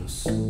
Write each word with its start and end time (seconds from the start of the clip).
terráqueos. 0.00 0.49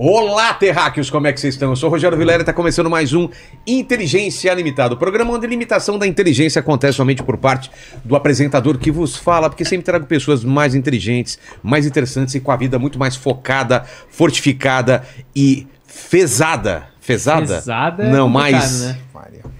Olá, 0.00 0.54
terráqueos, 0.54 1.10
como 1.10 1.26
é 1.26 1.32
que 1.32 1.40
vocês 1.40 1.54
estão? 1.54 1.70
Eu 1.70 1.74
sou 1.74 1.88
o 1.88 1.90
Rogério 1.90 2.16
Vilela 2.16 2.38
e 2.38 2.42
está 2.42 2.52
começando 2.52 2.88
mais 2.88 3.12
um 3.12 3.28
Inteligência 3.66 4.54
Limitado, 4.54 4.96
programa 4.96 5.32
onde 5.32 5.44
a 5.44 5.48
limitação 5.48 5.98
da 5.98 6.06
inteligência 6.06 6.60
acontece 6.60 6.98
somente 6.98 7.20
por 7.20 7.36
parte 7.36 7.68
do 8.04 8.14
apresentador 8.14 8.78
que 8.78 8.92
vos 8.92 9.16
fala, 9.16 9.50
porque 9.50 9.64
sempre 9.64 9.84
trago 9.84 10.06
pessoas 10.06 10.44
mais 10.44 10.76
inteligentes, 10.76 11.36
mais 11.64 11.84
interessantes 11.84 12.32
e 12.36 12.38
com 12.38 12.52
a 12.52 12.56
vida 12.56 12.78
muito 12.78 12.96
mais 12.96 13.16
focada, 13.16 13.84
fortificada 14.08 15.02
e 15.34 15.66
fezada. 15.84 16.90
Fezada? 17.00 17.56
Pesada 17.56 18.04
é 18.04 18.08
Não, 18.08 18.28
mais... 18.28 18.82
né? 18.82 18.98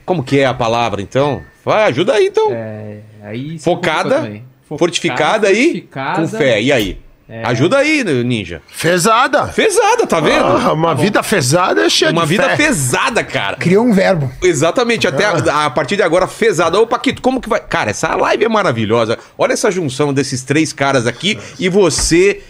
Como 0.07 0.23
que 0.23 0.38
é 0.38 0.47
a 0.47 0.54
palavra, 0.54 1.02
então? 1.02 1.42
Vai, 1.64 1.83
ajuda 1.88 2.14
aí, 2.14 2.28
então. 2.28 2.52
É, 2.52 3.00
aí 3.23 3.59
se 3.59 3.64
Focada, 3.64 4.02
complica 4.02 4.23
também. 4.23 4.45
Fortificada 4.78 5.50
e 5.50 5.64
fortificada. 5.64 6.21
com 6.21 6.28
fé. 6.28 6.62
E 6.62 6.71
aí? 6.71 7.07
Ajuda 7.44 7.78
aí, 7.78 8.02
Ninja. 8.25 8.62
Fezada. 8.68 9.49
Fezada, 9.49 10.06
tá 10.06 10.18
vendo? 10.18 10.44
Ah, 10.44 10.73
uma 10.73 10.94
vida 10.94 11.23
fezada 11.23 11.85
é 11.85 11.88
cheia 11.90 12.11
Uma 12.11 12.23
de 12.23 12.28
vida 12.28 12.44
fé. 12.44 12.56
pesada, 12.56 13.23
cara. 13.23 13.56
Criou 13.56 13.85
um 13.85 13.92
verbo. 13.92 14.32
Exatamente, 14.42 15.06
até 15.06 15.26
a, 15.26 15.66
a 15.66 15.70
partir 15.70 15.97
de 15.97 16.02
agora, 16.02 16.26
fezada. 16.26 16.80
Ô, 16.80 16.87
Paquito, 16.87 17.20
como 17.20 17.40
que 17.40 17.49
vai. 17.49 17.61
Cara, 17.61 17.90
essa 17.90 18.14
live 18.16 18.44
é 18.44 18.49
maravilhosa. 18.49 19.18
Olha 19.37 19.52
essa 19.52 19.70
junção 19.70 20.12
desses 20.14 20.42
três 20.42 20.73
caras 20.73 21.06
aqui 21.06 21.38
e 21.58 21.68
você 21.68 22.40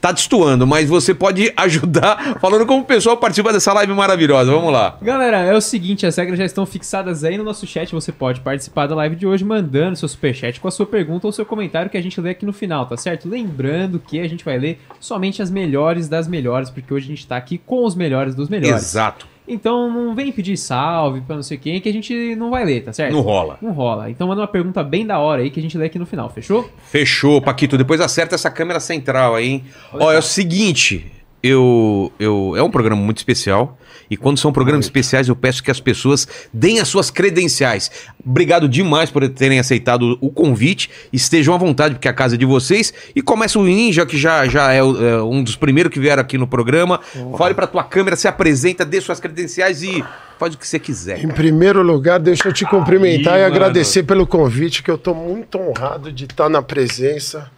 tá 0.00 0.12
destoando, 0.12 0.66
mas 0.66 0.88
você 0.88 1.14
pode 1.14 1.52
ajudar 1.56 2.38
falando 2.40 2.66
como 2.66 2.82
o 2.82 2.86
pessoal 2.86 3.16
participa 3.16 3.52
dessa 3.52 3.72
live 3.72 3.92
maravilhosa. 3.92 4.50
Vamos 4.50 4.72
lá. 4.72 4.98
Galera, 5.00 5.38
é 5.38 5.54
o 5.54 5.60
seguinte, 5.60 6.06
as 6.06 6.16
regras 6.16 6.38
já 6.38 6.44
estão 6.44 6.66
fixadas 6.66 7.24
aí 7.24 7.36
no 7.38 7.44
nosso 7.44 7.66
chat. 7.66 7.92
Você 7.92 8.12
pode 8.12 8.40
participar 8.40 8.86
da 8.86 8.94
live 8.94 9.16
de 9.16 9.26
hoje 9.26 9.44
mandando 9.44 9.96
seu 9.96 10.08
superchat 10.08 10.60
com 10.60 10.68
a 10.68 10.70
sua 10.70 10.86
pergunta 10.86 11.26
ou 11.26 11.32
seu 11.32 11.46
comentário 11.46 11.90
que 11.90 11.96
a 11.96 12.02
gente 12.02 12.20
lê 12.20 12.30
aqui 12.30 12.44
no 12.44 12.52
final, 12.52 12.86
tá 12.86 12.96
certo? 12.96 13.28
Lembrando 13.28 13.98
que 13.98 14.20
a 14.20 14.28
gente 14.28 14.44
vai 14.44 14.58
ler 14.58 14.80
somente 15.00 15.42
as 15.42 15.50
melhores 15.50 16.08
das 16.08 16.26
melhores, 16.26 16.70
porque 16.70 16.92
hoje 16.92 17.06
a 17.06 17.08
gente 17.08 17.26
tá 17.26 17.36
aqui 17.36 17.58
com 17.58 17.84
os 17.84 17.94
melhores 17.94 18.34
dos 18.34 18.48
melhores. 18.48 18.82
Exato. 18.82 19.26
Então 19.48 19.90
não 19.90 20.14
vem 20.14 20.30
pedir 20.30 20.56
salve 20.56 21.20
pra 21.20 21.36
não 21.36 21.42
sei 21.42 21.56
quem 21.56 21.80
que 21.80 21.88
a 21.88 21.92
gente 21.92 22.36
não 22.36 22.50
vai 22.50 22.64
ler, 22.64 22.84
tá 22.84 22.92
certo? 22.92 23.12
Não 23.12 23.20
rola. 23.20 23.58
Não 23.62 23.72
rola. 23.72 24.10
Então 24.10 24.28
manda 24.28 24.42
uma 24.42 24.48
pergunta 24.48 24.82
bem 24.84 25.06
da 25.06 25.18
hora 25.18 25.42
aí 25.42 25.50
que 25.50 25.58
a 25.58 25.62
gente 25.62 25.76
lê 25.78 25.86
aqui 25.86 25.98
no 25.98 26.06
final, 26.06 26.28
fechou? 26.28 26.68
Fechou, 26.90 27.40
Paquito. 27.40 27.78
Depois 27.78 28.00
acerta 28.00 28.34
essa 28.34 28.50
câmera 28.50 28.80
central 28.80 29.34
aí, 29.34 29.48
hein? 29.48 29.64
Ó, 29.92 30.12
é 30.12 30.18
o 30.18 30.22
seguinte. 30.22 31.10
Eu, 31.42 32.12
eu, 32.18 32.54
é 32.56 32.62
um 32.62 32.70
programa 32.70 33.00
muito 33.00 33.18
especial 33.18 33.78
e 34.10 34.16
quando 34.16 34.38
são 34.38 34.52
programas 34.52 34.86
especiais 34.86 35.28
eu 35.28 35.36
peço 35.36 35.62
que 35.62 35.70
as 35.70 35.80
pessoas 35.80 36.26
deem 36.52 36.80
as 36.80 36.88
suas 36.88 37.10
credenciais. 37.10 37.90
Obrigado 38.24 38.68
demais 38.68 39.10
por 39.10 39.28
terem 39.28 39.58
aceitado 39.58 40.18
o 40.20 40.30
convite. 40.30 40.90
Estejam 41.12 41.54
à 41.54 41.58
vontade 41.58 41.94
porque 41.94 42.08
a 42.08 42.12
casa 42.12 42.34
é 42.34 42.38
de 42.38 42.44
vocês. 42.44 42.92
E 43.14 43.22
começa 43.22 43.58
o 43.58 43.64
Ninja 43.64 44.04
que 44.06 44.16
já, 44.16 44.46
já 44.46 44.72
é, 44.72 44.78
é 44.78 45.22
um 45.22 45.42
dos 45.42 45.56
primeiros 45.56 45.92
que 45.92 46.00
vieram 46.00 46.20
aqui 46.20 46.38
no 46.38 46.46
programa. 46.46 47.00
Fale 47.36 47.54
pra 47.54 47.66
tua 47.66 47.84
câmera, 47.84 48.16
se 48.16 48.28
apresenta, 48.28 48.84
dê 48.84 49.00
suas 49.00 49.20
credenciais 49.20 49.82
e 49.82 50.04
faz 50.38 50.54
o 50.54 50.58
que 50.58 50.66
você 50.66 50.78
quiser. 50.78 51.24
Em 51.24 51.28
primeiro 51.28 51.82
lugar, 51.82 52.18
deixa 52.18 52.48
eu 52.48 52.52
te 52.52 52.64
cumprimentar 52.64 53.34
Aí, 53.34 53.40
e 53.40 53.42
mano. 53.42 53.56
agradecer 53.56 54.04
pelo 54.04 54.26
convite, 54.26 54.82
que 54.82 54.90
eu 54.90 54.96
tô 54.96 55.14
muito 55.14 55.58
honrado 55.58 56.12
de 56.12 56.24
estar 56.24 56.48
na 56.48 56.62
presença 56.62 57.50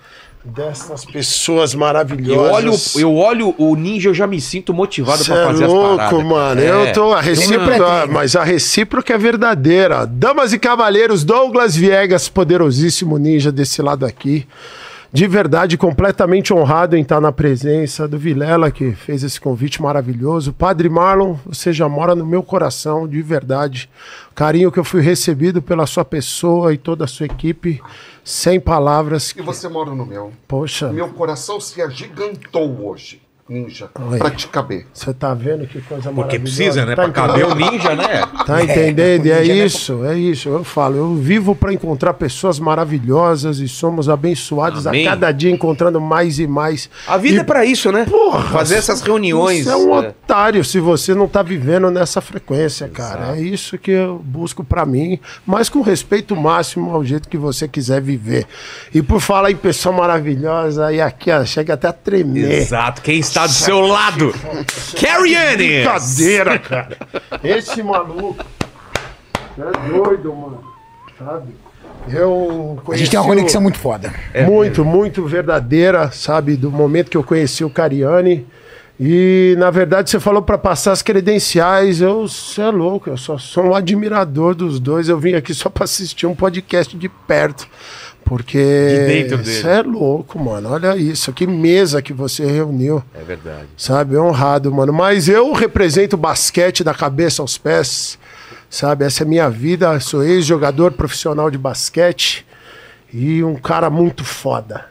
dessas 0.44 1.04
pessoas 1.04 1.74
Eu 1.74 1.80
maravilhosas. 1.80 2.94
olho, 2.96 3.02
eu 3.02 3.16
olho 3.16 3.54
o 3.58 3.76
Ninja, 3.76 4.08
eu 4.08 4.14
já 4.14 4.26
me 4.26 4.40
sinto 4.40 4.72
motivado 4.72 5.24
pra 5.24 5.36
é 5.38 5.44
fazer 5.46 5.64
as 5.64 5.72
louco, 5.72 5.96
paradas. 5.96 6.24
mano. 6.24 6.60
É. 6.60 6.70
Eu 6.70 6.92
tô 6.92 7.12
a 7.12 7.20
recíproca, 7.20 8.06
mas 8.06 8.34
a 8.34 8.42
recíproca 8.42 9.14
é 9.14 9.18
verdadeira. 9.18 10.06
Damas 10.06 10.52
e 10.52 10.58
cavalheiros, 10.58 11.24
Douglas 11.24 11.76
Viegas, 11.76 12.28
poderosíssimo 12.28 13.18
ninja 13.18 13.52
desse 13.52 13.82
lado 13.82 14.06
aqui. 14.06 14.46
De 15.12 15.26
verdade, 15.26 15.76
completamente 15.76 16.54
honrado 16.54 16.96
em 16.96 17.02
estar 17.02 17.20
na 17.20 17.32
presença 17.32 18.06
do 18.06 18.16
Vilela, 18.16 18.70
que 18.70 18.92
fez 18.92 19.24
esse 19.24 19.40
convite 19.40 19.82
maravilhoso. 19.82 20.52
Padre 20.52 20.88
Marlon, 20.88 21.34
você 21.44 21.72
já 21.72 21.88
mora 21.88 22.14
no 22.14 22.24
meu 22.24 22.44
coração, 22.44 23.08
de 23.08 23.20
verdade. 23.20 23.90
Carinho 24.36 24.70
que 24.70 24.78
eu 24.78 24.84
fui 24.84 25.00
recebido 25.00 25.60
pela 25.60 25.84
sua 25.84 26.04
pessoa 26.04 26.72
e 26.72 26.78
toda 26.78 27.04
a 27.04 27.08
sua 27.08 27.26
equipe, 27.26 27.82
sem 28.22 28.60
palavras. 28.60 29.34
E 29.36 29.42
você 29.42 29.68
mora 29.68 29.90
no 29.90 30.06
meu. 30.06 30.32
Poxa, 30.46 30.92
Meu 30.92 31.08
coração 31.08 31.58
se 31.58 31.82
agigantou 31.82 32.86
hoje, 32.86 33.20
ninja, 33.50 33.90
pra 34.18 34.30
te 34.30 34.46
caber. 34.48 34.86
você 34.94 35.12
tá 35.12 35.34
vendo 35.34 35.66
que 35.66 35.80
coisa 35.82 36.04
Porque 36.10 36.38
maravilhosa? 36.38 36.42
precisa, 36.42 36.86
né? 36.86 36.94
Tá 36.94 37.02
pra 37.02 37.12
caber 37.12 37.46
o 37.46 37.54
Ninja, 37.54 37.94
né? 37.96 38.22
Tá 38.46 38.62
entendendo? 38.62 39.26
E 39.26 39.30
é 39.32 39.40
né? 39.44 39.54
isso, 39.66 40.04
é 40.04 40.16
isso. 40.16 40.48
Eu 40.48 40.62
falo, 40.64 40.96
eu 40.96 41.14
vivo 41.16 41.54
para 41.54 41.72
encontrar 41.72 42.14
pessoas 42.14 42.58
maravilhosas 42.60 43.58
e 43.58 43.68
somos 43.68 44.08
abençoados 44.08 44.86
Amém. 44.86 45.06
a 45.06 45.10
cada 45.10 45.32
dia 45.32 45.50
encontrando 45.50 46.00
mais 46.00 46.38
e 46.38 46.46
mais. 46.46 46.88
A 47.06 47.16
vida 47.16 47.36
E, 47.36 47.40
é 47.40 47.44
pra 47.44 47.64
isso, 47.64 47.90
né? 47.90 48.06
porra, 48.08 48.42
Fazer 48.50 48.76
essas 48.76 49.00
reuniões. 49.02 49.64
Você 49.64 49.70
é 49.70 49.76
um 49.76 49.94
é. 49.96 50.08
otário 50.08 50.64
se 50.64 50.78
você 50.78 51.14
não 51.14 51.26
tá 51.26 51.42
vivendo 51.42 51.90
nessa 51.90 52.20
frequência, 52.20 52.88
cara. 52.88 53.36
É 53.36 53.40
isso 53.40 53.76
que 53.76 53.90
eu 53.90 54.20
busco 54.24 54.62
pra 54.62 54.86
mim, 54.86 55.18
mas 55.44 55.68
com 55.68 55.80
respeito 55.82 56.36
máximo 56.36 56.94
ao 56.94 57.04
jeito 57.04 57.28
que 57.28 57.36
você 57.36 57.66
quiser 57.66 58.00
viver. 58.00 58.46
E 58.94 59.02
por 59.02 59.20
falar 59.20 59.50
em 59.50 59.56
pessoa 59.56 59.94
maravilhosa, 59.94 60.92
e 60.92 61.00
aqui, 61.00 61.30
ó, 61.30 61.44
chega 61.44 61.74
até 61.74 61.88
a 61.88 61.92
tremer. 61.92 62.50
Exato. 62.50 63.02
Quem 63.02 63.18
está 63.18 63.39
do 63.46 63.52
seu 63.52 63.80
lado? 63.80 64.34
Carrie 65.00 65.36
Annis! 65.36 65.84
Brincadeira, 65.84 66.58
cara. 66.58 66.96
Esse 67.42 67.82
maluco. 67.82 68.44
Você 69.56 69.62
é 69.62 69.88
doido, 69.88 70.34
mano. 70.34 70.62
Sabe? 71.18 71.54
Eu 72.08 72.80
A 72.90 72.96
gente 72.96 73.10
tem 73.10 73.20
uma 73.20 73.26
conexão 73.26 73.60
muito 73.60 73.78
foda. 73.78 74.12
muito, 74.46 74.84
muito 74.84 75.26
verdadeira, 75.26 76.10
sabe? 76.10 76.56
Do 76.56 76.70
momento 76.70 77.10
que 77.10 77.16
eu 77.16 77.22
conheci 77.22 77.62
o 77.64 77.70
Cariani. 77.70 78.46
E, 79.02 79.54
na 79.58 79.70
verdade, 79.70 80.10
você 80.10 80.20
falou 80.20 80.42
para 80.42 80.58
passar 80.58 80.92
as 80.92 81.00
credenciais. 81.00 82.02
Eu, 82.02 82.28
você 82.28 82.60
é 82.60 82.70
louco, 82.70 83.08
eu 83.08 83.16
só 83.16 83.38
sou 83.38 83.64
um 83.64 83.74
admirador 83.74 84.54
dos 84.54 84.78
dois. 84.78 85.08
Eu 85.08 85.18
vim 85.18 85.34
aqui 85.34 85.54
só 85.54 85.70
para 85.70 85.84
assistir 85.84 86.26
um 86.26 86.34
podcast 86.34 86.94
de 86.96 87.08
perto. 87.08 87.66
Porque. 88.30 88.58
De 88.58 89.06
dentro 89.08 89.38
dele. 89.38 89.56
Você 89.56 89.66
é 89.66 89.82
louco, 89.82 90.38
mano. 90.38 90.70
Olha 90.70 90.96
isso. 90.96 91.32
Que 91.32 91.48
mesa 91.48 92.00
que 92.00 92.12
você 92.12 92.46
reuniu. 92.46 93.02
É 93.12 93.24
verdade. 93.24 93.66
Sabe? 93.76 94.16
Honrado, 94.16 94.72
mano. 94.72 94.92
Mas 94.92 95.28
eu 95.28 95.52
represento 95.52 96.14
o 96.14 96.18
basquete 96.18 96.84
da 96.84 96.94
cabeça 96.94 97.42
aos 97.42 97.58
pés. 97.58 98.16
Sabe? 98.70 99.04
Essa 99.04 99.24
é 99.24 99.26
minha 99.26 99.50
vida. 99.50 99.98
Sou 99.98 100.22
ex-jogador 100.22 100.92
profissional 100.92 101.50
de 101.50 101.58
basquete 101.58 102.46
e 103.12 103.42
um 103.42 103.56
cara 103.56 103.90
muito 103.90 104.24
foda. 104.24 104.86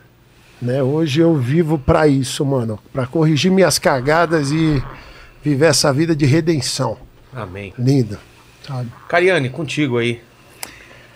Né? 0.61 0.83
Hoje 0.83 1.21
eu 1.21 1.33
vivo 1.37 1.79
pra 1.79 2.09
isso, 2.09 2.45
mano. 2.45 2.77
Pra 2.91 3.07
corrigir 3.07 3.49
minhas 3.49 3.79
cagadas 3.79 4.51
e 4.51 4.83
viver 5.41 5.67
essa 5.67 5.93
vida 5.93 6.13
de 6.13 6.25
redenção. 6.25 6.97
Amém. 7.33 7.73
Lindo. 7.79 8.17
Sabe? 8.67 8.89
Cariane, 9.07 9.49
contigo 9.49 9.97
aí. 9.97 10.21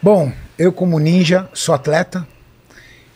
Bom, 0.01 0.31
eu 0.63 0.71
como 0.71 0.97
ninja 0.99 1.49
sou 1.53 1.75
atleta 1.75 2.25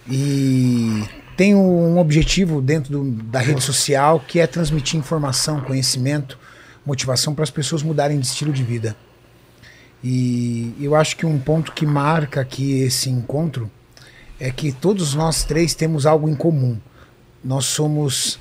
e 0.10 1.04
tenho 1.36 1.58
um 1.60 1.98
objetivo 1.98 2.62
dentro 2.62 2.92
do- 2.92 3.12
da 3.24 3.40
rede 3.40 3.62
social 3.64 4.20
que 4.20 4.40
é 4.40 4.48
transmitir 4.48 5.00
informação, 5.00 5.62
conhecimento, 5.62 6.38
motivação 6.86 7.34
para 7.34 7.44
as 7.44 7.50
pessoas 7.50 7.84
mudarem 7.84 8.20
de 8.20 8.26
estilo 8.26 8.52
de 8.52 8.64
vida. 8.64 8.96
E 10.04 10.74
eu 10.80 10.94
acho 10.96 11.16
que 11.16 11.26
um 11.26 11.40
ponto 11.40 11.72
que 11.72 11.86
marca 11.86 12.42
aqui 12.42 12.82
esse 12.82 13.10
encontro 13.10 13.70
é 14.40 14.52
que 14.52 14.72
todos 14.72 15.14
nós 15.16 15.44
três 15.44 15.74
temos 15.74 16.06
algo 16.06 16.30
em 16.30 16.36
comum. 16.36 16.78
Nós 17.44 17.66
somos 17.66 18.40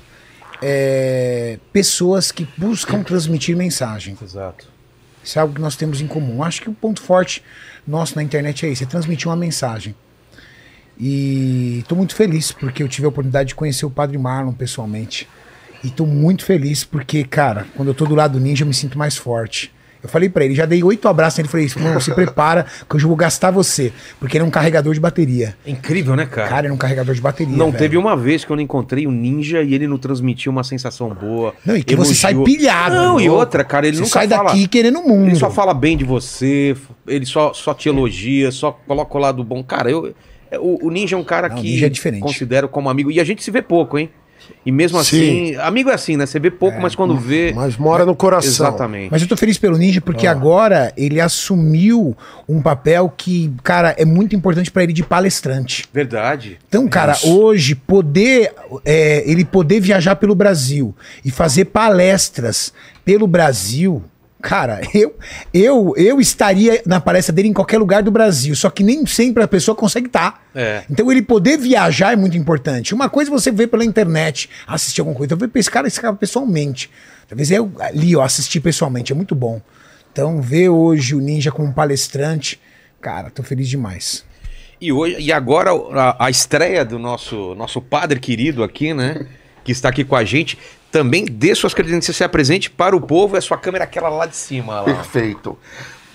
é, 0.61 1.59
pessoas 1.71 2.31
que 2.31 2.47
buscam 2.57 3.03
transmitir 3.03 3.55
mensagem. 3.55 4.17
Exato. 4.21 4.67
Isso 5.23 5.37
é 5.37 5.41
algo 5.41 5.53
que 5.55 5.61
nós 5.61 5.75
temos 5.75 5.99
em 5.99 6.07
comum. 6.07 6.41
Acho 6.43 6.61
que 6.61 6.69
o 6.69 6.73
ponto 6.73 7.01
forte 7.01 7.43
nosso 7.87 8.15
na 8.15 8.23
internet 8.23 8.65
é 8.65 8.69
isso, 8.69 8.83
é 8.83 8.85
transmitir 8.85 9.27
uma 9.27 9.35
mensagem. 9.35 9.95
E 10.99 11.79
estou 11.79 11.97
muito 11.97 12.15
feliz 12.15 12.51
porque 12.51 12.81
eu 12.81 12.87
tive 12.87 13.05
a 13.05 13.09
oportunidade 13.09 13.49
de 13.49 13.55
conhecer 13.55 13.85
o 13.85 13.89
Padre 13.89 14.17
Marlon 14.17 14.51
pessoalmente. 14.51 15.27
E 15.83 15.87
estou 15.87 16.07
muito 16.07 16.43
feliz 16.43 16.83
porque, 16.83 17.23
cara, 17.23 17.67
quando 17.75 17.89
eu 17.89 17.93
tô 17.93 18.05
do 18.05 18.15
lado 18.15 18.33
do 18.33 18.39
ninja 18.39 18.63
eu 18.63 18.67
me 18.67 18.73
sinto 18.73 18.97
mais 18.97 19.15
forte. 19.15 19.71
Eu 20.01 20.09
falei 20.09 20.29
pra 20.29 20.45
ele, 20.45 20.53
já 20.55 20.65
dei 20.65 20.83
oito 20.83 21.07
abraços 21.07 21.37
nele, 21.37 21.49
falei, 21.49 21.69
não, 21.77 21.99
se 21.99 22.13
prepara 22.13 22.65
que 22.87 22.95
hoje 22.95 23.05
eu 23.05 23.09
vou 23.09 23.17
gastar 23.17 23.51
você. 23.51 23.91
Porque 24.19 24.37
ele 24.37 24.43
é 24.43 24.47
um 24.47 24.51
carregador 24.51 24.93
de 24.93 24.99
bateria. 24.99 25.55
É 25.65 25.71
incrível, 25.71 26.15
né, 26.15 26.25
cara? 26.25 26.47
Cara, 26.49 26.61
ele 26.67 26.71
é 26.71 26.73
um 26.73 26.77
carregador 26.77 27.13
de 27.13 27.21
bateria. 27.21 27.55
não 27.55 27.67
velho. 27.67 27.77
teve 27.77 27.97
uma 27.97 28.15
vez 28.15 28.45
que 28.45 28.51
eu 28.51 28.55
não 28.55 28.63
encontrei 28.63 29.07
o 29.07 29.11
Ninja 29.11 29.61
e 29.61 29.73
ele 29.73 29.87
não 29.87 29.97
transmitiu 29.97 30.51
uma 30.51 30.63
sensação 30.63 31.09
boa. 31.09 31.53
Não, 31.65 31.75
e 31.75 31.83
que 31.83 31.95
você 31.95 32.13
sai 32.13 32.35
pilhado, 32.35 32.95
Não, 32.95 33.19
e 33.19 33.29
outra, 33.29 33.63
cara, 33.63 33.87
ele 33.87 33.97
Você 33.97 34.03
nunca 34.03 34.13
sai 34.13 34.27
fala... 34.27 34.51
daqui 34.51 34.67
querendo 34.67 34.99
o 34.99 35.07
mundo. 35.07 35.27
Ele 35.27 35.35
só 35.35 35.49
fala 35.49 35.73
bem 35.73 35.97
de 35.97 36.03
você, 36.05 36.75
ele 37.07 37.25
só, 37.25 37.53
só 37.53 37.73
te 37.73 37.89
elogia, 37.89 38.51
só 38.51 38.71
coloca 38.71 39.17
o 39.17 39.19
lado 39.19 39.43
bom. 39.43 39.63
Cara, 39.63 39.89
eu, 39.89 40.13
é, 40.51 40.57
o, 40.59 40.79
o 40.87 40.91
Ninja 40.91 41.15
é 41.15 41.19
um 41.19 41.23
cara 41.23 41.49
Não, 41.49 41.57
que 41.57 41.63
Ninja 41.63 41.87
é 41.87 41.89
diferente. 41.89 42.21
considero 42.21 42.69
como 42.69 42.89
amigo. 42.89 43.11
E 43.11 43.19
a 43.19 43.23
gente 43.23 43.43
se 43.43 43.51
vê 43.51 43.61
pouco, 43.61 43.97
hein? 43.97 44.09
E 44.65 44.71
mesmo 44.71 44.97
assim, 44.97 45.55
amigo 45.55 45.89
é 45.89 45.93
assim, 45.93 46.17
né? 46.17 46.25
Você 46.25 46.39
vê 46.39 46.51
pouco, 46.51 46.79
mas 46.79 46.95
quando 46.95 47.17
vê. 47.17 47.53
Mas 47.55 47.77
mora 47.77 48.05
no 48.05 48.15
coração. 48.15 48.49
Exatamente. 48.49 49.09
Mas 49.11 49.21
eu 49.21 49.27
tô 49.27 49.37
feliz 49.37 49.57
pelo 49.57 49.77
Ninja 49.77 50.01
porque 50.01 50.27
agora 50.27 50.91
ele 50.97 51.21
assumiu 51.21 52.15
um 52.47 52.61
papel 52.61 53.13
que, 53.15 53.53
cara, 53.63 53.95
é 53.97 54.05
muito 54.05 54.35
importante 54.35 54.69
pra 54.69 54.83
ele 54.83 54.93
de 54.93 55.03
palestrante. 55.03 55.85
Verdade. 55.93 56.57
Então, 56.67 56.87
cara, 56.87 57.17
hoje 57.23 57.75
poder 57.75 58.53
é, 58.83 59.23
ele 59.29 59.45
poder 59.45 59.79
viajar 59.79 60.15
pelo 60.15 60.35
Brasil 60.35 60.95
e 61.23 61.31
fazer 61.31 61.65
palestras 61.65 62.73
pelo 63.05 63.25
Brasil, 63.25 64.03
cara, 64.41 64.81
eu 64.93 65.15
eu 65.53 65.93
eu 65.97 66.21
estaria 66.21 66.81
na 66.85 66.99
palestra 66.99 67.33
dele 67.33 67.47
em 67.49 67.53
qualquer 67.53 67.77
lugar 67.77 68.03
do 68.03 68.11
Brasil, 68.11 68.55
só 68.55 68.69
que 68.69 68.83
nem 68.83 69.05
sempre 69.05 69.43
a 69.43 69.47
pessoa 69.47 69.75
consegue 69.75 70.07
estar. 70.07 70.43
É. 70.53 70.83
Então 70.89 71.11
ele 71.11 71.21
poder 71.21 71.57
viajar 71.57 72.13
é 72.13 72.15
muito 72.15 72.37
importante. 72.37 72.93
Uma 72.93 73.09
coisa 73.09 73.29
é 73.29 73.33
você 73.33 73.51
ver 73.51 73.67
pela 73.67 73.85
internet, 73.85 74.49
assistir 74.65 75.01
alguma 75.01 75.17
coisa, 75.17 75.33
eu 75.33 75.37
ver 75.37 75.49
esse 75.55 75.69
cara, 75.69 75.87
esse 75.87 75.99
cara 75.99 76.13
pessoalmente. 76.15 76.89
Talvez 77.27 77.51
eu 77.51 77.71
ali, 77.79 78.15
ó, 78.15 78.23
assistir 78.23 78.59
pessoalmente, 78.59 79.11
é 79.11 79.15
muito 79.15 79.35
bom. 79.35 79.61
Então, 80.11 80.41
ver 80.41 80.69
hoje 80.69 81.13
o 81.13 81.19
Ninja 81.19 81.51
como 81.51 81.71
palestrante, 81.71 82.59
cara, 82.99 83.29
tô 83.29 83.43
feliz 83.43 83.69
demais. 83.69 84.25
E, 84.79 84.91
hoje, 84.91 85.17
e 85.19 85.31
agora 85.31 85.71
a, 85.71 86.25
a 86.25 86.29
estreia 86.29 86.85
do 86.85 86.97
nosso, 86.97 87.53
nosso 87.55 87.81
padre 87.81 88.19
querido 88.19 88.63
aqui, 88.63 88.93
né? 88.93 89.27
Que 89.63 89.71
está 89.71 89.89
aqui 89.89 90.03
com 90.03 90.15
a 90.15 90.23
gente. 90.23 90.57
Também 90.97 91.25
dê 91.25 91.53
suas 91.53 91.75
credenciais, 91.75 92.17
se 92.17 92.23
apresente 92.23 92.71
para 92.71 92.95
o 92.95 92.99
povo. 92.99 93.37
É 93.37 93.41
sua 93.41 93.55
câmera 93.55 93.83
aquela 93.83 94.09
lá 94.09 94.25
de 94.25 94.35
cima. 94.35 94.79
Lá. 94.79 94.83
Perfeito. 94.83 95.55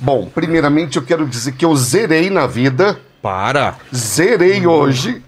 Bom, 0.01 0.27
primeiramente 0.27 0.97
eu 0.97 1.05
quero 1.05 1.25
dizer 1.25 1.53
que 1.53 1.64
eu 1.64 1.77
zerei 1.77 2.29
na 2.31 2.49
vida, 2.49 3.01
Para. 3.23 3.77
zerei 3.95 4.66
hoje, 4.66 5.23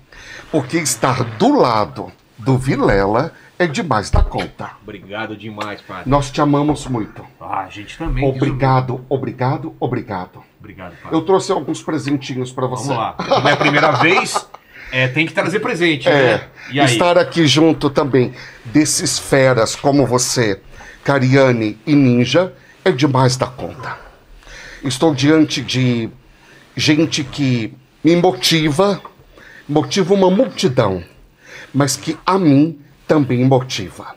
porque 0.50 0.78
estar 0.78 1.22
do 1.22 1.56
lado 1.56 2.10
do 2.36 2.58
Vilela 2.58 3.32
é 3.56 3.68
demais 3.68 4.10
da 4.10 4.24
conta. 4.24 4.72
Obrigado 4.82 5.36
demais, 5.36 5.80
padre. 5.82 6.10
Nós 6.10 6.32
te 6.32 6.40
amamos 6.40 6.84
muito. 6.88 7.24
Ah, 7.40 7.60
a 7.60 7.68
gente 7.68 7.96
também. 7.96 8.28
Obrigado, 8.28 9.04
obrigado, 9.08 9.76
obrigado. 9.78 10.42
Obrigado, 10.58 10.96
padre. 11.00 11.16
Eu 11.16 11.22
trouxe 11.22 11.52
alguns 11.52 11.80
presentinhos 11.80 12.50
pra 12.50 12.66
você. 12.66 12.88
Vamos 12.88 12.98
lá. 12.98 13.12
Como 13.12 13.48
é 13.48 13.52
a 13.52 13.56
primeira 13.56 13.92
vez, 13.92 14.48
é, 14.94 15.08
tem 15.08 15.26
que 15.26 15.32
trazer 15.32 15.58
presente, 15.58 16.08
né? 16.08 16.34
É, 16.34 16.48
E 16.70 16.78
aí? 16.78 16.86
estar 16.86 17.18
aqui 17.18 17.48
junto 17.48 17.90
também 17.90 18.32
desses 18.64 19.18
feras 19.18 19.74
como 19.74 20.06
você, 20.06 20.60
Cariane 21.02 21.76
e 21.84 21.96
Ninja, 21.96 22.52
é 22.84 22.92
demais 22.92 23.36
da 23.36 23.46
conta. 23.46 23.98
Estou 24.84 25.12
diante 25.12 25.60
de 25.62 26.08
gente 26.76 27.24
que 27.24 27.74
me 28.04 28.14
motiva, 28.14 29.00
motiva 29.68 30.14
uma 30.14 30.30
multidão, 30.30 31.02
mas 31.74 31.96
que 31.96 32.16
a 32.24 32.38
mim 32.38 32.78
também 33.04 33.44
motiva 33.44 34.14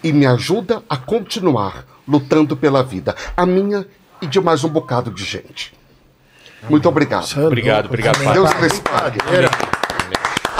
e 0.00 0.12
me 0.12 0.26
ajuda 0.26 0.80
a 0.88 0.96
continuar 0.96 1.84
lutando 2.06 2.56
pela 2.56 2.84
vida, 2.84 3.16
a 3.36 3.44
minha 3.44 3.84
e 4.22 4.28
de 4.28 4.40
mais 4.40 4.62
um 4.62 4.68
bocado 4.68 5.10
de 5.10 5.24
gente. 5.24 5.72
Muito 6.68 6.88
obrigado. 6.88 7.26
Obrigado, 7.36 7.86
obrigado, 7.86 8.22
padre. 8.22 8.32
Deus 8.32 8.50
lhes 8.60 8.78
pague. 8.78 9.18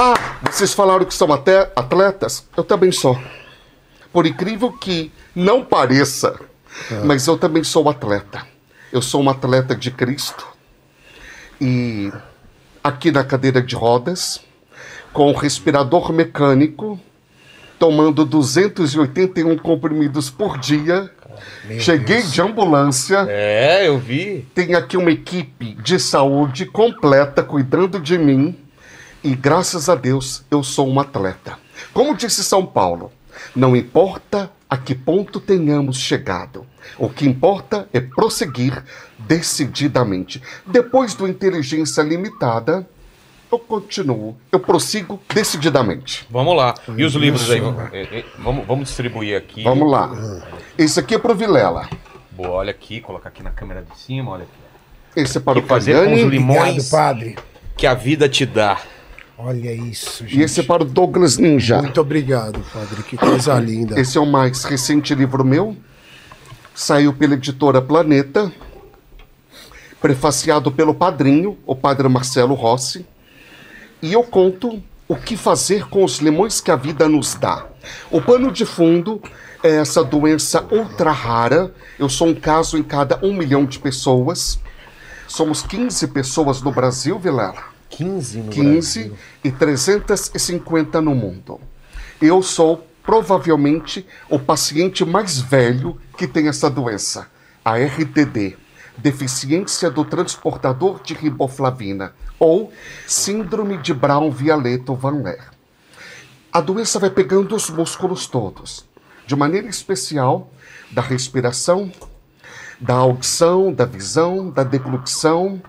Ah, 0.02 0.14
vocês 0.50 0.72
falaram 0.72 1.04
que 1.04 1.12
são 1.12 1.30
até 1.30 1.70
atletas? 1.76 2.48
Eu 2.56 2.64
também 2.64 2.90
sou. 2.90 3.20
Por 4.10 4.24
incrível 4.24 4.72
que 4.72 5.12
não 5.34 5.62
pareça, 5.62 6.40
mas 7.04 7.26
eu 7.26 7.36
também 7.36 7.62
sou 7.62 7.86
atleta. 7.86 8.46
Eu 8.90 9.02
sou 9.02 9.22
um 9.22 9.28
atleta 9.28 9.76
de 9.76 9.90
Cristo. 9.90 10.46
E 11.60 12.10
aqui 12.82 13.12
na 13.12 13.22
cadeira 13.22 13.60
de 13.60 13.74
rodas, 13.76 14.40
com 15.12 15.34
respirador 15.34 16.10
mecânico, 16.14 16.98
tomando 17.78 18.24
281 18.24 19.58
comprimidos 19.58 20.30
por 20.30 20.56
dia. 20.56 21.10
Cheguei 21.78 22.22
de 22.22 22.40
ambulância. 22.40 23.26
É, 23.28 23.86
eu 23.86 23.98
vi. 23.98 24.48
Tem 24.54 24.74
aqui 24.74 24.96
uma 24.96 25.10
equipe 25.10 25.74
de 25.74 26.00
saúde 26.00 26.64
completa 26.64 27.42
cuidando 27.42 28.00
de 28.00 28.16
mim 28.16 28.56
e 29.22 29.34
graças 29.34 29.88
a 29.88 29.94
Deus 29.94 30.44
eu 30.50 30.62
sou 30.62 30.88
um 30.88 30.98
atleta. 31.00 31.58
Como 31.92 32.16
disse 32.16 32.42
São 32.44 32.64
Paulo, 32.64 33.12
não 33.54 33.76
importa 33.76 34.50
a 34.68 34.76
que 34.76 34.94
ponto 34.94 35.40
tenhamos 35.40 35.98
chegado, 35.98 36.64
o 36.96 37.08
que 37.08 37.26
importa 37.26 37.88
é 37.92 38.00
prosseguir 38.00 38.84
decididamente. 39.18 40.40
Depois 40.66 41.14
do 41.14 41.26
inteligência 41.26 42.02
limitada, 42.02 42.88
eu 43.50 43.58
continuo, 43.58 44.36
eu 44.52 44.60
prossigo 44.60 45.20
decididamente. 45.34 46.24
Vamos 46.30 46.56
lá. 46.56 46.74
E 46.96 47.04
os 47.04 47.14
livros 47.14 47.50
aí? 47.50 47.60
É, 47.92 48.20
é, 48.20 48.24
Vamos, 48.38 48.64
vamos 48.66 48.88
distribuir 48.88 49.36
aqui. 49.36 49.64
Vamos 49.64 49.90
lá. 49.90 50.10
Esse 50.78 51.00
aqui 51.00 51.16
é 51.16 51.18
pro 51.18 51.34
Vilela. 51.34 51.88
Boa, 52.30 52.50
olha 52.50 52.70
aqui, 52.70 53.00
colocar 53.00 53.28
aqui 53.28 53.42
na 53.42 53.50
câmera 53.50 53.82
de 53.82 53.98
cima, 53.98 54.30
olha 54.30 54.44
aqui. 54.44 55.20
Esse 55.20 55.38
é 55.38 55.40
para 55.40 55.58
o 55.58 55.62
Que 55.62 55.68
fazer 55.68 56.04
com 56.04 56.14
os 56.14 56.20
limões 56.22 56.60
Obrigado, 56.60 56.90
padre. 56.90 57.38
que 57.76 57.86
a 57.88 57.94
vida 57.94 58.28
te 58.28 58.46
dá. 58.46 58.80
Olha 59.42 59.72
isso, 59.72 60.26
gente. 60.26 60.38
E 60.38 60.42
esse 60.42 60.60
é 60.60 60.62
para 60.62 60.82
o 60.82 60.86
Douglas 60.86 61.38
Ninja. 61.38 61.80
Muito 61.80 62.00
obrigado, 62.00 62.60
padre. 62.72 63.02
Que 63.02 63.16
coisa 63.16 63.58
linda. 63.58 63.98
Esse 63.98 64.18
é 64.18 64.20
o 64.20 64.26
mais 64.26 64.64
recente 64.64 65.14
livro 65.14 65.42
meu. 65.42 65.74
Saiu 66.74 67.12
pela 67.14 67.34
editora 67.34 67.80
Planeta. 67.80 68.52
Prefaciado 69.98 70.70
pelo 70.70 70.94
padrinho, 70.94 71.58
o 71.66 71.74
padre 71.74 72.06
Marcelo 72.08 72.54
Rossi. 72.54 73.06
E 74.02 74.12
eu 74.12 74.22
conto 74.22 74.82
o 75.08 75.16
que 75.16 75.36
fazer 75.38 75.88
com 75.88 76.04
os 76.04 76.18
limões 76.18 76.60
que 76.60 76.70
a 76.70 76.76
vida 76.76 77.08
nos 77.08 77.34
dá. 77.34 77.66
O 78.10 78.20
pano 78.20 78.52
de 78.52 78.66
fundo 78.66 79.22
é 79.62 79.76
essa 79.76 80.04
doença 80.04 80.66
ultra 80.70 81.12
rara. 81.12 81.72
Eu 81.98 82.10
sou 82.10 82.28
um 82.28 82.34
caso 82.34 82.76
em 82.76 82.82
cada 82.82 83.18
um 83.22 83.32
milhão 83.32 83.64
de 83.64 83.78
pessoas. 83.78 84.60
Somos 85.26 85.62
15 85.62 86.08
pessoas 86.08 86.60
no 86.60 86.70
Brasil, 86.70 87.18
Vilela. 87.18 87.69
15 87.90 88.38
no 88.38 88.50
15 88.50 89.12
e 89.44 89.50
350 89.50 91.00
no 91.00 91.14
mundo. 91.14 91.60
Eu 92.22 92.42
sou 92.42 92.86
provavelmente 93.02 94.06
o 94.28 94.38
paciente 94.38 95.04
mais 95.04 95.38
velho 95.38 96.00
que 96.16 96.26
tem 96.26 96.48
essa 96.48 96.70
doença, 96.70 97.28
a 97.64 97.76
RTD, 97.76 98.56
deficiência 98.96 99.90
do 99.90 100.04
transportador 100.04 101.02
de 101.02 101.14
riboflavina, 101.14 102.14
ou 102.38 102.72
síndrome 103.06 103.78
de 103.78 103.92
Brown-Vialeto-Van 103.92 105.22
Leer. 105.22 105.50
A 106.52 106.60
doença 106.60 106.98
vai 106.98 107.10
pegando 107.10 107.54
os 107.54 107.70
músculos 107.70 108.26
todos, 108.26 108.84
de 109.26 109.36
maneira 109.36 109.68
especial 109.68 110.50
da 110.90 111.02
respiração, 111.02 111.92
da 112.80 112.94
audição, 112.94 113.72
da 113.72 113.84
visão, 113.84 114.50
da 114.50 114.64
deglução, 114.64 115.62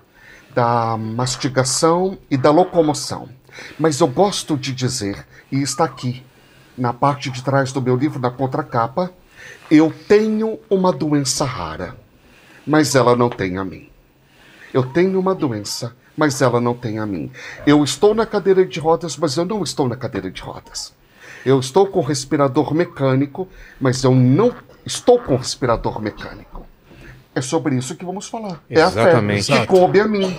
da 0.54 0.96
mastigação 0.96 2.18
e 2.30 2.36
da 2.36 2.50
locomoção. 2.50 3.28
Mas 3.78 4.00
eu 4.00 4.06
gosto 4.06 4.56
de 4.56 4.72
dizer, 4.72 5.26
e 5.50 5.62
está 5.62 5.84
aqui, 5.84 6.24
na 6.76 6.92
parte 6.92 7.30
de 7.30 7.42
trás 7.42 7.72
do 7.72 7.82
meu 7.82 7.96
livro, 7.96 8.18
na 8.18 8.30
contracapa, 8.30 9.12
eu 9.70 9.92
tenho 10.08 10.58
uma 10.68 10.92
doença 10.92 11.44
rara, 11.44 11.96
mas 12.66 12.94
ela 12.94 13.16
não 13.16 13.28
tem 13.28 13.56
a 13.58 13.64
mim. 13.64 13.88
Eu 14.72 14.82
tenho 14.84 15.18
uma 15.18 15.34
doença, 15.34 15.94
mas 16.16 16.40
ela 16.40 16.60
não 16.60 16.74
tem 16.74 16.98
a 16.98 17.06
mim. 17.06 17.30
Eu 17.66 17.82
estou 17.84 18.14
na 18.14 18.26
cadeira 18.26 18.64
de 18.64 18.80
rodas, 18.80 19.16
mas 19.16 19.36
eu 19.36 19.44
não 19.44 19.62
estou 19.62 19.88
na 19.88 19.96
cadeira 19.96 20.30
de 20.30 20.40
rodas. 20.40 20.94
Eu 21.44 21.58
estou 21.58 21.86
com 21.86 22.00
respirador 22.00 22.72
mecânico, 22.74 23.48
mas 23.80 24.04
eu 24.04 24.14
não 24.14 24.54
estou 24.86 25.18
com 25.18 25.36
respirador 25.36 26.00
mecânico. 26.00 26.51
É 27.34 27.40
sobre 27.40 27.76
isso 27.76 27.94
que 27.94 28.04
vamos 28.04 28.28
falar. 28.28 28.62
Exatamente. 28.68 29.50
É 29.50 29.54
a 29.54 29.58
fé 29.58 29.62
que 29.62 29.66
coube 29.66 30.00
a 30.00 30.06
mim. 30.06 30.36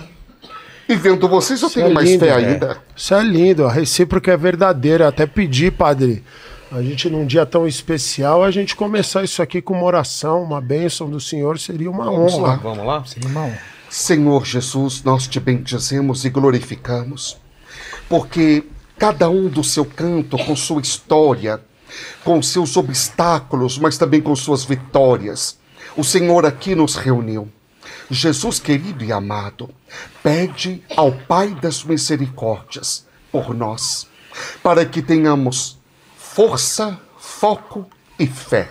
E 0.88 0.94
vendo 0.96 1.28
vocês, 1.28 1.60
eu 1.62 1.68
Isso 1.68 1.74
tenho 1.76 1.90
é 1.90 1.94
mais 1.94 2.08
lindo, 2.08 2.24
fé 2.24 2.40
né? 2.40 2.48
ainda. 2.52 2.78
Isso 2.94 3.14
é 3.14 3.22
lindo, 3.22 3.64
a 3.66 3.72
recíproca 3.72 4.32
é 4.32 4.36
verdadeira. 4.36 5.08
Até 5.08 5.26
pedi, 5.26 5.70
padre, 5.70 6.22
a 6.70 6.82
gente 6.82 7.08
num 7.08 7.24
dia 7.26 7.46
tão 7.46 7.66
especial, 7.66 8.44
a 8.44 8.50
gente 8.50 8.76
começar 8.76 9.24
isso 9.24 9.40
aqui 9.40 9.62
com 9.62 9.74
uma 9.74 9.84
oração, 9.84 10.42
uma 10.42 10.60
bênção 10.60 11.08
do 11.08 11.18
Senhor, 11.20 11.58
seria 11.58 11.90
uma 11.90 12.04
Vamos 12.04 12.34
honra. 12.34 12.48
lá. 12.48 12.56
Vamos 12.56 12.86
lá? 12.86 13.04
Seria 13.04 13.28
uma 13.28 13.44
honra. 13.44 13.58
Senhor 13.88 14.44
Jesus, 14.44 15.02
nós 15.04 15.26
te 15.26 15.38
bendizemos 15.40 16.24
e 16.24 16.30
glorificamos, 16.30 17.38
porque 18.08 18.64
cada 18.98 19.30
um 19.30 19.48
do 19.48 19.64
seu 19.64 19.84
canto, 19.84 20.36
com 20.36 20.54
sua 20.56 20.82
história, 20.82 21.60
com 22.24 22.42
seus 22.42 22.76
obstáculos, 22.76 23.78
mas 23.78 23.96
também 23.96 24.20
com 24.20 24.34
suas 24.34 24.64
vitórias, 24.64 25.58
o 25.96 26.04
Senhor 26.04 26.44
aqui 26.46 26.74
nos 26.74 26.96
reuniu. 26.96 27.50
Jesus 28.10 28.58
querido 28.58 29.04
e 29.04 29.12
amado, 29.12 29.70
pede 30.22 30.82
ao 30.96 31.12
Pai 31.12 31.54
das 31.54 31.84
misericórdias 31.84 33.06
por 33.30 33.54
nós, 33.54 34.06
para 34.62 34.84
que 34.84 35.02
tenhamos 35.02 35.78
força, 36.16 36.98
foco 37.18 37.88
e 38.18 38.26
fé 38.26 38.70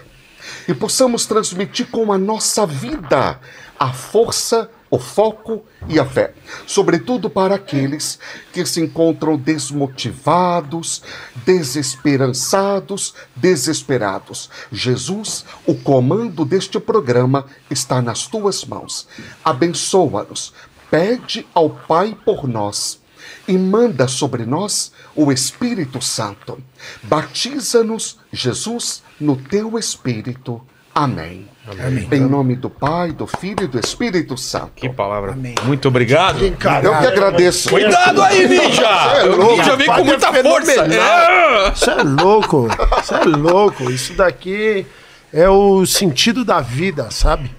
e 0.67 0.73
possamos 0.73 1.25
transmitir 1.25 1.87
com 1.87 2.11
a 2.11 2.17
nossa 2.17 2.65
vida 2.65 3.39
a 3.79 3.91
força, 3.91 4.69
o 4.93 4.99
foco 4.99 5.65
e 5.89 5.99
a 5.99 6.05
fé, 6.05 6.35
sobretudo 6.67 7.27
para 7.27 7.55
aqueles 7.55 8.19
que 8.51 8.63
se 8.63 8.79
encontram 8.79 9.35
desmotivados, 9.35 11.01
desesperançados, 11.43 13.15
desesperados. 13.35 14.51
Jesus, 14.71 15.45
o 15.65 15.73
comando 15.73 16.45
deste 16.45 16.79
programa 16.79 17.47
está 17.71 18.03
nas 18.03 18.27
tuas 18.27 18.63
mãos. 18.65 19.07
Abençoa-nos. 19.43 20.53
Pede 20.91 21.47
ao 21.55 21.71
Pai 21.71 22.15
por 22.23 22.47
nós 22.47 23.01
e 23.47 23.57
manda 23.57 24.07
sobre 24.07 24.45
nós 24.45 24.91
o 25.15 25.31
Espírito 25.31 26.03
Santo. 26.03 26.61
Batiza-nos, 27.01 28.19
Jesus, 28.31 29.01
no 29.19 29.37
teu 29.37 29.75
Espírito. 29.79 30.61
Amém. 30.93 31.52
Amém. 31.65 32.07
Em 32.11 32.19
nome 32.19 32.55
do 32.57 32.69
Pai, 32.69 33.13
do 33.13 33.25
Filho 33.25 33.63
e 33.63 33.67
do 33.67 33.79
Espírito 33.79 34.37
Santo. 34.37 34.73
Que 34.75 34.89
palavra. 34.89 35.31
Amém. 35.31 35.55
Muito 35.63 35.87
obrigado. 35.87 36.43
Eu 36.43 36.51
que 36.57 36.67
agradeço. 36.67 37.69
Cuidado 37.69 38.21
aí, 38.21 38.47
Ninja! 38.47 38.85
é 38.85 39.25
o 39.29 39.55
Ninja 39.55 39.75
vem 39.77 39.87
com 39.87 40.03
muita 40.03 40.27
é 40.27 40.43
força. 40.43 40.71
fenomenal. 40.73 41.07
É. 41.07 41.71
Isso 41.71 41.89
é 41.89 42.03
louco, 42.03 42.67
isso 43.01 43.15
é 43.15 43.23
louco. 43.23 43.91
Isso 43.91 44.13
daqui 44.13 44.85
é 45.31 45.47
o 45.47 45.85
sentido 45.85 46.43
da 46.43 46.59
vida, 46.59 47.09
sabe? 47.11 47.49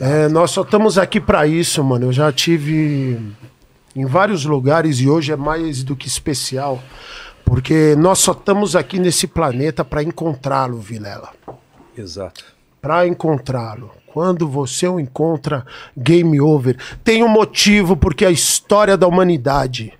É, 0.00 0.28
nós 0.28 0.50
só 0.50 0.62
estamos 0.62 0.98
aqui 0.98 1.20
para 1.20 1.46
isso, 1.46 1.82
mano. 1.82 2.06
Eu 2.06 2.12
já 2.12 2.30
tive 2.32 3.18
em 3.96 4.04
vários 4.04 4.44
lugares 4.44 5.00
e 5.00 5.08
hoje 5.08 5.32
é 5.32 5.36
mais 5.36 5.82
do 5.82 5.96
que 5.96 6.08
especial, 6.08 6.82
porque 7.44 7.94
nós 7.96 8.18
só 8.18 8.32
estamos 8.32 8.76
aqui 8.76 8.98
nesse 8.98 9.26
planeta 9.26 9.82
para 9.84 10.02
encontrá-lo, 10.02 10.78
Vilela. 10.78 11.30
Exato. 11.96 12.59
Para 12.80 13.06
encontrá-lo. 13.06 13.90
Quando 14.06 14.48
você 14.48 14.88
o 14.88 14.98
encontra, 14.98 15.64
game 15.96 16.40
over. 16.40 16.76
Tem 17.04 17.22
um 17.22 17.28
motivo 17.28 17.96
porque 17.96 18.24
a 18.24 18.30
história 18.30 18.96
da 18.96 19.06
humanidade 19.06 19.92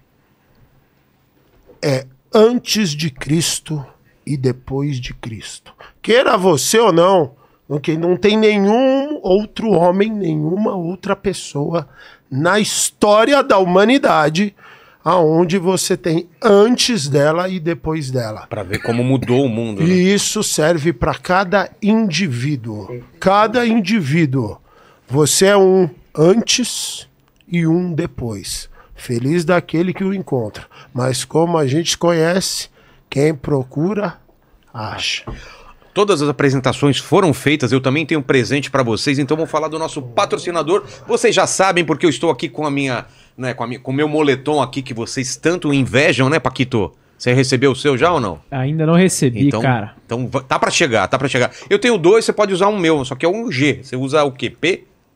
é 1.82 2.06
antes 2.34 2.90
de 2.90 3.10
Cristo 3.10 3.84
e 4.26 4.36
depois 4.36 5.00
de 5.00 5.14
Cristo. 5.14 5.72
Queira 6.02 6.36
você 6.36 6.78
ou 6.78 6.92
não, 6.92 7.32
ok? 7.68 7.96
Não 7.96 8.16
tem 8.16 8.36
nenhum 8.36 9.18
outro 9.22 9.70
homem, 9.70 10.10
nenhuma 10.10 10.74
outra 10.74 11.14
pessoa 11.14 11.88
na 12.30 12.60
história 12.60 13.42
da 13.42 13.58
humanidade 13.58 14.54
aonde 15.04 15.58
você 15.58 15.96
tem 15.96 16.28
antes 16.42 17.08
dela 17.08 17.48
e 17.48 17.58
depois 17.58 18.10
dela. 18.10 18.46
Pra 18.48 18.62
ver 18.62 18.78
como 18.82 19.02
mudou 19.02 19.44
o 19.44 19.48
mundo. 19.48 19.82
né? 19.82 19.88
E 19.88 20.12
isso 20.14 20.42
serve 20.42 20.92
para 20.92 21.14
cada 21.14 21.70
indivíduo. 21.82 23.02
Cada 23.18 23.66
indivíduo. 23.66 24.58
Você 25.08 25.46
é 25.46 25.56
um 25.56 25.88
antes 26.16 27.08
e 27.48 27.66
um 27.66 27.92
depois. 27.92 28.68
Feliz 28.94 29.44
daquele 29.44 29.94
que 29.94 30.04
o 30.04 30.12
encontra. 30.12 30.66
Mas 30.92 31.24
como 31.24 31.56
a 31.56 31.66
gente 31.66 31.96
conhece, 31.96 32.68
quem 33.08 33.34
procura, 33.34 34.18
acha. 34.72 35.24
Todas 35.92 36.22
as 36.22 36.28
apresentações 36.28 36.98
foram 36.98 37.34
feitas, 37.34 37.72
eu 37.72 37.80
também 37.80 38.06
tenho 38.06 38.20
um 38.20 38.22
presente 38.22 38.70
pra 38.70 38.82
vocês, 38.84 39.18
então 39.18 39.36
vamos 39.36 39.50
falar 39.50 39.66
do 39.66 39.78
nosso 39.78 40.00
patrocinador. 40.00 40.84
Vocês 41.08 41.34
já 41.34 41.46
sabem 41.48 41.84
porque 41.84 42.06
eu 42.06 42.10
estou 42.10 42.30
aqui 42.30 42.48
com 42.48 42.64
a 42.64 42.70
minha, 42.70 43.06
né, 43.40 43.54
com 43.54 43.64
a 43.64 43.78
com 43.78 43.90
o 43.90 43.94
meu 43.94 44.08
moletom 44.08 44.60
aqui 44.60 44.82
que 44.82 44.92
vocês 44.94 45.36
tanto 45.36 45.72
invejam, 45.72 46.28
né, 46.28 46.38
Paquito? 46.38 46.92
Você 47.16 47.34
recebeu 47.34 47.72
o 47.72 47.76
seu 47.76 47.98
já 47.98 48.10
ou 48.12 48.18
não? 48.20 48.40
Ainda 48.50 48.86
não 48.86 48.94
recebi, 48.94 49.46
Então, 49.48 49.60
cara. 49.60 49.94
então 50.06 50.26
tá 50.26 50.58
pra 50.58 50.70
chegar, 50.70 51.06
tá 51.06 51.18
pra 51.18 51.28
chegar. 51.28 51.50
Eu 51.68 51.78
tenho 51.78 51.98
dois, 51.98 52.24
você 52.24 52.32
pode 52.32 52.52
usar 52.54 52.68
um 52.68 52.78
meu, 52.78 53.04
só 53.04 53.14
que 53.14 53.26
é 53.26 53.28
um 53.28 53.50
G. 53.52 53.80
Você 53.82 53.94
usa 53.94 54.24
o 54.24 54.32
quê? 54.32 54.48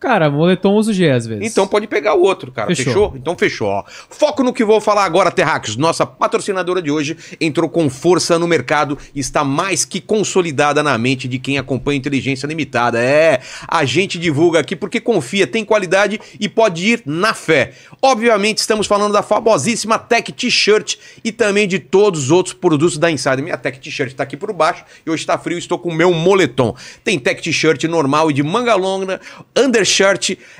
Cara, 0.04 0.30
moletom 0.30 0.74
uso 0.74 0.92
G 0.92 1.10
às 1.10 1.26
vezes. 1.26 1.50
Então 1.50 1.66
pode 1.66 1.86
pegar 1.86 2.12
o 2.12 2.20
outro, 2.20 2.52
cara. 2.52 2.68
Fechou? 2.68 2.84
Fechou. 2.84 3.12
Então 3.16 3.34
fechou. 3.34 3.68
ó. 3.68 3.84
Foco 3.88 4.42
no 4.42 4.52
que 4.52 4.62
vou 4.62 4.78
falar 4.78 5.06
agora, 5.06 5.30
Terráqueos. 5.30 5.76
Nossa 5.76 6.04
patrocinadora 6.04 6.82
de 6.82 6.90
hoje 6.90 7.16
entrou 7.40 7.70
com 7.70 7.88
força 7.88 8.38
no 8.38 8.46
mercado 8.46 8.98
e 9.14 9.20
está 9.20 9.42
mais 9.42 9.86
que 9.86 10.02
consolidada 10.02 10.82
na 10.82 10.98
mente 10.98 11.26
de 11.26 11.38
quem 11.38 11.56
acompanha 11.56 11.96
Inteligência 11.96 12.46
Limitada. 12.46 13.02
É, 13.02 13.40
a 13.66 13.86
gente 13.86 14.18
divulga 14.18 14.60
aqui 14.60 14.76
porque 14.76 15.00
confia, 15.00 15.46
tem 15.46 15.64
qualidade 15.64 16.20
e 16.38 16.50
pode 16.50 16.86
ir 16.86 17.02
na 17.06 17.32
fé. 17.32 17.72
Obviamente 18.02 18.58
estamos 18.58 18.86
falando 18.86 19.14
da 19.14 19.22
famosíssima 19.22 19.98
Tech 19.98 20.30
T-Shirt 20.30 20.96
e 21.24 21.32
também 21.32 21.66
de 21.66 21.78
todos 21.78 22.24
os 22.24 22.30
outros 22.30 22.54
produtos 22.54 22.98
da 22.98 23.10
Insider. 23.10 23.42
Minha 23.42 23.56
Tech 23.56 23.80
T-Shirt 23.80 24.10
está 24.10 24.24
aqui 24.24 24.36
por 24.36 24.52
baixo 24.52 24.84
e 25.06 25.10
hoje 25.10 25.22
está 25.22 25.38
frio, 25.38 25.56
estou 25.56 25.78
com 25.78 25.88
o 25.88 25.94
meu 25.94 26.12
moletom. 26.12 26.76
Tem 27.02 27.18
Tech 27.18 27.40
T-Shirt 27.40 27.84
normal 27.84 28.30
e 28.30 28.34
de 28.34 28.42
manga 28.42 28.74
longa, 28.74 29.18
undershirt, 29.56 29.93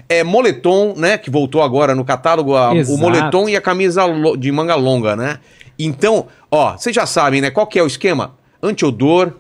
é, 0.09 0.23
moletom, 0.23 0.95
né, 0.97 1.19
que 1.19 1.31
voltou 1.31 1.63
agora 1.63 1.95
no 1.95 2.05
catálogo, 2.05 2.55
a- 2.57 2.73
o 2.93 2.97
moletom 2.99 3.49
e 3.49 3.57
a 3.57 3.61
camisa 3.61 4.03
de 4.39 4.51
manga 4.53 4.75
longa, 4.75 5.17
né? 5.17 5.39
Então, 5.79 6.27
ó, 6.51 6.77
vocês 6.77 6.95
já 6.95 7.05
sabem, 7.07 7.41
né, 7.41 7.51
qual 7.51 7.67
que 7.67 7.79
é 7.79 7.83
o 7.83 7.87
esquema? 7.87 8.35
Antiodor, 8.63 9.33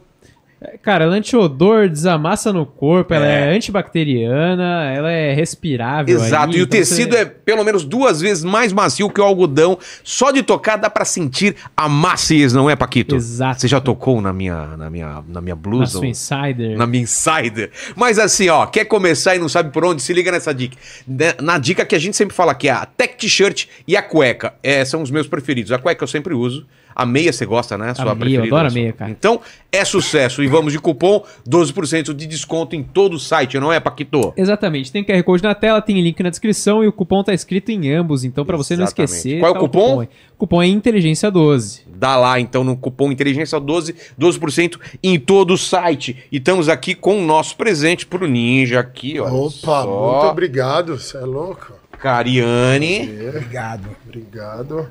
Cara, 0.82 1.04
ela 1.04 1.14
é 1.14 1.18
antiodor, 1.18 1.88
desamassa 1.88 2.52
no 2.52 2.64
corpo, 2.66 3.12
ela 3.14 3.26
É. 3.26 3.52
é 3.52 3.56
antibacteriana, 3.56 4.92
ela 4.94 5.10
é 5.10 5.32
respirável. 5.32 6.14
Exato, 6.14 6.52
aí, 6.52 6.58
e 6.58 6.62
o 6.62 6.64
então 6.64 6.78
tecido 6.78 7.12
você- 7.14 7.22
é 7.22 7.24
pelo 7.24 7.64
menos 7.64 7.84
duas 7.84 8.20
vezes 8.20 8.44
mais 8.44 8.72
macio 8.72 9.08
que 9.10 9.20
o 9.20 9.24
algodão. 9.24 9.78
Só 10.02 10.30
de 10.30 10.42
tocar 10.42 10.76
dá 10.76 10.90
pra 10.90 11.04
sentir 11.04 11.56
a 11.76 11.88
maciez, 11.88 12.52
não 12.52 12.68
é, 12.68 12.76
Paquito? 12.76 13.14
Exato. 13.16 13.60
Você 13.60 13.68
já 13.68 13.80
tocou 13.80 14.20
na 14.20 14.32
minha, 14.32 14.76
na 14.76 14.90
minha, 14.90 15.22
na 15.28 15.40
minha 15.40 15.54
Na 15.54 15.60
blusa? 15.60 15.98
sua 15.98 16.06
insider. 16.06 16.76
Na 16.76 16.86
minha 16.86 17.02
insider. 17.04 17.70
Mas 17.96 18.18
assim, 18.18 18.48
ó, 18.48 18.66
quer 18.66 18.84
começar 18.84 19.34
e 19.36 19.38
não 19.38 19.48
sabe 19.48 19.70
por 19.70 19.84
onde? 19.84 20.02
Se 20.02 20.12
liga 20.12 20.30
nessa 20.30 20.52
dica. 20.52 20.76
Ne- 21.06 21.34
Na 21.40 21.58
dica 21.58 21.84
que 21.84 21.94
a 21.94 21.98
gente 21.98 22.16
sempre 22.16 22.34
fala 22.34 22.52
aqui, 22.52 22.68
a 22.68 22.84
tech 22.86 23.16
t-shirt 23.16 23.66
e 23.86 23.96
a 23.96 24.02
cueca. 24.02 24.54
É, 24.62 24.84
são 24.84 25.02
os 25.02 25.10
meus 25.10 25.26
preferidos. 25.26 25.72
A 25.72 25.78
cueca 25.78 26.02
eu 26.04 26.08
sempre 26.08 26.34
uso. 26.34 26.66
A 26.94 27.04
meia 27.04 27.32
você 27.32 27.44
gosta, 27.44 27.76
né? 27.76 27.92
Sua 27.94 28.04
meia, 28.04 28.12
eu 28.14 28.16
preferida. 28.18 28.46
adoro 28.46 28.66
a 28.66 28.70
sua- 28.70 28.80
meia, 28.80 28.92
cara. 28.92 29.10
Então, 29.10 29.40
é 29.72 29.84
sucesso. 29.84 30.42
E 30.42 30.46
vamos 30.46 30.72
de 30.72 30.78
cupom, 30.78 31.24
12% 31.48 32.14
de 32.14 32.26
desconto 32.26 32.76
em 32.76 32.82
todo 32.82 33.14
o 33.14 33.18
site, 33.18 33.58
não 33.58 33.72
é, 33.72 33.80
Paquito? 33.80 34.32
Exatamente, 34.36 34.92
tem 34.92 35.02
QR 35.04 35.22
Code 35.22 35.42
na 35.42 35.54
tela, 35.54 35.80
tem 35.82 36.00
link 36.00 36.22
na 36.22 36.30
descrição 36.30 36.84
e 36.84 36.86
o 36.86 36.92
cupom 36.92 37.22
tá 37.24 37.34
escrito 37.34 37.70
em 37.70 37.90
ambos, 37.92 38.24
então 38.24 38.44
pra 38.44 38.56
você 38.56 38.76
não 38.76 38.84
esquecer. 38.84 39.40
Qual 39.40 39.48
é 39.48 39.50
o 39.50 39.54
tá 39.54 39.60
cupom? 39.60 40.00
aí. 40.00 40.08
O 40.34 40.38
cupom 40.38 40.62
é 40.62 40.66
Inteligência 40.66 41.30
12. 41.30 41.82
Dá 41.96 42.16
lá, 42.16 42.38
então, 42.40 42.62
no 42.64 42.76
cupom 42.76 43.10
Inteligência 43.10 43.58
12, 43.58 43.94
12% 44.18 44.78
em 45.02 45.18
todo 45.18 45.54
o 45.54 45.58
site. 45.58 46.16
E 46.30 46.36
estamos 46.38 46.68
aqui 46.68 46.94
com 46.94 47.18
o 47.22 47.24
nosso 47.24 47.56
presente 47.56 48.04
pro 48.04 48.26
Ninja 48.26 48.80
aqui, 48.80 49.18
ó. 49.20 49.26
Opa, 49.26 49.86
muito 49.86 50.26
obrigado. 50.30 50.98
Você 50.98 51.16
é 51.16 51.20
louco? 51.20 51.72
Cariane. 51.98 53.08
Obrigado. 53.28 53.88
Obrigado. 54.06 54.90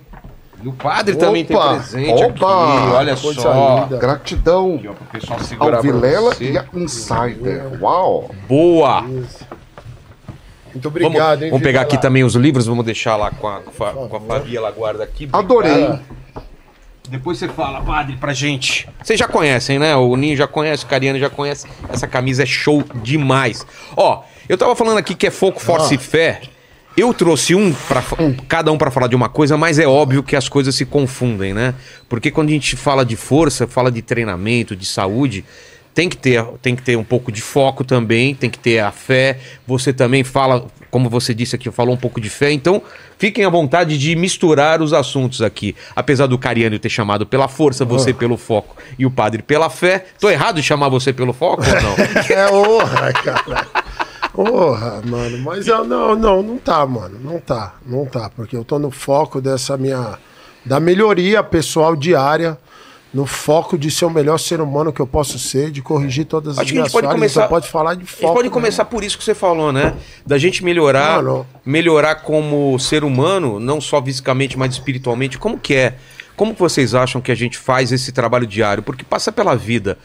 E 0.64 0.68
o 0.68 0.72
padre 0.72 1.16
também 1.18 1.44
tem 1.44 1.58
Opa, 1.58 1.74
presente 1.76 2.24
aqui. 2.24 2.24
opa, 2.44 2.94
Olha 2.96 3.18
coisa 3.18 3.42
só. 3.42 3.82
linda. 3.84 3.98
Gratidão 3.98 4.76
Aqui, 4.76 4.88
ó, 5.60 5.76
ao 5.76 5.82
Vilela 5.82 6.34
você. 6.34 6.52
e 6.52 6.58
a 6.58 6.66
Insider. 6.74 7.82
Uau! 7.82 8.32
Boa! 8.48 9.02
Muito 9.02 9.30
Vamos, 10.90 11.06
obrigado, 11.06 11.44
hein? 11.44 11.50
vamos 11.52 11.64
pegar 11.64 11.82
aqui 11.82 12.00
também 12.00 12.24
os 12.24 12.34
livros, 12.34 12.66
vamos 12.66 12.86
deixar 12.86 13.16
lá 13.16 13.30
com 13.30 13.48
a, 13.48 13.60
com 13.60 13.84
a, 13.84 13.92
com 14.08 14.16
a 14.16 14.20
Fabi, 14.22 14.56
ela 14.58 14.72
guarda 14.72 15.04
aqui. 15.04 15.30
Adorei. 15.32 16.00
Depois 17.10 17.38
você 17.38 17.48
fala, 17.50 17.82
padre, 17.82 18.16
pra 18.16 18.34
gente. 18.34 18.90
Vocês 19.04 19.20
já 19.20 19.28
conhecem, 19.28 19.78
né? 19.78 19.96
O 19.96 20.16
Ninho 20.16 20.36
já 20.38 20.48
conhece, 20.48 20.86
o 20.86 20.88
Cariano 20.88 21.20
já 21.20 21.30
conhece. 21.30 21.68
Essa 21.90 22.08
camisa 22.08 22.44
é 22.44 22.46
show 22.46 22.84
demais. 23.04 23.68
Ó, 23.96 24.24
eu 24.50 24.58
tava 24.58 24.76
falando 24.76 24.98
aqui 24.98 25.14
que 25.14 25.28
é 25.28 25.30
foco, 25.32 25.60
força 25.60 25.94
e 25.94 25.98
fé. 25.98 26.42
Eu 26.96 27.12
trouxe 27.12 27.56
um 27.56 27.74
para 27.74 28.04
cada 28.48 28.72
um 28.72 28.78
pra 28.78 28.92
falar 28.92 29.08
de 29.08 29.16
uma 29.16 29.28
coisa, 29.28 29.58
mas 29.58 29.80
é 29.80 29.88
óbvio 29.88 30.22
que 30.22 30.36
as 30.36 30.48
coisas 30.48 30.76
se 30.76 30.86
confundem, 30.86 31.54
né? 31.54 31.74
Porque 32.08 32.30
quando 32.30 32.50
a 32.50 32.52
gente 32.52 32.76
fala 32.76 33.04
de 33.04 33.16
força, 33.16 33.68
fala 33.68 33.92
de 33.92 34.02
treinamento, 34.04 34.76
de 34.76 34.86
saúde, 34.86 35.44
tem 35.94 36.08
que 36.08 36.18
ter, 36.18 36.44
tem 36.62 36.76
que 36.76 36.84
ter 36.84 36.96
um 36.96 37.04
pouco 37.04 37.32
de 37.32 37.42
foco 37.42 37.84
também, 37.84 38.36
tem 38.36 38.50
que 38.50 38.60
ter 38.60 38.80
a 38.80 38.92
fé. 38.92 39.40
Você 39.66 39.92
também 39.92 40.24
fala, 40.24 40.66
como 40.92 41.10
você 41.10 41.34
disse 41.34 41.56
aqui, 41.56 41.70
falou 41.72 41.96
um 41.96 41.98
pouco 41.98 42.22
de 42.22 42.30
fé. 42.30 42.52
Então, 42.52 42.82
fiquem 43.18 43.44
à 43.44 43.50
vontade 43.50 43.98
de 43.98 44.16
misturar 44.16 44.80
os 44.80 44.94
assuntos 44.94 45.42
aqui. 45.42 45.76
Apesar 45.96 46.28
do 46.28 46.38
Cariano 46.38 46.78
ter 46.78 46.90
chamado 46.90 47.26
pela 47.26 47.48
força, 47.48 47.84
você 47.86 48.14
pelo 48.14 48.38
foco 48.38 48.76
e 49.00 49.06
o 49.06 49.12
padre 49.12 49.42
pela 49.42 49.70
fé. 49.70 50.06
Tô 50.20 50.30
errado 50.30 50.56
de 50.58 50.64
chamar 50.64 50.90
você 50.90 51.12
pelo 51.12 51.34
foco 51.34 51.64
ou 51.64 51.82
não? 51.82 51.96
É 52.30 52.52
honra, 52.52 53.14
cara. 53.14 53.83
Porra, 54.34 55.02
mano. 55.06 55.38
Mas 55.40 55.68
eu, 55.68 55.86
não, 55.86 56.16
não, 56.16 56.42
não 56.42 56.58
tá, 56.58 56.86
mano. 56.86 57.20
Não 57.24 57.40
tá, 57.40 57.76
não 57.86 58.06
tá. 58.06 58.30
Porque 58.36 58.56
eu 58.58 58.64
tô 58.66 58.80
no 58.80 58.90
foco 58.92 59.40
dessa 59.40 59.78
minha. 59.78 60.18
da 60.66 60.80
melhoria 60.80 61.44
pessoal 61.44 61.96
diária. 61.96 62.58
No 63.14 63.28
foco 63.28 63.78
de 63.78 63.92
ser 63.92 64.06
o 64.06 64.10
melhor 64.10 64.40
ser 64.40 64.60
humano 64.60 64.92
que 64.92 65.00
eu 65.00 65.06
posso 65.06 65.38
ser, 65.38 65.70
de 65.70 65.84
corrigir 65.84 66.26
todas 66.26 66.54
as 66.54 66.64
Acho 66.64 66.74
que 66.74 66.80
a 66.80 66.82
gente 66.82 66.82
minhas 66.82 66.92
pode 66.92 67.06
falhas. 67.06 67.20
começar- 67.20 67.48
pode 67.48 67.68
falar 67.70 67.94
de 67.94 68.02
A 68.02 68.06
gente 68.06 68.16
foco. 68.22 68.34
pode 68.34 68.48
né? 68.48 68.54
começar 68.56 68.86
por 68.86 69.04
isso 69.04 69.16
que 69.20 69.24
você 69.24 69.36
falou, 69.36 69.72
né? 69.72 69.94
Da 70.26 70.40
gente 70.40 70.64
melhorar, 70.66 71.18
Mano. 71.22 71.46
melhorar 71.64 72.16
como 72.16 72.76
ser 72.80 73.04
humano, 73.04 73.60
não 73.60 73.80
só 73.80 74.02
fisicamente, 74.02 74.58
mas 74.58 74.74
espiritualmente. 74.74 75.38
Como 75.38 75.60
que 75.60 75.76
é? 75.76 75.96
Como 76.36 76.56
que 76.56 76.60
vocês 76.60 76.96
acham 76.96 77.22
que 77.22 77.32
a 77.32 77.36
gente 77.36 77.56
faz 77.56 77.92
esse 77.92 78.12
trabalho 78.12 78.48
diário? 78.48 78.82
Porque 78.82 79.04
passa 79.04 79.32
pela 79.32 79.56
vida 79.56 79.96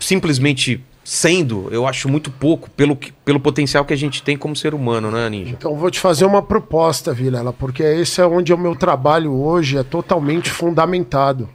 simplesmente 0.00 0.84
sendo, 1.06 1.68
eu 1.70 1.86
acho 1.86 2.08
muito 2.08 2.32
pouco 2.32 2.68
pelo, 2.68 2.98
pelo 3.24 3.38
potencial 3.38 3.84
que 3.84 3.94
a 3.94 3.96
gente 3.96 4.24
tem 4.24 4.36
como 4.36 4.56
ser 4.56 4.74
humano, 4.74 5.08
né, 5.08 5.28
Ninja? 5.30 5.52
Então 5.52 5.76
vou 5.76 5.88
te 5.88 6.00
fazer 6.00 6.24
uma 6.24 6.42
proposta, 6.42 7.14
Vilela, 7.14 7.52
porque 7.52 7.80
esse 7.84 8.20
é 8.20 8.26
onde 8.26 8.52
o 8.52 8.58
meu 8.58 8.74
trabalho 8.74 9.32
hoje 9.32 9.78
é 9.78 9.84
totalmente 9.84 10.50
fundamentado. 10.50 11.48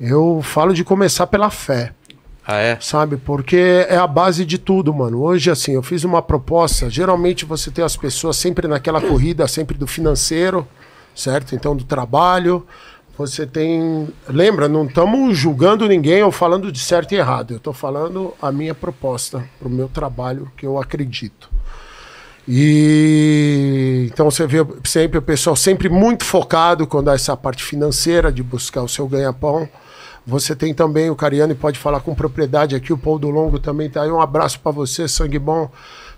Eu 0.00 0.40
falo 0.44 0.72
de 0.72 0.84
começar 0.84 1.26
pela 1.26 1.50
fé. 1.50 1.92
Ah, 2.46 2.58
é? 2.58 2.78
sabe? 2.80 3.16
Porque 3.16 3.86
é 3.88 3.96
a 3.96 4.06
base 4.06 4.44
de 4.44 4.56
tudo, 4.56 4.94
mano. 4.94 5.20
Hoje, 5.20 5.50
assim, 5.50 5.72
eu 5.72 5.82
fiz 5.82 6.04
uma 6.04 6.22
proposta. 6.22 6.88
Geralmente 6.88 7.44
você 7.44 7.72
tem 7.72 7.84
as 7.84 7.96
pessoas 7.96 8.36
sempre 8.36 8.68
naquela 8.68 9.00
corrida, 9.00 9.48
sempre 9.48 9.76
do 9.76 9.86
financeiro, 9.86 10.66
certo? 11.14 11.56
Então, 11.56 11.76
do 11.76 11.84
trabalho. 11.84 12.64
Você 13.20 13.46
tem. 13.46 14.08
Lembra, 14.26 14.66
não 14.66 14.86
estamos 14.86 15.36
julgando 15.36 15.86
ninguém 15.86 16.22
ou 16.22 16.32
falando 16.32 16.72
de 16.72 16.78
certo 16.78 17.12
e 17.12 17.16
errado. 17.16 17.50
Eu 17.50 17.58
estou 17.58 17.74
falando 17.74 18.32
a 18.40 18.50
minha 18.50 18.74
proposta 18.74 19.44
para 19.58 19.68
o 19.68 19.70
meu 19.70 19.88
trabalho, 19.90 20.50
que 20.56 20.64
eu 20.64 20.78
acredito. 20.78 21.50
E 22.48 24.08
então 24.10 24.30
você 24.30 24.46
vê 24.46 24.66
sempre 24.84 25.18
o 25.18 25.22
pessoal 25.22 25.54
sempre 25.54 25.90
muito 25.90 26.24
focado 26.24 26.86
quando 26.86 27.10
há 27.10 27.14
essa 27.14 27.36
parte 27.36 27.62
financeira 27.62 28.32
de 28.32 28.42
buscar 28.42 28.82
o 28.84 28.88
seu 28.88 29.06
ganha-pão. 29.06 29.68
Você 30.26 30.56
tem 30.56 30.72
também 30.72 31.10
o 31.10 31.14
Cariano 31.14 31.52
e 31.52 31.56
pode 31.56 31.78
falar 31.78 32.00
com 32.00 32.14
propriedade 32.14 32.74
aqui, 32.74 32.90
o 32.90 32.96
Paul 32.96 33.18
do 33.18 33.28
Longo 33.28 33.58
também 33.58 33.90
tá 33.90 34.02
aí. 34.02 34.10
Um 34.10 34.20
abraço 34.22 34.58
para 34.60 34.72
você, 34.72 35.06
sangue 35.06 35.38
bom, 35.38 35.70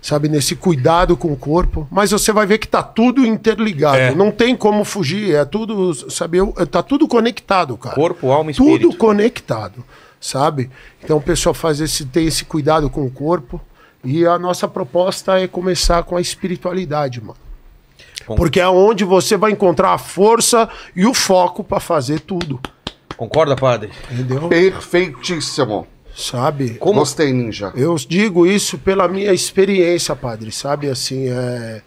sabe, 0.03 0.27
nesse 0.29 0.55
cuidado 0.55 1.17
com 1.17 1.31
o 1.31 1.35
corpo. 1.37 1.87
Mas 1.89 2.11
você 2.11 2.31
vai 2.31 2.45
ver 2.45 2.59
que 2.59 2.67
tá 2.67 2.83
tudo 2.83 3.25
interligado. 3.25 3.97
É. 3.97 4.13
Não 4.13 4.29
tem 4.31 4.55
como 4.55 4.83
fugir, 4.83 5.33
é 5.33 5.45
tudo, 5.45 5.93
sabe, 6.11 6.37
eu- 6.37 6.53
tá 6.69 6.83
tudo 6.83 7.07
conectado, 7.07 7.75
cara. 7.77 7.95
Corpo, 7.95 8.29
alma 8.29 8.51
e 8.51 8.53
espírito. 8.53 8.89
Tudo 8.89 8.97
conectado, 8.97 9.83
sabe? 10.19 10.69
Então 11.01 11.17
o 11.17 11.21
pessoal 11.21 11.53
faz 11.55 11.79
esse, 11.79 12.05
tem 12.05 12.27
esse 12.27 12.43
cuidado 12.45 12.89
com 12.89 13.03
o 13.05 13.09
corpo. 13.09 13.59
E 14.03 14.25
a 14.27 14.37
nossa 14.37 14.67
proposta 14.67 15.39
é 15.39 15.47
começar 15.47 16.03
com 16.03 16.17
a 16.17 16.21
espiritualidade, 16.21 17.21
mano. 17.21 17.37
Bom. 18.27 18.35
Porque 18.35 18.59
é 18.59 18.67
onde 18.67 19.05
você 19.05 19.37
vai 19.37 19.51
encontrar 19.51 19.93
a 19.93 19.97
força 19.97 20.67
e 20.93 21.05
o 21.05 21.13
foco 21.13 21.63
para 21.63 21.79
fazer 21.79 22.19
tudo. 22.19 22.59
Concorda, 23.15 23.55
padre? 23.55 23.91
Entendeu? 24.11 24.49
Perfeitíssimo. 24.49 25.87
Sabe? 26.15 26.75
Como- 26.75 26.99
Gostei, 26.99 27.33
Ninja. 27.33 27.71
Eu 27.75 27.95
digo 27.95 28.45
isso 28.45 28.77
pela 28.77 29.07
minha 29.07 29.33
experiência, 29.33 30.15
padre, 30.15 30.51
sabe? 30.51 30.89
Assim, 30.89 31.27
é... 31.29 31.81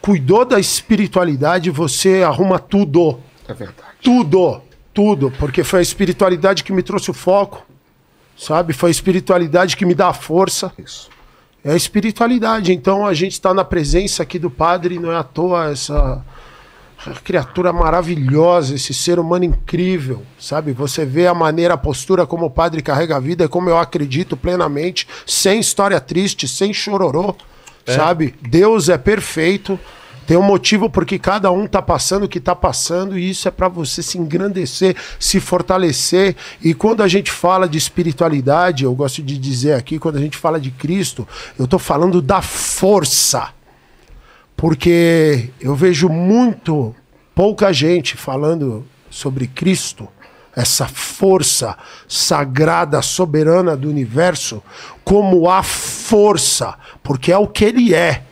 Cuidou 0.00 0.44
da 0.44 0.58
espiritualidade, 0.58 1.70
você 1.70 2.22
arruma 2.22 2.58
tudo. 2.58 3.18
É 3.46 3.52
verdade. 3.54 3.88
Tudo, 4.02 4.60
tudo. 4.94 5.30
Porque 5.38 5.62
foi 5.64 5.80
a 5.80 5.82
espiritualidade 5.82 6.62
que 6.64 6.72
me 6.72 6.82
trouxe 6.82 7.10
o 7.10 7.14
foco, 7.14 7.66
sabe? 8.36 8.72
Foi 8.72 8.90
a 8.90 8.92
espiritualidade 8.92 9.76
que 9.76 9.84
me 9.84 9.94
dá 9.94 10.08
a 10.08 10.14
força. 10.14 10.72
Isso. 10.78 11.10
É 11.64 11.72
a 11.72 11.76
espiritualidade. 11.76 12.72
Então 12.72 13.06
a 13.06 13.12
gente 13.12 13.32
está 13.32 13.52
na 13.52 13.64
presença 13.64 14.22
aqui 14.22 14.38
do 14.38 14.48
Padre, 14.50 14.98
não 14.98 15.10
é 15.12 15.16
à 15.16 15.22
toa 15.24 15.70
essa, 15.70 15.94
essa 15.94 16.24
criatura 17.22 17.72
maravilhosa, 17.72 18.74
esse 18.74 18.92
ser 18.92 19.18
humano 19.18 19.44
incrível, 19.44 20.22
sabe? 20.38 20.72
Você 20.72 21.04
vê 21.04 21.26
a 21.26 21.34
maneira, 21.34 21.74
a 21.74 21.78
postura 21.78 22.26
como 22.26 22.46
o 22.46 22.50
Padre 22.50 22.82
carrega 22.82 23.16
a 23.16 23.20
vida, 23.20 23.44
é 23.44 23.48
como 23.48 23.70
eu 23.70 23.78
acredito 23.78 24.36
plenamente, 24.36 25.06
sem 25.24 25.60
história 25.60 26.00
triste, 26.00 26.48
sem 26.48 26.72
chororô, 26.74 27.36
sabe? 27.86 28.34
Deus 28.42 28.88
é 28.88 28.98
perfeito. 28.98 29.78
Tem 30.26 30.36
um 30.36 30.42
motivo 30.42 30.90
porque 30.90 31.18
cada 31.18 31.50
um 31.50 31.66
tá 31.66 31.80
passando 31.80 32.24
o 32.24 32.28
que 32.28 32.38
tá 32.38 32.54
passando 32.54 33.18
e 33.18 33.30
isso 33.30 33.48
é 33.48 33.50
para 33.50 33.66
você 33.66 34.02
se 34.02 34.18
engrandecer, 34.18 34.94
se 35.18 35.40
fortalecer. 35.40 36.36
E 36.62 36.74
quando 36.74 37.02
a 37.02 37.08
gente 37.08 37.30
fala 37.30 37.66
de 37.66 37.78
espiritualidade, 37.78 38.84
eu 38.84 38.94
gosto 38.94 39.22
de 39.22 39.38
dizer 39.38 39.72
aqui, 39.72 39.98
quando 39.98 40.16
a 40.16 40.20
gente 40.20 40.36
fala 40.36 40.60
de 40.60 40.70
Cristo, 40.70 41.26
eu 41.58 41.66
tô 41.66 41.78
falando 41.78 42.20
da 42.20 42.42
força. 42.42 43.54
Porque 44.58 45.48
eu 45.58 45.74
vejo 45.74 46.10
muito 46.10 46.94
pouca 47.34 47.72
gente 47.72 48.14
falando 48.14 48.84
sobre 49.08 49.46
Cristo, 49.46 50.06
essa 50.54 50.86
força 50.86 51.78
sagrada, 52.06 53.00
soberana 53.00 53.74
do 53.74 53.88
universo, 53.88 54.62
como 55.02 55.48
a 55.48 55.62
força, 55.62 56.74
porque 57.02 57.32
é 57.32 57.38
o 57.38 57.46
que 57.46 57.64
ele 57.64 57.94
é 57.94 58.24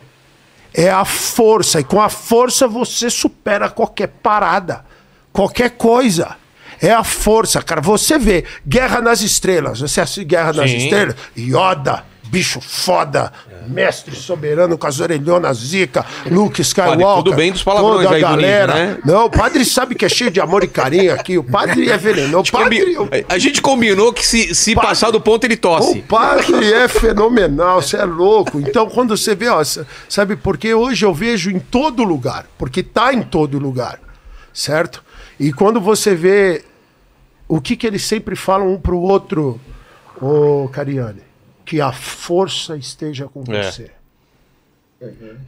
é 0.77 0.91
a 0.91 1.03
força. 1.03 1.79
E 1.79 1.83
com 1.83 1.99
a 1.99 2.07
força 2.07 2.67
você 2.67 3.09
supera 3.09 3.67
qualquer 3.67 4.07
parada, 4.07 4.85
qualquer 5.33 5.71
coisa. 5.71 6.37
É 6.79 6.91
a 6.91 7.03
força, 7.03 7.59
cara. 7.63 7.81
Você 7.81 8.19
vê 8.19 8.45
Guerra 8.65 9.01
nas 9.01 9.21
Estrelas. 9.21 9.79
Você 9.79 9.99
assiste 9.99 10.23
Guerra 10.23 10.53
nas 10.53 10.69
Sim. 10.69 10.77
Estrelas? 10.77 11.15
Yoda, 11.35 12.05
bicho 12.29 12.59
foda, 12.61 13.31
mestre 13.67 14.15
soberano 14.15 14.77
com 14.77 14.85
as 14.87 14.99
orelhonas 14.99 15.57
zica, 15.57 16.05
Luke 16.29 16.61
Skywalker. 16.61 17.23
tudo 17.23 17.35
bem 17.35 17.51
dos 17.51 17.63
palavrões 17.63 18.03
toda 18.03 18.15
a 18.15 18.19
galera. 18.19 18.73
Né? 18.73 18.97
Não, 19.05 19.25
o 19.25 19.29
padre 19.29 19.63
sabe 19.65 19.95
que 19.95 20.05
é 20.05 20.09
cheio 20.09 20.29
de 20.31 20.39
amor 20.39 20.63
e 20.63 20.67
carinho 20.67 21.13
aqui. 21.13 21.37
O 21.37 21.43
padre 21.43 21.89
é 21.89 21.97
venenoso. 21.97 22.49
O 22.49 22.51
padre, 22.51 22.95
Combi- 22.95 23.25
A 23.29 23.37
gente 23.37 23.61
combinou 23.61 24.11
que 24.13 24.25
se, 24.25 24.53
se 24.55 24.73
Padre- 24.75 24.89
passar 24.89 25.11
do 25.11 25.19
ponto 25.21 25.43
ele 25.45 25.57
tosse. 25.57 25.99
o 25.99 26.03
padre 26.03 26.73
é 26.73 26.87
fenomenal, 26.87 27.81
você 27.81 27.97
é 27.97 28.05
louco. 28.05 28.59
Então, 28.59 28.89
quando 28.89 29.15
você 29.15 29.33
vê, 29.35 29.47
ó, 29.49 29.63
sa- 29.63 29.85
sabe, 30.09 30.35
porque 30.35 30.73
hoje 30.73 31.05
eu 31.05 31.13
vejo 31.13 31.49
em 31.49 31.59
todo 31.59 32.03
lugar, 32.03 32.45
porque 32.57 32.81
tá 32.83 33.13
em 33.13 33.21
todo 33.21 33.57
lugar, 33.59 33.99
certo? 34.53 35.03
E 35.39 35.53
quando 35.53 35.79
você 35.79 36.15
vê 36.15 36.63
o 37.47 37.61
que, 37.61 37.75
que 37.75 37.85
eles 37.87 38.03
sempre 38.03 38.35
falam 38.35 38.73
um 38.73 38.79
pro 38.79 38.97
outro, 38.99 39.59
ô 40.21 40.67
Cariane, 40.71 41.21
que 41.67 41.81
a 41.81 41.91
força 41.91 42.77
esteja 42.77 43.27
com 43.27 43.43
É. 43.53 43.61
você. 43.61 43.91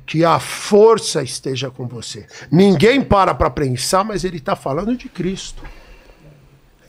Que 0.05 0.25
a 0.25 0.37
força 0.37 1.23
esteja 1.23 1.71
com 1.71 1.87
você. 1.87 2.27
Ninguém 2.51 3.01
para 3.01 3.33
para 3.33 3.49
pensar, 3.49 4.03
mas 4.03 4.25
ele 4.25 4.35
está 4.37 4.53
falando 4.53 4.95
de 4.97 5.07
Cristo. 5.07 5.63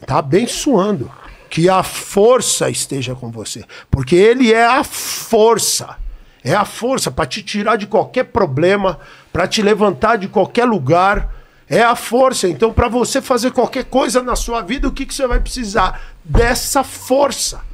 Está 0.02 0.18
abençoando. 0.18 1.08
Que 1.48 1.68
a 1.68 1.82
força 1.84 2.68
esteja 2.68 3.14
com 3.14 3.30
você. 3.30 3.64
Porque 3.88 4.16
ele 4.16 4.52
é 4.52 4.66
a 4.66 4.82
força. 4.82 5.96
É 6.42 6.54
a 6.54 6.64
força 6.64 7.08
para 7.08 7.24
te 7.26 7.40
tirar 7.40 7.76
de 7.76 7.86
qualquer 7.86 8.24
problema, 8.24 8.98
para 9.32 9.46
te 9.46 9.62
levantar 9.62 10.16
de 10.16 10.26
qualquer 10.26 10.64
lugar. 10.64 11.32
É 11.68 11.82
a 11.82 11.94
força. 11.94 12.48
Então, 12.48 12.72
para 12.72 12.88
você 12.88 13.22
fazer 13.22 13.52
qualquer 13.52 13.84
coisa 13.84 14.22
na 14.24 14.34
sua 14.34 14.60
vida, 14.60 14.88
o 14.88 14.92
que, 14.92 15.06
que 15.06 15.14
você 15.14 15.24
vai 15.26 15.38
precisar? 15.38 16.00
Dessa 16.24 16.82
força. 16.82 17.69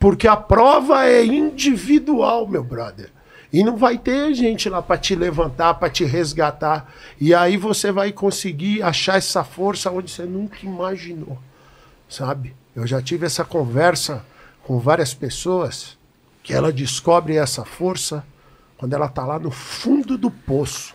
Porque 0.00 0.26
a 0.26 0.36
prova 0.36 1.04
é 1.04 1.24
individual, 1.24 2.48
meu 2.48 2.64
brother. 2.64 3.10
E 3.52 3.62
não 3.62 3.76
vai 3.76 3.98
ter 3.98 4.32
gente 4.32 4.68
lá 4.68 4.80
para 4.80 4.96
te 4.96 5.14
levantar, 5.14 5.74
para 5.74 5.90
te 5.90 6.04
resgatar. 6.04 6.90
E 7.20 7.34
aí 7.34 7.58
você 7.58 7.92
vai 7.92 8.10
conseguir 8.10 8.82
achar 8.82 9.18
essa 9.18 9.44
força 9.44 9.90
onde 9.90 10.10
você 10.10 10.24
nunca 10.24 10.56
imaginou. 10.62 11.38
Sabe? 12.08 12.56
Eu 12.74 12.86
já 12.86 13.02
tive 13.02 13.26
essa 13.26 13.44
conversa 13.44 14.24
com 14.62 14.78
várias 14.78 15.12
pessoas 15.12 15.98
que 16.42 16.54
ela 16.54 16.72
descobre 16.72 17.36
essa 17.36 17.64
força 17.64 18.24
quando 18.78 18.94
ela 18.94 19.08
tá 19.08 19.26
lá 19.26 19.38
no 19.38 19.50
fundo 19.50 20.16
do 20.16 20.30
poço. 20.30 20.94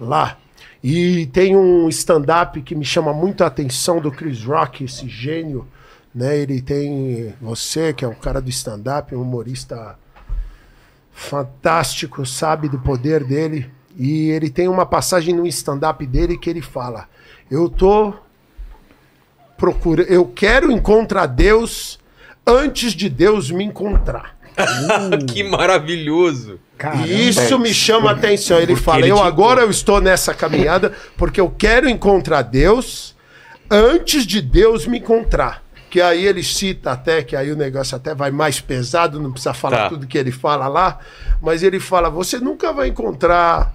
Lá. 0.00 0.36
E 0.82 1.26
tem 1.26 1.56
um 1.56 1.88
stand-up 1.90 2.60
que 2.62 2.74
me 2.74 2.84
chama 2.84 3.12
muito 3.12 3.44
a 3.44 3.46
atenção 3.46 4.00
do 4.00 4.10
Chris 4.10 4.42
Rock, 4.42 4.82
esse 4.82 5.08
gênio. 5.08 5.68
Né? 6.14 6.38
Ele 6.38 6.62
tem 6.62 7.34
você, 7.40 7.92
que 7.92 8.04
é 8.04 8.08
um 8.08 8.14
cara 8.14 8.40
do 8.40 8.48
stand-up, 8.50 9.14
um 9.14 9.22
humorista 9.22 9.98
fantástico, 11.12 12.24
sabe 12.24 12.68
do 12.68 12.78
poder 12.78 13.24
dele. 13.24 13.70
E 13.96 14.30
ele 14.30 14.50
tem 14.50 14.68
uma 14.68 14.86
passagem 14.86 15.34
no 15.34 15.46
stand-up 15.46 16.04
dele 16.06 16.38
que 16.38 16.50
ele 16.50 16.62
fala: 16.62 17.08
Eu 17.50 17.68
tô 17.68 18.14
procurando, 19.56 20.08
eu 20.08 20.26
quero 20.26 20.70
encontrar 20.70 21.26
Deus 21.26 21.98
antes 22.46 22.92
de 22.92 23.08
Deus 23.08 23.50
me 23.50 23.64
encontrar. 23.64 24.36
que 25.28 25.42
maravilhoso. 25.42 26.60
Caramba. 26.78 27.06
E 27.06 27.28
isso 27.28 27.58
me 27.58 27.72
chama 27.72 28.10
a 28.10 28.12
atenção. 28.12 28.58
Ele 28.58 28.76
fala: 28.76 29.00
ele 29.00 29.10
Eu 29.10 29.16
te 29.16 29.22
agora 29.22 29.62
eu 29.62 29.70
estou 29.70 30.00
nessa 30.00 30.34
caminhada 30.34 30.92
porque 31.16 31.40
eu 31.40 31.50
quero 31.50 31.88
encontrar 31.88 32.42
Deus 32.42 33.14
antes 33.70 34.26
de 34.26 34.40
Deus 34.40 34.86
me 34.86 34.98
encontrar. 34.98 35.63
Que 35.94 36.00
aí 36.00 36.26
ele 36.26 36.42
cita 36.42 36.90
até, 36.90 37.22
que 37.22 37.36
aí 37.36 37.52
o 37.52 37.56
negócio 37.56 37.94
até 37.96 38.16
vai 38.16 38.32
mais 38.32 38.60
pesado, 38.60 39.20
não 39.20 39.30
precisa 39.30 39.54
falar 39.54 39.76
Tá. 39.84 39.88
tudo 39.90 40.08
que 40.08 40.18
ele 40.18 40.32
fala 40.32 40.66
lá, 40.66 40.98
mas 41.40 41.62
ele 41.62 41.78
fala: 41.78 42.10
Você 42.10 42.40
nunca 42.40 42.72
vai 42.72 42.88
encontrar. 42.88 43.72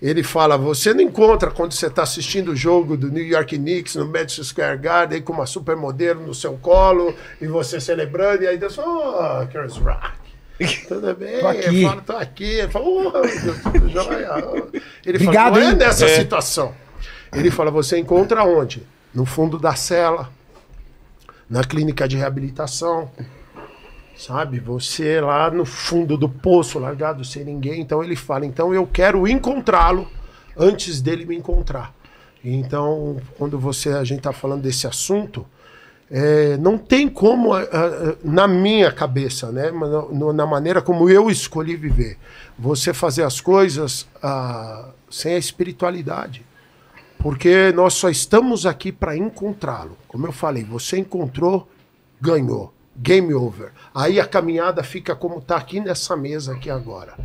Ele 0.00 0.22
fala: 0.22 0.56
Você 0.56 0.94
não 0.94 1.02
encontra 1.02 1.50
quando 1.50 1.72
você 1.72 1.88
está 1.88 2.02
assistindo 2.02 2.52
o 2.52 2.56
jogo 2.56 2.96
do 2.96 3.10
New 3.10 3.22
York 3.22 3.58
Knicks 3.58 3.94
no 3.96 4.06
Madison 4.06 4.42
Square 4.42 4.78
Garden 4.78 5.20
com 5.20 5.34
uma 5.34 5.44
supermodelo 5.44 6.26
no 6.26 6.32
seu 6.34 6.54
colo 6.54 7.14
e 7.38 7.46
você 7.46 7.78
celebrando, 7.78 8.44
e 8.44 8.46
aí 8.46 8.56
Deus 8.56 8.74
fala: 8.74 9.42
Oh, 9.42 9.46
Chris 9.46 9.76
Rock. 9.76 10.12
Tudo 10.88 11.14
bem, 11.14 11.40
Tô 11.40 11.48
aqui. 11.48 11.82
eu 11.82 11.88
falo, 11.90 12.00
tô 12.00 12.16
aqui. 12.16 12.44
Ele 12.44 12.72
fala, 12.72 12.84
"Ô, 12.86 13.00
meu 13.02 13.12
Deus, 13.20 13.58
tudo 13.64 13.88
jóia." 13.90 14.30
Ele 15.04 15.18
Obrigado, 15.18 15.52
fala, 15.56 15.64
não 15.66 15.70
é 15.72 15.74
nessa 15.74 16.06
É. 16.06 16.20
situação. 16.20 16.74
Ele 17.34 17.50
fala, 17.50 17.70
você 17.70 17.98
encontra 17.98 18.44
onde? 18.44 18.82
No 19.12 19.26
fundo 19.26 19.58
da 19.58 19.74
cela, 19.74 20.30
na 21.48 21.62
clínica 21.62 22.08
de 22.08 22.16
reabilitação, 22.16 23.10
sabe? 24.16 24.60
Você 24.60 25.20
lá 25.20 25.50
no 25.50 25.64
fundo 25.64 26.16
do 26.16 26.28
poço, 26.28 26.78
largado 26.78 27.24
sem 27.24 27.44
ninguém. 27.44 27.80
Então 27.80 28.02
ele 28.02 28.16
fala, 28.16 28.46
então 28.46 28.72
eu 28.74 28.86
quero 28.86 29.26
encontrá-lo 29.28 30.08
antes 30.56 31.00
dele 31.00 31.24
me 31.24 31.36
encontrar. 31.36 31.94
Então, 32.44 33.16
quando 33.38 33.58
você 33.58 33.90
a 33.90 34.04
gente 34.04 34.18
está 34.18 34.32
falando 34.32 34.62
desse 34.62 34.86
assunto, 34.86 35.46
é, 36.10 36.56
não 36.58 36.76
tem 36.76 37.08
como, 37.08 37.52
na 38.22 38.46
minha 38.46 38.92
cabeça, 38.92 39.50
né, 39.50 39.72
na 40.34 40.46
maneira 40.46 40.82
como 40.82 41.08
eu 41.08 41.30
escolhi 41.30 41.74
viver, 41.74 42.18
você 42.58 42.92
fazer 42.92 43.22
as 43.22 43.40
coisas 43.40 44.06
ah, 44.22 44.90
sem 45.10 45.34
a 45.34 45.38
espiritualidade. 45.38 46.44
Porque 47.24 47.72
nós 47.72 47.94
só 47.94 48.10
estamos 48.10 48.66
aqui 48.66 48.92
para 48.92 49.16
encontrá-lo. 49.16 49.96
Como 50.06 50.26
eu 50.26 50.30
falei, 50.30 50.62
você 50.62 50.98
encontrou, 50.98 51.66
ganhou. 52.20 52.70
Game 52.94 53.32
over. 53.32 53.72
Aí 53.94 54.20
a 54.20 54.26
caminhada 54.26 54.82
fica 54.82 55.16
como 55.16 55.38
está 55.38 55.56
aqui 55.56 55.80
nessa 55.80 56.14
mesa 56.18 56.52
aqui 56.52 56.68
agora. 56.68 57.16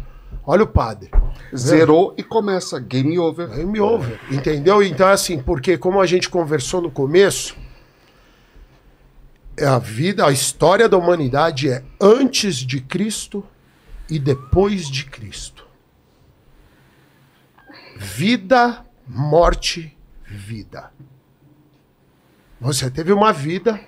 Olha 0.45 0.63
o 0.63 0.67
padre. 0.67 1.11
Zerou 1.53 2.15
e 2.17 2.23
começa. 2.23 2.79
Game 2.79 3.19
over. 3.19 3.49
Game 3.49 3.77
over. 3.81 4.21
Entendeu? 4.31 4.81
Então, 4.81 5.05
é 5.05 5.11
assim, 5.11 5.43
porque 5.43 5.77
como 5.77 5.99
a 5.99 6.05
gente 6.05 6.29
conversou 6.29 6.81
no 6.81 6.89
começo, 6.89 7.57
é 9.57 9.65
a 9.65 9.79
vida, 9.79 10.25
a 10.25 10.31
história 10.31 10.87
da 10.87 10.97
humanidade 10.97 11.69
é 11.69 11.83
antes 11.99 12.55
de 12.55 12.79
Cristo 12.79 13.43
e 14.09 14.17
depois 14.17 14.89
de 14.89 15.03
Cristo. 15.03 15.67
Vida, 17.97 18.85
morte, 19.09 19.97
vida. 20.25 20.91
Você 22.61 22.89
teve 22.89 23.11
uma 23.11 23.33
vida 23.33 23.79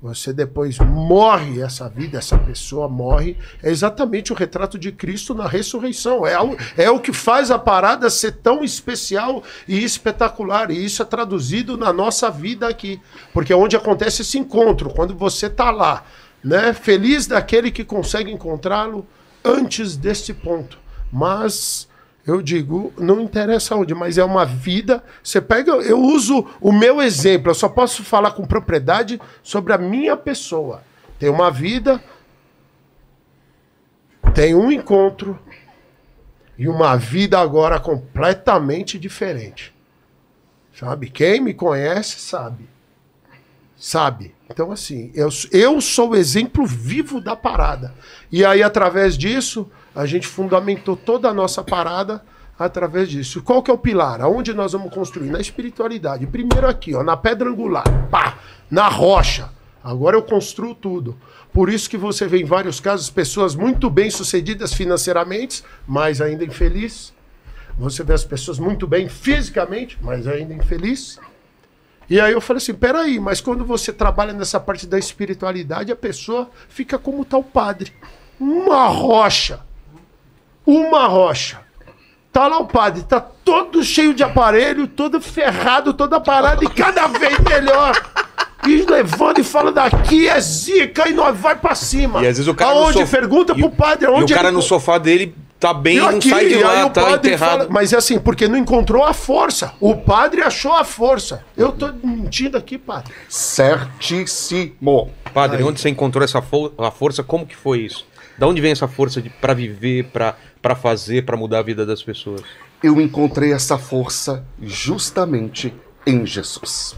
você 0.00 0.32
depois 0.32 0.78
morre 0.78 1.60
essa 1.60 1.88
vida, 1.88 2.18
essa 2.18 2.38
pessoa 2.38 2.88
morre, 2.88 3.36
é 3.60 3.68
exatamente 3.68 4.32
o 4.32 4.36
retrato 4.36 4.78
de 4.78 4.92
Cristo 4.92 5.34
na 5.34 5.48
ressurreição. 5.48 6.24
É 6.24 6.40
o, 6.40 6.56
é 6.76 6.88
o 6.88 7.00
que 7.00 7.12
faz 7.12 7.50
a 7.50 7.58
parada 7.58 8.08
ser 8.08 8.32
tão 8.36 8.62
especial 8.62 9.42
e 9.66 9.82
espetacular. 9.82 10.70
E 10.70 10.84
isso 10.84 11.02
é 11.02 11.04
traduzido 11.04 11.76
na 11.76 11.92
nossa 11.92 12.30
vida 12.30 12.68
aqui. 12.68 13.00
Porque 13.32 13.52
é 13.52 13.56
onde 13.56 13.74
acontece 13.74 14.22
esse 14.22 14.38
encontro, 14.38 14.90
quando 14.90 15.16
você 15.16 15.46
está 15.46 15.72
lá, 15.72 16.04
né? 16.44 16.72
Feliz 16.72 17.26
daquele 17.26 17.72
que 17.72 17.84
consegue 17.84 18.30
encontrá-lo 18.30 19.04
antes 19.44 19.96
desse 19.96 20.32
ponto. 20.32 20.78
Mas 21.12 21.88
eu 22.28 22.42
digo, 22.42 22.92
não 22.98 23.22
interessa 23.22 23.74
onde, 23.74 23.94
mas 23.94 24.18
é 24.18 24.24
uma 24.24 24.44
vida. 24.44 25.02
Você 25.22 25.40
pega, 25.40 25.72
eu 25.72 25.98
uso 25.98 26.46
o 26.60 26.70
meu 26.70 27.00
exemplo, 27.00 27.50
eu 27.50 27.54
só 27.54 27.70
posso 27.70 28.04
falar 28.04 28.32
com 28.32 28.46
propriedade 28.46 29.18
sobre 29.42 29.72
a 29.72 29.78
minha 29.78 30.14
pessoa. 30.14 30.82
Tem 31.18 31.30
uma 31.30 31.50
vida, 31.50 32.04
tem 34.34 34.54
um 34.54 34.70
encontro 34.70 35.38
e 36.58 36.68
uma 36.68 36.96
vida 36.96 37.38
agora 37.38 37.80
completamente 37.80 38.98
diferente. 38.98 39.74
Sabe? 40.74 41.08
Quem 41.08 41.40
me 41.40 41.54
conhece 41.54 42.20
sabe. 42.20 42.68
Sabe? 43.74 44.34
Então, 44.50 44.70
assim, 44.70 45.10
eu, 45.14 45.30
eu 45.50 45.80
sou 45.80 46.10
o 46.10 46.16
exemplo 46.16 46.66
vivo 46.66 47.22
da 47.22 47.34
parada. 47.34 47.94
E 48.30 48.44
aí, 48.44 48.62
através 48.62 49.16
disso, 49.16 49.70
a 49.98 50.06
gente 50.06 50.28
fundamentou 50.28 50.96
toda 50.96 51.28
a 51.28 51.34
nossa 51.34 51.60
parada 51.60 52.22
através 52.56 53.08
disso. 53.08 53.42
Qual 53.42 53.60
que 53.60 53.68
é 53.68 53.74
o 53.74 53.78
pilar? 53.78 54.20
Aonde 54.20 54.54
nós 54.54 54.70
vamos 54.70 54.94
construir? 54.94 55.28
Na 55.28 55.40
espiritualidade. 55.40 56.24
Primeiro 56.24 56.68
aqui, 56.68 56.94
ó, 56.94 57.02
na 57.02 57.16
pedra 57.16 57.50
angular, 57.50 57.82
pá, 58.08 58.38
na 58.70 58.86
rocha. 58.86 59.50
Agora 59.82 60.16
eu 60.16 60.22
construo 60.22 60.72
tudo. 60.72 61.18
Por 61.52 61.68
isso 61.68 61.90
que 61.90 61.96
você 61.96 62.28
vê 62.28 62.38
em 62.38 62.44
vários 62.44 62.78
casos 62.78 63.10
pessoas 63.10 63.56
muito 63.56 63.90
bem 63.90 64.08
sucedidas 64.08 64.72
financeiramente, 64.72 65.64
mas 65.84 66.20
ainda 66.20 66.44
infeliz. 66.44 67.12
Você 67.76 68.04
vê 68.04 68.12
as 68.12 68.24
pessoas 68.24 68.60
muito 68.60 68.86
bem 68.86 69.08
fisicamente, 69.08 69.98
mas 70.00 70.28
ainda 70.28 70.54
infeliz. 70.54 71.18
E 72.08 72.20
aí 72.20 72.32
eu 72.32 72.40
falei 72.40 72.58
assim, 72.58 72.74
peraí, 72.74 73.18
mas 73.18 73.40
quando 73.40 73.64
você 73.64 73.92
trabalha 73.92 74.32
nessa 74.32 74.60
parte 74.60 74.86
da 74.86 74.96
espiritualidade, 74.96 75.90
a 75.90 75.96
pessoa 75.96 76.48
fica 76.68 77.00
como 77.00 77.24
tal 77.24 77.42
padre. 77.42 77.92
Uma 78.38 78.86
rocha. 78.86 79.66
Uma 80.70 81.06
rocha. 81.06 81.58
Tá 82.30 82.46
lá 82.46 82.58
o 82.58 82.66
padre, 82.66 83.02
tá 83.02 83.18
todo 83.20 83.82
cheio 83.82 84.12
de 84.12 84.22
aparelho, 84.22 84.86
todo 84.86 85.18
ferrado, 85.20 85.94
toda 85.94 86.20
parada 86.20 86.62
e 86.62 86.68
cada 86.68 87.06
vez 87.06 87.38
melhor. 87.38 87.98
E 88.66 88.82
levando 88.82 89.38
e 89.38 89.42
fala 89.44 89.72
daqui 89.72 90.28
é 90.28 90.38
zica 90.38 91.08
e 91.08 91.14
nós 91.14 91.34
vai 91.38 91.56
pra 91.56 91.74
cima. 91.74 92.20
E 92.22 92.26
às 92.26 92.36
vezes 92.36 92.46
o 92.48 92.54
cara 92.54 92.72
Aonde? 92.72 92.98
sof- 92.98 93.10
Pergunta 93.10 93.54
e- 93.56 93.60
pro 93.60 93.70
padre 93.70 94.06
E 94.06 94.22
o 94.22 94.28
cara 94.28 94.48
ele- 94.48 94.56
no 94.56 94.62
sofá 94.62 94.98
dele 94.98 95.34
tá 95.58 95.72
bem, 95.72 95.96
e 95.96 96.00
não 96.00 96.08
aqui, 96.10 96.28
sai 96.28 96.48
de 96.48 96.54
aí 96.56 96.62
lá, 96.62 96.86
o 96.86 96.90
tá 96.90 97.00
padre 97.02 97.16
enterrado. 97.30 97.50
fala- 97.60 97.66
mas 97.70 97.92
é 97.94 97.96
assim, 97.96 98.18
porque 98.18 98.46
não 98.46 98.58
encontrou 98.58 99.02
a 99.04 99.14
força. 99.14 99.72
O 99.80 99.96
padre 99.96 100.42
achou 100.42 100.74
a 100.74 100.84
força. 100.84 101.42
Eu 101.56 101.72
tô 101.72 101.90
mentindo 102.04 102.58
aqui, 102.58 102.76
padre. 102.76 103.14
Certíssimo. 103.28 105.10
Padre, 105.32 105.62
onde 105.62 105.80
você 105.80 105.88
encontrou 105.88 106.22
essa 106.24 106.42
fo- 106.42 106.72
a 106.78 106.90
força? 106.90 107.22
Como 107.22 107.46
que 107.46 107.56
foi 107.56 107.80
isso? 107.80 108.06
Da 108.36 108.46
onde 108.46 108.60
vem 108.60 108.70
essa 108.70 108.86
força 108.86 109.20
de 109.20 109.30
para 109.30 109.52
viver, 109.54 110.04
pra 110.12 110.36
para 110.60 110.74
fazer, 110.74 111.24
pra 111.24 111.36
mudar 111.36 111.60
a 111.60 111.62
vida 111.62 111.86
das 111.86 112.02
pessoas? 112.02 112.42
Eu 112.82 113.00
encontrei 113.00 113.52
essa 113.52 113.78
força 113.78 114.44
justamente 114.60 115.74
em 116.06 116.24
Jesus. 116.24 116.94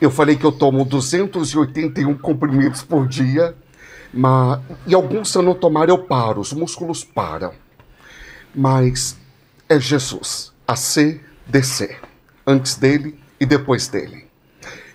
Eu 0.00 0.10
falei 0.10 0.36
que 0.36 0.44
eu 0.44 0.52
tomo 0.52 0.84
281 0.84 2.18
comprimidos 2.18 2.82
por 2.82 3.06
dia, 3.06 3.54
mas 4.12 4.60
e 4.86 4.94
alguns 4.94 5.30
se 5.30 5.38
eu 5.38 5.42
não 5.42 5.54
tomar 5.54 5.88
eu 5.88 5.98
paro, 5.98 6.40
os 6.40 6.52
músculos 6.52 7.04
param. 7.04 7.52
Mas 8.54 9.16
é 9.68 9.78
Jesus, 9.78 10.52
a 10.66 10.76
C, 10.76 11.20
DC, 11.46 11.96
antes 12.46 12.74
dele 12.74 13.18
e 13.40 13.46
depois 13.46 13.88
dele. 13.88 14.26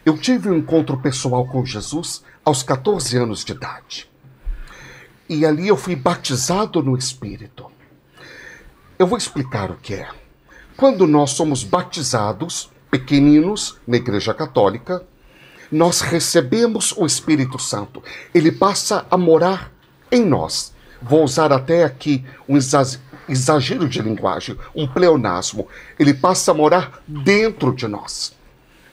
Eu 0.05 0.17
tive 0.17 0.49
um 0.49 0.57
encontro 0.57 0.97
pessoal 0.97 1.47
com 1.47 1.65
Jesus 1.65 2.23
aos 2.43 2.63
14 2.63 3.17
anos 3.17 3.43
de 3.43 3.53
idade. 3.53 4.09
E 5.29 5.45
ali 5.45 5.67
eu 5.67 5.77
fui 5.77 5.95
batizado 5.95 6.81
no 6.81 6.97
Espírito. 6.97 7.65
Eu 8.97 9.07
vou 9.07 9.17
explicar 9.17 9.69
o 9.71 9.75
que 9.75 9.93
é. 9.93 10.07
Quando 10.75 11.05
nós 11.05 11.31
somos 11.31 11.63
batizados, 11.63 12.69
pequeninos, 12.89 13.77
na 13.87 13.97
Igreja 13.97 14.33
Católica, 14.33 15.03
nós 15.71 16.01
recebemos 16.01 16.93
o 16.95 17.05
Espírito 17.05 17.59
Santo. 17.59 18.01
Ele 18.33 18.51
passa 18.51 19.05
a 19.11 19.17
morar 19.17 19.71
em 20.11 20.23
nós. 20.25 20.73
Vou 21.01 21.23
usar 21.23 21.51
até 21.51 21.83
aqui 21.83 22.23
um 22.47 22.55
exa- 22.55 22.99
exagero 23.27 23.87
de 23.87 24.01
linguagem, 24.01 24.57
um 24.73 24.87
pleonasmo. 24.87 25.67
Ele 25.99 26.13
passa 26.13 26.51
a 26.51 26.53
morar 26.53 27.03
dentro 27.07 27.75
de 27.75 27.87
nós. 27.87 28.33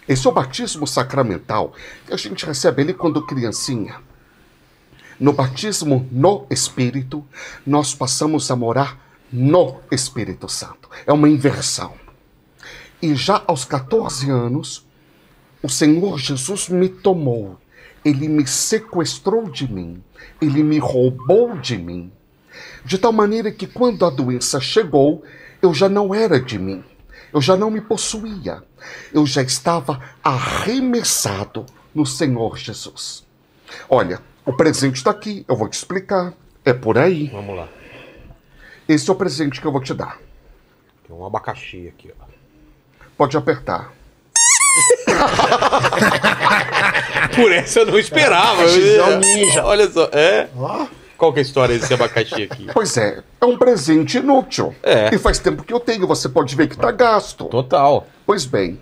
Esse 0.07 0.26
é 0.26 0.30
o 0.30 0.35
batismo 0.35 0.87
sacramental 0.87 1.72
que 2.07 2.12
a 2.12 2.16
gente 2.16 2.45
recebe 2.45 2.82
ele 2.82 2.93
quando 2.93 3.24
criancinha. 3.24 3.97
No 5.18 5.32
batismo 5.32 6.08
no 6.10 6.46
Espírito, 6.50 7.24
nós 7.66 7.94
passamos 7.94 8.50
a 8.50 8.56
morar 8.56 8.98
no 9.32 9.80
Espírito 9.90 10.48
Santo. 10.48 10.88
É 11.06 11.12
uma 11.12 11.28
inversão. 11.28 11.94
E 13.00 13.14
já 13.14 13.42
aos 13.46 13.64
14 13.64 14.30
anos, 14.30 14.86
o 15.62 15.68
Senhor 15.68 16.18
Jesus 16.18 16.68
me 16.68 16.88
tomou. 16.88 17.58
Ele 18.04 18.28
me 18.28 18.46
sequestrou 18.46 19.50
de 19.50 19.70
mim. 19.70 20.02
Ele 20.40 20.62
me 20.62 20.78
roubou 20.78 21.56
de 21.58 21.76
mim. 21.76 22.12
De 22.84 22.98
tal 22.98 23.12
maneira 23.12 23.50
que 23.50 23.66
quando 23.66 24.04
a 24.04 24.10
doença 24.10 24.60
chegou, 24.60 25.24
eu 25.62 25.72
já 25.72 25.88
não 25.88 26.14
era 26.14 26.40
de 26.40 26.58
mim. 26.58 26.84
Eu 27.32 27.40
já 27.40 27.56
não 27.56 27.70
me 27.70 27.80
possuía. 27.80 28.62
Eu 29.12 29.26
já 29.26 29.42
estava 29.42 30.00
arremessado 30.22 31.66
no 31.94 32.04
Senhor 32.04 32.56
Jesus. 32.56 33.24
Olha, 33.88 34.20
o 34.47 34.53
presente 34.53 34.97
está 34.97 35.11
aqui, 35.11 35.45
eu 35.49 35.57
vou 35.57 35.68
te 35.68 35.74
explicar. 35.74 36.34
É 36.64 36.72
por 36.72 36.99
aí. 36.99 37.28
Vamos 37.28 37.57
lá. 37.57 37.68
Esse 38.88 39.09
é 39.09 39.12
o 39.12 39.16
presente 39.16 39.61
que 39.61 39.66
eu 39.66 39.72
vou 39.72 39.82
te 39.82 39.95
dar. 39.95 40.18
Tem 41.07 41.16
um 41.16 41.24
abacaxi 41.24 41.88
aqui, 41.88 42.12
ó. 42.20 42.24
Pode 43.16 43.36
apertar. 43.36 43.92
Por 47.34 47.53
essa 47.53 47.80
eu 47.80 47.86
não 47.86 47.99
esperava. 47.99 48.62
Abacaxizão 48.62 49.20
ninja. 49.20 49.64
Olha 49.64 49.90
só, 49.90 50.09
é? 50.12 50.49
Ó. 50.57 50.86
Qual 51.16 51.32
que 51.32 51.38
é 51.38 51.42
a 51.42 51.45
história 51.45 51.78
desse 51.78 51.95
abacaxi 51.95 52.42
aqui? 52.42 52.66
Pois 52.72 52.97
é, 52.97 53.22
é 53.40 53.47
um 53.47 53.57
presente 53.57 54.18
inútil. 54.18 54.74
É. 54.82 55.14
E 55.14 55.18
faz 55.18 55.38
tempo 55.38 55.62
que 55.62 55.72
eu 55.72 55.78
tenho, 55.78 56.07
você 56.07 56.28
pode 56.28 56.55
ver 56.57 56.66
que 56.66 56.74
está 56.74 56.90
gasto. 56.90 57.45
Total. 57.47 58.07
Pois 58.26 58.45
bem, 58.45 58.80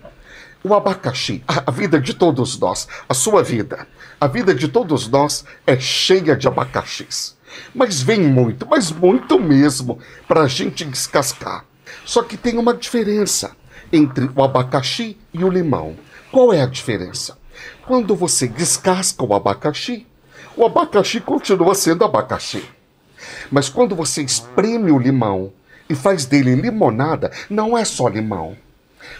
o 0.63 0.73
abacaxi, 0.73 1.43
a 1.45 1.69
vida 1.69 1.99
de 1.99 2.13
todos 2.13 2.57
nós, 2.57 2.87
a 3.07 3.13
sua 3.13 3.43
vida, 3.43 3.85
a 4.19 4.27
vida 4.27 4.55
de 4.55 4.69
todos 4.69 5.09
nós 5.09 5.43
é 5.67 5.77
cheia 5.77 6.35
de 6.35 6.47
abacaxis. 6.47 7.35
Mas 7.75 8.01
vem 8.01 8.21
muito, 8.21 8.65
mas 8.65 8.89
muito 8.89 9.37
mesmo, 9.37 9.99
para 10.27 10.43
a 10.43 10.47
gente 10.47 10.85
descascar. 10.85 11.65
Só 12.05 12.23
que 12.23 12.37
tem 12.37 12.57
uma 12.57 12.73
diferença 12.73 13.55
entre 13.91 14.29
o 14.33 14.41
abacaxi 14.41 15.17
e 15.33 15.43
o 15.43 15.49
limão. 15.49 15.95
Qual 16.31 16.53
é 16.53 16.61
a 16.61 16.65
diferença? 16.65 17.37
Quando 17.85 18.15
você 18.15 18.47
descasca 18.47 19.23
o 19.23 19.35
abacaxi, 19.35 20.07
o 20.55 20.65
abacaxi 20.65 21.19
continua 21.19 21.75
sendo 21.75 22.05
abacaxi. 22.05 22.63
Mas 23.51 23.69
quando 23.69 23.95
você 23.95 24.21
espreme 24.21 24.91
o 24.91 24.97
limão 24.97 25.51
e 25.89 25.95
faz 25.95 26.25
dele 26.25 26.55
limonada, 26.55 27.31
não 27.49 27.77
é 27.77 27.83
só 27.83 28.07
limão. 28.07 28.55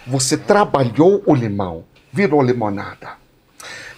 Você 0.05 0.37
trabalhou 0.37 1.23
o 1.25 1.33
limão, 1.33 1.85
virou 2.11 2.41
limonada. 2.41 3.13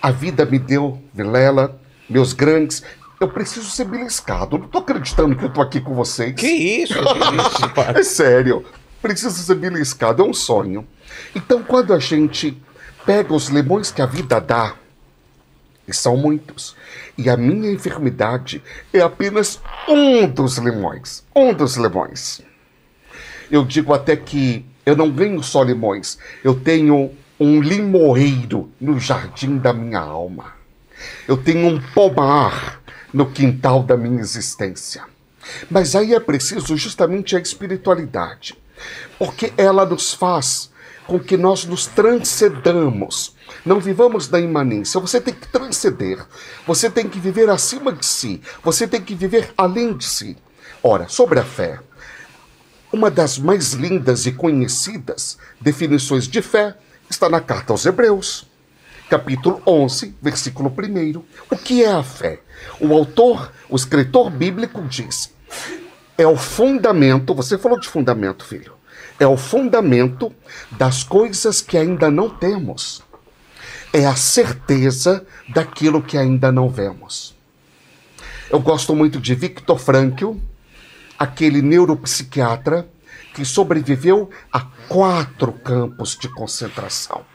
A 0.01 0.11
vida 0.11 0.45
me 0.45 0.59
deu, 0.59 1.01
Vilela, 1.13 1.79
meus 2.07 2.33
grandes. 2.33 2.83
Eu 3.19 3.29
preciso 3.29 3.69
ser 3.69 3.85
beliscado. 3.85 4.57
Não 4.57 4.67
tô 4.67 4.79
acreditando 4.79 5.35
que 5.35 5.45
eu 5.45 5.49
tô 5.49 5.61
aqui 5.61 5.81
com 5.81 5.95
vocês. 5.95 6.33
Que 6.35 6.47
isso? 6.47 6.93
Que 6.93 6.99
isso? 7.91 7.97
É 7.97 8.03
sério. 8.03 8.65
Preciso 9.01 9.41
ser 9.41 9.55
beliscado, 9.55 10.21
é 10.21 10.25
um 10.25 10.33
sonho. 10.33 10.87
Então, 11.33 11.63
quando 11.63 11.93
a 11.93 11.99
gente 11.99 12.61
pega 13.05 13.33
os 13.33 13.47
limões 13.47 13.91
que 13.91 14.01
a 14.01 14.05
vida 14.05 14.39
dá, 14.39 14.75
e 15.87 15.93
são 15.93 16.17
muitos, 16.17 16.75
e 17.17 17.29
a 17.29 17.37
minha 17.37 17.71
enfermidade 17.71 18.61
é 18.91 19.01
apenas 19.01 19.61
um 19.87 20.27
dos 20.27 20.57
limões. 20.57 21.23
Um 21.35 21.53
dos 21.53 21.77
limões. 21.77 22.41
Eu 23.49 23.63
digo 23.63 23.93
até 23.93 24.15
que 24.15 24.65
eu 24.85 24.95
não 24.95 25.11
ganho 25.11 25.41
só 25.41 25.63
limões, 25.63 26.17
eu 26.43 26.55
tenho 26.55 27.11
um 27.39 27.59
limoeiro 27.61 28.71
no 28.79 28.99
jardim 28.99 29.57
da 29.57 29.73
minha 29.73 29.99
alma. 29.99 30.53
Eu 31.27 31.37
tenho 31.37 31.67
um 31.67 31.81
pomar 31.93 32.81
no 33.13 33.29
quintal 33.31 33.83
da 33.83 33.97
minha 33.97 34.21
existência. 34.21 35.03
Mas 35.69 35.95
aí 35.95 36.13
é 36.13 36.19
preciso 36.19 36.75
justamente 36.77 37.35
a 37.35 37.39
espiritualidade, 37.39 38.57
porque 39.17 39.53
ela 39.57 39.85
nos 39.85 40.13
faz 40.13 40.71
com 41.05 41.19
que 41.19 41.37
nós 41.37 41.65
nos 41.65 41.85
transcendamos. 41.85 43.35
Não 43.65 43.79
vivamos 43.79 44.27
da 44.27 44.39
imanência. 44.39 44.99
Você 44.99 45.21
tem 45.21 45.33
que 45.33 45.47
transcender. 45.47 46.25
Você 46.65 46.89
tem 46.89 47.07
que 47.07 47.19
viver 47.19 47.49
acima 47.49 47.91
de 47.91 48.05
si. 48.05 48.41
Você 48.63 48.87
tem 48.87 49.01
que 49.01 49.13
viver 49.13 49.53
além 49.55 49.95
de 49.95 50.05
si. 50.05 50.35
Ora, 50.81 51.07
sobre 51.07 51.39
a 51.39 51.43
fé, 51.43 51.79
uma 52.91 53.11
das 53.11 53.37
mais 53.37 53.73
lindas 53.73 54.25
e 54.25 54.31
conhecidas 54.31 55.37
definições 55.59 56.27
de 56.27 56.41
fé 56.41 56.75
está 57.09 57.29
na 57.29 57.41
carta 57.41 57.73
aos 57.73 57.85
Hebreus, 57.85 58.47
capítulo 59.09 59.61
11, 59.65 60.15
versículo 60.21 60.69
1. 60.69 61.23
O 61.49 61.57
que 61.57 61.83
é 61.83 61.91
a 61.91 62.03
fé? 62.03 62.39
O 62.79 62.93
autor, 62.93 63.51
o 63.69 63.75
escritor 63.75 64.29
bíblico 64.29 64.81
diz: 64.83 65.33
é 66.17 66.25
o 66.25 66.37
fundamento, 66.37 67.33
você 67.33 67.57
falou 67.57 67.79
de 67.79 67.87
fundamento, 67.87 68.45
filho, 68.45 68.73
é 69.19 69.27
o 69.27 69.37
fundamento 69.37 70.33
das 70.71 71.03
coisas 71.03 71.61
que 71.61 71.77
ainda 71.77 72.09
não 72.09 72.29
temos. 72.29 73.03
É 73.91 74.05
a 74.05 74.15
certeza 74.15 75.25
daquilo 75.47 76.01
que 76.01 76.17
ainda 76.17 76.51
não 76.51 76.69
vemos. 76.69 77.33
Eu 78.49 78.59
gosto 78.59 78.95
muito 78.95 79.19
de 79.19 79.33
Viktor 79.33 79.79
Frankl, 79.79 80.33
aquele 81.17 81.61
neuropsiquiatra 81.61 82.87
que 83.33 83.43
sobreviveu 83.43 84.29
a 84.51 84.61
quatro 84.87 85.51
campos 85.51 86.17
de 86.17 86.29
concentração. 86.29 87.25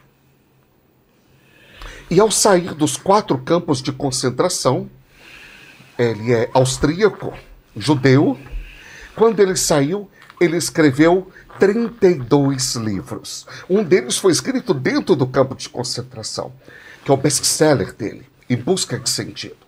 E 2.10 2.18
ao 2.18 2.30
sair 2.30 2.74
dos 2.74 2.96
quatro 2.96 3.38
campos 3.38 3.80
de 3.80 3.92
concentração, 3.92 4.90
ele 5.98 6.32
é 6.32 6.50
austríaco, 6.54 7.32
judeu. 7.76 8.38
Quando 9.14 9.38
ele 9.40 9.54
saiu, 9.54 10.10
ele 10.40 10.56
escreveu 10.56 11.30
32 11.58 12.76
livros. 12.76 13.46
Um 13.68 13.84
deles 13.84 14.16
foi 14.16 14.32
escrito 14.32 14.72
dentro 14.72 15.14
do 15.14 15.26
campo 15.26 15.54
de 15.54 15.68
concentração, 15.68 16.52
que 17.04 17.10
é 17.10 17.14
o 17.14 17.16
best-seller 17.16 17.94
dele, 17.94 18.26
Em 18.48 18.56
Busca 18.56 18.98
de 18.98 19.10
Sentido. 19.10 19.58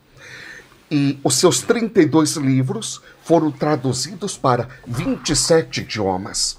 E 0.90 1.20
os 1.22 1.34
seus 1.34 1.60
32 1.60 2.36
livros 2.36 3.02
foram 3.24 3.50
traduzidos 3.50 4.36
para 4.36 4.68
27 4.86 5.82
idiomas. 5.82 6.58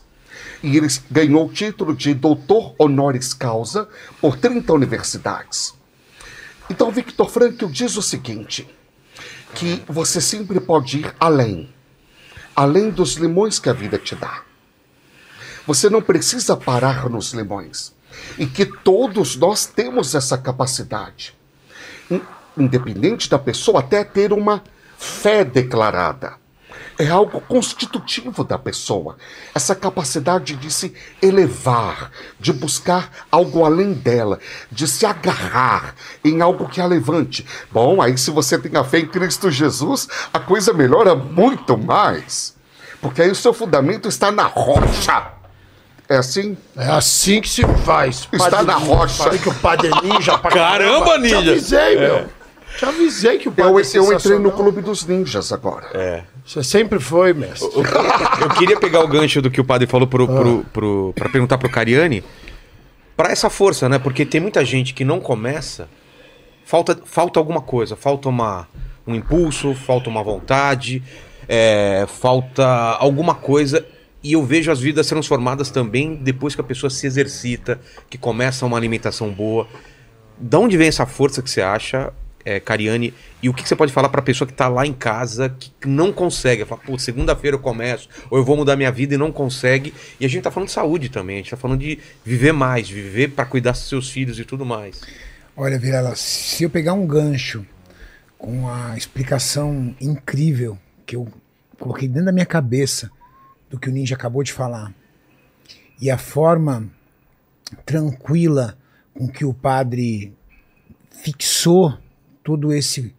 E 0.61 0.77
ele 0.77 0.87
ganhou 1.11 1.47
o 1.47 1.53
título 1.53 1.95
de 1.95 2.13
doutor 2.13 2.73
honoris 2.77 3.33
causa 3.33 3.87
por 4.21 4.37
30 4.37 4.73
universidades. 4.73 5.73
Então, 6.69 6.89
Victor 6.91 7.29
Frankl 7.29 7.67
diz 7.67 7.97
o 7.97 8.01
seguinte: 8.01 8.67
que 9.53 9.83
você 9.87 10.19
sempre 10.21 10.59
pode 10.59 10.99
ir 10.99 11.13
além 11.19 11.73
além 12.55 12.91
dos 12.91 13.15
limões 13.15 13.57
que 13.57 13.67
a 13.69 13.73
vida 13.73 13.97
te 13.97 14.15
dá. 14.15 14.43
Você 15.65 15.89
não 15.89 16.01
precisa 16.03 16.55
parar 16.55 17.09
nos 17.09 17.33
limões. 17.33 17.93
E 18.37 18.45
que 18.45 18.63
todos 18.65 19.35
nós 19.35 19.65
temos 19.65 20.13
essa 20.13 20.37
capacidade. 20.37 21.35
In- 22.11 22.21
Independente 22.55 23.27
da 23.27 23.39
pessoa 23.39 23.79
até 23.79 24.03
ter 24.03 24.31
uma 24.31 24.63
fé 24.99 25.43
declarada. 25.43 26.35
É 27.03 27.09
algo 27.09 27.41
constitutivo 27.41 28.45
da 28.45 28.57
pessoa. 28.57 29.17
Essa 29.53 29.75
capacidade 29.75 30.55
de 30.55 30.71
se 30.71 30.93
elevar, 31.21 32.09
de 32.39 32.53
buscar 32.53 33.09
algo 33.29 33.65
além 33.65 33.91
dela, 33.91 34.39
de 34.71 34.87
se 34.87 35.05
agarrar 35.05 35.95
em 36.23 36.41
algo 36.41 36.69
que 36.69 36.79
a 36.79 36.85
levante. 36.85 37.45
Bom, 37.69 38.01
aí 38.01 38.17
se 38.17 38.31
você 38.31 38.57
tem 38.57 38.79
a 38.79 38.85
fé 38.85 38.99
em 38.99 39.05
Cristo 39.05 39.51
Jesus, 39.51 40.07
a 40.33 40.39
coisa 40.39 40.71
melhora 40.71 41.13
muito 41.13 41.77
mais. 41.77 42.55
Porque 43.01 43.21
aí 43.21 43.29
o 43.29 43.35
seu 43.35 43.53
fundamento 43.53 44.07
está 44.07 44.31
na 44.31 44.43
rocha. 44.43 45.33
É 46.07 46.15
assim? 46.15 46.57
É 46.77 46.87
assim 46.87 47.41
que 47.41 47.49
se 47.49 47.63
faz. 47.83 48.29
Está 48.31 48.63
na 48.63 48.75
rocha. 48.75 49.25
Falei 49.25 49.39
que 49.39 49.49
o 49.49 49.55
padre 49.55 49.89
é 49.89 50.07
ninja 50.07 50.37
pra 50.37 50.51
Caramba, 50.51 51.15
Te 51.15 51.21
ninja! 51.21 51.37
avisei, 51.39 51.99
meu. 51.99 52.29
Te 52.77 52.85
avisei 52.85 53.37
que 53.39 53.49
o 53.49 53.51
padre 53.51 53.71
Eu, 53.71 53.79
é 53.79 53.83
eu 53.93 54.13
entrei 54.13 54.39
no 54.39 54.53
clube 54.53 54.81
dos 54.81 55.05
ninjas 55.05 55.51
agora. 55.51 55.87
É. 55.93 56.23
Você 56.45 56.61
sempre 56.61 56.99
foi, 56.99 57.33
mestre. 57.33 57.69
Eu 58.41 58.49
queria 58.49 58.77
pegar 58.79 59.01
o 59.01 59.07
gancho 59.07 59.41
do 59.41 59.49
que 59.49 59.61
o 59.61 59.63
padre 59.63 59.87
falou 59.87 60.07
pro, 60.07 60.27
pro, 60.27 60.65
pro, 60.73 61.13
pra 61.15 61.29
perguntar 61.29 61.57
pro 61.57 61.69
Cariani. 61.69 62.23
Pra 63.15 63.31
essa 63.31 63.49
força, 63.49 63.87
né? 63.87 63.97
Porque 63.97 64.25
tem 64.25 64.41
muita 64.41 64.65
gente 64.65 64.93
que 64.93 65.05
não 65.05 65.19
começa. 65.19 65.87
Falta, 66.65 66.99
falta 67.05 67.39
alguma 67.39 67.61
coisa. 67.61 67.95
Falta 67.95 68.27
uma, 68.27 68.67
um 69.07 69.15
impulso, 69.15 69.73
falta 69.73 70.09
uma 70.09 70.21
vontade, 70.21 71.01
é, 71.47 72.05
falta 72.07 72.65
alguma 72.99 73.35
coisa. 73.35 73.85
E 74.21 74.33
eu 74.33 74.43
vejo 74.43 74.71
as 74.71 74.79
vidas 74.79 75.07
transformadas 75.07 75.69
também 75.69 76.15
depois 76.15 76.55
que 76.55 76.61
a 76.61 76.63
pessoa 76.63 76.89
se 76.89 77.05
exercita, 77.05 77.79
que 78.09 78.17
começa 78.17 78.65
uma 78.65 78.77
alimentação 78.77 79.29
boa. 79.29 79.67
Da 80.37 80.59
onde 80.59 80.77
vem 80.77 80.87
essa 80.87 81.05
força 81.05 81.41
que 81.41 81.49
você 81.49 81.61
acha, 81.61 82.11
é, 82.45 82.59
Cariani? 82.59 83.13
E 83.41 83.49
o 83.49 83.53
que, 83.53 83.63
que 83.63 83.69
você 83.69 83.75
pode 83.75 83.91
falar 83.91 84.09
pra 84.09 84.21
pessoa 84.21 84.47
que 84.47 84.53
tá 84.53 84.67
lá 84.67 84.85
em 84.85 84.93
casa, 84.93 85.49
que 85.49 85.87
não 85.87 86.11
consegue? 86.11 86.65
Fala, 86.65 86.81
pô, 86.85 86.97
segunda-feira 86.97 87.55
eu 87.55 87.61
começo, 87.61 88.09
ou 88.29 88.37
eu 88.37 88.45
vou 88.45 88.55
mudar 88.55 88.75
minha 88.75 88.91
vida 88.91 89.15
e 89.15 89.17
não 89.17 89.31
consegue. 89.31 89.93
E 90.19 90.25
a 90.25 90.29
gente 90.29 90.43
tá 90.43 90.51
falando 90.51 90.67
de 90.67 90.73
saúde 90.73 91.09
também, 91.09 91.37
a 91.37 91.39
gente 91.39 91.51
tá 91.51 91.57
falando 91.57 91.79
de 91.79 91.99
viver 92.23 92.51
mais, 92.51 92.89
viver 92.89 93.29
pra 93.29 93.45
cuidar 93.45 93.71
dos 93.71 93.87
seus 93.87 94.09
filhos 94.09 94.39
e 94.39 94.45
tudo 94.45 94.65
mais. 94.65 95.01
Olha, 95.55 95.77
Virela, 95.77 96.15
se 96.15 96.63
eu 96.63 96.69
pegar 96.69 96.93
um 96.93 97.05
gancho 97.05 97.65
com 98.37 98.69
a 98.69 98.97
explicação 98.97 99.95
incrível 100.01 100.77
que 101.05 101.15
eu 101.15 101.27
coloquei 101.79 102.07
dentro 102.07 102.25
da 102.25 102.31
minha 102.31 102.45
cabeça 102.45 103.11
do 103.69 103.79
que 103.79 103.87
o 103.87 103.91
Ninja 103.91 104.15
acabou 104.15 104.43
de 104.43 104.51
falar 104.51 104.93
e 106.01 106.09
a 106.09 106.17
forma 106.17 106.89
tranquila 107.85 108.77
com 109.13 109.27
que 109.27 109.45
o 109.45 109.53
padre 109.53 110.33
fixou 111.23 111.97
todo 112.43 112.73
esse 112.73 113.13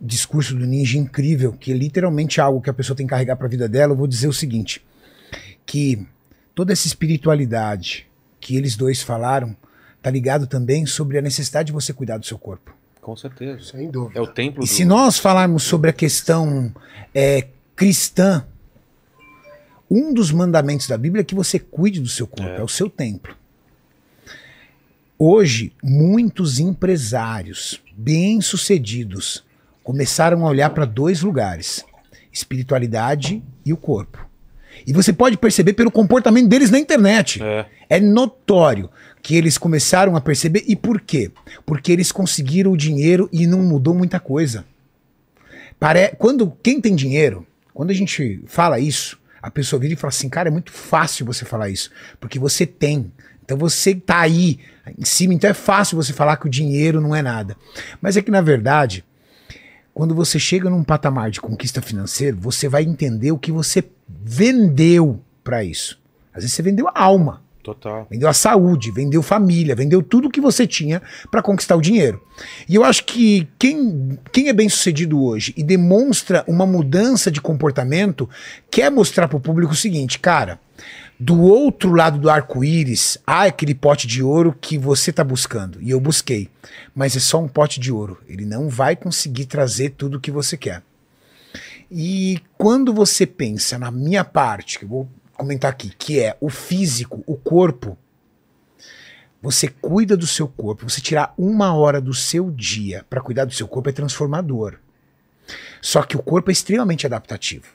discurso 0.00 0.54
do 0.54 0.66
Ninja 0.66 0.98
incrível, 0.98 1.52
que 1.52 1.72
é 1.72 1.74
literalmente 1.74 2.40
algo 2.40 2.60
que 2.60 2.70
a 2.70 2.74
pessoa 2.74 2.96
tem 2.96 3.06
que 3.06 3.10
carregar 3.10 3.36
para 3.36 3.46
a 3.46 3.50
vida 3.50 3.68
dela, 3.68 3.92
eu 3.92 3.96
vou 3.96 4.06
dizer 4.06 4.28
o 4.28 4.32
seguinte, 4.32 4.84
que 5.64 6.06
toda 6.54 6.72
essa 6.72 6.86
espiritualidade 6.86 8.06
que 8.40 8.56
eles 8.56 8.76
dois 8.76 9.02
falaram 9.02 9.56
tá 10.02 10.10
ligado 10.10 10.46
também 10.46 10.86
sobre 10.86 11.18
a 11.18 11.22
necessidade 11.22 11.66
de 11.68 11.72
você 11.72 11.92
cuidar 11.92 12.18
do 12.18 12.26
seu 12.26 12.38
corpo. 12.38 12.74
Com 13.00 13.16
certeza. 13.16 13.62
Sem 13.72 13.90
dúvida. 13.90 14.18
É 14.18 14.22
o 14.22 14.26
templo 14.26 14.62
E 14.62 14.66
do... 14.66 14.70
se 14.70 14.84
nós 14.84 15.18
falarmos 15.18 15.62
sobre 15.62 15.90
a 15.90 15.92
questão 15.92 16.72
é, 17.14 17.48
cristã, 17.74 18.46
um 19.90 20.12
dos 20.12 20.30
mandamentos 20.30 20.86
da 20.86 20.98
Bíblia 20.98 21.22
é 21.22 21.24
que 21.24 21.34
você 21.34 21.58
cuide 21.58 22.00
do 22.00 22.08
seu 22.08 22.26
corpo, 22.26 22.60
é, 22.60 22.62
o 22.62 22.68
seu 22.68 22.90
templo. 22.90 23.34
Hoje, 25.18 25.72
muitos 25.82 26.60
empresários 26.60 27.80
bem-sucedidos 27.96 29.42
começaram 29.82 30.46
a 30.46 30.50
olhar 30.50 30.68
para 30.70 30.84
dois 30.84 31.22
lugares: 31.22 31.84
espiritualidade 32.30 33.42
e 33.64 33.72
o 33.72 33.78
corpo. 33.78 34.26
E 34.86 34.92
você 34.92 35.14
pode 35.14 35.38
perceber 35.38 35.72
pelo 35.72 35.90
comportamento 35.90 36.48
deles 36.48 36.70
na 36.70 36.78
internet. 36.78 37.42
É. 37.42 37.66
É 37.88 37.98
notório 37.98 38.90
que 39.22 39.34
eles 39.34 39.56
começaram 39.56 40.16
a 40.16 40.20
perceber. 40.20 40.64
E 40.66 40.76
por 40.76 41.00
quê? 41.00 41.30
Porque 41.64 41.90
eles 41.90 42.12
conseguiram 42.12 42.72
o 42.72 42.76
dinheiro 42.76 43.26
e 43.32 43.46
não 43.46 43.62
mudou 43.62 43.94
muita 43.94 44.20
coisa. 44.20 44.66
Pare... 45.80 46.14
Quando 46.18 46.50
quem 46.62 46.78
tem 46.78 46.94
dinheiro, 46.94 47.46
quando 47.72 47.90
a 47.90 47.94
gente 47.94 48.42
fala 48.46 48.78
isso, 48.78 49.18
a 49.40 49.50
pessoa 49.50 49.80
vira 49.80 49.94
e 49.94 49.96
fala 49.96 50.10
assim, 50.10 50.28
cara, 50.28 50.48
é 50.48 50.52
muito 50.52 50.72
fácil 50.72 51.24
você 51.24 51.46
falar 51.46 51.70
isso, 51.70 51.90
porque 52.20 52.38
você 52.38 52.66
tem. 52.66 53.10
Então 53.42 53.56
você 53.56 53.94
tá 53.94 54.20
aí 54.20 54.58
em 54.96 55.04
cima, 55.04 55.34
então 55.34 55.48
é 55.48 55.54
fácil 55.54 55.96
você 55.96 56.12
falar 56.12 56.36
que 56.36 56.46
o 56.46 56.50
dinheiro 56.50 57.00
não 57.00 57.14
é 57.14 57.22
nada. 57.22 57.56
Mas 58.00 58.16
é 58.16 58.22
que 58.22 58.30
na 58.30 58.40
verdade, 58.40 59.04
quando 59.92 60.14
você 60.14 60.38
chega 60.38 60.68
num 60.68 60.84
patamar 60.84 61.30
de 61.30 61.40
conquista 61.40 61.80
financeira, 61.80 62.36
você 62.38 62.68
vai 62.68 62.82
entender 62.82 63.32
o 63.32 63.38
que 63.38 63.50
você 63.50 63.84
vendeu 64.06 65.20
para 65.42 65.64
isso. 65.64 65.98
Às 66.34 66.42
vezes 66.42 66.52
você 66.52 66.62
vendeu 66.62 66.86
a 66.88 67.02
alma, 67.02 67.42
Total. 67.62 68.06
vendeu 68.10 68.28
a 68.28 68.32
saúde, 68.34 68.90
vendeu 68.90 69.22
família, 69.22 69.74
vendeu 69.74 70.02
tudo 70.02 70.30
que 70.30 70.40
você 70.40 70.66
tinha 70.66 71.02
para 71.30 71.40
conquistar 71.40 71.76
o 71.76 71.80
dinheiro. 71.80 72.22
E 72.68 72.74
eu 72.74 72.84
acho 72.84 73.04
que 73.04 73.48
quem, 73.58 74.18
quem 74.30 74.48
é 74.48 74.52
bem 74.52 74.68
sucedido 74.68 75.20
hoje 75.20 75.54
e 75.56 75.62
demonstra 75.62 76.44
uma 76.46 76.66
mudança 76.66 77.30
de 77.30 77.40
comportamento 77.40 78.28
quer 78.70 78.90
mostrar 78.90 79.26
para 79.28 79.38
o 79.38 79.40
público 79.40 79.72
o 79.72 79.76
seguinte, 79.76 80.18
cara. 80.18 80.60
Do 81.18 81.40
outro 81.40 81.94
lado 81.94 82.18
do 82.18 82.28
arco-íris, 82.28 83.16
há 83.26 83.44
aquele 83.44 83.74
pote 83.74 84.06
de 84.06 84.22
ouro 84.22 84.54
que 84.60 84.76
você 84.76 85.08
está 85.08 85.24
buscando. 85.24 85.80
E 85.80 85.90
eu 85.90 85.98
busquei. 85.98 86.50
Mas 86.94 87.16
é 87.16 87.20
só 87.20 87.40
um 87.42 87.48
pote 87.48 87.80
de 87.80 87.90
ouro. 87.90 88.18
Ele 88.28 88.44
não 88.44 88.68
vai 88.68 88.94
conseguir 88.94 89.46
trazer 89.46 89.90
tudo 89.90 90.18
o 90.18 90.20
que 90.20 90.30
você 90.30 90.58
quer. 90.58 90.82
E 91.90 92.40
quando 92.58 92.92
você 92.92 93.26
pensa 93.26 93.78
na 93.78 93.90
minha 93.90 94.24
parte, 94.24 94.78
que 94.78 94.84
eu 94.84 94.88
vou 94.88 95.08
comentar 95.32 95.70
aqui, 95.70 95.90
que 95.96 96.20
é 96.20 96.36
o 96.38 96.50
físico, 96.50 97.22
o 97.26 97.36
corpo, 97.36 97.96
você 99.40 99.68
cuida 99.68 100.16
do 100.16 100.26
seu 100.26 100.48
corpo, 100.48 100.88
você 100.88 101.00
tirar 101.00 101.32
uma 101.38 101.72
hora 101.74 102.00
do 102.00 102.12
seu 102.12 102.50
dia 102.50 103.06
para 103.08 103.20
cuidar 103.20 103.44
do 103.44 103.54
seu 103.54 103.68
corpo 103.68 103.88
é 103.88 103.92
transformador. 103.92 104.78
Só 105.80 106.02
que 106.02 106.16
o 106.16 106.22
corpo 106.22 106.50
é 106.50 106.52
extremamente 106.52 107.06
adaptativo. 107.06 107.68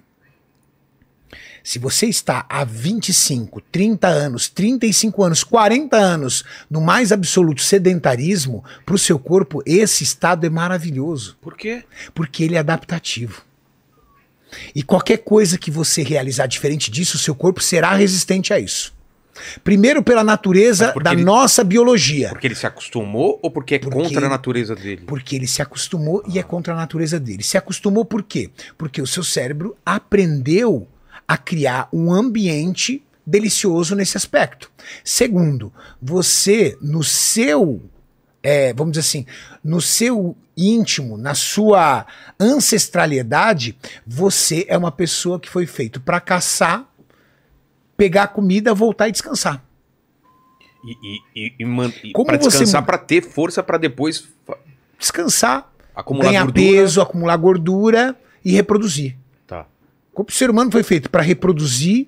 Se 1.63 1.77
você 1.77 2.07
está 2.07 2.45
há 2.49 2.63
25, 2.63 3.61
30 3.71 4.07
anos, 4.07 4.49
35 4.49 5.23
anos, 5.23 5.43
40 5.43 5.95
anos 5.95 6.43
no 6.69 6.81
mais 6.81 7.11
absoluto 7.11 7.61
sedentarismo, 7.61 8.63
para 8.85 8.95
o 8.95 8.99
seu 8.99 9.19
corpo 9.19 9.61
esse 9.65 10.03
estado 10.03 10.45
é 10.45 10.49
maravilhoso, 10.49 11.37
Por 11.41 11.55
quê? 11.55 11.83
porque 12.13 12.43
ele 12.43 12.55
é 12.55 12.59
adaptativo. 12.59 13.43
E 14.75 14.83
qualquer 14.83 15.17
coisa 15.19 15.57
que 15.57 15.71
você 15.71 16.03
realizar 16.03 16.45
diferente 16.47 16.91
disso, 16.91 17.15
o 17.15 17.19
seu 17.19 17.33
corpo 17.35 17.61
será 17.61 17.93
resistente 17.93 18.53
a 18.53 18.59
isso. 18.59 18.93
Primeiro 19.63 20.03
pela 20.03 20.25
natureza 20.25 20.93
da 21.01 21.13
ele- 21.13 21.23
nossa 21.23 21.63
biologia. 21.63 22.29
Porque 22.29 22.47
ele 22.47 22.55
se 22.55 22.67
acostumou 22.67 23.39
ou 23.41 23.49
porque 23.49 23.75
é 23.75 23.79
Porque 23.79 23.97
contra 23.97 24.25
a 24.25 24.29
natureza 24.29 24.75
dele? 24.75 25.03
Porque 25.07 25.37
ele 25.37 25.47
se 25.47 25.61
acostumou 25.61 26.21
e 26.27 26.37
é 26.37 26.43
contra 26.43 26.73
a 26.73 26.75
natureza 26.75 27.17
dele. 27.17 27.41
Se 27.43 27.57
acostumou 27.57 28.03
por 28.03 28.23
quê? 28.23 28.49
Porque 28.77 29.01
o 29.01 29.07
seu 29.07 29.23
cérebro 29.23 29.75
aprendeu 29.85 30.85
a 31.31 31.37
criar 31.37 31.87
um 31.93 32.11
ambiente 32.11 33.01
delicioso 33.25 33.95
nesse 33.95 34.17
aspecto. 34.17 34.69
Segundo, 35.01 35.71
você, 36.01 36.77
no 36.81 37.01
seu, 37.05 37.81
é, 38.43 38.73
vamos 38.73 38.91
dizer 38.91 39.07
assim, 39.07 39.25
no 39.63 39.79
seu 39.79 40.35
íntimo, 40.57 41.17
na 41.17 41.33
sua 41.33 42.05
ancestralidade, 42.37 43.77
você 44.05 44.65
é 44.67 44.77
uma 44.77 44.91
pessoa 44.91 45.39
que 45.39 45.49
foi 45.49 45.65
feito 45.65 46.01
para 46.01 46.19
caçar, 46.19 46.85
pegar 47.95 48.27
comida, 48.27 48.73
voltar 48.73 49.07
e 49.07 49.13
descansar. 49.13 49.63
E, 50.83 50.91
e, 50.91 51.45
e, 51.47 51.53
e, 51.59 51.65
man- 51.65 51.93
e 52.03 52.11
você 52.11 52.59
descansar, 52.59 52.83
pra 52.85 52.97
ter 52.97 53.21
força 53.23 53.63
pra 53.63 53.77
depois 53.77 54.27
Descansar, 54.99 55.71
acumular 55.95 56.27
ganhar 56.29 56.43
gordura. 56.43 56.65
peso, 56.67 57.01
acumular 57.01 57.37
gordura 57.37 58.15
e 58.43 58.51
reproduzir. 58.51 59.15
Tá. 60.23 60.25
O 60.27 60.31
ser 60.31 60.49
humano 60.49 60.71
foi 60.71 60.83
feito 60.83 61.09
para 61.09 61.21
reproduzir, 61.21 62.07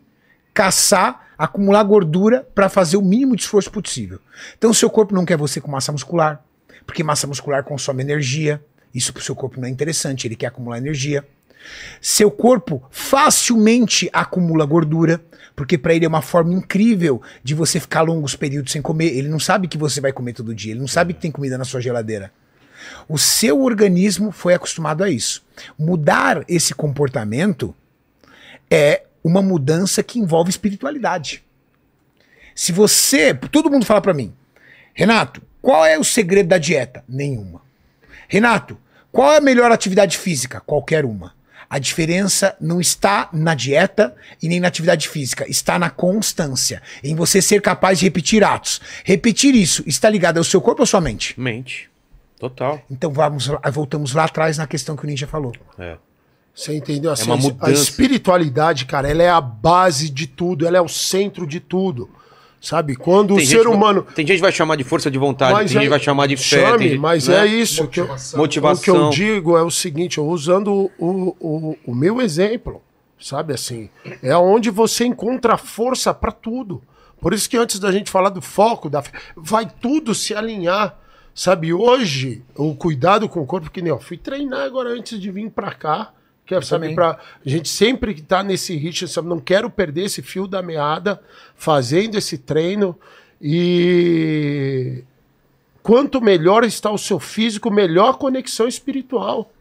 caçar, 0.53 1.27
acumular 1.37 1.83
gordura 1.83 2.47
para 2.53 2.69
fazer 2.69 2.97
o 2.97 3.01
mínimo 3.01 3.35
de 3.35 3.43
esforço 3.43 3.71
possível. 3.71 4.19
Então, 4.57 4.71
o 4.71 4.73
seu 4.73 4.89
corpo 4.89 5.13
não 5.13 5.25
quer 5.25 5.37
você 5.37 5.59
com 5.59 5.71
massa 5.71 5.91
muscular, 5.91 6.43
porque 6.85 7.03
massa 7.03 7.27
muscular 7.27 7.63
consome 7.63 8.03
energia. 8.03 8.63
Isso 8.93 9.11
para 9.11 9.21
o 9.21 9.23
seu 9.23 9.35
corpo 9.35 9.59
não 9.59 9.67
é 9.67 9.71
interessante, 9.71 10.27
ele 10.27 10.35
quer 10.35 10.47
acumular 10.47 10.77
energia. 10.77 11.25
Seu 12.01 12.29
corpo 12.29 12.83
facilmente 12.91 14.09
acumula 14.11 14.65
gordura, 14.65 15.23
porque 15.55 15.77
para 15.77 15.93
ele 15.93 16.05
é 16.05 16.07
uma 16.07 16.21
forma 16.21 16.53
incrível 16.53 17.21
de 17.41 17.55
você 17.55 17.79
ficar 17.79 18.01
longos 18.01 18.35
períodos 18.35 18.71
sem 18.71 18.81
comer. 18.81 19.17
Ele 19.17 19.29
não 19.29 19.39
sabe 19.39 19.67
que 19.67 19.77
você 19.77 20.01
vai 20.01 20.11
comer 20.11 20.33
todo 20.33 20.53
dia, 20.53 20.73
ele 20.73 20.81
não 20.81 20.87
sabe 20.87 21.13
que 21.13 21.21
tem 21.21 21.31
comida 21.31 21.57
na 21.57 21.63
sua 21.63 21.79
geladeira. 21.79 22.31
O 23.07 23.17
seu 23.17 23.61
organismo 23.61 24.31
foi 24.31 24.53
acostumado 24.53 25.03
a 25.03 25.09
isso. 25.09 25.41
Mudar 25.79 26.43
esse 26.49 26.73
comportamento 26.73 27.73
é 28.69 29.03
uma 29.23 29.41
mudança 29.41 30.03
que 30.03 30.19
envolve 30.19 30.49
espiritualidade. 30.49 31.43
Se 32.55 32.71
você, 32.71 33.33
todo 33.33 33.69
mundo 33.69 33.85
fala 33.85 34.01
pra 34.01 34.13
mim, 34.13 34.33
Renato, 34.93 35.41
qual 35.61 35.85
é 35.85 35.97
o 35.97 36.03
segredo 36.03 36.49
da 36.49 36.57
dieta? 36.57 37.03
Nenhuma. 37.07 37.61
Renato, 38.27 38.77
qual 39.11 39.33
é 39.33 39.37
a 39.37 39.41
melhor 39.41 39.71
atividade 39.71 40.17
física? 40.17 40.59
Qualquer 40.59 41.05
uma. 41.05 41.33
A 41.69 41.79
diferença 41.79 42.55
não 42.61 42.79
está 42.79 43.29
na 43.33 43.55
dieta 43.55 44.15
e 44.41 44.47
nem 44.47 44.59
na 44.59 44.67
atividade 44.67 45.09
física, 45.09 45.49
está 45.49 45.79
na 45.79 45.89
constância, 45.89 46.83
em 47.03 47.15
você 47.15 47.41
ser 47.41 47.61
capaz 47.61 47.97
de 47.97 48.05
repetir 48.05 48.43
atos. 48.43 48.79
Repetir 49.03 49.55
isso 49.55 49.83
está 49.87 50.07
ligado 50.07 50.37
ao 50.37 50.43
seu 50.43 50.61
corpo 50.61 50.81
ou 50.81 50.83
à 50.83 50.85
sua 50.85 51.01
mente? 51.01 51.39
Mente. 51.39 51.89
Total. 52.37 52.79
Então 52.91 53.11
vamos, 53.11 53.49
voltamos 53.71 54.13
lá 54.13 54.25
atrás 54.25 54.57
na 54.57 54.67
questão 54.67 54.95
que 54.95 55.03
o 55.03 55.07
Ninja 55.07 55.25
falou. 55.25 55.53
É. 55.79 55.97
Você 56.55 56.75
entendeu? 56.75 57.11
Assim, 57.11 57.25
uma 57.25 57.35
a- 57.35 57.37
A 57.37 57.41
mudança. 57.41 57.71
espiritualidade, 57.73 58.85
cara, 58.85 59.09
ela 59.09 59.23
é 59.23 59.29
a 59.29 59.41
base 59.41 60.09
de 60.09 60.27
tudo, 60.27 60.67
ela 60.67 60.77
é 60.77 60.81
o 60.81 60.87
centro 60.87 61.47
de 61.47 61.59
tudo. 61.59 62.09
Sabe? 62.61 62.95
Quando 62.95 63.29
Tem 63.35 63.37
o 63.37 63.39
gente 63.41 63.49
ser 63.61 63.67
humano. 63.67 64.03
Tem 64.15 64.25
gente 64.25 64.37
que 64.37 64.41
vai 64.41 64.51
chamar 64.51 64.77
de 64.77 64.85
força 64.85 65.11
de 65.11 65.17
vontade, 65.17 65.51
Mas 65.51 65.59
tem 65.63 65.67
gente 65.73 65.77
é- 65.79 65.83
que 65.83 65.89
vai 65.89 65.99
chamar 65.99 66.27
de 66.27 66.37
fé. 66.37 66.65
Chame, 66.71 66.89
gente- 66.89 66.97
mas 66.97 67.27
né? 67.27 67.41
é 67.41 67.45
isso. 67.45 67.87
Que 67.89 67.99
eu, 67.99 68.05
Motivação. 68.05 68.39
Motivação. 68.39 69.07
o 69.07 69.09
que 69.09 69.19
eu 69.21 69.27
digo 69.27 69.57
é 69.57 69.61
o 69.63 69.69
seguinte, 69.71 70.17
eu 70.17 70.25
usando 70.25 70.89
o, 70.97 71.35
o, 71.41 71.77
o 71.85 71.93
meu 71.93 72.21
exemplo, 72.21 72.81
sabe 73.19 73.53
assim, 73.53 73.89
é 74.21 74.35
onde 74.37 74.69
você 74.69 75.03
encontra 75.05 75.57
força 75.57 76.13
para 76.13 76.31
tudo. 76.31 76.81
Por 77.19 77.33
isso 77.33 77.49
que 77.49 77.57
antes 77.57 77.79
da 77.79 77.91
gente 77.91 78.09
falar 78.09 78.29
do 78.29 78.41
foco, 78.41 78.89
da 78.89 79.03
vai 79.35 79.67
tudo 79.81 80.15
se 80.15 80.33
alinhar. 80.33 80.97
Sabe, 81.35 81.73
hoje, 81.73 82.43
o 82.55 82.73
cuidado 82.75 83.27
com 83.27 83.41
o 83.41 83.45
corpo, 83.45 83.69
que 83.71 83.81
nem 83.81 83.89
eu 83.89 83.99
fui 83.99 84.17
treinar 84.17 84.61
agora 84.61 84.89
antes 84.91 85.19
de 85.19 85.31
vir 85.31 85.49
para 85.49 85.73
cá, 85.73 86.11
que 86.45 86.61
sabe, 86.61 86.93
pra 86.93 87.19
a 87.45 87.49
gente 87.49 87.69
sempre 87.69 88.13
que 88.13 88.21
tá 88.21 88.43
nesse 88.43 88.75
ritmo, 88.75 89.07
sabe, 89.07 89.29
não 89.29 89.39
quero 89.39 89.69
perder 89.69 90.05
esse 90.05 90.21
fio 90.21 90.45
da 90.45 90.61
meada, 90.61 91.21
fazendo 91.55 92.17
esse 92.17 92.37
treino 92.37 92.97
e 93.41 95.03
quanto 95.81 96.21
melhor 96.21 96.63
está 96.63 96.91
o 96.91 96.97
seu 96.97 97.19
físico, 97.19 97.71
melhor 97.71 98.11
a 98.11 98.17
conexão 98.17 98.67
espiritual. 98.67 99.51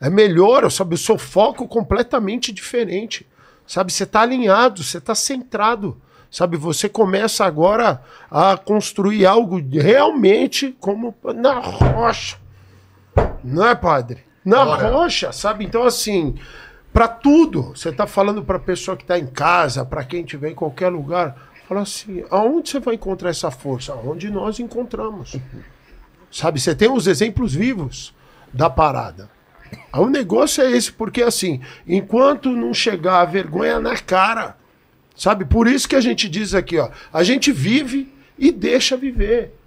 É 0.00 0.08
melhor, 0.08 0.70
sabe? 0.70 0.94
O 0.94 0.98
seu 0.98 1.18
foco 1.18 1.66
completamente 1.66 2.52
diferente. 2.52 3.26
Sabe? 3.66 3.92
Você 3.92 4.04
está 4.04 4.20
alinhado, 4.20 4.82
você 4.82 4.98
está 4.98 5.14
centrado. 5.14 6.00
Sabe? 6.30 6.56
Você 6.56 6.88
começa 6.88 7.44
agora 7.44 8.02
a 8.30 8.56
construir 8.56 9.26
algo 9.26 9.60
realmente 9.70 10.76
como 10.78 11.14
na 11.34 11.58
rocha. 11.58 12.38
Não 13.42 13.66
é, 13.66 13.74
padre? 13.74 14.27
Na 14.48 14.64
Ora. 14.64 14.88
rocha, 14.88 15.30
sabe? 15.30 15.64
Então, 15.64 15.84
assim, 15.84 16.36
para 16.90 17.06
tudo, 17.06 17.74
você 17.76 17.90
está 17.90 18.06
falando 18.06 18.42
para 18.42 18.56
a 18.56 18.60
pessoa 18.60 18.96
que 18.96 19.02
está 19.02 19.18
em 19.18 19.26
casa, 19.26 19.84
para 19.84 20.02
quem 20.02 20.22
estiver 20.22 20.50
em 20.50 20.54
qualquer 20.54 20.88
lugar, 20.88 21.50
fala 21.68 21.82
assim: 21.82 22.24
aonde 22.30 22.70
você 22.70 22.80
vai 22.80 22.94
encontrar 22.94 23.28
essa 23.28 23.50
força? 23.50 23.94
Onde 23.94 24.30
nós 24.30 24.58
encontramos. 24.58 25.36
Sabe? 26.32 26.58
Você 26.58 26.74
tem 26.74 26.90
os 26.90 27.06
exemplos 27.06 27.54
vivos 27.54 28.14
da 28.50 28.70
parada. 28.70 29.30
O 29.92 30.06
negócio 30.06 30.64
é 30.64 30.70
esse, 30.70 30.90
porque 30.90 31.22
assim, 31.22 31.60
enquanto 31.86 32.48
não 32.48 32.72
chegar 32.72 33.20
a 33.20 33.26
vergonha 33.26 33.78
na 33.78 33.98
cara, 33.98 34.56
sabe? 35.14 35.44
Por 35.44 35.68
isso 35.68 35.86
que 35.86 35.96
a 35.96 36.00
gente 36.00 36.26
diz 36.26 36.54
aqui, 36.54 36.78
ó, 36.78 36.88
a 37.12 37.22
gente 37.22 37.52
vive 37.52 38.10
e 38.38 38.50
deixa 38.50 38.96
viver. 38.96 39.57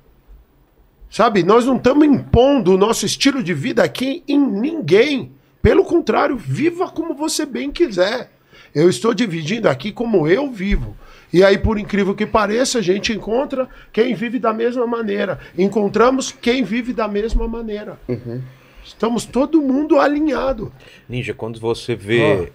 Sabe? 1.11 1.43
Nós 1.43 1.65
não 1.65 1.75
estamos 1.75 2.07
impondo 2.07 2.73
o 2.73 2.77
nosso 2.77 3.05
estilo 3.05 3.43
de 3.43 3.53
vida 3.53 3.83
aqui 3.83 4.23
em 4.27 4.39
ninguém. 4.39 5.33
Pelo 5.61 5.83
contrário, 5.83 6.37
viva 6.37 6.89
como 6.89 7.13
você 7.13 7.45
bem 7.45 7.69
quiser. 7.69 8.31
Eu 8.73 8.89
estou 8.89 9.13
dividindo 9.13 9.67
aqui 9.67 9.91
como 9.91 10.27
eu 10.27 10.49
vivo. 10.49 10.95
E 11.33 11.43
aí, 11.43 11.57
por 11.57 11.77
incrível 11.77 12.15
que 12.15 12.25
pareça, 12.25 12.79
a 12.79 12.81
gente 12.81 13.11
encontra 13.13 13.67
quem 13.91 14.13
vive 14.15 14.39
da 14.39 14.53
mesma 14.53 14.87
maneira. 14.87 15.39
Encontramos 15.57 16.31
quem 16.31 16.63
vive 16.63 16.93
da 16.93 17.07
mesma 17.07 17.47
maneira. 17.47 17.99
Estamos 18.83 19.25
todo 19.25 19.61
mundo 19.61 19.99
alinhado. 19.99 20.71
Ninja, 21.07 21.33
quando 21.33 21.59
você 21.59 21.93
vê 21.95 22.51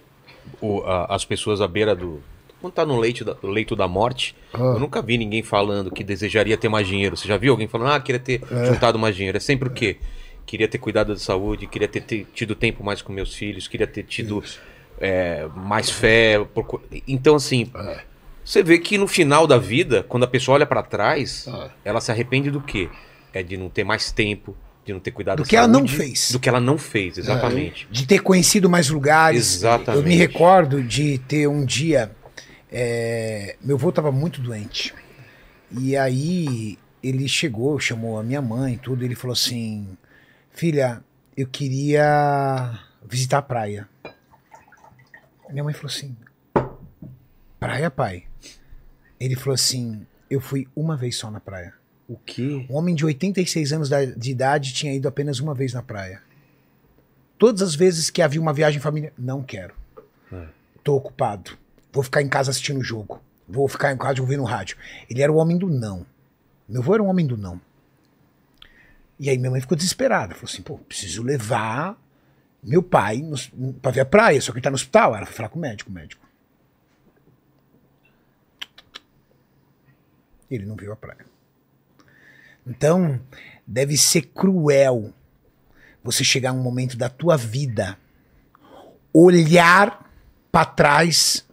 o- 0.59 0.81
a- 0.81 1.13
as 1.15 1.23
pessoas 1.23 1.61
à 1.61 1.67
beira 1.67 1.95
do. 1.95 2.21
Quando 2.67 2.73
tá 2.73 2.85
no 2.85 2.99
leito 2.99 3.23
da, 3.23 3.35
leito 3.43 3.75
da 3.77 3.87
morte, 3.87 4.35
eu 4.53 4.77
nunca 4.77 5.01
vi 5.01 5.17
ninguém 5.17 5.41
falando 5.41 5.89
que 5.89 6.03
desejaria 6.03 6.57
ter 6.57 6.67
mais 6.67 6.85
dinheiro. 6.85 7.15
Você 7.15 7.25
já 7.25 7.37
viu 7.37 7.53
alguém 7.53 7.67
falando, 7.67 7.91
ah, 7.91 7.99
queria 7.99 8.19
ter 8.19 8.41
juntado 8.65 8.99
mais 8.99 9.15
dinheiro? 9.15 9.37
É 9.37 9.39
sempre 9.39 9.69
o 9.69 9.71
quê? 9.71 9.97
Queria 10.45 10.67
ter 10.67 10.77
cuidado 10.77 11.13
da 11.13 11.19
saúde, 11.19 11.65
queria 11.65 11.87
ter, 11.87 12.01
ter 12.01 12.27
tido 12.33 12.55
tempo 12.55 12.83
mais 12.83 13.01
com 13.01 13.13
meus 13.13 13.33
filhos, 13.33 13.67
queria 13.69 13.87
ter 13.87 14.03
tido 14.03 14.43
é, 14.99 15.47
mais 15.55 15.89
fé. 15.89 16.45
Então, 17.07 17.35
assim, 17.35 17.71
você 18.43 18.61
vê 18.61 18.77
que 18.79 18.97
no 18.97 19.07
final 19.07 19.47
da 19.47 19.57
vida, 19.57 20.03
quando 20.07 20.23
a 20.23 20.27
pessoa 20.27 20.55
olha 20.55 20.65
pra 20.65 20.83
trás, 20.83 21.47
ela 21.85 22.01
se 22.01 22.11
arrepende 22.11 22.51
do 22.51 22.59
quê? 22.59 22.89
É 23.33 23.41
de 23.41 23.55
não 23.55 23.69
ter 23.69 23.85
mais 23.85 24.11
tempo, 24.11 24.55
de 24.85 24.93
não 24.93 24.99
ter 24.99 25.11
cuidado 25.11 25.43
Do 25.43 25.47
que 25.47 25.55
ela 25.55 25.67
não 25.67 25.79
saúde, 25.79 25.95
fez. 25.95 26.31
Do 26.31 26.39
que 26.39 26.47
ela 26.47 26.61
não 26.61 26.77
fez, 26.77 27.17
exatamente. 27.17 27.87
de 27.91 28.07
ter 28.07 28.19
conhecido 28.19 28.69
mais 28.69 28.89
lugares. 28.89 29.55
Exatamente. 29.55 30.03
Eu 30.03 30.09
me 30.09 30.15
recordo 30.15 30.81
de 30.81 31.17
ter 31.19 31.47
um 31.47 31.65
dia. 31.65 32.11
É, 32.71 33.55
meu 33.61 33.75
avô 33.77 33.89
estava 33.89 34.11
muito 34.11 34.41
doente. 34.41 34.93
E 35.71 35.95
aí 35.95 36.77
ele 37.01 37.27
chegou, 37.27 37.79
chamou 37.79 38.19
a 38.19 38.23
minha 38.23 38.41
mãe 38.41 38.73
e 38.73 38.77
tudo. 38.77 39.03
Ele 39.03 39.15
falou 39.15 39.33
assim: 39.33 39.97
Filha, 40.51 41.03
eu 41.35 41.47
queria 41.47 42.79
visitar 43.05 43.39
a 43.39 43.41
praia. 43.41 43.87
Minha 45.49 45.63
mãe 45.63 45.73
falou 45.73 45.89
assim: 45.89 46.15
Praia, 47.59 47.89
pai? 47.89 48.25
Ele 49.19 49.35
falou 49.35 49.55
assim: 49.55 50.05
Eu 50.29 50.41
fui 50.41 50.67
uma 50.75 50.95
vez 50.95 51.15
só 51.17 51.31
na 51.31 51.39
praia. 51.39 51.73
O 52.07 52.17
quê? 52.17 52.65
Um 52.69 52.75
homem 52.75 52.95
de 52.95 53.05
86 53.05 53.73
anos 53.73 53.89
de 53.89 54.31
idade 54.31 54.73
tinha 54.73 54.93
ido 54.93 55.07
apenas 55.07 55.39
uma 55.39 55.53
vez 55.53 55.73
na 55.73 55.83
praia. 55.83 56.21
Todas 57.37 57.61
as 57.61 57.75
vezes 57.75 58.09
que 58.09 58.21
havia 58.21 58.41
uma 58.41 58.53
viagem 58.53 58.79
em 58.79 58.81
família, 58.81 59.13
não 59.17 59.43
quero. 59.43 59.75
Tô 60.83 60.95
ocupado. 60.95 61.57
Vou 61.91 62.03
ficar 62.03 62.21
em 62.21 62.29
casa 62.29 62.51
assistindo 62.51 62.79
o 62.79 62.83
jogo. 62.83 63.21
Vou 63.47 63.67
ficar 63.67 63.93
em 63.93 63.97
casa 63.97 64.21
ouvindo 64.21 64.43
rádio. 64.43 64.77
Ele 65.09 65.21
era 65.21 65.31
o 65.31 65.37
homem 65.37 65.57
do 65.57 65.67
não. 65.67 66.05
Meu 66.67 66.81
avô 66.81 66.93
era 66.93 67.03
um 67.03 67.07
homem 67.07 67.25
do 67.25 67.37
não. 67.37 67.61
E 69.19 69.29
aí 69.29 69.37
minha 69.37 69.49
mãe 69.49 69.61
ficou 69.61 69.77
desesperada. 69.77 70.35
Falou 70.35 70.49
assim, 70.51 70.61
pô, 70.61 70.77
preciso 70.77 71.23
levar 71.23 71.97
meu 72.61 72.83
pai 72.83 73.21
para 73.81 73.91
ver 73.91 74.01
a 74.01 74.05
praia, 74.05 74.41
só 74.41 74.51
que 74.51 74.57
ele 74.57 74.63
tá 74.63 74.69
no 74.69 74.75
hospital. 74.75 75.15
Ela 75.15 75.25
foi 75.25 75.35
falar 75.35 75.49
com 75.49 75.57
o 75.57 75.61
médico, 75.61 75.89
o 75.89 75.93
médico. 75.93 76.27
Ele 80.51 80.65
não 80.65 80.75
viu 80.75 80.91
a 80.91 80.95
praia. 80.95 81.25
Então, 82.65 83.19
deve 83.65 83.95
ser 83.95 84.23
cruel 84.23 85.13
você 86.03 86.23
chegar 86.23 86.53
num 86.53 86.59
um 86.59 86.63
momento 86.63 86.97
da 86.97 87.09
tua 87.09 87.37
vida, 87.37 87.97
olhar 89.13 90.09
para 90.51 90.65
trás 90.65 91.46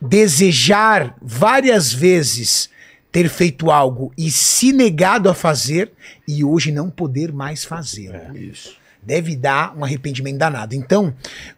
desejar 0.00 1.16
várias 1.20 1.92
vezes 1.92 2.70
ter 3.12 3.28
feito 3.28 3.70
algo 3.70 4.12
e 4.16 4.30
se 4.30 4.72
negado 4.72 5.28
a 5.28 5.34
fazer 5.34 5.92
e 6.26 6.44
hoje 6.44 6.70
não 6.70 6.88
poder 6.88 7.32
mais 7.32 7.64
fazer. 7.64 8.34
Isso. 8.34 8.78
Deve 9.02 9.34
dar 9.34 9.76
um 9.76 9.82
arrependimento 9.82 10.38
danado. 10.38 10.74
Então, 10.74 11.14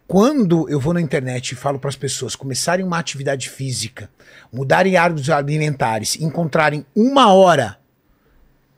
quando 0.07 0.67
eu 0.69 0.79
vou 0.79 0.93
na 0.93 1.01
internet 1.01 1.51
e 1.51 1.55
falo 1.55 1.77
para 1.77 1.89
as 1.89 1.95
pessoas 1.95 2.35
começarem 2.35 2.85
uma 2.85 2.97
atividade 2.97 3.49
física, 3.49 4.09
mudarem 4.51 4.95
hábitos 4.95 5.29
alimentares, 5.29 6.15
encontrarem 6.19 6.85
uma 6.95 7.33
hora 7.33 7.77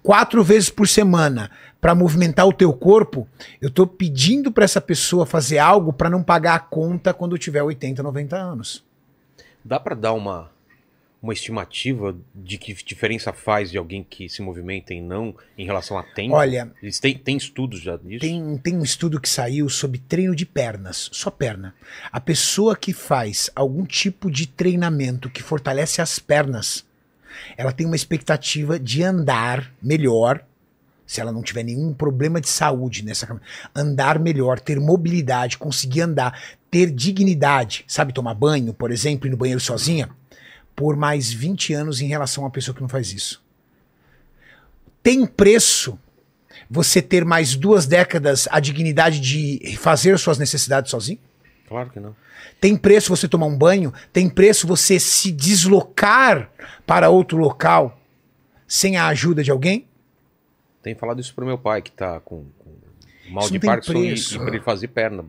quatro 0.01 0.43
vezes 0.43 0.69
por 0.69 0.87
semana 0.87 1.49
para 1.85 1.93
movimentar 1.93 2.47
o 2.47 2.51
teu 2.51 2.73
corpo, 2.73 3.27
eu 3.61 3.69
tô 3.69 3.85
pedindo 3.85 4.51
para 4.51 4.65
essa 4.65 4.81
pessoa 4.81 5.23
fazer 5.23 5.59
algo 5.59 5.93
para 5.93 6.09
não 6.09 6.23
pagar 6.23 6.55
a 6.55 6.59
conta 6.59 7.13
quando 7.13 7.37
tiver 7.37 7.61
80, 7.61 8.01
90 8.01 8.35
anos. 8.35 8.83
Dá 9.63 9.79
pra 9.79 9.93
dar 9.93 10.13
uma, 10.13 10.49
uma 11.21 11.31
estimativa 11.31 12.17
de 12.33 12.57
que 12.57 12.73
diferença 12.73 13.31
faz 13.31 13.69
de 13.69 13.77
alguém 13.77 14.03
que 14.03 14.27
se 14.27 14.41
movimenta 14.41 14.95
e 14.95 14.99
não 14.99 15.35
em 15.55 15.63
relação 15.63 15.95
a 15.95 16.01
tempo? 16.01 16.33
Olha, 16.33 16.73
Eles 16.81 16.99
têm, 16.99 17.19
têm 17.19 17.37
estudos 17.37 17.81
já 17.81 17.97
disso? 17.97 18.21
Tem, 18.21 18.57
tem 18.57 18.75
um 18.75 18.83
estudo 18.83 19.21
que 19.21 19.29
saiu 19.29 19.69
sobre 19.69 19.99
treino 19.99 20.35
de 20.35 20.43
pernas, 20.47 21.07
só 21.13 21.29
perna. 21.29 21.75
A 22.11 22.19
pessoa 22.19 22.75
que 22.75 22.93
faz 22.93 23.51
algum 23.55 23.85
tipo 23.85 24.31
de 24.31 24.47
treinamento 24.47 25.29
que 25.29 25.43
fortalece 25.43 26.01
as 26.01 26.17
pernas, 26.17 26.83
ela 27.55 27.71
tem 27.71 27.85
uma 27.85 27.95
expectativa 27.95 28.79
de 28.79 29.03
andar 29.03 29.71
melhor, 29.79 30.43
se 31.05 31.21
ela 31.21 31.31
não 31.31 31.43
tiver 31.43 31.63
nenhum 31.63 31.93
problema 31.93 32.41
de 32.41 32.49
saúde 32.49 33.03
nessa 33.03 33.39
andar 33.75 34.19
melhor, 34.19 34.59
ter 34.59 34.79
mobilidade, 34.79 35.57
conseguir 35.57 36.01
andar, 36.01 36.39
ter 36.71 36.91
dignidade, 36.91 37.85
sabe, 37.87 38.13
tomar 38.13 38.33
banho, 38.33 38.73
por 38.73 38.91
exemplo, 38.91 39.27
ir 39.27 39.31
no 39.31 39.37
banheiro 39.37 39.59
sozinha, 39.59 40.09
por 40.75 40.95
mais 40.95 41.31
20 41.31 41.73
anos 41.73 42.01
em 42.01 42.07
relação 42.07 42.43
a 42.43 42.47
uma 42.47 42.51
pessoa 42.51 42.75
que 42.75 42.81
não 42.81 42.89
faz 42.89 43.13
isso. 43.13 43.43
Tem 45.01 45.25
preço 45.25 45.99
você 46.69 47.01
ter 47.01 47.23
mais 47.23 47.55
duas 47.55 47.85
décadas 47.85 48.47
a 48.49 48.59
dignidade 48.59 49.19
de 49.19 49.77
fazer 49.77 50.17
suas 50.17 50.37
necessidades 50.37 50.89
sozinho? 50.89 51.19
Claro 51.67 51.89
que 51.89 51.99
não. 51.99 52.15
Tem 52.59 52.75
preço 52.75 53.15
você 53.15 53.27
tomar 53.27 53.45
um 53.45 53.57
banho? 53.57 53.93
Tem 54.11 54.29
preço 54.29 54.67
você 54.67 54.99
se 54.99 55.31
deslocar 55.31 56.49
para 56.85 57.09
outro 57.09 57.37
local 57.37 57.99
sem 58.67 58.97
a 58.97 59.07
ajuda 59.07 59.43
de 59.43 59.51
alguém? 59.51 59.87
Tenho 60.85 60.95
falado 60.99 61.19
isso 61.19 61.33
pro 61.33 61.43
meu 61.45 61.57
pai, 61.57 61.81
que 61.81 61.91
tá 61.91 62.19
com, 62.19 62.45
com 62.59 63.31
mal 63.31 63.43
Isso 63.43 63.53
de 63.53 63.59
tem 63.59 63.67
Parkinson 63.67 63.93
e, 63.97 64.05
preço. 64.09 64.35
e 64.35 64.39
pra 64.39 64.47
ele 64.49 64.59
fazer 64.61 64.87
perna. 64.89 65.25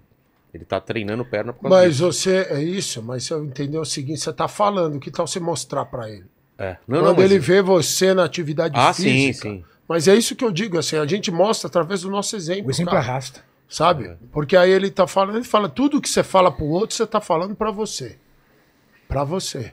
Ele 0.52 0.66
tá 0.66 0.78
treinando 0.80 1.24
perna 1.24 1.50
por 1.52 1.62
causa 1.62 1.76
Mas 1.76 1.92
disso. 1.96 2.04
você, 2.12 2.46
é 2.50 2.62
isso, 2.62 3.02
mas 3.02 3.24
se 3.24 3.32
eu 3.32 3.42
entender 3.42 3.78
o 3.78 3.84
seguinte, 3.86 4.20
você 4.20 4.32
tá 4.34 4.46
falando, 4.48 5.00
que 5.00 5.10
tal 5.10 5.26
você 5.26 5.40
mostrar 5.40 5.86
pra 5.86 6.10
ele? 6.10 6.26
É. 6.58 6.76
Não, 6.86 6.98
Quando 6.98 7.04
não, 7.06 7.14
mas- 7.16 7.24
ele 7.24 7.38
vê 7.38 7.62
você 7.62 8.12
na 8.12 8.24
atividade 8.24 8.74
Ah, 8.78 8.92
sim, 8.92 9.02
física. 9.04 9.48
sim. 9.48 9.64
Mas 9.88 10.06
é 10.08 10.14
isso 10.14 10.36
que 10.36 10.44
eu 10.44 10.50
digo, 10.52 10.78
assim, 10.78 10.96
a 10.96 11.06
gente 11.06 11.30
mostra 11.30 11.68
através 11.68 12.02
do 12.02 12.10
nosso 12.10 12.36
exemplo. 12.36 12.66
O 12.66 12.70
exemplo 12.70 12.92
cara. 12.92 13.02
arrasta. 13.04 13.42
Sabe? 13.68 14.08
É. 14.08 14.16
Porque 14.30 14.56
aí 14.58 14.70
ele 14.70 14.90
tá 14.90 15.06
falando, 15.06 15.36
ele 15.36 15.44
fala 15.44 15.68
tudo 15.68 16.00
que 16.00 16.08
você 16.08 16.22
fala 16.22 16.52
pro 16.52 16.66
outro, 16.66 16.94
você 16.94 17.06
tá 17.06 17.20
falando 17.20 17.54
pra 17.56 17.70
você. 17.70 18.16
Pra 19.08 19.24
você. 19.24 19.72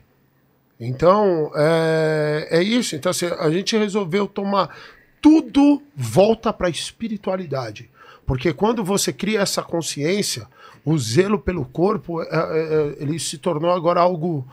Então, 0.80 1.52
é, 1.56 2.48
é 2.52 2.64
isso. 2.64 2.96
Então, 2.96 3.10
assim, 3.10 3.26
a 3.28 3.50
gente 3.52 3.78
resolveu 3.78 4.28
tomar. 4.28 4.76
Tudo 5.24 5.82
volta 5.96 6.52
pra 6.52 6.70
espiritualidade. 6.70 7.90
Porque 8.28 8.52
quando 8.52 8.84
você 8.84 9.14
cria 9.14 9.40
essa 9.40 9.62
consciência, 9.64 10.46
o 10.84 10.98
zelo 11.00 11.40
pelo 11.40 11.64
corpo, 11.64 12.22
é- 12.22 12.28
é- 12.28 12.34
é- 12.34 12.96
ele 13.00 13.18
se 13.18 13.38
tornou 13.38 13.72
agora 13.72 14.02
algo. 14.02 14.46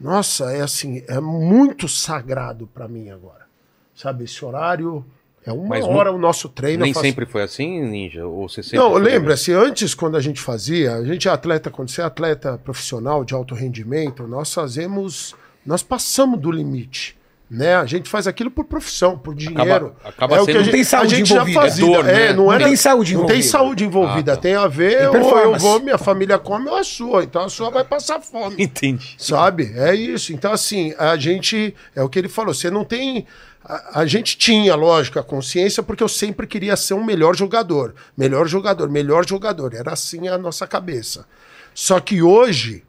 Nossa, 0.00 0.52
é 0.52 0.60
assim, 0.60 1.02
é 1.08 1.20
muito 1.20 1.88
sagrado 1.88 2.68
pra 2.72 2.86
mim 2.86 3.10
agora. 3.10 3.46
Sabe, 3.94 4.24
esse 4.24 4.44
horário. 4.44 5.04
É 5.44 5.52
uma 5.52 5.66
Mas 5.70 5.84
hora 5.84 6.12
o 6.12 6.18
nosso 6.18 6.48
treino. 6.48 6.84
Nem 6.84 6.94
faço- 6.94 7.04
sempre 7.04 7.26
foi 7.26 7.42
assim, 7.42 7.80
Ninja? 7.84 8.24
Ou 8.24 8.48
você 8.48 8.62
sempre 8.62 8.78
não, 8.78 8.94
lembra-se, 8.94 9.52
antes, 9.52 9.92
quando 9.92 10.16
a 10.16 10.20
gente 10.20 10.40
fazia, 10.40 10.94
a 10.94 11.04
gente 11.04 11.26
é 11.26 11.32
atleta, 11.32 11.68
quando 11.68 11.88
você 11.90 12.00
é 12.00 12.04
atleta 12.04 12.56
profissional 12.58 13.24
de 13.24 13.34
alto 13.34 13.52
rendimento, 13.52 14.24
nós 14.28 14.54
fazemos. 14.54 15.34
Nós 15.66 15.82
passamos 15.82 16.38
do 16.40 16.50
limite. 16.50 17.16
Né? 17.54 17.74
A 17.76 17.84
gente 17.84 18.08
faz 18.08 18.26
aquilo 18.26 18.50
por 18.50 18.64
profissão, 18.64 19.18
por 19.18 19.34
dinheiro. 19.34 19.94
acaba 20.02 20.36
é 20.36 20.40
o 20.40 20.46
que 20.46 20.52
sendo- 20.52 20.56
a 20.56 20.60
Não 20.60 20.64
gente, 20.64 20.72
tem 20.72 20.84
saúde 20.84 21.14
a 21.14 21.18
gente 21.18 21.28
já 21.28 21.34
envolvida. 21.34 21.60
fazia. 21.60 21.84
Dor, 21.86 22.04
né? 22.04 22.26
é, 22.28 22.32
não, 22.32 22.44
Não 22.46 22.52
era- 22.54 22.64
tem 22.64 22.76
saúde 22.76 23.12
Não 23.12 23.20
tem 23.26 23.36
envolvida. 23.36 23.50
saúde 23.50 23.84
envolvida. 23.84 24.32
Ah, 24.32 24.36
tá. 24.36 24.40
Tem 24.40 24.54
a 24.54 24.66
ver, 24.66 25.10
Tem 25.10 25.20
ou 25.20 25.38
eu 25.38 25.58
vou, 25.58 25.78
minha 25.80 25.98
família 25.98 26.38
come 26.38 26.70
ou 26.70 26.76
a 26.76 26.82
sua. 26.82 27.22
Então 27.24 27.44
a 27.44 27.50
sua 27.50 27.68
vai 27.68 27.84
passar 27.84 28.20
fome. 28.22 28.56
Entendi. 28.58 29.16
Sabe? 29.18 29.70
É 29.76 29.94
isso. 29.94 30.32
Então, 30.32 30.50
assim, 30.50 30.94
a 30.98 31.14
gente. 31.16 31.74
É 31.94 32.02
o 32.02 32.08
que 32.08 32.18
ele 32.18 32.28
falou. 32.30 32.54
Você 32.54 32.70
não 32.70 32.86
tem. 32.86 33.26
A, 33.62 34.00
a 34.00 34.06
gente 34.06 34.38
tinha, 34.38 34.74
lógico, 34.74 35.18
a 35.18 35.22
consciência, 35.22 35.82
porque 35.82 36.02
eu 36.02 36.08
sempre 36.08 36.46
queria 36.46 36.74
ser 36.74 36.94
um 36.94 37.04
melhor 37.04 37.36
jogador. 37.36 37.94
Melhor 38.16 38.48
jogador, 38.48 38.88
melhor 38.88 39.28
jogador. 39.28 39.74
Era 39.74 39.92
assim 39.92 40.26
a 40.26 40.38
nossa 40.38 40.66
cabeça. 40.66 41.26
Só 41.74 42.00
que 42.00 42.22
hoje, 42.22 42.82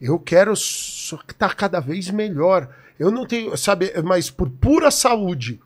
eu 0.00 0.20
quero 0.20 0.52
estar 0.52 1.54
cada 1.56 1.80
vez 1.80 2.08
melhor. 2.10 2.68
Eu 2.98 3.10
não 3.10 3.26
tenho, 3.26 3.56
sabe, 3.56 3.92
mas 4.02 4.30
por 4.30 4.50
pura 4.50 4.90
saúde. 4.90 5.60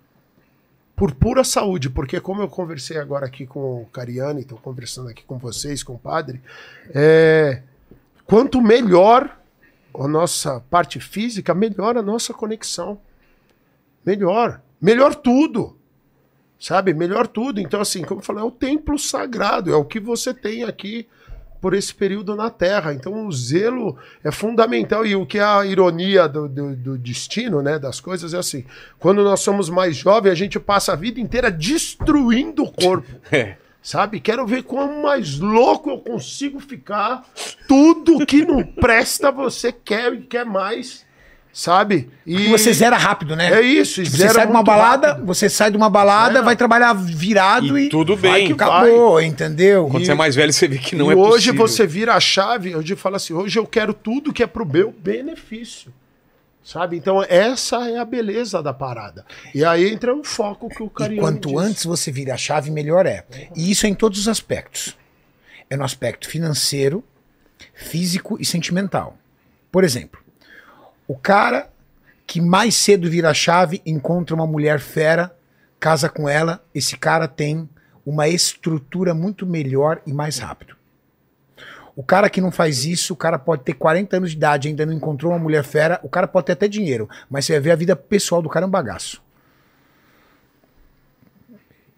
Por 0.95 1.15
pura 1.15 1.43
saúde, 1.43 1.89
porque 1.89 2.21
como 2.21 2.43
eu 2.43 2.49
conversei 2.49 2.99
agora 2.99 3.27
aqui 3.27 3.47
com 3.47 3.83
o 3.83 3.87
Cariani, 3.87 4.43
estou 4.43 4.59
conversando 4.59 5.09
aqui 5.09 5.25
com 5.25 5.39
vocês, 5.39 5.83
com 5.83 5.95
o 5.95 5.99
padre, 5.99 6.41
é, 6.95 7.63
quanto 8.27 8.61
melhor 8.61 9.39
a 9.95 10.07
nossa 10.07 10.61
parte 10.71 11.01
física, 11.01 11.55
melhor 11.55 11.97
a 11.97 12.03
nossa 12.03 12.33
conexão. 12.33 13.01
Melhor. 14.05 14.61
Melhor 14.81 15.15
tudo. 15.15 15.77
Sabe? 16.59 16.95
Melhor 16.95 17.27
tudo. 17.27 17.61
Então, 17.61 17.81
assim, 17.81 18.03
como 18.03 18.21
eu 18.21 18.25
falei, 18.25 18.43
é 18.43 18.47
o 18.47 18.51
templo 18.51 18.99
sagrado, 18.99 19.73
é 19.73 19.77
o 19.77 19.85
que 19.85 19.99
você 19.99 20.33
tem 20.33 20.65
aqui 20.65 21.09
por 21.63 21.75
esse 21.75 21.95
período 21.95 22.35
na 22.35 22.51
Terra. 22.51 22.93
Então, 22.93 23.25
o 23.25 23.33
zelo 23.33 23.97
é 24.25 24.33
fundamental. 24.33 25.07
E 25.07 25.15
o 25.15 25.25
que 25.25 25.39
é 25.39 25.45
a 25.45 25.65
ironia 25.65 26.29
do, 26.29 26.49
do, 26.49 26.75
do 26.75 26.99
destino, 26.99 27.63
né, 27.63 27.79
das 27.79 28.01
coisas, 28.01 28.35
é 28.35 28.39
assim: 28.39 28.65
quando 28.99 29.23
nós 29.23 29.41
somos 29.41 29.71
mais 29.71 29.97
jovens, 29.97 30.33
a 30.33 30.35
gente 30.35 30.59
passa 30.59 30.93
a 30.93 30.97
vida 30.97 31.21
inteira 31.21 31.51
destruindo 31.51 32.65
o 32.65 32.73
corpo. 32.73 33.09
É. 33.33 33.57
Sabe? 33.81 34.21
Quero 34.21 34.47
ver 34.47 34.63
quão 34.63 35.03
mais 35.03 35.39
louco 35.41 35.91
eu 35.91 35.99
consigo 35.99 36.61
ficar. 36.61 37.25
Tudo 37.67 38.25
que 38.25 38.45
não 38.45 38.63
presta, 38.63 39.33
você 39.33 39.73
quer 39.73 40.13
e 40.13 40.23
quer 40.23 40.45
mais. 40.45 41.05
Sabe? 41.53 42.09
E 42.27 42.49
você 42.49 42.73
zera 42.73 42.97
rápido, 42.97 43.37
né? 43.37 43.53
É 43.53 43.61
isso, 43.61 44.03
Tipo, 44.03 44.17
você 44.17 44.23
zera 44.23 44.33
sai 44.33 44.47
de 44.47 44.53
uma 44.53 44.63
balada, 44.63 45.09
rápido. 45.09 45.27
você 45.27 45.49
sai 45.51 45.71
de 45.71 45.77
uma 45.77 45.91
balada, 45.91 46.39
É. 46.39 46.43
vai 46.43 46.57
trabalhar 46.57 46.95
virado 46.95 47.79
E 47.79 47.87
e, 47.87 47.89
tudo 47.91 48.17
vai 48.17 48.33
bem. 48.41 48.47
que 48.47 48.53
acabou, 48.55 49.21
entendeu? 49.21 49.87
Quando 49.89 50.03
E- 50.03 50.07
você 50.07 50.13
é 50.13 50.15
mais 50.15 50.35
velho, 50.35 50.51
você 50.51 50.67
vê 50.67 50.79
que 50.79 50.97
não 50.97 51.11
e 51.11 51.15
é 51.15 51.17
hoje 51.17 51.53
possível. 51.53 51.69
você 51.69 51.87
vira 51.87 52.15
a 52.15 52.21
chave, 52.21 52.75
hoje 52.75 52.97
fala 52.97 53.19
assim, 53.19 53.35
hoje 53.35 53.59
eu 53.59 53.67
quero 53.67 53.93
tudo 53.93 54.33
que 54.33 54.43
é 54.43 54.47
pro 54.47 54.65
meu 54.65 54.93
benefício. 54.93 55.93
Sabe? 56.65 56.97
Então 56.97 57.23
essa 57.29 57.87
é 57.91 57.99
a 57.99 58.05
beleza 58.05 58.63
da 58.63 58.73
parada. 58.73 59.27
E 59.55 59.63
aí 59.65 59.91
entra 59.93 60.15
o 60.17 60.23
foco 60.25 60.69
que 60.71 60.83
o 60.83 60.87
E 60.87 60.91
Cariani 60.91 61.21
quanto 61.21 61.49
disse. 61.51 61.61
antes 61.61 61.85
você 61.85 62.11
vira 62.11 62.33
a 62.33 62.37
chave, 62.39 62.71
melhor 62.71 63.05
é. 63.05 63.25
E 63.55 63.71
isso 63.71 63.85
é 63.85 63.89
em 63.91 63.95
todos 63.95 64.21
os 64.21 64.29
aspectos. 64.29 64.97
É 65.69 65.77
no 65.77 65.85
aspecto 65.85 66.27
financeiro, 66.29 67.05
físico 67.75 68.39
e 68.41 68.45
sentimental. 68.47 69.19
Por 69.71 69.85
exemplo, 69.85 70.22
o 71.07 71.17
cara 71.17 71.71
que 72.27 72.41
mais 72.41 72.75
cedo 72.75 73.11
vira 73.11 73.35
chave 73.35 73.83
encontra 73.85 74.35
uma 74.35 74.47
mulher 74.47 74.81
fera, 74.81 75.35
casa 75.79 76.09
com 76.09 76.29
ela, 76.29 76.65
esse 76.75 76.97
cara 76.97 77.29
tem 77.29 77.69
uma 78.07 78.29
estrutura 78.29 79.15
muito 79.15 79.47
melhor 79.47 80.01
e 80.07 80.13
mais 80.13 80.39
rápido. 80.39 80.77
O 81.95 82.03
cara 82.03 82.31
que 82.31 82.41
não 82.41 82.51
faz 82.51 82.85
isso, 82.85 83.13
o 83.13 83.17
cara 83.17 83.39
pode 83.39 83.65
ter 83.65 83.75
40 83.75 84.17
anos 84.17 84.31
de 84.31 84.37
idade, 84.37 84.69
ainda 84.69 84.87
não 84.87 84.95
encontrou 84.95 85.33
uma 85.33 85.39
mulher 85.39 85.63
fera, 85.63 86.01
o 86.03 86.09
cara 86.09 86.27
pode 86.27 86.47
ter 86.47 86.53
até 86.53 86.67
dinheiro, 86.67 87.09
mas 87.29 87.45
você 87.45 87.53
vai 87.53 87.61
ver 87.61 87.71
a 87.73 87.77
vida 87.77 87.95
pessoal 87.95 88.41
do 88.41 88.49
cara 88.49 88.65
é 88.65 88.69
um 88.69 88.71
bagaço. 88.71 89.23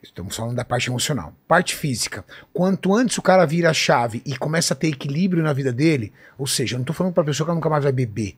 Estamos 0.02 0.36
falando 0.36 0.56
da 0.56 0.64
parte 0.64 0.90
emocional. 0.90 1.32
Parte 1.48 1.74
física. 1.74 2.24
Quanto 2.52 2.94
antes 2.94 3.16
o 3.18 3.22
cara 3.22 3.46
vira 3.46 3.70
a 3.70 3.74
chave 3.74 4.22
e 4.26 4.36
começa 4.36 4.74
a 4.74 4.76
ter 4.76 4.88
equilíbrio 4.88 5.42
na 5.42 5.52
vida 5.52 5.72
dele, 5.72 6.12
ou 6.36 6.46
seja, 6.46 6.74
eu 6.74 6.78
não 6.78 6.84
tô 6.84 6.92
falando 6.92 7.14
pra 7.14 7.24
pessoa 7.24 7.48
que 7.48 7.54
nunca 7.54 7.70
mais 7.70 7.82
vai 7.82 7.92
beber. 7.92 8.36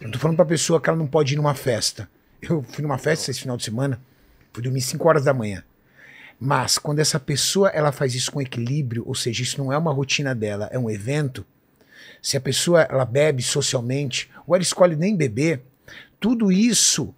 Eu 0.00 0.10
tô 0.10 0.18
falando 0.18 0.36
pra 0.36 0.44
pessoa 0.44 0.80
que 0.80 0.88
ela 0.88 0.98
não 0.98 1.06
pode 1.06 1.34
ir 1.34 1.36
numa 1.36 1.54
festa. 1.54 2.08
Eu 2.40 2.62
fui 2.62 2.82
numa 2.82 2.98
festa 2.98 3.30
esse 3.30 3.40
final 3.40 3.56
de 3.56 3.64
semana, 3.64 4.00
fui 4.52 4.62
dormir 4.62 4.82
5 4.82 5.08
horas 5.08 5.24
da 5.24 5.32
manhã. 5.32 5.64
Mas 6.38 6.76
quando 6.76 6.98
essa 6.98 7.18
pessoa 7.18 7.70
ela 7.70 7.90
faz 7.92 8.14
isso 8.14 8.30
com 8.30 8.42
equilíbrio, 8.42 9.02
ou 9.06 9.14
seja, 9.14 9.42
isso 9.42 9.58
não 9.58 9.72
é 9.72 9.78
uma 9.78 9.92
rotina 9.92 10.34
dela, 10.34 10.68
é 10.70 10.78
um 10.78 10.90
evento. 10.90 11.46
Se 12.20 12.36
a 12.36 12.40
pessoa 12.40 12.82
ela 12.82 13.06
bebe 13.06 13.42
socialmente, 13.42 14.30
ou 14.46 14.54
ela 14.54 14.62
escolhe 14.62 14.96
nem 14.96 15.16
beber, 15.16 15.62
Tudo 16.18 16.50
isso 16.50 17.14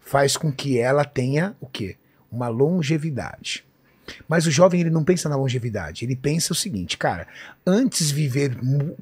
faz 0.00 0.36
com 0.36 0.52
que 0.52 0.78
ela 0.78 1.04
tenha 1.04 1.54
o 1.60 1.66
quê? 1.66 1.96
Uma 2.30 2.48
longevidade. 2.48 3.64
Mas 4.26 4.46
o 4.46 4.50
jovem 4.50 4.80
ele 4.80 4.90
não 4.90 5.04
pensa 5.04 5.28
na 5.28 5.36
longevidade, 5.36 6.04
ele 6.04 6.16
pensa 6.16 6.52
o 6.52 6.56
seguinte, 6.56 6.96
cara, 6.96 7.28
antes 7.64 8.10
viver 8.10 8.56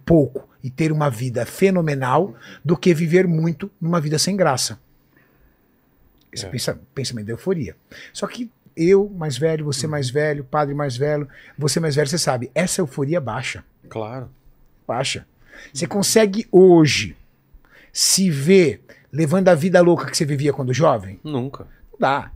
pouco 0.05 0.48
e 0.69 0.71
ter 0.71 0.93
uma 0.93 1.09
vida 1.09 1.47
fenomenal 1.47 2.35
do 2.63 2.77
que 2.77 2.93
viver 2.93 3.27
muito 3.27 3.71
numa 3.81 3.99
vida 3.99 4.19
sem 4.19 4.37
graça. 4.37 4.79
Esse 6.31 6.45
é. 6.45 6.51
pensa, 6.51 6.79
pensamento 6.95 7.25
da 7.25 7.33
euforia. 7.33 7.75
Só 8.13 8.27
que 8.27 8.51
eu 8.77 9.09
mais 9.09 9.39
velho, 9.39 9.65
você 9.65 9.87
mais 9.87 10.11
velho, 10.11 10.45
padre 10.45 10.75
mais 10.75 10.95
velho, 10.95 11.27
você 11.57 11.81
mais 11.81 11.97
velho, 11.97 12.07
você 12.07 12.19
sabe, 12.19 12.51
essa 12.55 12.83
euforia 12.83 13.19
baixa 13.19 13.65
Claro. 13.89 14.29
baixa. 14.87 15.27
Você 15.73 15.87
consegue 15.87 16.47
hoje 16.53 17.17
se 17.91 18.31
ver 18.31 18.83
levando 19.11 19.49
a 19.49 19.55
vida 19.55 19.81
louca 19.81 20.11
que 20.11 20.17
você 20.19 20.27
vivia 20.27 20.53
quando 20.53 20.75
jovem? 20.75 21.19
Nunca. 21.25 21.65
Não 21.93 21.99
dá. 21.99 22.31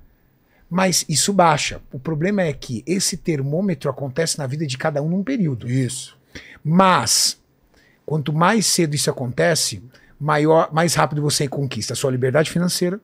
Mas 0.71 1.05
isso 1.07 1.35
baixa. 1.35 1.83
O 1.93 1.99
problema 1.99 2.41
é 2.41 2.53
que 2.55 2.83
esse 2.87 3.19
termômetro 3.19 3.91
acontece 3.91 4.39
na 4.39 4.47
vida 4.47 4.67
de 4.67 4.79
cada 4.79 5.03
um 5.03 5.09
num 5.11 5.23
período. 5.23 5.71
Isso. 5.71 6.17
Mas, 6.65 7.39
quanto 8.05 8.33
mais 8.33 8.67
cedo 8.67 8.95
isso 8.95 9.11
acontece, 9.11 9.83
maior, 10.19 10.73
mais 10.73 10.95
rápido 10.95 11.23
você 11.23 11.49
conquista 11.49 11.93
a 11.93 11.97
sua 11.97 12.11
liberdade 12.11 12.51
financeira, 12.51 13.01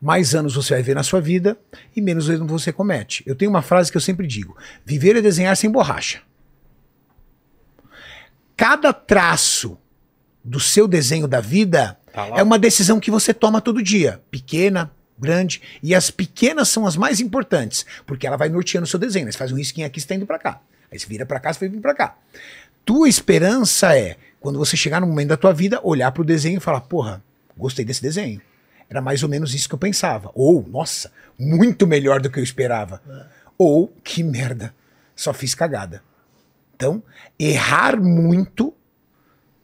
mais 0.00 0.34
anos 0.34 0.54
você 0.54 0.74
vai 0.74 0.82
ver 0.82 0.94
na 0.94 1.02
sua 1.02 1.20
vida 1.20 1.56
e 1.94 2.00
menos 2.00 2.28
erros 2.28 2.50
você 2.50 2.72
comete. 2.72 3.22
Eu 3.26 3.34
tenho 3.34 3.50
uma 3.50 3.62
frase 3.62 3.90
que 3.90 3.96
eu 3.96 4.00
sempre 4.00 4.26
digo: 4.26 4.56
viver 4.84 5.16
é 5.16 5.20
desenhar 5.20 5.56
sem 5.56 5.70
borracha. 5.70 6.20
Cada 8.56 8.92
traço 8.92 9.78
do 10.44 10.60
seu 10.60 10.86
desenho 10.86 11.26
da 11.26 11.40
vida 11.40 11.98
Tá 12.12 12.28
é 12.36 12.42
uma 12.42 12.58
decisão 12.58 13.00
que 13.00 13.10
você 13.10 13.32
toma 13.32 13.60
todo 13.60 13.82
dia, 13.82 14.20
pequena, 14.30 14.90
grande, 15.18 15.62
e 15.82 15.94
as 15.94 16.10
pequenas 16.10 16.68
são 16.68 16.86
as 16.86 16.96
mais 16.96 17.20
importantes, 17.20 17.86
porque 18.06 18.26
ela 18.26 18.36
vai 18.36 18.48
norteando 18.48 18.84
o 18.84 18.88
seu 18.88 18.98
desenho. 18.98 19.30
Você 19.30 19.38
faz 19.38 19.50
um 19.50 19.56
risquinho 19.56 19.86
aqui, 19.86 20.00
você 20.00 20.06
tá 20.06 20.14
indo 20.14 20.26
pra 20.26 20.38
cá. 20.38 20.60
Aí 20.90 20.98
você 20.98 21.06
vira 21.06 21.24
pra 21.24 21.40
cá, 21.40 21.52
você 21.52 21.60
vai 21.60 21.68
vir 21.70 21.80
pra 21.80 21.94
cá. 21.94 22.16
Tua 22.84 23.08
esperança 23.08 23.96
é, 23.96 24.16
quando 24.40 24.58
você 24.58 24.76
chegar 24.76 25.00
no 25.00 25.06
momento 25.06 25.28
da 25.28 25.36
tua 25.36 25.52
vida, 25.52 25.80
olhar 25.82 26.10
pro 26.12 26.24
desenho 26.24 26.56
e 26.56 26.60
falar, 26.60 26.82
porra, 26.82 27.22
gostei 27.56 27.84
desse 27.84 28.02
desenho. 28.02 28.40
Era 28.90 29.00
mais 29.00 29.22
ou 29.22 29.28
menos 29.28 29.54
isso 29.54 29.68
que 29.68 29.74
eu 29.74 29.78
pensava. 29.78 30.30
Ou, 30.34 30.66
nossa, 30.68 31.12
muito 31.38 31.86
melhor 31.86 32.20
do 32.20 32.28
que 32.28 32.38
eu 32.38 32.44
esperava. 32.44 33.00
Ou, 33.56 33.88
que 34.02 34.22
merda, 34.22 34.74
só 35.14 35.32
fiz 35.32 35.54
cagada. 35.54 36.02
Então, 36.74 37.02
errar 37.38 37.98
muito, 38.00 38.74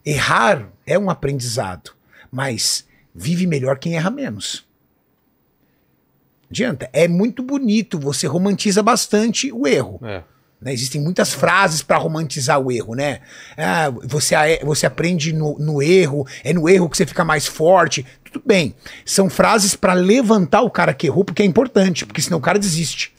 errar 0.04 0.70
é 0.86 0.98
um 0.98 1.10
aprendizado, 1.10 1.90
mas 2.30 2.86
vive 3.14 3.46
melhor 3.46 3.78
quem 3.78 3.96
erra 3.96 4.10
menos. 4.10 4.66
Adianta. 6.50 6.88
É 6.92 7.06
muito 7.06 7.42
bonito, 7.42 7.98
você 7.98 8.26
romantiza 8.26 8.82
bastante 8.82 9.52
o 9.52 9.66
erro. 9.66 10.00
É. 10.02 10.22
né? 10.60 10.72
Existem 10.72 11.00
muitas 11.00 11.32
frases 11.32 11.82
para 11.82 11.98
romantizar 11.98 12.60
o 12.60 12.70
erro, 12.70 12.94
né? 12.94 13.20
Ah, 13.56 13.90
você, 14.04 14.34
você 14.64 14.86
aprende 14.86 15.32
no, 15.32 15.58
no 15.58 15.82
erro, 15.82 16.26
é 16.42 16.52
no 16.52 16.68
erro 16.68 16.88
que 16.88 16.96
você 16.96 17.06
fica 17.06 17.24
mais 17.24 17.46
forte. 17.46 18.04
Tudo 18.24 18.42
bem. 18.44 18.74
São 19.04 19.30
frases 19.30 19.74
para 19.74 19.92
levantar 19.94 20.62
o 20.62 20.70
cara 20.70 20.92
que 20.92 21.06
errou, 21.06 21.24
porque 21.24 21.42
é 21.42 21.46
importante, 21.46 22.04
porque 22.04 22.20
senão 22.20 22.38
o 22.38 22.42
cara 22.42 22.58
desiste. 22.58 23.14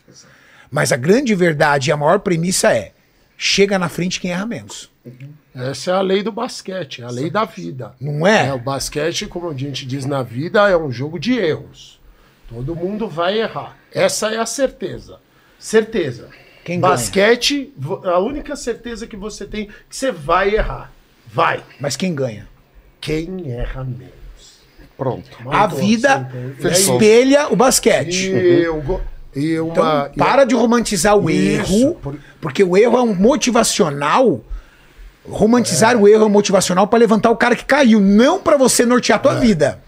Mas 0.70 0.92
a 0.92 0.98
grande 0.98 1.34
verdade 1.34 1.90
e 1.90 1.94
a 1.94 1.98
maior 1.98 2.20
premissa 2.20 2.72
é: 2.74 2.92
chega 3.38 3.80
na 3.80 3.90
frente 3.90 4.20
quem 4.20 4.32
erra 4.32 4.46
menos. 4.46 4.90
Essa 5.56 5.92
é 5.92 5.94
a 5.96 6.02
lei 6.02 6.22
do 6.22 6.32
basquete, 6.32 7.02
é 7.02 7.06
a 7.06 7.10
lei 7.10 7.30
da 7.30 7.44
vida. 7.44 7.96
Não 8.00 8.28
é? 8.28 8.48
É, 8.48 8.54
o 8.54 8.60
basquete, 8.60 9.26
como 9.26 9.50
a 9.50 9.54
gente 9.54 9.86
diz 9.86 10.06
na 10.06 10.22
vida, 10.22 10.70
é 10.70 10.78
um 10.78 10.92
jogo 10.92 11.20
de 11.20 11.34
erros. 11.34 12.00
Todo 12.48 12.76
mundo 12.76 13.08
vai 13.08 13.40
errar. 13.40 13.76
Essa 13.92 14.32
é 14.32 14.38
a 14.38 14.46
certeza. 14.46 15.20
Certeza. 15.58 16.30
Quem 16.64 16.80
ganha? 16.80 16.92
Basquete, 16.94 17.74
vo- 17.78 18.02
a 18.06 18.20
única 18.20 18.56
certeza 18.56 19.08
que 19.08 19.16
você 19.18 19.46
tem 19.46 19.64
é 19.64 19.66
que 19.90 19.96
você 19.96 20.12
vai 20.12 20.56
errar. 20.56 20.92
Vai. 21.32 21.64
Mas 21.80 21.96
quem 21.96 22.14
ganha? 22.14 22.48
Quem 23.02 23.52
erra 23.52 23.84
menos. 23.84 24.10
Pronto. 24.98 25.30
A 25.50 25.66
vida 25.68 26.30
espelha 26.72 27.48
o 27.50 27.56
basquete. 27.56 28.30
E, 28.32 28.64
eu 28.64 29.02
e 29.36 29.60
uma. 29.60 29.72
Então, 29.72 30.10
e- 30.14 30.18
para 30.18 30.44
de 30.44 30.54
romantizar 30.56 31.16
o 31.18 31.30
Isso, 31.30 31.72
erro, 31.86 31.96
por- 31.96 32.16
porque 32.42 32.64
o 32.64 32.76
erro 32.76 32.98
é 32.98 33.02
um 33.02 33.14
motivacional. 33.16 34.42
Romantizar 35.28 35.96
o 35.96 36.08
erro 36.08 36.24
é 36.24 36.26
um 36.26 36.30
motivacional 36.30 36.88
para 36.88 36.98
levantar 37.00 37.30
o 37.30 37.38
cara 37.38 37.56
que 37.56 37.64
caiu, 37.64 38.00
não 38.00 38.40
para 38.42 38.58
você 38.58 38.86
nortear 38.86 39.20
a 39.20 39.22
tua 39.22 39.36
vida. 39.36 39.80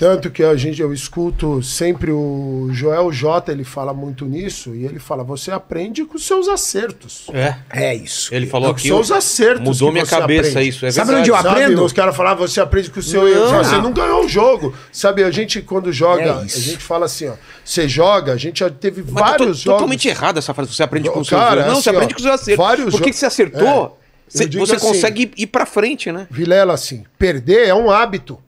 Tanto 0.00 0.30
que 0.30 0.42
a 0.42 0.56
gente, 0.56 0.80
eu 0.80 0.94
escuto 0.94 1.62
sempre 1.62 2.10
o 2.10 2.68
Joel 2.72 3.12
J, 3.12 3.52
ele 3.52 3.64
fala 3.64 3.92
muito 3.92 4.24
nisso, 4.24 4.74
e 4.74 4.86
ele 4.86 4.98
fala: 4.98 5.22
você 5.22 5.50
aprende 5.50 6.06
com 6.06 6.16
os 6.16 6.26
seus 6.26 6.48
acertos. 6.48 7.26
É. 7.34 7.54
É 7.70 7.94
isso. 7.94 8.34
Ele 8.34 8.46
falou 8.46 8.70
Com 8.70 8.76
aqui. 8.76 8.88
seus 8.88 9.12
acertos. 9.12 9.60
Mudou 9.62 9.88
que 9.88 9.92
minha 9.92 10.06
você 10.06 10.16
cabeça 10.18 10.50
aprende. 10.52 10.68
isso. 10.70 10.86
É 10.86 10.90
Sabe 10.90 11.08
verdade. 11.08 11.20
onde 11.30 11.38
eu 11.38 11.42
Sabe, 11.42 11.60
aprendo? 11.62 11.84
os 11.84 11.92
caras 11.92 12.16
falavam, 12.16 12.48
você 12.48 12.60
aprende 12.62 12.90
com 12.90 12.98
o 12.98 13.02
seu 13.02 13.28
Não. 13.28 13.58
Você 13.62 13.76
não 13.76 13.92
ganhou 13.92 14.24
o 14.24 14.28
jogo. 14.28 14.74
Sabe, 14.90 15.22
a 15.22 15.30
gente 15.30 15.60
quando 15.60 15.92
joga, 15.92 16.22
É 16.22 16.30
a 16.30 16.46
gente 16.46 16.78
fala 16.78 17.04
assim, 17.04 17.28
ó. 17.28 17.34
Você 17.62 17.86
joga, 17.86 18.32
a 18.32 18.36
gente 18.38 18.60
já 18.60 18.70
teve 18.70 19.02
Mas 19.02 19.12
tá 19.22 19.30
vários 19.32 19.58
jogos. 19.58 19.64
totalmente 19.64 20.08
errada 20.08 20.38
essa 20.38 20.54
frase. 20.54 20.72
Você 20.74 20.82
aprende 20.82 21.10
com 21.10 21.22
Cara, 21.22 21.56
erros. 21.60 21.66
Não, 21.66 21.72
assim, 21.74 21.82
você 21.82 21.90
aprende 21.90 22.14
ó, 22.14 22.16
com 22.16 22.20
os 22.20 22.22
seus 22.22 22.40
acertos. 22.40 22.64
vários 22.64 22.90
Porque 22.94 23.12
você 23.12 23.26
acertou, 23.26 23.98
É. 23.98 24.28
você, 24.28 24.46
você 24.48 24.76
assim- 24.76 24.86
consegue 24.86 25.30
ir 25.36 25.46
pra 25.48 25.66
frente, 25.66 26.10
né? 26.10 26.26
Vilela, 26.30 26.72
assim, 26.72 27.04
perder 27.18 27.68
é 27.68 27.74
um 27.74 27.90
hábito. 27.90 28.38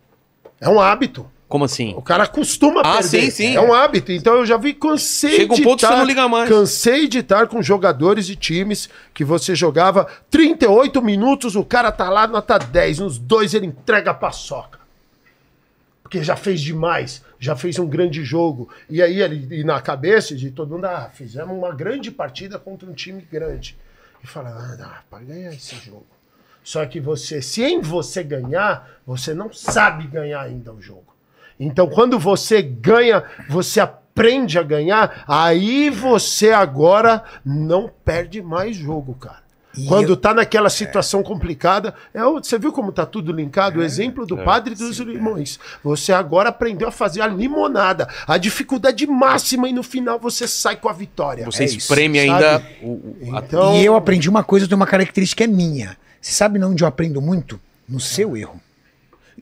É 0.59 0.67
um 0.69 0.81
hábito. 0.81 1.27
Como 1.53 1.67
assim? 1.67 1.93
O 1.99 2.01
cara 2.01 2.27
costuma 2.27 2.81
Ah, 2.81 2.95
perder. 3.03 3.25
sim, 3.25 3.31
sim. 3.31 3.55
É 3.55 3.61
um 3.61 3.75
hábito. 3.75 4.11
Então 4.11 4.37
eu 4.37 4.47
já 4.47 4.57
vi, 4.57 4.73
cansei 4.73 5.37
Chega 5.37 5.53
um 5.53 5.57
de 5.57 5.63
ponto 5.63 5.81
que 5.81 5.87
você 5.87 5.97
não 5.97 6.07
liga 6.07 6.27
mais. 6.27 6.49
Cansei 6.49 7.07
de 7.07 7.19
estar 7.19 7.47
com 7.47 7.61
jogadores 7.61 8.25
de 8.27 8.35
times 8.35 8.89
que 9.13 9.23
você 9.23 9.55
jogava 9.55 10.09
38 10.31 11.03
minutos, 11.03 11.55
o 11.55 11.63
cara 11.63 11.93
tá 11.93 12.09
lá, 12.09 12.27
nota 12.27 12.59
10. 12.59 13.01
Nos 13.01 13.19
dois 13.19 13.53
ele 13.53 13.67
entrega 13.67 14.13
a 14.13 14.15
paçoca. 14.15 14.79
Porque 16.03 16.25
já 16.25 16.37
fez 16.37 16.59
demais, 16.59 17.23
já 17.39 17.55
fez 17.55 17.79
um 17.79 17.87
grande 17.87 18.25
jogo. 18.25 18.71
E 18.89 19.03
aí, 19.03 19.21
ele, 19.21 19.55
e 19.55 19.63
na 19.63 19.79
cabeça 19.79 20.35
de 20.35 20.51
todo 20.53 20.71
mundo, 20.71 20.87
ah, 20.87 21.11
fizemos 21.13 21.55
uma 21.55 21.75
grande 21.75 22.11
partida 22.11 22.59
contra 22.59 22.89
um 22.89 22.95
time 22.95 23.29
grande. 23.31 23.77
E 24.25 24.27
fala, 24.27 24.49
ah, 24.49 24.75
dá 24.75 25.03
pra 25.11 25.19
ganhar 25.19 25.53
esse 25.53 25.75
jogo. 25.77 26.07
Só 26.65 26.87
que 26.87 26.99
você, 26.99 27.43
se 27.43 27.63
em 27.63 27.83
você 27.83 28.23
ganhar, 28.23 28.89
você 29.07 29.35
não 29.35 29.53
sabe 29.53 30.07
ganhar 30.07 30.41
ainda 30.41 30.73
o 30.73 30.81
jogo. 30.81 31.12
Então, 31.65 31.87
quando 31.89 32.19
você 32.19 32.61
ganha, 32.61 33.23
você 33.49 33.81
aprende 33.81 34.59
a 34.59 34.63
ganhar, 34.63 35.25
aí 35.29 35.89
você 35.91 36.51
agora 36.51 37.23
não 37.45 37.91
perde 38.05 38.43
mais 38.43 38.77
jogo, 38.77 39.15
cara. 39.15 39.43
E 39.75 39.87
Quando 39.87 40.11
eu- 40.11 40.17
tá 40.19 40.35
naquela 40.35 40.69
situação 40.69 41.23
complicada, 41.23 41.95
é 42.13 42.23
o- 42.23 42.35
você 42.45 42.59
viu 42.59 42.73
como 42.73 42.93
tá 42.93 43.07
tudo 43.07 43.33
linkado? 43.33 43.81
O 43.81 43.83
exemplo 43.83 44.27
do 44.27 44.37
padre 44.37 44.75
dos 44.75 44.99
limões. 44.99 45.59
Você 45.83 46.13
agora 46.13 46.51
aprendeu 46.51 46.89
a 46.89 46.93
fazer 46.93 47.23
a 47.23 47.27
limonada, 47.27 48.07
a 48.27 48.37
dificuldade 48.37 49.07
máxima 49.07 49.67
e 49.67 49.73
no 49.73 49.83
final 49.83 50.19
você 50.19 50.47
sai 50.47 50.77
com 50.77 50.91
a 50.91 50.93
vitória. 50.93 51.47
Você 51.47 51.63
É 51.63 51.67
isso, 51.67 51.79
espreme 51.79 52.19
sabe? 52.19 52.45
ainda 52.45 52.67
o, 52.83 53.17
Então, 53.39 53.77
E 53.77 53.85
eu 53.87 53.97
aprendi 53.97 54.29
uma 54.29 54.45
coisa, 54.45 54.69
tem 54.69 54.77
uma 54.77 54.87
característica 54.87 55.43
que 55.43 55.51
é 55.51 55.55
minha. 55.55 55.97
Você 56.21 56.33
sabe 56.33 56.63
onde 56.63 56.85
eu 56.85 56.89
aprendo 56.89 57.23
muito? 57.23 57.59
No 57.89 57.99
seu 57.99 58.37
erro. 58.37 58.61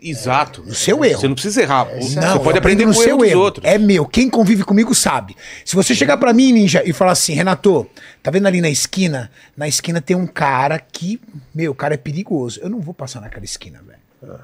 Exato. 0.01 0.63
No 0.63 0.75
seu 0.75 1.05
erro. 1.05 1.21
Você 1.21 1.29
não 1.29 1.35
precisa 1.35 1.63
errar. 1.63 1.85
Você 1.85 2.19
Não, 2.19 2.39
pode 2.39 2.59
aprender 2.59 2.85
aprendo 2.85 2.95
com 2.95 3.01
o 3.01 3.09
erro 3.09 3.19
dos 3.23 3.35
outros. 3.35 3.65
É 3.67 3.77
meu. 3.79 4.07
Quem 4.07 4.31
convive 4.31 4.65
comigo 4.65 4.95
sabe. 4.95 5.37
Se 5.65 5.77
você 5.77 5.95
chegar 5.95 6.17
pra 6.17 6.33
mim, 6.33 6.53
ninja, 6.53 6.83
e 6.85 6.93
falar 6.93 7.13
assim, 7.13 7.35
Renato, 7.35 7.87
tá 8.23 8.31
vendo 8.31 8.47
ali 8.47 8.61
na 8.61 8.71
esquina? 8.71 9.31
Na 9.57 9.69
esquina 9.69 10.01
tem 10.01 10.17
um 10.17 10.27
cara 10.27 10.79
que, 10.79 11.21
meu, 11.55 11.73
o 11.73 11.75
cara 11.75 11.95
é 11.95 11.99
perigoso. 11.99 12.61
Eu 12.63 12.71
não 12.71 12.81
vou 12.81 12.95
passar 12.95 13.21
naquela 13.21 13.45
esquina, 13.45 13.81
velho. 13.87 14.39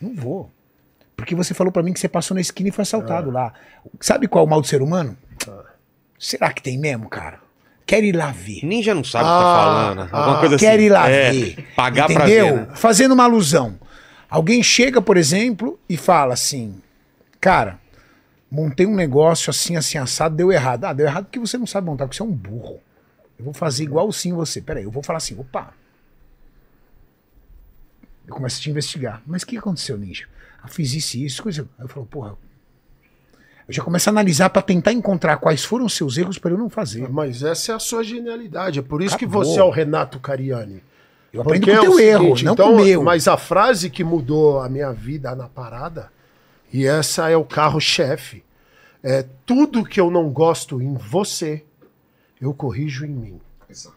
Não 0.00 0.14
vou. 0.14 0.50
Porque 1.16 1.34
você 1.34 1.54
falou 1.54 1.72
pra 1.72 1.82
mim 1.82 1.92
que 1.92 2.00
você 2.00 2.08
passou 2.08 2.34
na 2.34 2.40
esquina 2.40 2.68
e 2.68 2.72
foi 2.72 2.82
assaltado 2.82 3.30
lá. 3.30 3.52
Sabe 4.00 4.26
qual 4.28 4.44
é 4.44 4.46
o 4.46 4.50
mal 4.50 4.60
do 4.60 4.66
ser 4.66 4.82
humano? 4.82 5.16
Será 6.18 6.52
que 6.52 6.62
tem 6.62 6.78
mesmo, 6.78 7.08
cara? 7.08 7.38
Quero 7.86 8.04
ir 8.04 8.16
lá 8.16 8.32
ver. 8.32 8.64
Ninja 8.64 8.94
não 8.94 9.04
sabe 9.04 9.24
o 9.24 9.28
que 9.28 9.32
Ah, 9.32 9.38
tá 9.38 9.62
falando. 9.62 10.00
Alguma 10.12 10.36
ah, 10.36 10.40
coisa 10.40 10.56
assim. 10.56 10.64
Quero 10.66 10.82
ir 10.82 10.88
lá 10.88 11.08
É, 11.08 11.30
ver. 11.30 11.68
Pagar 11.76 12.06
pra 12.06 12.24
entendeu? 12.24 12.46
ver. 12.46 12.52
né? 12.62 12.68
Fazendo 12.74 13.12
uma 13.12 13.24
alusão. 13.24 13.78
Alguém 14.28 14.62
chega, 14.62 15.00
por 15.00 15.16
exemplo, 15.16 15.78
e 15.88 15.96
fala 15.96 16.34
assim: 16.34 16.80
Cara, 17.40 17.78
montei 18.50 18.86
um 18.86 18.94
negócio 18.94 19.50
assim, 19.50 19.76
assim, 19.76 19.98
assado, 19.98 20.36
deu 20.36 20.52
errado. 20.52 20.84
Ah, 20.84 20.92
deu 20.92 21.06
errado 21.06 21.24
porque 21.24 21.38
você 21.38 21.56
não 21.56 21.66
sabe 21.66 21.86
montar, 21.86 22.04
porque 22.06 22.16
você 22.16 22.22
é 22.22 22.26
um 22.26 22.32
burro. 22.32 22.80
Eu 23.38 23.44
vou 23.44 23.54
fazer 23.54 23.84
igual 23.84 24.10
sim 24.12 24.32
você. 24.32 24.60
Peraí, 24.60 24.84
eu 24.84 24.90
vou 24.90 25.02
falar 25.02 25.18
assim: 25.18 25.38
opa. 25.38 25.72
Eu 28.26 28.34
começo 28.34 28.58
a 28.58 28.62
te 28.62 28.70
investigar. 28.70 29.22
Mas 29.24 29.42
o 29.42 29.46
que 29.46 29.56
aconteceu, 29.56 29.96
Ninja? 29.96 30.26
Eu 30.62 30.68
fiz 30.68 30.92
isso 30.94 31.16
e 31.16 31.24
isso, 31.24 31.42
coisa. 31.42 31.68
Aí 31.78 31.84
eu 31.84 31.88
falo, 31.88 32.06
porra. 32.06 32.36
Eu 33.68 33.74
já 33.74 33.82
começo 33.82 34.08
a 34.08 34.12
analisar 34.12 34.50
pra 34.50 34.62
tentar 34.62 34.92
encontrar 34.92 35.36
quais 35.38 35.64
foram 35.64 35.86
os 35.86 35.94
seus 35.94 36.16
erros 36.16 36.38
pra 36.38 36.50
eu 36.50 36.58
não 36.58 36.68
fazer. 36.68 37.08
Mas 37.08 37.42
essa 37.42 37.72
é 37.72 37.74
a 37.74 37.78
sua 37.78 38.02
genialidade. 38.02 38.78
É 38.78 38.82
por 38.82 39.02
isso 39.02 39.18
que 39.18 39.24
Acabou. 39.24 39.44
você 39.44 39.58
é 39.58 39.62
o 39.62 39.70
Renato 39.70 40.20
Cariani. 40.20 40.82
Eu 41.36 41.42
aprendo 41.42 41.66
Porque 41.66 41.70
com 41.70 41.76
o 41.76 41.78
é 41.78 41.80
teu 41.80 41.92
o 41.92 42.00
erro, 42.00 42.24
seguinte, 42.24 42.44
não 42.44 42.52
então, 42.54 42.68
com 42.68 42.74
o 42.76 42.84
meu. 42.84 43.02
Mas 43.02 43.28
a 43.28 43.36
frase 43.36 43.90
que 43.90 44.02
mudou 44.02 44.60
a 44.60 44.68
minha 44.68 44.92
vida 44.92 45.34
na 45.34 45.48
parada, 45.48 46.10
e 46.72 46.86
essa 46.86 47.28
é 47.28 47.36
o 47.36 47.44
carro-chefe, 47.44 48.42
é 49.02 49.24
tudo 49.44 49.84
que 49.84 50.00
eu 50.00 50.10
não 50.10 50.30
gosto 50.30 50.80
em 50.80 50.94
você, 50.94 51.62
eu 52.40 52.54
corrijo 52.54 53.04
em 53.04 53.10
mim. 53.10 53.40
Exato. 53.68 53.96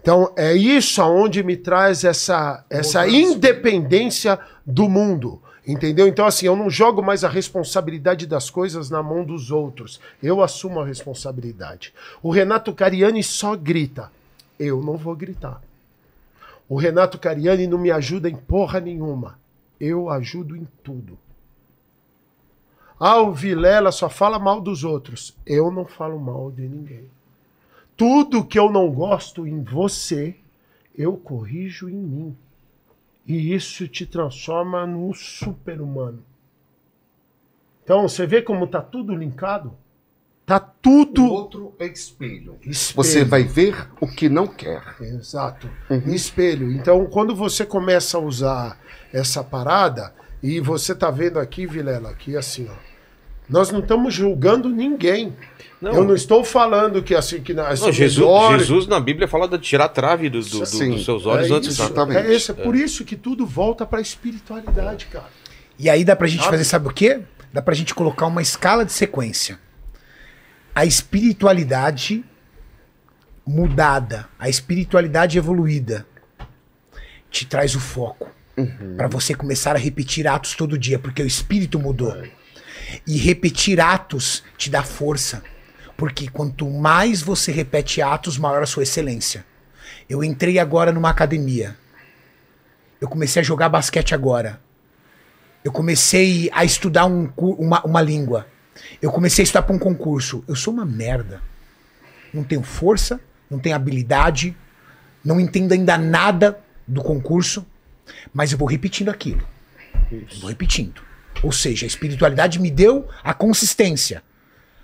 Então 0.00 0.32
é 0.36 0.52
isso 0.54 1.00
aonde 1.00 1.42
me 1.42 1.56
traz 1.56 2.02
essa, 2.04 2.64
essa 2.68 3.08
independência 3.08 4.38
do 4.66 4.88
mundo. 4.88 5.40
Entendeu? 5.66 6.06
Então, 6.06 6.26
assim, 6.26 6.46
eu 6.46 6.54
não 6.54 6.70
jogo 6.70 7.02
mais 7.02 7.24
a 7.24 7.28
responsabilidade 7.28 8.24
das 8.24 8.48
coisas 8.48 8.88
na 8.88 9.02
mão 9.02 9.24
dos 9.24 9.50
outros. 9.50 10.00
Eu 10.22 10.40
assumo 10.40 10.78
a 10.78 10.86
responsabilidade. 10.86 11.92
O 12.22 12.30
Renato 12.30 12.72
Cariani 12.72 13.20
só 13.20 13.56
grita. 13.56 14.12
Eu 14.60 14.80
não 14.80 14.96
vou 14.96 15.16
gritar. 15.16 15.60
O 16.68 16.76
Renato 16.76 17.18
Cariani 17.18 17.66
não 17.66 17.78
me 17.78 17.90
ajuda 17.90 18.28
em 18.28 18.36
porra 18.36 18.80
nenhuma. 18.80 19.38
Eu 19.78 20.10
ajudo 20.10 20.56
em 20.56 20.66
tudo. 20.82 21.18
Ah, 22.98 23.20
o 23.20 23.32
Vilela 23.32 23.92
só 23.92 24.08
fala 24.08 24.38
mal 24.38 24.60
dos 24.60 24.82
outros. 24.82 25.36
Eu 25.46 25.70
não 25.70 25.84
falo 25.84 26.18
mal 26.18 26.50
de 26.50 26.66
ninguém. 26.66 27.08
Tudo 27.96 28.44
que 28.44 28.58
eu 28.58 28.70
não 28.70 28.90
gosto 28.90 29.46
em 29.46 29.62
você, 29.62 30.36
eu 30.96 31.16
corrijo 31.16 31.88
em 31.88 31.96
mim. 31.96 32.36
E 33.26 33.54
isso 33.54 33.86
te 33.86 34.06
transforma 34.06 34.86
num 34.86 35.12
super-humano. 35.12 36.22
Então, 37.84 38.02
você 38.02 38.26
vê 38.26 38.42
como 38.42 38.66
tá 38.66 38.80
tudo 38.80 39.14
linkado? 39.14 39.72
Tá 40.46 40.58
O 40.58 40.70
tudo 40.80 41.24
outro 41.26 41.74
é 41.78 41.86
espelho. 41.86 42.56
espelho. 42.62 42.96
Você 42.96 43.24
vai 43.24 43.42
ver 43.42 43.88
o 44.00 44.06
que 44.06 44.28
não 44.28 44.46
quer. 44.46 44.80
Exato. 45.00 45.68
Espelho. 46.06 46.70
Então, 46.70 47.04
quando 47.06 47.34
você 47.34 47.66
começa 47.66 48.16
a 48.16 48.20
usar 48.20 48.78
essa 49.12 49.42
parada, 49.42 50.14
e 50.40 50.60
você 50.60 50.94
tá 50.94 51.10
vendo 51.10 51.40
aqui, 51.40 51.66
Vilela, 51.66 52.10
aqui 52.10 52.36
assim, 52.36 52.68
ó. 52.70 52.74
Nós 53.48 53.70
não 53.72 53.80
estamos 53.80 54.14
julgando 54.14 54.68
ninguém. 54.68 55.34
Não. 55.80 55.92
Eu 55.92 56.04
não 56.04 56.14
estou 56.14 56.44
falando 56.44 57.02
que 57.02 57.14
assim 57.14 57.40
que 57.40 57.52
nós 57.52 57.80
Não, 57.80 57.90
Jesus, 57.92 58.50
Jesus 58.58 58.86
na 58.86 58.98
Bíblia 59.00 59.26
fala 59.28 59.48
de 59.48 59.58
tirar 59.58 59.84
a 59.84 59.88
trave 59.88 60.30
do- 60.30 60.40
do- 60.40 60.60
do- 60.60 60.66
Sim. 60.66 60.90
dos 60.90 61.04
seus 61.04 61.26
olhos 61.26 61.50
é 61.50 61.54
antes 61.54 61.70
isso, 61.70 61.78
da... 61.78 61.84
Exatamente. 61.86 62.26
É, 62.26 62.34
isso, 62.34 62.50
é 62.52 62.54
por 62.54 62.74
isso 62.74 63.04
que 63.04 63.14
tudo 63.16 63.44
volta 63.46 63.84
para 63.84 63.98
a 63.98 64.02
espiritualidade, 64.02 65.06
cara. 65.06 65.26
E 65.78 65.90
aí 65.90 66.04
dá 66.04 66.14
pra 66.16 66.26
gente 66.26 66.40
Sabe? 66.40 66.52
fazer, 66.52 66.64
sabe 66.64 66.88
o 66.88 66.92
quê? 66.92 67.20
Dá 67.52 67.60
pra 67.62 67.74
gente 67.74 67.94
colocar 67.94 68.26
uma 68.26 68.42
escala 68.42 68.84
de 68.84 68.92
sequência. 68.92 69.58
A 70.76 70.84
espiritualidade 70.84 72.22
mudada, 73.46 74.28
a 74.38 74.46
espiritualidade 74.50 75.38
evoluída, 75.38 76.06
te 77.30 77.46
traz 77.46 77.74
o 77.74 77.80
foco. 77.80 78.30
Pra 78.94 79.08
você 79.08 79.34
começar 79.34 79.74
a 79.74 79.78
repetir 79.78 80.28
atos 80.28 80.54
todo 80.54 80.76
dia, 80.76 80.98
porque 80.98 81.22
o 81.22 81.26
espírito 81.26 81.78
mudou. 81.78 82.14
E 83.06 83.16
repetir 83.16 83.80
atos 83.80 84.44
te 84.58 84.68
dá 84.68 84.82
força. 84.82 85.42
Porque 85.96 86.28
quanto 86.28 86.68
mais 86.68 87.22
você 87.22 87.50
repete 87.50 88.02
atos, 88.02 88.36
maior 88.36 88.62
a 88.62 88.66
sua 88.66 88.82
excelência. 88.82 89.46
Eu 90.06 90.22
entrei 90.22 90.58
agora 90.58 90.92
numa 90.92 91.08
academia. 91.08 91.74
Eu 93.00 93.08
comecei 93.08 93.40
a 93.40 93.42
jogar 93.42 93.70
basquete 93.70 94.14
agora. 94.14 94.60
Eu 95.64 95.72
comecei 95.72 96.50
a 96.52 96.66
estudar 96.66 97.06
um 97.06 97.32
uma, 97.38 97.80
uma 97.82 98.02
língua. 98.02 98.46
Eu 99.00 99.10
comecei 99.10 99.42
a 99.42 99.44
estudar 99.44 99.62
para 99.62 99.74
um 99.74 99.78
concurso. 99.78 100.44
Eu 100.46 100.54
sou 100.54 100.72
uma 100.72 100.84
merda. 100.84 101.40
Não 102.32 102.44
tenho 102.44 102.62
força, 102.62 103.20
não 103.50 103.58
tenho 103.58 103.74
habilidade, 103.74 104.56
não 105.24 105.40
entendo 105.40 105.72
ainda 105.72 105.96
nada 105.96 106.58
do 106.86 107.02
concurso, 107.02 107.66
mas 108.32 108.52
eu 108.52 108.58
vou 108.58 108.68
repetindo 108.68 109.08
aquilo. 109.08 109.46
Vou 110.40 110.48
repetindo. 110.48 111.00
Ou 111.42 111.52
seja, 111.52 111.84
a 111.84 111.88
espiritualidade 111.88 112.58
me 112.60 112.70
deu 112.70 113.08
a 113.22 113.34
consistência. 113.34 114.22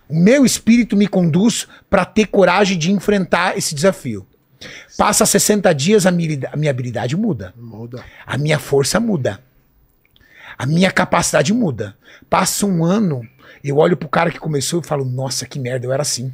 O 0.09 0.15
meu 0.19 0.45
espírito 0.45 0.97
me 0.97 1.07
conduz 1.07 1.67
para 1.89 2.05
ter 2.05 2.27
coragem 2.27 2.77
de 2.77 2.91
enfrentar 2.91 3.57
esse 3.57 3.75
desafio. 3.75 4.27
Passa 4.97 5.25
60 5.25 5.73
dias, 5.75 6.07
a 6.07 6.11
minha, 6.11 6.39
a 6.53 6.57
minha 6.57 6.71
habilidade 6.71 7.17
muda. 7.17 7.55
Muda. 7.57 8.05
A 8.27 8.37
minha 8.37 8.59
força 8.59 9.01
muda. 9.01 9.43
A 10.59 10.67
minha 10.67 10.91
capacidade 10.91 11.53
muda. 11.53 11.97
Passa 12.29 12.67
um 12.67 12.85
ano, 12.85 13.27
eu 13.65 13.77
olho 13.79 13.97
pro 13.97 14.09
cara 14.09 14.31
que 14.31 14.39
começou 14.39 14.81
e 14.81 14.87
falo, 14.87 15.05
nossa, 15.05 15.47
que 15.47 15.59
merda, 15.59 15.87
eu 15.87 15.93
era 15.93 16.03
assim. 16.03 16.33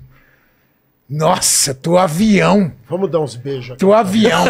Nossa, 1.09 1.73
tô 1.75 1.97
avião. 1.97 2.71
Vamos 2.89 3.11
dar 3.11 3.21
uns 3.21 3.35
beijos 3.35 3.71
aqui. 3.71 3.79
Tô 3.81 3.95
avião. 3.95 4.45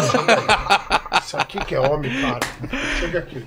Isso 1.23 1.37
aqui 1.37 1.63
que 1.63 1.73
é 1.75 1.79
homem, 1.79 2.11
cara. 2.21 2.39
Chega 2.99 3.19
aqui. 3.19 3.43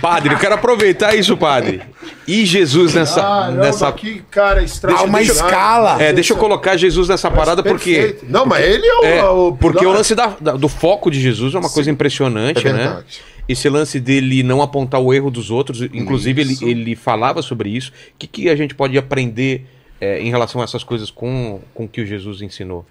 Padre, 0.00 0.32
eu 0.32 0.38
quero 0.38 0.54
aproveitar 0.54 1.14
isso, 1.16 1.36
padre. 1.36 1.82
E 2.26 2.46
Jesus 2.46 2.94
nessa... 2.94 3.20
Caramba, 3.20 3.62
nessa... 3.62 3.92
que 3.92 4.22
cara 4.30 4.62
estranho. 4.62 4.96
Há 4.96 5.02
uma 5.02 5.20
escala. 5.20 6.00
É, 6.00 6.12
deixa 6.12 6.32
eu 6.34 6.36
colocar 6.36 6.76
Jesus 6.76 7.08
nessa 7.08 7.30
parada 7.30 7.62
porque... 7.64 8.18
Não, 8.22 8.46
mas 8.46 8.64
ele 8.64 8.86
é 8.86 8.94
o. 8.94 9.04
É, 9.04 9.24
o 9.28 9.52
porque 9.56 9.78
o 9.78 9.80
pilar. 9.80 9.96
lance 9.96 10.14
da- 10.14 10.36
da- 10.40 10.52
do 10.56 10.68
foco 10.68 11.10
de 11.10 11.20
Jesus 11.20 11.54
é 11.54 11.58
uma 11.58 11.68
coisa 11.70 11.90
impressionante, 11.90 12.66
É 12.66 12.72
né? 12.72 13.02
Esse 13.48 13.68
lance 13.68 13.98
dele 13.98 14.42
não 14.42 14.60
apontar 14.60 15.00
o 15.00 15.12
erro 15.12 15.30
dos 15.30 15.50
outros, 15.50 15.80
inclusive 15.80 16.40
ele, 16.42 16.52
Isso. 16.52 16.68
ele 16.68 16.94
falava 16.94 17.40
sobre 17.40 17.70
isso. 17.70 17.90
O 17.90 18.18
que, 18.18 18.26
que 18.26 18.48
a 18.50 18.54
gente 18.56 18.74
pode 18.74 18.98
aprender 18.98 19.66
é, 20.00 20.20
em 20.20 20.28
relação 20.28 20.60
a 20.60 20.64
essas 20.64 20.84
coisas 20.84 21.10
com, 21.10 21.60
com 21.72 21.84
o 21.84 21.88
que 21.88 22.02
o 22.02 22.06
Jesus 22.06 22.42
ensinou? 22.42 22.84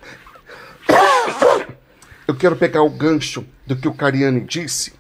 Eu 2.27 2.35
quero 2.35 2.55
pegar 2.55 2.81
o 2.81 2.89
gancho 2.89 3.45
do 3.65 3.75
que 3.75 3.87
o 3.87 3.93
Cariani 3.93 4.41
disse, 4.41 4.93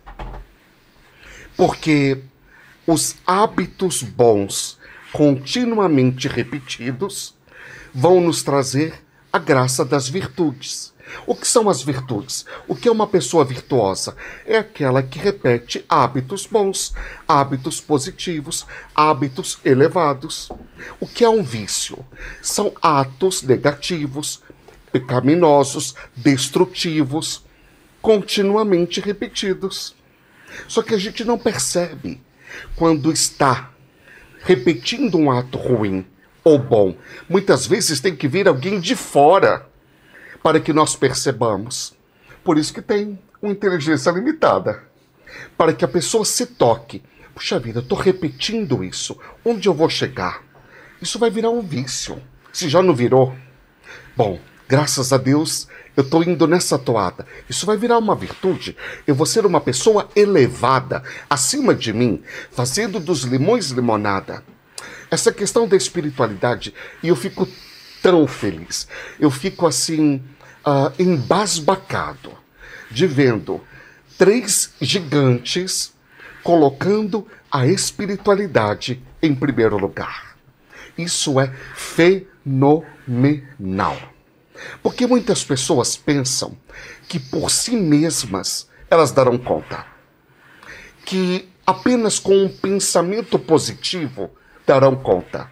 porque 1.57 2.19
os 2.85 3.15
hábitos 3.25 4.01
bons, 4.01 4.77
continuamente 5.11 6.27
repetidos, 6.27 7.35
vão 7.93 8.21
nos 8.21 8.43
trazer 8.43 8.93
a 9.33 9.39
graça 9.39 9.83
das 9.83 10.07
virtudes. 10.07 10.93
O 11.25 11.35
que 11.35 11.47
são 11.47 11.69
as 11.69 11.81
virtudes? 11.81 12.45
O 12.67 12.75
que 12.75 12.87
é 12.87 12.91
uma 12.91 13.07
pessoa 13.07 13.45
virtuosa? 13.45 14.15
É 14.45 14.57
aquela 14.57 15.01
que 15.03 15.19
repete 15.19 15.83
hábitos 15.87 16.45
bons, 16.45 16.93
hábitos 17.27 17.79
positivos, 17.79 18.65
hábitos 18.95 19.59
elevados. 19.63 20.49
O 20.99 21.07
que 21.07 21.23
é 21.23 21.29
um 21.29 21.43
vício? 21.43 22.05
São 22.41 22.73
atos 22.81 23.41
negativos, 23.41 24.41
pecaminosos, 24.91 25.95
destrutivos, 26.15 27.43
continuamente 28.01 28.99
repetidos. 28.99 29.95
Só 30.67 30.81
que 30.81 30.93
a 30.93 30.97
gente 30.97 31.23
não 31.23 31.37
percebe 31.37 32.21
quando 32.75 33.11
está 33.11 33.71
repetindo 34.43 35.17
um 35.17 35.29
ato 35.29 35.57
ruim 35.57 36.05
ou 36.43 36.57
bom. 36.57 36.95
Muitas 37.27 37.67
vezes 37.67 37.99
tem 37.99 38.15
que 38.15 38.27
vir 38.27 38.47
alguém 38.47 38.79
de 38.79 38.95
fora 38.95 39.67
para 40.47 40.61
que 40.61 40.71
nós 40.71 40.95
percebamos. 40.95 41.93
Por 42.41 42.57
isso 42.57 42.73
que 42.73 42.81
tem 42.81 43.19
uma 43.41 43.51
inteligência 43.51 44.09
limitada. 44.11 44.81
Para 45.57 45.73
que 45.73 45.83
a 45.83 45.89
pessoa 45.89 46.23
se 46.23 46.45
toque. 46.45 47.03
Puxa 47.35 47.59
vida, 47.59 47.79
eu 47.79 47.83
estou 47.83 47.97
repetindo 47.97 48.81
isso. 48.81 49.19
Onde 49.43 49.67
eu 49.67 49.73
vou 49.73 49.89
chegar? 49.89 50.41
Isso 51.01 51.19
vai 51.19 51.29
virar 51.29 51.49
um 51.49 51.61
vício. 51.61 52.23
Se 52.53 52.69
já 52.69 52.81
não 52.81 52.95
virou. 52.95 53.35
Bom, 54.15 54.39
graças 54.69 55.11
a 55.11 55.17
Deus, 55.17 55.67
eu 55.97 56.03
estou 56.03 56.23
indo 56.23 56.47
nessa 56.47 56.79
toada. 56.79 57.27
Isso 57.49 57.65
vai 57.65 57.75
virar 57.75 57.97
uma 57.97 58.15
virtude. 58.15 58.77
Eu 59.05 59.15
vou 59.15 59.25
ser 59.25 59.45
uma 59.45 59.59
pessoa 59.59 60.07
elevada, 60.15 61.03
acima 61.29 61.75
de 61.75 61.91
mim, 61.91 62.23
fazendo 62.51 63.01
dos 63.01 63.23
limões 63.23 63.71
limonada. 63.71 64.41
Essa 65.11 65.29
questão 65.29 65.67
da 65.67 65.75
espiritualidade, 65.75 66.73
e 67.03 67.09
eu 67.09 67.17
fico 67.17 67.45
tão 68.01 68.25
feliz. 68.25 68.87
Eu 69.19 69.29
fico 69.29 69.67
assim, 69.67 70.23
ah, 70.69 70.91
embasbacado, 70.99 72.33
de 72.91 73.07
vendo 73.07 73.61
três 74.17 74.73
gigantes 74.81 75.93
colocando 76.43 77.25
a 77.49 77.65
espiritualidade 77.65 79.01
em 79.21 79.33
primeiro 79.33 79.77
lugar. 79.77 80.35
Isso 80.97 81.39
é 81.39 81.53
fenomenal. 81.73 82.83
Porque 84.83 85.07
muitas 85.07 85.41
pessoas 85.41 85.95
pensam 85.95 86.57
que 87.07 87.17
por 87.17 87.49
si 87.49 87.77
mesmas 87.77 88.67
elas 88.89 89.13
darão 89.13 89.37
conta. 89.37 89.85
Que 91.05 91.47
apenas 91.65 92.19
com 92.19 92.43
um 92.43 92.49
pensamento 92.49 93.39
positivo 93.39 94.29
darão 94.65 94.97
conta. 94.97 95.49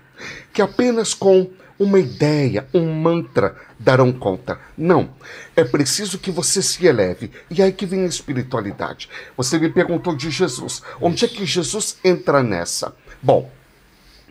Que 0.51 0.61
apenas 0.61 1.13
com 1.13 1.49
uma 1.77 1.99
ideia, 1.99 2.67
um 2.73 2.93
mantra 2.93 3.55
darão 3.77 4.11
conta. 4.11 4.59
Não. 4.77 5.13
É 5.55 5.63
preciso 5.63 6.17
que 6.17 6.31
você 6.31 6.61
se 6.61 6.85
eleve. 6.85 7.31
E 7.49 7.61
aí 7.61 7.71
que 7.71 7.85
vem 7.85 8.03
a 8.03 8.07
espiritualidade. 8.07 9.09
Você 9.35 9.59
me 9.59 9.69
perguntou 9.69 10.15
de 10.15 10.29
Jesus. 10.29 10.81
Onde 11.01 11.25
é 11.25 11.27
que 11.27 11.45
Jesus 11.45 11.97
entra 12.03 12.41
nessa? 12.41 12.95
Bom, 13.21 13.51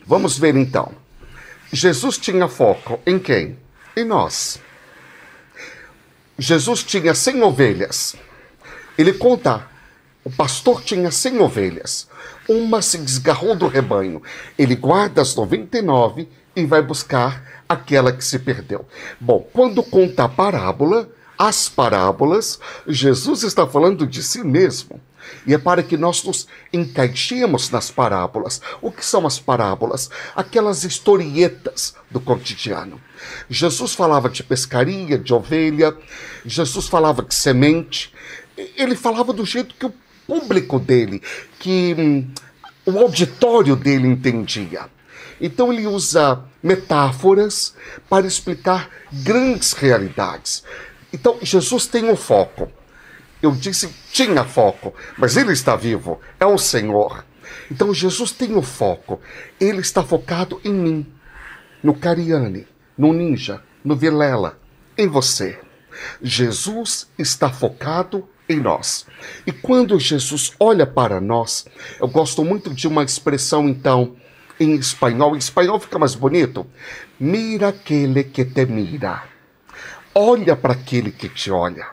vamos 0.06 0.38
ver 0.38 0.56
então. 0.56 0.92
Jesus 1.72 2.18
tinha 2.18 2.48
foco 2.48 3.00
em 3.06 3.18
quem? 3.18 3.58
Em 3.96 4.04
nós. 4.04 4.60
Jesus 6.38 6.82
tinha 6.82 7.14
100 7.14 7.42
ovelhas. 7.42 8.16
Ele 8.96 9.12
conta: 9.12 9.68
o 10.24 10.30
pastor 10.30 10.82
tinha 10.82 11.10
100 11.10 11.38
ovelhas, 11.40 12.08
uma 12.48 12.80
se 12.80 12.98
desgarrou 12.98 13.54
do 13.54 13.68
rebanho. 13.68 14.22
Ele 14.58 14.74
guarda 14.74 15.20
as 15.20 15.34
99 15.34 16.28
e 16.54 16.64
vai 16.64 16.82
buscar 16.82 17.42
aquela 17.68 18.12
que 18.12 18.24
se 18.24 18.38
perdeu. 18.38 18.86
Bom, 19.20 19.46
quando 19.52 19.82
conta 19.82 20.24
a 20.24 20.28
parábola, 20.28 21.08
as 21.38 21.68
parábolas, 21.68 22.58
Jesus 22.86 23.42
está 23.42 23.66
falando 23.66 24.06
de 24.06 24.22
si 24.22 24.44
mesmo. 24.44 25.00
E 25.46 25.54
é 25.54 25.58
para 25.58 25.82
que 25.82 25.96
nós 25.96 26.22
nos 26.22 26.46
encaixemos 26.72 27.70
nas 27.70 27.90
parábolas. 27.90 28.60
O 28.80 28.90
que 28.90 29.04
são 29.04 29.26
as 29.26 29.38
parábolas? 29.38 30.10
Aquelas 30.36 30.84
historietas 30.84 31.94
do 32.10 32.20
cotidiano. 32.20 33.00
Jesus 33.48 33.94
falava 33.94 34.28
de 34.28 34.42
pescaria, 34.42 35.18
de 35.18 35.32
ovelha, 35.32 35.96
Jesus 36.44 36.86
falava 36.86 37.22
de 37.22 37.34
semente. 37.34 38.12
Ele 38.76 38.94
falava 38.94 39.32
do 39.32 39.44
jeito 39.44 39.74
que 39.74 39.86
o 39.86 39.94
público 40.26 40.78
dele, 40.78 41.22
que 41.58 41.94
hum, 41.98 42.30
o 42.86 42.98
auditório 42.98 43.76
dele 43.76 44.06
entendia. 44.06 44.88
Então 45.40 45.72
ele 45.72 45.86
usa 45.86 46.44
metáforas 46.62 47.74
para 48.08 48.26
explicar 48.26 48.88
grandes 49.12 49.72
realidades. 49.72 50.64
Então 51.12 51.38
Jesus 51.42 51.86
tem 51.86 52.04
um 52.04 52.16
foco. 52.16 52.70
Eu 53.42 53.52
disse 53.52 53.88
tinha 54.10 54.44
foco, 54.44 54.94
mas 55.18 55.36
ele 55.36 55.52
está 55.52 55.76
vivo, 55.76 56.20
é 56.38 56.46
o 56.46 56.56
Senhor. 56.56 57.24
Então 57.70 57.92
Jesus 57.92 58.32
tem 58.32 58.56
o 58.56 58.62
foco. 58.62 59.20
Ele 59.60 59.80
está 59.80 60.02
focado 60.02 60.60
em 60.64 60.72
mim, 60.72 61.06
no 61.82 61.94
Cariane, 61.94 62.66
no 62.96 63.12
Ninja, 63.12 63.62
no 63.84 63.96
Vilela, 63.96 64.58
em 64.96 65.08
você. 65.08 65.58
Jesus 66.22 67.08
está 67.18 67.50
focado 67.50 68.28
em 68.48 68.60
nós. 68.60 69.06
E 69.46 69.52
quando 69.52 69.98
Jesus 69.98 70.52
olha 70.58 70.86
para 70.86 71.20
nós, 71.20 71.66
eu 72.00 72.08
gosto 72.08 72.44
muito 72.44 72.72
de 72.72 72.86
uma 72.86 73.02
expressão 73.02 73.68
então 73.68 74.16
em 74.58 74.74
espanhol. 74.74 75.34
Em 75.34 75.38
espanhol 75.38 75.80
fica 75.80 75.98
mais 75.98 76.14
bonito. 76.14 76.66
Mira 77.18 77.68
aquele 77.68 78.24
que 78.24 78.44
te 78.44 78.66
mira. 78.66 79.24
Olha 80.14 80.56
para 80.56 80.72
aquele 80.72 81.10
que 81.10 81.28
te 81.28 81.50
olha. 81.50 81.86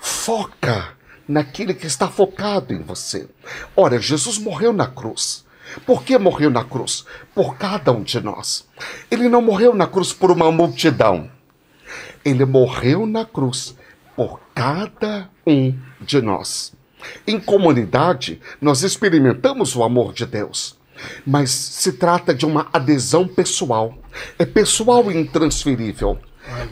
Foca 0.00 0.94
naquele 1.26 1.74
que 1.74 1.86
está 1.86 2.08
focado 2.08 2.72
em 2.72 2.82
você. 2.82 3.28
Ora, 3.76 3.98
Jesus 3.98 4.38
morreu 4.38 4.72
na 4.72 4.86
cruz. 4.86 5.44
Por 5.86 6.02
que 6.02 6.18
morreu 6.18 6.50
na 6.50 6.64
cruz? 6.64 7.04
Por 7.34 7.56
cada 7.56 7.92
um 7.92 8.02
de 8.02 8.20
nós. 8.20 8.68
Ele 9.10 9.28
não 9.28 9.40
morreu 9.40 9.74
na 9.74 9.86
cruz 9.86 10.12
por 10.12 10.30
uma 10.30 10.50
multidão. 10.50 11.30
Ele 12.24 12.44
morreu 12.44 13.06
na 13.06 13.24
cruz 13.24 13.76
por 14.16 14.40
cada 14.54 15.30
um 15.46 15.74
de 16.00 16.20
nós. 16.20 16.72
Em 17.26 17.40
comunidade, 17.40 18.40
nós 18.60 18.82
experimentamos 18.82 19.74
o 19.74 19.82
amor 19.82 20.12
de 20.12 20.26
Deus, 20.26 20.78
mas 21.26 21.50
se 21.50 21.92
trata 21.92 22.34
de 22.34 22.46
uma 22.46 22.68
adesão 22.72 23.26
pessoal. 23.26 23.96
É 24.38 24.44
pessoal 24.44 25.10
e 25.10 25.16
intransferível. 25.16 26.18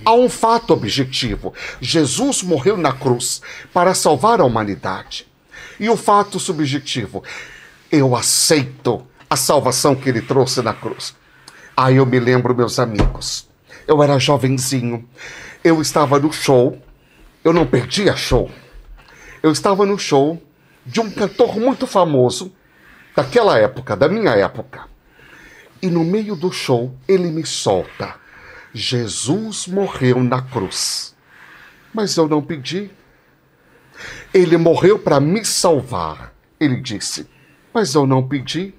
Há 0.04 0.12
um 0.12 0.28
fato 0.28 0.72
objetivo: 0.72 1.54
Jesus 1.80 2.42
morreu 2.42 2.76
na 2.76 2.92
cruz 2.92 3.40
para 3.72 3.94
salvar 3.94 4.40
a 4.40 4.44
humanidade. 4.44 5.26
E 5.78 5.88
o 5.88 5.96
fato 5.96 6.40
subjetivo: 6.40 7.22
eu 7.90 8.16
aceito 8.16 9.06
a 9.30 9.36
salvação 9.36 9.94
que 9.94 10.08
ele 10.08 10.22
trouxe 10.22 10.62
na 10.62 10.72
cruz. 10.72 11.14
Aí 11.76 11.96
eu 11.96 12.06
me 12.06 12.18
lembro, 12.18 12.54
meus 12.54 12.78
amigos, 12.78 13.48
eu 13.86 14.02
era 14.02 14.18
jovenzinho, 14.18 15.08
eu 15.62 15.80
estava 15.80 16.18
no 16.18 16.32
show, 16.32 16.80
eu 17.44 17.52
não 17.52 17.66
perdia 17.66 18.16
show. 18.16 18.50
Eu 19.42 19.52
estava 19.52 19.86
no 19.86 19.98
show 19.98 20.42
de 20.84 21.00
um 21.00 21.10
cantor 21.10 21.56
muito 21.56 21.86
famoso 21.86 22.52
daquela 23.18 23.58
época, 23.58 23.96
da 23.96 24.08
minha 24.08 24.30
época. 24.30 24.84
E 25.82 25.90
no 25.90 26.04
meio 26.04 26.36
do 26.36 26.52
show 26.52 26.94
ele 27.08 27.32
me 27.32 27.44
solta. 27.44 28.14
Jesus 28.72 29.66
morreu 29.66 30.22
na 30.22 30.40
cruz. 30.40 31.16
Mas 31.92 32.16
eu 32.16 32.28
não 32.28 32.40
pedi. 32.40 32.88
Ele 34.32 34.56
morreu 34.56 35.00
para 35.00 35.18
me 35.18 35.44
salvar. 35.44 36.32
Ele 36.60 36.80
disse. 36.80 37.28
Mas 37.74 37.92
eu 37.92 38.06
não 38.06 38.28
pedi. 38.28 38.72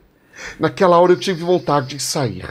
Naquela 0.58 0.98
hora 0.98 1.12
eu 1.12 1.20
tive 1.20 1.44
vontade 1.44 1.98
de 1.98 2.00
sair, 2.02 2.48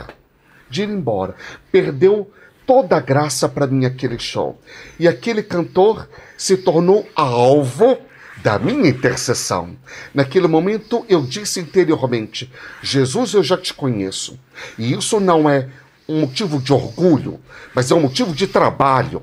de 0.68 0.82
ir 0.82 0.91
embora. 0.91 1.36
Perdeu 1.72 2.30
toda 2.66 2.99
a 2.99 3.01
graça 3.01 3.49
para 3.49 3.66
mim 3.66 3.86
aquele 3.86 4.18
show. 4.18 4.61
E 5.01 5.09
aquele 5.09 5.43
cantor 5.43 6.07
se 6.36 6.59
tornou 6.59 7.09
alvo 7.16 7.97
da 8.43 8.59
minha 8.59 8.89
intercessão. 8.89 9.76
Naquele 10.14 10.47
momento 10.47 11.05
eu 11.09 11.22
disse 11.22 11.61
interiormente: 11.61 12.51
Jesus, 12.82 13.34
eu 13.34 13.43
já 13.43 13.57
te 13.57 13.74
conheço. 13.74 14.39
E 14.78 14.93
isso 14.93 15.20
não 15.20 15.49
é 15.49 15.68
um 16.09 16.20
motivo 16.20 16.59
de 16.61 16.72
orgulho, 16.72 17.41
mas 17.74 17.91
é 17.91 17.95
um 17.95 18.01
motivo 18.01 18.32
de 18.34 18.47
trabalho. 18.47 19.22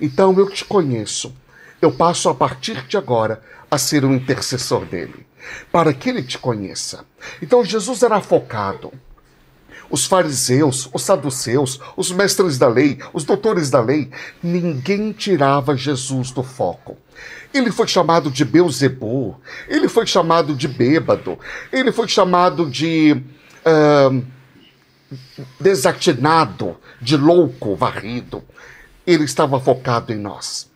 Então 0.00 0.36
eu 0.38 0.48
te 0.48 0.64
conheço. 0.64 1.34
Eu 1.80 1.92
passo 1.92 2.28
a 2.28 2.34
partir 2.34 2.86
de 2.86 2.96
agora 2.96 3.40
a 3.70 3.78
ser 3.78 4.04
um 4.04 4.14
intercessor 4.14 4.84
dele, 4.84 5.26
para 5.70 5.92
que 5.92 6.08
ele 6.08 6.22
te 6.22 6.38
conheça. 6.38 7.04
Então 7.40 7.64
Jesus 7.64 8.02
era 8.02 8.20
focado. 8.20 8.92
Os 9.90 10.04
fariseus, 10.04 10.88
os 10.92 11.02
saduceus, 11.02 11.80
os 11.96 12.10
mestres 12.10 12.58
da 12.58 12.68
lei, 12.68 12.98
os 13.12 13.24
doutores 13.24 13.70
da 13.70 13.80
lei, 13.80 14.10
ninguém 14.42 15.12
tirava 15.12 15.76
Jesus 15.76 16.30
do 16.30 16.42
foco. 16.42 16.96
Ele 17.52 17.72
foi 17.72 17.88
chamado 17.88 18.30
de 18.30 18.44
Beuzebu, 18.44 19.40
ele 19.68 19.88
foi 19.88 20.06
chamado 20.06 20.54
de 20.54 20.68
bêbado, 20.68 21.38
ele 21.72 21.90
foi 21.92 22.08
chamado 22.08 22.68
de. 22.70 23.22
Uh, 23.64 24.38
desatinado, 25.58 26.76
de 27.00 27.16
louco, 27.16 27.74
varrido. 27.74 28.42
Ele 29.06 29.24
estava 29.24 29.58
focado 29.58 30.12
em 30.12 30.18
nós. 30.18 30.70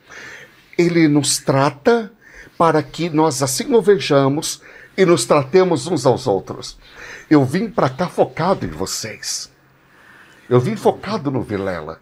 Ele 0.76 1.06
nos 1.06 1.38
trata 1.38 2.10
para 2.56 2.82
que 2.82 3.10
nós 3.10 3.42
assim 3.42 3.74
o 3.74 3.82
vejamos 3.82 4.62
e 4.96 5.04
nos 5.04 5.24
tratemos 5.24 5.86
uns 5.86 6.06
aos 6.06 6.26
outros. 6.26 6.78
Eu 7.28 7.44
vim 7.44 7.68
para 7.68 7.90
cá 7.90 8.08
focado 8.08 8.64
em 8.64 8.70
vocês. 8.70 9.50
Eu 10.48 10.60
vim 10.60 10.76
focado 10.76 11.30
no 11.30 11.42
Vilela. 11.42 12.00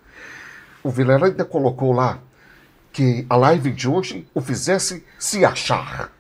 O 0.82 0.90
Vilela 0.90 1.26
ainda 1.26 1.44
colocou 1.44 1.92
lá 1.92 2.20
que 2.92 3.26
a 3.28 3.36
live 3.36 3.70
de 3.70 3.88
hoje 3.88 4.26
o 4.34 4.40
fizesse 4.40 5.04
se 5.18 5.44
achar. 5.44 6.12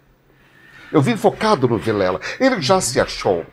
Eu 0.92 1.00
vim 1.00 1.16
focado 1.16 1.68
no 1.68 1.78
Vilela. 1.78 2.20
Ele 2.38 2.60
já 2.60 2.80
se 2.80 3.00
achou. 3.00 3.46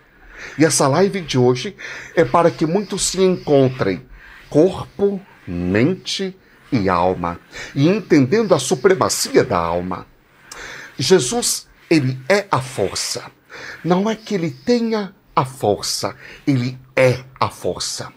E 0.57 0.65
essa 0.65 0.87
live 0.87 1.21
de 1.21 1.37
hoje 1.37 1.75
é 2.15 2.23
para 2.23 2.51
que 2.51 2.65
muitos 2.65 3.03
se 3.07 3.21
encontrem 3.21 4.05
corpo, 4.49 5.19
mente 5.47 6.35
e 6.71 6.89
alma, 6.89 7.39
e 7.73 7.87
entendendo 7.87 8.53
a 8.53 8.59
supremacia 8.59 9.43
da 9.43 9.57
alma. 9.57 10.05
Jesus, 10.97 11.67
ele 11.89 12.19
é 12.27 12.45
a 12.51 12.59
força. 12.59 13.31
Não 13.83 14.09
é 14.09 14.15
que 14.15 14.35
ele 14.35 14.51
tenha 14.51 15.13
a 15.35 15.45
força, 15.45 16.15
ele 16.45 16.77
é 16.95 17.23
a 17.39 17.49
força. 17.49 18.11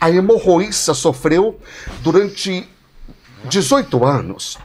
A 0.00 0.10
hemorroíça 0.10 0.94
sofreu 0.94 1.60
durante 2.00 2.68
18 3.46 4.04
anos 4.04 4.58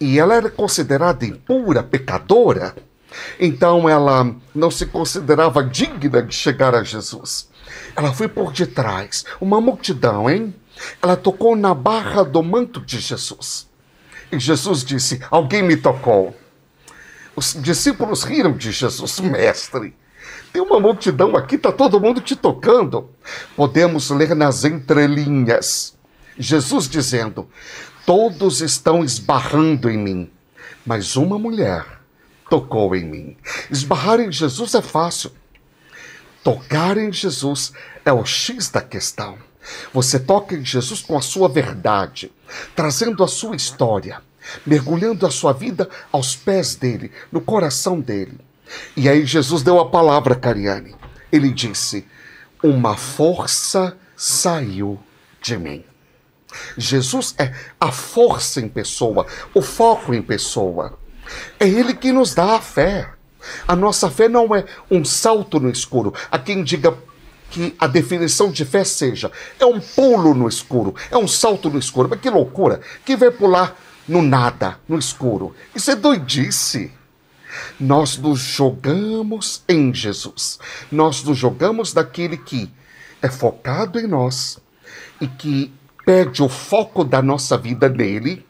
e 0.00 0.18
ela 0.18 0.34
era 0.34 0.50
considerada 0.50 1.26
impura, 1.26 1.82
pecadora. 1.82 2.74
Então 3.38 3.88
ela 3.88 4.34
não 4.54 4.70
se 4.70 4.86
considerava 4.86 5.62
digna 5.62 6.22
de 6.22 6.34
chegar 6.34 6.74
a 6.74 6.82
Jesus. 6.82 7.48
Ela 7.94 8.12
foi 8.12 8.28
por 8.28 8.52
detrás, 8.52 9.24
uma 9.40 9.60
multidão, 9.60 10.30
hein? 10.30 10.54
Ela 11.02 11.16
tocou 11.16 11.54
na 11.54 11.74
barra 11.74 12.22
do 12.22 12.42
manto 12.42 12.80
de 12.80 12.98
Jesus. 12.98 13.68
E 14.32 14.38
Jesus 14.38 14.84
disse: 14.84 15.20
Alguém 15.30 15.62
me 15.62 15.76
tocou. 15.76 16.34
Os 17.36 17.54
discípulos 17.54 18.22
riram 18.22 18.52
de 18.52 18.72
Jesus, 18.72 19.20
mestre. 19.20 19.94
Tem 20.52 20.62
uma 20.62 20.80
multidão 20.80 21.36
aqui, 21.36 21.56
está 21.56 21.70
todo 21.70 22.00
mundo 22.00 22.20
te 22.20 22.34
tocando. 22.34 23.10
Podemos 23.56 24.10
ler 24.10 24.34
nas 24.34 24.64
entrelinhas. 24.64 25.94
Jesus 26.38 26.88
dizendo: 26.88 27.48
Todos 28.06 28.60
estão 28.60 29.04
esbarrando 29.04 29.88
em 29.88 29.98
mim, 29.98 30.30
mas 30.84 31.16
uma 31.16 31.38
mulher 31.38 31.84
tocou 32.48 32.96
em 32.96 33.04
mim. 33.04 33.36
Esbarrar 33.70 34.20
em 34.20 34.32
Jesus 34.32 34.74
é 34.74 34.82
fácil. 34.82 35.30
Tocar 36.42 36.96
em 36.96 37.12
Jesus 37.12 37.72
é 38.04 38.12
o 38.12 38.24
X 38.24 38.70
da 38.70 38.80
questão. 38.80 39.38
Você 39.92 40.18
toca 40.18 40.54
em 40.54 40.64
Jesus 40.64 41.00
com 41.02 41.16
a 41.16 41.22
sua 41.22 41.48
verdade, 41.48 42.32
trazendo 42.74 43.22
a 43.22 43.28
sua 43.28 43.54
história, 43.54 44.22
mergulhando 44.66 45.26
a 45.26 45.30
sua 45.30 45.52
vida 45.52 45.88
aos 46.10 46.34
pés 46.34 46.74
dele, 46.74 47.12
no 47.30 47.40
coração 47.40 48.00
dele. 48.00 48.38
E 48.96 49.08
aí 49.08 49.26
Jesus 49.26 49.62
deu 49.62 49.78
a 49.78 49.90
palavra, 49.90 50.34
Cariane. 50.34 50.96
Ele 51.30 51.50
disse: 51.50 52.06
Uma 52.62 52.96
força 52.96 53.96
saiu 54.16 54.98
de 55.42 55.56
mim. 55.56 55.84
Jesus 56.76 57.34
é 57.38 57.52
a 57.80 57.92
força 57.92 58.60
em 58.60 58.68
pessoa, 58.68 59.26
o 59.54 59.62
foco 59.62 60.14
em 60.14 60.22
pessoa. 60.22 60.98
É 61.58 61.68
Ele 61.68 61.94
que 61.94 62.12
nos 62.12 62.34
dá 62.34 62.56
a 62.56 62.60
fé. 62.60 63.10
A 63.66 63.74
nossa 63.74 64.10
fé 64.10 64.28
não 64.28 64.54
é 64.54 64.64
um 64.90 65.04
salto 65.04 65.58
no 65.58 65.70
escuro. 65.70 66.12
Há 66.30 66.38
quem 66.38 66.62
diga 66.62 66.96
que 67.50 67.74
a 67.78 67.86
definição 67.86 68.50
de 68.50 68.64
fé 68.64 68.84
seja 68.84 69.30
é 69.58 69.66
um 69.66 69.80
pulo 69.80 70.34
no 70.34 70.48
escuro, 70.48 70.94
é 71.10 71.18
um 71.18 71.26
salto 71.26 71.68
no 71.68 71.78
escuro. 71.78 72.08
Mas 72.08 72.20
que 72.20 72.30
loucura! 72.30 72.80
Quem 73.04 73.16
vai 73.16 73.30
pular 73.30 73.76
no 74.06 74.22
nada, 74.22 74.78
no 74.88 74.98
escuro? 74.98 75.54
Isso 75.74 75.90
é 75.90 75.96
doidice. 75.96 76.92
Nós 77.78 78.16
nos 78.16 78.38
jogamos 78.38 79.64
em 79.68 79.92
Jesus. 79.92 80.58
Nós 80.90 81.24
nos 81.24 81.36
jogamos 81.36 81.92
daquele 81.92 82.36
que 82.36 82.72
é 83.20 83.28
focado 83.28 83.98
em 83.98 84.06
nós 84.06 84.58
e 85.20 85.26
que 85.26 85.72
perde 86.10 86.42
o 86.42 86.48
foco 86.48 87.04
da 87.04 87.22
nossa 87.22 87.56
vida 87.56 87.88
nele. 87.88 88.44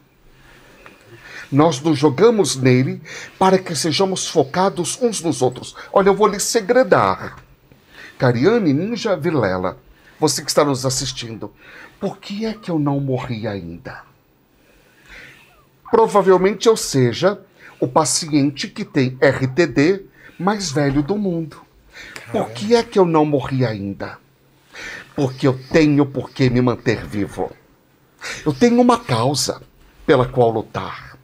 Nós 1.52 1.78
nos 1.78 1.98
jogamos 1.98 2.56
nele 2.56 3.02
para 3.38 3.58
que 3.58 3.76
sejamos 3.76 4.26
focados 4.26 4.98
uns 5.02 5.20
nos 5.20 5.42
outros. 5.42 5.76
Olha, 5.92 6.08
eu 6.08 6.14
vou 6.14 6.26
lhe 6.26 6.40
segredar. 6.40 7.36
Cariane 8.16 8.72
Ninja 8.72 9.14
Vilela, 9.14 9.76
você 10.18 10.40
que 10.40 10.48
está 10.48 10.64
nos 10.64 10.86
assistindo, 10.86 11.52
por 12.00 12.16
que 12.16 12.46
é 12.46 12.54
que 12.54 12.70
eu 12.70 12.78
não 12.78 12.98
morri 12.98 13.46
ainda? 13.46 14.04
Provavelmente 15.90 16.66
eu 16.66 16.78
seja 16.78 17.38
o 17.78 17.86
paciente 17.86 18.68
que 18.68 18.86
tem 18.86 19.18
RTD 19.20 20.06
mais 20.38 20.72
velho 20.72 21.02
do 21.02 21.18
mundo. 21.18 21.60
Por 22.32 22.52
que 22.52 22.74
é 22.74 22.82
que 22.82 22.98
eu 22.98 23.04
não 23.04 23.26
morri 23.26 23.66
ainda? 23.66 24.16
Porque 25.14 25.46
eu 25.46 25.58
tenho 25.70 26.06
por 26.06 26.30
que 26.30 26.48
me 26.48 26.60
manter 26.60 27.04
vivo. 27.04 27.50
Eu 28.44 28.52
tenho 28.52 28.80
uma 28.80 28.98
causa 28.98 29.62
pela 30.06 30.26
qual 30.26 30.50
lutar. 30.50 31.18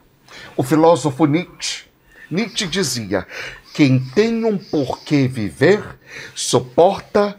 O 0.56 0.62
filósofo 0.62 1.26
Nietzsche, 1.26 1.84
Nietzsche 2.30 2.66
dizia: 2.66 3.26
quem 3.74 3.98
tem 3.98 4.44
um 4.44 4.56
porquê 4.56 5.28
viver, 5.28 5.98
suporta 6.34 7.38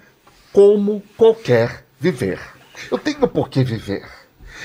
como 0.54 1.02
qualquer 1.18 1.86
viver. 2.00 2.40
Eu 2.92 2.98
tenho 2.98 3.28
porquê 3.28 3.64
viver. 3.64 4.08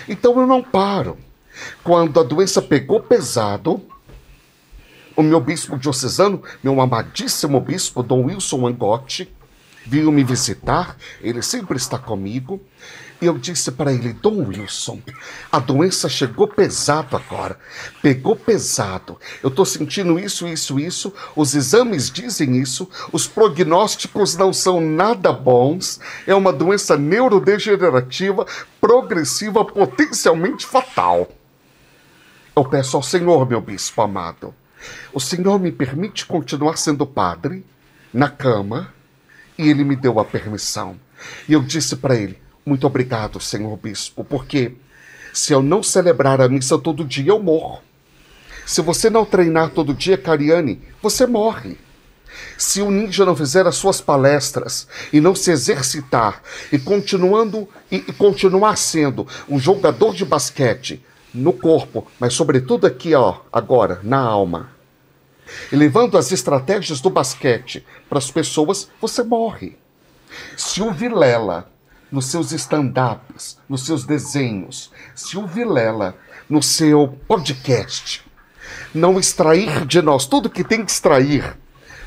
Então 0.08 0.38
eu 0.40 0.46
não 0.46 0.62
paro. 0.62 1.18
Quando 1.82 2.20
a 2.20 2.22
doença 2.22 2.62
pegou 2.62 3.00
pesado, 3.00 3.82
o 5.16 5.22
meu 5.22 5.40
bispo 5.40 5.78
diocesano, 5.78 6.42
meu 6.62 6.80
amadíssimo 6.80 7.60
bispo, 7.60 8.02
Dom 8.02 8.26
Wilson 8.26 8.66
Angotti, 8.66 9.32
veio 9.84 10.12
me 10.12 10.24
visitar, 10.24 10.96
ele 11.20 11.42
sempre 11.42 11.76
está 11.76 11.98
comigo, 11.98 12.60
e 13.20 13.26
eu 13.26 13.38
disse 13.38 13.70
para 13.70 13.92
ele, 13.92 14.12
Dom 14.12 14.48
Wilson, 14.48 15.00
a 15.50 15.60
doença 15.60 16.08
chegou 16.08 16.48
pesado 16.48 17.16
agora, 17.16 17.56
pegou 18.02 18.34
pesado, 18.34 19.16
eu 19.40 19.48
estou 19.48 19.64
sentindo 19.64 20.18
isso, 20.18 20.46
isso, 20.48 20.80
isso, 20.80 21.14
os 21.36 21.54
exames 21.54 22.10
dizem 22.10 22.60
isso, 22.60 22.88
os 23.12 23.26
prognósticos 23.28 24.36
não 24.36 24.52
são 24.52 24.80
nada 24.80 25.32
bons, 25.32 26.00
é 26.26 26.34
uma 26.34 26.52
doença 26.52 26.96
neurodegenerativa, 26.96 28.44
progressiva, 28.80 29.64
potencialmente 29.64 30.66
fatal. 30.66 31.30
Eu 32.56 32.64
peço 32.64 32.96
ao 32.96 33.04
Senhor, 33.04 33.48
meu 33.48 33.60
bispo 33.60 34.02
amado, 34.02 34.52
o 35.12 35.20
Senhor 35.20 35.60
me 35.60 35.70
permite 35.70 36.26
continuar 36.26 36.76
sendo 36.76 37.06
padre 37.06 37.64
na 38.12 38.28
cama 38.28 38.92
e 39.58 39.68
ele 39.68 39.84
me 39.84 39.96
deu 39.96 40.18
a 40.18 40.24
permissão. 40.24 40.96
E 41.48 41.52
eu 41.52 41.62
disse 41.62 41.96
para 41.96 42.16
ele: 42.16 42.38
Muito 42.64 42.86
obrigado, 42.86 43.40
Senhor 43.40 43.76
Bispo, 43.76 44.24
porque 44.24 44.72
se 45.32 45.52
eu 45.52 45.62
não 45.62 45.82
celebrar 45.82 46.40
a 46.40 46.48
missa 46.48 46.78
todo 46.78 47.04
dia, 47.04 47.30
eu 47.30 47.42
morro. 47.42 47.80
Se 48.66 48.80
você 48.80 49.10
não 49.10 49.24
treinar 49.24 49.70
todo 49.70 49.94
dia, 49.94 50.16
Cariane, 50.16 50.80
você 51.00 51.26
morre. 51.26 51.76
Se 52.56 52.80
o 52.80 52.90
ninja 52.90 53.24
não 53.24 53.36
fizer 53.36 53.66
as 53.66 53.76
suas 53.76 54.00
palestras 54.00 54.86
e 55.12 55.20
não 55.20 55.34
se 55.34 55.50
exercitar 55.50 56.42
e 56.72 56.78
continuando 56.78 57.68
e, 57.90 57.96
e 57.96 58.12
continuar 58.12 58.76
sendo 58.76 59.26
um 59.48 59.58
jogador 59.58 60.14
de 60.14 60.24
basquete 60.24 61.04
no 61.34 61.52
corpo, 61.52 62.06
mas 62.18 62.34
sobretudo 62.34 62.86
aqui, 62.86 63.14
ó, 63.14 63.40
agora, 63.52 64.00
na 64.02 64.18
alma, 64.18 64.70
e 65.70 65.76
levando 65.76 66.18
as 66.18 66.32
estratégias 66.32 67.00
do 67.00 67.10
basquete 67.10 67.84
para 68.08 68.18
as 68.18 68.30
pessoas, 68.30 68.88
você 69.00 69.22
morre. 69.22 69.76
Se 70.56 70.82
o 70.82 70.92
Vilela, 70.92 71.70
nos 72.10 72.26
seus 72.26 72.52
stand-ups, 72.52 73.58
nos 73.68 73.86
seus 73.86 74.04
desenhos, 74.04 74.90
se 75.14 75.36
o 75.38 75.46
Vilela, 75.46 76.16
no 76.48 76.62
seu 76.62 77.18
podcast, 77.26 78.24
não 78.94 79.18
extrair 79.18 79.86
de 79.86 80.02
nós 80.02 80.26
tudo 80.26 80.50
que 80.50 80.64
tem 80.64 80.84
que 80.84 80.90
extrair, 80.90 81.56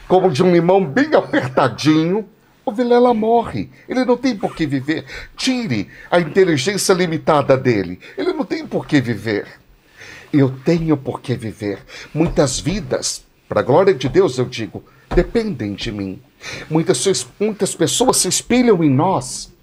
como 0.07 0.29
de 0.29 0.43
um 0.43 0.51
limão 0.51 0.85
bem 0.85 1.13
apertadinho, 1.15 2.29
o 2.63 2.71
Vilela 2.71 3.13
morre. 3.13 3.69
Ele 3.87 4.03
não 4.05 4.17
tem 4.17 4.35
por 4.35 4.55
que 4.55 4.65
viver. 4.65 5.05
Tire 5.37 5.89
a 6.09 6.19
inteligência 6.19 6.93
limitada 6.93 7.55
dele. 7.55 7.99
Ele 8.17 8.33
não 8.33 8.43
tem 8.43 8.65
por 8.65 8.87
que 8.87 8.99
viver. 8.99 9.47
Eu 10.33 10.49
tenho 10.63 10.97
por 10.97 11.21
que 11.21 11.35
viver. 11.35 11.79
Muitas 12.13 12.59
vidas, 12.59 13.24
para 13.47 13.59
a 13.59 13.63
glória 13.63 13.93
de 13.93 14.09
Deus, 14.09 14.37
eu 14.37 14.45
digo, 14.45 14.83
dependem 15.13 15.73
de 15.73 15.91
mim. 15.91 16.21
Muitas, 16.69 17.27
muitas 17.39 17.75
pessoas 17.75 18.17
se 18.17 18.27
espelham 18.27 18.83
em 18.83 18.89
nós. 18.89 19.53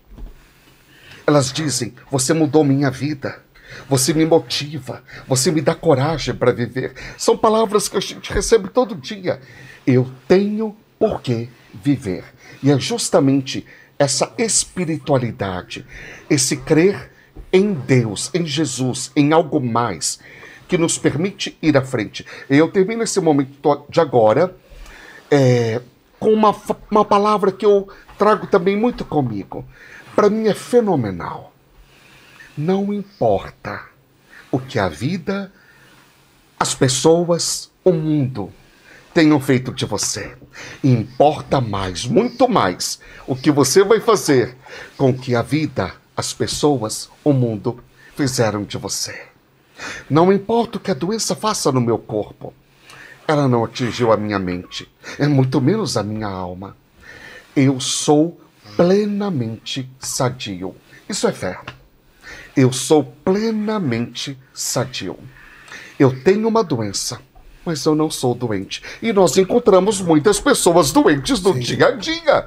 Elas 1.27 1.53
dizem: 1.53 1.95
Você 2.11 2.33
mudou 2.33 2.65
minha 2.65 2.91
vida. 2.91 3.43
Você 3.89 4.13
me 4.13 4.25
motiva. 4.25 5.03
Você 5.27 5.51
me 5.51 5.61
dá 5.61 5.75
coragem 5.75 6.35
para 6.35 6.53
viver. 6.53 6.95
São 7.17 7.37
palavras 7.37 7.89
que 7.89 7.97
a 7.97 8.01
gente 8.01 8.33
recebe 8.33 8.69
todo 8.69 8.95
dia. 8.95 9.41
Eu 9.87 10.11
tenho 10.29 10.77
por 10.99 11.21
que 11.21 11.49
viver. 11.83 12.25
E 12.63 12.71
é 12.71 12.79
justamente 12.79 13.67
essa 13.99 14.33
espiritualidade, 14.37 15.87
esse 16.29 16.57
crer 16.57 17.11
em 17.53 17.73
Deus, 17.73 18.31
em 18.35 18.45
Jesus, 18.45 19.11
em 19.15 19.33
algo 19.33 19.61
mais, 19.61 20.19
que 20.73 20.79
nos 20.79 20.97
permite 20.97 21.59
ir 21.61 21.77
à 21.77 21.83
frente. 21.83 22.25
Eu 22.49 22.67
termino 22.67 23.03
esse 23.03 23.21
momento 23.21 23.85
de 23.91 24.01
agora 24.01 24.57
é, 25.31 25.83
com 26.19 26.33
uma, 26.33 26.57
uma 26.91 27.05
palavra 27.05 27.53
que 27.53 27.67
eu 27.67 27.91
trago 28.17 28.47
também 28.47 28.75
muito 28.75 29.05
comigo. 29.05 29.67
Para 30.17 30.31
mim 30.31 30.49
é 30.49 30.55
fenomenal. 30.55 31.53
Não 32.57 32.91
importa 32.91 33.83
o 34.51 34.59
que 34.59 34.79
a 34.79 34.89
vida, 34.89 35.53
as 36.59 36.75
pessoas, 36.75 37.71
o 37.85 37.93
mundo 37.93 38.51
tenham 39.13 39.39
feito 39.39 39.75
de 39.75 39.85
você. 39.85 40.35
Importa 40.83 41.61
mais, 41.61 42.07
muito 42.07 42.49
mais, 42.49 42.99
o 43.27 43.37
que 43.37 43.51
você 43.51 43.85
vai 43.85 44.01
fazer 44.01 44.57
com 44.97 45.11
o 45.11 45.19
que 45.19 45.35
a 45.35 45.43
vida, 45.43 45.93
as 46.17 46.33
pessoas, 46.33 47.11
o 47.23 47.35
mundo 47.35 47.85
fizeram 48.17 48.65
de 48.65 48.79
você. 48.79 49.32
Não 50.09 50.33
importa 50.33 50.79
o 50.79 50.81
que 50.81 50.91
a 50.91 50.95
doença 50.95 51.35
faça 51.35 51.73
no 51.73 51.81
meu 51.81 51.99
corpo, 51.99 52.53
ela 53.27 53.49
não 53.49 53.65
atingiu 53.65 54.13
a 54.13 54.17
minha 54.17 54.39
mente, 54.39 54.89
é 55.19 55.27
muito 55.27 55.61
menos 55.61 55.97
a 55.97 56.03
minha 56.03 56.29
alma. 56.29 56.77
Eu 57.55 57.81
sou 57.81 58.41
plenamente 58.77 59.89
sadio. 59.99 60.75
Isso 61.09 61.27
é 61.29 61.33
fé. 61.33 61.59
Eu 62.57 62.73
sou 62.73 63.05
plenamente 63.05 64.39
sadio. 64.53 65.19
Eu 65.99 66.23
tenho 66.23 66.49
uma 66.49 66.65
doença 66.65 67.21
mas 67.65 67.85
eu 67.85 67.95
não 67.95 68.11
sou 68.11 68.35
doente. 68.35 68.83
E 69.01 69.13
nós 69.13 69.37
encontramos 69.37 70.01
muitas 70.01 70.41
pessoas 70.41 70.91
doentes 70.91 71.41
no 71.41 71.55
Sim. 71.55 71.61
dia 71.61 71.87
a 71.89 71.91
dia, 71.93 72.47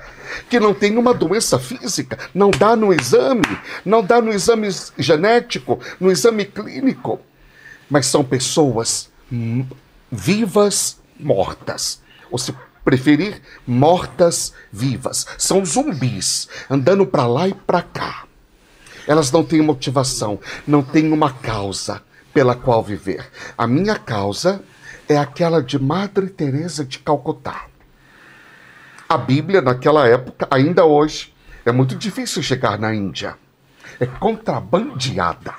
que 0.50 0.60
não 0.60 0.74
têm 0.74 0.98
uma 0.98 1.14
doença 1.14 1.58
física, 1.58 2.18
não 2.34 2.52
dá 2.52 2.76
no 2.76 2.94
exame, 2.94 3.46
não 3.84 4.04
dá 4.04 4.22
no 4.22 4.32
exame 4.32 4.70
genético, 4.98 5.80
no 6.00 6.12
exame 6.12 6.46
clínico, 6.46 7.20
mas 7.90 8.06
são 8.08 8.24
pessoas 8.24 9.10
vivas, 10.12 11.00
mortas. 11.20 12.02
Ou 12.32 12.38
se 12.38 12.54
preferir, 12.84 13.42
mortas 13.66 14.54
vivas. 14.72 15.26
São 15.38 15.66
zumbis, 15.66 16.48
andando 16.70 17.06
para 17.06 17.28
lá 17.28 17.48
e 17.48 17.54
para 17.54 17.82
cá. 17.82 18.26
Elas 19.08 19.32
não 19.32 19.44
têm 19.44 19.62
motivação, 19.62 20.40
não 20.66 20.82
têm 20.82 21.12
uma 21.12 21.32
causa 21.32 22.02
pela 22.34 22.56
qual 22.56 22.84
viver. 22.84 23.26
A 23.58 23.66
minha 23.68 23.96
causa 23.96 24.62
é 25.08 25.18
aquela 25.18 25.62
de 25.62 25.78
Madre 25.78 26.30
Teresa 26.30 26.84
de 26.84 27.00
Calcutá. 27.00 27.68
A 29.08 29.18
Bíblia 29.18 29.62
naquela 29.62 30.08
época, 30.08 30.48
ainda 30.50 30.84
hoje, 30.84 31.34
é 31.66 31.72
muito 31.72 31.96
difícil 31.96 32.42
chegar 32.42 32.80
na 32.80 32.94
Índia. 32.94 33.38
É 34.00 34.06
contrabandeada. 34.06 35.54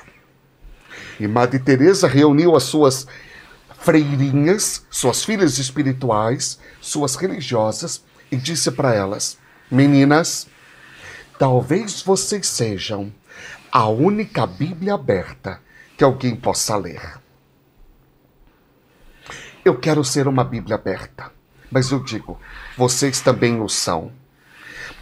E 1.19 1.29
Madre 1.29 1.59
Teresa 1.59 2.09
reuniu 2.09 2.57
as 2.57 2.65
suas 2.65 3.07
freirinhas, 3.79 4.85
suas 4.91 5.25
filhas 5.25 5.59
espirituais, 5.59 6.59
suas 6.81 7.15
religiosas 7.15 8.05
e 8.31 8.37
disse 8.37 8.71
para 8.73 8.95
elas: 8.95 9.39
Meninas, 9.71 10.49
talvez 11.39 12.03
vocês 12.03 12.47
sejam 12.49 13.13
a 13.71 13.89
única 13.89 14.47
Bíblia 14.47 14.95
aberta 14.95 15.61
que 15.97 16.03
alguém 16.03 16.35
possa 16.35 16.77
ler. 16.77 17.26
Eu 19.67 19.77
quero 19.77 20.05
ser 20.05 20.29
uma 20.29 20.45
Bíblia 20.45 20.77
aberta. 20.77 21.33
Mas 21.69 21.91
eu 21.91 21.99
digo, 21.99 22.39
vocês 22.79 23.21
também 23.21 23.61
o 23.61 23.69
são. 23.69 24.13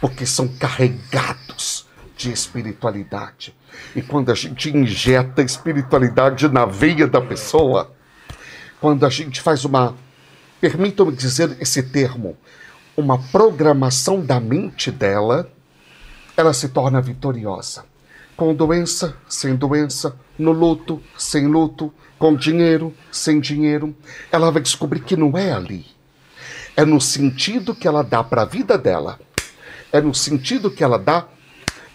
Porque 0.01 0.25
são 0.25 0.47
carregados 0.47 1.85
de 2.17 2.31
espiritualidade. 2.31 3.55
E 3.95 4.01
quando 4.01 4.31
a 4.31 4.33
gente 4.33 4.75
injeta 4.75 5.43
espiritualidade 5.43 6.49
na 6.49 6.65
veia 6.65 7.05
da 7.05 7.21
pessoa, 7.21 7.93
quando 8.81 9.05
a 9.05 9.09
gente 9.11 9.39
faz 9.39 9.65
uma, 9.65 9.95
permitam-me 10.59 11.11
dizer 11.15 11.55
esse 11.61 11.83
termo, 11.83 12.35
uma 12.97 13.19
programação 13.19 14.19
da 14.19 14.39
mente 14.39 14.89
dela, 14.89 15.47
ela 16.35 16.53
se 16.53 16.69
torna 16.69 16.99
vitoriosa. 16.99 17.85
Com 18.35 18.51
doença, 18.55 19.15
sem 19.29 19.55
doença, 19.55 20.19
no 20.39 20.51
luto, 20.51 20.99
sem 21.15 21.45
luto, 21.45 21.93
com 22.17 22.35
dinheiro, 22.35 22.93
sem 23.11 23.39
dinheiro, 23.39 23.95
ela 24.31 24.51
vai 24.51 24.61
descobrir 24.61 25.01
que 25.01 25.15
não 25.15 25.37
é 25.37 25.51
ali. 25.51 25.85
É 26.75 26.83
no 26.85 26.99
sentido 26.99 27.73
que 27.75 27.87
ela 27.87 28.03
dá 28.03 28.23
para 28.23 28.41
a 28.43 28.45
vida 28.45 28.77
dela. 28.77 29.19
É 29.91 30.01
no 30.01 30.13
sentido 30.13 30.69
que 30.71 30.83
ela 30.83 30.97
dá 30.99 31.25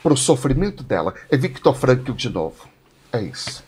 para 0.02 0.12
o 0.12 0.16
sofrimento 0.16 0.82
dela. 0.82 1.14
É 1.30 1.36
Victor 1.36 1.76
Frankl 1.76 2.12
de 2.12 2.30
novo. 2.30 2.68
É 3.12 3.20
isso. 3.20 3.62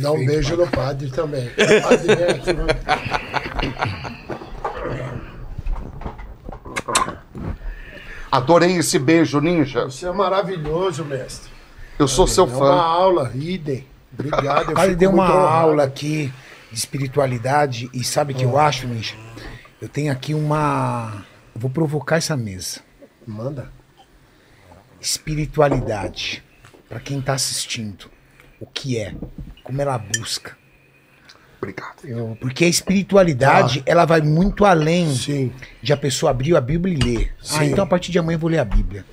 Dá 0.00 0.10
um 0.10 0.24
beijo 0.24 0.56
no 0.56 0.66
padre 0.66 1.10
também. 1.10 1.48
Padre, 1.82 2.14
vem 2.16 2.24
aqui, 2.26 2.52
vamos. 2.52 3.76
Adorei 8.30 8.76
esse 8.76 8.98
beijo, 8.98 9.40
ninja. 9.40 9.84
Você 9.84 10.06
é 10.06 10.12
maravilhoso, 10.12 11.04
mestre. 11.04 11.50
Eu 11.98 12.08
sou 12.08 12.26
seu 12.26 12.44
É 12.44 12.48
uma 12.48 12.58
fã. 12.58 12.72
aula, 12.74 13.32
idem. 13.34 13.86
Obrigado. 14.18 14.72
O 14.72 14.80
fico 14.80 14.96
deu 14.96 15.10
uma 15.10 15.24
honrado. 15.24 15.46
aula 15.46 15.84
aqui 15.84 16.32
de 16.72 16.78
espiritualidade 16.78 17.90
e 17.92 18.02
sabe 18.02 18.32
o 18.32 18.36
que 18.36 18.44
eu 18.44 18.58
acho, 18.58 18.86
Misha? 18.88 19.14
Eu 19.80 19.88
tenho 19.88 20.10
aqui 20.12 20.32
uma. 20.34 21.24
Eu 21.54 21.60
vou 21.60 21.70
provocar 21.70 22.16
essa 22.16 22.36
mesa. 22.36 22.80
Manda. 23.26 23.70
Espiritualidade. 25.00 26.42
Pra 26.88 27.00
quem 27.00 27.20
tá 27.20 27.34
assistindo. 27.34 28.10
O 28.60 28.66
que 28.66 28.98
é? 28.98 29.14
Como 29.62 29.80
ela 29.82 29.98
busca. 29.98 30.56
Obrigado. 31.58 32.04
Eu, 32.04 32.36
Porque 32.40 32.64
a 32.64 32.68
espiritualidade, 32.68 33.82
ela 33.86 34.04
vai 34.04 34.20
muito 34.20 34.64
além 34.64 35.14
sim. 35.14 35.52
de 35.82 35.92
a 35.92 35.96
pessoa 35.96 36.30
abrir 36.30 36.54
a 36.54 36.60
Bíblia 36.60 36.94
e 36.94 36.98
ler. 36.98 37.34
Ah, 37.40 37.44
Sim. 37.44 37.64
então 37.66 37.82
a 37.82 37.86
partir 37.86 38.12
de 38.12 38.18
amanhã 38.18 38.36
eu 38.36 38.40
vou 38.40 38.50
ler 38.50 38.58
a 38.58 38.64
Bíblia. 38.64 39.04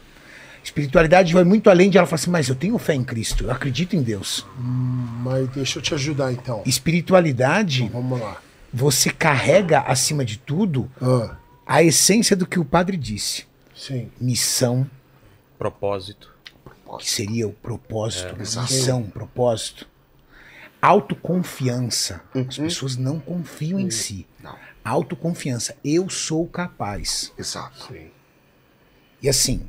Espiritualidade 0.64 1.34
vai 1.34 1.44
muito 1.44 1.69
além 1.69 1.90
de 1.90 1.98
ela 1.98 2.07
falar 2.07 2.15
assim, 2.15 2.30
mas 2.31 2.48
eu 2.48 2.56
tenho 2.56 2.77
fé 2.77 2.94
em 2.94 3.03
Cristo, 3.03 3.44
eu 3.45 3.52
acredito 3.52 3.95
em 3.95 4.02
Deus. 4.02 4.45
Mas 4.57 5.49
deixa 5.49 5.80
eu 5.80 5.84
te 5.84 5.94
ajudar 5.94 6.31
então. 6.31 6.64
Espiritualidade, 6.65 7.90
Vamos 7.91 8.19
lá. 8.19 8.38
você 8.73 9.10
carrega 9.10 9.81
acima 9.81 10.23
de 10.23 10.38
tudo 10.38 10.90
Ah, 11.02 11.35
a 11.65 11.84
essência 11.84 12.35
do 12.35 12.45
que 12.48 12.60
o 12.60 12.65
padre 12.65 12.95
disse. 12.98 13.45
sim. 13.76 14.10
Missão, 14.19 14.90
Propósito. 15.60 16.31
que 16.99 17.10
seria 17.10 17.48
o 17.48 17.53
propósito, 17.53 18.35
exato. 18.40 18.72
missão, 18.72 19.03
propósito. 19.03 19.88
Autoconfiança. 20.81 22.22
As 22.35 22.57
pessoas 22.57 22.98
não 22.98 23.19
confiam 23.19 23.80
em 23.80 23.90
si. 23.90 24.27
Não. 24.41 24.56
Autoconfiança. 24.84 25.76
Eu 25.84 26.10
sou 26.10 26.45
capaz. 26.45 27.31
Exato. 27.38 27.94
E 29.24 29.30
assim, 29.30 29.62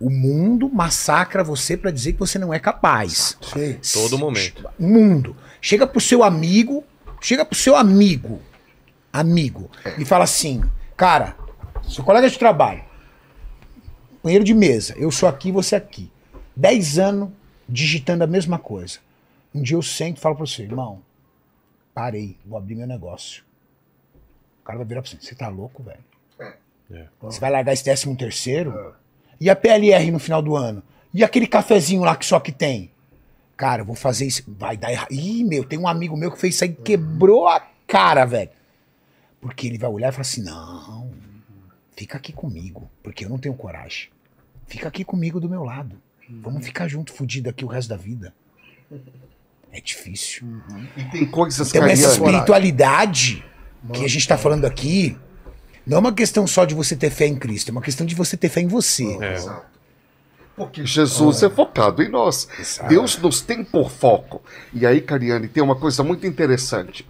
o 0.00 0.08
mundo 0.08 0.70
massacra 0.70 1.44
você 1.44 1.76
pra 1.76 1.90
dizer 1.90 2.14
que 2.14 2.18
você 2.18 2.38
não 2.38 2.52
é 2.52 2.58
capaz. 2.58 3.36
Sim. 3.42 3.78
Todo 3.92 4.18
momento. 4.18 4.66
O 4.78 4.88
mundo. 4.88 5.36
Chega 5.60 5.86
pro 5.86 6.00
seu 6.00 6.24
amigo, 6.24 6.82
chega 7.20 7.44
pro 7.44 7.58
seu 7.58 7.76
amigo, 7.76 8.40
amigo, 9.12 9.70
e 9.98 10.04
fala 10.04 10.24
assim, 10.24 10.62
cara, 10.96 11.36
seu 11.86 12.02
colega 12.02 12.30
de 12.30 12.38
trabalho, 12.38 12.84
companheiro 14.14 14.44
de 14.44 14.54
mesa, 14.54 14.94
eu 14.96 15.10
sou 15.10 15.28
aqui, 15.28 15.52
você 15.52 15.76
aqui. 15.76 16.10
Dez 16.54 16.98
anos 16.98 17.30
digitando 17.68 18.24
a 18.24 18.26
mesma 18.26 18.58
coisa. 18.58 18.98
Um 19.54 19.60
dia 19.60 19.76
eu 19.76 19.82
sento 19.82 20.18
e 20.18 20.20
falo 20.20 20.36
pra 20.36 20.46
você, 20.46 20.62
irmão, 20.62 21.02
parei, 21.92 22.38
vou 22.46 22.56
abrir 22.56 22.76
meu 22.76 22.86
negócio. 22.86 23.44
O 24.62 24.64
cara 24.64 24.78
vai 24.78 24.86
virar 24.86 25.02
pra 25.02 25.10
você, 25.10 25.18
você 25.20 25.34
tá 25.34 25.48
louco, 25.48 25.82
velho? 25.82 26.05
Você 27.20 27.40
vai 27.40 27.50
largar 27.50 27.72
esse 27.72 27.84
décimo 27.84 28.16
terceiro? 28.16 28.94
E 29.40 29.50
a 29.50 29.56
PLR 29.56 30.10
no 30.10 30.18
final 30.18 30.40
do 30.40 30.56
ano? 30.56 30.82
E 31.12 31.24
aquele 31.24 31.46
cafezinho 31.46 32.02
lá 32.02 32.14
que 32.16 32.26
só 32.26 32.38
que 32.38 32.52
tem? 32.52 32.90
Cara, 33.56 33.82
eu 33.82 33.86
vou 33.86 33.96
fazer 33.96 34.26
isso. 34.26 34.42
Vai 34.46 34.76
dar 34.76 34.92
errado. 34.92 35.10
Ih, 35.10 35.42
meu, 35.44 35.64
tem 35.64 35.78
um 35.78 35.88
amigo 35.88 36.16
meu 36.16 36.30
que 36.30 36.38
fez 36.38 36.54
isso 36.54 36.64
aí, 36.64 36.74
quebrou 36.74 37.48
a 37.48 37.66
cara, 37.86 38.24
velho. 38.24 38.50
Porque 39.40 39.66
ele 39.66 39.78
vai 39.78 39.88
olhar 39.90 40.08
e 40.08 40.12
falar 40.12 40.22
assim: 40.22 40.42
não, 40.42 41.10
fica 41.96 42.18
aqui 42.18 42.32
comigo, 42.32 42.90
porque 43.02 43.24
eu 43.24 43.28
não 43.28 43.38
tenho 43.38 43.54
coragem. 43.54 44.10
Fica 44.66 44.88
aqui 44.88 45.04
comigo 45.04 45.40
do 45.40 45.48
meu 45.48 45.64
lado. 45.64 45.96
Vamos 46.28 46.64
ficar 46.66 46.88
junto, 46.88 47.12
fudido 47.12 47.48
aqui 47.48 47.64
o 47.64 47.68
resto 47.68 47.88
da 47.88 47.96
vida. 47.96 48.34
É 49.70 49.80
difícil. 49.80 50.46
E 50.96 51.04
tem 51.04 51.26
coisas, 51.26 51.68
Então, 51.68 51.86
essa 51.86 52.12
espiritualidade 52.12 53.44
que 53.92 54.04
a 54.04 54.08
gente 54.08 54.26
tá 54.26 54.36
falando 54.36 54.64
aqui, 54.64 55.16
não 55.86 55.98
é 55.98 56.00
uma 56.00 56.12
questão 56.12 56.46
só 56.46 56.64
de 56.64 56.74
você 56.74 56.96
ter 56.96 57.10
fé 57.10 57.26
em 57.26 57.36
Cristo, 57.36 57.68
é 57.68 57.72
uma 57.72 57.80
questão 57.80 58.04
de 58.06 58.14
você 58.14 58.36
ter 58.36 58.48
fé 58.48 58.60
em 58.60 58.66
você. 58.66 59.04
Porque 60.56 60.86
Jesus 60.86 61.42
é 61.42 61.50
focado 61.50 62.02
em 62.02 62.08
nós. 62.08 62.48
Exato. 62.58 62.88
Deus 62.88 63.18
nos 63.18 63.42
tem 63.42 63.62
por 63.62 63.90
foco. 63.90 64.42
E 64.72 64.86
aí, 64.86 65.02
Cariane, 65.02 65.48
tem 65.48 65.62
uma 65.62 65.76
coisa 65.76 66.02
muito 66.02 66.26
interessante. 66.26 67.06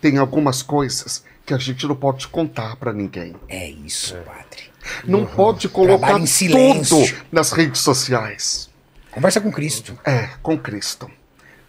Tem 0.00 0.16
algumas 0.16 0.62
coisas 0.62 1.22
que 1.44 1.52
a 1.52 1.58
gente 1.58 1.86
não 1.86 1.94
pode 1.94 2.26
contar 2.28 2.74
para 2.76 2.92
ninguém. 2.92 3.36
É 3.48 3.68
isso, 3.68 4.16
padre. 4.24 4.72
Não 5.04 5.26
pode 5.26 5.68
colocar 5.68 6.18
tudo 6.18 7.14
nas 7.30 7.52
redes 7.52 7.82
sociais. 7.82 8.70
Conversa 9.10 9.40
com 9.40 9.52
Cristo. 9.52 9.98
É, 10.04 10.30
com 10.42 10.58
Cristo. 10.58 11.10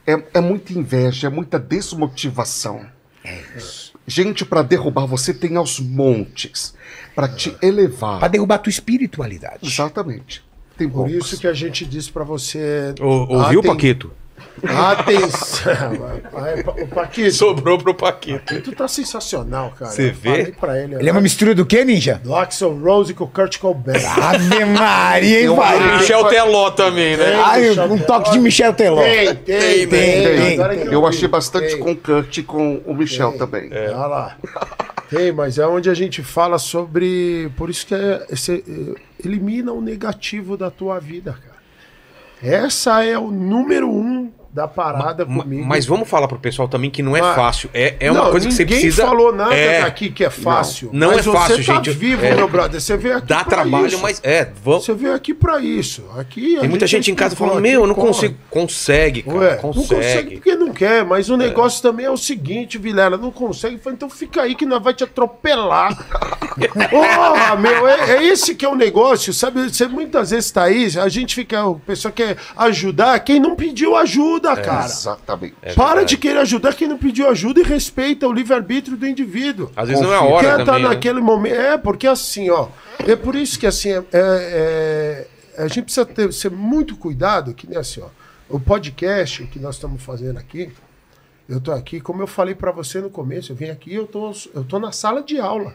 É, 0.05 0.13
é 0.33 0.39
muita 0.39 0.71
inveja, 0.71 1.27
é 1.27 1.29
muita 1.29 1.59
desmotivação. 1.59 2.85
Gente, 4.07 4.45
para 4.45 4.61
derrubar 4.61 5.05
você 5.05 5.33
tem 5.33 5.57
aos 5.57 5.79
montes. 5.81 6.73
Para 7.13 7.27
te 7.27 7.53
elevar. 7.61 8.19
Pra 8.19 8.27
derrubar 8.29 8.55
a 8.55 8.59
tua 8.59 8.69
espiritualidade. 8.69 9.59
Exatamente. 9.67 10.41
Tem 10.77 10.87
Por 10.87 11.07
poucos. 11.07 11.13
isso 11.13 11.39
que 11.39 11.47
a 11.47 11.53
gente 11.53 11.85
disse 11.85 12.09
pra 12.11 12.23
você. 12.23 12.93
Ouviu, 13.01 13.59
Aten- 13.59 13.71
Paquito? 13.71 14.11
Atenção. 14.63 15.73
Pa- 16.31 16.71
O 16.81 16.87
Paquito. 16.87 17.31
Sobrou 17.31 17.77
pro 17.77 17.93
Paquito. 17.93 18.39
Paquito 18.39 18.71
tá 18.73 18.87
sensacional, 18.87 19.73
cara. 19.77 19.91
Você 19.91 20.11
vê? 20.11 20.53
Pra 20.59 20.81
ele. 20.81 20.95
Ele 20.95 21.09
é 21.09 21.11
uma 21.11 21.21
mistura 21.21 21.53
do 21.53 21.65
que, 21.65 21.83
Ninja? 21.85 22.19
Do 22.23 22.35
Axel 22.35 22.73
Rose 22.77 23.13
com 23.13 23.23
o 23.25 23.27
Kurt 23.27 23.57
Cobain. 23.59 23.95
Ave 24.21 24.65
Maria, 24.65 25.41
hein, 25.41 25.55
pai? 25.55 25.97
Michel 25.97 26.25
Teló 26.25 26.71
também, 26.71 27.15
né? 27.17 27.35
Ai, 27.43 27.69
um 27.71 27.97
toque 27.99 28.31
de 28.31 28.39
Michel 28.39 28.73
Teló. 28.73 29.01
Tem, 29.01 29.35
tem, 29.35 29.87
tem, 29.87 30.57
que 30.57 30.93
Eu 30.93 31.05
achei 31.05 31.27
bastante 31.27 31.67
Tem. 31.75 31.79
com 31.79 31.91
o 31.91 31.95
Kurt 31.95 32.37
e 32.37 32.43
com 32.43 32.81
o 32.85 32.93
Michel 32.93 33.37
também. 33.37 33.69
Olha 33.71 33.95
lá. 34.07 34.37
Tem, 35.09 35.31
mas 35.31 35.57
é 35.57 35.65
onde 35.65 35.89
a 35.89 35.93
gente 35.93 36.21
fala 36.21 36.57
sobre. 36.57 37.49
Por 37.55 37.69
isso 37.69 37.85
que 37.87 37.95
é, 37.95 38.25
esse- 38.29 38.63
é, 38.67 39.25
elimina 39.25 39.71
o 39.71 39.81
negativo 39.81 40.57
da 40.57 40.69
tua 40.69 40.99
vida, 40.99 41.31
cara. 41.31 41.56
Essa 42.41 43.03
é 43.03 43.17
o 43.17 43.31
número 43.31 43.89
um 43.89 44.31
da 44.53 44.67
parada 44.67 45.25
Ma- 45.25 45.43
comigo. 45.43 45.65
Mas 45.65 45.85
vamos 45.85 46.09
falar 46.09 46.27
pro 46.27 46.39
pessoal 46.39 46.67
também 46.67 46.89
que 46.89 47.03
não 47.03 47.15
é 47.15 47.21
Mas- 47.21 47.35
fácil. 47.35 47.69
É, 47.73 47.95
é 47.99 48.11
uma 48.11 48.23
Não, 48.25 48.31
coisa 48.31 48.47
que 48.47 48.53
você 48.53 48.63
ninguém 48.63 48.79
precisa. 48.81 49.05
falou 49.05 49.33
nada 49.33 49.53
é, 49.53 49.81
aqui 49.81 50.09
que 50.09 50.23
é 50.23 50.29
fácil. 50.29 50.89
Não, 50.93 51.11
não 51.11 51.19
é 51.19 51.23
fácil, 51.23 51.57
você 51.57 51.63
tá 51.63 51.73
gente. 51.75 51.91
vivo, 51.91 52.25
É. 52.25 52.33
meu 52.35 52.47
brother. 52.47 52.79
Você 52.81 52.97
veio 52.97 53.17
aqui 53.17 53.27
Dá 53.27 53.43
trabalho, 53.43 53.87
isso. 53.87 53.99
mas 54.01 54.19
é. 54.23 54.49
Vamos, 54.63 54.85
Você 54.85 54.93
veio 54.93 55.13
aqui 55.13 55.33
pra 55.33 55.59
isso. 55.59 56.03
Aqui 56.17 56.57
tem 56.59 56.69
muita 56.69 56.87
gente 56.87 57.11
em 57.11 57.15
casa 57.15 57.35
falando: 57.35 57.61
Meu, 57.61 57.81
eu 57.81 57.87
não 57.87 57.93
corre. 57.95 58.07
consigo. 58.07 58.35
Consegue, 58.49 59.21
cara. 59.23 59.37
Ué, 59.37 59.55
consegue. 59.57 59.77
não 59.93 59.97
consegue 59.97 60.35
porque 60.35 60.55
não 60.55 60.71
quer, 60.71 61.05
mas 61.05 61.29
o 61.29 61.37
negócio 61.37 61.81
também 61.81 62.05
é 62.05 62.11
o 62.11 62.17
seguinte, 62.17 62.77
Vilela, 62.77 63.17
não 63.17 63.31
consegue, 63.31 63.79
então 63.87 64.09
fica 64.09 64.41
aí 64.41 64.55
que 64.55 64.65
nós 64.65 64.81
vai 64.83 64.93
te 64.93 65.03
atropelar. 65.03 65.95
Porra, 66.89 67.55
meu, 67.55 67.87
é, 67.87 68.17
é 68.17 68.23
esse 68.23 68.55
que 68.55 68.65
é 68.65 68.69
o 68.69 68.75
negócio, 68.75 69.33
sabe? 69.33 69.69
Você 69.69 69.87
muitas 69.87 70.31
vezes 70.31 70.51
tá 70.51 70.63
aí, 70.63 70.87
a 70.99 71.07
gente 71.09 71.35
fica, 71.35 71.65
o 71.65 71.79
pessoal 71.79 72.11
quer 72.13 72.37
ajudar 72.55 73.19
quem 73.19 73.39
não 73.39 73.55
pediu 73.55 73.95
ajuda, 73.95 74.36
cara. 74.39 74.85
Exatamente. 74.85 75.55
É 75.61 75.73
Para 75.73 76.03
de 76.03 76.17
querer 76.17 76.39
ajudar 76.39 76.73
quem 76.75 76.87
não 76.87 76.97
pediu 76.97 77.29
ajuda 77.29 77.59
e 77.59 77.63
respeita 77.63 78.27
o 78.27 78.31
livre-arbítrio 78.33 78.95
do 78.97 79.07
indivíduo. 79.07 79.71
Às 79.75 79.87
vezes 79.89 80.03
não 80.03 80.13
é 80.13 80.17
a 80.17 80.21
hora 80.21 80.47
Quer 80.47 80.57
tá 80.57 80.65
também. 80.65 80.83
né? 80.83 80.89
naquele 80.89 81.19
momento. 81.21 81.55
É, 81.55 81.77
porque 81.77 82.07
assim, 82.07 82.49
ó. 82.49 82.67
É 83.07 83.15
por 83.15 83.35
isso 83.35 83.59
que 83.59 83.65
assim, 83.67 83.89
é, 83.91 84.03
é- 84.11 85.27
a 85.57 85.67
gente 85.67 85.83
precisa 85.83 86.05
ter, 86.05 86.31
ser 86.33 86.51
muito 86.51 86.95
cuidado, 86.95 87.53
que 87.53 87.67
nem 87.67 87.77
assim, 87.77 88.01
ó. 88.01 88.07
O 88.49 88.59
podcast 88.59 89.43
que 89.47 89.59
nós 89.59 89.75
estamos 89.75 90.01
fazendo 90.01 90.37
aqui, 90.37 90.71
eu 91.49 91.59
tô 91.59 91.71
aqui, 91.71 91.99
como 91.99 92.21
eu 92.21 92.27
falei 92.27 92.55
para 92.55 92.71
você 92.71 93.01
no 93.01 93.09
começo, 93.09 93.51
eu 93.51 93.55
vim 93.55 93.69
aqui, 93.69 93.93
eu 93.93 94.07
tô, 94.07 94.31
eu 94.53 94.63
tô 94.63 94.79
na 94.79 94.91
sala 94.91 95.21
de 95.21 95.39
aula. 95.39 95.73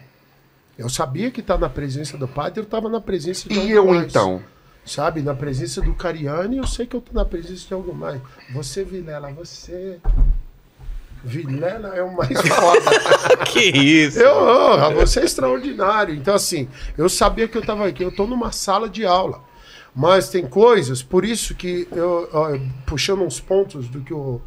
Eu 0.79 0.89
sabia 0.89 1.31
que 1.31 1.43
tá 1.43 1.59
na 1.59 1.69
presença 1.69 2.17
do 2.17 2.27
padre, 2.27 2.61
eu 2.61 2.65
tava 2.65 2.89
na 2.89 3.01
presença 3.01 3.47
de 3.49 3.59
E 3.59 3.71
eu 3.73 3.87
mais. 3.87 4.05
então? 4.07 4.43
Sabe, 4.85 5.23
na 5.23 5.35
presença 5.35 5.81
do 5.81 5.95
Cariani, 5.95 6.57
eu 6.57 6.67
sei 6.67 6.87
que 6.87 6.97
eu 6.97 7.01
tô 7.01 7.13
na 7.13 7.25
presença 7.25 7.69
de 7.69 7.75
algo 7.75 7.95
mais. 7.95 8.21
Você, 8.53 8.85
Vilela, 8.85 9.31
você. 9.31 10.01
Vilela 11.25 11.95
é 11.95 12.03
o 12.03 12.13
mais 12.17 12.33
foda. 12.43 13.45
Que 13.47 13.61
isso? 13.61 14.19
Eu, 14.19 14.35
oh, 14.35 14.91
você 14.95 15.21
é 15.21 15.25
extraordinário. 15.25 16.15
Então, 16.15 16.35
assim, 16.35 16.69
eu 16.99 17.09
sabia 17.09 17.47
que 17.47 17.57
eu 17.57 17.61
estava 17.61 17.87
aqui. 17.87 18.03
Eu 18.03 18.09
estou 18.09 18.27
numa 18.27 18.51
sala 18.51 18.89
de 18.89 19.07
aula. 19.07 19.41
Mas 19.95 20.31
tem 20.31 20.47
coisas, 20.47 21.03
por 21.03 21.23
isso 21.23 21.55
que 21.55 21.87
eu, 21.93 22.29
ó, 22.33 22.59
puxando 22.87 23.23
uns 23.23 23.39
pontos 23.39 23.89
do 23.89 24.01
que 24.01 24.15
o 24.15 24.41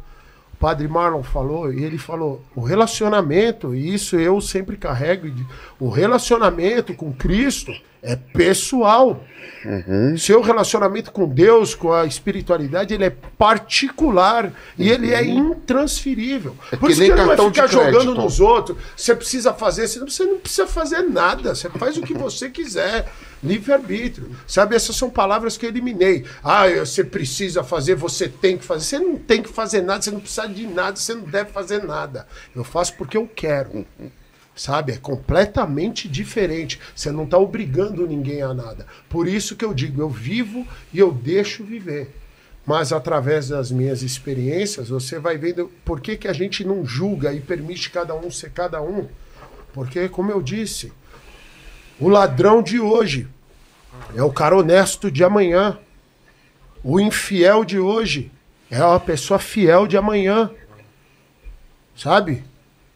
padre 0.58 0.88
Marlon 0.88 1.22
falou, 1.22 1.72
e 1.72 1.84
ele 1.84 1.98
falou: 1.98 2.42
o 2.54 2.60
relacionamento, 2.60 3.72
e 3.72 3.94
isso 3.94 4.16
eu 4.16 4.40
sempre 4.40 4.76
carrego, 4.76 5.28
o 5.78 5.88
relacionamento 5.88 6.94
com 6.94 7.12
Cristo 7.12 7.72
é 8.06 8.14
pessoal. 8.14 9.24
Seu 10.16 10.40
relacionamento 10.40 11.10
com 11.10 11.28
Deus, 11.28 11.74
com 11.74 11.92
a 11.92 12.04
espiritualidade, 12.06 12.94
ele 12.94 13.04
é 13.04 13.10
particular 13.10 14.52
e 14.78 14.88
ele 14.88 15.12
é 15.12 15.24
intransferível. 15.24 16.56
É 16.70 16.76
Por 16.76 16.86
que 16.86 16.92
isso 16.92 17.00
nem 17.00 17.10
que 17.10 17.16
não 17.16 17.34
de 17.34 17.42
ficar 17.42 17.66
jogando 17.66 18.14
nos 18.14 18.38
outros. 18.38 18.78
Você 18.96 19.14
precisa 19.14 19.52
fazer, 19.52 19.88
você 19.88 20.24
não 20.24 20.38
precisa, 20.38 20.66
fazer 20.68 21.02
nada. 21.02 21.52
Você 21.54 21.68
faz 21.70 21.96
o 21.96 22.02
que 22.02 22.14
você 22.14 22.48
quiser. 22.48 23.10
Livre-arbítrio. 23.42 24.30
Sabe, 24.46 24.76
essas 24.76 24.94
são 24.94 25.10
palavras 25.10 25.56
que 25.56 25.66
eu 25.66 25.70
eliminei. 25.70 26.24
Ah, 26.44 26.68
você 26.68 27.02
precisa 27.02 27.64
fazer, 27.64 27.96
você 27.96 28.28
tem 28.28 28.56
que 28.56 28.64
fazer. 28.64 28.84
Você 28.84 28.98
não 29.00 29.16
tem 29.16 29.42
que 29.42 29.48
fazer 29.48 29.82
nada, 29.82 30.00
você 30.00 30.10
não 30.12 30.20
precisa 30.20 30.46
de 30.46 30.66
nada, 30.66 30.96
você 30.96 31.14
não 31.14 31.24
deve 31.24 31.50
fazer 31.50 31.82
nada. 31.82 32.26
Eu 32.54 32.62
faço 32.62 32.94
porque 32.94 33.16
eu 33.16 33.28
quero. 33.34 33.84
Sabe? 34.56 34.92
É 34.92 34.96
completamente 34.96 36.08
diferente. 36.08 36.80
Você 36.94 37.12
não 37.12 37.24
está 37.24 37.36
obrigando 37.36 38.06
ninguém 38.06 38.40
a 38.40 38.54
nada. 38.54 38.86
Por 39.06 39.28
isso 39.28 39.54
que 39.54 39.64
eu 39.64 39.74
digo, 39.74 40.00
eu 40.00 40.08
vivo 40.08 40.66
e 40.94 40.98
eu 40.98 41.12
deixo 41.12 41.62
viver. 41.62 42.10
Mas 42.64 42.90
através 42.90 43.48
das 43.48 43.70
minhas 43.70 44.02
experiências, 44.02 44.88
você 44.88 45.18
vai 45.18 45.36
vendo 45.36 45.70
por 45.84 46.00
que, 46.00 46.16
que 46.16 46.26
a 46.26 46.32
gente 46.32 46.64
não 46.64 46.84
julga 46.86 47.32
e 47.34 47.40
permite 47.40 47.90
cada 47.90 48.14
um 48.14 48.30
ser 48.30 48.50
cada 48.50 48.80
um. 48.82 49.06
Porque, 49.74 50.08
como 50.08 50.32
eu 50.32 50.40
disse, 50.40 50.90
o 52.00 52.08
ladrão 52.08 52.62
de 52.62 52.80
hoje 52.80 53.28
é 54.16 54.22
o 54.22 54.32
cara 54.32 54.56
honesto 54.56 55.10
de 55.10 55.22
amanhã. 55.22 55.78
O 56.82 56.98
infiel 56.98 57.62
de 57.62 57.78
hoje 57.78 58.32
é 58.70 58.78
a 58.78 58.98
pessoa 58.98 59.38
fiel 59.38 59.86
de 59.86 59.98
amanhã. 59.98 60.50
Sabe? 61.94 62.42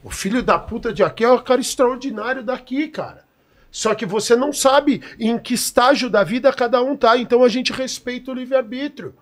O 0.03 0.11
filho 0.11 0.43
da 0.43 0.59
puta 0.59 0.93
de 0.93 1.03
aqui 1.03 1.25
é 1.25 1.31
o 1.31 1.43
cara 1.43 1.61
extraordinário 1.61 2.43
daqui, 2.43 2.89
cara. 2.89 3.25
Só 3.71 3.95
que 3.95 4.05
você 4.05 4.35
não 4.35 4.53
sabe 4.53 5.03
em 5.19 5.39
que 5.39 5.55
estágio 5.55 6.11
da 6.11 6.25
vida 6.25 6.53
cada 6.53 6.83
um 6.83 6.97
tá. 6.97 7.17
Então 7.17 7.45
a 7.45 7.49
gente 7.49 7.73
respeita 7.73 8.31
o 8.31 8.35
livre-arbítrio. 8.35 9.15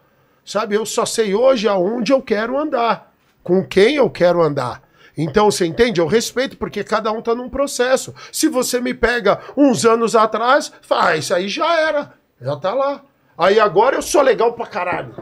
Sabe? 0.44 0.74
Eu 0.74 0.86
só 0.86 1.04
sei 1.04 1.34
hoje 1.34 1.68
aonde 1.68 2.12
eu 2.12 2.22
quero 2.22 2.58
andar, 2.58 3.12
com 3.42 3.62
quem 3.66 3.96
eu 3.96 4.08
quero 4.08 4.42
andar. 4.42 4.82
Então, 5.20 5.50
você 5.50 5.66
entende? 5.66 6.00
Eu 6.00 6.06
respeito, 6.06 6.56
porque 6.56 6.84
cada 6.84 7.10
um 7.10 7.20
tá 7.20 7.34
num 7.34 7.50
processo. 7.50 8.14
Se 8.30 8.48
você 8.48 8.80
me 8.80 8.94
pega 8.94 9.40
uns 9.56 9.84
anos 9.84 10.14
atrás, 10.14 10.72
ah, 10.88 11.16
isso 11.16 11.34
aí 11.34 11.48
já 11.48 11.76
era. 11.80 12.14
Já 12.40 12.56
tá 12.56 12.72
lá. 12.72 13.02
Aí 13.36 13.58
agora 13.58 13.96
eu 13.96 14.02
sou 14.02 14.22
legal 14.22 14.52
pra 14.52 14.66
caralho. 14.66 15.14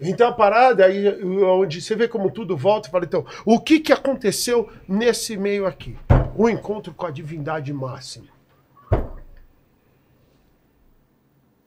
Então 0.00 0.28
a 0.28 0.32
parada 0.32 0.86
aí, 0.86 1.22
onde 1.44 1.80
você 1.80 1.94
vê 1.94 2.08
como 2.08 2.30
tudo 2.30 2.56
volta, 2.56 2.88
e 2.88 2.90
fala, 2.90 3.04
então, 3.04 3.24
o 3.44 3.60
que 3.60 3.80
que 3.80 3.92
aconteceu 3.92 4.70
nesse 4.88 5.36
meio 5.36 5.66
aqui? 5.66 5.96
O 6.34 6.48
encontro 6.48 6.94
com 6.94 7.06
a 7.06 7.10
divindade 7.10 7.72
máxima. 7.72 8.28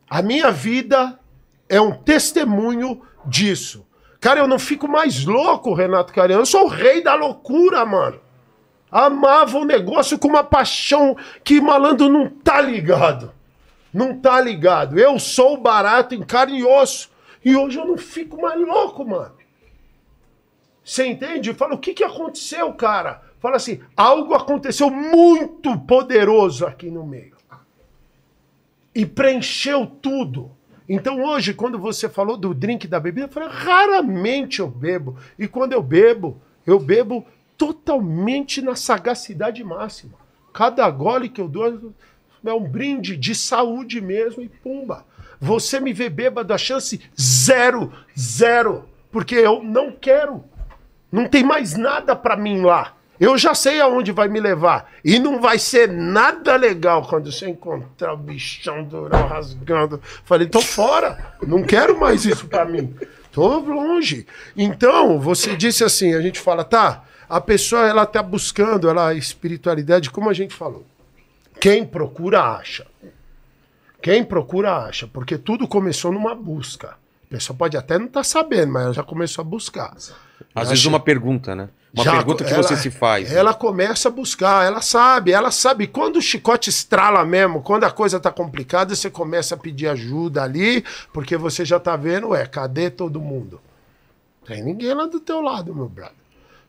A 0.10 0.22
minha 0.22 0.52
vida 0.52 1.20
é 1.70 1.80
um 1.80 1.92
testemunho 1.92 3.02
disso. 3.26 3.86
Cara, 4.20 4.40
eu 4.40 4.48
não 4.48 4.58
fico 4.58 4.88
mais 4.88 5.26
louco, 5.26 5.74
Renato 5.74 6.14
Cariano. 6.14 6.44
Eu 6.44 6.46
sou 6.46 6.66
o 6.66 6.70
rei 6.70 7.04
da 7.04 7.14
loucura, 7.14 7.86
mano. 7.86 8.20
Amava 8.92 9.58
o 9.58 9.66
negócio 9.66 10.20
com 10.20 10.28
uma 10.28 10.44
paixão 10.44 11.18
que 11.44 11.60
malandro 11.60 12.10
não 12.10 12.30
tá 12.30 12.62
ligado. 12.62 13.34
Não 13.94 14.20
tá 14.20 14.40
ligado. 14.40 15.00
Eu 15.00 15.20
sou 15.20 15.60
barato 15.60 16.16
em 16.16 16.22
carne 16.22 16.60
e 16.60 16.64
osso. 16.64 17.10
E 17.44 17.56
hoje 17.56 17.78
eu 17.78 17.86
não 17.86 17.98
fico 17.98 18.42
mais 18.42 18.60
louco, 18.60 19.06
mano. 19.06 19.36
Você 20.84 21.08
entende? 21.08 21.54
Fala, 21.54 21.76
o 21.76 21.78
que, 21.78 21.94
que 21.94 22.04
aconteceu, 22.04 22.74
cara? 22.74 23.22
Fala 23.40 23.58
assim, 23.58 23.82
algo 23.96 24.34
aconteceu 24.34 24.90
muito 24.90 25.78
poderoso 25.80 26.66
aqui 26.66 26.90
no 26.90 27.06
meio. 27.06 27.36
E 28.94 29.06
preencheu 29.06 29.86
tudo. 29.86 30.52
Então 30.88 31.24
hoje, 31.24 31.54
quando 31.54 31.80
você 31.80 32.10
falou 32.10 32.38
do 32.38 32.54
drink 32.54 32.88
da 32.88 33.00
bebida, 33.00 33.28
eu 33.28 33.32
falei, 33.32 33.50
raramente 33.50 34.60
eu 34.60 34.68
bebo. 34.68 35.18
E 35.40 35.48
quando 35.48 35.74
eu 35.74 35.82
bebo, 35.82 36.42
eu 36.66 36.80
bebo 36.80 37.26
totalmente 37.58 38.62
na 38.62 38.76
sagacidade 38.76 39.64
máxima. 39.64 40.14
Cada 40.54 40.90
gole 40.90 41.30
que 41.30 41.42
eu 41.42 41.48
dou 41.48 41.94
é 42.46 42.54
um 42.54 42.64
brinde 42.64 43.16
de 43.16 43.34
saúde 43.34 44.02
mesmo 44.02 44.44
e 44.44 44.50
pumba. 44.50 45.06
Você 45.44 45.78
me 45.78 45.92
vê 45.92 46.08
bêbado, 46.08 46.54
a 46.54 46.58
chance 46.58 47.02
zero, 47.20 47.92
zero. 48.18 48.86
Porque 49.12 49.36
eu 49.36 49.62
não 49.62 49.92
quero. 49.92 50.42
Não 51.12 51.28
tem 51.28 51.44
mais 51.44 51.76
nada 51.76 52.16
pra 52.16 52.38
mim 52.38 52.62
lá. 52.62 52.94
Eu 53.20 53.38
já 53.38 53.54
sei 53.54 53.82
aonde 53.82 54.14
vai 54.14 54.30
me 54.30 54.40
levar. 54.40 54.90
E 55.04 55.20
não 55.20 55.42
vai 55.42 55.60
ser 55.60 55.90
nada 55.90 56.56
legal 56.56 57.06
quando 57.06 57.30
você 57.30 57.50
encontrar 57.50 58.14
o 58.14 58.18
bichão 58.18 58.86
durão 58.86 59.28
rasgando. 59.28 60.02
Falei, 60.24 60.48
tô 60.48 60.62
fora. 60.62 61.36
Não 61.46 61.62
quero 61.62 62.00
mais 62.00 62.24
isso 62.24 62.48
pra 62.48 62.64
mim. 62.64 62.96
Tô 63.30 63.60
longe. 63.60 64.26
Então, 64.56 65.20
você 65.20 65.58
disse 65.58 65.84
assim, 65.84 66.14
a 66.14 66.22
gente 66.22 66.40
fala, 66.40 66.64
tá, 66.64 67.04
a 67.28 67.42
pessoa 67.42 67.86
ela 67.86 68.06
tá 68.06 68.24
buscando 68.24 68.90
ela, 68.90 69.10
a 69.10 69.14
espiritualidade, 69.14 70.10
como 70.10 70.30
a 70.30 70.34
gente 70.34 70.56
falou. 70.56 70.86
Quem 71.60 71.86
procura, 71.86 72.42
acha. 72.44 72.88
Quem 74.04 74.24
procura, 74.24 74.76
acha. 74.86 75.08
Porque 75.08 75.38
tudo 75.38 75.68
começou 75.68 76.12
numa 76.12 76.36
busca. 76.36 76.90
A 76.90 77.30
pessoa 77.30 77.58
pode 77.58 77.78
até 77.78 77.98
não 77.98 78.06
estar 78.08 78.24
sabendo, 78.24 78.74
mas 78.74 78.84
ela 78.84 78.94
já 78.94 79.04
começou 79.04 79.42
a 79.42 79.46
buscar. 79.46 79.96
Às 80.54 80.70
vezes 80.70 80.86
uma 80.86 81.00
pergunta, 81.00 81.56
né? 81.56 81.70
Uma 81.94 82.04
Já- 82.04 82.12
pergunta 82.12 82.44
que 82.44 82.52
ela- 82.54 82.62
você 82.64 82.76
se 82.76 82.92
faz. 82.92 83.30
né? 83.32 83.38
Ela 83.40 83.54
começa 83.54 84.10
a 84.10 84.12
buscar, 84.12 84.66
ela 84.66 84.82
sabe, 84.82 85.32
ela 85.32 85.52
sabe. 85.52 85.88
Quando 85.88 86.18
o 86.18 86.22
chicote 86.22 86.70
estrala 86.70 87.24
mesmo, 87.24 87.62
quando 87.62 87.86
a 87.86 87.92
coisa 87.92 88.20
tá 88.20 88.32
complicada, 88.32 88.94
você 88.96 89.10
começa 89.10 89.56
a 89.56 89.58
pedir 89.58 89.88
ajuda 89.88 90.44
ali, 90.44 90.84
porque 91.14 91.38
você 91.38 91.64
já 91.64 91.80
tá 91.80 91.96
vendo, 91.96 92.30
ué, 92.30 92.46
cadê 92.46 92.90
todo 92.90 93.22
mundo? 93.22 93.62
Tem 94.46 94.62
ninguém 94.64 94.94
lá 94.94 95.06
do 95.06 95.20
teu 95.20 95.40
lado, 95.40 95.74
meu 95.74 95.88
brother. 95.88 96.14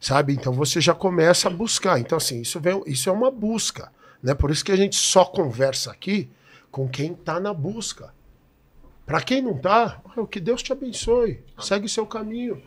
Sabe? 0.00 0.34
Então 0.34 0.52
você 0.52 0.80
já 0.80 0.94
começa 0.94 1.48
a 1.48 1.50
buscar. 1.50 1.98
Então, 1.98 2.16
assim, 2.18 2.40
isso, 2.42 2.60
vem, 2.60 2.80
isso 2.86 3.08
é 3.08 3.12
uma 3.12 3.30
busca. 3.30 3.90
Né? 4.22 4.34
Por 4.34 4.50
isso 4.50 4.64
que 4.64 4.70
a 4.72 4.76
gente 4.76 4.94
só 4.96 5.24
conversa 5.24 5.90
aqui 5.90 6.28
com 6.74 6.88
quem 6.88 7.14
tá 7.14 7.38
na 7.38 7.54
busca. 7.54 8.12
Pra 9.06 9.20
quem 9.20 9.40
não 9.40 9.54
tá, 9.56 10.00
o 10.16 10.26
que 10.26 10.40
Deus 10.40 10.60
te 10.60 10.72
abençoe. 10.72 11.38
Segue 11.56 11.88
seu 11.88 12.04
caminho. 12.04 12.60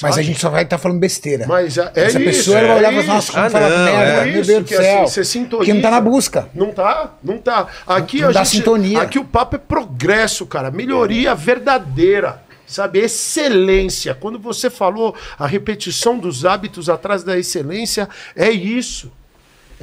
Mas 0.00 0.04
a 0.04 0.08
sabe? 0.14 0.22
gente 0.22 0.40
só 0.40 0.48
vai 0.48 0.62
estar 0.62 0.78
falando 0.78 0.98
besteira. 0.98 1.46
Mas 1.46 1.76
é, 1.76 1.92
é 1.94 2.04
Essa 2.06 2.18
isso, 2.18 2.30
pessoa 2.30 2.58
é 2.58 2.66
vai 2.66 2.76
olhar 2.78 2.92
e 2.94 2.96
isso. 2.96 3.06
falar, 3.06 3.14
nossa, 3.16 3.32
como 3.32 3.44
Ah, 3.44 3.50
não, 3.50 3.84
merda, 3.84 4.00
é 4.22 4.24
meu 4.32 4.42
Deus 4.42 4.46
do 4.62 4.64
que, 4.64 4.74
assim, 4.74 4.82
céu. 4.84 5.06
você 5.06 5.24
sintoniza. 5.24 5.56
Porque 5.58 5.74
não 5.74 5.82
tá 5.82 5.90
na 5.90 6.00
busca. 6.00 6.48
Não 6.54 6.72
tá, 6.72 7.14
não 7.22 7.36
tá. 7.38 7.68
Aqui 7.86 8.22
Não 8.22 8.28
a 8.30 8.32
dá 8.32 8.42
gente, 8.42 8.56
sintonia. 8.56 9.02
Aqui 9.02 9.18
o 9.18 9.24
papo 9.24 9.56
é 9.56 9.58
progresso, 9.58 10.46
cara. 10.46 10.70
Melhoria 10.70 11.34
verdadeira. 11.34 12.42
Sabe, 12.66 13.00
excelência. 13.00 14.14
Quando 14.14 14.38
você 14.38 14.70
falou 14.70 15.14
a 15.38 15.46
repetição 15.46 16.18
dos 16.18 16.46
hábitos 16.46 16.88
atrás 16.88 17.22
da 17.22 17.38
excelência, 17.38 18.08
é 18.34 18.50
isso. 18.50 19.12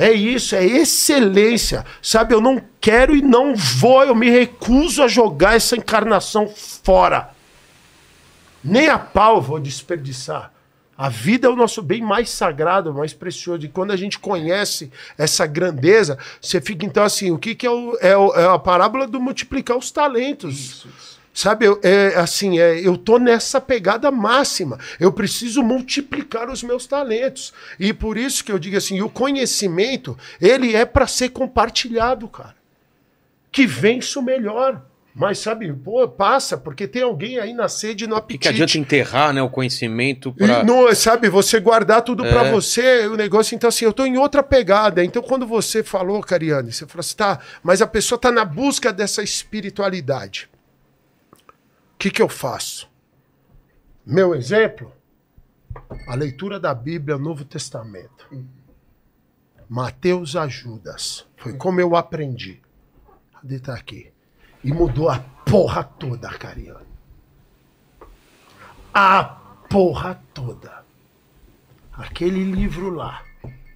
É 0.02 0.14
isso, 0.14 0.56
é 0.56 0.64
excelência. 0.66 1.86
Sabe, 2.02 2.34
eu 2.34 2.40
não 2.40 2.62
quero 2.80 3.14
e 3.14 3.22
não 3.22 3.54
vou, 3.54 4.02
eu 4.06 4.16
me 4.16 4.30
recuso 4.30 5.04
a 5.04 5.10
jogar 5.10 5.58
essa 5.58 5.76
encarnação 5.76 6.48
fora. 6.48 7.32
Nem 8.64 8.88
a 8.88 8.98
pau 8.98 9.42
vou 9.42 9.60
desperdiçar. 9.60 10.54
A 10.98 11.10
vida 11.10 11.48
é 11.48 11.50
o 11.50 11.56
nosso 11.56 11.82
bem 11.82 12.02
mais 12.02 12.30
sagrado, 12.30 12.94
mais 12.94 13.14
precioso. 13.14 13.66
E 13.66 13.70
quando 13.70 13.92
a 13.92 13.96
gente 13.98 14.20
conhece 14.20 14.90
essa 15.18 15.46
grandeza, 15.46 16.18
você 16.42 16.60
fica 16.62 16.86
então 16.86 17.04
assim: 17.04 17.32
o 17.32 17.38
que, 17.38 17.54
que 17.56 17.66
é, 17.68 17.70
o- 17.70 17.98
é 18.02 18.18
o- 18.18 18.34
é 18.36 18.46
a 18.54 18.60
parábola 18.60 19.06
do 19.08 19.20
multiplicar 19.20 19.78
os 19.78 19.92
talentos? 19.92 20.86
Sabe, 21.40 21.66
eu, 21.68 21.80
é, 21.82 22.18
assim, 22.18 22.60
é, 22.60 22.86
eu 22.86 22.98
tô 22.98 23.18
nessa 23.18 23.62
pegada 23.62 24.12
máxima. 24.12 24.78
Eu 25.00 25.10
preciso 25.10 25.64
multiplicar 25.64 26.50
os 26.50 26.62
meus 26.62 26.86
talentos. 26.86 27.54
E 27.80 27.94
por 27.94 28.18
isso 28.18 28.44
que 28.44 28.52
eu 28.52 28.60
digo 28.60 28.76
assim: 28.76 29.00
o 29.00 29.10
conhecimento, 29.10 30.18
ele 30.42 30.76
é 30.76 30.84
para 30.84 31.08
ser 31.08 31.30
compartilhado, 31.30 32.28
cara. 32.28 32.56
Que 33.54 33.66
vença 33.66 34.20
o 34.20 34.22
melhor. 34.22 34.82
Mas 35.16 35.40
sabe, 35.40 35.72
pô, 35.72 36.06
passa, 36.10 36.58
porque 36.58 36.86
tem 36.86 37.04
alguém 37.04 37.40
aí 37.40 37.54
na 37.54 37.70
sede 37.70 38.04
e 38.04 38.08
no 38.08 38.18
apetite. 38.18 38.42
que 38.42 38.50
adianta 38.50 38.78
enterrar 38.78 39.34
né, 39.34 39.42
o 39.42 39.50
conhecimento 39.50 40.36
E 40.38 40.46
pra... 40.46 40.66
não, 40.66 40.94
sabe, 40.94 41.30
você 41.30 41.58
guardar 41.62 42.02
tudo 42.02 42.22
pra 42.24 42.48
É. 42.48 42.52
você, 42.52 43.08
o 43.08 43.16
negócio, 43.16 43.56
então 43.56 43.70
assim, 43.70 43.86
eu 43.86 43.94
tô 43.94 44.06
em 44.06 44.18
outra 44.18 44.44
pegada. 44.44 45.06
Então, 45.06 45.22
quando 45.22 45.48
você 45.48 45.84
falou, 45.84 46.22
Cariane, 46.22 46.74
você 46.74 46.86
falou 46.86 47.00
assim, 47.00 47.16
tá, 47.16 47.40
mas 47.64 47.82
a 47.82 47.88
pessoa 47.88 48.20
tá 48.20 48.30
na 48.30 48.44
busca 48.44 48.92
dessa 48.92 49.24
espiritualidade. 49.24 50.50
Que 52.00 52.10
que 52.10 52.22
eu 52.22 52.30
faço? 52.30 52.90
Meu 54.06 54.34
exemplo? 54.34 54.94
A 56.08 56.16
leitura 56.16 56.58
da 56.58 56.74
Bíblia, 56.74 57.18
Novo 57.18 57.44
Testamento. 57.44 58.26
Mateus 59.68 60.38
a 60.38 60.48
Judas. 60.48 61.28
Foi 61.36 61.58
como 61.58 61.82
eu 61.82 61.98
aprendi. 61.98 62.62
Cadê 63.34 63.60
tá 63.60 63.74
aqui? 63.74 64.14
E 64.64 64.72
mudou 64.72 65.10
a 65.10 65.20
porra 65.46 65.84
toda, 65.84 66.30
Cariane. 66.30 66.88
A 68.94 69.24
porra 69.70 70.24
toda. 70.34 70.86
Aquele 71.92 72.46
livro 72.46 72.92
lá, 72.92 73.26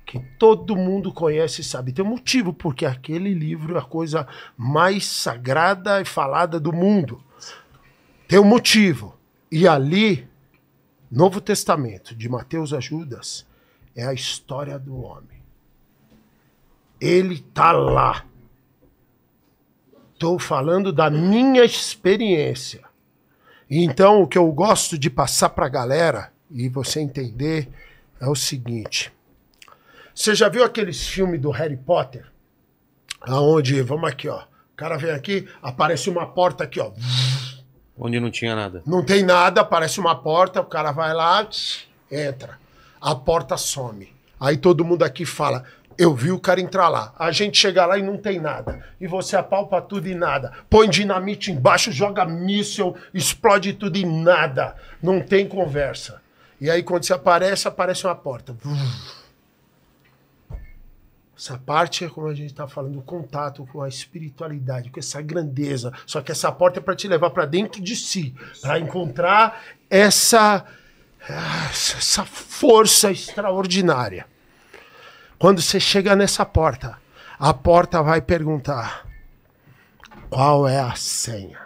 que 0.05 0.17
todo 0.39 0.77
mundo 0.77 1.11
conhece 1.11 1.59
e 1.59 1.63
sabe. 1.65 1.91
Tem 1.91 2.05
um 2.05 2.09
motivo, 2.09 2.53
porque 2.53 2.85
aquele 2.85 3.33
livro 3.33 3.75
é 3.75 3.79
a 3.79 3.83
coisa 3.83 4.25
mais 4.55 5.05
sagrada 5.05 5.99
e 5.99 6.05
falada 6.05 6.57
do 6.57 6.71
mundo. 6.71 7.21
Tem 8.33 8.39
um 8.39 8.45
motivo. 8.45 9.15
E 9.51 9.67
ali, 9.67 10.27
Novo 11.11 11.39
Testamento, 11.39 12.15
de 12.15 12.27
Mateus 12.27 12.73
a 12.73 12.79
Judas, 12.79 13.45
é 13.95 14.07
a 14.07 14.11
história 14.11 14.79
do 14.79 15.03
homem. 15.03 15.43
Ele 16.99 17.45
tá 17.53 17.71
lá. 17.71 18.25
Estou 20.15 20.39
falando 20.39 20.91
da 20.91 21.11
minha 21.11 21.63
experiência. 21.63 22.81
Então, 23.69 24.23
o 24.23 24.27
que 24.27 24.39
eu 24.39 24.51
gosto 24.51 24.97
de 24.97 25.11
passar 25.11 25.49
para 25.49 25.67
a 25.67 25.69
galera, 25.69 26.33
e 26.49 26.67
você 26.67 27.01
entender, 27.01 27.69
é 28.19 28.27
o 28.27 28.33
seguinte. 28.33 29.13
Você 30.15 30.33
já 30.33 30.49
viu 30.49 30.63
aqueles 30.63 31.07
filmes 31.07 31.39
do 31.39 31.51
Harry 31.51 31.77
Potter? 31.77 32.25
Aonde, 33.21 33.79
vamos 33.83 34.09
aqui, 34.09 34.27
ó. 34.27 34.41
O 34.41 34.75
cara 34.75 34.97
vem 34.97 35.11
aqui, 35.11 35.47
aparece 35.61 36.09
uma 36.09 36.25
porta 36.25 36.63
aqui, 36.63 36.79
ó. 36.79 36.91
Onde 37.97 38.19
não 38.19 38.31
tinha 38.31 38.55
nada. 38.55 38.81
Não 38.85 39.03
tem 39.03 39.23
nada, 39.23 39.61
aparece 39.61 39.99
uma 39.99 40.15
porta, 40.15 40.59
o 40.59 40.65
cara 40.65 40.91
vai 40.91 41.13
lá, 41.13 41.47
entra. 42.11 42.57
A 42.99 43.13
porta 43.13 43.57
some. 43.57 44.11
Aí 44.39 44.57
todo 44.57 44.83
mundo 44.83 45.03
aqui 45.03 45.25
fala: 45.25 45.63
Eu 45.97 46.13
vi 46.15 46.31
o 46.31 46.39
cara 46.39 46.59
entrar 46.59 46.89
lá. 46.89 47.13
A 47.17 47.31
gente 47.31 47.57
chega 47.57 47.85
lá 47.85 47.97
e 47.97 48.01
não 48.01 48.17
tem 48.17 48.39
nada. 48.39 48.83
E 48.99 49.07
você 49.07 49.35
apalpa 49.35 49.81
tudo 49.81 50.07
e 50.07 50.15
nada. 50.15 50.53
Põe 50.69 50.89
dinamite 50.89 51.51
embaixo, 51.51 51.91
joga 51.91 52.25
míssil, 52.25 52.95
explode 53.13 53.73
tudo 53.73 53.97
e 53.97 54.05
nada. 54.05 54.75
Não 55.01 55.21
tem 55.21 55.47
conversa. 55.47 56.21
E 56.59 56.69
aí 56.69 56.81
quando 56.81 57.03
você 57.03 57.13
aparece, 57.13 57.67
aparece 57.67 58.05
uma 58.05 58.15
porta. 58.15 58.55
Essa 61.43 61.57
parte 61.57 62.05
é 62.05 62.09
como 62.09 62.27
a 62.27 62.33
gente 62.33 62.51
está 62.51 62.69
falando, 62.69 62.99
o 62.99 63.01
contato 63.01 63.67
com 63.69 63.81
a 63.81 63.89
espiritualidade, 63.89 64.89
com 64.89 64.97
essa 64.97 65.21
grandeza. 65.21 65.91
Só 66.05 66.21
que 66.21 66.31
essa 66.31 66.49
porta 66.49 66.79
é 66.79 66.81
para 66.81 66.95
te 66.95 67.05
levar 67.05 67.31
para 67.31 67.45
dentro 67.45 67.81
de 67.81 67.97
si, 67.97 68.33
para 68.61 68.79
encontrar 68.79 69.61
essa, 69.89 70.63
essa 71.69 72.23
força 72.23 73.11
extraordinária. 73.11 74.25
Quando 75.37 75.61
você 75.61 75.81
chega 75.81 76.15
nessa 76.15 76.45
porta, 76.45 76.97
a 77.37 77.53
porta 77.53 78.01
vai 78.01 78.21
perguntar: 78.21 79.05
qual 80.29 80.65
é 80.65 80.79
a 80.79 80.95
senha? 80.95 81.59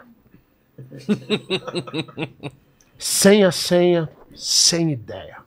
sem 2.97 3.43
a 3.43 3.51
senha, 3.51 4.09
sem 4.33 4.91
ideia. 4.91 5.46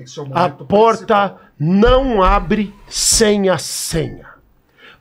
Esse 0.00 0.18
é 0.18 0.22
o 0.22 0.36
A 0.36 0.48
porta 0.48 1.28
principal. 1.28 1.50
não 1.58 2.22
abre 2.22 2.74
sem 2.88 3.48
a 3.48 3.58
senha. 3.58 4.28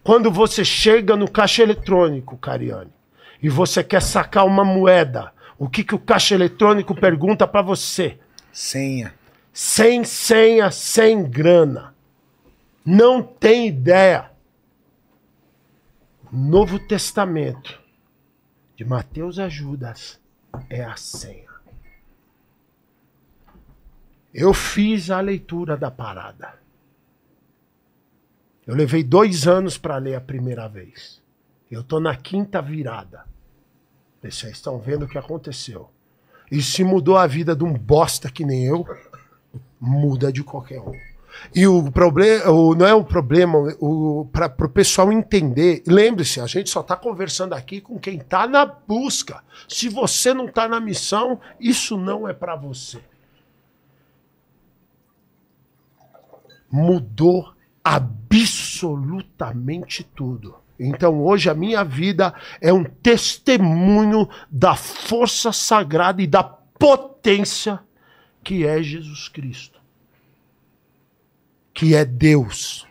Quando 0.04 0.32
você 0.32 0.64
chega 0.66 1.16
no 1.16 1.30
caixa 1.30 1.64
eletrônico, 1.64 2.38
Cariane, 2.38 2.92
e 3.42 3.50
você 3.50 3.84
quer 3.84 4.02
sacar 4.02 4.46
uma 4.46 4.66
moeda, 4.66 5.32
o 5.58 5.70
que, 5.70 5.84
que 5.84 5.96
o 5.96 6.00
caixa 6.00 6.36
eletrônico 6.36 6.94
pergunta 6.96 7.48
para 7.48 7.62
você? 7.62 8.20
Senha. 8.52 9.14
Sem 9.54 10.04
senha, 10.04 10.72
sem 10.72 11.24
grana. 11.24 11.94
Não 12.86 13.22
tem 13.22 13.68
ideia. 13.68 14.32
Novo 16.32 16.80
Testamento, 16.80 17.80
de 18.76 18.86
Mateus 18.86 19.40
a 19.40 19.50
Judas, 19.50 20.20
é 20.70 20.84
a 20.84 20.96
senha. 20.96 21.49
Eu 24.34 24.53
fiz 24.53 25.10
a 25.10 25.19
leitura 25.19 25.76
da 25.76 25.89
parada. 25.89 26.60
Eu 28.65 28.76
levei 28.76 29.03
dois 29.03 29.47
anos 29.47 29.77
para 29.77 29.97
ler 29.97 30.15
a 30.15 30.22
primeira 30.22 30.68
vez. 30.68 31.22
Eu 31.72 31.84
tô 31.84 31.99
na 31.99 32.15
quinta 32.15 32.61
virada. 32.61 33.26
Vocês 34.22 34.53
estão 34.53 34.77
vendo 34.80 35.06
o 35.06 35.07
que 35.07 35.18
aconteceu. 35.18 35.89
E 36.51 36.61
se 36.61 36.84
mudou 36.84 37.18
a 37.18 37.26
vida 37.26 37.56
de 37.56 37.64
um 37.64 37.73
bosta 37.73 38.30
que 38.30 38.43
nem 38.43 38.65
eu, 38.65 38.85
muda 39.80 40.31
de 40.31 40.43
qualquer 40.43 40.81
um. 40.81 40.93
E 41.56 41.65
o 41.65 41.91
problema, 41.91 42.43
não 42.76 42.85
é 42.85 42.93
um 42.93 43.03
problema, 43.03 43.57
para 44.31 44.65
o 44.65 44.69
pessoal 44.69 45.11
entender. 45.11 45.84
Lembre-se, 45.88 46.41
a 46.41 46.47
gente 46.47 46.69
só 46.69 46.81
está 46.81 46.95
conversando 46.95 47.53
aqui 47.53 47.80
com 47.80 47.99
quem 47.99 48.18
está 48.18 48.47
na 48.47 48.65
busca. 48.65 49.43
Se 49.68 49.89
você 49.89 50.34
não 50.34 50.45
está 50.45 50.68
na 50.68 50.80
missão, 50.80 51.39
isso 51.60 51.97
não 51.97 52.27
é 52.27 52.34
para 52.34 52.56
você. 52.56 52.99
Mudou 56.72 57.54
absolutamente 57.84 60.04
tudo. 60.04 60.56
Então 60.80 61.24
hoje 61.24 61.50
a 61.50 61.54
minha 61.54 61.84
vida 61.84 62.34
é 62.62 62.72
um 62.72 62.84
testemunho 62.84 64.30
da 64.50 64.76
força 64.76 65.52
sagrada 65.52 66.22
e 66.22 66.28
da 66.28 66.44
potência 66.44 67.80
que 68.44 68.66
é 68.66 68.82
Jesus 68.82 69.28
Cristo. 69.28 69.80
Que 71.74 71.96
é 71.96 72.06
Deus. 72.06 72.88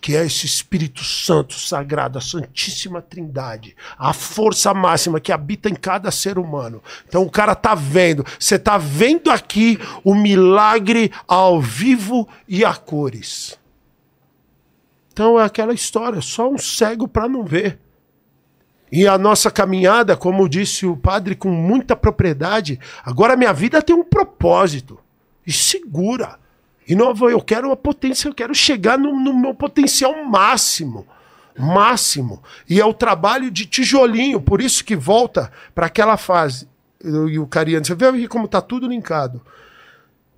Que 0.00 0.16
é 0.16 0.24
esse 0.24 0.46
Espírito 0.46 1.02
Santo 1.02 1.54
sagrado, 1.54 2.18
a 2.18 2.20
Santíssima 2.20 3.02
Trindade, 3.02 3.76
a 3.98 4.12
força 4.12 4.72
máxima 4.72 5.20
que 5.20 5.32
habita 5.32 5.68
em 5.68 5.74
cada 5.74 6.10
ser 6.10 6.38
humano. 6.38 6.82
Então 7.06 7.22
o 7.22 7.30
cara 7.30 7.54
tá 7.54 7.74
vendo, 7.74 8.24
você 8.38 8.58
tá 8.58 8.78
vendo 8.78 9.30
aqui 9.30 9.78
o 10.04 10.14
milagre 10.14 11.10
ao 11.26 11.60
vivo 11.60 12.28
e 12.46 12.64
a 12.64 12.74
cores. 12.74 13.58
Então 15.12 15.38
é 15.38 15.44
aquela 15.44 15.74
história, 15.74 16.20
só 16.20 16.48
um 16.48 16.56
cego 16.56 17.08
para 17.08 17.28
não 17.28 17.44
ver. 17.44 17.80
E 18.90 19.06
a 19.06 19.18
nossa 19.18 19.50
caminhada, 19.50 20.16
como 20.16 20.48
disse 20.48 20.86
o 20.86 20.96
padre 20.96 21.34
com 21.34 21.50
muita 21.50 21.94
propriedade, 21.94 22.80
agora 23.04 23.36
minha 23.36 23.52
vida 23.52 23.82
tem 23.82 23.94
um 23.94 24.04
propósito. 24.04 24.98
E 25.46 25.52
segura. 25.52 26.38
E 26.88 26.94
não, 26.94 27.14
vou- 27.14 27.30
eu 27.30 27.40
quero 27.40 27.68
uma 27.68 27.76
potência, 27.76 28.28
eu 28.28 28.34
quero 28.34 28.54
chegar 28.54 28.98
no, 28.98 29.12
no 29.18 29.32
meu 29.38 29.54
potencial 29.54 30.24
máximo. 30.24 31.06
Máximo. 31.58 32.42
E 32.68 32.80
é 32.80 32.84
o 32.84 32.94
trabalho 32.94 33.50
de 33.50 33.66
tijolinho, 33.66 34.40
por 34.40 34.60
isso 34.62 34.84
que 34.84 34.96
volta 34.96 35.50
para 35.74 35.86
aquela 35.86 36.16
fase. 36.16 36.68
E 37.04 37.38
o 37.38 37.46
Cariano, 37.46 37.84
você 37.84 37.94
vê 37.94 38.26
como 38.28 38.48
tá 38.48 38.60
tudo 38.60 38.88
linkado. 38.88 39.42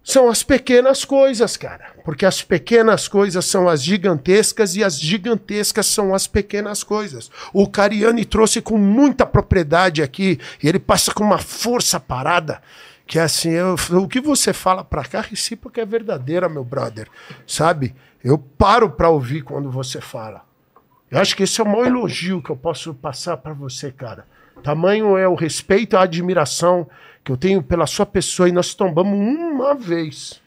São 0.02 0.28
as 0.30 0.42
pequenas 0.42 1.04
coisas, 1.04 1.56
cara. 1.58 1.92
Porque 2.04 2.24
as 2.24 2.42
pequenas 2.42 3.06
coisas 3.06 3.44
são 3.44 3.68
as 3.68 3.82
gigantescas 3.82 4.74
e 4.74 4.82
as 4.82 4.98
gigantescas 4.98 5.86
são 5.86 6.14
as 6.14 6.26
pequenas 6.26 6.82
coisas. 6.82 7.30
O 7.52 7.68
Cariani 7.68 8.24
trouxe 8.24 8.62
com 8.62 8.78
muita 8.78 9.26
propriedade 9.26 10.02
aqui 10.02 10.38
e 10.62 10.68
ele 10.68 10.78
passa 10.78 11.12
com 11.12 11.22
uma 11.22 11.38
força 11.38 12.00
parada. 12.00 12.62
Que 13.10 13.18
é 13.18 13.22
assim, 13.22 13.50
eu- 13.50 13.74
o 14.00 14.06
que 14.06 14.20
você 14.20 14.52
fala 14.52 14.84
pra 14.84 15.02
cá, 15.02 15.20
recíproca 15.20 15.80
é 15.80 15.84
verdadeira, 15.84 16.48
meu 16.48 16.62
brother. 16.62 17.08
Sabe? 17.44 17.92
Eu 18.22 18.38
paro 18.38 18.88
pra 18.88 19.10
ouvir 19.10 19.42
quando 19.42 19.68
você 19.68 20.00
fala. 20.00 20.42
Eu 21.10 21.18
acho 21.18 21.34
que 21.34 21.42
esse 21.42 21.60
é 21.60 21.64
o 21.64 21.66
maior 21.66 21.88
elogio 21.88 22.40
que 22.40 22.50
eu 22.50 22.56
posso 22.56 22.94
passar 22.94 23.36
pra 23.38 23.52
você, 23.52 23.90
cara. 23.90 24.28
Tamanho 24.62 25.16
é 25.18 25.26
o 25.26 25.34
respeito 25.34 25.94
e 25.94 25.96
a 25.96 26.02
admiração 26.02 26.88
que 27.24 27.32
eu 27.32 27.36
tenho 27.36 27.60
pela 27.64 27.84
sua 27.84 28.06
pessoa 28.06 28.48
e 28.48 28.52
nós 28.52 28.74
tombamos 28.74 29.12
uma 29.18 29.74
vez. 29.74 30.40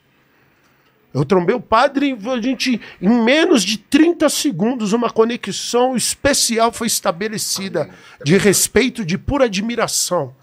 Eu 1.13 1.25
trombei 1.25 1.53
o 1.53 1.59
padre 1.59 2.17
e 2.17 2.29
a 2.29 2.39
gente, 2.41 2.79
em 3.01 3.09
menos 3.25 3.61
de 3.61 3.77
30 3.77 4.29
segundos, 4.29 4.93
uma 4.93 5.09
conexão 5.09 5.97
especial 5.97 6.71
foi 6.71 6.87
estabelecida 6.87 7.89
de 8.23 8.37
respeito, 8.37 9.03
de 9.03 9.17
pura 9.17 9.45
admiração. 9.45 10.33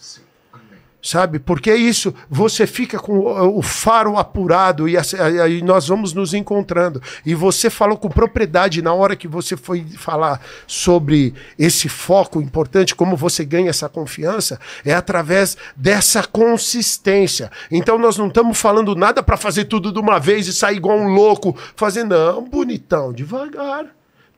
Sabe? 1.02 1.38
Porque 1.38 1.70
é 1.70 1.76
isso, 1.76 2.14
você 2.28 2.66
fica 2.66 2.98
com 2.98 3.20
o, 3.20 3.62
faro 3.62 4.18
apurado 4.18 4.86
e 4.86 4.96
aí 4.98 5.62
nós 5.62 5.88
vamos 5.88 6.12
nos 6.12 6.34
encontrando. 6.34 7.02
E 7.24 7.34
você 7.34 7.70
falou 7.70 7.96
com 7.96 8.10
propriedade 8.10 8.82
na 8.82 8.92
hora 8.92 9.16
que 9.16 9.26
você 9.26 9.56
foi 9.56 9.86
falar 9.96 10.42
sobre 10.66 11.34
esse 11.58 11.88
foco 11.88 12.42
importante, 12.42 12.94
como 12.94 13.16
você 13.16 13.46
ganha 13.46 13.70
essa 13.70 13.88
confiança, 13.88 14.60
é 14.84 14.92
através 14.92 15.56
dessa 15.74 16.22
consistência. 16.22 17.50
Então 17.70 17.96
nós 17.96 18.18
não 18.18 18.28
estamos 18.28 18.60
falando 18.60 18.94
nada 18.94 19.22
para 19.22 19.38
fazer 19.38 19.64
tudo 19.64 19.90
de 19.90 19.98
uma 19.98 20.18
vez 20.18 20.46
e 20.48 20.52
sair 20.52 20.76
igual 20.76 20.98
um 20.98 21.08
louco, 21.08 21.56
fazer 21.74 22.04
não, 22.04 22.44
bonitão, 22.44 23.10
devagar. 23.10 23.86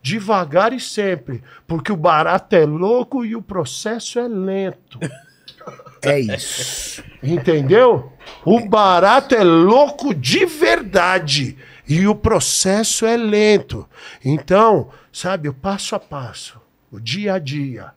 Devagar 0.01 0.73
e 0.73 0.81
sempre, 0.81 1.45
porque 1.65 1.93
o 1.93 1.97
barato 1.97 2.57
é 2.57 2.67
louco 2.67 3.25
e 3.25 3.37
o 3.37 3.43
processo 3.43 4.19
é 4.19 4.27
lento. 4.27 4.99
É 6.03 6.19
isso. 6.19 7.03
Entendeu? 7.23 8.13
O 8.45 8.61
barato 8.69 9.35
é 9.35 9.45
louco 9.45 10.15
de 10.15 10.45
verdade. 10.45 11.57
E 11.89 12.07
o 12.07 12.15
processo 12.15 13.07
é 13.07 13.17
lento. 13.17 13.89
Então, 14.25 14.91
sabe, 15.13 15.49
o 15.49 15.55
passo 15.55 15.95
a 15.95 16.01
passo, 16.01 16.61
o 16.91 16.99
dia 16.99 17.35
a 17.35 17.39
dia. 17.39 17.93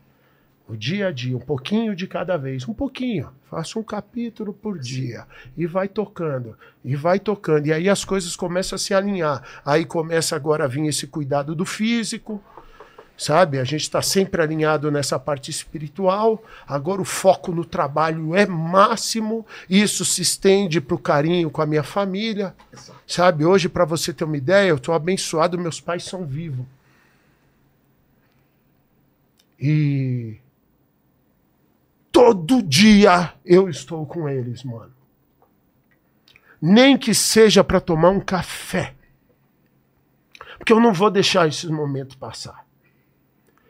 O 0.68 0.76
dia 0.76 1.08
a 1.08 1.12
dia, 1.12 1.38
um 1.38 1.40
pouquinho 1.40 1.96
de 1.96 2.08
cada 2.08 2.38
vez, 2.38 2.68
um 2.68 2.74
pouquinho. 2.74 3.30
Faça 3.50 3.78
um 3.78 3.84
capítulo 3.84 4.52
por 4.52 4.80
dia 4.80 5.26
e 5.56 5.68
vai 5.68 5.88
tocando, 5.88 6.58
e 6.84 6.96
vai 6.96 7.20
tocando. 7.20 7.68
E 7.68 7.74
aí 7.74 7.88
as 7.88 8.04
coisas 8.04 8.36
começam 8.36 8.76
a 8.76 8.80
se 8.80 8.92
alinhar. 8.92 9.44
Aí 9.64 9.86
começa 9.86 10.36
agora 10.36 10.64
a 10.64 10.68
vir 10.68 10.88
esse 10.88 11.06
cuidado 11.06 11.54
do 11.54 11.66
físico, 11.66 12.44
sabe? 13.18 13.60
A 13.60 13.64
gente 13.64 13.82
está 13.82 14.02
sempre 14.02 14.42
alinhado 14.42 14.92
nessa 14.92 15.18
parte 15.18 15.50
espiritual. 15.50 16.44
Agora 16.68 17.02
o 17.02 17.06
foco 17.06 17.52
no 17.52 17.64
trabalho 17.64 18.36
é 18.36 18.46
máximo. 18.46 19.46
Isso 19.70 20.04
se 20.04 20.22
estende 20.22 20.82
para 20.82 20.96
o 20.96 21.00
carinho 21.00 21.50
com 21.50 21.62
a 21.62 21.66
minha 21.66 21.84
família, 21.84 22.56
sabe? 23.08 23.46
Hoje, 23.46 23.70
para 23.70 23.86
você 23.86 24.14
ter 24.14 24.24
uma 24.24 24.38
ideia, 24.38 24.70
eu 24.70 24.76
estou 24.76 24.94
abençoado, 24.94 25.58
meus 25.58 25.80
pais 25.80 26.04
são 26.04 26.26
vivos. 26.26 26.66
E 29.60 30.38
todo 32.12 32.62
dia 32.62 33.34
eu 33.46 33.70
estou 33.70 34.06
com 34.06 34.28
eles, 34.28 34.64
mano. 34.64 34.94
Nem 36.62 36.98
que 36.98 37.14
seja 37.14 37.64
para 37.64 37.80
tomar 37.80 38.10
um 38.10 38.20
café. 38.20 38.94
Porque 40.58 40.74
eu 40.74 40.80
não 40.80 40.94
vou 40.94 41.12
deixar 41.12 41.48
esses 41.48 41.70
momentos 41.70 42.16
passar. 42.16 42.65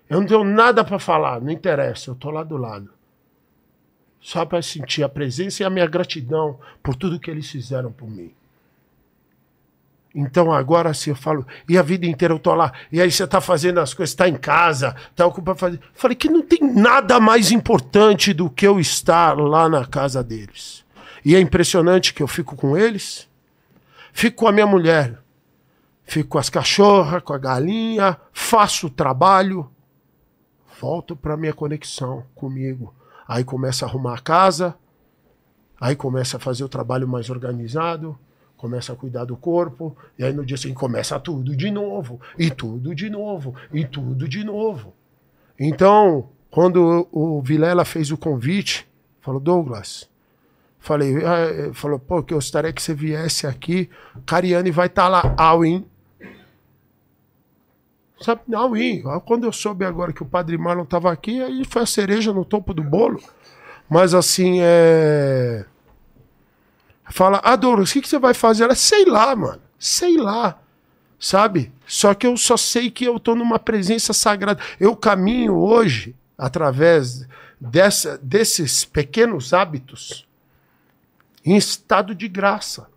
Eu 0.09 0.19
não 0.19 0.27
tenho 0.27 0.43
nada 0.43 0.83
para 0.83 0.99
falar, 0.99 1.41
não 1.41 1.51
interessa, 1.51 2.11
eu 2.11 2.15
tô 2.15 2.29
lá 2.29 2.43
do 2.43 2.57
lado. 2.57 2.91
Só 4.19 4.45
para 4.45 4.61
sentir 4.61 5.03
a 5.03 5.09
presença 5.09 5.63
e 5.63 5.65
a 5.65 5.69
minha 5.69 5.85
gratidão 5.85 6.59
por 6.81 6.95
tudo 6.95 7.19
que 7.19 7.29
eles 7.29 7.49
fizeram 7.49 7.91
por 7.91 8.09
mim. 8.09 8.33
Então 10.15 10.51
agora 10.51 10.93
sim 10.93 11.09
eu 11.09 11.15
falo, 11.15 11.45
e 11.67 11.77
a 11.77 11.81
vida 11.81 12.05
inteira 12.05 12.33
eu 12.33 12.39
tô 12.39 12.53
lá, 12.55 12.71
e 12.89 13.01
aí 13.01 13.11
você 13.11 13.27
tá 13.27 13.41
fazendo 13.41 13.81
as 13.81 13.93
coisas, 13.93 14.15
tá 14.15 14.29
em 14.29 14.37
casa, 14.37 14.95
tá 15.13 15.25
ocupado 15.25 15.59
fazer. 15.59 15.79
Falei 15.93 16.15
que 16.15 16.29
não 16.29 16.41
tem 16.41 16.59
nada 16.73 17.19
mais 17.19 17.51
importante 17.51 18.33
do 18.33 18.49
que 18.49 18.65
eu 18.65 18.79
estar 18.79 19.37
lá 19.37 19.67
na 19.67 19.85
casa 19.85 20.23
deles. 20.23 20.85
E 21.23 21.35
é 21.35 21.39
impressionante 21.39 22.13
que 22.13 22.23
eu 22.23 22.27
fico 22.27 22.55
com 22.55 22.77
eles, 22.77 23.27
fico 24.13 24.37
com 24.37 24.47
a 24.47 24.53
minha 24.53 24.65
mulher, 24.65 25.17
fico 26.05 26.29
com 26.29 26.37
as 26.37 26.49
cachorras, 26.49 27.21
com 27.21 27.33
a 27.33 27.37
galinha, 27.37 28.17
faço 28.31 28.87
o 28.87 28.91
trabalho, 28.91 29.69
volto 30.79 31.15
para 31.15 31.37
minha 31.37 31.53
conexão 31.53 32.23
comigo. 32.35 32.93
Aí 33.27 33.43
começa 33.43 33.85
a 33.85 33.89
arrumar 33.89 34.15
a 34.15 34.21
casa, 34.21 34.75
aí 35.79 35.95
começa 35.95 36.37
a 36.37 36.39
fazer 36.39 36.63
o 36.63 36.69
trabalho 36.69 37.07
mais 37.07 37.29
organizado, 37.29 38.17
começa 38.55 38.93
a 38.93 38.95
cuidar 38.95 39.25
do 39.25 39.35
corpo, 39.35 39.95
e 40.17 40.23
aí 40.23 40.33
no 40.33 40.45
dia 40.45 40.57
seguinte 40.57 40.77
começa 40.77 41.19
tudo 41.19 41.55
de 41.55 41.71
novo, 41.71 42.19
e 42.37 42.49
tudo 42.49 42.93
de 42.93 43.09
novo, 43.09 43.55
e 43.73 43.85
tudo 43.85 44.27
de 44.27 44.43
novo. 44.43 44.93
Então, 45.59 46.29
quando 46.51 47.07
o 47.11 47.41
Vilela 47.41 47.83
fez 47.83 48.11
o 48.11 48.17
convite, 48.17 48.87
falou, 49.21 49.39
Douglas, 49.39 50.09
falei, 50.79 51.17
ah, 51.25 51.73
falou, 51.73 51.97
pô, 51.97 52.21
que 52.21 52.33
eu 52.33 52.37
gostaria 52.37 52.71
que 52.71 52.81
você 52.81 52.93
viesse 52.93 53.47
aqui, 53.47 53.89
Cariane 54.25 54.71
vai 54.71 54.87
estar 54.87 55.07
lá, 55.07 55.33
Alwin. 55.37 55.85
Sabe, 58.19 58.55
Alwin, 58.55 59.03
quando 59.25 59.43
eu 59.43 59.51
soube 59.51 59.83
agora 59.83 60.13
que 60.13 60.23
o 60.23 60.25
Padre 60.25 60.57
Marlon 60.57 60.83
estava 60.83 61.11
aqui, 61.11 61.41
aí 61.41 61.63
foi 61.65 61.81
a 61.81 61.85
cereja 61.85 62.31
no 62.31 62.45
topo 62.45 62.73
do 62.73 62.81
bolo. 62.81 63.21
Mas 63.89 64.13
assim, 64.13 64.59
é 64.61 65.65
fala, 67.11 67.39
ah, 67.43 67.55
Douglas, 67.55 67.89
o 67.89 67.93
que, 67.93 68.01
que 68.01 68.09
você 68.09 68.19
vai 68.19 68.33
fazer? 68.33 68.63
Ela, 68.63 68.75
sei 68.75 69.05
lá, 69.05 69.35
mano, 69.35 69.61
sei 69.77 70.17
lá, 70.17 70.59
sabe? 71.19 71.71
Só 71.85 72.13
que 72.13 72.25
eu 72.25 72.35
só 72.35 72.57
sei 72.57 72.89
que 72.89 73.05
eu 73.05 73.19
tô 73.19 73.35
numa 73.35 73.59
presença 73.59 74.13
sagrada. 74.13 74.61
Eu 74.79 74.95
caminho 74.95 75.55
hoje 75.55 76.15
através 76.37 77.27
dessa, 77.59 78.17
desses 78.17 78.83
pequenos 78.83 79.53
hábitos 79.53 80.27
em 81.45 81.55
estado 81.55 82.15
de 82.15 82.27
graça. 82.27 82.87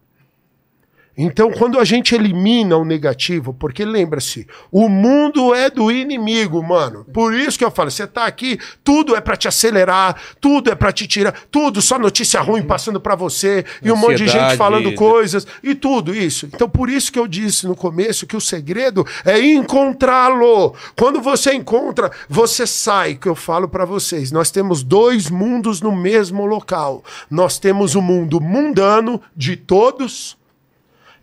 Então, 1.20 1.50
quando 1.50 1.80
a 1.80 1.84
gente 1.84 2.14
elimina 2.14 2.76
o 2.76 2.84
negativo, 2.84 3.52
porque 3.52 3.84
lembra-se, 3.84 4.46
o 4.70 4.88
mundo 4.88 5.52
é 5.52 5.68
do 5.68 5.90
inimigo, 5.90 6.62
mano. 6.62 7.04
Por 7.12 7.34
isso 7.34 7.58
que 7.58 7.64
eu 7.64 7.72
falo, 7.72 7.90
você 7.90 8.06
tá 8.06 8.24
aqui, 8.24 8.56
tudo 8.84 9.16
é 9.16 9.20
para 9.20 9.36
te 9.36 9.48
acelerar, 9.48 10.14
tudo 10.40 10.70
é 10.70 10.76
para 10.76 10.92
te 10.92 11.08
tirar, 11.08 11.34
tudo 11.50 11.82
só 11.82 11.98
notícia 11.98 12.40
ruim 12.40 12.62
passando 12.62 13.00
para 13.00 13.16
você 13.16 13.64
e 13.82 13.90
um 13.90 13.96
monte 13.96 14.18
de 14.18 14.28
gente 14.28 14.56
falando 14.56 14.94
coisas 14.94 15.44
e 15.60 15.74
tudo 15.74 16.14
isso. 16.14 16.46
Então, 16.46 16.68
por 16.68 16.88
isso 16.88 17.10
que 17.10 17.18
eu 17.18 17.26
disse 17.26 17.66
no 17.66 17.74
começo 17.74 18.24
que 18.24 18.36
o 18.36 18.40
segredo 18.40 19.04
é 19.24 19.40
encontrá-lo. 19.40 20.76
Quando 20.96 21.20
você 21.20 21.52
encontra, 21.52 22.12
você 22.28 22.64
sai, 22.64 23.16
que 23.16 23.28
eu 23.28 23.34
falo 23.34 23.68
para 23.68 23.84
vocês. 23.84 24.30
Nós 24.30 24.52
temos 24.52 24.84
dois 24.84 25.28
mundos 25.28 25.80
no 25.80 25.90
mesmo 25.90 26.46
local. 26.46 27.02
Nós 27.28 27.58
temos 27.58 27.96
o 27.96 28.00
mundo 28.00 28.40
mundano 28.40 29.20
de 29.36 29.56
todos 29.56 30.38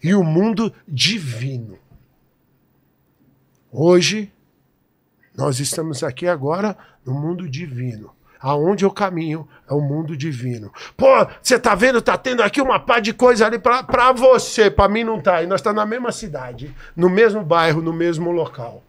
e 0.05 0.13
o 0.13 0.23
mundo 0.23 0.71
divino. 0.87 1.79
Hoje, 3.71 4.31
nós 5.35 5.59
estamos 5.59 6.03
aqui 6.03 6.27
agora 6.27 6.77
no 7.03 7.15
mundo 7.15 7.49
divino. 7.49 8.11
Aonde 8.39 8.85
eu 8.85 8.91
caminho 8.91 9.47
é 9.67 9.73
o 9.73 9.81
mundo 9.81 10.15
divino. 10.15 10.71
Pô, 10.95 11.07
você 11.41 11.57
tá 11.57 11.73
vendo? 11.73 12.03
Tá 12.03 12.15
tendo 12.19 12.43
aqui 12.43 12.61
uma 12.61 12.79
pá 12.79 12.99
de 12.99 13.13
coisa 13.13 13.47
ali 13.47 13.57
pra, 13.57 13.81
pra 13.81 14.11
você, 14.11 14.69
pra 14.69 14.87
mim 14.87 15.03
não 15.03 15.19
tá. 15.19 15.41
E 15.41 15.47
nós 15.47 15.59
estamos 15.59 15.77
na 15.77 15.87
mesma 15.87 16.11
cidade, 16.11 16.75
no 16.95 17.09
mesmo 17.09 17.43
bairro, 17.43 17.81
no 17.81 17.91
mesmo 17.91 18.29
local. 18.29 18.83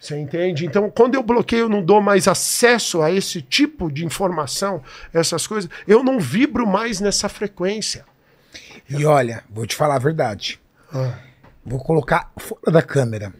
Você 0.00 0.18
entende? 0.18 0.64
Então, 0.64 0.88
quando 0.88 1.14
eu 1.14 1.22
bloqueio, 1.22 1.64
eu 1.64 1.68
não 1.68 1.84
dou 1.84 2.00
mais 2.00 2.26
acesso 2.26 3.02
a 3.02 3.10
esse 3.10 3.42
tipo 3.42 3.92
de 3.92 4.02
informação, 4.02 4.82
essas 5.12 5.46
coisas, 5.46 5.68
eu 5.86 6.02
não 6.02 6.18
vibro 6.18 6.66
mais 6.66 7.00
nessa 7.00 7.28
frequência. 7.28 8.06
E 8.88 9.04
olha, 9.06 9.42
vou 9.48 9.66
te 9.66 9.74
falar 9.74 9.96
a 9.96 9.98
verdade. 9.98 10.60
Ah. 10.92 11.18
Vou 11.64 11.82
colocar 11.82 12.30
fora 12.36 12.70
da 12.70 12.82
câmera. 12.82 13.32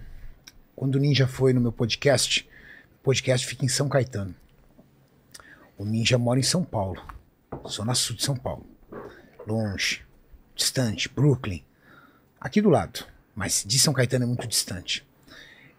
Quando 0.74 0.94
o 0.94 0.98
Ninja 0.98 1.26
foi 1.26 1.52
no 1.52 1.60
meu 1.60 1.70
podcast, 1.70 2.48
o 3.00 3.04
podcast 3.04 3.46
fica 3.46 3.64
em 3.64 3.68
São 3.68 3.88
Caetano. 3.88 4.34
O 5.76 5.84
Ninja 5.84 6.16
mora 6.16 6.40
em 6.40 6.42
São 6.42 6.64
Paulo, 6.64 7.02
zona 7.68 7.94
sul 7.94 8.16
de 8.16 8.24
São 8.24 8.34
Paulo. 8.34 8.64
Longe, 9.46 10.02
distante, 10.54 11.08
Brooklyn. 11.08 11.62
Aqui 12.40 12.62
do 12.62 12.70
lado, 12.70 13.04
mas 13.34 13.62
de 13.66 13.78
São 13.78 13.92
Caetano 13.92 14.24
é 14.24 14.26
muito 14.26 14.48
distante. 14.48 15.06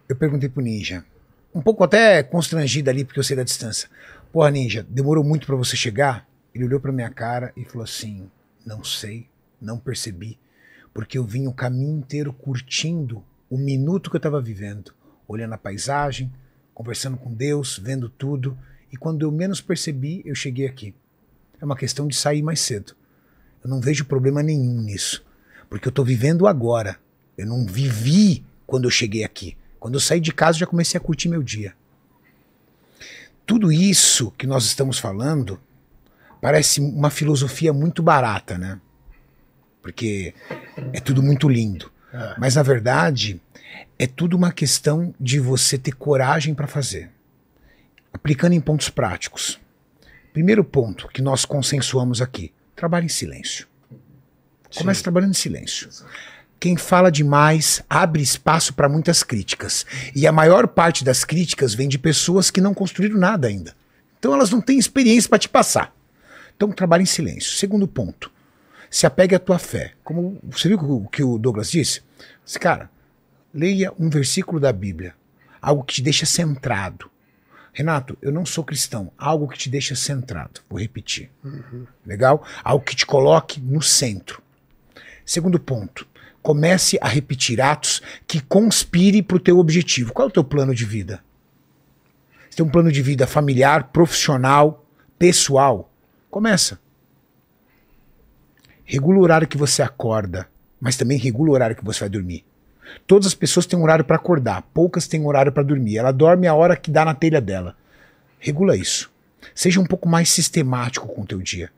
Eu 0.08 0.14
perguntei 0.14 0.48
pro 0.48 0.62
Ninja, 0.62 1.04
um 1.52 1.60
pouco 1.60 1.82
até 1.82 2.22
constrangido 2.22 2.88
ali, 2.88 3.04
porque 3.04 3.18
eu 3.18 3.24
sei 3.24 3.36
da 3.36 3.42
distância. 3.42 3.88
Porra, 4.32 4.50
Ninja, 4.50 4.86
demorou 4.88 5.24
muito 5.24 5.46
pra 5.46 5.56
você 5.56 5.76
chegar? 5.76 6.28
Ele 6.54 6.64
olhou 6.64 6.78
pra 6.78 6.92
minha 6.92 7.10
cara 7.10 7.52
e 7.56 7.64
falou 7.64 7.84
assim: 7.84 8.30
Não 8.64 8.84
sei, 8.84 9.28
não 9.60 9.78
percebi, 9.78 10.38
porque 10.92 11.18
eu 11.18 11.24
vim 11.24 11.46
o 11.46 11.52
caminho 11.52 11.98
inteiro 11.98 12.32
curtindo 12.32 13.22
o 13.48 13.56
minuto 13.56 14.10
que 14.10 14.16
eu 14.16 14.20
tava 14.20 14.40
vivendo, 14.40 14.92
olhando 15.28 15.54
a 15.54 15.58
paisagem, 15.58 16.32
conversando 16.74 17.16
com 17.16 17.32
Deus, 17.32 17.78
vendo 17.78 18.08
tudo, 18.08 18.56
e 18.92 18.96
quando 18.96 19.22
eu 19.22 19.32
menos 19.32 19.60
percebi, 19.60 20.22
eu 20.24 20.34
cheguei 20.34 20.66
aqui. 20.66 20.94
É 21.60 21.64
uma 21.64 21.76
questão 21.76 22.06
de 22.06 22.14
sair 22.16 22.42
mais 22.42 22.60
cedo. 22.60 22.94
Eu 23.62 23.70
não 23.70 23.80
vejo 23.80 24.04
problema 24.04 24.42
nenhum 24.42 24.80
nisso, 24.82 25.24
porque 25.68 25.88
eu 25.88 25.92
tô 25.92 26.04
vivendo 26.04 26.46
agora. 26.46 26.98
Eu 27.36 27.46
não 27.46 27.66
vivi 27.66 28.44
quando 28.66 28.84
eu 28.84 28.90
cheguei 28.90 29.24
aqui. 29.24 29.56
Quando 29.78 29.94
eu 29.94 30.00
saí 30.00 30.20
de 30.20 30.32
casa, 30.32 30.58
já 30.58 30.66
comecei 30.66 30.98
a 30.98 31.00
curtir 31.00 31.28
meu 31.28 31.42
dia. 31.42 31.74
Tudo 33.46 33.70
isso 33.70 34.30
que 34.32 34.46
nós 34.46 34.64
estamos 34.64 34.98
falando 34.98 35.60
parece 36.40 36.80
uma 36.80 37.10
filosofia 37.10 37.72
muito 37.72 38.02
barata, 38.02 38.58
né? 38.58 38.80
Porque 39.86 40.34
é 40.92 40.98
tudo 40.98 41.22
muito 41.22 41.48
lindo. 41.48 41.92
Mas 42.36 42.56
na 42.56 42.62
verdade, 42.64 43.40
é 43.96 44.04
tudo 44.04 44.36
uma 44.36 44.50
questão 44.50 45.14
de 45.18 45.38
você 45.38 45.78
ter 45.78 45.92
coragem 45.92 46.56
para 46.56 46.66
fazer. 46.66 47.08
Aplicando 48.12 48.54
em 48.54 48.60
pontos 48.60 48.88
práticos. 48.88 49.60
Primeiro 50.32 50.64
ponto 50.64 51.06
que 51.06 51.22
nós 51.22 51.44
consensuamos 51.44 52.20
aqui: 52.20 52.52
trabalhe 52.74 53.06
em 53.06 53.08
silêncio. 53.08 53.68
Comece 54.74 55.04
trabalhando 55.04 55.30
em 55.30 55.34
silêncio. 55.34 55.88
Quem 56.58 56.76
fala 56.76 57.08
demais 57.08 57.80
abre 57.88 58.20
espaço 58.22 58.74
para 58.74 58.88
muitas 58.88 59.22
críticas. 59.22 59.86
E 60.16 60.26
a 60.26 60.32
maior 60.32 60.66
parte 60.66 61.04
das 61.04 61.24
críticas 61.24 61.74
vem 61.74 61.88
de 61.88 61.96
pessoas 61.96 62.50
que 62.50 62.60
não 62.60 62.74
construíram 62.74 63.16
nada 63.16 63.46
ainda. 63.46 63.72
Então 64.18 64.34
elas 64.34 64.50
não 64.50 64.60
têm 64.60 64.80
experiência 64.80 65.30
para 65.30 65.38
te 65.38 65.48
passar. 65.48 65.94
Então 66.56 66.72
trabalhe 66.72 67.04
em 67.04 67.06
silêncio. 67.06 67.52
Segundo 67.52 67.86
ponto, 67.86 68.32
se 68.90 69.06
apegue 69.06 69.34
à 69.34 69.38
tua 69.38 69.58
fé. 69.58 69.92
Como 70.02 70.38
você 70.42 70.68
viu 70.68 70.78
o 70.78 71.08
que 71.08 71.22
o 71.22 71.38
Douglas 71.38 71.70
disse? 71.70 72.02
Esse 72.46 72.58
cara, 72.58 72.90
leia 73.52 73.92
um 73.98 74.08
versículo 74.08 74.60
da 74.60 74.72
Bíblia, 74.72 75.14
algo 75.60 75.82
que 75.84 75.94
te 75.94 76.02
deixa 76.02 76.26
centrado. 76.26 77.10
Renato, 77.76 78.16
eu 78.22 78.32
não 78.32 78.46
sou 78.46 78.64
cristão. 78.64 79.12
Algo 79.18 79.46
que 79.46 79.58
te 79.58 79.68
deixa 79.68 79.94
centrado. 79.94 80.62
Vou 80.66 80.80
repetir. 80.80 81.30
Legal? 82.06 82.42
Algo 82.64 82.82
que 82.82 82.96
te 82.96 83.04
coloque 83.04 83.60
no 83.60 83.82
centro. 83.82 84.40
Segundo 85.26 85.60
ponto. 85.60 86.08
Comece 86.40 86.96
a 87.02 87.06
repetir 87.08 87.60
atos 87.60 88.00
que 88.26 88.40
conspire 88.40 89.22
para 89.22 89.36
o 89.36 89.40
teu 89.40 89.58
objetivo. 89.58 90.14
Qual 90.14 90.26
é 90.26 90.30
o 90.30 90.32
teu 90.32 90.42
plano 90.42 90.74
de 90.74 90.86
vida? 90.86 91.22
Você 92.48 92.56
tem 92.56 92.64
um 92.64 92.70
plano 92.70 92.90
de 92.90 93.02
vida 93.02 93.26
familiar, 93.26 93.88
profissional, 93.88 94.86
pessoal? 95.18 95.92
Começa. 96.30 96.80
Regula 98.88 99.18
o 99.18 99.22
horário 99.22 99.48
que 99.48 99.56
você 99.56 99.82
acorda, 99.82 100.48
mas 100.80 100.96
também 100.96 101.18
regula 101.18 101.50
o 101.50 101.54
horário 101.54 101.74
que 101.74 101.84
você 101.84 102.00
vai 102.00 102.08
dormir. 102.08 102.44
Todas 103.04 103.26
as 103.26 103.34
pessoas 103.34 103.66
têm 103.66 103.76
um 103.76 103.82
horário 103.82 104.04
para 104.04 104.14
acordar, 104.14 104.62
poucas 104.72 105.08
têm 105.08 105.20
um 105.20 105.26
horário 105.26 105.50
para 105.50 105.64
dormir. 105.64 105.98
Ela 105.98 106.12
dorme 106.12 106.46
a 106.46 106.54
hora 106.54 106.76
que 106.76 106.88
dá 106.88 107.04
na 107.04 107.12
telha 107.12 107.40
dela. 107.40 107.76
Regula 108.38 108.76
isso. 108.76 109.10
Seja 109.52 109.80
um 109.80 109.84
pouco 109.84 110.08
mais 110.08 110.28
sistemático 110.30 111.08
com 111.08 111.22
o 111.22 111.26
teu 111.26 111.40
dia. 111.40 111.68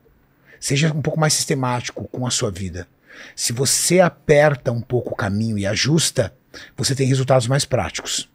Seja 0.60 0.92
um 0.92 1.00
pouco 1.00 1.18
mais 1.18 1.32
sistemático 1.32 2.06
com 2.08 2.26
a 2.26 2.30
sua 2.30 2.50
vida. 2.50 2.86
Se 3.34 3.54
você 3.54 4.00
aperta 4.00 4.70
um 4.70 4.82
pouco 4.82 5.14
o 5.14 5.16
caminho 5.16 5.56
e 5.56 5.66
ajusta, 5.66 6.34
você 6.76 6.94
tem 6.94 7.06
resultados 7.06 7.46
mais 7.46 7.64
práticos. 7.64 8.28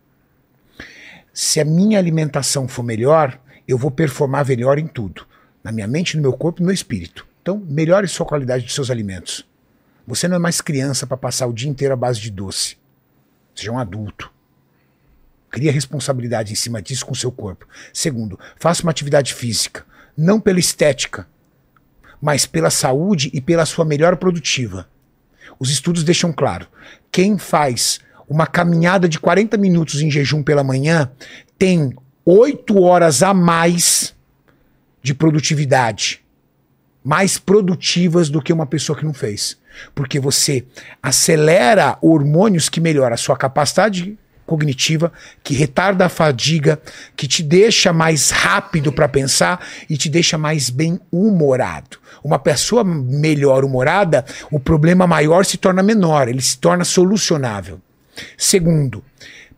Se 1.31 1.59
a 1.59 1.65
minha 1.65 1.99
alimentação 1.99 2.67
for 2.67 2.83
melhor, 2.83 3.39
eu 3.67 3.77
vou 3.77 3.91
performar 3.91 4.47
melhor 4.47 4.79
em 4.79 4.87
tudo. 4.87 5.27
Na 5.63 5.71
minha 5.71 5.87
mente, 5.87 6.15
no 6.15 6.23
meu 6.23 6.33
corpo 6.33 6.59
e 6.59 6.61
no 6.61 6.67
meu 6.67 6.73
espírito. 6.73 7.25
Então, 7.43 7.61
melhore 7.67 8.07
sua 8.07 8.25
qualidade 8.25 8.63
dos 8.63 8.73
seus 8.73 8.89
alimentos. 8.89 9.45
Você 10.07 10.29
não 10.29 10.37
é 10.37 10.39
mais 10.39 10.61
criança 10.61 11.05
para 11.05 11.17
passar 11.17 11.45
o 11.45 11.51
dia 11.51 11.69
inteiro 11.69 11.93
à 11.93 11.97
base 11.97 12.21
de 12.21 12.31
doce. 12.31 12.77
Seja 13.53 13.69
um 13.69 13.77
adulto. 13.77 14.31
Cria 15.49 15.69
responsabilidade 15.69 16.53
em 16.53 16.55
cima 16.55 16.81
disso 16.81 17.05
com 17.05 17.11
o 17.11 17.17
seu 17.17 17.33
corpo. 17.33 17.67
Segundo, 17.93 18.39
faça 18.57 18.81
uma 18.81 18.91
atividade 18.91 19.33
física. 19.33 19.85
Não 20.15 20.39
pela 20.39 20.57
estética, 20.57 21.27
mas 22.21 22.45
pela 22.45 22.69
saúde 22.69 23.29
e 23.33 23.41
pela 23.41 23.65
sua 23.65 23.83
melhor 23.83 24.15
produtiva. 24.15 24.87
Os 25.59 25.69
estudos 25.69 26.05
deixam 26.05 26.31
claro: 26.31 26.65
quem 27.11 27.37
faz 27.37 27.99
uma 28.25 28.47
caminhada 28.47 29.09
de 29.09 29.19
40 29.19 29.57
minutos 29.57 30.01
em 30.01 30.09
jejum 30.09 30.41
pela 30.41 30.63
manhã 30.63 31.11
tem 31.59 31.93
8 32.23 32.81
horas 32.81 33.21
a 33.21 33.33
mais 33.33 34.15
de 35.01 35.13
produtividade. 35.13 36.22
Mais 37.03 37.37
produtivas 37.37 38.29
do 38.29 38.41
que 38.41 38.53
uma 38.53 38.65
pessoa 38.65 38.97
que 38.97 39.05
não 39.05 39.13
fez. 39.13 39.57
Porque 39.93 40.19
você 40.19 40.65
acelera 41.01 41.97
hormônios 42.01 42.69
que 42.69 42.79
melhoram 42.79 43.13
a 43.13 43.17
sua 43.17 43.35
capacidade 43.35 44.17
cognitiva, 44.45 45.11
que 45.43 45.53
retarda 45.53 46.05
a 46.05 46.09
fadiga, 46.09 46.79
que 47.15 47.27
te 47.27 47.41
deixa 47.41 47.93
mais 47.93 48.29
rápido 48.29 48.91
para 48.91 49.07
pensar 49.07 49.65
e 49.89 49.97
te 49.97 50.09
deixa 50.09 50.37
mais 50.37 50.69
bem 50.69 50.99
humorado. 51.11 51.97
Uma 52.23 52.39
pessoa 52.39 52.83
melhor 52.83 53.63
humorada, 53.63 54.25
o 54.51 54.59
problema 54.59 55.07
maior 55.07 55.45
se 55.45 55.57
torna 55.57 55.83
menor, 55.83 56.27
ele 56.27 56.41
se 56.41 56.57
torna 56.57 56.83
solucionável. 56.83 57.81
Segundo, 58.37 59.03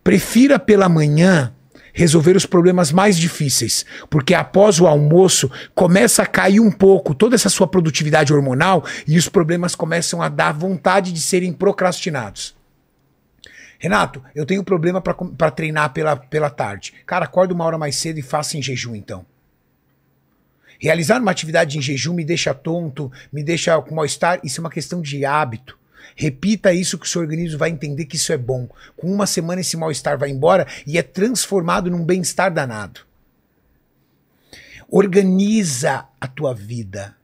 prefira 0.04 0.58
pela 0.58 0.88
manhã 0.88 1.54
resolver 1.96 2.36
os 2.36 2.46
problemas 2.46 2.92
mais 2.92 3.18
difíceis, 3.18 3.86
porque 4.10 4.34
após 4.34 4.82
o 4.82 4.86
almoço 4.86 5.50
começa 5.74 6.24
a 6.24 6.28
cair 6.28 6.60
um 6.60 6.70
pouco 6.70 7.16
toda 7.16 7.36
essa 7.36 7.50
sua 7.50 7.66
produtividade 7.66 8.34
hormonal 8.34 8.84
e 9.08 9.18
os 9.18 9.30
problemas 9.30 9.74
começam 9.76 10.22
a 10.22 10.28
dar 10.28 10.52
vontade 10.52 11.14
de 11.14 11.22
serem 11.22 11.54
procrastinados. 11.54 12.54
Renato, 13.80 14.22
eu 14.36 14.46
tenho 14.46 14.64
problema 14.64 15.02
para 15.02 15.52
treinar 15.52 15.94
pela, 15.94 16.18
pela 16.18 16.50
tarde. 16.50 16.94
Cara, 17.06 17.26
acorda 17.26 17.54
uma 17.54 17.64
hora 17.64 17.78
mais 17.78 17.96
cedo 17.96 18.20
e 18.20 18.22
faça 18.22 18.58
em 18.58 18.62
jejum 18.62 18.94
então. 18.94 19.26
Realizar 20.78 21.22
uma 21.22 21.32
atividade 21.32 21.78
em 21.78 21.82
jejum 21.82 22.14
me 22.14 22.26
deixa 22.26 22.54
tonto, 22.54 23.10
me 23.32 23.42
deixa 23.42 23.82
com 23.82 23.96
mal-estar. 23.96 24.40
Isso 24.44 24.60
é 24.60 24.64
uma 24.64 24.70
questão 24.70 25.02
de 25.02 25.24
hábito. 25.24 25.78
Repita 26.16 26.74
isso 26.74 26.98
que 26.98 27.06
o 27.06 27.10
seu 27.10 27.22
organismo 27.22 27.60
vai 27.60 27.70
entender 27.70 28.06
que 28.06 28.16
isso 28.16 28.32
é 28.32 28.38
bom. 28.38 28.70
Com 28.96 29.12
uma 29.12 29.28
semana 29.28 29.62
esse 29.62 29.76
mal-estar 29.76 30.18
vai 30.18 30.30
embora 30.30 30.66
e 30.88 30.98
é 30.98 31.04
transformado 31.04 31.92
num 31.92 32.06
bem-estar 32.06 32.54
danado. 32.54 33.02
Organiza 34.90 36.06
a 36.20 36.28
tua 36.28 36.54
vida. 36.54 37.16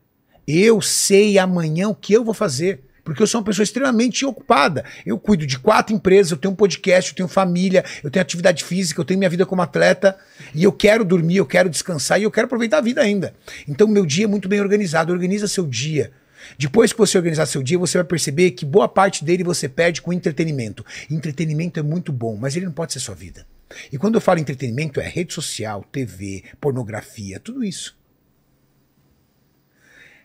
Eu 0.46 0.82
sei 0.82 1.40
amanhã 1.40 1.88
o 1.88 1.96
que 1.96 2.12
eu 2.12 2.24
vou 2.24 2.34
fazer. 2.34 2.84
Porque 3.04 3.24
eu 3.24 3.28
sou 3.28 3.40
uma 3.40 3.46
pessoa 3.46 3.64
extremamente 3.64 4.26
ocupada. 4.26 4.86
Eu 5.06 5.18
cuido 5.18 5.48
de 5.48 5.58
quatro 5.58 5.96
empresas, 5.96 6.32
eu 6.32 6.38
tenho 6.38 6.54
um 6.54 6.56
podcast, 6.56 7.12
eu 7.12 7.16
tenho 7.16 7.28
família, 7.28 7.84
eu 8.04 8.12
tenho 8.12 8.22
atividade 8.22 8.64
física, 8.64 9.02
eu 9.02 9.06
tenho 9.06 9.18
minha 9.18 9.30
vida 9.30 9.46
como 9.46 9.62
atleta. 9.62 10.18
E 10.54 10.64
eu 10.64 10.72
quero 10.72 11.04
dormir, 11.04 11.38
eu 11.38 11.46
quero 11.46 11.70
descansar 11.70 12.20
e 12.20 12.24
eu 12.24 12.32
quero 12.32 12.46
aproveitar 12.46 12.78
a 12.78 12.82
vida 12.82 13.02
ainda. 13.02 13.34
Então, 13.68 13.88
meu 13.88 14.06
dia 14.06 14.26
é 14.26 14.28
muito 14.28 14.48
bem 14.48 14.62
organizado. 14.62 15.12
Organiza 15.12 15.48
seu 15.48 15.66
dia. 15.66 16.12
Depois 16.58 16.92
que 16.92 17.00
você 17.00 17.18
organizar 17.18 17.46
seu 17.46 17.64
dia, 17.64 17.78
você 17.78 17.98
vai 17.98 18.06
perceber 18.06 18.52
que 18.52 18.66
boa 18.66 18.88
parte 18.88 19.24
dele 19.24 19.44
você 19.44 19.68
perde 19.68 20.02
com 20.02 20.14
entretenimento. 20.14 20.86
Entretenimento 21.10 21.80
é 21.80 21.84
muito 21.84 22.12
bom, 22.12 22.36
mas 22.36 22.56
ele 22.56 22.66
não 22.66 22.74
pode 22.74 22.94
ser 22.94 23.00
sua 23.00 23.16
vida. 23.16 23.46
E 23.92 23.98
quando 23.98 24.16
eu 24.16 24.22
falo 24.22 24.40
entretenimento, 24.40 25.00
é 25.00 25.08
rede 25.08 25.34
social, 25.34 25.84
TV, 25.92 26.44
pornografia, 26.60 27.40
tudo 27.40 27.64
isso. 27.64 27.98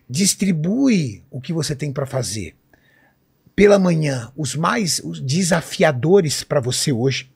Distribui 0.08 1.24
o 1.30 1.40
que 1.40 1.52
você 1.52 1.74
tem 1.74 1.92
para 1.92 2.06
fazer. 2.06 2.54
Pela 3.54 3.78
manhã, 3.78 4.30
os 4.36 4.54
mais 4.54 5.00
desafiadores 5.22 6.44
para 6.44 6.60
você 6.60 6.92
hoje. 6.92 7.30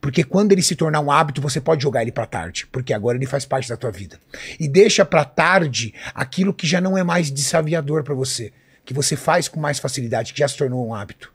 Porque 0.00 0.24
quando 0.24 0.52
ele 0.52 0.62
se 0.62 0.76
tornar 0.76 1.00
um 1.00 1.10
hábito, 1.10 1.40
você 1.40 1.60
pode 1.60 1.82
jogar 1.82 2.02
ele 2.02 2.12
para 2.12 2.26
tarde, 2.26 2.66
porque 2.66 2.92
agora 2.92 3.16
ele 3.16 3.26
faz 3.26 3.44
parte 3.44 3.68
da 3.68 3.76
tua 3.76 3.90
vida. 3.90 4.20
E 4.58 4.68
deixa 4.68 5.04
para 5.04 5.24
tarde 5.24 5.94
aquilo 6.14 6.54
que 6.54 6.66
já 6.66 6.80
não 6.80 6.96
é 6.96 7.02
mais 7.02 7.30
desafiador 7.30 8.02
para 8.02 8.14
você, 8.14 8.52
que 8.84 8.94
você 8.94 9.16
faz 9.16 9.48
com 9.48 9.60
mais 9.60 9.78
facilidade, 9.78 10.32
que 10.32 10.40
já 10.40 10.48
se 10.48 10.56
tornou 10.56 10.86
um 10.86 10.94
hábito. 10.94 11.32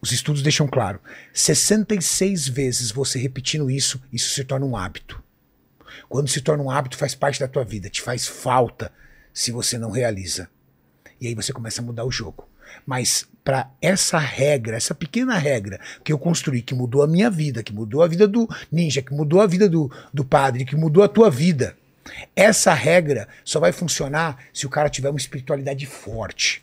Os 0.00 0.10
estudos 0.10 0.42
deixam 0.42 0.66
claro: 0.66 1.00
66 1.32 2.48
vezes 2.48 2.90
você 2.90 3.18
repetindo 3.18 3.70
isso, 3.70 4.02
isso 4.12 4.34
se 4.34 4.44
torna 4.44 4.66
um 4.66 4.76
hábito. 4.76 5.22
Quando 6.08 6.28
se 6.28 6.40
torna 6.40 6.64
um 6.64 6.70
hábito, 6.70 6.96
faz 6.96 7.14
parte 7.14 7.38
da 7.38 7.48
tua 7.48 7.64
vida, 7.64 7.88
te 7.88 8.02
faz 8.02 8.26
falta 8.26 8.92
se 9.32 9.50
você 9.50 9.78
não 9.78 9.90
realiza. 9.90 10.48
E 11.20 11.28
aí 11.28 11.34
você 11.34 11.52
começa 11.52 11.80
a 11.80 11.84
mudar 11.84 12.04
o 12.04 12.10
jogo. 12.10 12.48
Mas 12.84 13.28
para 13.44 13.70
essa 13.80 14.18
regra, 14.18 14.76
essa 14.76 14.94
pequena 14.94 15.36
regra 15.36 15.80
que 16.04 16.12
eu 16.12 16.18
construí, 16.18 16.62
que 16.62 16.74
mudou 16.74 17.02
a 17.02 17.08
minha 17.08 17.28
vida, 17.28 17.62
que 17.62 17.72
mudou 17.72 18.02
a 18.02 18.08
vida 18.08 18.28
do 18.28 18.48
ninja, 18.70 19.02
que 19.02 19.12
mudou 19.12 19.40
a 19.40 19.46
vida 19.46 19.68
do, 19.68 19.90
do 20.12 20.24
padre, 20.24 20.64
que 20.64 20.76
mudou 20.76 21.02
a 21.02 21.08
tua 21.08 21.30
vida, 21.30 21.76
essa 22.34 22.72
regra 22.72 23.28
só 23.44 23.60
vai 23.60 23.72
funcionar 23.72 24.38
se 24.52 24.66
o 24.66 24.70
cara 24.70 24.88
tiver 24.88 25.10
uma 25.10 25.18
espiritualidade 25.18 25.86
forte. 25.86 26.62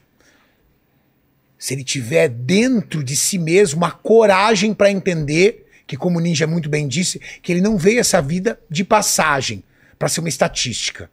Se 1.57 1.73
ele 1.73 1.83
tiver 1.83 2.29
dentro 2.29 3.03
de 3.03 3.15
si 3.15 3.37
mesmo 3.37 3.77
uma 3.77 3.91
coragem 3.91 4.73
para 4.73 4.91
entender 4.91 5.65
que, 5.85 5.97
como 5.97 6.17
o 6.17 6.21
Ninja 6.21 6.47
muito 6.47 6.69
bem 6.69 6.87
disse, 6.87 7.19
que 7.41 7.51
ele 7.51 7.61
não 7.61 7.77
veio 7.77 7.99
essa 7.99 8.21
vida 8.21 8.59
de 8.69 8.83
passagem 8.83 9.63
para 9.97 10.07
ser 10.07 10.21
uma 10.21 10.29
estatística. 10.29 11.09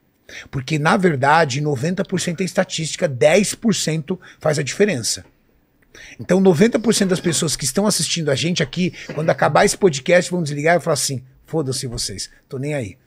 Porque, 0.51 0.78
na 0.78 0.97
verdade, 0.97 1.60
90% 1.60 2.40
é 2.40 2.44
estatística, 2.44 3.09
10% 3.09 4.18
faz 4.38 4.59
a 4.59 4.62
diferença. 4.62 5.24
Então, 6.18 6.40
90% 6.40 7.06
das 7.06 7.20
pessoas 7.20 7.56
que 7.56 7.64
estão 7.64 7.86
assistindo 7.86 8.31
a 8.31 8.35
gente 8.35 8.62
aqui, 8.62 8.93
quando 9.14 9.31
acabar 9.31 9.64
esse 9.64 9.77
podcast, 9.77 10.31
vão 10.31 10.43
desligar 10.43 10.77
e 10.77 10.81
falar 10.81 10.94
assim: 10.94 11.23
foda-se 11.44 11.86
vocês, 11.86 12.31
tô 12.48 12.59
nem 12.59 12.74
aí. 12.74 12.98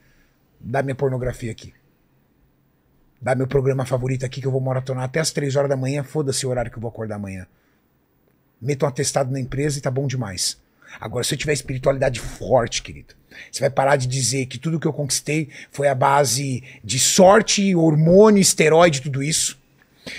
Dá 0.60 0.82
minha 0.82 0.94
pornografia 0.94 1.50
aqui. 1.50 1.72
Dá 3.20 3.34
meu 3.34 3.46
programa 3.46 3.84
favorito 3.84 4.24
aqui 4.24 4.40
que 4.40 4.46
eu 4.46 4.52
vou 4.52 4.60
maratonar 4.60 5.04
até 5.04 5.20
as 5.20 5.30
3 5.30 5.54
horas 5.56 5.68
da 5.68 5.76
manhã, 5.76 6.02
foda-se 6.02 6.46
o 6.46 6.48
horário 6.48 6.70
que 6.70 6.78
eu 6.78 6.80
vou 6.80 6.88
acordar 6.88 7.16
amanhã. 7.16 7.46
Meto 8.60 8.84
um 8.84 8.88
atestado 8.88 9.30
na 9.30 9.38
empresa 9.38 9.78
e 9.78 9.82
tá 9.82 9.90
bom 9.90 10.06
demais. 10.06 10.58
Agora, 10.98 11.22
se 11.22 11.34
eu 11.34 11.38
tiver 11.38 11.52
espiritualidade 11.52 12.18
forte, 12.18 12.82
querido, 12.82 13.14
você 13.50 13.60
vai 13.60 13.70
parar 13.70 13.96
de 13.96 14.06
dizer 14.06 14.46
que 14.46 14.58
tudo 14.58 14.80
que 14.80 14.86
eu 14.86 14.92
conquistei 14.92 15.50
foi 15.70 15.86
a 15.86 15.94
base 15.94 16.64
de 16.82 16.98
sorte, 16.98 17.74
hormônio, 17.74 18.40
esteroide, 18.40 19.02
tudo 19.02 19.22
isso. 19.22 19.59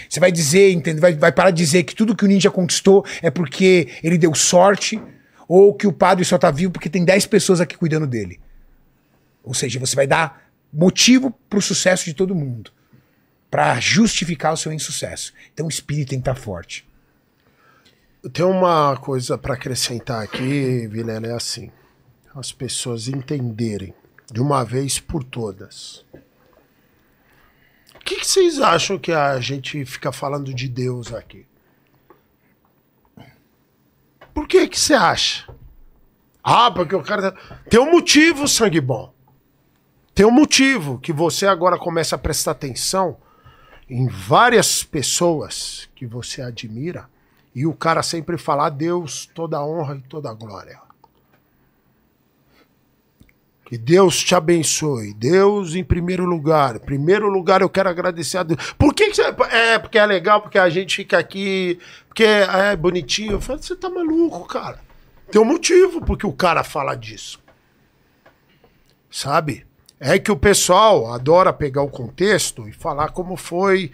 Você 0.10 0.20
vai 0.20 0.32
dizer, 0.32 0.72
entende? 0.72 0.99
Vai, 0.99 1.14
vai 1.14 1.32
parar 1.32 1.52
de 1.52 1.58
dizer 1.58 1.84
que 1.84 1.95
tudo 1.95 2.16
que 2.16 2.24
o 2.24 2.28
ninja 2.28 2.52
conquistou 2.52 3.06
é 3.22 3.30
porque 3.30 3.90
ele 4.03 4.18
deu 4.18 4.34
sorte, 4.36 5.02
ou 5.48 5.74
que 5.74 5.88
o 5.88 5.94
padre 5.94 6.24
só 6.24 6.38
tá 6.38 6.49
vivo 6.49 6.72
porque 6.72 6.90
tem 6.90 7.03
10 7.03 7.26
pessoas 7.26 7.60
aqui 7.60 7.78
cuidando 7.78 8.08
dele. 8.08 8.40
Ou 9.44 9.53
seja, 9.53 9.80
você 9.80 9.95
vai 9.95 10.08
dar 10.08 10.49
motivo 10.72 11.32
para 11.49 11.60
o 11.60 11.62
sucesso 11.62 12.06
de 12.06 12.14
todo 12.14 12.36
mundo, 12.36 12.72
para 13.49 13.80
justificar 13.80 14.53
o 14.53 14.58
seu 14.58 14.72
insucesso. 14.72 15.34
Então 15.53 15.66
o 15.66 15.70
espírito 15.70 16.10
tem 16.10 16.20
que 16.20 16.22
estar 16.22 16.36
tá 16.36 16.40
forte. 16.40 16.88
Tem 18.32 18.45
uma 18.45 18.95
coisa 18.98 19.38
para 19.38 19.56
acrescentar 19.56 20.24
aqui, 20.24 20.88
Vilela, 20.88 21.28
é 21.28 21.34
assim 21.34 21.72
as 22.36 22.52
pessoas 22.52 23.08
entenderem 23.08 23.94
de 24.32 24.41
uma 24.41 24.64
vez 24.64 24.99
por 24.99 25.24
todas. 25.24 26.06
Que, 28.11 28.19
que 28.19 28.27
vocês 28.27 28.59
acham 28.59 28.99
que 28.99 29.13
a 29.13 29.39
gente 29.39 29.85
fica 29.85 30.11
falando 30.11 30.53
de 30.53 30.67
Deus 30.67 31.13
aqui? 31.13 31.45
Por 34.33 34.45
que 34.49 34.67
que 34.67 34.77
você 34.77 34.93
acha? 34.93 35.47
Ah, 36.43 36.69
porque 36.71 36.93
o 36.93 37.01
cara. 37.01 37.31
tá- 37.31 37.59
Tem 37.69 37.79
um 37.79 37.89
motivo, 37.89 38.49
sangue 38.49 38.81
bom. 38.81 39.13
Tem 40.13 40.25
um 40.25 40.31
motivo 40.31 40.99
que 40.99 41.13
você 41.13 41.47
agora 41.47 41.77
começa 41.79 42.15
a 42.15 42.19
prestar 42.19 42.51
atenção 42.51 43.17
em 43.89 44.09
várias 44.09 44.83
pessoas 44.83 45.88
que 45.95 46.05
você 46.05 46.41
admira 46.41 47.09
e 47.55 47.65
o 47.65 47.73
cara 47.73 48.03
sempre 48.03 48.38
fala 48.38 48.69
Deus 48.69 49.25
toda 49.33 49.63
honra 49.63 49.95
e 49.95 50.01
toda 50.01 50.33
glória. 50.33 50.81
Que 53.72 53.77
Deus 53.77 54.22
te 54.22 54.35
abençoe. 54.35 55.14
Deus 55.14 55.76
em 55.76 55.84
primeiro 55.84 56.26
lugar. 56.26 56.77
Primeiro 56.77 57.30
lugar 57.30 57.61
eu 57.61 57.69
quero 57.69 57.88
agradecer 57.88 58.38
a 58.38 58.43
Deus. 58.43 58.73
Por 58.73 58.93
que, 58.93 59.10
que 59.10 59.15
você. 59.15 59.34
É, 59.49 59.80
porque 59.80 59.98
é 59.98 60.06
legal, 60.06 60.41
porque 60.41 60.60
a 60.60 60.68
gente 60.68 60.93
fica 60.93 61.18
aqui. 61.18 61.80
Porque 62.06 62.26
é 62.26 62.76
bonitinho. 62.76 63.31
Eu 63.31 63.39
falo, 63.39 63.64
você 63.64 63.73
tá 63.73 63.89
maluco, 63.89 64.45
cara. 64.45 64.81
Tem 65.31 65.41
um 65.41 65.45
motivo 65.45 66.02
porque 66.02 66.27
o 66.27 66.34
cara 66.34 66.65
fala 66.65 66.95
disso. 66.95 67.39
Sabe? 69.10 69.65
É 70.02 70.19
que 70.19 70.34
o 70.34 70.35
pessoal 70.35 71.14
adora 71.14 71.53
pegar 71.53 71.81
o 71.81 71.89
contexto 71.89 72.68
e 72.68 72.73
falar 72.73 73.11
como 73.11 73.38
foi 73.38 73.89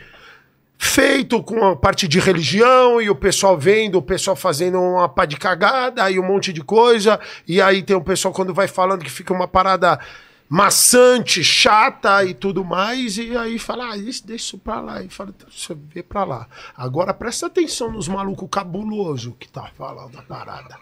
feito 0.78 1.42
com 1.42 1.66
a 1.66 1.76
parte 1.76 2.08
de 2.08 2.20
religião 2.20 3.02
e 3.02 3.10
o 3.10 3.16
pessoal 3.16 3.58
vendo, 3.58 3.96
o 3.98 4.02
pessoal 4.02 4.36
fazendo 4.36 4.80
uma 4.80 5.10
pá 5.10 5.26
de 5.26 5.36
cagada 5.36 6.10
e 6.12 6.20
um 6.20 6.26
monte 6.26 6.54
de 6.54 6.62
coisa. 6.64 7.20
E 7.48 7.62
aí 7.62 7.82
tem 7.82 7.96
o 7.96 8.02
pessoal 8.02 8.34
quando 8.34 8.54
vai 8.54 8.68
falando 8.68 9.04
que 9.04 9.12
fica 9.12 9.34
uma 9.34 9.48
parada 9.48 10.00
maçante, 10.48 11.44
chata 11.44 12.24
e 12.24 12.34
tudo 12.34 12.64
mais. 12.64 13.18
E 13.18 13.36
aí 13.36 13.58
fala, 13.60 13.92
ah, 13.92 13.98
isso, 13.98 14.26
deixa 14.26 14.46
isso 14.46 14.58
pra 14.60 14.80
lá. 14.80 15.02
E 15.02 15.10
fala, 15.10 15.34
"Então, 15.36 15.50
você 15.50 15.76
vê 15.76 16.04
pra 16.04 16.24
lá. 16.24 16.48
Agora 16.76 17.14
presta 17.14 17.48
atenção 17.48 17.92
nos 17.92 18.08
malucos 18.08 18.48
cabuloso 18.50 19.36
que 19.40 19.48
tá 19.48 19.70
falando 19.76 20.18
a 20.18 20.22
parada. 20.22 20.78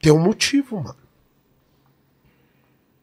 Tem 0.00 0.10
um 0.12 0.18
motivo, 0.18 0.76
mano. 0.82 0.99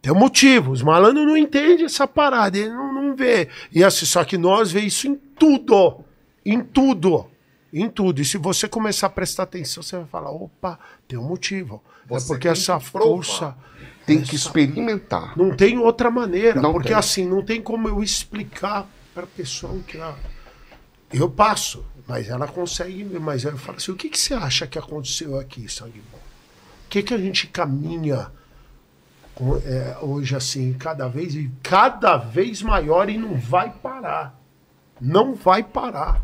Tem 0.08 0.16
um 0.16 0.20
motivo. 0.20 0.72
Os 0.72 0.82
malandros 0.82 1.26
não 1.26 1.36
entendem 1.36 1.84
essa 1.84 2.08
parada, 2.08 2.58
ele 2.58 2.70
não, 2.70 2.94
não 2.94 3.14
vê. 3.14 3.50
E 3.74 3.84
assim, 3.84 4.06
só 4.06 4.24
que 4.24 4.38
nós 4.38 4.72
vê 4.72 4.80
isso 4.80 5.06
em 5.06 5.16
tudo. 5.16 6.00
Em 6.46 6.62
tudo. 6.62 7.26
Em 7.74 7.90
tudo. 7.90 8.22
E 8.22 8.24
se 8.24 8.38
você 8.38 8.70
começar 8.70 9.08
a 9.08 9.10
prestar 9.10 9.44
atenção, 9.44 9.84
você 9.84 9.98
vai 9.98 10.06
falar: 10.06 10.32
opa, 10.32 10.80
tem 11.10 11.20
um 11.20 11.28
motivo. 11.28 11.84
Você 12.08 12.26
é 12.26 12.28
porque 12.30 12.48
essa 12.48 12.80
força. 12.80 13.54
Tem 14.06 14.22
que 14.22 14.34
experimentar. 14.34 15.38
Não 15.38 15.54
tem 15.54 15.78
outra 15.78 16.10
maneira. 16.10 16.62
Não 16.62 16.72
porque 16.72 16.88
tem. 16.88 16.98
assim, 16.98 17.28
não 17.28 17.44
tem 17.44 17.62
como 17.62 17.90
eu 17.90 18.02
explicar 18.02 18.88
para 19.14 19.24
a 19.24 19.28
pessoa 19.28 19.78
que 19.86 19.98
ela. 19.98 20.18
Eu 21.12 21.30
passo, 21.30 21.84
mas 22.08 22.30
ela 22.30 22.48
consegue. 22.48 23.04
Mas 23.20 23.44
eu 23.44 23.58
falo 23.58 23.76
assim: 23.76 23.92
o 23.92 23.96
que, 23.98 24.08
que 24.08 24.18
você 24.18 24.34
acha 24.34 24.66
que 24.66 24.80
aconteceu 24.80 25.38
aqui, 25.38 25.68
sangue 25.68 26.02
bom? 26.10 26.18
O 26.18 26.90
que, 26.90 27.04
que 27.04 27.14
a 27.14 27.18
gente 27.18 27.48
caminha 27.48 28.32
é, 29.66 29.98
hoje 30.02 30.36
assim, 30.36 30.74
cada 30.74 31.08
vez 31.08 31.36
e 31.36 31.52
cada 31.62 32.18
vez 32.18 32.62
maior 32.62 33.10
e 33.10 33.18
não 33.18 33.36
vai 33.36 33.72
parar. 33.72 34.40
Não 35.00 35.36
vai 35.36 35.64
parar. 35.64 36.22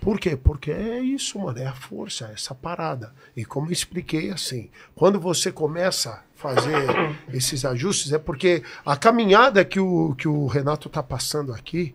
Por 0.00 0.18
quê? 0.18 0.34
Porque 0.34 0.70
é 0.70 0.98
isso, 1.00 1.38
mano, 1.38 1.58
é 1.58 1.66
a 1.66 1.74
força, 1.74 2.28
é 2.28 2.32
essa 2.32 2.54
parada. 2.54 3.12
E 3.36 3.44
como 3.44 3.68
eu 3.68 3.72
expliquei 3.72 4.30
assim, 4.30 4.70
quando 4.94 5.20
você 5.20 5.52
começa 5.52 6.10
a 6.10 6.22
fazer 6.34 6.86
esses 7.32 7.64
ajustes, 7.64 8.12
é 8.12 8.18
porque 8.18 8.62
a 8.84 8.96
caminhada 8.96 9.64
que 9.64 9.78
o, 9.78 10.14
que 10.14 10.26
o 10.26 10.46
Renato 10.46 10.88
tá 10.88 11.02
passando 11.02 11.52
aqui, 11.52 11.94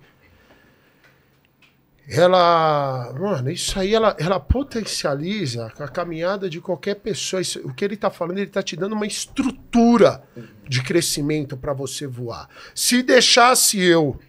ela, 2.07 3.13
mano, 3.19 3.49
isso 3.49 3.79
aí 3.79 3.93
ela, 3.95 4.15
ela 4.19 4.39
potencializa 4.39 5.67
a 5.79 5.87
caminhada 5.87 6.49
de 6.49 6.61
qualquer 6.61 6.95
pessoa. 6.95 7.41
Isso- 7.41 7.59
o 7.67 7.73
que 7.73 7.83
ele 7.83 7.97
tá 7.97 8.09
falando, 8.09 8.37
ele 8.37 8.49
tá 8.49 8.61
te 8.61 8.75
dando 8.75 8.93
uma 8.93 9.07
estrutura 9.07 10.23
de 10.67 10.83
crescimento 10.83 11.57
para 11.57 11.73
você 11.73 12.05
voar. 12.05 12.47
Se 12.75 13.01
deixasse 13.01 13.81
eu 13.81 14.19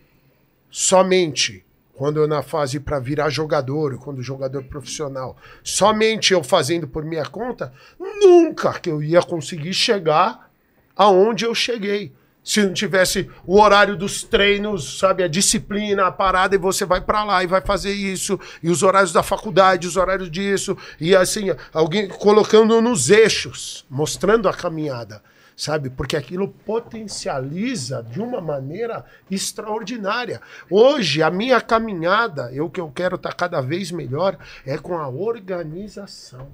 somente 0.70 1.64
quando 1.94 2.18
eu 2.20 2.28
na 2.28 2.42
fase 2.42 2.78
para 2.78 2.98
virar 2.98 3.30
jogador, 3.30 3.96
quando 3.98 4.22
jogador 4.22 4.62
profissional, 4.64 5.34
somente 5.64 6.34
eu 6.34 6.44
fazendo 6.44 6.86
por 6.86 7.02
minha 7.04 7.24
conta, 7.24 7.72
nunca 7.98 8.78
que 8.78 8.90
eu 8.90 9.02
ia 9.02 9.22
conseguir 9.22 9.72
chegar 9.72 10.50
aonde 10.94 11.46
eu 11.46 11.54
cheguei. 11.54 12.12
Se 12.46 12.62
não 12.62 12.72
tivesse 12.72 13.28
o 13.44 13.60
horário 13.60 13.96
dos 13.96 14.22
treinos, 14.22 15.00
sabe, 15.00 15.24
a 15.24 15.28
disciplina, 15.28 16.06
a 16.06 16.12
parada, 16.12 16.54
e 16.54 16.58
você 16.58 16.84
vai 16.84 17.00
para 17.00 17.24
lá 17.24 17.42
e 17.42 17.46
vai 17.48 17.60
fazer 17.60 17.92
isso, 17.92 18.38
e 18.62 18.70
os 18.70 18.84
horários 18.84 19.12
da 19.12 19.20
faculdade, 19.20 19.88
os 19.88 19.96
horários 19.96 20.30
disso, 20.30 20.78
e 21.00 21.16
assim, 21.16 21.46
alguém 21.74 22.06
colocando 22.06 22.80
nos 22.80 23.10
eixos, 23.10 23.84
mostrando 23.90 24.48
a 24.48 24.54
caminhada 24.54 25.20
sabe? 25.56 25.88
Porque 25.88 26.18
aquilo 26.18 26.48
potencializa 26.48 28.02
de 28.02 28.20
uma 28.20 28.42
maneira 28.42 29.06
extraordinária. 29.30 30.38
Hoje, 30.70 31.22
a 31.22 31.30
minha 31.30 31.62
caminhada, 31.62 32.52
eu 32.52 32.68
que 32.68 32.78
eu 32.78 32.90
quero 32.90 33.16
estar 33.16 33.32
cada 33.32 33.62
vez 33.62 33.90
melhor, 33.90 34.36
é 34.66 34.76
com 34.76 34.98
a 34.98 35.08
organização. 35.08 36.52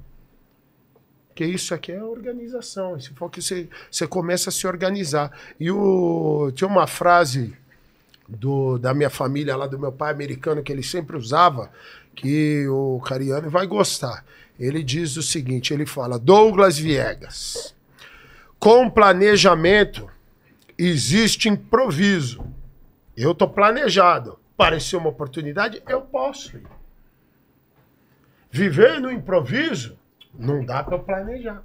Porque 1.33 1.47
isso 1.47 1.75
aqui 1.75 1.91
é 1.91 2.03
organização. 2.03 3.01
Se 3.01 3.11
for 3.15 3.31
que 3.31 3.41
você, 3.41 3.67
você 3.91 4.07
começa 4.07 4.51
a 4.51 4.53
se 4.53 4.67
organizar. 4.67 5.33
E 5.59 5.71
o, 5.71 6.53
tinha 6.55 6.69
uma 6.69 6.87
frase 6.87 7.57
do, 8.29 8.77
da 8.77 8.93
minha 8.93 9.09
família, 9.09 9.57
lá 9.57 9.67
do 9.67 9.79
meu 9.79 9.91
pai 9.91 10.13
americano, 10.13 10.63
que 10.63 10.71
ele 10.71 10.83
sempre 10.83 11.17
usava, 11.17 11.71
que 12.15 12.69
o 12.69 13.01
Cariano 13.01 13.49
vai 13.49 13.67
gostar. 13.67 14.27
Ele 14.61 14.83
diz 14.83 15.17
o 15.17 15.23
seguinte: 15.23 15.73
ele 15.73 15.87
fala, 15.87 16.19
Douglas 16.19 16.77
Viegas. 16.77 17.75
Com 18.59 18.91
planejamento 18.91 20.09
existe 20.77 21.49
improviso. 21.49 22.45
Eu 23.17 23.35
tô 23.35 23.49
planejado. 23.49 24.39
Pareceu 24.55 24.99
uma 24.99 25.09
oportunidade, 25.09 25.83
eu 25.89 26.03
posso 26.03 26.59
ir. 26.59 26.67
Viver 28.51 29.01
no 29.01 29.11
improviso 29.11 29.97
não 30.35 30.65
dá 30.65 30.83
para 30.83 30.99
planejar. 30.99 31.63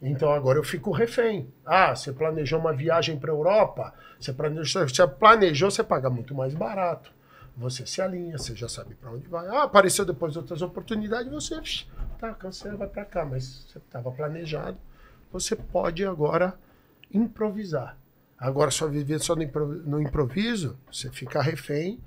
Então 0.00 0.30
agora 0.30 0.58
eu 0.58 0.64
fico 0.64 0.90
refém. 0.90 1.52
Ah, 1.64 1.94
você 1.94 2.12
planejou 2.12 2.58
uma 2.60 2.72
viagem 2.72 3.18
para 3.18 3.32
Europa, 3.32 3.94
você 4.20 4.32
planejou, 4.32 4.88
você 4.88 5.06
planejou, 5.06 5.70
você 5.70 5.82
paga 5.82 6.10
muito 6.10 6.34
mais 6.34 6.54
barato. 6.54 7.12
Você 7.56 7.86
se 7.86 8.02
alinha, 8.02 8.36
você 8.36 8.54
já 8.54 8.68
sabe 8.68 8.94
para 8.94 9.10
onde 9.10 9.26
vai. 9.28 9.46
Ah, 9.48 9.62
apareceu 9.62 10.04
depois 10.04 10.36
outras 10.36 10.60
oportunidades, 10.60 11.32
você 11.32 11.58
tá, 12.18 12.34
cancela, 12.34 12.76
vai 12.76 12.88
para 12.88 13.04
cá, 13.06 13.24
mas 13.24 13.66
você 13.66 13.78
estava 13.78 14.10
planejado. 14.10 14.76
Você 15.32 15.56
pode 15.56 16.04
agora 16.04 16.54
improvisar. 17.10 17.96
Agora 18.38 18.70
só 18.70 18.86
viver 18.86 19.18
só 19.20 19.34
no 19.34 20.00
improviso, 20.00 20.78
você 20.92 21.10
fica 21.10 21.40
refém 21.40 21.98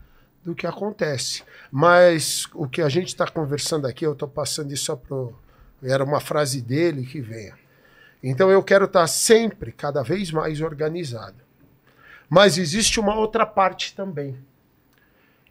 do 0.50 0.56
que 0.56 0.66
acontece. 0.66 1.44
Mas 1.72 2.48
o 2.54 2.68
que 2.68 2.82
a 2.82 2.90
gente 2.90 3.10
está 3.10 3.28
conversando 3.28 3.86
aqui, 3.86 4.06
eu 4.06 4.14
estou 4.14 4.28
passando 4.28 4.74
isso 4.74 4.96
pro. 4.98 5.34
Era 5.82 6.04
uma 6.04 6.20
frase 6.20 6.62
dele 6.62 7.06
que 7.06 7.22
venha. 7.22 7.58
Então 8.22 8.50
eu 8.50 8.62
quero 8.62 8.86
estar 8.86 9.08
sempre, 9.08 9.72
cada 9.72 10.04
vez 10.04 10.32
mais 10.32 10.60
organizado. 10.60 11.38
Mas 12.30 12.58
existe 12.58 13.00
uma 13.00 13.16
outra 13.16 13.46
parte 13.46 13.96
também. 13.96 14.38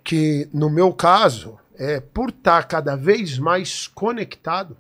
Que 0.05 0.49
no 0.53 0.69
meu 0.69 0.93
caso, 0.93 1.59
é 1.79 2.01
por 2.01 2.31
estar 2.31 2.65
cada 2.65 2.97
vez 2.97 3.39
mais 3.39 3.87
conectado, 3.87 4.77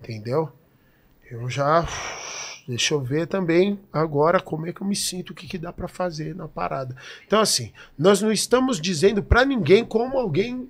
entendeu? 0.00 0.52
Eu 1.30 1.48
já. 1.48 1.86
Deixa 2.66 2.94
eu 2.94 3.00
ver 3.00 3.28
também 3.28 3.78
agora 3.92 4.40
como 4.40 4.66
é 4.66 4.72
que 4.72 4.80
eu 4.80 4.86
me 4.86 4.96
sinto, 4.96 5.30
o 5.30 5.34
que, 5.34 5.46
que 5.46 5.56
dá 5.56 5.72
para 5.72 5.86
fazer 5.86 6.34
na 6.34 6.48
parada. 6.48 6.96
Então, 7.24 7.40
assim, 7.40 7.72
nós 7.96 8.20
não 8.20 8.32
estamos 8.32 8.80
dizendo 8.80 9.22
para 9.22 9.44
ninguém 9.44 9.84
como 9.84 10.18
alguém 10.18 10.68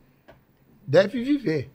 deve 0.86 1.24
viver. 1.24 1.70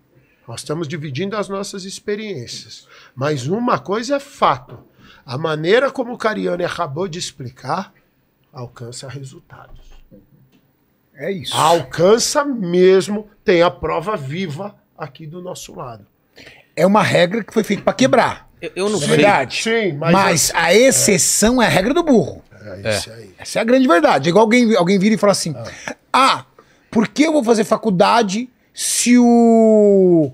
Nós 0.47 0.61
estamos 0.61 0.87
dividindo 0.87 1.35
as 1.35 1.49
nossas 1.49 1.85
experiências. 1.85 2.87
Mas 3.15 3.47
uma 3.47 3.79
coisa 3.79 4.17
é 4.17 4.19
fato: 4.19 4.77
a 5.25 5.37
maneira 5.37 5.89
como 5.89 6.13
o 6.13 6.17
Cariani 6.17 6.63
acabou 6.63 7.07
de 7.07 7.17
explicar 7.17 7.93
alcança 8.53 9.07
resultados. 9.07 9.91
É 11.15 11.31
isso. 11.31 11.55
Alcança 11.55 12.43
mesmo, 12.43 13.29
tem 13.43 13.61
a 13.61 13.71
prova 13.71 14.15
viva 14.15 14.75
aqui 14.97 15.25
do 15.25 15.41
nosso 15.41 15.73
lado. 15.75 16.05
É 16.75 16.85
uma 16.85 17.01
regra 17.01 17.43
que 17.43 17.53
foi 17.53 17.63
feita 17.63 17.83
pra 17.83 17.93
quebrar. 17.93 18.50
Eu, 18.61 18.71
eu 18.75 18.89
não 18.89 18.97
É 18.97 18.99
sei. 19.01 19.07
verdade. 19.09 19.63
Sim, 19.63 19.93
mas- 19.93 20.11
mas, 20.13 20.51
a 20.53 20.73
exceção 20.73 21.61
é. 21.61 21.65
a 21.65 21.69
regra 21.69 21.93
do 21.93 22.03
burro. 22.03 22.43
É 22.83 22.89
isso 22.95 23.11
aí. 23.11 23.31
Essa 23.39 23.59
é 23.59 23.61
a 23.61 23.65
grande 23.65 23.87
verdade. 23.87 24.29
Igual 24.29 24.43
alguém, 24.43 24.75
alguém 24.75 24.99
vira 24.99 25.15
e 25.15 25.17
fala 25.17 25.31
assim: 25.31 25.55
Ah, 26.13 26.45
por 26.91 27.07
que 27.07 27.23
eu 27.23 27.31
vou 27.33 27.43
fazer 27.43 27.63
faculdade 27.63 28.47
se 28.73 29.17
o. 29.17 30.31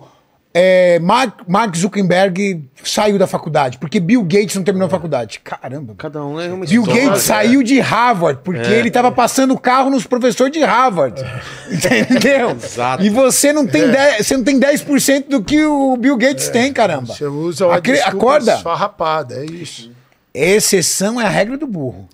é, 0.60 0.98
Mark, 1.00 1.42
Mark 1.48 1.76
Zuckerberg 1.76 2.64
saiu 2.84 3.18
da 3.20 3.28
faculdade, 3.28 3.78
porque 3.78 4.00
Bill 4.00 4.24
Gates 4.24 4.56
não 4.56 4.64
terminou 4.64 4.88
a 4.88 4.90
faculdade. 4.90 5.40
Caramba. 5.44 5.94
Cada 5.96 6.26
um 6.26 6.40
é 6.40 6.48
uma 6.48 6.66
Bill 6.66 6.82
história. 6.82 7.06
Gates 7.10 7.22
saiu 7.24 7.62
de 7.62 7.80
Harvard, 7.80 8.42
porque 8.44 8.62
É. 8.68 8.80
ele 8.80 8.90
tava 8.90 9.12
passando 9.12 9.54
o 9.54 9.60
carro 9.60 9.90
nos 9.92 10.06
professores 10.08 10.52
de 10.52 10.64
Harvard. 10.64 11.22
Entendeu? 11.72 12.52
Exato. 12.52 13.04
E 13.04 13.10
você 13.10 13.54
não 13.54 13.68
tem 13.68 13.84
10%, 13.84 14.18
você 14.24 14.38
não 14.38 14.44
tem 14.44 14.60
10% 14.60 15.28
do 15.30 15.44
que 15.44 15.64
o 15.64 15.96
Bill 15.98 16.18
Gates 16.18 16.50
tem, 16.50 16.74
caramba. 16.74 17.14
Você 17.14 17.26
usa 17.26 17.68
uma 17.68 17.76
Acre- 17.76 18.02
acorda. 18.02 18.56
esfarrapada, 18.56 19.36
é 19.36 19.46
isso. 19.46 19.92
Exceção 20.34 21.22
é 21.22 21.26
a 21.26 21.30
regra 21.30 21.58
do 21.58 21.68
burro. 21.68 22.08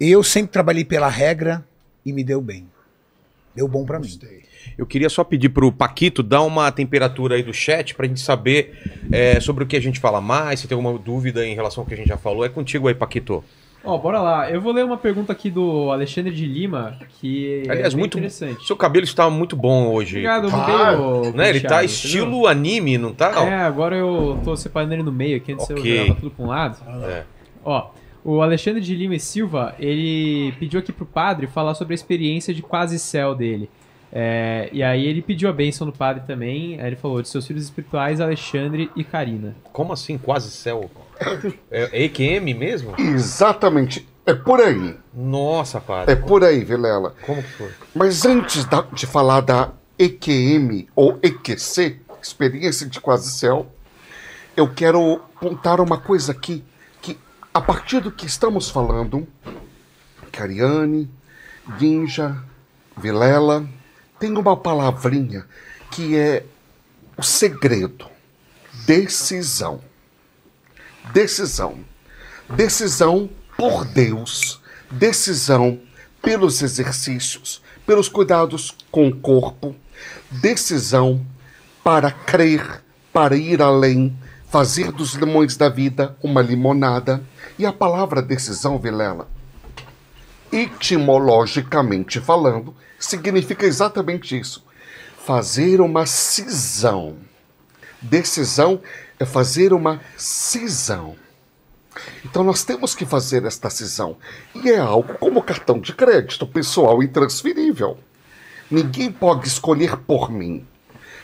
Eu 0.00 0.22
sempre 0.22 0.52
trabalhei 0.52 0.84
pela 0.84 1.08
regra 1.08 1.64
e 2.04 2.12
me 2.12 2.24
deu 2.24 2.40
bem. 2.40 2.66
Deu 3.54 3.68
bom 3.68 3.84
pra 3.84 3.98
mim. 3.98 4.18
Eu 4.76 4.86
queria 4.86 5.08
só 5.08 5.22
pedir 5.22 5.50
pro 5.50 5.70
Paquito 5.70 6.22
dar 6.22 6.42
uma 6.42 6.70
temperatura 6.72 7.36
aí 7.36 7.42
do 7.42 7.52
chat 7.52 7.94
pra 7.94 8.06
gente 8.06 8.20
saber 8.20 8.76
é, 9.12 9.38
sobre 9.40 9.64
o 9.64 9.66
que 9.66 9.76
a 9.76 9.80
gente 9.80 10.00
fala 10.00 10.20
mais, 10.20 10.60
se 10.60 10.68
tem 10.68 10.74
alguma 10.76 10.98
dúvida 10.98 11.46
em 11.46 11.54
relação 11.54 11.82
ao 11.82 11.86
que 11.86 11.94
a 11.94 11.96
gente 11.96 12.08
já 12.08 12.16
falou. 12.16 12.44
É 12.44 12.48
contigo 12.48 12.88
aí, 12.88 12.94
Paquito. 12.94 13.44
Ó, 13.86 13.98
bora 13.98 14.18
lá. 14.20 14.50
Eu 14.50 14.62
vou 14.62 14.72
ler 14.72 14.82
uma 14.84 14.96
pergunta 14.96 15.30
aqui 15.30 15.50
do 15.50 15.90
Alexandre 15.92 16.32
de 16.34 16.46
Lima, 16.46 16.96
que 17.20 17.64
Aliás, 17.68 17.88
é 17.88 17.90
bem 17.90 17.98
muito. 17.98 18.16
interessante. 18.16 18.66
Seu 18.66 18.76
cabelo 18.76 19.04
está 19.04 19.28
muito 19.28 19.54
bom 19.54 19.92
hoje. 19.92 20.16
Obrigado, 20.16 20.48
eu 20.48 20.50
mudei 20.50 20.74
o 21.30 21.36
Né? 21.36 21.50
Ele 21.50 21.60
tá 21.60 21.68
penteado, 21.68 21.84
estilo 21.84 22.24
entendeu? 22.30 22.46
anime, 22.48 22.96
não 22.98 23.12
tá? 23.12 23.30
É, 23.46 23.56
agora 23.60 23.94
eu 23.94 24.40
tô 24.42 24.56
separando 24.56 24.94
ele 24.94 25.02
no 25.02 25.12
meio 25.12 25.36
aqui, 25.36 25.52
antes 25.52 25.68
Ok. 25.68 25.76
eu 25.92 25.98
jogava 26.06 26.18
tudo 26.20 26.30
pra 26.30 26.44
um 26.44 26.48
lado. 26.48 26.78
É. 27.04 27.24
Ó, 27.62 27.90
o 28.24 28.40
Alexandre 28.40 28.80
de 28.80 28.94
Lima 28.94 29.16
e 29.16 29.20
Silva, 29.20 29.74
ele 29.78 30.52
pediu 30.58 30.80
aqui 30.80 30.90
pro 30.90 31.04
padre 31.04 31.46
falar 31.46 31.74
sobre 31.74 31.92
a 31.92 31.96
experiência 31.96 32.54
de 32.54 32.62
quase 32.62 32.98
céu 32.98 33.34
dele. 33.34 33.68
É, 34.16 34.68
e 34.72 34.80
aí 34.80 35.04
ele 35.06 35.20
pediu 35.20 35.48
a 35.48 35.52
bênção 35.52 35.84
do 35.84 35.92
padre 35.92 36.22
também. 36.24 36.80
Aí 36.80 36.86
ele 36.86 36.96
falou 36.96 37.20
de 37.20 37.28
seus 37.28 37.44
filhos 37.46 37.64
espirituais, 37.64 38.20
Alexandre 38.20 38.88
e 38.94 39.02
Karina. 39.02 39.56
Como 39.72 39.92
assim, 39.92 40.16
quase 40.16 40.50
céu? 40.52 40.88
É 41.70 42.04
EQM 42.04 42.54
mesmo? 42.54 42.94
Exatamente. 42.98 44.06
É 44.24 44.32
por 44.32 44.60
aí. 44.60 44.96
Nossa, 45.12 45.80
padre. 45.80 46.12
É 46.12 46.16
por 46.16 46.44
aí, 46.44 46.62
Vilela. 46.64 47.14
Como 47.26 47.42
que 47.42 47.48
foi? 47.52 47.70
Mas 47.94 48.24
antes 48.24 48.64
da- 48.64 48.86
de 48.92 49.04
falar 49.06 49.40
da 49.40 49.72
EQM 49.98 50.86
ou 50.94 51.18
EQC, 51.22 52.00
Experiência 52.22 52.88
de 52.88 53.00
Quase 53.00 53.30
Céu, 53.32 53.66
eu 54.56 54.72
quero 54.72 55.20
apontar 55.36 55.80
uma 55.80 55.98
coisa 55.98 56.32
aqui, 56.32 56.64
que 57.02 57.18
a 57.52 57.60
partir 57.60 58.00
do 58.00 58.10
que 58.10 58.24
estamos 58.26 58.70
falando, 58.70 59.26
Cariane, 60.32 61.10
Ninja, 61.80 62.36
Vilela, 62.96 63.66
tem 64.24 64.34
uma 64.38 64.56
palavrinha 64.56 65.44
que 65.90 66.16
é 66.16 66.46
o 67.14 67.22
segredo. 67.22 68.06
Decisão. 68.86 69.82
Decisão. 71.12 71.80
Decisão 72.48 73.28
por 73.54 73.84
Deus. 73.84 74.62
Decisão 74.90 75.78
pelos 76.22 76.62
exercícios, 76.62 77.62
pelos 77.86 78.08
cuidados 78.08 78.74
com 78.90 79.08
o 79.08 79.14
corpo. 79.14 79.76
Decisão 80.30 81.24
para 81.82 82.10
crer, 82.10 82.82
para 83.12 83.36
ir 83.36 83.60
além, 83.60 84.16
fazer 84.48 84.90
dos 84.90 85.12
limões 85.12 85.54
da 85.54 85.68
vida 85.68 86.16
uma 86.22 86.40
limonada. 86.40 87.22
E 87.58 87.66
a 87.66 87.72
palavra 87.74 88.22
decisão, 88.22 88.78
Vilela, 88.78 89.28
etimologicamente 90.50 92.20
falando, 92.20 92.74
significa 93.04 93.66
exatamente 93.66 94.38
isso: 94.38 94.64
fazer 95.24 95.80
uma 95.80 96.06
cisão. 96.06 97.16
Decisão 98.00 98.80
é 99.18 99.24
fazer 99.24 99.72
uma 99.72 100.00
cisão. 100.16 101.16
Então 102.24 102.42
nós 102.42 102.64
temos 102.64 102.94
que 102.94 103.06
fazer 103.06 103.44
esta 103.44 103.70
cisão. 103.70 104.16
E 104.54 104.70
é 104.70 104.78
algo 104.78 105.14
como 105.14 105.42
cartão 105.42 105.78
de 105.78 105.92
crédito 105.92 106.46
pessoal 106.46 107.02
intransferível. 107.02 107.98
Ninguém 108.70 109.10
pode 109.10 109.46
escolher 109.46 109.96
por 109.96 110.30
mim. 110.30 110.66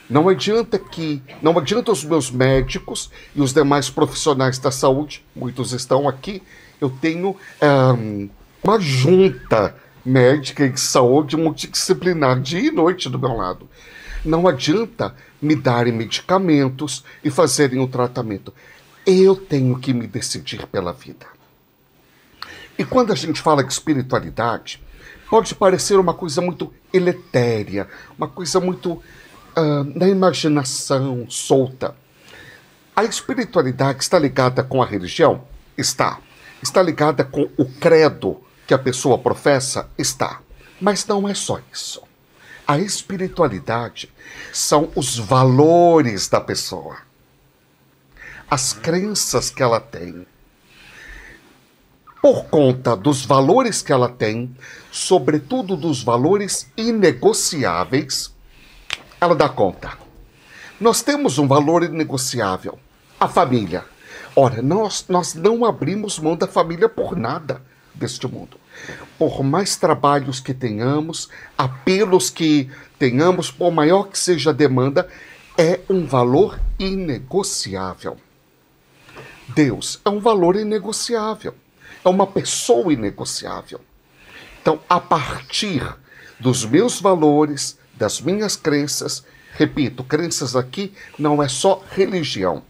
Não 0.09 0.29
adianta 0.29 0.79
que, 0.79 1.23
não 1.41 1.57
adianta 1.57 1.93
os 1.93 2.05
meus 2.05 2.31
médicos 2.31 3.11
e 3.35 3.41
os 3.41 3.53
demais 3.53 3.89
profissionais 3.89 4.59
da 4.59 4.71
saúde, 4.71 5.25
muitos 5.35 5.73
estão 5.73 6.09
aqui. 6.09 6.43
Eu 6.81 6.91
tenho 6.91 7.37
ahn, 7.61 8.29
uma 8.63 8.81
junta 8.81 9.75
médica 10.05 10.69
de 10.69 10.81
saúde 10.81 11.37
multidisciplinar 11.37 12.41
dia 12.41 12.61
e 12.61 12.71
noite 12.71 13.09
do 13.09 13.19
meu 13.19 13.33
lado. 13.35 13.69
Não 14.25 14.47
adianta 14.47 15.15
me 15.41 15.55
darem 15.55 15.93
medicamentos 15.93 17.05
e 17.25 17.31
fazerem 17.31 17.81
o 17.81 17.89
tratamento. 17.89 18.53
Eu 19.07 19.35
tenho 19.35 19.79
que 19.79 19.95
me 19.95 20.07
decidir 20.07 20.67
pela 20.67 20.93
vida. 20.93 21.27
E 22.79 22.85
quando 22.85 23.13
a 23.13 23.17
gente 23.17 23.41
fala 23.41 23.65
de 23.65 23.73
espiritualidade, 23.73 24.83
pode 25.29 25.55
parecer 25.55 25.99
uma 25.99 26.15
coisa 26.15 26.41
muito 26.41 26.73
eletéria, 26.93 27.89
uma 28.17 28.29
coisa 28.29 28.61
muito 28.61 29.03
ah, 29.55 29.85
na 29.95 30.09
imaginação, 30.09 31.27
solta. 31.29 31.95
A 32.95 33.05
espiritualidade 33.05 34.03
está 34.03 34.19
ligada 34.19 34.63
com 34.63 34.83
a 34.83 34.87
religião? 34.87 35.45
Está. 35.77 36.19
Está 36.63 36.83
ligada 36.83 37.25
com 37.25 37.49
o 37.57 37.65
credo 37.65 38.41
que 38.71 38.75
a 38.75 38.79
pessoa 38.79 39.19
professa? 39.19 39.91
Está. 39.99 40.41
Mas 40.81 41.05
não 41.05 41.29
é 41.29 41.35
só 41.35 41.59
isso. 41.73 42.05
A 42.65 42.79
espiritualidade 42.79 44.09
são 44.53 44.93
os 44.95 45.19
valores 45.19 46.29
da 46.29 46.41
pessoa, 46.41 46.99
as 48.49 48.73
crenças 48.73 49.51
que 49.51 49.61
ela 49.61 49.81
tem. 49.81 50.25
Por 52.23 52.45
conta 52.45 52.95
dos 52.95 53.25
valores 53.25 53.83
que 53.83 53.93
ela 53.93 54.09
tem, 54.09 54.57
sobretudo 54.93 55.77
dos 55.77 56.05
valores 56.05 56.71
inegociáveis, 56.77 58.33
ela 59.21 59.35
dá 59.35 59.49
conta. 59.49 59.99
Nós 60.81 61.03
temos 61.03 61.39
um 61.39 61.49
valor 61.49 61.83
inegociável, 61.83 62.79
a 63.19 63.27
família. 63.27 63.85
Ora, 64.37 64.63
nós, 64.63 65.07
nós 65.09 65.35
não 65.35 65.65
abrimos 65.65 66.21
mão 66.21 66.37
da 66.37 66.47
família 66.47 66.89
por 66.89 67.17
nada 67.17 67.69
deste 68.01 68.27
mundo. 68.27 68.57
Por 69.19 69.45
mais 69.45 69.77
trabalhos 69.77 70.41
que 70.41 70.55
tenhamos, 70.55 71.29
apelos 71.57 72.31
que 72.31 72.71
tenhamos, 72.99 73.51
por 73.51 73.71
maior 73.71 74.09
que 74.09 74.19
seja 74.19 74.51
a 74.51 74.55
demanda, 74.55 75.07
é 75.57 75.81
um 75.89 76.07
valor 76.07 76.59
inegociável. 76.79 78.17
Deus 79.55 80.01
é 80.05 80.09
um 80.09 80.19
valor 80.19 80.57
inegociável. 80.57 81.55
É 82.03 82.09
uma 82.09 82.27
pessoa 82.27 82.93
inegociável. 82.93 83.81
Então, 84.63 84.81
a 84.89 84.99
partir 84.99 85.83
dos 86.39 86.65
meus 86.65 86.99
valores, 87.01 87.79
das 87.95 88.21
minhas 88.21 88.57
crenças, 88.57 89.23
repito, 89.53 90.03
crenças 90.03 90.57
aqui 90.57 90.95
não 91.19 91.43
é 91.43 91.49
só 91.49 91.85
religião. 91.91 92.63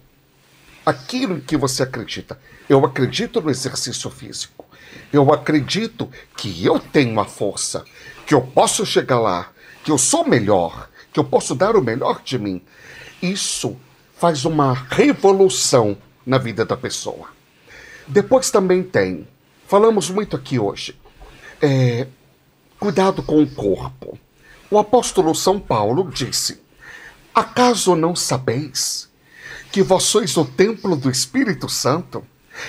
Aquilo 0.85 1.36
em 1.36 1.40
que 1.40 1.57
você 1.57 1.85
acredita. 1.85 2.40
Eu 2.69 2.85
acredito 2.85 3.40
no 3.40 3.51
exercício 3.51 4.11
físico. 4.11 4.60
Eu 5.12 5.32
acredito 5.32 6.09
que 6.37 6.65
eu 6.65 6.78
tenho 6.78 7.19
a 7.19 7.24
força, 7.24 7.85
que 8.27 8.35
eu 8.35 8.41
posso 8.41 8.87
chegar 8.87 9.19
lá, 9.19 9.51
que 9.82 9.91
eu 9.91 9.99
sou 9.99 10.27
melhor, 10.27 10.89
que 11.12 11.19
eu 11.19 11.24
posso 11.24 11.55
dar 11.55 11.77
o 11.77 11.82
melhor 11.82 12.23
de 12.23 12.39
mim. 12.39 12.62
Isso 13.20 13.77
faz 14.16 14.45
uma 14.45 14.73
revolução 14.73 15.97
na 16.24 16.39
vida 16.39 16.65
da 16.65 16.77
pessoa. 16.77 17.28
Depois 18.07 18.51
também 18.51 18.82
tem, 18.82 19.27
falamos 19.66 20.11
muito 20.11 20.37
aqui 20.37 20.59
hoje, 20.59 20.97
é, 21.61 22.07
cuidado 22.78 23.23
com 23.23 23.43
o 23.43 23.51
corpo. 23.51 24.19
O 24.70 24.78
apóstolo 24.78 25.35
São 25.35 25.59
Paulo 25.59 26.11
disse: 26.12 26.61
Acaso 27.35 27.97
não 27.97 28.15
sabeis 28.15 29.09
que 29.73 29.82
vós 29.82 30.05
sois 30.05 30.37
o 30.37 30.45
templo 30.45 30.97
do 30.97 31.11
Espírito 31.11 31.69
Santo 31.69 32.24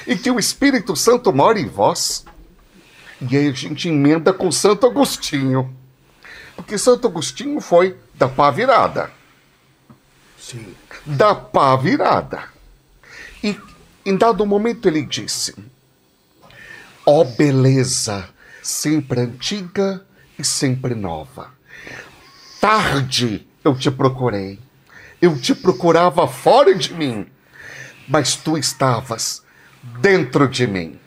e 0.08 0.16
que 0.16 0.30
o 0.30 0.40
Espírito 0.40 0.96
Santo 0.96 1.34
mora 1.34 1.60
em 1.60 1.68
vós? 1.68 2.26
E 3.30 3.38
aí 3.38 3.48
a 3.50 3.54
gente 3.54 3.88
emenda 3.88 4.34
com 4.34 4.52
Santo 4.52 4.88
Agostinho. 4.88 5.76
Porque 6.56 6.78
Santo 6.78 7.08
Agostinho 7.08 7.62
foi 7.62 7.98
da 8.16 8.28
pá 8.28 8.50
virada. 8.50 9.12
Sim. 10.40 10.76
Da 11.06 11.36
pá 11.36 11.76
virada. 11.76 12.44
E 13.44 13.58
em 14.06 14.18
dado 14.18 14.46
momento 14.46 14.88
ele 14.88 15.04
disse: 15.04 15.56
Ó 17.06 17.24
beleza, 17.24 18.28
sempre 18.62 19.22
antiga 19.22 20.06
e 20.38 20.44
sempre 20.44 20.96
nova. 20.96 21.52
Tarde 22.60 23.48
eu 23.64 23.76
te 23.76 23.92
procurei. 23.92 24.60
Eu 25.22 25.40
te 25.40 25.54
procurava 25.54 26.28
fora 26.28 26.74
de 26.74 26.94
mim, 26.94 27.28
mas 28.08 28.36
tu 28.36 28.58
estavas 28.58 29.44
dentro 30.00 30.48
de 30.48 30.66
mim. 30.66 31.01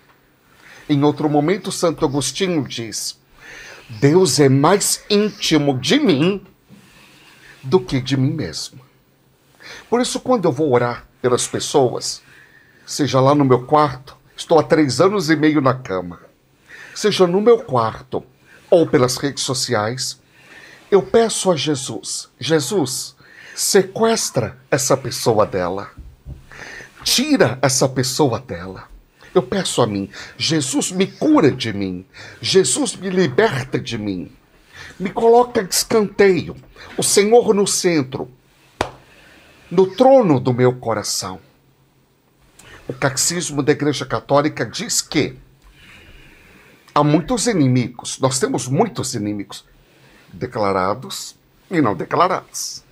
Em 0.88 1.02
outro 1.02 1.28
momento, 1.28 1.72
Santo 1.72 2.04
Agostinho 2.04 2.66
diz: 2.66 3.18
Deus 3.88 4.38
é 4.38 4.48
mais 4.48 5.02
íntimo 5.08 5.78
de 5.78 5.98
mim 5.98 6.44
do 7.62 7.80
que 7.80 8.00
de 8.00 8.16
mim 8.16 8.32
mesmo. 8.32 8.80
Por 9.88 10.00
isso, 10.00 10.20
quando 10.20 10.44
eu 10.44 10.52
vou 10.52 10.72
orar 10.72 11.06
pelas 11.22 11.46
pessoas, 11.46 12.22
seja 12.86 13.20
lá 13.20 13.34
no 13.34 13.44
meu 13.44 13.64
quarto, 13.64 14.16
estou 14.36 14.58
há 14.58 14.62
três 14.62 15.00
anos 15.00 15.30
e 15.30 15.36
meio 15.36 15.60
na 15.60 15.74
cama, 15.74 16.20
seja 16.94 17.26
no 17.26 17.40
meu 17.40 17.58
quarto 17.58 18.22
ou 18.70 18.86
pelas 18.86 19.16
redes 19.16 19.42
sociais, 19.42 20.20
eu 20.90 21.02
peço 21.02 21.50
a 21.50 21.56
Jesus: 21.56 22.28
Jesus, 22.38 23.16
sequestra 23.54 24.58
essa 24.70 24.96
pessoa 24.96 25.46
dela, 25.46 25.90
tira 27.02 27.58
essa 27.62 27.88
pessoa 27.88 28.38
dela. 28.38 28.93
Eu 29.34 29.42
peço 29.42 29.82
a 29.82 29.86
mim, 29.86 30.08
Jesus 30.38 30.92
me 30.92 31.08
cura 31.08 31.50
de 31.50 31.72
mim, 31.72 32.06
Jesus 32.40 32.94
me 32.94 33.10
liberta 33.10 33.80
de 33.80 33.98
mim, 33.98 34.30
me 34.98 35.10
coloca 35.10 35.64
de 35.64 35.74
escanteio, 35.74 36.54
o 36.96 37.02
Senhor 37.02 37.52
no 37.52 37.66
centro, 37.66 38.30
no 39.68 39.88
trono 39.88 40.38
do 40.38 40.54
meu 40.54 40.72
coração. 40.76 41.40
O 42.86 42.92
catecismo 42.92 43.60
da 43.60 43.72
Igreja 43.72 44.06
Católica 44.06 44.64
diz 44.64 45.02
que 45.02 45.36
há 46.94 47.02
muitos 47.02 47.48
inimigos, 47.48 48.20
nós 48.20 48.38
temos 48.38 48.68
muitos 48.68 49.14
inimigos, 49.14 49.64
declarados 50.32 51.34
e 51.68 51.80
não 51.80 51.96
declarados. 51.96 52.84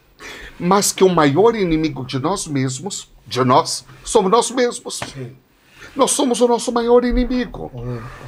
Mas 0.58 0.90
que 0.90 1.04
o 1.04 1.08
maior 1.08 1.54
inimigo 1.54 2.04
de 2.04 2.18
nós 2.18 2.48
mesmos, 2.48 3.12
de 3.26 3.44
nós, 3.44 3.84
somos 4.04 4.30
nós 4.30 4.50
mesmos. 4.50 5.00
Nós 5.94 6.10
somos 6.12 6.40
o 6.40 6.48
nosso 6.48 6.72
maior 6.72 7.04
inimigo. 7.04 7.70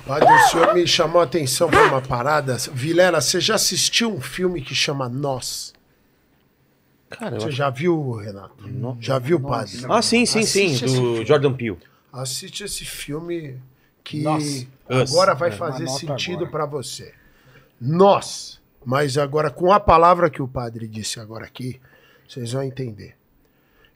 Padre, 0.07 0.28
o 0.32 0.39
senhor 0.49 0.74
me 0.74 0.86
chamou 0.86 1.20
a 1.20 1.24
atenção 1.24 1.70
para 1.70 1.86
uma 1.89 2.03
parada. 2.03 2.57
Vilela, 2.73 3.20
você 3.20 3.41
já 3.41 3.55
assistiu 3.55 4.12
um 4.12 4.20
filme 4.20 4.61
que 4.61 4.74
chama 4.74 5.09
Nós? 5.09 5.73
Cara, 7.09 7.36
eu 7.36 7.41
Você 7.41 7.49
acho- 7.49 7.57
já 7.57 7.70
viu, 7.70 8.12
Renato? 8.16 8.55
Já 9.01 9.19
viu, 9.19 9.39
padre? 9.41 9.78
Ah, 9.89 10.03
sim, 10.03 10.27
sim, 10.27 10.43
sim, 10.43 10.74
Assiste 10.74 10.86
do. 11.01 11.24
Jordan 11.24 11.53
Peele. 11.55 11.78
Assiste 12.12 12.65
esse 12.65 12.85
filme 12.85 13.59
que 14.03 14.23
Nossa. 14.23 14.66
agora 14.89 15.35
vai 15.35 15.49
É. 15.51 15.53
fazer 15.53 15.89
sentido 15.89 16.49
para 16.49 16.66
você. 16.66 17.15
Nós, 17.81 18.61
mas 18.85 19.16
agora 19.16 19.51
com 19.51 19.73
a 19.73 19.81
palavra 19.81 20.28
que 20.28 20.43
o 20.43 20.49
padre 20.49 20.86
disse 20.89 21.19
agora 21.20 21.45
aqui, 21.47 21.81
vocês 22.28 22.53
vão 22.53 22.62
entender. 22.62 23.16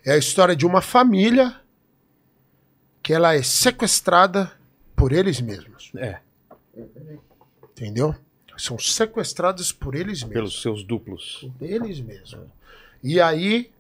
É 0.05 0.13
a 0.13 0.17
história 0.19 0.55
de 0.57 0.65
uma 0.65 0.81
família 0.81 1.57
que 3.09 3.15
ela 3.15 3.35
é 3.35 3.41
sequestrada 3.43 4.53
por 4.95 5.13
eles 5.13 5.41
mesmos, 5.41 5.91
É, 5.97 6.19
entendeu? 7.65 8.15
São 8.59 8.79
sequestrados 8.79 9.73
por 9.73 9.95
eles 9.95 10.19
mesmos. 10.19 10.35
pelos 10.35 10.61
seus 10.61 10.85
duplos. 10.85 11.49
deles 11.59 12.01
mesmo. 12.01 12.43
E 13.03 13.19
aí, 13.19 13.71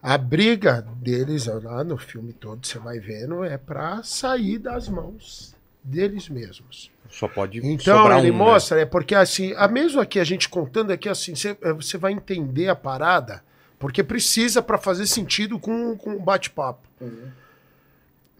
a 0.00 0.16
briga 0.16 0.86
deles 0.98 1.46
lá 1.46 1.82
no 1.82 1.98
filme 1.98 2.32
todo, 2.32 2.64
você 2.64 2.78
vai 2.78 3.00
vendo, 3.00 3.42
é 3.42 3.58
pra 3.58 4.04
sair 4.04 4.56
das 4.58 4.88
mãos 4.88 5.52
deles 5.82 6.28
mesmos. 6.28 6.92
Só 7.10 7.26
pode 7.26 7.58
Então, 7.66 7.96
sobrar 7.98 8.20
ele 8.20 8.30
um, 8.30 8.34
né? 8.34 8.38
mostra, 8.38 8.80
é 8.82 8.86
porque 8.86 9.16
assim, 9.16 9.52
a 9.56 9.66
mesmo 9.66 10.00
aqui 10.00 10.20
a 10.20 10.24
gente 10.24 10.48
contando 10.48 10.92
aqui 10.92 11.08
assim, 11.08 11.34
você, 11.34 11.58
eh, 11.60 11.72
você 11.72 11.98
vai 11.98 12.12
entender 12.12 12.68
a 12.68 12.76
parada, 12.76 13.42
porque 13.80 14.04
precisa 14.04 14.62
para 14.62 14.78
fazer 14.78 15.08
sentido 15.08 15.58
com, 15.58 15.96
com 15.96 16.12
o 16.14 16.20
bate-papo. 16.20 16.86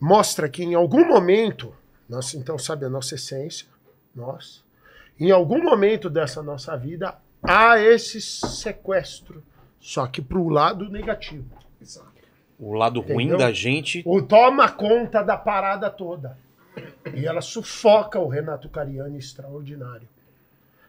Mostra 0.00 0.48
que 0.48 0.64
em 0.64 0.74
algum 0.74 1.06
momento, 1.06 1.74
nós 2.08 2.32
então 2.34 2.58
sabe 2.58 2.86
a 2.86 2.88
nossa 2.88 3.16
essência, 3.16 3.68
nós, 4.14 4.64
em 5.18 5.30
algum 5.30 5.62
momento 5.62 6.08
dessa 6.08 6.42
nossa 6.42 6.74
vida 6.76 7.18
há 7.42 7.78
esse 7.78 8.20
sequestro, 8.20 9.42
só 9.78 10.06
que 10.06 10.22
pro 10.22 10.48
lado 10.48 10.88
negativo. 10.88 11.60
O 12.58 12.72
lado 12.72 13.00
ruim 13.00 13.26
Entendeu? 13.26 13.38
da 13.38 13.52
gente. 13.52 14.02
O 14.06 14.20
toma 14.20 14.70
conta 14.70 15.22
da 15.22 15.36
parada 15.36 15.88
toda. 15.88 16.36
E 17.14 17.26
ela 17.26 17.40
sufoca 17.40 18.18
o 18.18 18.28
Renato 18.28 18.68
Cariani 18.68 19.18
extraordinário. 19.18 20.08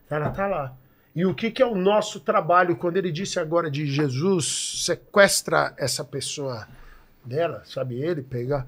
Ela 0.10 0.30
tá 0.30 0.48
lá. 0.48 0.76
E 1.16 1.26
o 1.26 1.34
que, 1.34 1.52
que 1.52 1.62
é 1.62 1.66
o 1.66 1.76
nosso 1.76 2.20
trabalho 2.20 2.76
quando 2.76 2.98
ele 2.98 3.12
disse 3.12 3.40
agora 3.40 3.72
de 3.72 3.86
Jesus 3.86 4.84
sequestra 4.86 5.74
essa 5.78 6.04
pessoa 6.04 6.68
dela, 7.24 7.64
sabe 7.66 8.02
ele 8.02 8.22
pegar 8.22 8.66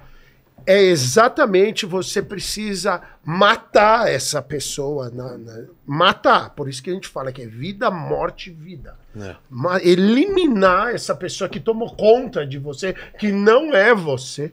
é 0.65 0.81
exatamente 0.81 1.85
você 1.85 2.21
precisa 2.21 3.01
matar 3.23 4.09
essa 4.09 4.41
pessoa, 4.41 5.09
na- 5.09 5.37
na- 5.37 5.63
matar. 5.85 6.49
Por 6.51 6.67
isso 6.69 6.81
que 6.83 6.89
a 6.89 6.93
gente 6.93 7.07
fala 7.07 7.31
que 7.31 7.41
é 7.41 7.47
vida, 7.47 7.89
morte, 7.91 8.49
vida. 8.49 8.97
É. 9.19 9.35
Eliminar 9.81 10.93
essa 10.93 11.13
pessoa 11.15 11.49
que 11.49 11.59
tomou 11.59 11.95
conta 11.95 12.45
de 12.45 12.57
você, 12.57 12.93
que 13.17 13.31
não 13.31 13.73
é 13.73 13.93
você. 13.93 14.51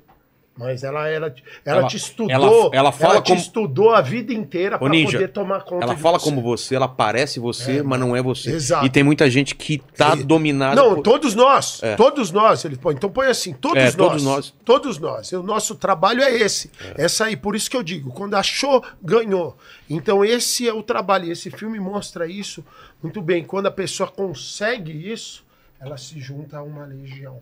Mas 0.61 0.85
ela, 0.85 1.09
ela, 1.09 1.27
ela, 1.65 1.79
Ela- 1.79 1.89
te 1.89 1.97
estudou. 1.97 2.31
ela- 2.31 2.71
ela 2.75 2.93
fala 2.93 3.23
te 3.23 3.29
como- 3.29 3.41
estudou 3.41 3.95
a 3.95 4.03
vida 4.03 4.31
inteira 4.31 4.79
para 4.79 4.91
poder 4.91 5.29
tomar 5.33 5.63
conta 5.63 5.83
Ela 5.85 5.97
fala 5.97 6.19
você. 6.19 6.25
como 6.27 6.43
você, 6.43 6.75
ela 6.77 6.87
parece 6.87 7.41
você, 7.41 7.79
É, 7.79 7.83
mas 7.83 7.99
não 7.99 8.15
é 8.15 8.21
você. 8.23 8.51
exato. 8.51 8.85
E 8.85 8.91
tem 8.91 9.03
muita 9.03 9.31
gente 9.31 9.55
que 9.55 9.79
tá 9.97 10.15
E- 10.15 10.23
dominada. 10.23 10.77
Não, 10.77 10.97
por- 10.97 11.03
todos 11.03 11.35
nós. 11.35 11.83
É. 11.83 11.97
Todos 11.97 12.31
nós. 12.31 12.63
Ele 12.67 12.77
põe. 12.77 12.95
Então 12.95 13.11
põe 13.11 13.29
assim, 13.29 13.55
todos 13.55 13.79
É, 13.79 13.85
nós. 13.87 13.95
todos 13.97 14.23
nós. 14.23 14.55
Todos 14.63 14.99
nós. 14.99 15.33
O 15.33 15.43
nosso 15.43 15.75
trabalho 15.77 16.23
é 16.23 16.31
esse. 16.31 16.71
Essa 16.95 17.25
aí, 17.25 17.37
por 17.39 17.57
isso 17.57 17.71
que 17.71 17.77
eu 17.79 17.83
digo, 17.83 18.13
quando 18.13 18.35
achou, 18.35 18.85
ganhou. 19.03 19.57
Então 19.89 20.23
esse 20.23 20.69
é 20.69 20.73
o 20.75 20.83
trabalho. 20.83 21.25
E 21.25 21.31
esse 21.31 21.51
filme 21.51 21.81
mostra 21.81 22.27
isso 22.27 22.63
muito 23.03 23.23
bem. 23.23 23.43
Quando 23.45 23.65
a 23.67 23.71
pessoa 23.71 24.11
consegue 24.11 24.93
isso, 25.11 25.43
ela 25.81 25.97
se 25.97 26.21
junta 26.21 26.59
a 26.59 26.63
uma 26.63 26.85
legião. 26.85 27.41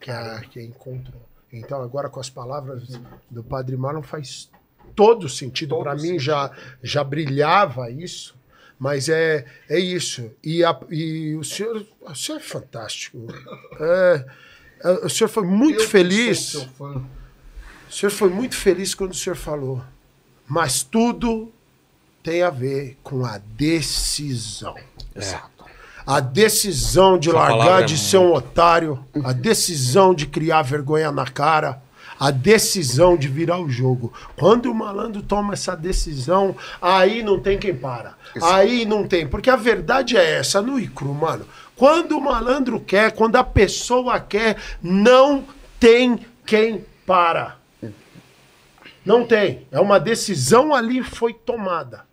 Que 0.00 0.10
é 0.10 0.14
a 0.14 0.40
que 0.40 0.60
encontrou. 0.62 1.20
Então 1.58 1.80
agora 1.82 2.08
com 2.08 2.20
as 2.20 2.28
palavras 2.30 2.82
do 3.30 3.42
Padre 3.42 3.76
Marlon 3.76 4.02
faz 4.02 4.50
todo 4.94 5.28
sentido. 5.28 5.76
Para 5.78 5.94
mim 5.94 6.18
já, 6.18 6.50
já 6.82 7.02
brilhava 7.04 7.90
isso. 7.90 8.34
Mas 8.78 9.08
é, 9.08 9.44
é 9.68 9.78
isso. 9.78 10.30
E, 10.42 10.64
a- 10.64 10.78
e 10.90 11.34
o 11.36 11.44
senhor, 11.44 11.86
o 12.00 12.14
senhor 12.14 12.38
é 12.38 12.42
fantástico. 12.42 13.26
É, 13.80 14.26
é, 14.82 14.90
o 15.06 15.08
senhor 15.08 15.28
foi 15.28 15.44
muito 15.44 15.80
Eu 15.82 15.88
feliz. 15.88 16.54
O 17.88 17.92
senhor 17.92 18.10
foi 18.10 18.28
muito 18.28 18.56
feliz 18.56 18.94
quando 18.94 19.12
o 19.12 19.16
senhor 19.16 19.36
falou. 19.36 19.82
Mas 20.46 20.82
tudo 20.82 21.52
tem 22.22 22.42
a 22.42 22.50
ver 22.50 22.98
com 23.02 23.24
a 23.24 23.38
decisão. 23.38 24.74
A 26.06 26.20
decisão 26.20 27.18
de 27.18 27.30
Essa 27.30 27.38
largar 27.38 27.82
é 27.82 27.86
de 27.86 27.96
ser 27.96 28.18
um 28.18 28.32
otário, 28.32 29.04
a 29.24 29.32
decisão 29.32 30.14
de 30.14 30.26
criar 30.26 30.62
vergonha 30.62 31.10
na 31.10 31.24
cara, 31.24 31.82
a 32.20 32.30
decisão 32.30 33.16
de 33.16 33.26
virar 33.26 33.58
o 33.58 33.68
jogo. 33.68 34.12
Quando 34.36 34.70
o 34.70 34.74
malandro 34.74 35.22
toma 35.22 35.54
essa 35.54 35.74
decisão, 35.74 36.54
aí 36.80 37.22
não 37.22 37.40
tem 37.40 37.58
quem 37.58 37.74
para. 37.74 38.14
Aí 38.42 38.84
não 38.84 39.06
tem. 39.06 39.26
Porque 39.26 39.48
a 39.48 39.56
verdade 39.56 40.16
é 40.16 40.38
essa, 40.38 40.60
no 40.60 40.78
ICRU, 40.78 41.14
mano. 41.14 41.46
Quando 41.74 42.16
o 42.16 42.20
malandro 42.20 42.78
quer, 42.78 43.12
quando 43.12 43.36
a 43.36 43.44
pessoa 43.44 44.20
quer, 44.20 44.56
não 44.82 45.44
tem 45.80 46.20
quem 46.46 46.84
para. 47.06 47.56
Não 49.04 49.26
tem. 49.26 49.66
É 49.70 49.80
uma 49.80 49.98
decisão 49.98 50.74
ali 50.74 51.02
foi 51.02 51.34
tomada. 51.34 52.06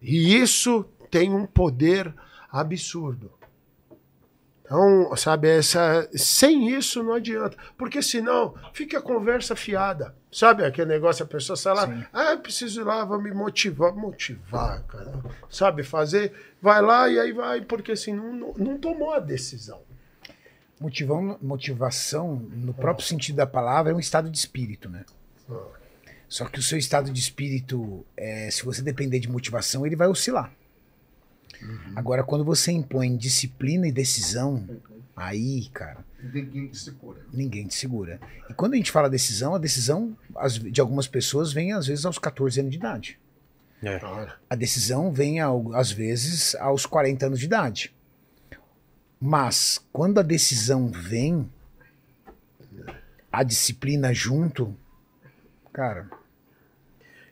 E 0.00 0.36
isso 0.36 0.84
tem 1.10 1.34
um 1.34 1.44
poder 1.44 2.14
absurdo. 2.50 3.32
Então, 4.70 5.16
sabe, 5.16 5.48
essa, 5.48 6.08
sem 6.14 6.76
isso 6.76 7.02
não 7.02 7.14
adianta. 7.14 7.56
Porque 7.76 8.00
senão 8.00 8.54
fica 8.72 8.98
a 8.98 9.02
conversa 9.02 9.56
fiada. 9.56 10.14
Sabe 10.30 10.64
aquele 10.64 10.86
negócio, 10.86 11.24
a 11.24 11.28
pessoa 11.28 11.56
sai 11.56 11.74
lá, 11.74 12.08
ah, 12.12 12.30
eu 12.30 12.38
preciso 12.38 12.80
ir 12.80 12.84
lá, 12.84 13.04
vou 13.04 13.20
me 13.20 13.32
motivar. 13.32 13.92
Motivar, 13.92 14.84
cara. 14.84 15.12
Sabe, 15.50 15.82
fazer, 15.82 16.32
vai 16.62 16.80
lá 16.80 17.08
e 17.08 17.18
aí 17.18 17.32
vai, 17.32 17.62
porque 17.62 17.90
assim, 17.90 18.12
não, 18.12 18.54
não, 18.56 18.78
tomou 18.78 19.12
a 19.12 19.18
decisão. 19.18 19.82
Motivão, 20.80 21.36
motivação, 21.42 22.36
no 22.36 22.72
próprio 22.72 23.04
sentido 23.04 23.36
da 23.36 23.46
palavra, 23.48 23.90
é 23.90 23.94
um 23.94 23.98
estado 23.98 24.30
de 24.30 24.38
espírito, 24.38 24.88
né? 24.88 25.04
Só 26.28 26.44
que 26.44 26.60
o 26.60 26.62
seu 26.62 26.78
estado 26.78 27.10
de 27.10 27.18
espírito, 27.18 28.06
é, 28.16 28.48
se 28.52 28.64
você 28.64 28.82
depender 28.82 29.18
de 29.18 29.28
motivação, 29.28 29.84
ele 29.84 29.96
vai 29.96 30.06
oscilar. 30.06 30.52
Agora, 31.94 32.22
quando 32.24 32.44
você 32.44 32.72
impõe 32.72 33.16
disciplina 33.16 33.86
e 33.86 33.92
decisão, 33.92 34.66
aí, 35.16 35.68
cara, 35.72 36.04
Ninguém 36.22 36.68
te 36.68 36.78
segura. 36.78 37.20
ninguém 37.32 37.66
te 37.66 37.74
segura. 37.74 38.20
E 38.48 38.54
quando 38.54 38.74
a 38.74 38.76
gente 38.76 38.90
fala 38.90 39.08
decisão, 39.08 39.54
a 39.54 39.58
decisão 39.58 40.16
de 40.70 40.80
algumas 40.80 41.06
pessoas 41.06 41.52
vem 41.52 41.72
às 41.72 41.86
vezes 41.86 42.04
aos 42.04 42.18
14 42.18 42.60
anos 42.60 42.72
de 42.72 42.78
idade. 42.78 43.18
É. 43.82 43.98
A 44.48 44.54
decisão 44.54 45.10
vem 45.12 45.40
ao- 45.40 45.72
às 45.74 45.90
vezes 45.90 46.54
aos 46.56 46.84
40 46.84 47.26
anos 47.26 47.38
de 47.40 47.46
idade. 47.46 47.94
Mas 49.18 49.84
quando 49.92 50.18
a 50.20 50.22
decisão 50.22 50.88
vem, 50.88 51.50
a 53.32 53.42
disciplina 53.42 54.12
junto, 54.12 54.74
cara, 55.72 56.08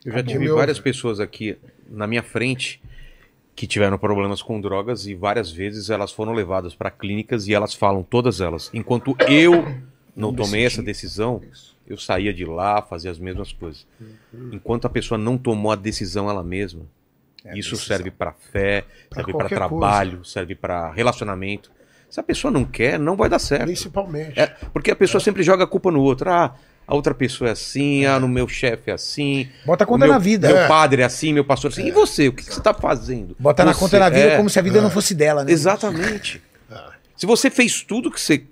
Eu 0.05 0.13
já 0.13 0.19
Acabou. 0.19 0.31
tive 0.33 0.45
Meu- 0.45 0.55
várias 0.55 0.79
pessoas 0.79 1.19
aqui 1.19 1.57
na 1.89 2.07
minha 2.07 2.23
frente 2.23 2.81
que 3.59 3.67
tiveram 3.67 3.97
problemas 3.97 4.41
com 4.41 4.61
drogas 4.61 5.05
e 5.05 5.13
várias 5.13 5.51
vezes 5.51 5.89
elas 5.89 6.13
foram 6.13 6.31
levadas 6.31 6.73
para 6.73 6.89
clínicas 6.89 7.45
e 7.45 7.53
elas 7.53 7.73
falam, 7.73 8.01
todas 8.01 8.39
elas, 8.39 8.71
enquanto 8.73 9.17
eu 9.27 9.65
não 10.15 10.33
tomei 10.33 10.65
essa 10.65 10.81
decisão, 10.81 11.41
eu 11.85 11.97
saía 11.97 12.33
de 12.33 12.45
lá, 12.45 12.81
fazia 12.81 13.11
as 13.11 13.19
mesmas 13.19 13.51
coisas. 13.51 13.85
Enquanto 14.53 14.85
a 14.85 14.89
pessoa 14.89 15.17
não 15.17 15.37
tomou 15.37 15.73
a 15.73 15.75
decisão 15.75 16.29
ela 16.29 16.41
mesma, 16.41 16.83
isso 17.53 17.75
serve 17.75 18.09
para 18.09 18.31
fé, 18.31 18.85
Pra 19.09 19.17
serve 19.17 19.33
para 19.33 19.49
trabalho, 19.49 20.23
serve 20.23 20.55
para 20.55 20.89
relacionamento. 20.93 21.69
Se 22.09 22.17
a 22.17 22.23
pessoa 22.23 22.49
não 22.49 22.63
quer, 22.63 22.97
não 22.97 23.17
vai 23.17 23.27
dar 23.27 23.39
certo. 23.39 23.65
Principalmente. 23.65 24.39
É, 24.39 24.47
porque 24.71 24.89
a 24.89 24.95
pessoa 24.95 25.19
sempre 25.19 25.43
joga 25.43 25.65
a 25.65 25.67
culpa 25.67 25.91
no 25.91 26.01
outro. 26.01 26.29
Ah, 26.29 26.55
a 26.89 26.95
outra 26.95 27.13
pessoa 27.13 27.49
é 27.49 27.53
assim, 27.53 28.03
ah, 28.05 28.19
no 28.19 28.27
meu 28.27 28.47
chefe 28.47 28.89
é 28.89 28.93
assim. 28.95 29.47
Bota 29.63 29.83
a 29.83 29.87
conta 29.87 30.05
meu- 30.05 30.13
na 30.13 30.17
vida. 30.17 30.47
Meu 30.47 30.57
É. 30.57 30.67
padre 30.67 31.03
é 31.03 31.05
assim, 31.05 31.31
meu 31.31 31.45
pastor 31.45 31.69
é 31.69 31.73
assim. 31.73 31.85
E 31.87 31.91
você? 31.91 32.27
O 32.29 32.33
que, 32.33 32.43
que 32.43 32.51
você 32.51 32.59
está 32.59 32.73
fazendo? 32.73 33.35
Bota 33.37 33.63
na 33.63 33.73
Você- 33.73 33.79
conta 33.79 33.99
na 33.99 34.09
vida 34.09 34.25
é, 34.31 34.37
como 34.37 34.49
se 34.49 34.57
a 34.57 34.61
vida 34.63 34.81
não 34.81 34.89
fosse 34.89 35.13
dela, 35.13 35.43
né? 35.43 35.51
Exatamente. 35.51 36.41
Se 37.15 37.25
você 37.27 37.51
fez 37.51 37.83
tudo 37.83 38.09
que 38.09 38.19
você 38.19 38.43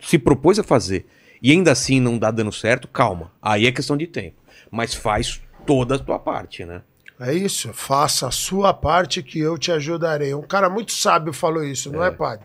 se 0.00 0.18
propôs 0.18 0.58
a 0.58 0.62
fazer 0.62 1.06
e 1.42 1.50
ainda 1.52 1.72
assim 1.72 1.98
não 2.00 2.18
dá 2.18 2.30
dando 2.30 2.52
certo, 2.52 2.86
calma. 2.86 3.30
Aí 3.40 3.66
é 3.66 3.72
questão 3.72 3.96
de 3.96 4.06
tempo. 4.06 4.36
Mas 4.70 4.92
faz 4.94 5.40
toda 5.64 5.94
a 5.94 5.98
tua 5.98 6.18
parte, 6.18 6.64
né? 6.66 6.82
É 7.18 7.32
isso, 7.32 7.72
faça 7.72 8.28
a 8.28 8.30
sua 8.30 8.74
parte 8.74 9.22
que 9.22 9.38
eu 9.38 9.56
te 9.56 9.72
ajudarei. 9.72 10.34
Um 10.34 10.42
cara 10.42 10.68
muito 10.68 10.92
sábio 10.92 11.32
falou 11.32 11.64
isso, 11.64 11.90
não 11.90 12.04
é, 12.04 12.10
padre? 12.10 12.44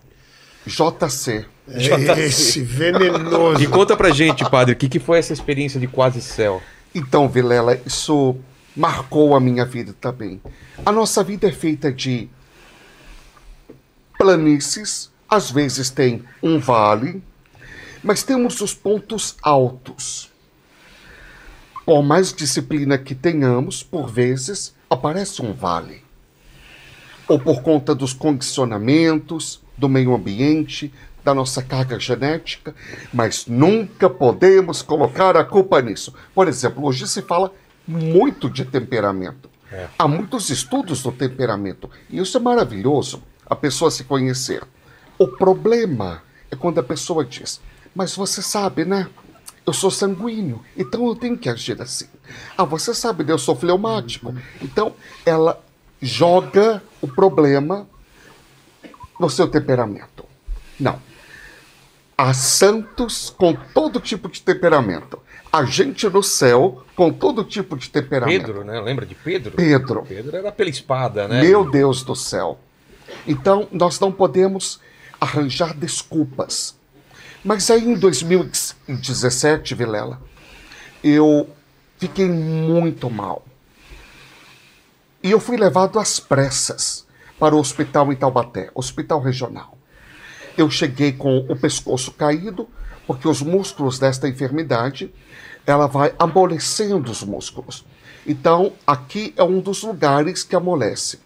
JC. 0.66 1.46
É 1.68 2.20
Esse 2.26 2.62
venenoso. 2.62 3.62
E 3.62 3.68
conta 3.68 3.96
pra 3.96 4.10
gente, 4.12 4.48
padre, 4.50 4.74
o 4.74 4.78
que, 4.78 4.90
que 4.90 5.00
foi 5.00 5.20
essa 5.20 5.34
experiência 5.34 5.80
de 5.80 5.88
quase 5.88 6.22
céu? 6.22 6.62
Então, 6.94 7.30
Vilela, 7.30 7.80
isso 7.86 8.36
marcou 8.76 9.36
a 9.36 9.40
minha 9.40 9.66
vida 9.66 9.96
também. 10.00 10.42
A 10.86 10.92
nossa 10.92 11.24
vida 11.24 11.48
é 11.48 11.52
feita 11.52 11.92
de 11.92 12.30
planícies, 14.18 15.10
às 15.30 15.50
vezes 15.50 15.90
tem 15.90 16.24
um 16.44 16.60
vale, 16.60 17.24
mas 18.04 18.24
temos 18.24 18.60
os 18.62 18.74
pontos 18.74 19.36
altos. 19.42 20.30
Por 21.86 22.04
mais 22.04 22.34
disciplina 22.34 22.98
que 22.98 23.16
tenhamos, 23.16 23.82
por 23.82 24.08
vezes 24.10 24.76
aparece 24.90 25.42
um 25.42 25.54
vale. 25.54 26.04
Ou 27.28 27.40
por 27.40 27.62
conta 27.62 27.96
dos 27.96 28.14
condicionamentos, 28.14 29.61
do 29.78 29.90
meio 29.90 30.14
ambiente, 30.14 30.94
da 31.24 31.34
nossa 31.34 31.62
carga 31.62 32.00
genética, 32.00 32.76
mas 33.14 33.46
nunca 33.46 34.10
podemos 34.10 34.82
colocar 34.82 35.38
a 35.38 35.44
culpa 35.44 35.82
nisso. 35.82 36.14
Por 36.34 36.48
exemplo, 36.48 36.86
hoje 36.86 37.08
se 37.08 37.22
fala 37.22 37.54
muito 37.88 38.50
de 38.50 38.66
temperamento. 38.66 39.50
Há 39.98 40.08
muitos 40.08 40.50
estudos 40.50 41.02
do 41.02 41.12
temperamento, 41.12 41.90
e 42.10 42.20
isso 42.20 42.38
é 42.38 42.42
maravilhoso, 42.42 43.24
a 43.46 43.56
pessoa 43.56 43.90
se 43.90 44.04
conhecer. 44.04 44.64
O 45.18 45.28
problema 45.28 46.22
é 46.50 46.56
quando 46.56 46.80
a 46.80 46.84
pessoa 46.84 47.24
diz: 47.24 47.62
Mas 47.96 48.14
você 48.16 48.42
sabe, 48.42 48.84
né? 48.84 49.08
Eu 49.66 49.72
sou 49.72 49.92
sanguíneo, 49.92 50.62
então 50.76 51.06
eu 51.08 51.16
tenho 51.16 51.38
que 51.38 51.48
agir 51.48 51.80
assim. 51.82 52.08
Ah, 52.58 52.66
você 52.66 52.94
sabe, 52.94 53.24
né? 53.24 53.32
eu 53.32 53.38
sou 53.38 53.56
fleumático. 53.56 54.34
Então, 54.62 54.94
ela 55.26 55.64
joga 56.02 56.82
o 57.00 57.08
problema 57.08 57.88
no 59.22 59.30
seu 59.30 59.48
temperamento. 59.48 60.26
Não. 60.80 61.00
Há 62.18 62.34
santos 62.34 63.30
com 63.30 63.54
todo 63.54 64.00
tipo 64.00 64.28
de 64.28 64.42
temperamento. 64.42 65.20
Há 65.54 65.64
gente 65.64 66.10
no 66.10 66.24
céu 66.24 66.84
com 66.96 67.14
todo 67.14 67.44
tipo 67.44 67.78
de 67.78 67.90
temperamento. 67.90 68.46
Pedro, 68.46 68.64
né? 68.64 68.80
Lembra 68.82 69.06
de 69.06 69.14
Pedro? 69.16 69.52
Pedro. 69.52 70.04
Pedro 70.04 70.36
era 70.36 70.52
pela 70.52 70.70
espada, 70.70 71.28
né? 71.28 71.42
Meu 71.42 71.70
Deus 71.70 72.04
do 72.04 72.16
céu. 72.16 72.60
Então, 73.28 73.68
nós 73.72 74.00
não 74.00 74.12
podemos 74.12 74.80
arranjar 75.20 75.76
desculpas. 75.76 76.76
Mas 77.44 77.70
aí 77.70 77.88
em 77.88 77.96
2017, 77.96 79.76
Vilela, 79.76 80.22
eu 81.04 81.50
fiquei 81.98 82.28
muito 82.28 83.10
mal. 83.10 83.46
E 85.24 85.30
eu 85.30 85.40
fui 85.40 85.58
levado 85.58 86.00
às 86.00 86.20
pressas 86.20 87.06
para 87.42 87.56
o 87.56 87.60
hospital 87.60 88.14
em 88.14 88.16
Taubaté, 88.16 88.70
hospital 88.76 89.20
regional. 89.20 89.76
Eu 90.56 90.70
cheguei 90.70 91.12
com 91.12 91.40
o 91.40 91.56
pescoço 91.56 92.12
caído, 92.12 92.70
porque 93.08 93.28
os 93.28 93.42
músculos 93.42 93.98
desta 93.98 94.30
enfermidade, 94.30 95.12
ela 95.66 95.88
vai 95.88 96.14
amolecendo 96.20 97.10
os 97.10 97.24
músculos. 97.24 97.84
Então, 98.28 98.74
aqui 98.86 99.34
é 99.36 99.42
um 99.42 99.60
dos 99.60 99.82
lugares 99.82 100.44
que 100.44 100.56
amolece. 100.56 101.20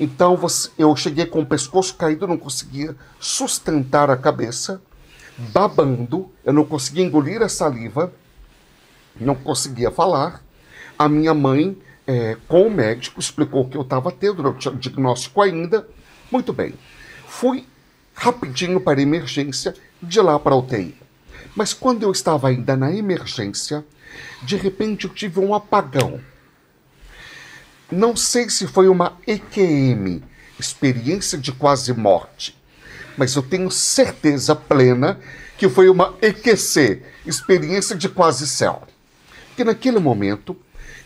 Então, 0.00 0.36
eu 0.76 0.96
cheguei 0.96 1.26
com 1.26 1.42
o 1.42 1.46
pescoço 1.46 1.94
caído, 1.94 2.26
não 2.26 2.36
conseguia 2.36 2.96
sustentar 3.20 4.10
a 4.10 4.16
cabeça, 4.16 4.82
babando, 5.38 6.28
eu 6.44 6.52
não 6.52 6.64
conseguia 6.64 7.04
engolir 7.04 7.40
a 7.40 7.48
saliva, 7.48 8.12
não 9.14 9.36
conseguia 9.36 9.92
falar. 9.92 10.42
A 10.98 11.08
minha 11.08 11.32
mãe, 11.32 11.78
eh, 12.06 12.36
com 12.48 12.66
o 12.66 12.70
médico, 12.70 13.20
explicou 13.20 13.68
que 13.68 13.76
eu 13.76 13.82
estava 13.82 14.10
tendo, 14.10 14.42
não 14.42 14.54
tinha 14.54 14.74
diagnóstico 14.74 15.40
ainda. 15.40 15.86
Muito 16.30 16.52
bem. 16.52 16.74
Fui 17.26 17.66
rapidinho 18.14 18.80
para 18.80 19.00
a 19.00 19.02
emergência, 19.02 19.74
de 20.02 20.20
lá 20.20 20.38
para 20.38 20.54
a 20.54 20.58
UTI. 20.58 20.96
Mas 21.54 21.72
quando 21.72 22.02
eu 22.02 22.10
estava 22.10 22.48
ainda 22.48 22.76
na 22.76 22.92
emergência, 22.92 23.84
de 24.42 24.56
repente 24.56 25.04
eu 25.06 25.12
tive 25.12 25.38
um 25.38 25.54
apagão. 25.54 26.20
Não 27.90 28.16
sei 28.16 28.48
se 28.48 28.66
foi 28.66 28.88
uma 28.88 29.18
EQM, 29.26 30.22
experiência 30.58 31.36
de 31.36 31.52
quase 31.52 31.92
morte, 31.92 32.56
mas 33.16 33.34
eu 33.36 33.42
tenho 33.42 33.70
certeza 33.70 34.56
plena 34.56 35.20
que 35.58 35.68
foi 35.68 35.88
uma 35.88 36.14
EQC, 36.22 37.02
experiência 37.26 37.94
de 37.94 38.08
quase 38.08 38.48
céu. 38.48 38.82
Que 39.54 39.62
naquele 39.62 39.98
momento 39.98 40.56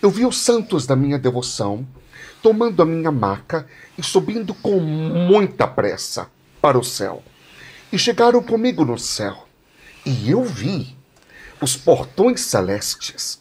eu 0.02 0.10
vi 0.10 0.24
os 0.24 0.39
santos 0.39 0.86
da 0.86 0.97
minha 0.97 1.18
devoção 1.18 1.86
tomando 2.43 2.82
a 2.82 2.86
minha 2.86 3.10
maca 3.10 3.66
e 3.98 4.02
subindo 4.02 4.55
com 4.55 4.78
muita 4.78 5.66
pressa 5.66 6.28
para 6.60 6.78
o 6.78 6.85
céu. 6.85 7.23
E 7.93 7.98
chegaram 7.98 8.43
comigo 8.43 8.85
no 8.85 8.98
céu. 8.98 9.48
E 10.05 10.31
eu 10.31 10.44
vi 10.44 10.97
os 11.60 11.77
portões 11.77 12.40
celestes. 12.40 13.40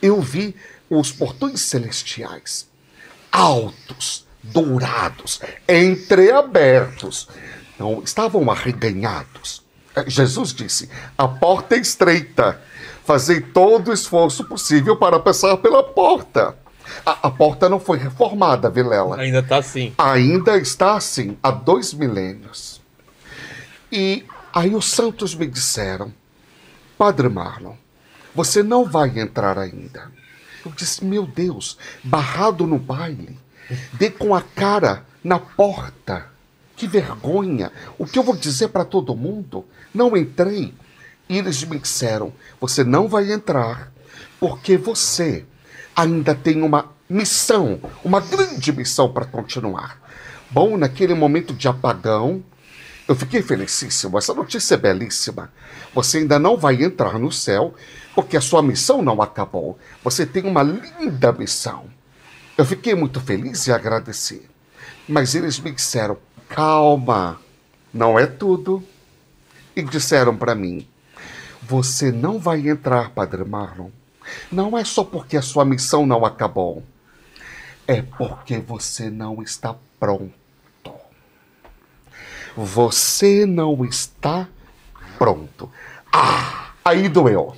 Eu 0.00 0.20
vi 0.20 0.56
os 0.90 1.12
portões 1.12 1.60
celestiais 1.60 2.70
altos, 3.32 4.26
dourados, 4.42 5.40
entreabertos. 5.66 7.28
Não 7.78 8.02
estavam 8.02 8.50
arreganhados. 8.50 9.62
Eh, 9.96 10.04
Jesus 10.06 10.52
disse: 10.52 10.90
a 11.16 11.26
porta 11.26 11.74
é 11.74 11.78
estreita. 11.78 12.60
Fazei 13.04 13.40
todo 13.40 13.88
o 13.88 13.92
esforço 13.92 14.44
possível 14.44 14.96
para 14.96 15.18
passar 15.18 15.56
pela 15.56 15.82
porta. 15.82 16.56
A, 17.04 17.28
a 17.28 17.30
porta 17.30 17.68
não 17.68 17.80
foi 17.80 17.98
reformada, 17.98 18.68
Vilela 18.68 19.16
Ainda 19.20 19.42
tá 19.42 19.58
assim. 19.58 19.92
ainda 19.96 20.56
está 20.56 20.94
assim 20.94 21.36
há 21.42 21.50
dois 21.50 21.92
milênios. 21.94 22.80
E 23.90 24.24
aí 24.52 24.74
os 24.74 24.86
santos 24.86 25.34
me 25.34 25.46
disseram, 25.46 26.12
Padre 26.98 27.28
Marlon, 27.28 27.74
você 28.34 28.62
não 28.62 28.84
vai 28.84 29.18
entrar 29.18 29.58
ainda. 29.58 30.10
Eu 30.64 30.72
disse, 30.72 31.04
meu 31.04 31.26
Deus, 31.26 31.76
barrado 32.02 32.66
no 32.66 32.78
baile, 32.78 33.38
dê 33.94 34.10
com 34.10 34.34
a 34.34 34.40
cara 34.40 35.04
na 35.22 35.38
porta. 35.38 36.26
Que 36.76 36.86
vergonha! 36.86 37.70
O 37.98 38.06
que 38.06 38.18
eu 38.18 38.22
vou 38.22 38.36
dizer 38.36 38.68
para 38.68 38.84
todo 38.84 39.14
mundo? 39.14 39.64
Não 39.94 40.16
entrei. 40.16 40.74
E 41.32 41.38
eles 41.38 41.64
me 41.64 41.78
disseram, 41.78 42.30
você 42.60 42.84
não 42.84 43.08
vai 43.08 43.32
entrar, 43.32 43.90
porque 44.38 44.76
você 44.76 45.46
ainda 45.96 46.34
tem 46.34 46.60
uma 46.60 46.92
missão, 47.08 47.80
uma 48.04 48.20
grande 48.20 48.70
missão 48.70 49.10
para 49.10 49.24
continuar. 49.24 49.98
Bom, 50.50 50.76
naquele 50.76 51.14
momento 51.14 51.54
de 51.54 51.66
apagão, 51.66 52.44
eu 53.08 53.16
fiquei 53.16 53.40
felicíssimo. 53.40 54.18
Essa 54.18 54.34
notícia 54.34 54.74
é 54.74 54.76
belíssima. 54.76 55.50
Você 55.94 56.18
ainda 56.18 56.38
não 56.38 56.58
vai 56.58 56.82
entrar 56.82 57.18
no 57.18 57.32
céu, 57.32 57.72
porque 58.14 58.36
a 58.36 58.42
sua 58.42 58.62
missão 58.62 59.00
não 59.00 59.22
acabou. 59.22 59.78
Você 60.04 60.26
tem 60.26 60.44
uma 60.44 60.62
linda 60.62 61.32
missão. 61.32 61.86
Eu 62.58 62.66
fiquei 62.66 62.94
muito 62.94 63.22
feliz 63.22 63.66
e 63.66 63.72
agradeci. 63.72 64.42
Mas 65.08 65.34
eles 65.34 65.58
me 65.58 65.72
disseram: 65.72 66.18
calma, 66.46 67.40
não 67.90 68.18
é 68.18 68.26
tudo. 68.26 68.84
E 69.74 69.82
disseram 69.82 70.36
para 70.36 70.54
mim: 70.54 70.86
você 71.62 72.10
não 72.10 72.38
vai 72.38 72.68
entrar, 72.68 73.10
Padre 73.10 73.44
Marlon. 73.44 73.90
Não 74.50 74.76
é 74.76 74.84
só 74.84 75.04
porque 75.04 75.36
a 75.36 75.42
sua 75.42 75.64
missão 75.64 76.04
não 76.04 76.24
acabou. 76.24 76.82
É 77.86 78.02
porque 78.02 78.58
você 78.58 79.08
não 79.08 79.42
está 79.42 79.76
pronto. 79.98 80.32
Você 82.56 83.46
não 83.46 83.84
está 83.84 84.48
pronto. 85.18 85.70
Ah, 86.12 86.72
aí 86.84 87.08
doeu. 87.08 87.56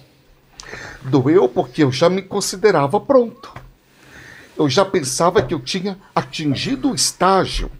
Doeu 1.02 1.48
porque 1.48 1.82
eu 1.82 1.90
já 1.90 2.09
me 2.09 2.22
considerava 2.22 3.01
pronto. 3.01 3.52
eu 4.56 4.68
já 4.68 4.85
pensava 4.85 5.43
que 5.43 5.52
eu 5.52 5.60
tinha 5.60 5.98
atingido 6.14 6.90
o 6.90 6.94
estágio 6.94 7.70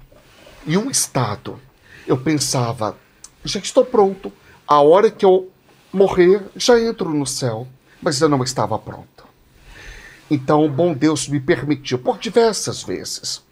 e 0.67 0.77
o 0.77 0.91
estado. 0.91 1.61
Eu 2.07 2.19
pensava, 2.19 2.97
já 3.45 3.61
estou 3.61 3.85
pronto. 3.85 4.33
A 4.67 4.81
hora 4.81 5.11
que 5.11 5.25
eu 5.25 5.54
morrer, 5.95 6.43
já 6.57 6.79
entro 6.79 7.09
no 7.11 7.27
céu. 7.27 7.67
Mas 8.03 8.21
eu 8.21 8.29
não 8.29 8.43
estava 8.43 8.79
pronto. 8.79 9.25
Então, 10.31 10.65
o 10.65 10.69
bom 10.69 10.93
Deus 10.93 11.29
me 11.29 11.41
permitiu, 11.41 11.99
por 11.99 12.19
diversas 12.19 12.83
vezes. 12.83 13.43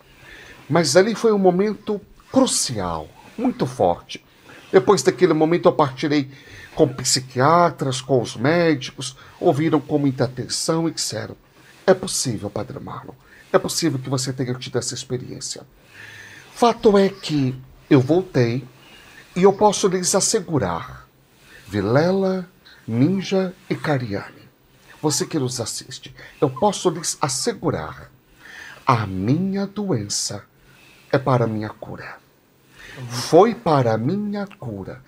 Mas 0.69 0.97
ali 0.97 1.15
foi 1.15 1.33
um 1.33 1.39
momento 1.39 2.01
crucial, 2.31 3.09
muito 3.37 3.67
forte. 3.67 4.23
Depois 4.71 5.03
daquele 5.03 5.33
momento, 5.33 5.69
eu 5.69 5.73
partirei 5.73 6.31
com 6.75 6.89
psiquiatras, 6.89 8.01
com 8.01 8.21
os 8.21 8.37
médicos, 8.37 9.17
ouviram 9.39 9.81
com 9.81 9.99
muita 9.99 10.25
atenção 10.25 10.89
e 10.89 10.93
disseram: 10.93 11.37
é 11.87 11.95
possível, 11.95 12.49
Padre 12.49 12.79
Marlon, 12.81 13.15
é 13.53 13.59
possível 13.59 13.99
que 13.99 14.09
você 14.09 14.33
tenha 14.33 14.55
tido 14.55 14.79
essa 14.79 14.95
experiência. 14.95 15.63
Fato 16.55 16.97
é 16.97 17.09
que 17.09 17.55
eu 17.91 18.01
voltei 18.01 18.67
e 19.35 19.43
eu 19.43 19.53
posso 19.53 19.89
lhes 19.89 20.15
assegurar, 20.15 21.02
Vilela, 21.73 22.47
Ninja 22.87 23.55
e 23.71 23.75
Cariani, 23.75 24.47
você 25.01 25.25
que 25.25 25.39
nos 25.39 25.59
assiste, 25.59 26.15
eu 26.39 26.51
posso 26.51 26.91
lhes 26.91 27.17
assegurar, 27.19 28.11
a 28.87 29.07
minha 29.07 29.67
doença 29.67 30.45
é 31.11 31.17
para 31.17 31.45
a 31.45 31.49
minha 31.49 31.71
cura. 31.71 32.19
Foi 33.09 33.55
para 33.55 33.95
a 33.95 33.97
minha 33.97 34.47
cura. 34.47 35.03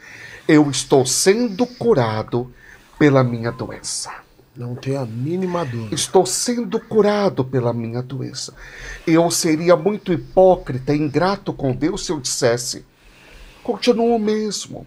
Eu 0.48 0.70
estou 0.70 1.04
sendo 1.04 1.66
curado 1.66 2.50
pela 2.98 3.22
minha 3.22 3.52
doença. 3.52 4.10
Não 4.56 4.74
tem 4.74 4.96
a 4.96 5.04
mínima 5.04 5.66
dúvida. 5.66 5.94
Estou 5.94 6.24
sendo 6.24 6.80
curado 6.80 7.44
pela 7.44 7.74
minha 7.74 8.00
doença. 8.00 8.54
Eu 9.06 9.30
seria 9.30 9.76
muito 9.76 10.14
hipócrita 10.14 10.94
e 10.94 10.98
ingrato 10.98 11.52
com 11.52 11.72
Deus 11.72 12.06
se 12.06 12.12
eu 12.12 12.18
dissesse: 12.18 12.86
continuo 13.62 14.16
o 14.16 14.18
mesmo. 14.18 14.86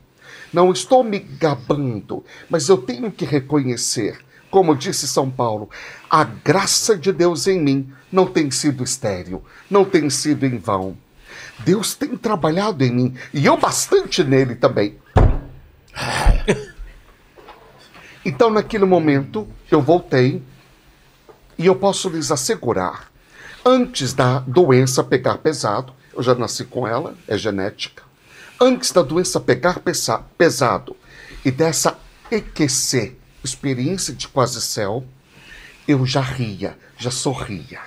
Não 0.54 0.72
estou 0.72 1.04
me 1.04 1.20
gabando, 1.20 2.24
mas 2.50 2.70
eu 2.70 2.78
tenho 2.78 3.12
que 3.12 3.26
reconhecer, 3.26 4.20
como 4.50 4.76
disse 4.76 5.08
São 5.08 5.30
Paulo, 5.30 5.70
a 6.10 6.24
graça 6.24 6.98
de 6.98 7.12
Deus 7.12 7.48
em 7.48 7.62
mim 7.62 7.92
não 8.12 8.26
tem 8.26 8.50
sido 8.50 8.84
estéril, 8.84 9.44
não 9.70 9.84
tem 9.84 10.10
sido 10.10 10.46
em 10.46 10.58
vão. 10.58 10.98
Deus 11.60 11.94
tem 11.94 12.16
trabalhado 12.16 12.84
em 12.84 12.92
mim 12.92 13.16
e 13.34 13.46
eu 13.46 13.58
bastante 13.58 14.24
nele 14.24 14.56
também. 14.56 14.98
Então, 18.26 18.50
naquele 18.50 18.84
momento, 18.84 19.48
eu 19.72 19.82
voltei 19.82 20.44
e 21.58 21.66
eu 21.66 21.74
posso 21.74 22.10
lhes 22.10 22.30
assegurar, 22.30 23.10
antes 23.66 24.12
da 24.12 24.40
doença 24.40 25.02
pegar 25.02 25.38
pesado, 25.38 25.94
eu 26.14 26.22
já 26.22 26.36
nasci 26.36 26.66
com 26.66 26.86
ela, 26.86 27.16
é 27.26 27.38
genética. 27.38 28.04
Antes 28.60 28.92
da 28.92 29.04
doença 29.04 29.40
pegar 29.40 29.82
pesa 29.82 30.18
pesado 30.36 30.98
e 31.46 31.52
dessa 31.52 32.00
EQC, 32.32 33.16
experiência 33.44 34.12
de 34.16 34.28
quase 34.28 34.60
céu, 34.60 35.06
eu 35.88 36.04
já 36.08 36.22
ria, 36.22 36.76
já 36.98 37.12
sorria. 37.12 37.82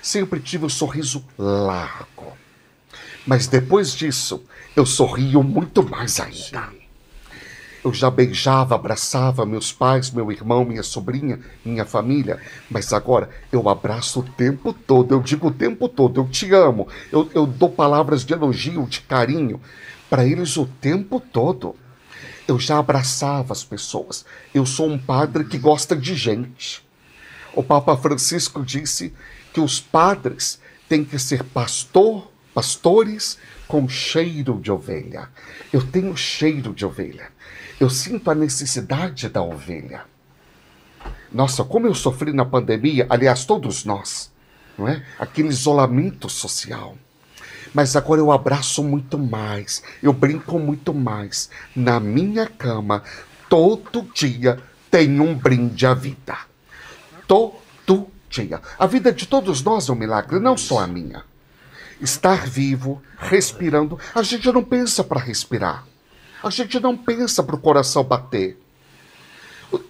Sempre 0.00 0.40
tive 0.40 0.64
um 0.64 0.68
sorriso 0.70 1.22
largo. 1.36 2.32
Mas 3.26 3.46
depois 3.46 3.92
disso, 3.92 4.42
eu 4.74 4.86
sorrio 4.86 5.42
muito 5.42 5.86
mais 5.86 6.18
ainda. 6.18 6.72
Eu 7.84 7.92
já 7.92 8.10
beijava, 8.10 8.76
abraçava 8.76 9.44
meus 9.44 9.72
pais, 9.72 10.10
meu 10.10 10.32
irmão, 10.32 10.64
minha 10.64 10.82
sobrinha, 10.82 11.38
minha 11.62 11.84
família, 11.84 12.40
mas 12.70 12.94
agora 12.94 13.28
eu 13.52 13.68
abraço 13.68 14.20
o 14.20 14.22
tempo 14.22 14.72
todo, 14.72 15.14
eu 15.14 15.20
digo 15.20 15.48
o 15.48 15.52
tempo 15.52 15.86
todo, 15.86 16.22
eu 16.22 16.28
te 16.28 16.52
amo, 16.54 16.88
eu, 17.12 17.30
eu 17.34 17.46
dou 17.46 17.68
palavras 17.68 18.24
de 18.24 18.32
elogio, 18.32 18.86
de 18.86 19.02
carinho 19.02 19.60
para 20.08 20.26
eles 20.26 20.56
o 20.56 20.66
tempo 20.66 21.20
todo. 21.20 21.74
Eu 22.46 22.58
já 22.58 22.78
abraçava 22.78 23.52
as 23.52 23.62
pessoas. 23.62 24.24
Eu 24.54 24.64
sou 24.64 24.88
um 24.88 24.98
padre 24.98 25.44
que 25.44 25.58
gosta 25.58 25.94
de 25.94 26.14
gente. 26.14 26.86
O 27.54 27.62
Papa 27.62 27.96
Francisco 27.96 28.64
disse 28.64 29.12
que 29.52 29.60
os 29.60 29.80
padres 29.80 30.60
têm 30.88 31.04
que 31.04 31.18
ser 31.18 31.44
pastor, 31.44 32.30
pastores 32.54 33.38
com 33.66 33.88
cheiro 33.88 34.58
de 34.60 34.72
ovelha. 34.72 35.28
Eu 35.72 35.86
tenho 35.86 36.16
cheiro 36.16 36.72
de 36.72 36.86
ovelha. 36.86 37.30
Eu 37.78 37.90
sinto 37.90 38.30
a 38.30 38.34
necessidade 38.34 39.28
da 39.28 39.42
ovelha. 39.42 40.04
Nossa, 41.30 41.62
como 41.62 41.86
eu 41.86 41.94
sofri 41.94 42.32
na 42.32 42.44
pandemia, 42.44 43.06
aliás, 43.10 43.44
todos 43.44 43.84
nós, 43.84 44.32
não 44.76 44.88
é? 44.88 45.04
Aquele 45.18 45.48
isolamento 45.48 46.28
social. 46.28 46.96
Mas 47.74 47.96
agora 47.96 48.20
eu 48.20 48.32
abraço 48.32 48.82
muito 48.82 49.18
mais, 49.18 49.82
eu 50.02 50.12
brinco 50.12 50.58
muito 50.58 50.94
mais. 50.94 51.50
Na 51.74 52.00
minha 52.00 52.46
cama, 52.46 53.02
todo 53.48 54.08
dia 54.14 54.58
tem 54.90 55.20
um 55.20 55.34
brinde 55.34 55.86
à 55.86 55.94
vida. 55.94 56.38
Todo 57.26 58.08
dia. 58.28 58.60
A 58.78 58.86
vida 58.86 59.12
de 59.12 59.26
todos 59.26 59.62
nós 59.62 59.88
é 59.88 59.92
um 59.92 59.96
milagre, 59.96 60.38
não 60.38 60.56
só 60.56 60.80
a 60.80 60.86
minha. 60.86 61.24
Estar 62.00 62.46
vivo, 62.46 63.02
respirando, 63.18 63.98
a 64.14 64.22
gente 64.22 64.50
não 64.52 64.62
pensa 64.62 65.02
para 65.02 65.20
respirar. 65.20 65.84
A 66.42 66.50
gente 66.50 66.78
não 66.78 66.96
pensa 66.96 67.42
para 67.42 67.56
o 67.56 67.60
coração 67.60 68.04
bater. 68.04 68.56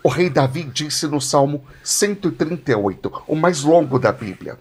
O, 0.02 0.08
rei 0.08 0.28
Davi 0.28 0.64
disse 0.64 1.06
no 1.06 1.20
Salmo 1.20 1.64
138, 1.84 3.24
o 3.28 3.36
mais 3.36 3.62
longo 3.62 3.98
da 3.98 4.10
Bíblia: 4.10 4.58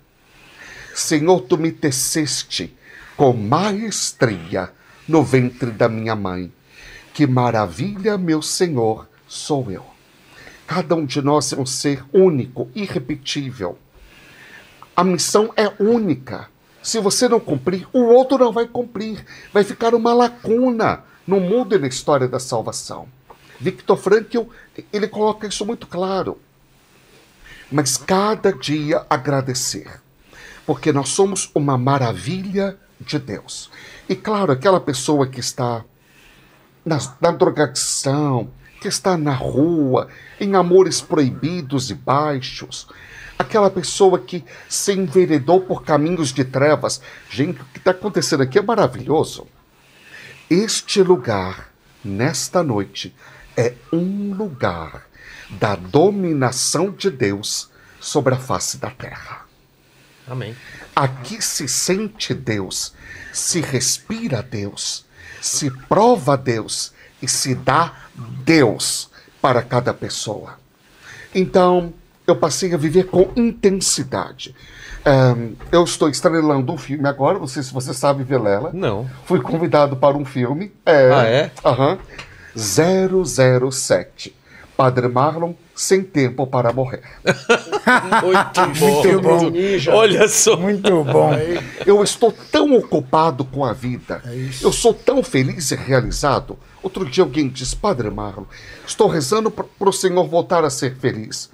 Senhor, 0.93 1.41
tu 1.41 1.57
me 1.57 1.71
teceste 1.71 2.76
com 3.17 3.33
maestria 3.33 4.71
no 5.07 5.23
ventre 5.23 5.71
da 5.71 5.89
minha 5.89 6.15
mãe. 6.15 6.53
Que 7.13 7.25
maravilha, 7.25 8.15
meu 8.15 8.43
Senhor, 8.43 9.09
sou 9.27 9.71
eu. 9.71 9.83
Cada 10.67 10.95
um 10.95 11.03
de 11.03 11.19
nós 11.21 11.51
é 11.51 11.57
um 11.57 11.65
ser 11.65 12.05
único, 12.13 12.69
irrepetível. 12.75 13.79
A 14.95 15.03
missão 15.03 15.51
é 15.55 15.67
única. 15.81 16.47
Se 16.83 16.99
você 16.99 17.27
não 17.27 17.39
cumprir, 17.39 17.87
o 17.91 18.03
outro 18.03 18.37
não 18.37 18.51
vai 18.51 18.67
cumprir. 18.67 19.25
Vai 19.51 19.63
ficar 19.63 19.95
uma 19.95 20.13
lacuna 20.13 21.03
no 21.25 21.39
mundo 21.39 21.75
e 21.75 21.79
na 21.79 21.87
história 21.87 22.27
da 22.27 22.39
salvação. 22.39 23.07
Victor 23.59 23.97
Frankl, 23.97 24.43
ele 24.93 25.07
coloca 25.07 25.47
isso 25.47 25.65
muito 25.65 25.87
claro. 25.87 26.39
Mas 27.71 27.97
cada 27.97 28.53
dia 28.53 29.05
agradecer, 29.09 30.01
porque 30.65 30.93
nós 30.93 31.09
somos 31.09 31.49
uma 31.55 31.77
maravilha 31.77 32.77
de 32.99 33.19
Deus. 33.19 33.69
E 34.07 34.15
claro, 34.15 34.51
aquela 34.51 34.79
pessoa 34.79 35.27
que 35.27 35.39
está 35.39 35.83
na, 36.85 36.97
na 37.19 37.31
drogadição, 37.31 38.49
que 38.79 38.87
está 38.87 39.17
na 39.17 39.33
rua, 39.33 40.07
em 40.39 40.55
amores 40.55 41.01
proibidos 41.01 41.89
e 41.89 41.93
baixos, 41.93 42.87
aquela 43.37 43.69
pessoa 43.69 44.19
que 44.19 44.43
se 44.67 44.93
enveredou 44.93 45.61
por 45.61 45.83
caminhos 45.83 46.31
de 46.33 46.43
trevas. 46.43 47.01
Gente, 47.29 47.61
o 47.61 47.65
que 47.65 47.79
está 47.79 47.91
acontecendo 47.91 48.43
aqui 48.43 48.57
é 48.57 48.61
maravilhoso. 48.61 49.47
Este 50.49 51.01
lugar, 51.01 51.71
nesta 52.03 52.63
noite, 52.63 53.13
é 53.55 53.73
um 53.91 54.33
lugar 54.33 55.07
da 55.49 55.75
dominação 55.75 56.91
de 56.91 57.09
Deus 57.09 57.69
sobre 57.99 58.33
a 58.33 58.37
face 58.37 58.77
da 58.77 58.89
terra. 58.89 59.45
Amém. 60.27 60.55
Aqui 60.97 61.39
se 61.43 61.67
sente 61.67 62.33
Deus, 62.33 62.91
se 63.31 63.61
respira 63.61 64.41
Deus, 64.41 65.05
se 65.39 65.69
prova 65.87 66.35
Deus 66.35 66.91
e 67.21 67.27
se 67.27 67.53
dá 67.53 67.93
Deus 68.43 69.07
para 69.39 69.61
cada 69.61 69.93
pessoa. 69.93 70.57
Então, 71.35 71.93
eu 72.25 72.35
passei 72.35 72.73
a 72.73 72.77
viver 72.77 73.03
com 73.03 73.31
intensidade. 73.35 74.55
Um, 75.05 75.53
eu 75.71 75.83
estou 75.83 76.09
estrelando 76.09 76.73
um 76.73 76.77
filme 76.79 77.07
agora, 77.07 77.37
não 77.37 77.45
sei 77.45 77.61
se 77.61 77.71
você 77.71 77.93
sabe, 77.93 78.23
Vilela. 78.23 78.71
Não. 78.73 79.07
Fui 79.25 79.39
convidado 79.39 79.95
para 79.97 80.17
um 80.17 80.25
filme. 80.25 80.73
É, 80.83 81.13
Ah, 81.13 81.25
é? 81.25 81.51
Aham. 81.63 81.99
007. 82.55 84.35
Padre 84.77 85.07
Marlon, 85.07 85.53
sem 85.75 86.03
tempo 86.03 86.45
para 86.45 86.71
morrer. 86.71 87.01
Muito 88.21 88.79
bom. 88.79 89.01
Muito 89.01 89.21
bom. 89.21 89.91
Olha 89.91 90.27
só. 90.27 90.55
Muito 90.55 91.03
bom. 91.03 91.31
Eu 91.83 92.03
estou 92.03 92.31
tão 92.31 92.77
ocupado 92.77 93.43
com 93.43 93.65
a 93.65 93.73
vida. 93.73 94.21
É 94.23 94.35
isso. 94.35 94.63
Eu 94.63 94.71
sou 94.71 94.93
tão 94.93 95.23
feliz 95.23 95.71
e 95.71 95.75
realizado. 95.75 96.59
Outro 96.83 97.03
dia 97.09 97.23
alguém 97.23 97.49
disse, 97.49 97.75
Padre 97.75 98.11
Marlon, 98.11 98.45
estou 98.85 99.07
rezando 99.07 99.49
para 99.49 99.89
o 99.89 99.91
Senhor 99.91 100.23
voltar 100.27 100.63
a 100.63 100.69
ser 100.69 100.95
feliz. 100.95 101.49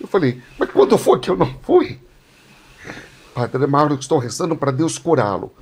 Eu 0.00 0.06
falei, 0.06 0.40
mas 0.56 0.70
quando 0.70 0.96
foi 0.96 1.18
que 1.18 1.28
eu 1.28 1.36
não 1.36 1.52
fui? 1.62 1.98
Padre 3.34 3.66
Marlon, 3.66 3.96
estou 3.96 4.18
rezando 4.20 4.54
para 4.54 4.70
Deus 4.70 4.98
curá-lo. 4.98 5.52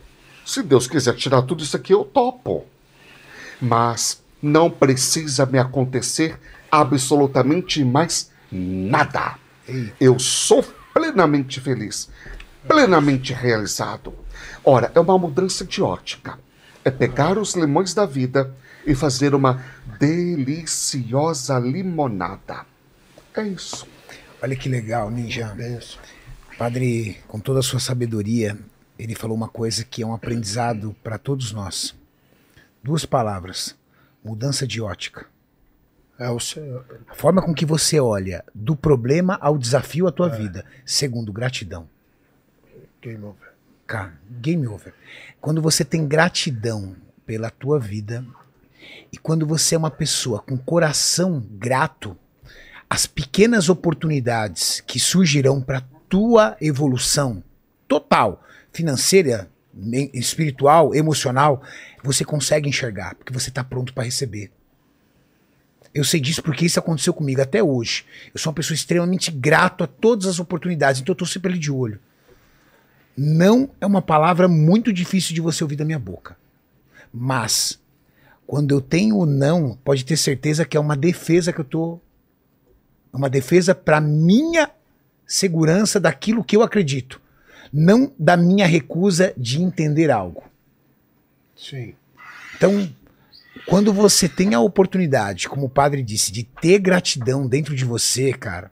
Se 0.45 0.63
Deus 0.63 0.87
quiser 0.87 1.15
tirar 1.15 1.41
tudo 1.43 1.65
isso 1.65 1.77
aqui, 1.77 1.95
eu 1.95 2.05
topo. 2.05 2.67
Mas 3.59 4.23
não 4.43 4.71
precisa 4.71 5.47
me 5.47 5.59
acontecer 5.59 6.39
absolutamente 6.81 7.85
mais 7.85 8.31
nada. 8.51 9.37
Eu 10.01 10.19
sou 10.19 10.63
plenamente 10.93 11.61
feliz. 11.61 12.09
plenamente 12.67 13.33
realizado. 13.33 14.13
Ora, 14.65 14.91
é 14.95 15.01
uma 15.01 15.19
mudança 15.19 15.65
de 15.65 15.81
ótica. 15.81 16.39
É 16.85 16.91
pegar 16.91 17.39
os 17.39 17.55
limões 17.55 17.95
da 17.95 18.05
vida 18.05 18.55
e 18.87 18.95
fazer 18.95 19.35
uma 19.35 19.65
deliciosa 19.99 21.59
limonada. 21.59 22.67
É 23.35 23.43
isso. 23.43 23.87
Olha 24.43 24.57
que 24.57 24.69
legal, 24.69 25.11
Ninja. 25.11 25.57
Padre, 26.59 27.19
com 27.29 27.39
toda 27.39 27.61
a 27.61 27.63
sua 27.63 27.81
sabedoria, 27.81 28.59
ele 28.99 29.15
falou 29.15 29.37
uma 29.37 29.49
coisa 29.49 29.85
que 29.85 30.03
é 30.03 30.07
um 30.07 30.15
aprendizado 30.15 30.95
para 31.03 31.19
todos 31.19 31.53
nós. 31.53 31.95
Duas 32.83 33.05
palavras: 33.05 33.77
mudança 34.25 34.67
de 34.67 34.81
ótica. 34.81 35.27
É 36.19 36.31
o. 36.31 36.39
A 37.09 37.15
forma 37.15 37.43
com 37.43 37.55
que 37.55 37.67
você 37.67 38.01
olha 38.01 38.45
do 38.55 38.75
problema 38.75 39.39
ao 39.41 39.59
desafio 39.59 40.07
à 40.07 40.13
tua 40.13 40.29
vida. 40.29 40.65
Segundo, 40.85 41.33
gratidão. 41.33 41.89
Game 43.03 43.23
over. 43.23 43.53
Cara, 43.87 44.15
game 44.41 44.67
over. 44.67 44.95
Quando 45.41 45.61
você 45.61 45.85
tem 45.85 46.07
gratidão 46.07 46.97
pela 47.27 47.51
tua 47.51 47.79
vida 47.79 48.25
e 49.13 49.19
quando 49.19 49.47
você 49.47 49.75
é 49.75 49.79
uma 49.79 49.91
pessoa 49.91 50.41
com 50.41 50.57
coração 50.57 51.45
grato, 51.51 52.17
as 52.89 53.07
pequenas 53.07 53.69
oportunidades 53.69 54.81
que 54.87 54.99
surgirão 54.99 55.61
para 55.61 55.83
tua 56.09 56.57
evolução 56.61 57.43
total, 57.87 58.43
financeira, 58.73 59.51
espiritual, 60.15 60.95
emocional, 60.95 61.63
você 62.03 62.25
consegue 62.25 62.69
enxergar, 62.69 63.15
porque 63.17 63.33
você 63.33 63.51
está 63.51 63.63
pronto 63.63 63.93
para 63.93 64.05
receber. 64.05 64.51
Eu 65.97 66.05
sei 66.05 66.21
disso 66.21 66.43
porque 66.43 66.67
isso 66.67 66.79
aconteceu 66.79 67.15
comigo 67.15 67.41
até 67.41 67.63
hoje. 67.63 68.05
Eu 68.35 68.39
sou 68.39 68.51
uma 68.51 68.55
pessoa 68.55 68.75
extremamente 68.75 69.31
grato 69.31 69.83
a 69.83 69.87
todas 69.87 70.27
as 70.27 70.39
oportunidades, 70.39 71.01
então 71.01 71.13
eu 71.13 71.15
estou 71.15 71.27
sempre 71.27 71.53
ali 71.53 71.59
de 71.59 71.73
olho. 71.73 71.99
Não 73.17 73.71
é 73.81 73.87
uma 73.87 74.03
palavra 74.03 74.47
muito 74.47 74.93
difícil 74.93 75.35
de 75.35 75.41
você 75.41 75.65
ouvir 75.65 75.77
da 75.77 75.87
minha 75.87 75.99
boca. 75.99 76.37
Mas, 77.11 77.81
quando 78.47 78.73
eu 78.73 78.81
tenho 78.83 79.17
o 79.17 79.25
não, 79.25 79.75
pode 79.83 80.05
ter 80.05 80.19
certeza 80.19 80.67
que 80.67 80.77
é 80.77 80.81
uma 80.81 80.95
defesa 80.95 81.51
que 81.51 81.63
eu 81.63 81.65
tô. 81.65 81.99
É 83.11 83.17
uma 83.17 83.31
defesa 83.31 83.75
para 83.75 83.99
minha 83.99 84.71
segurança 85.27 85.99
daquilo 85.99 86.45
que 86.45 86.59
eu 86.59 86.63
acredito. 86.63 87.23
Não 87.73 88.13
da 88.19 88.37
minha 88.37 88.67
recusa 88.67 89.33
de 89.35 89.63
entender 89.63 90.11
algo. 90.11 90.45
Sim. 91.57 91.95
Então, 92.55 92.87
quando 93.67 93.93
você 93.93 94.29
tem 94.29 94.55
a 94.55 94.61
oportunidade, 94.61 95.49
como 95.49 95.67
o 95.67 95.71
padre 95.71 96.03
disse, 96.03 96.31
de 96.31 96.45
ter 96.45 96.79
gratidão 96.79 97.47
dentro 97.47 97.75
de 97.75 97.85
você, 97.85 98.33
cara, 98.33 98.71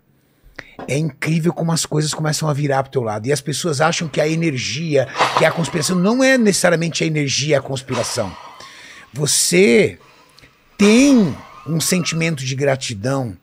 é 0.87 0.97
incrível 0.97 1.53
como 1.53 1.73
as 1.73 1.85
coisas 1.85 2.15
começam 2.15 2.49
a 2.49 2.53
virar 2.53 2.83
pro 2.83 2.93
teu 2.93 3.03
lado. 3.03 3.27
E 3.27 3.33
as 3.33 3.41
pessoas 3.41 3.81
acham 3.81 4.09
que 4.09 4.21
a 4.21 4.29
energia, 4.29 5.09
que 5.39 5.45
a 5.45 5.51
conspiração, 5.51 5.97
não 5.97 6.23
é 6.23 6.39
necessariamente 6.39 7.03
a 7.03 7.07
energia 7.07 7.59
a 7.59 7.63
conspiração. 7.63 8.35
Você 9.13 9.99
tem 10.77 11.37
um 11.67 11.81
sentimento 11.81 12.45
de 12.45 12.55
gratidão, 12.55 13.37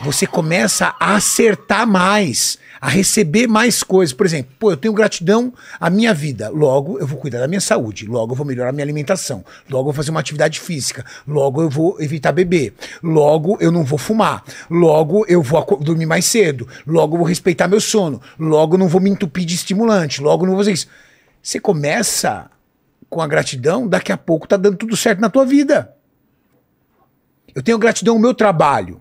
você 0.00 0.26
começa 0.26 0.94
a 0.98 1.16
acertar 1.16 1.86
mais, 1.86 2.58
a 2.82 2.88
receber 2.88 3.46
mais 3.46 3.84
coisas. 3.84 4.12
Por 4.12 4.26
exemplo, 4.26 4.52
pô, 4.58 4.72
eu 4.72 4.76
tenho 4.76 4.92
gratidão 4.92 5.54
à 5.78 5.88
minha 5.88 6.12
vida, 6.12 6.48
logo 6.48 6.98
eu 6.98 7.06
vou 7.06 7.16
cuidar 7.16 7.38
da 7.38 7.46
minha 7.46 7.60
saúde, 7.60 8.06
logo 8.06 8.32
eu 8.32 8.36
vou 8.36 8.44
melhorar 8.44 8.70
a 8.70 8.72
minha 8.72 8.84
alimentação, 8.84 9.44
logo 9.70 9.82
eu 9.82 9.84
vou 9.84 9.92
fazer 9.92 10.10
uma 10.10 10.18
atividade 10.18 10.58
física, 10.58 11.06
logo 11.24 11.62
eu 11.62 11.70
vou 11.70 11.96
evitar 12.00 12.32
beber, 12.32 12.74
logo 13.00 13.56
eu 13.60 13.70
não 13.70 13.84
vou 13.84 14.00
fumar, 14.00 14.42
logo 14.68 15.24
eu 15.28 15.40
vou 15.40 15.64
dormir 15.80 16.06
mais 16.06 16.24
cedo, 16.24 16.66
logo 16.84 17.14
eu 17.14 17.18
vou 17.18 17.28
respeitar 17.28 17.68
meu 17.68 17.80
sono, 17.80 18.20
logo 18.36 18.74
eu 18.74 18.78
não 18.80 18.88
vou 18.88 19.00
me 19.00 19.10
entupir 19.10 19.44
de 19.44 19.54
estimulante, 19.54 20.20
logo 20.20 20.42
eu 20.42 20.48
não 20.48 20.54
vou 20.56 20.64
fazer 20.64 20.72
isso. 20.72 20.88
Você 21.40 21.60
começa 21.60 22.50
com 23.08 23.20
a 23.20 23.28
gratidão, 23.28 23.86
daqui 23.86 24.10
a 24.10 24.16
pouco 24.16 24.48
tá 24.48 24.56
dando 24.56 24.76
tudo 24.76 24.96
certo 24.96 25.20
na 25.20 25.30
tua 25.30 25.46
vida. 25.46 25.94
Eu 27.54 27.62
tenho 27.62 27.78
gratidão 27.78 28.14
ao 28.14 28.20
meu 28.20 28.34
trabalho. 28.34 29.00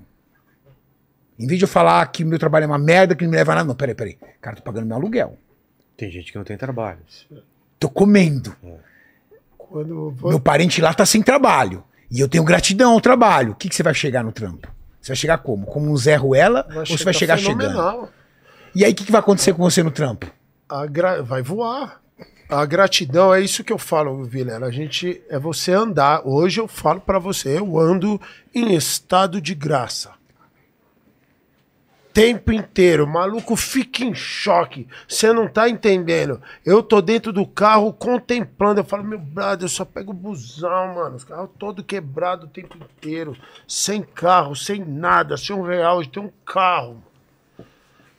Em 1.42 1.48
vez 1.48 1.58
de 1.60 1.66
eu 1.66 1.70
falar 1.70 2.06
que 2.08 2.24
meu 2.24 2.38
trabalho 2.38 2.64
é 2.64 2.68
uma 2.68 2.78
merda, 2.78 3.16
que 3.16 3.24
não 3.24 3.32
me 3.32 3.38
leva 3.38 3.52
a 3.52 3.56
nada, 3.56 3.68
não, 3.68 3.76
peraí, 3.76 3.96
peraí. 3.96 4.18
Cara, 4.40 4.56
tô 4.58 4.62
pagando 4.64 4.86
meu 4.86 4.96
aluguel. 4.96 5.38
Tem 5.98 6.10
gente 6.12 6.32
que 6.32 6.38
não 6.38 6.46
tem 6.46 6.58
trabalho. 6.58 7.00
Tô 7.80 7.90
comendo. 7.90 8.56
Quando 9.58 10.16
Meu 10.24 10.40
parente 10.40 10.82
lá 10.82 10.94
tá 10.94 11.06
sem 11.06 11.22
trabalho. 11.22 11.84
E 12.10 12.20
eu 12.20 12.28
tenho 12.28 12.44
gratidão 12.44 12.94
ao 12.94 13.02
trabalho. 13.02 13.54
O 13.54 13.56
que, 13.56 13.70
que 13.70 13.76
você 13.76 13.84
vai 13.84 13.94
chegar 13.94 14.24
no 14.24 14.32
trampo? 14.32 14.68
Você 15.02 15.10
vai 15.12 15.16
chegar 15.16 15.38
como? 15.40 15.66
Como 15.66 15.90
um 15.90 15.98
Zé 15.98 16.16
Ruela? 16.16 16.68
ou 16.76 16.86
você 16.86 17.04
vai 17.04 17.14
chegar 17.14 17.38
chegando? 17.38 17.62
fenomenal. 17.62 18.10
E 18.76 18.84
aí, 18.86 18.92
o 18.92 18.96
que, 18.96 19.06
que 19.06 19.12
vai 19.12 19.20
acontecer 19.20 19.54
com 19.54 19.64
você 19.64 19.82
no 19.82 19.92
trampo? 19.92 20.28
A 20.70 20.86
gra- 20.86 21.22
Vai 21.22 21.42
voar. 21.42 22.02
A 22.50 22.66
gratidão 22.66 23.34
é 23.34 23.40
isso 23.40 23.64
que 23.64 23.72
eu 23.72 23.78
falo, 23.78 24.24
Vilela. 24.26 24.68
A 24.68 24.72
gente 24.72 25.22
é 25.30 25.40
você 25.40 25.72
andar. 25.72 26.22
Hoje 26.28 26.60
eu 26.60 26.68
falo 26.68 27.00
pra 27.00 27.18
você, 27.18 27.58
eu 27.60 27.80
ando 27.80 28.20
em 28.54 28.74
estado 28.76 29.40
de 29.42 29.56
graça. 29.56 30.12
Tempo 32.14 32.52
inteiro, 32.52 33.06
o 33.06 33.08
maluco 33.08 33.56
fica 33.56 34.04
em 34.04 34.14
choque. 34.14 34.86
Você 35.08 35.32
não 35.32 35.48
tá 35.48 35.70
entendendo. 35.70 36.42
Eu 36.66 36.84
tô 36.84 37.02
dentro 37.02 37.32
do 37.32 37.48
carro 37.48 37.94
contemplando. 37.94 38.82
Eu 38.82 38.84
falo, 38.84 39.04
meu 39.04 39.18
brother, 39.18 39.66
eu 39.66 39.70
só 39.70 39.86
pego 39.86 40.12
o 40.12 40.16
busão, 40.16 40.96
mano. 40.96 41.16
Os 41.16 41.24
carros 41.24 41.50
todo 41.58 41.84
quebrado 41.84 42.46
o 42.46 42.50
tempo 42.50 42.78
inteiro. 42.78 43.36
Sem 43.66 44.02
carro, 44.02 44.56
sem 44.56 44.84
nada, 44.84 45.38
sem 45.38 45.56
um 45.56 45.62
real. 45.62 46.06
Tem 46.06 46.22
um 46.22 46.32
carro. 46.46 47.02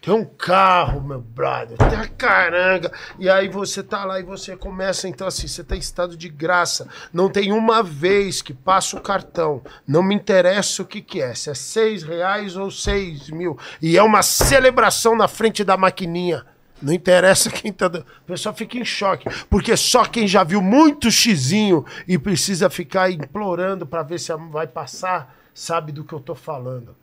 Tem 0.02 0.12
um 0.12 0.24
carro, 0.24 1.00
meu 1.00 1.20
brother. 1.20 1.78
Tem 1.78 1.96
a 1.96 2.08
caranga. 2.08 2.92
E 3.20 3.30
aí 3.30 3.48
você 3.48 3.84
tá 3.84 4.04
lá 4.04 4.18
e 4.18 4.24
você 4.24 4.56
começa, 4.56 5.06
então 5.06 5.28
assim, 5.28 5.46
você 5.46 5.62
tá 5.62 5.76
em 5.76 5.78
estado 5.78 6.16
de 6.16 6.28
graça. 6.28 6.88
Não 7.12 7.30
tem 7.30 7.52
uma 7.52 7.84
vez 7.84 8.42
que 8.42 8.52
passa 8.52 8.96
o 8.96 9.00
cartão. 9.00 9.62
Não 9.86 10.02
me 10.02 10.12
interessa 10.12 10.82
o 10.82 10.84
que 10.84 11.00
que 11.00 11.22
é. 11.22 11.32
Se 11.36 11.50
é 11.50 11.54
seis 11.54 12.02
reais 12.02 12.56
ou 12.56 12.68
seis 12.68 13.30
mil. 13.30 13.56
E 13.80 13.96
é 13.96 14.02
uma 14.02 14.22
celebração 14.22 15.16
na 15.16 15.28
frente 15.28 15.62
da 15.62 15.76
maquininha. 15.76 16.44
Não 16.82 16.92
interessa 16.92 17.48
quem 17.54 17.72
tá. 17.72 17.86
O 17.86 18.26
pessoal 18.26 18.52
fica 18.52 18.76
em 18.76 18.84
choque. 18.84 19.28
Porque 19.48 19.76
só 19.76 20.04
quem 20.04 20.26
já 20.26 20.42
viu 20.42 20.60
muito 20.60 21.12
xizinho 21.12 21.86
e 22.08 22.18
precisa 22.18 22.68
ficar 22.68 23.08
implorando 23.08 23.86
pra 23.86 24.02
ver 24.02 24.18
se 24.18 24.34
vai 24.50 24.66
passar, 24.66 25.32
sabe 25.54 25.92
do 25.92 26.02
que 26.02 26.12
eu 26.12 26.18
tô 26.18 26.34
falando. 26.34 27.00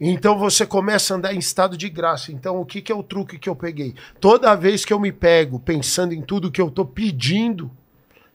Então 0.00 0.38
você 0.38 0.64
começa 0.64 1.12
a 1.12 1.16
andar 1.18 1.34
em 1.34 1.38
estado 1.38 1.76
de 1.76 1.90
graça. 1.90 2.32
Então 2.32 2.58
o 2.58 2.64
que, 2.64 2.80
que 2.80 2.90
é 2.90 2.94
o 2.94 3.02
truque 3.02 3.38
que 3.38 3.48
eu 3.48 3.54
peguei? 3.54 3.94
Toda 4.18 4.54
vez 4.54 4.84
que 4.84 4.92
eu 4.92 4.98
me 4.98 5.12
pego 5.12 5.60
pensando 5.60 6.14
em 6.14 6.22
tudo 6.22 6.50
que 6.50 6.60
eu 6.60 6.70
tô 6.70 6.86
pedindo, 6.86 7.70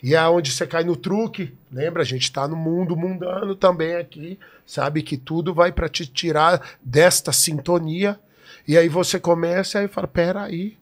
e 0.03 0.13
é 0.13 0.21
onde 0.27 0.51
você 0.51 0.67
cai 0.67 0.83
no 0.83 0.95
truque, 0.95 1.57
lembra? 1.71 2.03
A 2.03 2.05
gente 2.05 2.31
tá 2.31 2.47
no 2.47 2.55
mundo 2.55 2.95
mundano 2.95 3.55
também 3.55 3.95
aqui, 3.95 4.37
sabe 4.63 5.01
que 5.01 5.17
tudo 5.17 5.51
vai 5.51 5.71
para 5.71 5.89
te 5.89 6.05
tirar 6.05 6.77
desta 6.83 7.31
sintonia. 7.31 8.19
E 8.67 8.77
aí 8.77 8.87
você 8.87 9.19
começa 9.19 9.83
e 9.83 9.87
fala: 9.87 10.07
peraí, 10.07 10.77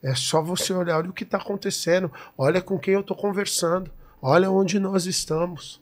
é 0.00 0.14
só 0.14 0.40
você 0.40 0.72
olhar, 0.72 0.98
olha 0.98 1.10
o 1.10 1.12
que 1.12 1.24
tá 1.24 1.38
acontecendo, 1.38 2.12
olha 2.38 2.62
com 2.62 2.78
quem 2.78 2.94
eu 2.94 3.02
tô 3.02 3.16
conversando, 3.16 3.90
olha 4.22 4.48
onde 4.48 4.78
nós 4.78 5.06
estamos. 5.06 5.81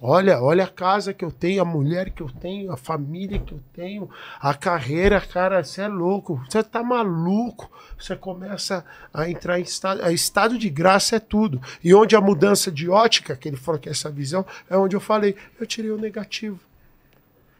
Olha, 0.00 0.42
olha 0.42 0.64
a 0.64 0.68
casa 0.68 1.14
que 1.14 1.24
eu 1.24 1.32
tenho, 1.32 1.62
a 1.62 1.64
mulher 1.64 2.10
que 2.10 2.22
eu 2.22 2.28
tenho, 2.28 2.70
a 2.70 2.76
família 2.76 3.38
que 3.38 3.54
eu 3.54 3.60
tenho, 3.72 4.10
a 4.38 4.52
carreira, 4.52 5.18
cara, 5.20 5.64
você 5.64 5.82
é 5.82 5.88
louco, 5.88 6.42
você 6.48 6.62
tá 6.62 6.82
maluco. 6.82 7.70
Você 7.98 8.14
começa 8.14 8.84
a 9.12 9.28
entrar 9.28 9.58
em 9.58 9.62
estado, 9.62 10.06
estado 10.10 10.58
de 10.58 10.68
graça 10.68 11.16
é 11.16 11.18
tudo. 11.18 11.60
E 11.82 11.94
onde 11.94 12.14
a 12.14 12.20
mudança 12.20 12.70
de 12.70 12.90
ótica, 12.90 13.34
que 13.34 13.48
ele 13.48 13.56
falou 13.56 13.80
que 13.80 13.88
é 13.88 13.92
essa 13.92 14.10
visão, 14.10 14.44
é 14.68 14.76
onde 14.76 14.94
eu 14.94 15.00
falei, 15.00 15.34
eu 15.58 15.66
tirei 15.66 15.90
o 15.90 15.98
negativo. 15.98 16.60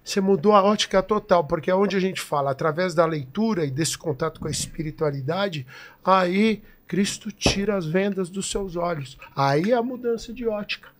Você 0.04 0.20
mudou 0.20 0.52
a 0.52 0.62
ótica 0.62 1.02
total, 1.02 1.42
porque 1.44 1.70
é 1.70 1.74
onde 1.74 1.96
a 1.96 2.00
gente 2.00 2.20
fala, 2.20 2.50
através 2.50 2.94
da 2.94 3.06
leitura 3.06 3.64
e 3.64 3.70
desse 3.70 3.96
contato 3.96 4.38
com 4.38 4.46
a 4.46 4.50
espiritualidade, 4.50 5.66
aí 6.04 6.62
Cristo 6.86 7.32
tira 7.32 7.76
as 7.76 7.86
vendas 7.86 8.28
dos 8.28 8.48
seus 8.50 8.76
olhos. 8.76 9.18
Aí 9.34 9.72
é 9.72 9.74
a 9.74 9.82
mudança 9.82 10.32
de 10.32 10.46
ótica. 10.46 10.95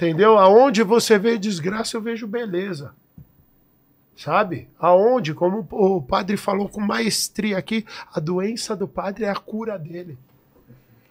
Entendeu? 0.00 0.38
Aonde 0.38 0.82
você 0.82 1.18
vê 1.18 1.36
desgraça, 1.36 1.94
eu 1.94 2.00
vejo 2.00 2.26
beleza. 2.26 2.94
Sabe? 4.16 4.66
Aonde, 4.78 5.34
como 5.34 5.68
o 5.70 6.00
padre 6.00 6.38
falou 6.38 6.70
com 6.70 6.80
maestria 6.80 7.58
aqui, 7.58 7.84
a 8.10 8.18
doença 8.18 8.74
do 8.74 8.88
padre 8.88 9.26
é 9.26 9.28
a 9.28 9.36
cura 9.36 9.78
dele. 9.78 10.16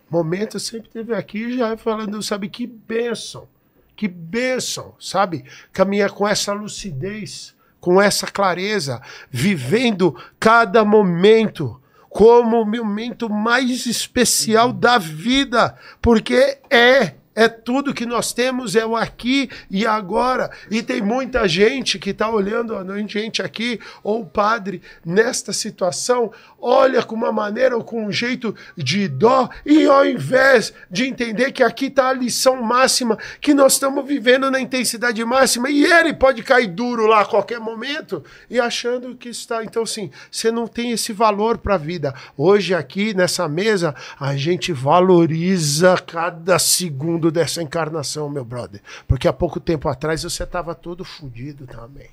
Momento 0.09 0.59
sempre 0.59 0.89
teve 0.89 1.13
aqui 1.13 1.55
já 1.55 1.77
falando, 1.77 2.19
sabe, 2.23 2.49
que 2.49 2.65
bênção. 2.65 3.47
Que 3.95 4.07
bênção, 4.07 4.95
sabe? 4.99 5.45
Caminhar 5.71 6.09
com 6.09 6.27
essa 6.27 6.51
lucidez, 6.51 7.55
com 7.79 8.01
essa 8.01 8.25
clareza, 8.25 9.03
vivendo 9.29 10.19
cada 10.39 10.83
momento 10.83 11.79
como 12.09 12.63
o 12.63 12.65
momento 12.65 13.29
mais 13.29 13.85
especial 13.85 14.73
da 14.73 14.97
vida, 14.97 15.77
porque 16.01 16.57
é 16.71 17.18
É 17.39 17.47
tudo 17.47 17.93
que 17.93 18.05
nós 18.05 18.33
temos, 18.33 18.75
é 18.75 18.85
o 18.85 18.97
aqui 18.97 19.49
e 19.71 19.87
agora. 19.87 20.51
E 20.69 20.83
tem 20.83 21.01
muita 21.01 21.47
gente 21.47 21.97
que 21.97 22.09
está 22.09 22.29
olhando, 22.29 22.75
a 22.75 22.83
gente 23.07 23.41
aqui, 23.41 23.79
ou 24.03 24.23
o 24.23 24.25
padre, 24.25 24.81
nesta 25.05 25.53
situação, 25.53 26.33
olha 26.59 27.01
com 27.01 27.15
uma 27.15 27.31
maneira 27.31 27.77
ou 27.77 27.81
com 27.81 28.05
um 28.05 28.11
jeito 28.11 28.53
de 28.75 29.07
dó, 29.07 29.49
e 29.65 29.85
ao 29.85 30.05
invés 30.05 30.73
de 30.91 31.05
entender 31.05 31.53
que 31.53 31.63
aqui 31.63 31.85
está 31.85 32.09
a 32.09 32.13
lição 32.13 32.61
máxima, 32.61 33.17
que 33.39 33.53
nós 33.53 33.71
estamos 33.73 34.05
vivendo 34.05 34.51
na 34.51 34.59
intensidade 34.59 35.23
máxima, 35.23 35.69
e 35.69 35.85
ele 35.85 36.13
pode 36.13 36.43
cair 36.43 36.67
duro 36.67 37.05
lá 37.05 37.21
a 37.21 37.25
qualquer 37.25 37.61
momento, 37.61 38.21
e 38.49 38.59
achando 38.59 39.15
que 39.15 39.29
está. 39.29 39.63
Então, 39.63 39.83
assim, 39.83 40.11
você 40.29 40.51
não 40.51 40.67
tem 40.67 40.91
esse 40.91 41.13
valor 41.13 41.57
para 41.57 41.75
a 41.75 41.77
vida. 41.77 42.13
Hoje, 42.35 42.75
aqui 42.75 43.13
nessa 43.13 43.47
mesa, 43.47 43.95
a 44.19 44.35
gente 44.35 44.73
valoriza 44.73 45.95
cada 46.05 46.59
segundo 46.59 47.28
dessa 47.31 47.61
encarnação, 47.61 48.29
meu 48.29 48.45
brother. 48.45 48.81
Porque 49.07 49.27
há 49.27 49.33
pouco 49.33 49.59
tempo 49.59 49.87
atrás 49.87 50.23
você 50.23 50.43
estava 50.43 50.73
todo 50.75 51.03
fudido 51.05 51.65
também. 51.67 52.09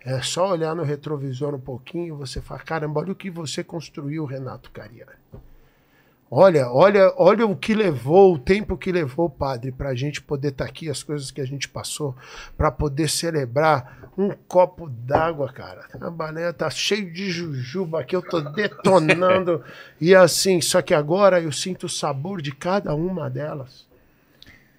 É 0.00 0.22
só 0.22 0.50
olhar 0.50 0.74
no 0.74 0.84
retrovisor 0.84 1.54
um 1.54 1.60
pouquinho 1.60 2.14
e 2.14 2.18
você 2.18 2.40
fala, 2.40 2.60
caramba, 2.60 3.00
olha 3.00 3.12
o 3.12 3.16
que 3.16 3.28
você 3.28 3.64
construiu, 3.64 4.24
Renato 4.24 4.70
Cariani. 4.70 5.10
Olha, 6.30 6.68
olha, 6.70 7.12
olha 7.16 7.46
o 7.46 7.54
que 7.54 7.72
levou, 7.72 8.34
o 8.34 8.38
tempo 8.38 8.76
que 8.76 8.90
levou, 8.90 9.30
padre, 9.30 9.70
para 9.70 9.90
a 9.90 9.94
gente 9.94 10.20
poder 10.20 10.48
estar 10.48 10.64
aqui, 10.64 10.90
as 10.90 11.00
coisas 11.00 11.30
que 11.30 11.40
a 11.40 11.44
gente 11.44 11.68
passou, 11.68 12.16
para 12.56 12.68
poder 12.70 13.08
celebrar 13.08 14.10
um 14.18 14.30
copo 14.30 14.88
d'água, 14.88 15.52
cara. 15.52 15.86
A 16.00 16.10
bané 16.10 16.52
tá 16.52 16.68
cheio 16.68 17.12
de 17.12 17.30
jujuba 17.30 18.00
aqui, 18.00 18.16
eu 18.16 18.22
tô 18.22 18.40
detonando. 18.40 19.62
e 20.00 20.16
assim, 20.16 20.60
só 20.60 20.82
que 20.82 20.94
agora 20.94 21.40
eu 21.40 21.52
sinto 21.52 21.86
o 21.86 21.88
sabor 21.88 22.42
de 22.42 22.52
cada 22.52 22.92
uma 22.92 23.30
delas. 23.30 23.85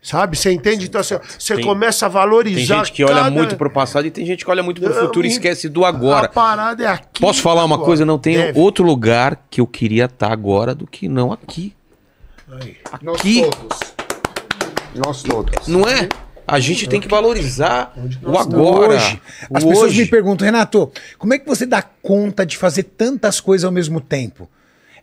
Sabe? 0.09 0.37
Você 0.37 0.53
entende? 0.53 0.85
Então, 0.85 1.01
assim, 1.01 1.15
você 1.37 1.55
Tem- 1.55 1.65
começa 1.65 2.05
a 2.05 2.09
Tem 2.09 2.13
valorizar. 2.13 2.77
gente 2.77 2.93
que 2.93 3.03
olha 3.03 3.15
cada- 3.15 3.29
muito 3.31 3.57
pro 3.57 3.69
passado 3.69 4.07
e 4.07 4.09
tem 4.11 4.25
gente 4.25 4.45
que 4.45 4.49
olha 4.49 4.63
muito 4.63 4.79
pro 4.79 4.93
Não, 4.93 5.01
futuro 5.01 5.27
e 5.27 5.29
esquece 5.29 5.67
do 5.67 5.83
A 5.83 5.89
agora. 5.89 6.29
parada 6.29 6.81
é 6.81 6.87
aqui. 6.87 7.19
Posso 7.19 7.41
falar 7.41 7.65
uma 7.65 7.75
agora. 7.75 7.85
coisa? 7.87 8.05
Não 8.05 8.17
tem 8.17 8.37
Deve. 8.37 8.57
outro 8.57 8.85
lugar 8.85 9.37
que 9.49 9.59
eu 9.59 9.67
queria 9.67 10.05
estar 10.05 10.31
agora 10.31 10.73
do 10.73 10.87
que 10.87 11.09
não 11.09 11.33
aqui. 11.33 11.73
Aí. 12.49 12.77
Nós 13.01 13.17
Aqui. 13.19 13.41
todos. 13.41 13.79
Nós 14.95 15.23
todos. 15.23 15.67
Não 15.67 15.81
é? 15.85 16.07
A 16.47 16.57
gente 16.61 16.87
tem 16.87 17.01
que 17.01 17.09
valorizar 17.09 17.93
o 18.23 18.37
agora. 18.37 18.93
Hoje, 18.95 19.21
o 19.49 19.57
as 19.57 19.63
pessoas 19.65 19.89
hoje. 19.91 20.03
me 20.03 20.07
perguntam, 20.07 20.45
Renato, 20.45 20.89
como 21.17 21.33
é 21.33 21.37
que 21.37 21.45
você 21.45 21.65
dá 21.65 21.81
conta 21.81 22.45
de 22.45 22.55
fazer 22.57 22.83
tantas 22.83 23.41
coisas 23.41 23.65
ao 23.65 23.71
mesmo 23.73 23.99
tempo? 23.99 24.49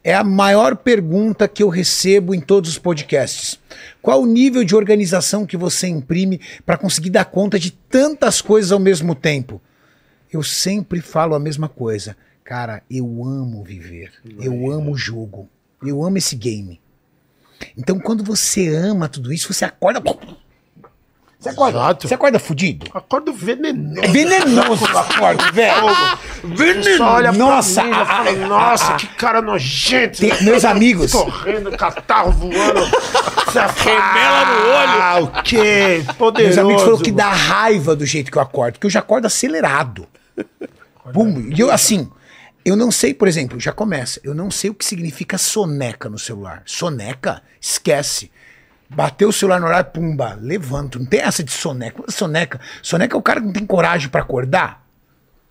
É 0.07 0.15
a 0.15 0.23
maior 0.23 0.77
pergunta 0.77 1.49
que 1.49 1.63
eu 1.63 1.71
recebo 1.71 2.35
em 2.35 2.41
todos 2.41 2.69
os 2.69 2.79
podcasts. 2.79 3.59
Qual 4.03 4.21
o 4.21 4.27
nível 4.27 4.63
de 4.63 4.77
organização 4.77 5.47
que 5.47 5.57
você 5.57 5.89
imprime 5.89 6.43
para 6.67 6.77
conseguir 6.77 7.09
dar 7.09 7.25
conta 7.25 7.59
de 7.59 7.71
tantas 7.71 8.43
coisas 8.43 8.71
ao 8.71 8.79
mesmo 8.79 9.15
tempo? 9.15 9.63
Eu 10.31 10.43
sempre 10.43 11.01
falo 11.01 11.35
a 11.35 11.41
mesma 11.41 11.71
coisa. 11.71 12.15
Cara, 12.45 12.83
eu 12.91 13.25
amo 13.25 13.65
viver. 13.65 14.13
Eu 14.39 14.71
amo 14.71 14.93
o 14.93 14.97
jogo. 14.97 15.49
Eu 15.83 16.05
amo 16.05 16.19
esse 16.19 16.37
game. 16.37 16.79
Então, 17.75 17.99
quando 17.99 18.23
você 18.23 18.69
ama 18.69 19.09
tudo 19.09 19.33
isso, 19.33 19.51
você 19.51 19.65
acorda. 19.65 20.03
Você 21.45 21.49
acorda, 21.51 21.79
Exato. 21.79 22.09
você 22.09 22.15
acorda 22.15 22.39
fudido? 22.39 22.87
Acordo 22.95 23.33
venenoso. 23.33 24.01
É 24.03 24.09
venenoso 24.09 24.85
o 24.93 24.99
acordo, 24.99 25.53
velho. 25.53 25.75
Venenoso. 26.43 27.03
Olha 27.03 27.33
Nossa, 27.33 27.83
pra 27.83 27.91
mim, 27.93 27.99
eu 27.99 28.07
falo, 28.07 28.29
a- 28.29 28.47
nossa, 28.49 28.93
a- 28.95 28.97
que 28.97 29.07
cara 29.09 29.43
nojento. 29.43 30.19
Tem- 30.21 30.43
meus 30.43 30.65
amigos. 30.65 31.12
Correndo, 31.12 31.71
catarro 31.77 32.33
voando. 32.33 32.81
Remela 33.77 34.45
no 34.47 34.69
olho. 34.69 35.03
Ah, 35.03 35.19
o 35.21 35.43
quê? 35.43 36.05
Poderoso. 36.19 36.55
Meus 36.55 36.59
amigos 36.59 36.83
falaram 36.83 37.03
que 37.03 37.12
dá 37.12 37.29
raiva 37.31 37.95
do 37.95 38.05
jeito 38.07 38.31
que 38.33 38.39
eu 38.39 38.43
acordo, 38.43 38.75
porque 38.75 38.87
eu 38.87 38.91
já 38.91 39.01
acordo 39.01 39.27
acelerado. 39.27 40.07
Pum, 41.12 41.51
e 41.55 41.61
eu 41.61 41.71
assim, 41.71 42.11
eu 42.65 42.75
não 42.77 42.91
sei, 42.91 43.12
por 43.15 43.29
exemplo, 43.29 43.61
já 43.61 43.73
começa, 43.73 44.21
eu 44.25 44.35
não 44.35 44.51
sei 44.51 44.71
o 44.71 44.75
que 44.75 44.85
significa 44.85 45.37
soneca 45.39 46.09
no 46.09 46.19
celular. 46.19 46.62
Soneca? 46.65 47.43
Esquece. 47.61 48.31
Bateu 48.95 49.29
o 49.29 49.33
celular 49.33 49.61
no 49.61 49.66
horário, 49.66 49.91
pumba, 49.91 50.39
levanto. 50.41 50.99
Não 50.99 51.07
tem 51.07 51.21
essa 51.21 51.43
de 51.43 51.51
soneca. 51.53 52.03
Soneca. 52.09 52.61
Soneca 52.83 53.16
é 53.16 53.19
o 53.19 53.23
cara 53.23 53.41
que 53.41 53.47
não 53.47 53.53
tem 53.53 53.66
coragem 53.66 54.09
pra 54.09 54.23
acordar. 54.23 54.85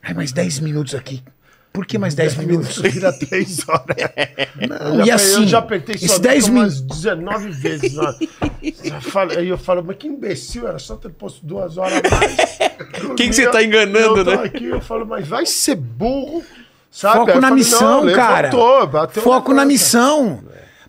Ai, 0.02 0.14
mais 0.14 0.32
10 0.32 0.60
minutos 0.60 0.96
aqui. 0.96 1.24
Por 1.72 1.88
que 1.88 1.98
mais 1.98 2.14
10 2.14 2.36
minutos? 2.38 2.78
Vira 2.78 3.12
três 3.12 3.68
horas. 3.68 3.86
Não, 4.70 4.96
Eu 5.00 5.02
e 5.02 5.08
já- 5.08 5.16
assim, 5.16 5.42
eu 5.42 5.48
já 5.48 5.58
apertei 5.58 5.98
só 5.98 6.20
10 6.20 6.48
umas 6.48 6.76
minutos. 6.82 6.98
19 7.02 7.50
vezes. 7.50 7.96
Eu 7.96 8.14
Aí 9.40 9.50
eu 9.50 9.58
falo, 9.58 9.84
mas 9.84 9.98
que 9.98 10.08
imbecil, 10.08 10.68
era 10.68 10.78
só 10.78 10.96
ter 10.98 11.10
posto 11.10 11.44
duas 11.44 11.78
horas 11.78 12.00
a 12.06 12.16
mais. 12.20 12.58
Quem 13.18 13.30
que 13.30 13.34
você 13.34 13.48
tá 13.50 13.64
enganando, 13.64 14.20
eu 14.20 14.26
né? 14.26 14.44
Aqui, 14.44 14.66
eu 14.66 14.80
falo, 14.82 15.06
mas 15.06 15.28
vai 15.28 15.46
ser 15.48 15.76
burro. 15.76 16.44
Sabe? 16.92 17.18
Foco 17.18 17.40
na 17.40 17.42
falo, 17.48 17.56
missão, 17.56 18.14
cara. 18.14 18.50
levantou, 18.54 19.24
Foco 19.24 19.54
na 19.54 19.66
missão. 19.66 20.44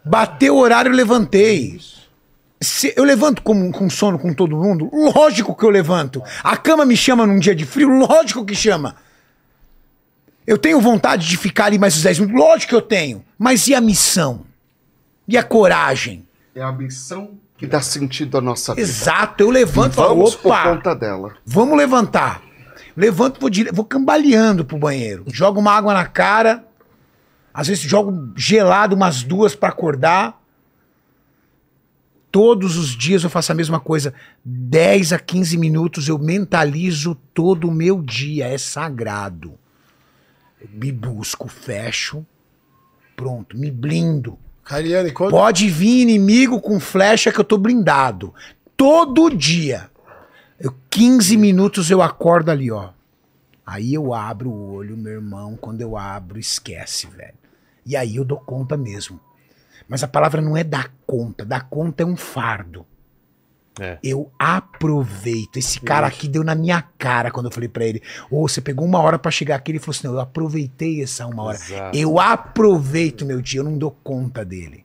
Bateu 0.05 0.55
o 0.55 0.59
horário, 0.59 0.91
eu 0.93 0.97
levantei. 0.97 1.81
Se 2.65 2.93
eu 2.97 3.05
levanto 3.05 3.43
com, 3.43 3.71
com 3.71 3.89
sono 3.91 4.19
com 4.19 4.33
todo 4.33 4.57
mundo? 4.57 4.91
Lógico 4.93 5.55
que 5.55 5.65
eu 5.65 5.71
levanto. 5.71 6.23
A 6.43 6.57
cama 6.57 6.85
me 6.85 6.97
chama 6.97 7.27
num 7.27 7.39
dia 7.39 7.55
de 7.55 7.65
frio? 7.65 7.89
Lógico 7.89 8.45
que 8.45 8.55
chama. 8.55 8.97
Eu 10.47 10.59
tenho 10.59 10.81
vontade 10.81 11.27
de 11.27 11.37
ficar 11.37 11.67
ali 11.67 11.79
mais 11.79 11.97
uns 11.97 12.03
10 12.03 12.19
minutos? 12.21 12.41
Lógico 12.41 12.71
que 12.71 12.75
eu 12.75 12.83
tenho. 12.83 13.25
Mas 13.39 13.67
e 13.69 13.75
a 13.75 13.81
missão? 13.81 14.43
E 15.27 15.39
a 15.39 15.43
coragem? 15.43 16.27
É 16.55 16.63
a 16.63 16.73
missão 16.73 17.31
que 17.57 17.67
dá 17.67 17.81
sentido 17.81 18.37
à 18.37 18.41
nossa 18.41 18.75
vida. 18.75 18.87
Exato, 18.87 19.43
eu 19.43 19.51
levanto 19.51 19.93
e 19.93 19.97
falo, 19.97 20.09
Vamos 20.09 20.35
por 20.35 20.49
opa, 20.53 20.63
conta 20.65 20.95
dela. 20.95 21.35
vamos 21.47 21.77
levantar. 21.79 22.43
Levanto, 22.97 23.41
vou, 23.41 23.49
dire... 23.51 23.71
vou 23.73 23.85
cambaleando 23.85 24.65
pro 24.65 24.79
banheiro. 24.79 25.25
Jogo 25.29 25.61
uma 25.61 25.73
água 25.73 25.95
na 25.95 26.07
cara. 26.07 26.65
Às 27.53 27.69
vezes 27.69 27.83
jogo 27.83 28.33
gelado 28.37 28.95
umas 28.95 29.23
duas 29.23 29.55
pra 29.55 29.71
acordar. 29.71 30.41
Todos 32.35 32.77
os 32.77 32.89
dias 32.89 33.23
eu 33.23 33.31
faço 33.31 33.53
a 33.53 33.55
mesma 33.55 33.79
coisa. 33.79 34.13
10 34.45 35.13
a 35.13 35.21
15 35.21 35.57
minutos 35.57 36.09
eu 36.09 36.19
mentalizo 36.19 37.15
todo 37.33 37.69
o 37.69 37.71
meu 37.71 38.03
dia. 38.03 38.49
É 38.49 38.59
sagrado. 38.59 39.57
Eu 40.61 40.69
me 40.73 40.91
busco, 40.91 41.47
fecho. 41.47 42.27
Pronto, 43.15 43.57
me 43.57 43.71
blindo. 43.71 44.37
Cariane, 44.65 45.13
quando... 45.13 45.31
Pode 45.31 45.71
vir 45.71 46.01
inimigo 46.03 46.61
com 46.61 46.81
flecha 46.81 47.31
que 47.31 47.39
eu 47.39 47.45
tô 47.45 47.57
blindado. 47.57 48.35
Todo 48.77 49.31
dia. 49.31 49.89
Eu, 50.59 50.75
15 50.91 51.37
minutos 51.37 51.89
eu 51.89 52.03
acordo 52.03 52.51
ali, 52.51 52.69
ó. 52.69 52.91
Aí 53.65 53.95
eu 53.95 54.13
abro 54.13 54.51
o 54.51 54.73
olho, 54.73 54.97
meu 54.97 55.13
irmão. 55.13 55.57
Quando 55.57 55.83
eu 55.83 55.97
abro, 55.97 56.37
esquece, 56.37 57.07
velho. 57.07 57.39
E 57.87 57.95
aí 57.95 58.17
eu 58.17 58.25
dou 58.25 58.41
conta 58.41 58.77
mesmo. 58.77 59.21
Mas 59.89 60.03
a 60.03 60.09
palavra 60.09 60.41
não 60.41 60.57
é 60.57 60.65
dar 60.65 60.93
conta. 61.07 61.45
Dar 61.45 61.69
conta 61.69 62.03
é 62.03 62.07
um 62.07 62.17
fardo. 62.17 62.87
É. 63.81 63.99
Eu 64.05 64.31
aproveito. 64.39 65.57
Esse 65.57 65.81
cara 65.81 66.07
aqui 66.07 66.29
deu 66.29 66.45
na 66.45 66.55
minha 66.55 66.81
cara 66.97 67.31
quando 67.31 67.47
eu 67.47 67.53
falei 67.53 67.69
pra 67.69 67.85
ele: 67.85 68.01
Ô, 68.31 68.47
você 68.47 68.61
pegou 68.61 68.87
uma 68.87 69.01
hora 69.01 69.19
pra 69.19 69.31
chegar 69.31 69.57
aqui. 69.57 69.73
Ele 69.73 69.79
falou 69.81 69.91
assim: 69.97 70.07
não, 70.07 70.15
eu 70.15 70.21
aproveitei 70.21 71.03
essa 71.03 71.27
uma 71.27 71.43
hora. 71.43 71.57
Exato. 71.57 71.97
Eu 71.99 72.19
aproveito 72.21 73.25
meu 73.27 73.41
dia, 73.43 73.61
eu 73.61 73.65
não 73.65 73.77
dou 73.77 73.91
conta 73.91 74.45
dele. 74.45 74.85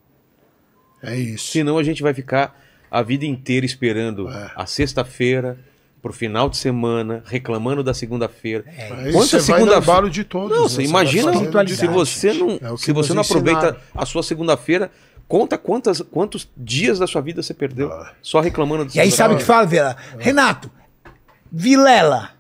É 1.04 1.16
isso. 1.16 1.52
Senão 1.52 1.78
a 1.78 1.84
gente 1.84 2.02
vai 2.02 2.14
ficar 2.14 2.60
a 2.90 3.02
vida 3.04 3.26
inteira 3.26 3.66
esperando 3.66 4.28
É. 4.28 4.52
a 4.56 4.66
sexta-feira, 4.66 5.58
pro 6.02 6.14
final 6.14 6.50
de 6.50 6.58
semana, 6.58 7.22
reclamando 7.26 7.84
da 7.84 7.94
segunda-feira. 7.94 8.64
Aí 8.68 9.12
Quanta 9.12 9.28
você 9.28 9.36
vai 9.38 9.60
segunda- 9.60 9.76
no 9.78 9.82
embalo 9.82 10.10
de 10.10 10.24
todos. 10.24 10.56
Não, 10.58 10.64
né? 10.64 10.70
você 10.70 10.84
imagina 10.84 11.32
se 11.68 11.88
você 11.88 12.34
não, 12.34 12.52
É 12.74 12.78
se 12.78 12.92
você 12.94 13.14
não 13.14 13.22
aproveita 13.22 13.60
ensinaram. 13.60 13.78
a 13.96 14.06
sua 14.06 14.24
segunda-feira, 14.24 14.90
conta 15.28 15.58
quantas, 15.58 16.02
quantos 16.02 16.50
dias 16.56 17.00
da 17.00 17.06
sua 17.08 17.22
vida 17.22 17.44
você 17.44 17.54
perdeu 17.54 17.92
Ah. 17.92 18.14
só 18.22 18.40
reclamando 18.40 18.86
da 18.86 18.92
E 18.96 19.00
aí 19.00 19.12
sabe 19.12 19.34
o 19.34 19.38
que 19.38 19.44
fala, 19.44 19.66
Vila? 19.66 19.98
Renato, 20.18 20.72
Vilela, 21.52 22.32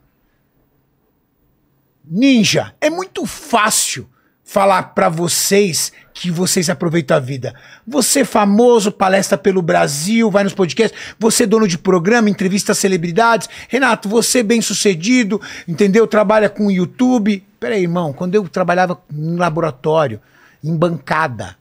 Ninja, 2.11 2.73
é 2.81 2.90
muito 2.90 3.26
fácil 3.26 4.10
falar 4.49 4.81
pra 4.95 5.09
vocês 5.09 5.93
que 6.11 6.31
vocês 6.31 6.71
aproveitam 6.71 7.15
a 7.15 7.19
vida. 7.19 7.53
Você 7.85 8.26
famoso, 8.26 8.91
palestra 8.91 9.38
pelo 9.38 9.61
Brasil, 9.61 10.31
vai 10.31 10.43
nos 10.43 10.55
podcasts, 10.55 10.99
você 11.19 11.45
dono 11.45 11.67
de 11.67 11.77
programa, 11.77 12.31
entrevista 12.31 12.73
celebridades. 12.73 13.47
Renato, 13.67 14.09
você 14.09 14.39
é 14.39 14.43
bem 14.43 14.59
sucedido, 14.59 15.39
entendeu? 15.67 16.07
Trabalha 16.07 16.49
com 16.49 16.71
YouTube. 16.71 17.45
Peraí, 17.59 17.84
irmão, 17.84 18.11
quando 18.11 18.34
eu 18.34 18.49
trabalhava 18.49 18.99
em 19.13 19.35
laboratório, 19.35 20.19
em 20.63 20.76
bancada, 20.76 21.55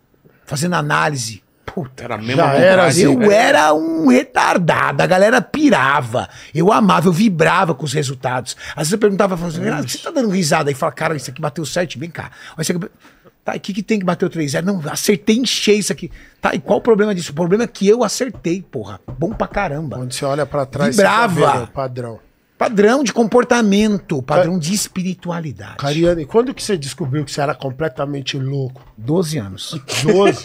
fazendo 0.47 0.75
análise, 0.75 1.43
puta, 1.75 2.05
Era 2.05 2.15
a 2.15 2.19
mesma 2.19 2.43
Já 2.43 2.55
era 2.55 2.87
assim, 2.87 3.03
eu 3.03 3.31
era 3.31 3.73
um 3.75 4.09
retardado, 4.09 5.03
a 5.03 5.07
galera 5.07 5.41
pirava. 5.41 6.29
Eu 6.55 6.73
amava, 6.73 7.09
eu 7.09 7.13
vibrava 7.13 7.75
com 7.75 7.85
os 7.85 7.93
resultados. 7.93 8.57
Às 8.71 8.77
vezes 8.77 8.93
eu 8.93 8.99
perguntava, 8.99 9.37
falava 9.37 9.57
assim, 9.57 9.65
"Renato, 9.65 9.89
você 9.89 9.99
tá 9.99 10.11
dando 10.11 10.31
risada? 10.31 10.71
Aí 10.71 10.75
fala, 10.75 10.93
cara, 10.93 11.17
isso 11.17 11.31
aqui 11.31 11.41
bateu 11.41 11.65
certo, 11.65 11.99
vem 11.99 12.11
cá. 12.11 12.31
Olha 12.57 12.63
isso 12.63 12.73
aqui... 12.73 12.89
Tá, 13.45 13.55
e 13.55 13.59
o 13.59 13.61
que, 13.63 13.73
que 13.73 13.83
tem 13.83 13.99
que 13.99 14.05
bater 14.05 14.27
o 14.27 14.31
3-0? 14.31 14.63
Não, 14.63 14.83
acertei 14.91 15.39
em 15.39 15.47
cheio 15.47 15.79
isso 15.79 15.91
aqui. 15.91 16.11
Tá, 16.39 16.55
e 16.55 16.59
qual 16.59 16.81
o 16.81 16.83
problema 16.83 17.15
disso? 17.15 17.33
O 17.33 17.35
problema 17.35 17.65
é 17.65 17.67
que 17.67 17.89
eu 17.89 18.05
acertei, 18.05 18.61
porra. 18.61 19.01
Bom 19.19 19.33
pra 19.33 19.47
caramba. 19.47 19.97
Quando 19.97 20.13
você 20.13 20.23
olha 20.27 20.45
pra 20.45 20.67
trás, 20.67 20.95
Vibrava. 20.95 21.63
o 21.63 21.67
padrão. 21.69 22.21
Padrão 22.59 23.05
de 23.05 23.13
comportamento, 23.13 24.21
padrão 24.21 24.59
de 24.59 24.75
espiritualidade. 24.75 25.77
Cariane, 25.77 26.27
quando 26.27 26.53
que 26.53 26.63
você 26.63 26.77
descobriu 26.77 27.25
que 27.25 27.31
você 27.31 27.41
era 27.41 27.55
completamente 27.55 28.37
louco? 28.37 28.83
12 28.99 29.39
anos. 29.39 29.81
12? 30.03 30.43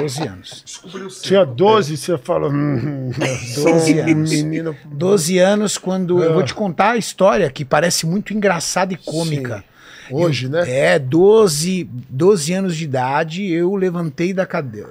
12 0.00 0.22
anos. 0.22 0.62
Descobriu. 0.64 1.08
Tinha 1.08 1.44
12 1.44 1.96
você 1.96 2.18
falou. 2.18 2.50
Hum, 2.50 3.10
12 3.54 3.98
anos. 4.00 4.30
menino. 4.30 4.76
12 4.84 5.38
anos, 5.38 5.78
quando. 5.78 6.22
Eu 6.22 6.34
vou 6.34 6.42
te 6.42 6.54
contar 6.54 6.90
a 6.92 6.96
história 6.96 7.50
que 7.50 7.64
parece 7.64 8.06
muito 8.06 8.32
engraçada 8.34 8.92
e 8.92 8.96
cômica. 8.96 9.64
Hoje, 10.10 10.48
né? 10.48 10.64
É, 10.68 10.98
12, 10.98 11.84
12 12.10 12.52
anos 12.52 12.76
de 12.76 12.84
idade, 12.84 13.50
eu 13.50 13.74
levantei 13.74 14.32
da 14.32 14.44
cadeira. 14.44 14.90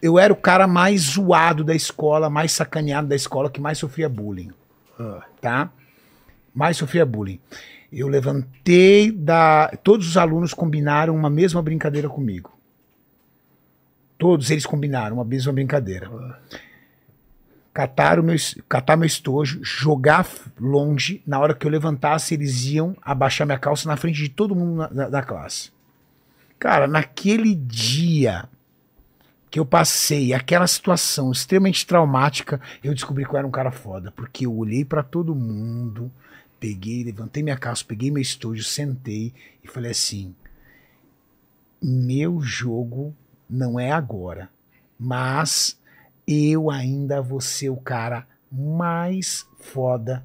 Eu 0.00 0.18
era 0.18 0.32
o 0.32 0.36
cara 0.36 0.66
mais 0.66 1.02
zoado 1.02 1.64
da 1.64 1.74
escola, 1.74 2.30
mais 2.30 2.52
sacaneado 2.52 3.08
da 3.08 3.16
escola, 3.16 3.50
que 3.50 3.60
mais 3.60 3.78
sofria 3.78 4.08
bullying. 4.08 4.50
Ah. 4.98 5.22
Tá? 5.40 5.70
Mais 6.54 6.76
sofria 6.76 7.04
bullying. 7.04 7.40
Eu 7.92 8.08
levantei 8.08 9.10
da. 9.10 9.72
Todos 9.82 10.08
os 10.08 10.16
alunos 10.16 10.52
combinaram 10.52 11.14
uma 11.14 11.30
mesma 11.30 11.62
brincadeira 11.62 12.08
comigo. 12.08 12.55
Todos 14.18 14.50
eles 14.50 14.64
combinaram 14.66 15.16
uma 15.16 15.24
mesma 15.24 15.52
brincadeira. 15.52 16.10
Catar, 17.72 18.18
o 18.18 18.22
meu, 18.22 18.36
catar 18.68 18.96
meu 18.96 19.06
estojo, 19.06 19.60
jogar 19.62 20.26
longe. 20.58 21.22
Na 21.26 21.38
hora 21.38 21.54
que 21.54 21.66
eu 21.66 21.70
levantasse, 21.70 22.32
eles 22.32 22.64
iam 22.64 22.96
abaixar 23.02 23.46
minha 23.46 23.58
calça 23.58 23.86
na 23.86 23.96
frente 23.98 24.16
de 24.16 24.30
todo 24.30 24.56
mundo 24.56 24.76
na- 24.76 24.86
da- 24.88 25.08
da 25.10 25.22
classe. 25.22 25.70
Cara, 26.58 26.86
naquele 26.86 27.54
dia 27.54 28.48
que 29.50 29.60
eu 29.60 29.66
passei 29.66 30.32
aquela 30.32 30.66
situação 30.66 31.30
extremamente 31.30 31.86
traumática, 31.86 32.58
eu 32.82 32.94
descobri 32.94 33.26
que 33.26 33.30
eu 33.34 33.36
era 33.38 33.46
um 33.46 33.50
cara 33.50 33.70
foda, 33.70 34.10
porque 34.10 34.46
eu 34.46 34.56
olhei 34.56 34.82
pra 34.84 35.02
todo 35.02 35.34
mundo, 35.34 36.10
peguei, 36.58 37.04
levantei 37.04 37.42
minha 37.42 37.58
calça, 37.58 37.84
peguei 37.86 38.10
meu 38.10 38.22
estojo, 38.22 38.62
sentei 38.64 39.34
e 39.62 39.68
falei 39.68 39.90
assim: 39.90 40.34
meu 41.82 42.40
jogo 42.40 43.14
não 43.48 43.78
é 43.78 43.92
agora, 43.92 44.48
mas 44.98 45.78
eu 46.26 46.70
ainda 46.70 47.22
vou 47.22 47.40
ser 47.40 47.70
o 47.70 47.76
cara 47.76 48.26
mais 48.50 49.46
foda, 49.60 50.24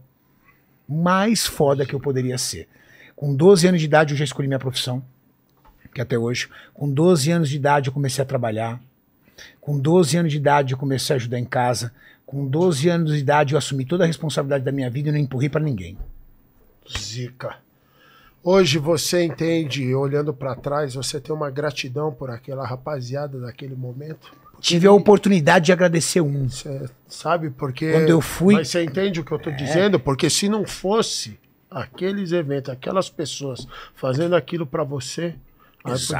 mais 0.88 1.46
foda 1.46 1.86
que 1.86 1.94
eu 1.94 2.00
poderia 2.00 2.38
ser. 2.38 2.68
Com 3.16 3.36
12 3.36 3.68
anos 3.68 3.80
de 3.80 3.86
idade 3.86 4.14
eu 4.14 4.18
já 4.18 4.24
escolhi 4.24 4.48
minha 4.48 4.60
profissão, 4.60 5.04
que 5.94 6.02
até 6.02 6.18
hoje. 6.18 6.50
Com 6.74 6.92
12 6.92 7.32
anos 7.32 7.50
de 7.50 7.58
idade 7.58 7.90
eu 7.90 7.94
comecei 7.94 8.22
a 8.22 8.26
trabalhar. 8.26 8.82
Com 9.60 9.80
12 9.80 10.18
anos 10.18 10.32
de 10.32 10.38
idade 10.38 10.74
eu 10.74 10.78
comecei 10.78 11.14
a 11.14 11.18
ajudar 11.18 11.40
em 11.40 11.46
casa. 11.46 11.94
Com 12.26 12.48
12 12.48 12.90
anos 12.90 13.12
de 13.12 13.20
idade 13.20 13.54
eu 13.54 13.58
assumi 13.58 13.86
toda 13.86 14.04
a 14.04 14.08
responsabilidade 14.08 14.64
da 14.64 14.72
minha 14.72 14.90
vida 14.90 15.10
e 15.10 15.12
não 15.12 15.20
empurrei 15.20 15.50
pra 15.50 15.62
ninguém. 15.62 15.98
Zica. 16.98 17.58
Hoje 18.44 18.80
você 18.80 19.24
entende, 19.24 19.94
olhando 19.94 20.34
pra 20.34 20.56
trás, 20.56 20.96
você 20.96 21.20
tem 21.20 21.34
uma 21.36 21.50
gratidão 21.52 22.12
por 22.12 22.30
aquela 22.32 22.66
rapaziada 22.66 23.40
daquele 23.40 23.76
momento. 23.76 24.34
Tive 24.60 24.88
a 24.88 24.92
oportunidade 24.92 25.66
de 25.66 25.72
agradecer 25.72 26.22
um. 26.22 26.48
Você 26.50 26.90
sabe 27.08 27.50
porque. 27.50 27.92
Quando 27.92 28.10
eu 28.10 28.22
fui- 28.22 28.56
É. 28.56 28.58
Mas 28.60 28.70
você 28.70 28.84
entende 28.84 29.20
o 29.20 29.24
que 29.24 29.32
eu 29.32 29.40
tô 29.40 29.52
dizendo? 29.52 30.00
Porque 30.00 30.30
se 30.30 30.48
não 30.50 30.66
fosse 30.66 31.40
aqueles 31.70 32.32
eventos, 32.32 32.72
aquelas 32.72 33.10
pessoas 33.10 33.68
fazendo 33.96 34.36
aquilo 34.36 34.66
pra 34.66 34.84
você, 34.84 35.36
aí 35.84 35.94
estar 35.96 36.20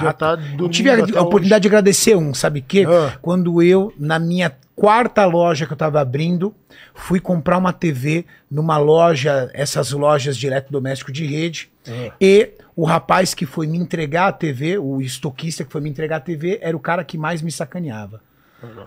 Eu 0.60 0.70
tive 0.70 0.90
a, 0.90 0.94
a 0.94 1.22
oportunidade 1.24 1.62
de 1.64 1.68
agradecer 1.68 2.16
um, 2.16 2.34
sabe 2.34 2.60
o 2.60 2.64
quê? 2.64 2.86
Ah. 2.88 3.18
Quando 3.22 3.62
eu, 3.62 3.94
na 3.98 4.18
minha 4.18 4.56
quarta 4.76 5.24
loja 5.26 5.68
que 5.68 5.74
eu 5.74 5.78
tava 5.78 6.00
abrindo, 6.02 6.54
fui 6.96 7.20
comprar 7.20 7.58
uma 7.58 7.74
TV 7.74 8.26
numa 8.50 8.78
loja, 8.78 9.52
essas 9.54 9.92
lojas 9.92 10.36
de 10.36 10.48
eletrodoméstico 10.48 11.12
de 11.12 11.26
rede, 11.26 11.71
Ah. 11.88 12.14
e 12.22 12.52
o 12.76 12.86
rapaz 12.86 13.34
que 13.34 13.46
foi 13.46 13.66
me 13.68 13.78
entregar 13.78 14.28
a 14.28 14.32
TV, 14.32 14.78
o 14.78 15.02
estoquista 15.02 15.64
que 15.64 15.72
foi 15.72 15.82
me 15.82 15.90
entregar 15.90 16.18
a 16.18 16.22
TV, 16.22 16.60
era 16.62 16.78
o 16.78 16.80
cara 16.80 17.04
que 17.04 17.18
mais 17.18 17.42
me 17.42 17.52
sacaneava. 17.52 18.22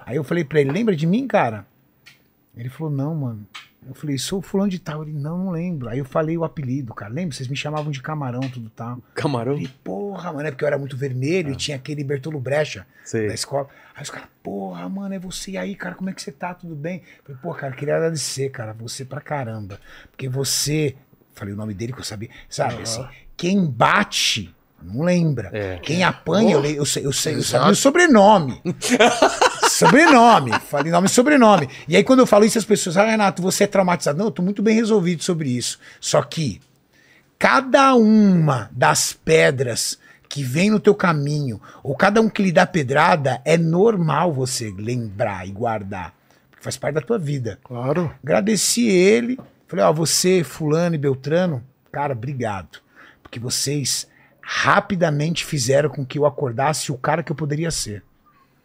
Aí 0.07 0.17
eu 0.17 0.25
falei 0.25 0.45
pra 0.45 0.61
ele, 0.61 0.71
lembra 0.71 0.95
de 0.95 1.07
mim, 1.07 1.27
cara? 1.27 1.67
Ele 2.57 2.69
falou, 2.69 2.93
não, 2.93 3.15
mano. 3.15 3.47
Eu 3.87 3.95
falei, 3.95 4.17
sou 4.17 4.41
fulano 4.41 4.71
de 4.71 4.79
tal. 4.79 5.03
Ele, 5.03 5.13
não, 5.13 5.37
não 5.37 5.51
lembro. 5.51 5.89
Aí 5.89 5.99
eu 5.99 6.05
falei 6.05 6.39
o 6.39 6.45
apelido, 6.45 6.95
cara. 6.95 7.13
Lembra? 7.13 7.37
Vocês 7.37 7.49
me 7.49 7.57
chamavam 7.57 7.91
de 7.91 8.01
camarão, 8.01 8.41
tudo 8.41 8.71
tal. 8.71 8.99
Camarão? 9.15 9.55
Falei, 9.55 9.71
porra, 9.83 10.33
mano, 10.33 10.49
é 10.49 10.51
porque 10.51 10.65
eu 10.65 10.69
era 10.69 10.79
muito 10.79 10.97
vermelho 10.97 11.53
e 11.53 11.57
tinha 11.57 11.77
aquele 11.77 12.03
Bertolo 12.03 12.41
Brecha 12.41 12.87
Sei. 13.05 13.29
da 13.29 13.35
escola. 13.35 13.69
Aí 13.95 14.03
os 14.03 14.11
caras, 14.11 14.29
porra, 14.43 14.89
mano, 14.89 15.15
é 15.15 15.19
você 15.19 15.53
E 15.53 15.59
aí, 15.59 15.75
cara, 15.75 15.95
como 15.95 16.09
é 16.09 16.15
que 16.15 16.23
você 16.23 16.33
tá? 16.33 16.55
Tudo 16.55 16.75
bem? 16.75 17.03
Falei, 17.25 17.41
pô, 17.43 17.53
cara, 17.53 17.75
queria 17.75 17.97
agradecer, 17.97 18.49
cara, 18.51 18.73
você 18.73 19.05
pra 19.05 19.21
caramba. 19.21 19.79
Porque 20.11 20.29
você, 20.29 20.97
falei 21.35 21.53
o 21.55 21.57
nome 21.57 21.75
dele 21.75 21.93
que 21.93 22.01
eu 22.01 22.05
sabia, 22.05 22.29
sabe, 22.49 22.83
assim, 22.83 23.07
quem 23.37 23.65
bate, 23.67 24.55
não 24.83 25.03
lembra. 25.03 25.51
É. 25.53 25.79
Quem 25.83 26.05
apanha, 26.05 26.53
eu, 26.55 26.61
le- 26.61 26.77
eu, 26.77 26.85
sei, 26.85 27.05
eu, 27.07 27.13
sei, 27.13 27.35
eu 27.37 27.43
sabia 27.43 27.73
o 27.73 27.77
sobrenome. 27.77 28.61
sobrenome, 29.69 30.53
falei 30.69 30.91
nome 30.93 31.07
e 31.07 31.11
sobrenome. 31.11 31.69
E 31.89 31.97
aí, 31.97 32.05
quando 32.05 32.21
eu 32.21 32.27
falo 32.27 32.45
isso, 32.45 32.59
as 32.59 32.65
pessoas, 32.65 32.97
ah, 32.97 33.05
Renato, 33.07 33.43
você 33.43 33.65
é 33.65 33.67
traumatizado. 33.67 34.19
Não, 34.19 34.27
eu 34.27 34.31
tô 34.31 34.43
muito 34.43 34.63
bem 34.63 34.75
resolvido 34.75 35.23
sobre 35.23 35.49
isso. 35.51 35.79
Só 36.01 36.23
que 36.23 36.61
cada 37.39 37.95
uma 37.95 38.69
das 38.73 39.13
pedras 39.13 39.99
que 40.29 40.43
vem 40.43 40.71
no 40.71 40.81
teu 40.81 40.95
caminho, 40.95 41.61
ou 41.83 41.95
cada 41.95 42.21
um 42.21 42.29
que 42.29 42.43
lhe 42.43 42.51
dá 42.53 42.67
pedrada, 42.67 43.41
é 43.45 43.57
normal 43.57 44.33
você 44.33 44.75
lembrar 44.77 45.47
e 45.47 45.53
guardar. 45.53 46.13
Porque 46.51 46.63
faz 46.65 46.77
parte 46.77 46.97
da 46.97 47.01
tua 47.01 47.19
vida. 47.19 47.59
Claro. 47.63 48.13
Agradeci 48.23 48.87
ele. 48.89 49.39
Falei, 49.67 49.85
ó, 49.85 49.93
você, 49.93 50.45
fulano 50.45 50.95
e 50.95 50.99
Beltrano, 50.99 51.63
cara, 51.91 52.13
obrigado. 52.13 52.79
Porque 53.23 53.39
vocês 53.39 54.07
rapidamente 54.41 55.45
fizeram 55.45 55.89
com 55.89 56.05
que 56.05 56.19
eu 56.19 56.27
acordasse 56.27 56.93
o 56.93 56.97
cara 56.99 57.23
que 57.23 57.33
eu 57.33 57.37
poderia 57.37 57.71
ser. 57.71 58.03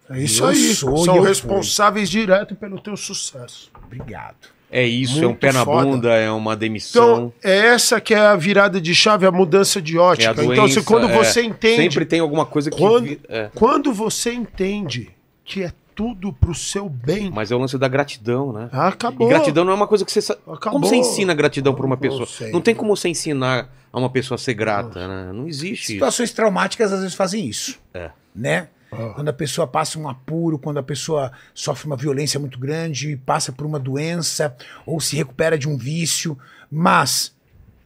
É 0.09 0.19
isso 0.19 0.43
Eu 0.43 0.47
aí. 0.49 0.73
sou 0.73 0.97
São 1.05 1.21
responsáveis 1.21 2.09
direto 2.09 2.55
pelo 2.55 2.79
teu 2.79 2.97
sucesso. 2.97 3.71
Obrigado. 3.85 4.35
É 4.71 4.85
isso, 4.85 5.17
é 5.17 5.21
um 5.25 5.29
Muito 5.29 5.39
pé 5.39 5.51
na 5.51 5.65
foda. 5.65 5.83
bunda, 5.85 6.13
é 6.13 6.29
uma 6.29 6.55
demissão. 6.55 7.03
Então, 7.03 7.33
é 7.43 7.57
essa 7.69 7.99
que 7.99 8.13
é 8.13 8.19
a 8.19 8.35
virada 8.35 8.79
de 8.79 8.93
chave, 8.93 9.25
a 9.25 9.31
mudança 9.31 9.81
de 9.81 9.97
é 9.97 9.99
ótica. 9.99 10.33
doença. 10.33 10.53
então, 10.53 10.67
se, 10.67 10.83
quando 10.83 11.09
é, 11.09 11.13
você 11.17 11.41
entende. 11.41 11.81
Sempre 11.83 12.05
tem 12.05 12.19
alguma 12.19 12.45
coisa 12.45 12.69
que. 12.69 12.77
Quando, 12.77 13.05
vi- 13.05 13.19
é. 13.29 13.49
quando 13.55 13.91
você 13.91 14.31
entende 14.31 15.09
que 15.43 15.63
é 15.63 15.73
tudo 15.99 16.31
pro 16.31 16.55
seu 16.55 16.87
bem, 16.87 17.29
Mas 17.29 17.51
é 17.51 17.55
o 17.55 17.57
lance 17.59 17.77
da 17.77 17.89
gratidão, 17.89 18.53
né? 18.53 18.69
acabou. 18.71 19.27
E 19.27 19.29
gratidão 19.29 19.65
não 19.65 19.73
é 19.73 19.75
uma 19.75 19.85
coisa 19.85 20.05
que 20.05 20.11
você. 20.13 20.21
sa- 20.21 20.37
Acabou. 20.47 20.79
Como 20.79 20.85
você 20.87 20.95
ensina 20.95 21.33
gratidão 21.33 21.75
pra 21.75 21.85
uma 21.85 21.97
pessoa? 21.97 22.25
sei. 22.25 22.53
Não 22.53 22.61
tem 22.61 22.73
como 22.73 22.95
você 22.95 23.09
ensinar 23.09 23.69
a 23.91 23.99
uma 23.99 24.09
pessoa 24.09 24.35
a 24.35 24.37
ser 24.37 24.53
grata, 24.53 25.05
né? 25.09 25.33
Não 25.33 25.45
existe 25.45 25.81
isso. 25.83 25.91
Situações 25.91 26.31
traumáticas 26.31 26.93
às 26.93 27.01
vezes 27.01 27.15
fazem 27.15 27.45
isso. 27.45 27.77
É. 27.93 28.11
Né? 28.33 28.69
Ah. 28.89 29.11
Quando 29.13 29.27
a 29.27 29.33
pessoa 29.33 29.67
passa 29.67 29.99
um 29.99 30.07
apuro, 30.07 30.57
quando 30.57 30.77
a 30.77 30.83
pessoa 30.83 31.33
sofre 31.53 31.85
uma 31.87 31.97
violência 31.97 32.39
muito 32.39 32.57
grande, 32.57 33.17
passa 33.25 33.51
por 33.51 33.65
uma 33.65 33.77
doença 33.77 34.55
ou 34.85 35.01
se 35.01 35.17
recupera 35.17 35.57
de 35.57 35.67
um 35.67 35.75
vício. 35.77 36.37
Mas 36.71 37.35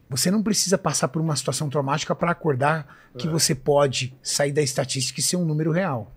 você 0.08 0.30
não 0.30 0.40
precisa 0.40 0.78
passar 0.78 1.08
por 1.08 1.20
uma 1.20 1.34
situação 1.34 1.68
traumática 1.68 2.14
para 2.14 2.30
acordar 2.30 2.86
É. 3.12 3.18
que 3.18 3.26
você 3.26 3.56
pode 3.56 4.14
sair 4.22 4.52
da 4.52 4.62
estatística 4.62 5.18
e 5.18 5.22
ser 5.22 5.36
um 5.36 5.44
número 5.44 5.72
real. 5.72 6.12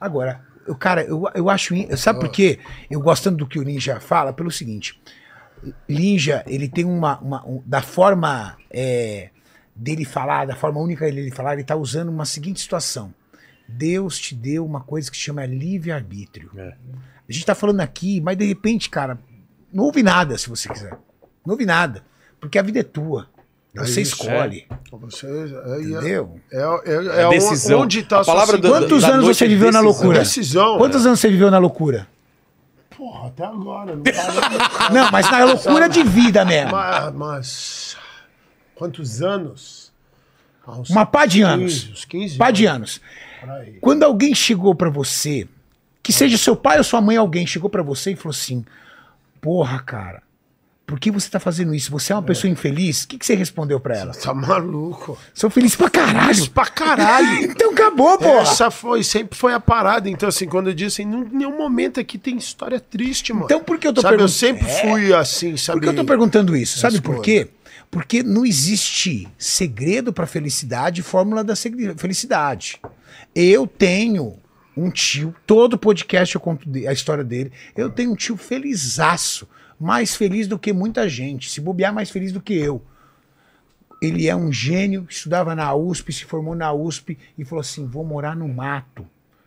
Agora, 0.00 0.42
eu, 0.68 0.76
cara, 0.76 1.02
eu, 1.02 1.24
eu 1.34 1.50
acho. 1.50 1.74
Sabe 1.96 2.20
por 2.20 2.28
quê? 2.30 2.58
Eu 2.90 3.00
gostando 3.00 3.36
do 3.38 3.46
que 3.46 3.58
o 3.58 3.62
Ninja 3.64 3.98
fala, 4.00 4.32
pelo 4.32 4.50
seguinte. 4.50 5.00
Ninja, 5.88 6.44
ele 6.46 6.68
tem 6.68 6.84
uma. 6.84 7.18
uma- 7.18 7.44
um- 7.46 7.62
da 7.66 7.82
forma 7.82 8.56
é, 8.70 9.30
dele 9.74 10.04
falar, 10.04 10.46
da 10.46 10.54
forma 10.54 10.78
única 10.80 11.04
dele 11.04 11.30
falar, 11.30 11.54
ele 11.54 11.64
tá 11.64 11.74
usando 11.74 12.08
uma 12.10 12.24
seguinte 12.24 12.60
situação. 12.60 13.12
Deus 13.66 14.18
te 14.18 14.34
deu 14.34 14.64
uma 14.64 14.80
coisa 14.80 15.10
que 15.10 15.16
se 15.16 15.22
chama 15.24 15.44
livre-arbítrio. 15.44 16.50
É. 16.56 16.74
A 17.28 17.32
gente 17.32 17.44
tá 17.44 17.54
falando 17.54 17.80
aqui, 17.80 18.20
mas 18.20 18.36
de 18.36 18.46
repente, 18.46 18.88
cara, 18.88 19.18
não 19.72 19.84
ouve 19.84 20.02
nada 20.02 20.38
se 20.38 20.48
você 20.48 20.68
quiser. 20.68 20.92
Não 21.44 21.52
ouve 21.52 21.66
nada. 21.66 22.02
Porque 22.40 22.58
a 22.58 22.62
vida 22.62 22.80
é 22.80 22.82
tua. 22.84 23.28
Você 23.86 24.02
isso, 24.02 24.12
escolhe. 24.14 24.66
Você, 24.92 25.26
é, 25.26 25.30
é, 25.30 25.80
Entendeu? 25.82 26.40
é, 26.52 26.56
é, 26.58 27.20
É 27.20 27.22
é 27.24 27.28
decisão. 27.30 27.80
onde 27.80 28.02
tá 28.02 28.20
A 28.20 28.24
palavra 28.24 28.56
sua 28.56 28.58
do- 28.58 28.68
Quantos 28.68 29.02
da 29.02 29.08
anos 29.08 29.24
noite 29.24 29.36
você 29.38 29.44
é 29.44 29.48
viveu 29.48 29.70
na 29.72 29.80
loucura? 29.80 30.18
decisão. 30.20 30.78
Quantos 30.78 31.04
anos 31.06 31.20
você 31.20 31.28
viveu 31.30 31.50
na 31.50 31.58
loucura? 31.58 32.06
Porra, 32.96 33.28
até 33.28 33.44
agora. 33.44 33.94
Não. 33.94 34.02
Não, 34.92 35.10
mas 35.12 35.30
na 35.30 35.44
loucura 35.44 35.88
de 35.88 36.02
vida 36.02 36.44
mesmo. 36.44 36.72
mas, 36.72 37.14
mas 37.14 37.96
quantos 38.74 39.22
anos? 39.22 39.92
Ah, 40.66 40.82
Uma 40.90 41.06
pá 41.06 41.24
de 41.24 41.42
anos. 41.42 41.84
15, 41.84 41.92
uns 41.92 42.04
15 42.04 42.36
Pá 42.38 42.50
de 42.50 42.66
anos. 42.66 43.00
anos. 43.42 43.68
Quando 43.80 44.02
alguém 44.02 44.34
chegou 44.34 44.74
pra 44.74 44.90
você, 44.90 45.46
que 46.02 46.12
seja 46.12 46.36
seu 46.36 46.56
pai 46.56 46.78
ou 46.78 46.84
sua 46.84 47.00
mãe, 47.00 47.16
alguém 47.16 47.46
chegou 47.46 47.70
pra 47.70 47.82
você 47.82 48.12
e 48.12 48.16
falou 48.16 48.30
assim: 48.34 48.64
Porra, 49.40 49.78
cara, 49.80 50.22
por 50.88 50.98
que 50.98 51.10
você 51.10 51.28
tá 51.28 51.38
fazendo 51.38 51.74
isso? 51.74 51.90
Você 51.90 52.14
é 52.14 52.16
uma 52.16 52.22
pessoa 52.22 52.50
infeliz? 52.50 53.04
O 53.04 53.08
que, 53.08 53.18
que 53.18 53.26
você 53.26 53.34
respondeu 53.34 53.78
pra 53.78 53.94
ela? 53.94 54.14
Tá 54.14 54.32
maluco. 54.32 55.18
Sou 55.34 55.50
feliz 55.50 55.76
pra 55.76 55.90
caralho. 55.90 56.30
Isso 56.30 56.50
pra 56.50 56.64
caralho. 56.64 57.44
então 57.44 57.72
acabou, 57.72 58.16
pô. 58.16 58.38
Essa 58.38 58.70
foi, 58.70 59.04
sempre 59.04 59.36
foi 59.36 59.52
a 59.52 59.60
parada. 59.60 60.08
Então, 60.08 60.30
assim, 60.30 60.46
quando 60.46 60.68
eu 60.68 60.74
disse 60.74 61.02
assim, 61.02 61.10
em 61.12 61.28
nenhum 61.36 61.58
momento 61.58 62.00
aqui 62.00 62.16
tem 62.16 62.38
história 62.38 62.80
triste, 62.80 63.34
mano. 63.34 63.44
Então 63.44 63.62
por 63.62 63.76
que 63.76 63.86
eu 63.86 63.92
tô 63.92 64.00
sabe, 64.00 64.14
eu 64.14 64.18
perguntando? 64.20 64.38
sempre 64.38 64.66
fui 64.80 65.12
assim, 65.12 65.58
sabe? 65.58 65.78
Por 65.78 65.84
que 65.84 65.88
eu 65.90 65.96
tô 65.96 66.04
perguntando 66.06 66.56
isso? 66.56 66.78
Sabe 66.78 67.02
por 67.02 67.20
quê? 67.20 67.48
Porque 67.90 68.22
não 68.22 68.46
existe 68.46 69.28
segredo 69.36 70.10
pra 70.10 70.26
felicidade 70.26 71.02
fórmula 71.02 71.44
da 71.44 71.54
felicidade. 71.98 72.80
Eu 73.34 73.66
tenho 73.66 74.38
um 74.74 74.90
tio, 74.90 75.34
todo 75.46 75.76
podcast 75.76 76.34
eu 76.34 76.40
conto 76.40 76.66
a 76.88 76.92
história 76.94 77.24
dele. 77.24 77.52
Eu 77.76 77.90
tenho 77.90 78.12
um 78.12 78.16
tio 78.16 78.38
felizaço, 78.38 79.46
mais 79.78 80.16
feliz 80.16 80.46
do 80.46 80.58
que 80.58 80.72
muita 80.72 81.08
gente. 81.08 81.50
Se 81.50 81.60
bobear, 81.60 81.92
mais 81.92 82.10
feliz 82.10 82.32
do 82.32 82.40
que 82.40 82.54
eu. 82.54 82.82
Ele 84.00 84.28
é 84.28 84.36
um 84.36 84.52
gênio, 84.52 85.06
estudava 85.08 85.54
na 85.54 85.74
USP, 85.74 86.12
se 86.12 86.24
formou 86.24 86.54
na 86.54 86.72
USP 86.72 87.18
e 87.36 87.44
falou 87.44 87.60
assim: 87.60 87.86
vou 87.86 88.04
morar 88.04 88.36
no 88.36 88.48
mato. 88.48 89.06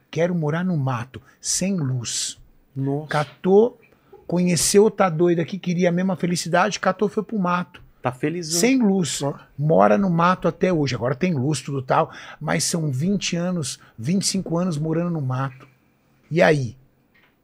Quero 0.09 0.35
morar 0.35 0.63
no 0.63 0.75
mato, 0.75 1.21
sem 1.39 1.77
luz. 1.77 2.37
Catou, 3.07 3.79
conheceu 4.27 4.83
outra 4.83 5.09
doida 5.09 5.45
que 5.45 5.57
queria 5.57 5.89
a 5.89 5.91
mesma 5.91 6.17
felicidade, 6.17 6.79
catou 6.79 7.07
foi 7.07 7.23
pro 7.23 7.39
mato. 7.39 7.81
Tá 8.01 8.11
feliz. 8.11 8.47
Sem 8.47 8.81
luz. 8.81 9.21
Mora 9.57 9.97
no 9.97 10.09
mato 10.09 10.47
até 10.47 10.73
hoje. 10.73 10.95
Agora 10.95 11.13
tem 11.13 11.35
luz, 11.35 11.61
tudo 11.61 11.83
tal. 11.83 12.11
Mas 12.39 12.63
são 12.63 12.91
20 12.91 13.35
anos, 13.35 13.79
25 13.97 14.57
anos 14.57 14.77
morando 14.77 15.11
no 15.11 15.21
mato. 15.21 15.67
E 16.29 16.41
aí? 16.41 16.75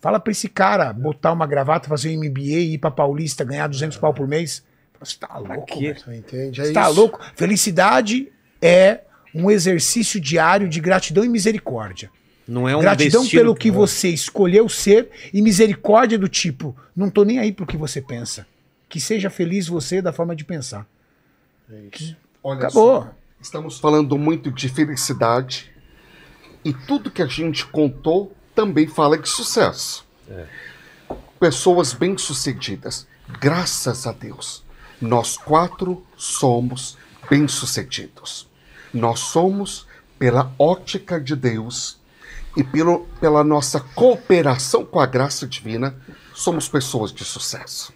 Fala 0.08 0.22
pra 0.22 0.32
esse 0.32 0.48
cara 0.48 0.94
botar 0.94 1.34
uma 1.34 1.46
gravata, 1.46 1.90
fazer 1.90 2.18
um 2.18 2.24
MBA, 2.24 2.40
ir 2.40 2.78
pra 2.78 2.90
Paulista, 2.90 3.44
ganhar 3.44 3.68
200 3.68 3.98
pau 3.98 4.14
por 4.14 4.26
mês. 4.26 4.64
Você 5.02 5.18
tá 5.18 5.38
louco, 5.38 5.78
velho. 5.78 6.00
Você 6.00 6.16
entende? 6.16 6.62
É 6.62 6.64
Você 6.64 6.72
tá 6.72 6.90
isso. 6.90 6.98
louco? 6.98 7.20
Felicidade 7.36 8.32
é 8.62 9.02
um 9.36 9.52
exercício 9.52 10.18
diário 10.18 10.70
de 10.70 10.80
gratidão 10.80 11.26
e 11.26 11.28
misericórdia. 11.28 12.10
Não 12.48 12.70
é 12.70 12.78
um 12.78 12.80
Gratidão 12.80 13.20
destino 13.24 13.42
pelo 13.42 13.54
que 13.54 13.70
você 13.70 14.08
escolheu 14.08 14.70
ser 14.70 15.10
e 15.34 15.42
misericórdia 15.42 16.18
do 16.18 16.30
tipo, 16.30 16.74
não 16.96 17.10
tô 17.10 17.26
nem 17.26 17.40
aí 17.40 17.52
pro 17.52 17.68
que 17.68 17.76
você 17.76 18.02
pensa. 18.02 18.48
Que 18.88 19.02
seja 19.02 19.30
feliz 19.30 19.68
você 19.68 20.02
da 20.02 20.14
forma 20.14 20.34
de 20.34 20.46
pensar. 20.46 20.88
Olha 22.42 22.60
Acabou. 22.60 23.02
só, 23.02 23.12
estamos 23.42 23.78
falando 23.78 24.18
muito 24.18 24.54
de 24.54 24.70
felicidade 24.70 25.70
e 26.64 26.74
tudo 26.74 27.12
que 27.12 27.22
a 27.22 27.28
gente 27.28 27.66
contou 27.66 28.37
também 28.58 28.88
fala 28.88 29.20
de 29.20 29.30
sucesso. 29.30 30.04
Pessoas 31.40 31.94
bem-sucedidas, 31.94 33.06
graças 33.40 34.08
a 34.08 34.12
Deus, 34.12 34.64
nós 35.00 35.38
quatro 35.38 36.04
somos 36.18 36.98
bem-sucedidos. 37.30 38.50
Nós 38.92 39.20
somos, 39.20 39.86
pela 40.18 40.52
ótica 40.58 41.22
de 41.22 41.36
Deus 41.36 42.00
e 42.56 42.64
pelo, 42.64 43.02
pela 43.22 43.44
nossa 43.44 43.80
cooperação 43.80 44.84
com 44.84 45.00
a 45.00 45.06
graça 45.06 45.46
divina, 45.46 45.96
somos 46.34 46.68
pessoas 46.68 47.14
de 47.14 47.24
sucesso. 47.24 47.94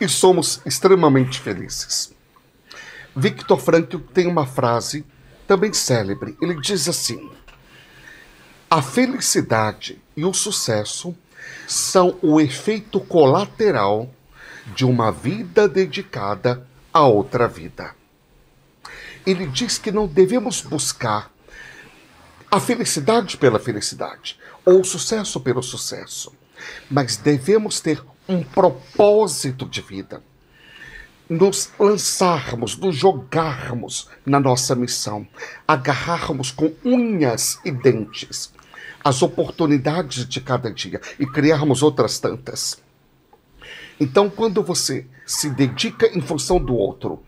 E 0.00 0.08
somos 0.08 0.60
extremamente 0.66 1.38
felizes. 1.38 2.12
Victor 3.14 3.60
Frankl 3.60 3.98
tem 4.12 4.26
uma 4.26 4.46
frase 4.46 5.06
também 5.46 5.72
célebre. 5.72 6.36
Ele 6.42 6.60
diz 6.60 6.88
assim: 6.88 7.30
A 8.70 8.82
felicidade 8.82 9.98
e 10.14 10.26
o 10.26 10.34
sucesso 10.34 11.16
são 11.66 12.18
o 12.20 12.38
efeito 12.38 13.00
colateral 13.00 14.10
de 14.76 14.84
uma 14.84 15.10
vida 15.10 15.66
dedicada 15.66 16.68
a 16.92 17.06
outra 17.06 17.48
vida. 17.48 17.94
Ele 19.24 19.46
diz 19.46 19.78
que 19.78 19.90
não 19.90 20.06
devemos 20.06 20.60
buscar 20.60 21.30
a 22.50 22.60
felicidade 22.60 23.38
pela 23.38 23.58
felicidade 23.58 24.38
ou 24.66 24.82
o 24.82 24.84
sucesso 24.84 25.40
pelo 25.40 25.62
sucesso, 25.62 26.30
mas 26.90 27.16
devemos 27.16 27.80
ter 27.80 28.04
um 28.28 28.42
propósito 28.42 29.64
de 29.64 29.80
vida 29.80 30.22
nos 31.26 31.70
lançarmos, 31.78 32.76
nos 32.76 32.94
jogarmos 32.94 34.10
na 34.26 34.38
nossa 34.38 34.74
missão, 34.74 35.26
agarrarmos 35.66 36.50
com 36.50 36.74
unhas 36.84 37.58
e 37.64 37.70
dentes 37.70 38.52
as 39.08 39.22
oportunidades 39.22 40.28
de 40.28 40.38
cada 40.38 40.70
dia 40.70 41.00
e 41.18 41.24
criarmos 41.24 41.82
outras 41.82 42.18
tantas. 42.20 42.78
Então, 43.98 44.28
quando 44.28 44.62
você 44.62 45.06
se 45.24 45.48
dedica 45.48 46.06
em 46.14 46.20
função 46.20 46.62
do 46.62 46.74
outro, 46.74 47.22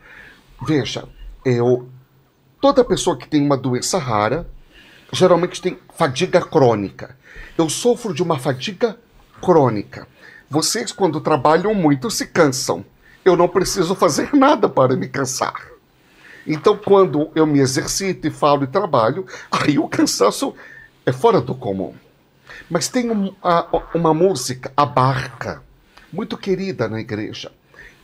veja, 0.66 1.08
eu 1.42 1.88
toda 2.60 2.84
pessoa 2.84 3.16
que 3.16 3.26
tem 3.26 3.42
uma 3.42 3.56
doença 3.56 3.96
rara 3.96 4.46
geralmente 5.10 5.62
tem 5.62 5.78
fadiga 5.96 6.42
crônica. 6.42 7.16
Eu 7.56 7.70
sofro 7.70 8.12
de 8.12 8.22
uma 8.22 8.38
fadiga 8.38 8.98
crônica. 9.40 10.06
Vocês, 10.50 10.92
quando 10.92 11.18
trabalham 11.18 11.72
muito, 11.72 12.10
se 12.10 12.26
cansam. 12.26 12.84
Eu 13.24 13.38
não 13.38 13.48
preciso 13.48 13.94
fazer 13.94 14.28
nada 14.36 14.68
para 14.68 14.96
me 14.96 15.08
cansar. 15.08 15.54
Então, 16.46 16.76
quando 16.76 17.30
eu 17.34 17.46
me 17.46 17.58
exercito 17.58 18.26
e 18.26 18.30
falo 18.30 18.64
e 18.64 18.66
trabalho, 18.66 19.24
aí 19.50 19.78
o 19.78 19.88
cansaço 19.88 20.54
é 21.06 21.12
fora 21.12 21.40
do 21.40 21.54
comum. 21.54 21.94
Mas 22.68 22.88
tem 22.88 23.10
um- 23.10 23.34
a- 23.42 23.66
uma 23.94 24.12
música, 24.12 24.72
A 24.76 24.84
Barca, 24.84 25.62
muito 26.12 26.36
querida 26.36 26.88
na 26.88 27.00
igreja. 27.00 27.52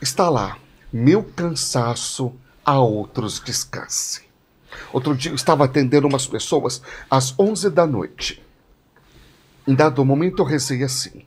Está 0.01 0.29
lá, 0.29 0.57
meu 0.91 1.23
cansaço 1.23 2.33
a 2.65 2.79
outros 2.79 3.39
descanse. 3.39 4.21
Outro 4.91 5.15
dia 5.15 5.31
eu 5.31 5.35
estava 5.35 5.65
atendendo 5.65 6.07
umas 6.07 6.27
pessoas 6.27 6.81
às 7.09 7.37
11 7.39 7.69
da 7.69 7.85
noite. 7.87 8.43
Em 9.67 9.73
dado 9.75 10.03
momento 10.05 10.41
eu 10.41 10.45
rezei 10.45 10.83
assim, 10.83 11.25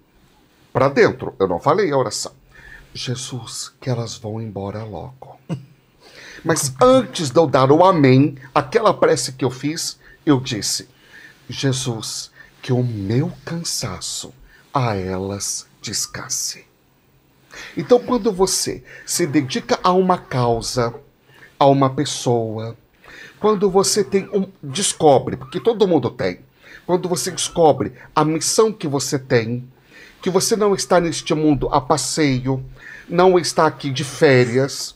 para 0.73 0.89
dentro, 0.89 1.34
eu 1.39 1.49
não 1.49 1.58
falei 1.58 1.90
a 1.90 1.97
oração. 1.97 2.32
Jesus, 2.92 3.73
que 3.81 3.89
elas 3.89 4.16
vão 4.16 4.40
embora 4.40 4.82
logo. 4.82 5.39
Mas 6.44 6.74
antes 6.81 7.31
de 7.31 7.39
eu 7.39 7.47
dar 7.47 7.70
o 7.70 7.84
amém, 7.84 8.36
aquela 8.55 8.94
prece 8.94 9.32
que 9.32 9.44
eu 9.44 9.50
fiz, 9.50 9.99
eu 10.24 10.40
disse: 10.40 10.89
Jesus, 11.51 12.31
que 12.62 12.73
o 12.73 12.83
meu 12.83 13.33
cansaço 13.45 14.33
a 14.73 14.95
elas 14.95 15.67
descanse. 15.81 16.65
Então, 17.77 17.99
quando 17.99 18.33
você 18.33 18.85
se 19.05 19.27
dedica 19.27 19.79
a 19.83 19.93
uma 19.93 20.19
causa, 20.19 20.95
a 21.59 21.67
uma 21.67 21.91
pessoa, 21.91 22.77
quando 23.39 23.69
você 23.70 24.05
tem 24.05 24.29
um 24.33 24.47
descobre, 24.62 25.37
porque 25.37 25.59
todo 25.59 25.89
mundo 25.89 26.11
tem, 26.11 26.41
quando 26.87 27.09
você 27.09 27.31
descobre 27.31 27.93
a 28.15 28.25
missão 28.25 28.73
que 28.73 28.87
você 28.87 29.19
tem, 29.19 29.69
que 30.23 30.31
você 30.31 30.55
não 30.55 30.75
está 30.75 31.01
neste 31.01 31.35
mundo 31.35 31.69
a 31.73 31.81
passeio, 31.81 32.65
não 33.09 33.39
está 33.39 33.67
aqui 33.67 33.91
de 33.91 34.05
férias, 34.05 34.95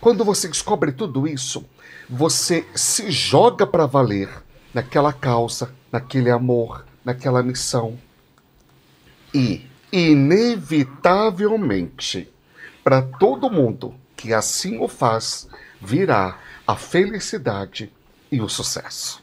quando 0.00 0.24
você 0.24 0.48
descobre 0.48 0.92
tudo 0.92 1.28
isso, 1.28 1.64
você 2.08 2.66
se 2.74 3.10
joga 3.10 3.66
para 3.66 3.86
valer 3.86 4.28
naquela 4.72 5.12
causa, 5.12 5.74
naquele 5.90 6.30
amor, 6.30 6.86
naquela 7.04 7.42
missão. 7.42 7.98
E, 9.34 9.66
inevitavelmente, 9.92 12.32
para 12.82 13.02
todo 13.02 13.50
mundo 13.50 13.94
que 14.16 14.32
assim 14.32 14.78
o 14.78 14.88
faz, 14.88 15.46
virá 15.80 16.38
a 16.66 16.74
felicidade 16.76 17.92
e 18.30 18.40
o 18.40 18.48
sucesso. 18.48 19.22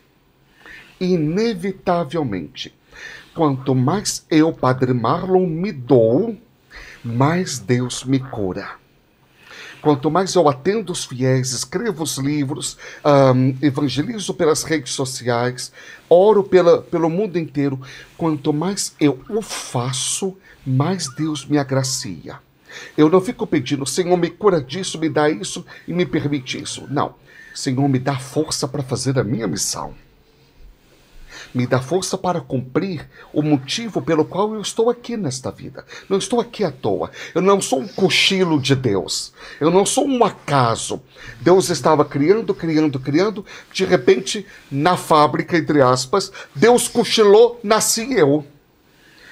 Inevitavelmente. 1.00 2.76
Quanto 3.34 3.74
mais 3.74 4.26
eu, 4.30 4.52
Padre 4.52 4.94
Marlon, 4.94 5.48
me 5.48 5.72
dou, 5.72 6.38
mais 7.04 7.58
Deus 7.60 8.04
me 8.04 8.20
cura. 8.20 8.78
Quanto 9.82 10.12
mais 10.12 10.36
eu 10.36 10.50
atendo 10.50 10.92
os 10.92 11.06
fiéis, 11.06 11.54
escrevo 11.54 12.04
os 12.04 12.18
livros, 12.18 12.78
ahm, 13.04 13.54
evangelizo 13.62 14.34
pelas 14.34 14.64
redes 14.64 14.94
sociais, 14.94 15.72
oro 16.10 16.44
pela, 16.44 16.82
pelo 16.82 17.10
mundo 17.10 17.40
inteiro, 17.40 17.80
quanto 18.18 18.52
mais 18.52 18.94
eu 19.00 19.22
o 19.30 19.42
faço, 19.42 20.38
mais 20.66 21.08
Deus 21.16 21.46
me 21.46 21.58
agracia. 21.58 22.40
Eu 22.98 23.10
não 23.10 23.22
fico 23.22 23.48
pedindo, 23.48 23.86
Senhor, 23.86 24.18
me 24.18 24.30
cura 24.30 24.62
disso, 24.62 25.00
me 25.00 25.10
dá 25.10 25.30
isso 25.30 25.66
e 25.88 25.94
me 25.94 26.06
permite 26.06 26.62
isso. 26.62 26.86
Não. 26.90 27.16
Senhor, 27.56 27.88
me 27.88 28.00
dá 28.00 28.18
força 28.18 28.68
para 28.68 28.84
fazer 28.84 29.18
a 29.18 29.24
minha 29.24 29.48
missão. 29.48 29.96
Me 31.54 31.66
dá 31.66 31.82
força 31.82 32.18
para 32.18 32.42
cumprir 32.42 33.10
o 33.34 33.42
motivo 33.42 34.02
pelo 34.02 34.24
qual 34.24 34.54
eu 34.54 34.62
estou 34.62 34.90
aqui 34.90 35.18
nesta 35.18 35.52
vida. 35.52 35.84
Não 36.08 36.18
estou 36.18 36.40
aqui 36.40 36.64
à 36.64 36.72
toa. 36.72 37.10
Eu 37.34 37.42
não 37.42 37.60
sou 37.60 37.80
um 37.80 37.88
cochilo 37.88 38.62
de 38.62 38.76
Deus. 38.76 39.34
Eu 39.60 39.72
não 39.72 39.86
sou 39.86 40.08
um 40.08 40.24
acaso. 40.24 41.02
Deus 41.42 41.70
estava 41.70 42.06
criando, 42.06 42.54
criando, 42.54 43.00
criando. 43.00 43.46
De 43.74 43.84
repente, 43.84 44.46
na 44.72 44.96
fábrica, 44.96 45.58
entre 45.58 45.82
aspas, 45.82 46.32
Deus 46.54 46.88
cochilou, 46.88 47.60
nasci 47.64 48.14
eu. 48.14 48.46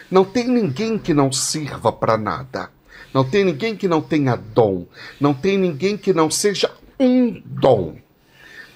Não 0.09 0.25
tem 0.25 0.47
ninguém 0.47 0.97
que 0.97 1.13
não 1.13 1.31
sirva 1.31 1.91
para 1.91 2.17
nada. 2.17 2.71
Não 3.13 3.23
tem 3.23 3.43
ninguém 3.43 3.75
que 3.75 3.87
não 3.87 4.01
tenha 4.01 4.35
dom. 4.35 4.85
Não 5.19 5.33
tem 5.33 5.57
ninguém 5.57 5.97
que 5.97 6.13
não 6.13 6.31
seja 6.31 6.71
um 6.99 7.41
dom. 7.45 7.97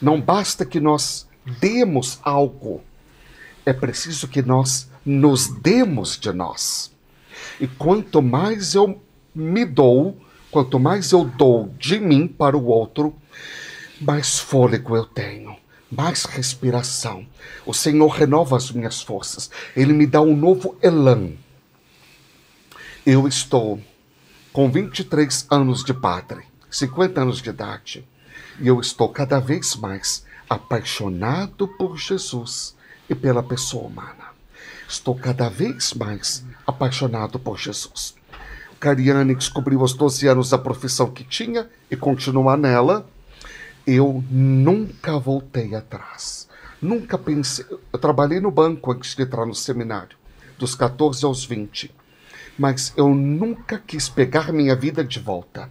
Não 0.02 0.20
basta 0.20 0.66
que 0.66 0.80
nós 0.80 1.28
demos 1.60 2.20
algo. 2.24 2.84
É 3.66 3.74
preciso 3.74 4.28
que 4.28 4.42
nós 4.42 4.90
nos 5.06 5.48
demos 5.48 6.18
de 6.20 6.32
nós. 6.32 6.92
E 7.60 7.68
quanto 7.68 8.22
mais 8.22 8.74
eu 8.74 9.02
me 9.36 9.66
dou, 9.66 10.18
quanto 10.50 10.80
mais 10.80 11.12
eu 11.12 11.24
dou 11.24 11.74
de 11.78 12.00
mim 12.00 12.28
para 12.28 12.58
o 12.58 12.66
outro, 12.66 13.16
mais 14.00 14.40
fôlego 14.40 14.96
eu 14.96 15.06
tenho, 15.06 15.56
mais 15.92 16.26
respiração. 16.26 17.26
O 17.66 17.74
Senhor 17.74 18.08
renova 18.08 18.58
as 18.58 18.72
minhas 18.72 19.02
forças. 19.02 19.52
Ele 19.76 19.94
me 19.94 20.08
dá 20.08 20.22
um 20.22 20.36
novo 20.36 20.76
elan. 20.82 21.34
Eu 23.06 23.28
estou 23.28 23.80
com 24.52 24.72
23 24.72 25.46
anos 25.52 25.84
de 25.84 25.94
padre, 25.94 26.44
50 26.70 27.22
anos 27.22 27.42
de 27.42 27.50
idade, 27.50 28.08
e 28.60 28.68
eu 28.68 28.80
estou 28.80 29.10
cada 29.10 29.40
vez 29.40 29.76
mais 29.76 30.26
apaixonado 30.50 31.68
por 31.68 31.98
Jesus 31.98 32.76
e 33.12 33.16
pela 33.16 33.44
pessoa 33.44 33.88
humana. 33.88 34.32
Estou 34.88 35.14
cada 35.14 35.50
vez 35.50 35.94
mais 35.94 36.46
apaixonado 36.66 37.38
por 37.38 37.60
Jesus. 37.60 38.16
O 38.72 38.76
Cariani 38.78 39.36
descobriu 39.36 39.82
aos 39.82 39.94
12 39.94 40.28
anos 40.28 40.54
a 40.54 40.58
profissão 40.58 41.12
que 41.12 41.24
tinha 41.24 41.70
e 41.90 41.96
continua 41.96 42.56
nela. 42.56 43.06
Eu 43.86 44.24
nunca 44.32 45.20
voltei 45.20 45.76
atrás. 45.76 46.48
Nunca 46.82 47.18
pensei. 47.18 47.66
Eu 47.92 48.00
trabalhei 48.00 48.40
no 48.40 48.50
banco 48.50 48.92
antes 48.92 49.14
de 49.14 49.24
entrar 49.24 49.46
no 49.46 49.54
seminário, 49.54 50.18
dos 50.58 50.74
14 50.74 51.26
aos 51.26 51.46
20 51.46 52.02
mas 52.58 52.94
eu 52.96 53.10
nunca 53.10 53.80
quis 53.80 54.10
pegar 54.10 54.52
minha 54.52 54.76
vida 54.76 55.04
de 55.04 55.20
volta. 55.20 55.70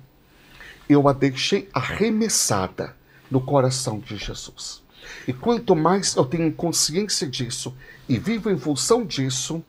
Eu 0.89 1.07
a 1.09 1.13
deixei 1.13 1.69
arremessada 1.73 2.97
no 3.31 3.41
coração 3.41 4.01
de 4.01 4.17
Jesus. 4.17 4.80
E 5.27 5.33
quanto 5.33 5.77
mais 5.77 6.17
eu 6.17 6.25
tenho 6.25 6.53
consciência 6.53 7.27
disso 7.27 7.75
e 8.09 8.19
vivo 8.19 8.51
em 8.51 8.59
função 8.59 9.05
disso, 9.05 9.63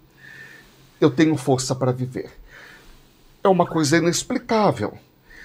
eu 1.00 1.10
tenho 1.10 1.36
força 1.38 1.76
para 1.76 1.92
viver. 1.92 2.32
É 3.44 3.48
uma 3.48 3.66
coisa 3.66 3.98
inexplicável. 3.98 4.98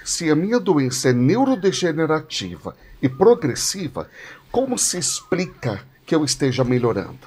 Se 0.04 0.30
a 0.30 0.36
minha 0.36 0.60
doença 0.60 1.08
é 1.08 1.12
neurodegenerativa 1.12 2.76
e 3.02 3.08
progressiva, 3.08 4.08
como 4.50 4.78
se 4.78 4.98
explica 4.98 5.82
que 6.04 6.14
eu 6.14 6.24
esteja 6.24 6.62
melhorando? 6.62 7.26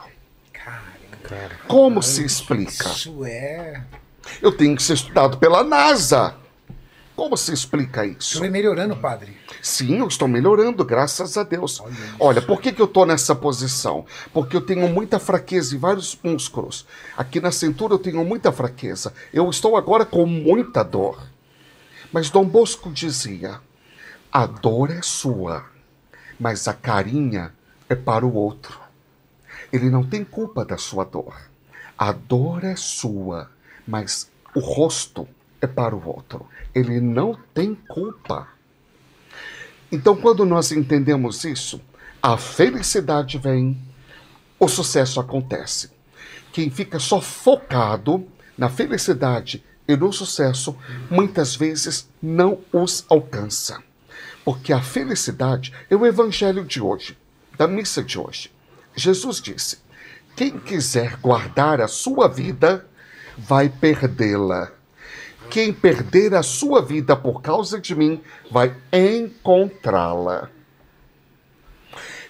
Como 1.68 2.02
se 2.02 2.24
explica? 2.24 2.90
Isso 2.90 3.24
é. 3.26 3.84
Eu 4.42 4.52
tenho 4.52 4.76
que 4.76 4.84
ser 4.84 4.94
estudado 4.94 5.38
pela 5.38 5.64
NASA. 5.64 6.36
Como 7.20 7.36
se 7.36 7.52
explica 7.52 8.06
Isso 8.06 8.40
vai 8.40 8.50
melhorando, 8.50 8.96
padre. 8.96 9.36
Sim, 9.62 9.98
eu 9.98 10.08
estou 10.08 10.26
melhorando, 10.26 10.86
graças 10.86 11.36
a 11.36 11.44
Deus. 11.44 11.84
Olha, 12.18 12.42
por 12.42 12.62
que, 12.62 12.72
que 12.72 12.82
eu 12.82 12.86
estou 12.86 13.06
nessa 13.06 13.36
posição? 13.36 14.06
Porque 14.32 14.56
eu 14.56 14.62
tenho 14.62 14.88
muita 14.88 15.20
fraqueza 15.20 15.76
em 15.76 15.78
vários 15.78 16.18
músculos. 16.24 16.88
Aqui 17.18 17.42
na 17.42 17.52
cintura 17.52 17.94
eu 17.94 18.00
tenho 18.00 18.24
muita 18.24 18.54
fraqueza. 18.54 19.14
Eu 19.34 19.50
estou 19.50 19.76
agora 19.76 20.06
com 20.06 20.26
muita 20.26 20.82
dor. 20.82 21.22
Mas 22.10 22.30
Dom 22.30 22.46
Bosco 22.46 22.90
dizia: 22.90 23.60
a 24.32 24.46
dor 24.46 24.90
é 24.90 25.02
sua, 25.02 25.66
mas 26.40 26.70
a 26.70 26.74
carinha 26.74 27.54
é 27.90 27.96
para 27.96 28.26
o 28.26 28.34
outro. 28.34 28.80
Ele 29.74 29.90
não 29.90 30.06
tem 30.06 30.24
culpa 30.24 30.64
da 30.64 30.78
sua 30.78 31.04
dor. 31.04 31.36
A 31.98 32.14
dor 32.14 32.64
é 32.64 32.78
sua, 32.78 33.52
mas 33.86 34.32
o 34.56 34.62
rosto 34.62 35.28
é 35.62 35.68
para 35.68 35.96
o 35.96 36.08
outro. 36.08 36.48
Ele 36.74 37.00
não 37.00 37.38
tem 37.54 37.76
culpa. 37.76 38.48
Então, 39.92 40.16
quando 40.16 40.46
nós 40.46 40.72
entendemos 40.72 41.44
isso, 41.44 41.82
a 42.22 42.38
felicidade 42.38 43.38
vem, 43.38 43.78
o 44.60 44.68
sucesso 44.68 45.20
acontece. 45.20 45.90
Quem 46.52 46.70
fica 46.70 47.00
só 47.00 47.20
focado 47.22 48.28
na 48.58 48.70
felicidade 48.70 49.64
e 49.88 49.96
no 49.96 50.12
sucesso, 50.14 50.78
muitas 51.10 51.56
vezes 51.56 52.08
não 52.22 52.60
os 52.72 53.06
alcança. 53.10 53.82
Porque 54.46 54.72
a 54.72 54.82
felicidade 54.82 55.74
é 55.90 55.96
o 55.96 56.06
evangelho 56.06 56.64
de 56.64 56.82
hoje, 56.82 57.18
da 57.58 57.68
missa 57.68 58.04
de 58.04 58.20
hoje. 58.20 58.52
Jesus 58.96 59.42
disse: 59.42 59.78
quem 60.40 60.58
quiser 60.58 61.18
guardar 61.18 61.82
a 61.82 61.88
sua 61.90 62.30
vida, 62.30 62.88
vai 63.38 63.68
perdê-la. 63.68 64.72
Quem 65.50 65.74
perder 65.74 66.36
a 66.36 66.44
sua 66.44 66.80
vida 66.80 67.16
por 67.16 67.42
causa 67.42 67.80
de 67.80 67.96
mim, 67.96 68.22
vai 68.52 68.76
encontrá-la. 68.94 70.50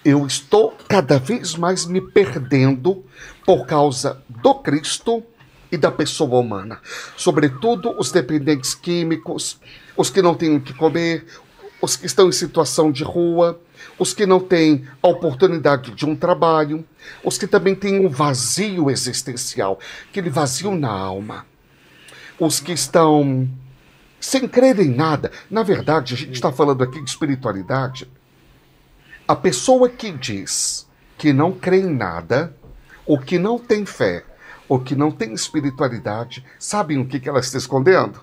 Eu 0.06 0.26
estou 0.26 0.78
cada 0.88 1.20
vez 1.20 1.56
mais 1.56 1.86
me 1.86 2.00
perdendo 2.00 3.04
por 3.46 3.66
causa 3.66 4.24
do 4.30 4.56
Cristo 4.56 5.22
e 5.70 5.76
da 5.76 5.92
pessoa 5.92 6.40
humana. 6.40 6.80
Sobretudo 7.18 7.94
os 8.00 8.10
dependentes 8.10 8.74
químicos, 8.74 9.60
os 9.98 10.10
que 10.10 10.22
não 10.22 10.34
têm 10.34 10.56
o 10.56 10.62
que 10.62 10.74
comer, 10.74 11.26
os 11.82 11.98
que 11.98 12.06
estão 12.06 12.30
em 12.30 12.32
situação 12.32 12.90
de 12.90 13.04
rua, 13.04 13.60
os 13.98 14.14
que 14.14 14.26
não 14.26 14.40
têm 14.40 14.88
a 15.04 15.10
oportunidade 15.10 15.92
de 15.92 16.06
um 16.06 16.16
trabalho, 16.16 16.86
os 17.22 17.38
que 17.38 17.48
também 17.48 17.76
têm 17.76 18.00
um 18.00 18.10
vazio 18.10 18.90
existencial, 18.90 19.78
aquele 20.10 20.30
vazio 20.30 20.74
na 20.74 20.90
alma, 20.90 21.46
os 22.40 22.60
que 22.60 22.72
estão 22.72 23.50
sem 24.20 24.48
crer 24.48 24.80
em 24.80 24.90
nada. 24.90 25.32
Na 25.50 25.64
verdade, 25.64 26.14
a 26.14 26.18
gente 26.18 26.34
está 26.34 26.52
falando 26.52 26.84
aqui 26.84 27.02
de 27.02 27.10
espiritualidade. 27.10 28.10
A 29.28 29.36
pessoa 29.36 29.90
que 29.90 30.12
diz 30.12 30.88
que 31.18 31.34
não 31.34 31.52
crê 31.52 31.82
em 31.82 31.94
nada, 31.94 32.56
ou 33.06 33.20
que 33.20 33.38
não 33.38 33.60
tem 33.60 33.86
fé, 33.86 34.24
ou 34.68 34.80
que 34.80 34.96
não 34.96 35.12
tem 35.12 35.34
espiritualidade, 35.34 36.46
sabem 36.58 36.98
o 36.98 37.06
que, 37.06 37.20
que 37.20 37.28
ela 37.28 37.40
está 37.40 37.58
escondendo? 37.58 38.22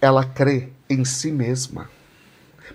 Ela 0.00 0.24
crê 0.24 0.70
em 0.88 1.04
si 1.04 1.30
mesma 1.30 1.88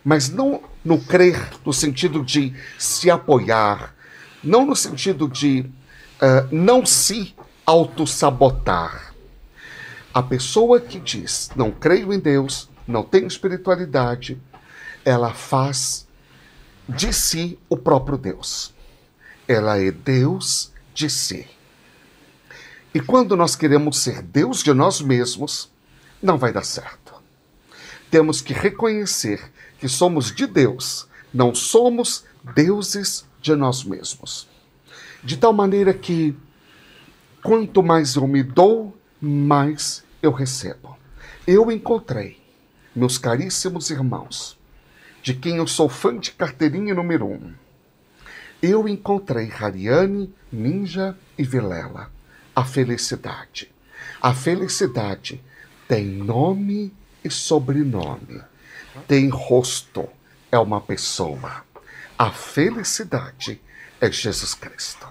mas 0.05 0.29
não 0.29 0.61
no 0.83 0.99
crer 0.99 1.49
no 1.65 1.73
sentido 1.73 2.23
de 2.23 2.53
se 2.77 3.09
apoiar, 3.09 3.95
não 4.43 4.63
no 4.63 4.75
sentido 4.75 5.27
de 5.27 5.61
uh, 6.21 6.47
não 6.51 6.85
se 6.85 7.35
autossabotar. 7.65 9.14
A 10.15 10.23
pessoa 10.23 10.79
que 10.79 10.97
diz 10.97 11.51
não 11.57 11.69
creio 11.69 12.13
em 12.13 12.19
Deus, 12.19 12.69
não 12.87 13.03
tenho 13.03 13.27
espiritualidade, 13.27 14.41
ela 15.03 15.33
faz 15.33 16.07
de 16.87 17.11
si 17.11 17.59
o 17.67 17.75
próprio 17.75 18.17
Deus. 18.17 18.73
Ela 19.45 19.77
é 19.77 19.91
Deus 19.91 20.71
de 20.93 21.09
si. 21.09 21.45
E 22.93 23.01
quando 23.01 23.35
nós 23.35 23.57
queremos 23.57 23.97
ser 23.97 24.21
Deus 24.21 24.63
de 24.63 24.73
nós 24.73 25.01
mesmos, 25.01 25.69
não 26.23 26.37
vai 26.37 26.53
dar 26.53 26.63
certo. 26.63 27.13
Temos 28.09 28.39
que 28.39 28.53
reconhecer 28.53 29.51
que 29.77 29.89
somos 29.89 30.33
de 30.33 30.47
Deus, 30.47 31.09
não 31.33 31.53
somos 31.53 32.23
deuses 32.55 33.25
de 33.41 33.53
nós 33.53 33.83
mesmos. 33.83 34.47
De 35.21 35.35
tal 35.35 35.51
maneira 35.51 35.93
que 35.93 36.33
quanto 37.43 37.83
mais 37.83 38.15
eu 38.15 38.25
me 38.25 38.41
dou, 38.41 38.97
mais 39.19 40.04
eu 40.25 40.31
recebo. 40.31 40.97
Eu 41.47 41.71
encontrei, 41.71 42.41
meus 42.95 43.17
caríssimos 43.17 43.89
irmãos, 43.89 44.57
de 45.21 45.33
quem 45.33 45.57
eu 45.57 45.67
sou 45.67 45.89
fã 45.89 46.17
de 46.17 46.31
carteirinha 46.31 46.93
número 46.93 47.25
um. 47.27 47.53
Eu 48.61 48.87
encontrei 48.87 49.51
Hariane, 49.51 50.33
Ninja 50.51 51.17
e 51.37 51.43
Vilela. 51.43 52.11
A 52.55 52.63
felicidade. 52.63 53.71
A 54.21 54.33
felicidade 54.33 55.43
tem 55.87 56.05
nome 56.05 56.93
e 57.23 57.29
sobrenome 57.29 58.41
tem 59.07 59.29
rosto, 59.29 60.07
é 60.51 60.57
uma 60.57 60.79
pessoa. 60.81 61.63
A 62.17 62.31
felicidade 62.31 63.61
é 63.99 64.11
Jesus 64.11 64.53
Cristo. 64.53 65.07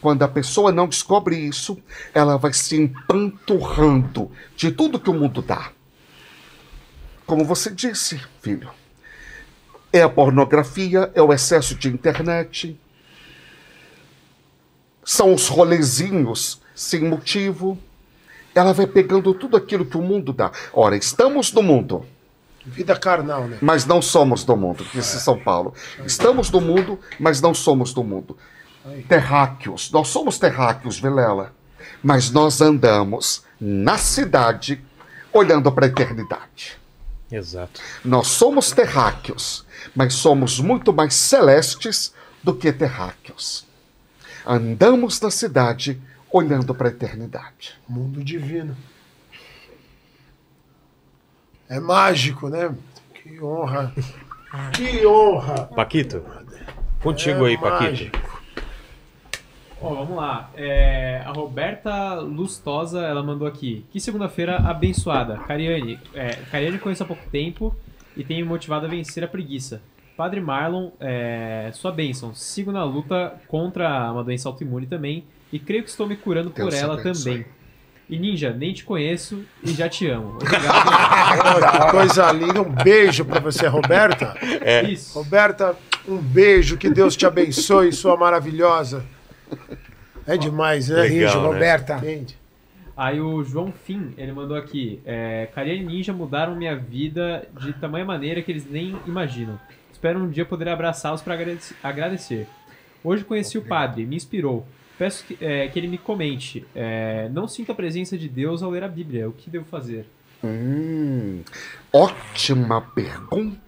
Quando 0.00 0.22
a 0.22 0.28
pessoa 0.28 0.72
não 0.72 0.88
descobre 0.88 1.36
isso, 1.36 1.78
ela 2.14 2.36
vai 2.36 2.52
se 2.52 2.76
empanturrando 2.76 4.30
de 4.56 4.70
tudo 4.70 5.00
que 5.00 5.10
o 5.10 5.14
mundo 5.14 5.42
dá. 5.42 5.72
Como 7.26 7.44
você 7.44 7.70
disse, 7.70 8.20
filho, 8.40 8.70
é 9.92 10.02
a 10.02 10.08
pornografia, 10.08 11.10
é 11.14 11.22
o 11.22 11.32
excesso 11.32 11.74
de 11.74 11.88
internet, 11.88 12.78
são 15.04 15.32
os 15.32 15.48
rolezinhos 15.48 16.60
sem 16.74 17.02
motivo. 17.02 17.78
Ela 18.54 18.72
vai 18.72 18.86
pegando 18.86 19.32
tudo 19.32 19.56
aquilo 19.56 19.86
que 19.86 19.96
o 19.96 20.02
mundo 20.02 20.32
dá. 20.32 20.52
Ora, 20.72 20.96
estamos 20.96 21.52
no 21.52 21.62
mundo. 21.62 22.04
Vida 22.64 22.94
carnal, 22.94 23.48
né? 23.48 23.56
mas 23.62 23.86
não 23.86 24.02
somos 24.02 24.44
do 24.44 24.54
mundo, 24.54 24.84
disse 24.92 25.18
São 25.20 25.38
Paulo. 25.38 25.72
Estamos 26.04 26.50
do 26.50 26.60
mundo, 26.60 26.98
mas 27.18 27.40
não 27.40 27.54
somos 27.54 27.94
do 27.94 28.04
mundo. 28.04 28.36
Terráqueos, 29.08 29.90
nós 29.90 30.08
somos 30.08 30.38
terráqueos, 30.38 30.98
Vilela, 30.98 31.52
mas 32.02 32.30
nós 32.30 32.60
andamos 32.60 33.44
na 33.60 33.98
cidade 33.98 34.82
olhando 35.32 35.70
para 35.70 35.86
a 35.86 35.88
eternidade. 35.88 36.78
Exato. 37.30 37.80
Nós 38.04 38.28
somos 38.28 38.70
terráqueos, 38.70 39.66
mas 39.94 40.14
somos 40.14 40.58
muito 40.60 40.92
mais 40.92 41.14
celestes 41.14 42.14
do 42.42 42.54
que 42.54 42.72
terráqueos. 42.72 43.66
Andamos 44.46 45.20
na 45.20 45.30
cidade 45.30 46.00
olhando 46.30 46.74
para 46.74 46.88
a 46.88 46.90
eternidade. 46.90 47.78
Mundo 47.86 48.24
divino. 48.24 48.76
É 51.68 51.78
mágico, 51.78 52.48
né? 52.48 52.74
Que 53.14 53.40
honra. 53.40 53.92
Que 54.72 55.06
honra. 55.06 55.66
Paquito, 55.66 56.24
contigo 57.02 57.44
aí, 57.44 57.58
Paquito. 57.58 58.18
É. 59.80 59.84
Ó, 59.84 59.94
vamos 59.94 60.16
lá. 60.16 60.50
É, 60.56 61.22
a 61.24 61.30
Roberta 61.32 62.14
Lustosa, 62.14 63.00
ela 63.00 63.22
mandou 63.22 63.46
aqui. 63.46 63.84
Que 63.90 64.00
segunda-feira 64.00 64.56
abençoada. 64.56 65.38
Cariane, 65.38 65.98
é, 66.14 66.30
Cariane 66.50 66.78
conheço 66.78 67.02
há 67.02 67.06
pouco 67.06 67.22
tempo 67.30 67.74
e 68.16 68.24
tenho 68.24 68.44
me 68.44 68.48
motivado 68.50 68.86
a 68.86 68.88
vencer 68.88 69.22
a 69.22 69.28
preguiça. 69.28 69.80
Padre 70.16 70.40
Marlon, 70.40 70.90
é, 70.98 71.70
sua 71.74 71.92
bênção. 71.92 72.34
Sigo 72.34 72.72
na 72.72 72.84
luta 72.84 73.34
contra 73.46 74.10
uma 74.10 74.24
doença 74.24 74.48
autoimune 74.48 74.86
também 74.86 75.24
e 75.52 75.58
creio 75.58 75.84
que 75.84 75.90
estou 75.90 76.08
me 76.08 76.16
curando 76.16 76.50
por 76.50 76.62
Deus 76.62 76.74
ela 76.74 76.94
abençoe. 76.94 77.32
também. 77.32 77.46
E 78.10 78.18
Ninja, 78.18 78.50
nem 78.52 78.72
te 78.72 78.84
conheço 78.84 79.44
e 79.62 79.70
já 79.70 79.88
te 79.88 80.08
amo. 80.08 80.38
Obrigado. 80.40 81.84
Que 81.84 81.90
coisa 81.90 82.32
linda. 82.32 82.62
Um 82.62 82.72
beijo 82.72 83.24
pra 83.24 83.38
você, 83.38 83.66
Roberta. 83.66 84.34
Isso. 84.88 85.16
Roberta, 85.16 85.76
um 86.08 86.16
beijo. 86.16 86.78
Que 86.78 86.88
Deus 86.88 87.14
te 87.14 87.26
abençoe, 87.26 87.92
sua 87.92 88.16
maravilhosa. 88.16 89.04
É 90.26 90.36
demais, 90.36 90.88
né? 90.88 91.02
Legal, 91.02 91.42
né? 91.42 91.48
Roberta. 91.48 91.96
Entende? 91.96 92.36
Aí 92.96 93.20
o 93.20 93.44
João 93.44 93.72
Fim, 93.72 94.12
ele 94.18 94.32
mandou 94.32 94.56
aqui: 94.56 95.00
é, 95.06 95.48
e 95.56 95.82
Ninja 95.84 96.12
mudaram 96.12 96.56
minha 96.56 96.76
vida 96.76 97.48
de 97.60 97.72
tamanha 97.72 98.04
maneira 98.04 98.42
que 98.42 98.50
eles 98.50 98.68
nem 98.68 98.96
imaginam. 99.06 99.58
Espero 99.92 100.18
um 100.18 100.28
dia 100.28 100.44
poder 100.44 100.68
abraçá-los 100.68 101.22
para 101.22 101.38
agradecer. 101.82 102.46
Hoje 103.02 103.24
conheci 103.24 103.56
o 103.56 103.62
padre, 103.62 104.04
me 104.04 104.16
inspirou. 104.16 104.66
Peço 104.98 105.24
que, 105.24 105.38
é, 105.40 105.68
que 105.68 105.78
ele 105.78 105.86
me 105.86 105.96
comente. 105.96 106.66
é, 106.74 107.28
não 107.32 107.46
sinto 107.46 107.70
a 107.70 107.74
presença 107.74 108.18
de 108.18 108.28
Deus 108.28 108.62
ao 108.62 108.70
ler 108.70 108.82
a 108.82 108.88
Bíblia. 108.88 109.28
O 109.28 109.32
que 109.32 109.48
devo 109.48 109.64
fazer? 109.64 110.04
Hum, 110.42 111.42
ótima 111.92 112.80
pergunta. 112.80 113.67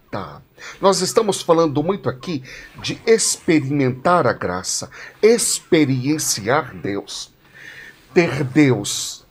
Nós 0.81 1.01
estamos 1.01 1.41
falando 1.41 1.83
muito 1.83 2.09
aqui 2.09 2.43
de 2.83 3.01
experimentar 3.07 4.27
a 4.27 4.33
graça, 4.33 4.91
experienciar 5.23 6.75
Deus, 6.75 7.33
ter 8.13 8.43
Deus 8.43 9.25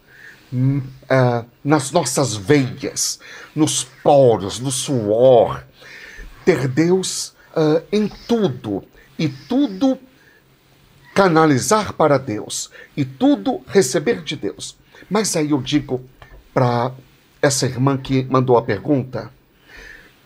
ah, 1.10 1.46
nas 1.64 1.92
nossas 1.92 2.36
veias, 2.36 3.20
nos 3.54 3.84
poros, 3.84 4.60
no 4.60 4.72
suor, 4.72 5.64
ter 6.46 6.68
Deus 6.68 7.34
ah, 7.56 7.82
em 7.92 8.08
tudo 8.08 8.84
e 9.18 9.28
tudo 9.28 10.00
canalizar 11.14 11.94
para 11.94 12.18
Deus 12.18 12.70
e 12.96 13.04
tudo 13.04 13.62
receber 13.68 14.22
de 14.22 14.38
Deus. 14.38 14.78
Mas 15.10 15.36
aí 15.36 15.52
eu 15.52 15.62
digo 15.62 16.02
para 16.54 16.94
essa 17.42 17.66
irmã 17.66 17.98
que 17.98 18.24
mandou 18.24 18.58
a 18.58 18.62
pergunta, 18.62 19.32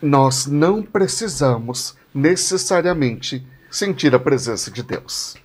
nós 0.03 0.45
não 0.45 0.83
precisamos 0.83 1.95
necessariamente 2.13 3.47
sentir 3.71 4.13
a 4.13 4.19
presença 4.19 4.69
de 4.69 4.83
Deus. 4.83 5.35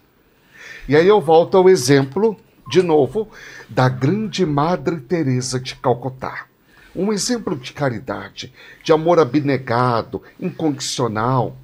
E 0.89 0.97
aí 0.97 1.07
eu 1.07 1.21
volto 1.21 1.57
ao 1.57 1.69
exemplo, 1.69 2.37
de 2.69 2.83
novo, 2.83 3.31
da 3.69 3.89
grande 3.89 4.45
Madre 4.45 5.01
Teresa 5.01 5.61
de 5.61 5.77
Calcutá. 5.77 6.47
Um 6.95 7.13
exemplo 7.13 7.55
de 7.55 7.73
caridade, 7.73 8.53
de 8.83 8.93
amor 8.93 9.21
abnegado, 9.21 10.25
incondicional, 10.41 11.57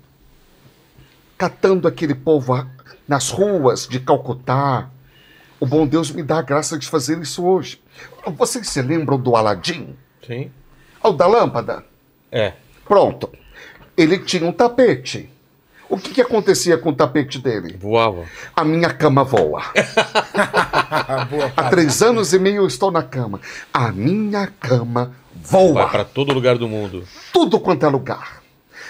catando 1.36 1.88
aquele 1.88 2.14
povo 2.14 2.64
nas 3.08 3.28
ruas 3.28 3.88
de 3.88 3.98
Calcutá. 3.98 4.88
O 5.58 5.66
bom 5.66 5.84
Deus 5.84 6.12
me 6.12 6.22
dá 6.22 6.38
a 6.38 6.42
graça 6.42 6.78
de 6.78 6.86
fazer 6.86 7.20
isso 7.20 7.44
hoje. 7.44 7.82
Vocês 8.36 8.68
se 8.68 8.80
lembram 8.80 9.18
do 9.18 9.34
Aladim? 9.34 9.96
Sim. 10.24 10.52
O 11.02 11.10
da 11.10 11.26
lâmpada? 11.26 11.84
É. 12.30 12.52
Pronto. 12.86 13.30
Ele 13.96 14.18
tinha 14.18 14.46
um 14.48 14.52
tapete. 14.52 15.30
O 15.88 15.98
que, 15.98 16.10
que 16.14 16.20
acontecia 16.20 16.76
com 16.78 16.88
o 16.90 16.94
tapete 16.94 17.38
dele? 17.38 17.76
Voava. 17.78 18.24
A 18.56 18.64
minha 18.64 18.90
cama 18.92 19.22
voa. 19.22 19.62
Boa, 21.30 21.52
Há 21.56 21.68
três 21.70 22.02
anos 22.02 22.32
e 22.32 22.38
meio 22.38 22.62
eu 22.62 22.66
estou 22.66 22.90
na 22.90 23.02
cama. 23.02 23.40
A 23.72 23.92
minha 23.92 24.46
cama 24.46 25.12
voa. 25.34 25.82
Vai 25.82 25.90
pra 25.90 26.04
todo 26.04 26.32
lugar 26.32 26.56
do 26.58 26.68
mundo. 26.68 27.04
tudo 27.32 27.60
quanto 27.60 27.84
é 27.84 27.88
lugar. 27.88 28.42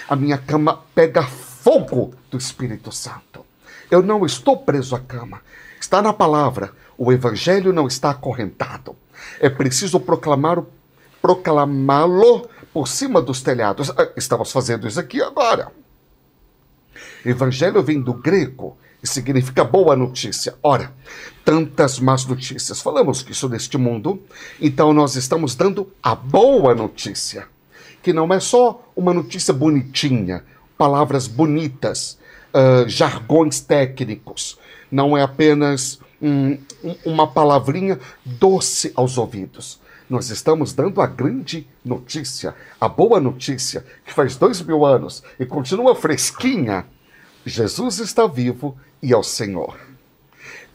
A 0.09 0.15
minha 0.17 0.39
cama 0.39 0.81
pega 0.95 1.23
fogo 1.23 2.15
do 2.31 2.39
Espírito 2.39 2.93
Santo. 2.93 3.45
Eu 3.91 4.03
não 4.03 4.25
estou 4.25 4.57
preso 4.57 4.95
à 4.95 5.01
cama. 5.01 5.41
Está 5.81 6.01
na 6.01 6.13
palavra. 6.13 6.71
O 6.97 7.13
evangelho 7.13 7.73
não 7.73 7.87
está 7.87 8.11
acorrentado. 8.11 8.97
É 9.41 9.49
preciso 9.51 9.99
proclamar 9.99 10.59
o- 10.59 10.67
proclamá-lo 11.21 12.49
por 12.75 12.89
cima 12.89 13.23
dos 13.23 13.41
telhados. 13.41 13.89
Ah, 13.91 14.11
Estamos 14.17 14.51
fazendo 14.51 14.87
isso 14.89 14.99
aqui 15.01 15.23
agora. 15.23 15.71
Evangelho 17.25 17.83
vem 17.83 18.01
do 18.01 18.13
grego 18.13 18.77
e 19.03 19.07
significa 19.07 19.63
boa 19.65 19.95
notícia. 19.97 20.57
Ora, 20.63 20.93
tantas 21.45 21.99
más 22.01 22.27
notícias. 22.27 22.81
Falamos 22.83 23.23
disso 23.25 23.49
neste 23.49 23.79
mundo, 23.79 24.21
então 24.61 24.93
nós 24.93 25.15
estamos 25.15 25.55
dando 25.55 25.91
a 26.03 26.15
boa 26.15 26.75
notícia, 26.75 27.47
que 28.03 28.13
não 28.13 28.33
é 28.33 28.41
só 28.41 28.83
uma 28.97 29.15
notícia 29.15 29.55
bonitinha, 29.55 30.45
palavras 30.77 31.27
bonitas, 31.29 32.19
ah, 32.53 32.85
jargões 32.89 33.61
técnicos. 33.61 34.59
Não 34.91 35.17
é 35.17 35.23
apenas 35.23 36.01
um- 36.21 36.59
uma 37.05 37.27
palavrinha 37.27 37.99
doce 38.25 38.93
aos 38.97 39.17
ouvidos. 39.19 39.81
Nós 40.09 40.29
estamos 40.29 40.73
dando 40.73 41.01
a 41.01 41.07
grande 41.07 41.67
notícia, 41.85 42.55
a 42.81 42.89
boa 42.89 43.19
notícia, 43.19 43.85
que 44.05 44.13
faz 44.13 44.37
dois 44.37 44.61
mil 44.61 44.85
anos 44.85 45.23
e 45.41 45.47
continua 45.47 45.95
fresquinha. 45.95 46.87
Jesus 47.45 47.99
está 47.99 48.27
vivo 48.27 48.77
e 49.03 49.13
é 49.13 49.17
o 49.17 49.23
Senhor. 49.23 49.79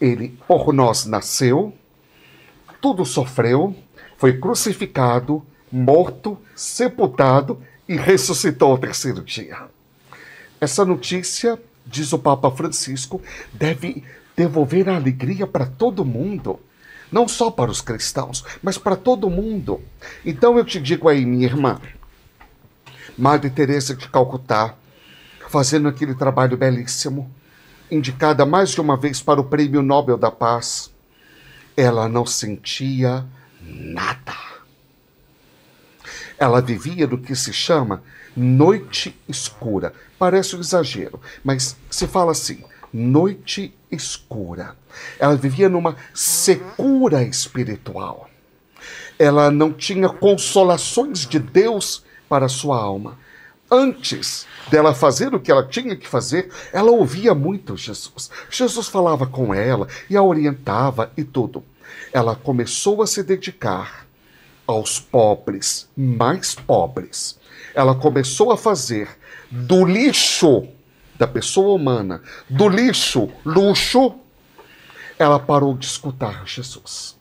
Ele 0.02 0.38
por 0.48 0.74
nós 0.74 1.06
nasceu, 1.06 1.74
tudo 2.82 3.06
sofreu, 3.06 3.76
foi 4.18 4.38
crucificado, 4.40 5.46
morto, 5.72 6.38
sepultado 6.56 7.62
e 7.88 7.96
ressuscitou 7.96 8.72
ao 8.72 8.78
terceiro 8.78 9.22
dia. 9.24 9.68
Essa 10.60 10.84
notícia, 10.84 11.60
diz 11.86 12.12
o 12.14 12.20
Papa 12.20 12.50
Francisco, 12.52 13.22
deve 13.54 14.04
devolver 14.36 14.90
a 14.90 14.96
alegria 14.96 15.46
para 15.46 15.66
todo 15.66 16.04
mundo. 16.06 16.60
Não 17.12 17.28
só 17.28 17.50
para 17.50 17.72
os 17.72 17.82
cristãos, 17.82 18.44
mas 18.62 18.78
para 18.78 18.96
todo 18.96 19.30
mundo. 19.30 19.82
Então 20.26 20.58
eu 20.58 20.66
te 20.66 20.80
digo 20.80 21.10
aí, 21.10 21.26
minha 21.26 21.46
irmã, 21.46 21.80
Madre 23.18 23.50
Teresa 23.50 23.96
de 23.96 24.08
Calcutá, 24.08 24.76
fazendo 25.50 25.88
aquele 25.88 26.14
trabalho 26.14 26.56
belíssimo, 26.56 27.30
indicada 27.90 28.46
mais 28.46 28.70
de 28.70 28.80
uma 28.80 28.96
vez 28.96 29.22
para 29.22 29.42
o 29.42 29.46
Prêmio 29.46 29.82
Nobel 29.82 30.18
da 30.18 30.30
Paz, 30.30 30.92
ela 31.76 32.08
não 32.08 32.26
sentia 32.26 33.26
nada. 33.62 34.38
Ela 36.38 36.62
vivia 36.62 37.08
no 37.08 37.18
que 37.18 37.36
se 37.36 37.52
chama 37.52 38.04
noite 38.36 39.20
escura. 39.28 39.94
Parece 40.18 40.56
um 40.56 40.60
exagero, 40.60 41.20
mas 41.44 41.76
se 41.90 42.08
fala 42.08 42.32
assim: 42.32 42.64
noite 42.94 43.74
escura. 43.92 44.76
Ela 45.20 45.36
vivia 45.36 45.70
numa 45.70 45.96
secura 46.14 47.24
espiritual. 47.24 48.30
Ela 49.18 49.52
não 49.52 49.74
tinha 49.74 50.10
consolações 50.10 51.26
de 51.26 51.40
Deus 51.40 52.04
para 52.28 52.48
sua 52.48 52.78
alma. 52.78 53.18
Antes 53.72 54.48
dela 54.72 54.96
fazer 54.96 55.34
o 55.34 55.40
que 55.40 55.52
ela 55.52 55.68
tinha 55.68 55.96
que 55.96 56.08
fazer, 56.08 56.52
ela 56.74 56.92
ouvia 56.92 57.36
muito 57.36 57.78
Jesus. 57.78 58.30
Jesus 58.50 58.88
falava 58.88 59.28
com 59.28 59.54
ela 59.54 59.88
e 60.10 60.18
a 60.18 60.24
orientava 60.24 61.12
e 61.16 61.24
tudo. 61.24 61.64
Ela 62.12 62.36
começou 62.36 63.02
a 63.02 63.08
se 63.08 63.22
dedicar 63.22 64.08
aos 64.66 65.00
pobres, 65.00 65.88
mais 65.96 66.56
pobres. 66.56 67.38
Ela 67.76 67.94
começou 67.94 68.52
a 68.52 68.58
fazer 68.58 69.10
do 69.52 69.86
lixo 69.86 70.68
da 71.20 71.28
pessoa 71.28 71.76
humana, 71.76 72.22
do 72.50 72.70
lixo, 72.70 73.30
luxo, 73.46 74.16
ela 75.20 75.38
parou 75.38 75.78
de 75.78 75.86
escutar 75.86 76.48
Jesus. 76.48 77.18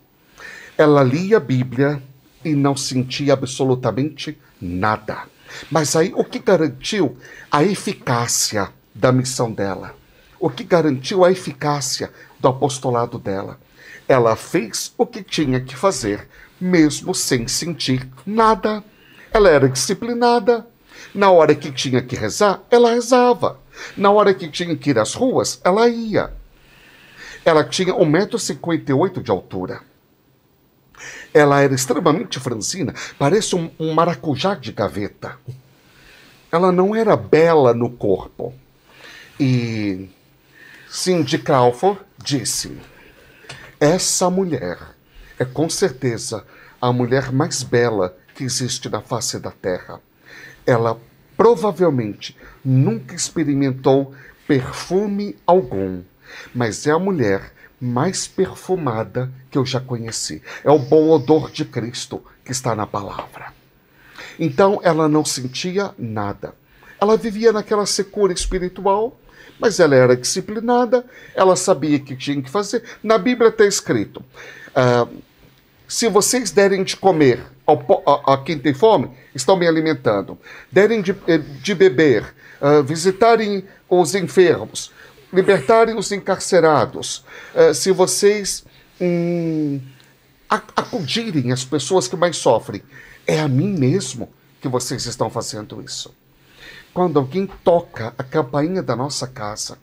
Ela 0.79 1.03
lia 1.03 1.39
a 1.39 1.41
Bíblia 1.41 2.01
e 2.45 2.55
não 2.55 2.77
sentia 2.77 3.33
absolutamente 3.33 4.39
nada. 4.61 5.25
Mas 5.69 5.97
aí 5.97 6.13
o 6.15 6.23
que 6.23 6.39
garantiu 6.39 7.19
a 7.51 7.65
eficácia 7.65 8.73
da 8.95 9.11
missão 9.11 9.51
dela? 9.51 9.97
O 10.39 10.49
que 10.49 10.63
garantiu 10.63 11.25
a 11.25 11.33
eficácia 11.33 12.13
do 12.39 12.47
apostolado 12.47 13.19
dela? 13.19 13.59
Ela 14.07 14.37
fez 14.37 14.95
o 14.97 15.05
que 15.05 15.25
tinha 15.25 15.61
que 15.61 15.75
fazer 15.75 16.29
mesmo 16.61 17.13
sem 17.13 17.49
sentir 17.49 18.09
nada. 18.25 18.85
Ela 19.33 19.49
era 19.49 19.69
disciplinada. 19.69 20.65
Na 21.13 21.31
hora 21.31 21.55
que 21.55 21.73
tinha 21.73 22.01
que 22.03 22.15
rezar, 22.15 22.63
ela 22.71 22.93
rezava. 22.93 23.59
Na 23.97 24.11
hora 24.11 24.35
que 24.35 24.49
tinha 24.49 24.77
que 24.77 24.91
ir 24.91 24.99
às 24.99 25.15
ruas, 25.15 25.61
ela 25.65 25.89
ia. 25.89 26.33
Ela 27.45 27.65
tinha 27.65 27.95
1,58m 27.95 29.23
de 29.23 29.31
altura. 29.31 29.81
Ela 31.33 31.61
era 31.61 31.75
extremamente 31.75 32.41
franzina, 32.41 32.95
parece 33.19 33.55
um, 33.55 33.71
um 33.79 33.93
maracujá 33.93 34.55
de 34.55 34.73
gaveta. 34.73 35.39
Ela 36.51 36.73
não 36.73 36.95
era 36.97 37.17
bela 37.17 37.75
no 37.75 37.91
corpo. 37.91 38.55
E 39.39 40.09
Cindy 40.89 41.39
Crawford 41.39 42.01
disse: 42.19 42.77
Essa 43.79 44.29
mulher 44.31 44.79
é 45.39 45.45
com 45.45 45.69
certeza 45.69 46.45
a 46.81 46.93
mulher 46.93 47.31
mais 47.31 47.63
bela 47.63 48.17
que 48.35 48.45
existe 48.45 48.89
na 48.89 49.01
face 49.01 49.39
da 49.39 49.51
Terra. 49.51 50.01
Ela 50.67 50.99
provavelmente 51.37 52.37
nunca 52.65 53.15
experimentou 53.15 54.15
perfume 54.47 55.37
algum, 55.47 56.03
mas 56.55 56.87
é 56.87 56.91
a 56.91 56.99
mulher 56.99 57.53
mais 57.81 58.27
perfumada 58.27 59.31
que 59.51 59.59
eu 59.59 59.65
já 59.65 59.81
conheci. 59.81 60.43
É 60.65 60.71
o 60.71 60.79
bom 60.79 61.11
odor 61.11 61.51
de 61.51 61.65
Cristo 61.65 62.23
que 62.45 62.53
está 62.53 62.75
na 62.75 62.87
palavra. 62.87 63.53
Então 64.39 64.81
ela 64.83 65.09
não 65.09 65.25
sentia 65.25 65.93
nada. 65.99 66.55
Ela 67.01 67.17
vivia 67.17 67.53
naquela 67.53 67.87
secura 67.87 68.33
espiritual, 68.33 69.19
mas 69.61 69.79
ela 69.79 69.95
era 69.95 70.17
disciplinada, 70.17 71.05
ela 71.35 71.57
sabia 71.57 71.97
o 71.97 72.01
que 72.01 72.17
tinha 72.17 72.43
que 72.43 72.51
fazer. 72.51 72.83
Na 73.03 73.19
Bíblia 73.19 73.51
está 73.51 73.65
escrito: 73.65 74.25
ah, 74.75 75.07
se 75.87 76.09
vocês 76.09 76.51
derem 76.51 76.85
de 76.85 76.97
comer 76.97 77.41
ao 77.67 78.03
a, 78.07 78.35
a 78.35 78.39
quem 78.45 78.59
tem 78.59 78.75
fome, 78.75 79.11
estão 79.35 79.57
me 79.57 79.67
alimentando. 79.67 80.39
Derem 80.71 81.01
de, 81.01 81.15
eh, 81.27 81.39
de 81.39 81.75
beber, 81.75 82.35
ah, 82.61 82.83
visitarem 82.83 83.65
os 83.89 84.15
enfermos, 84.15 84.91
libertarem 85.33 85.97
os 85.97 86.11
encarcerados. 86.13 87.25
Ah, 87.55 87.73
se 87.75 87.93
vocês 87.93 88.65
a- 90.49 90.63
acudirem 90.77 91.53
as 91.53 91.65
pessoas 91.65 92.09
que 92.09 92.17
mais 92.17 92.37
sofrem, 92.37 92.83
é 93.27 93.41
a 93.41 93.49
mim 93.49 93.73
mesmo 93.79 94.31
que 94.61 94.69
vocês 94.69 95.07
estão 95.07 95.31
fazendo 95.31 95.83
isso. 95.83 96.15
Quando 96.93 97.19
alguém 97.19 97.47
toca 97.63 98.15
a 98.19 98.25
campainha 98.25 98.83
da 98.83 98.97
nossa 98.97 99.27
casa 99.27 99.79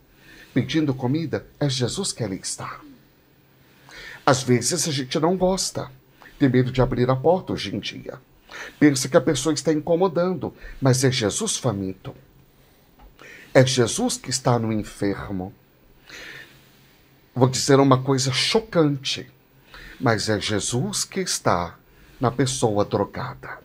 pedindo 0.54 0.94
comida, 0.94 1.46
é 1.60 1.70
Jesus 1.70 2.12
que 2.12 2.24
ali 2.24 2.40
está. 2.42 2.80
Às 4.26 4.42
vezes 4.42 4.88
a 4.88 4.92
gente 4.92 5.20
não 5.20 5.38
gosta, 5.38 5.92
tem 6.40 6.50
medo 6.50 6.72
de 6.72 6.82
abrir 6.82 7.10
a 7.10 7.16
porta 7.16 7.54
hoje 7.54 7.76
em 7.76 7.80
dia. 7.80 8.20
Pensa 8.80 9.08
que 9.08 9.18
a 9.18 9.22
pessoa 9.22 9.54
está 9.54 9.72
incomodando, 9.72 10.54
mas 10.82 11.04
é 11.04 11.12
Jesus 11.12 11.58
faminto. 11.58 12.16
É 13.56 13.66
Jesus 13.66 14.18
que 14.18 14.30
está 14.30 14.60
no 14.60 14.70
enfermo. 14.70 15.54
Vou 17.34 17.48
dizer 17.48 17.80
uma 17.80 18.04
coisa 18.04 18.34
chocante, 18.34 19.32
mas 19.98 20.28
é 20.28 20.38
Jesus 20.42 21.06
que 21.06 21.22
está 21.22 21.78
na 22.20 22.30
pessoa 22.30 22.84
drogada, 22.84 23.60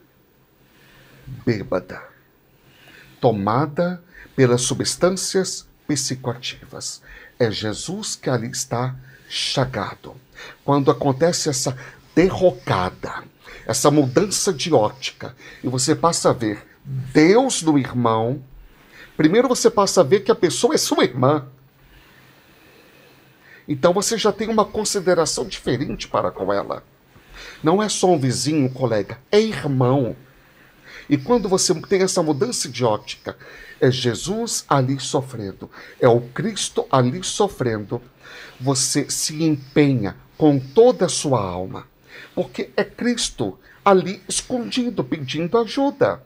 bêbada, 1.44 2.00
tomada 3.20 4.00
pelas 4.36 4.62
substâncias 4.62 5.66
psicoativas. 5.88 7.02
É 7.36 7.50
Jesus 7.50 8.14
que 8.14 8.30
ali 8.30 8.48
está 8.48 8.94
chagado. 9.28 10.14
Quando 10.64 10.92
acontece 10.92 11.48
essa 11.48 11.76
derrocada, 12.14 13.24
essa 13.66 13.90
mudança 13.90 14.52
de 14.52 14.72
ótica, 14.72 15.34
e 15.64 15.68
você 15.68 15.96
passa 15.96 16.30
a 16.30 16.32
ver 16.32 16.64
Deus 16.84 17.60
no 17.62 17.76
irmão, 17.76 18.40
primeiro 19.20 19.48
você 19.48 19.70
passa 19.70 20.00
a 20.00 20.02
ver 20.02 20.20
que 20.20 20.32
a 20.32 20.34
pessoa 20.34 20.74
é 20.74 20.78
sua 20.78 21.04
irmã. 21.04 21.46
Então 23.68 23.92
você 23.92 24.16
já 24.16 24.32
tem 24.32 24.48
uma 24.48 24.64
consideração 24.64 25.44
diferente 25.44 26.08
para 26.08 26.30
com 26.30 26.50
ela. 26.50 26.82
Não 27.62 27.82
é 27.82 27.88
só 27.90 28.10
um 28.10 28.18
vizinho, 28.18 28.64
um 28.64 28.72
colega, 28.72 29.18
é 29.30 29.38
irmão. 29.38 30.16
E 31.06 31.18
quando 31.18 31.50
você 31.50 31.78
tem 31.82 32.00
essa 32.00 32.22
mudança 32.22 32.66
de 32.66 32.82
ótica, 32.82 33.36
é 33.78 33.90
Jesus 33.90 34.64
ali 34.66 34.98
sofrendo, 34.98 35.70
é 36.00 36.08
o 36.08 36.22
Cristo 36.22 36.86
ali 36.90 37.22
sofrendo, 37.22 38.00
você 38.58 39.10
se 39.10 39.44
empenha 39.44 40.16
com 40.38 40.58
toda 40.58 41.04
a 41.04 41.10
sua 41.10 41.42
alma, 41.42 41.86
porque 42.34 42.70
é 42.74 42.84
Cristo 42.84 43.58
ali 43.84 44.22
escondido, 44.26 45.04
pedindo 45.04 45.58
ajuda. 45.58 46.22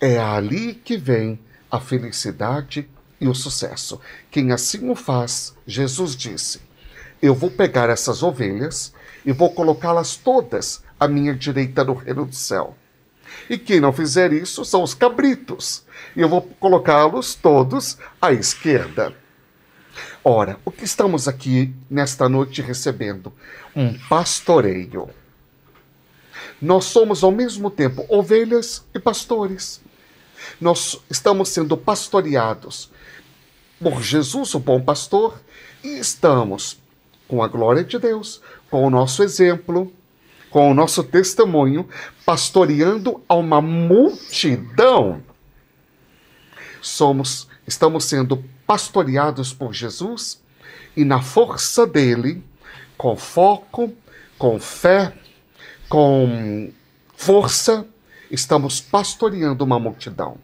É 0.00 0.16
ali 0.16 0.74
que 0.74 0.96
vem 0.96 1.36
a 1.70 1.78
felicidade 1.78 2.88
e 3.20 3.28
o 3.28 3.34
sucesso. 3.34 4.00
Quem 4.30 4.52
assim 4.52 4.88
o 4.90 4.94
faz, 4.94 5.54
Jesus 5.66 6.16
disse: 6.16 6.60
Eu 7.20 7.34
vou 7.34 7.50
pegar 7.50 7.88
essas 7.88 8.22
ovelhas 8.22 8.92
e 9.24 9.32
vou 9.32 9.50
colocá-las 9.50 10.16
todas 10.16 10.82
à 10.98 11.06
minha 11.06 11.34
direita 11.34 11.84
no 11.84 11.94
reino 11.94 12.26
do 12.26 12.34
céu. 12.34 12.76
E 13.48 13.58
quem 13.58 13.80
não 13.80 13.92
fizer 13.92 14.32
isso 14.32 14.64
são 14.64 14.82
os 14.82 14.94
cabritos. 14.94 15.84
E 16.16 16.20
eu 16.20 16.28
vou 16.28 16.42
colocá-los 16.42 17.34
todos 17.34 17.98
à 18.20 18.32
esquerda. 18.32 19.14
Ora, 20.22 20.58
o 20.64 20.70
que 20.70 20.84
estamos 20.84 21.28
aqui 21.28 21.74
nesta 21.88 22.28
noite 22.28 22.62
recebendo? 22.62 23.32
Um 23.74 23.96
pastoreio. 24.08 25.08
Nós 26.60 26.84
somos 26.84 27.22
ao 27.22 27.30
mesmo 27.30 27.70
tempo 27.70 28.04
ovelhas 28.08 28.84
e 28.94 28.98
pastores. 28.98 29.80
Nós 30.60 31.00
estamos 31.08 31.48
sendo 31.48 31.76
pastoreados 31.76 32.90
por 33.80 34.02
Jesus, 34.02 34.54
o 34.54 34.60
bom 34.60 34.80
pastor, 34.80 35.40
e 35.82 35.98
estamos, 35.98 36.78
com 37.26 37.42
a 37.42 37.48
glória 37.48 37.82
de 37.82 37.98
Deus, 37.98 38.40
com 38.70 38.86
o 38.86 38.90
nosso 38.90 39.22
exemplo, 39.22 39.92
com 40.50 40.70
o 40.70 40.74
nosso 40.74 41.02
testemunho, 41.04 41.88
pastoreando 42.26 43.22
a 43.28 43.34
uma 43.34 43.60
multidão. 43.60 45.22
Somos, 46.82 47.48
estamos 47.66 48.04
sendo 48.04 48.44
pastoreados 48.66 49.52
por 49.52 49.72
Jesus 49.72 50.42
e 50.96 51.04
na 51.04 51.22
força 51.22 51.86
dele, 51.86 52.42
com 52.96 53.16
foco, 53.16 53.92
com 54.36 54.58
fé, 54.58 55.14
com 55.88 56.72
força, 57.16 57.86
estamos 58.30 58.80
pastoreando 58.80 59.64
uma 59.64 59.78
multidão 59.78 60.36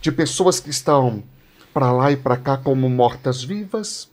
de 0.00 0.12
pessoas 0.12 0.60
que 0.60 0.70
estão 0.70 1.24
para 1.72 1.90
lá 1.90 2.12
e 2.12 2.16
para 2.16 2.36
cá 2.36 2.56
como 2.56 2.88
mortas-vivas, 2.88 4.08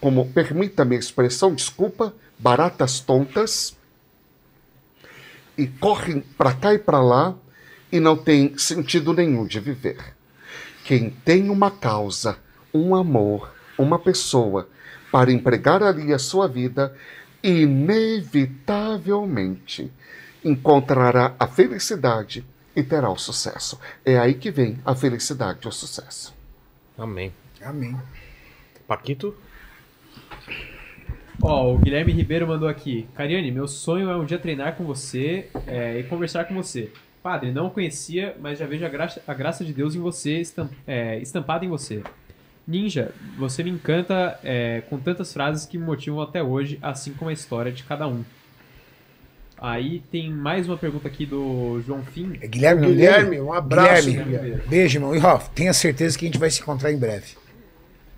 como, 0.00 0.32
permita-me 0.32 0.94
a 0.96 0.98
expressão, 0.98 1.54
desculpa, 1.54 2.14
baratas 2.38 3.00
tontas, 3.00 3.76
e 5.58 5.66
correm 5.66 6.20
para 6.38 6.54
cá 6.54 6.72
e 6.72 6.78
para 6.78 7.00
lá 7.00 7.34
e 7.92 8.00
não 8.00 8.16
tem 8.16 8.56
sentido 8.56 9.12
nenhum 9.12 9.46
de 9.46 9.60
viver. 9.60 10.16
Quem 10.84 11.10
tem 11.10 11.50
uma 11.50 11.70
causa, 11.70 12.38
um 12.72 12.94
amor, 12.94 13.52
uma 13.76 13.98
pessoa 13.98 14.66
para 15.12 15.30
empregar 15.32 15.82
ali 15.82 16.14
a 16.14 16.18
sua 16.18 16.48
vida, 16.48 16.96
inevitavelmente 17.42 19.92
encontrará 20.44 21.34
a 21.38 21.46
felicidade 21.46 22.44
e 22.74 22.82
terá 22.82 23.10
o 23.10 23.16
sucesso. 23.18 23.78
É 24.04 24.18
aí 24.18 24.34
que 24.34 24.50
vem 24.50 24.78
a 24.84 24.94
felicidade 24.94 25.60
e 25.64 25.68
o 25.68 25.72
sucesso. 25.72 26.34
Amém. 26.96 27.32
Amém. 27.62 27.96
Paquito? 28.86 29.34
Ó, 31.42 31.72
o 31.74 31.78
Guilherme 31.78 32.12
Ribeiro 32.12 32.46
mandou 32.46 32.68
aqui. 32.68 33.08
Cariane, 33.14 33.50
meu 33.50 33.66
sonho 33.66 34.10
é 34.10 34.16
um 34.16 34.24
dia 34.24 34.38
treinar 34.38 34.76
com 34.76 34.84
você 34.84 35.48
é, 35.66 35.98
e 35.98 36.02
conversar 36.04 36.44
com 36.44 36.54
você. 36.54 36.92
Padre, 37.22 37.50
não 37.52 37.66
o 37.66 37.70
conhecia, 37.70 38.36
mas 38.40 38.58
já 38.58 38.66
vejo 38.66 38.84
a 38.84 38.88
graça, 38.88 39.22
a 39.26 39.34
graça 39.34 39.64
de 39.64 39.72
Deus 39.72 39.94
em 39.94 40.00
você, 40.00 40.38
estam- 40.40 40.68
é, 40.86 41.18
estampada 41.18 41.64
em 41.64 41.68
você. 41.68 42.02
Ninja, 42.66 43.12
você 43.38 43.62
me 43.62 43.70
encanta 43.70 44.38
é, 44.44 44.82
com 44.88 44.98
tantas 44.98 45.32
frases 45.32 45.66
que 45.66 45.76
me 45.78 45.84
motivam 45.84 46.20
até 46.20 46.42
hoje, 46.42 46.78
assim 46.82 47.12
como 47.14 47.30
a 47.30 47.32
história 47.32 47.72
de 47.72 47.82
cada 47.84 48.06
um. 48.06 48.22
Aí 49.60 50.02
tem 50.10 50.30
mais 50.30 50.66
uma 50.66 50.78
pergunta 50.78 51.06
aqui 51.06 51.26
do 51.26 51.82
João 51.82 52.02
Fim. 52.02 52.32
É 52.40 52.46
Guilherme, 52.46 52.86
Guilherme, 52.86 53.30
dele? 53.30 53.42
um 53.42 53.52
abraço, 53.52 54.06
Guilherme. 54.06 54.38
Guilherme. 54.38 54.62
Beijo, 54.66 54.96
irmão. 54.96 55.14
E 55.14 55.18
ó, 55.18 55.36
tenha 55.36 55.74
certeza 55.74 56.18
que 56.18 56.24
a 56.24 56.28
gente 56.28 56.38
vai 56.38 56.50
se 56.50 56.62
encontrar 56.62 56.90
em 56.90 56.96
breve. 56.96 57.36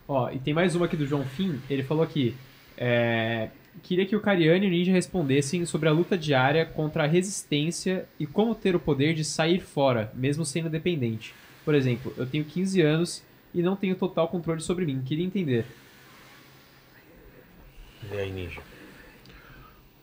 Ó, 0.07 0.31
e 0.31 0.39
tem 0.39 0.55
mais 0.55 0.77
uma 0.77 0.87
aqui 0.87 0.97
do 0.97 1.05
João 1.05 1.25
Fim. 1.25 1.61
Ele 1.69 1.83
falou 1.83 2.05
aqui: 2.05 2.37
é, 2.79 3.49
queria 3.83 4.07
que 4.07 4.15
o 4.15 4.21
Cariani 4.21 4.67
e 4.67 4.69
o 4.69 4.71
Ninja 4.71 4.93
respondessem 4.93 5.67
sobre 5.67 5.89
a 5.89 5.93
luta 5.93 6.17
diária 6.17 6.65
contra 6.65 7.03
a 7.03 7.09
resistência 7.09 8.07
e 8.21 8.27
como 8.27 8.55
ter 8.55 8.77
o 8.77 8.81
poder 8.81 9.13
de 9.13 9.25
sair 9.25 9.59
fora, 9.59 10.13
mesmo 10.15 10.45
sendo 10.45 10.71
dependente. 10.71 11.35
Por 11.65 11.75
exemplo, 11.75 12.15
eu 12.17 12.25
tenho 12.25 12.45
15 12.45 12.81
anos 12.83 13.23
e 13.53 13.63
não 13.63 13.75
tenho 13.75 13.97
total 13.97 14.29
controle 14.29 14.61
sobre 14.61 14.87
mim. 14.87 15.03
Queria 15.05 15.25
entender. 15.25 15.65
E 18.13 18.17
aí, 18.17 18.31
Ninja? 18.31 18.61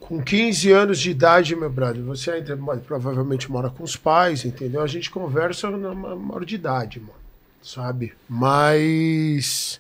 Com 0.10 0.24
15 0.24 0.72
anos 0.72 1.00
de 1.00 1.12
idade, 1.12 1.56
meu 1.56 1.70
brother, 1.70 2.02
você 2.02 2.32
ainda 2.32 2.58
provavelmente 2.80 3.52
mora 3.52 3.70
com 3.70 3.84
os 3.84 3.96
pais, 3.96 4.44
entendeu? 4.44 4.82
A 4.82 4.88
gente 4.88 5.12
conversa 5.12 5.70
na 5.70 5.94
ma- 5.94 6.16
maior 6.16 6.44
de 6.44 6.56
idade, 6.56 7.00
mano. 7.00 7.14
Sabe? 7.62 8.16
Mas 8.28 9.80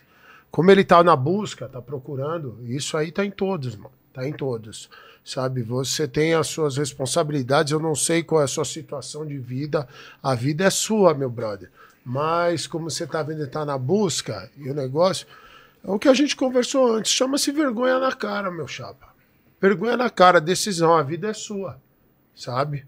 como 0.51 0.69
ele 0.69 0.83
tá 0.83 1.03
na 1.03 1.15
busca, 1.15 1.67
tá 1.67 1.81
procurando, 1.81 2.59
isso 2.67 2.95
aí 2.95 3.11
tá 3.11 3.25
em 3.25 3.31
todos, 3.31 3.75
mano. 3.75 3.89
Tá 4.13 4.27
em 4.27 4.31
todos. 4.31 4.87
Sabe? 5.25 5.63
Você 5.63 6.07
tem 6.07 6.35
as 6.35 6.45
suas 6.45 6.77
responsabilidades, 6.77 7.73
eu 7.73 7.79
não 7.79 7.95
sei 7.95 8.21
qual 8.21 8.41
é 8.41 8.43
a 8.43 8.47
sua 8.47 8.65
situação 8.65 9.25
de 9.25 9.39
vida. 9.39 9.87
A 10.21 10.35
vida 10.35 10.63
é 10.63 10.69
sua, 10.69 11.15
meu 11.15 11.31
brother. 11.31 11.71
Mas 12.05 12.67
como 12.67 12.91
você 12.91 13.07
tá 13.07 13.23
vendo, 13.23 13.47
tá 13.47 13.65
na 13.65 13.79
busca 13.79 14.47
e 14.55 14.69
o 14.69 14.75
negócio. 14.75 15.25
É 15.83 15.89
o 15.89 15.97
que 15.97 16.07
a 16.07 16.13
gente 16.13 16.35
conversou 16.35 16.93
antes. 16.93 17.11
Chama-se 17.11 17.51
vergonha 17.51 17.97
na 17.97 18.11
cara, 18.11 18.51
meu 18.51 18.67
chapa. 18.67 19.09
Vergonha 19.61 19.97
na 19.97 20.09
cara, 20.09 20.39
decisão. 20.39 20.95
A 20.95 21.03
vida 21.03 21.29
é 21.29 21.33
sua. 21.33 21.77
Sabe? 22.35 22.85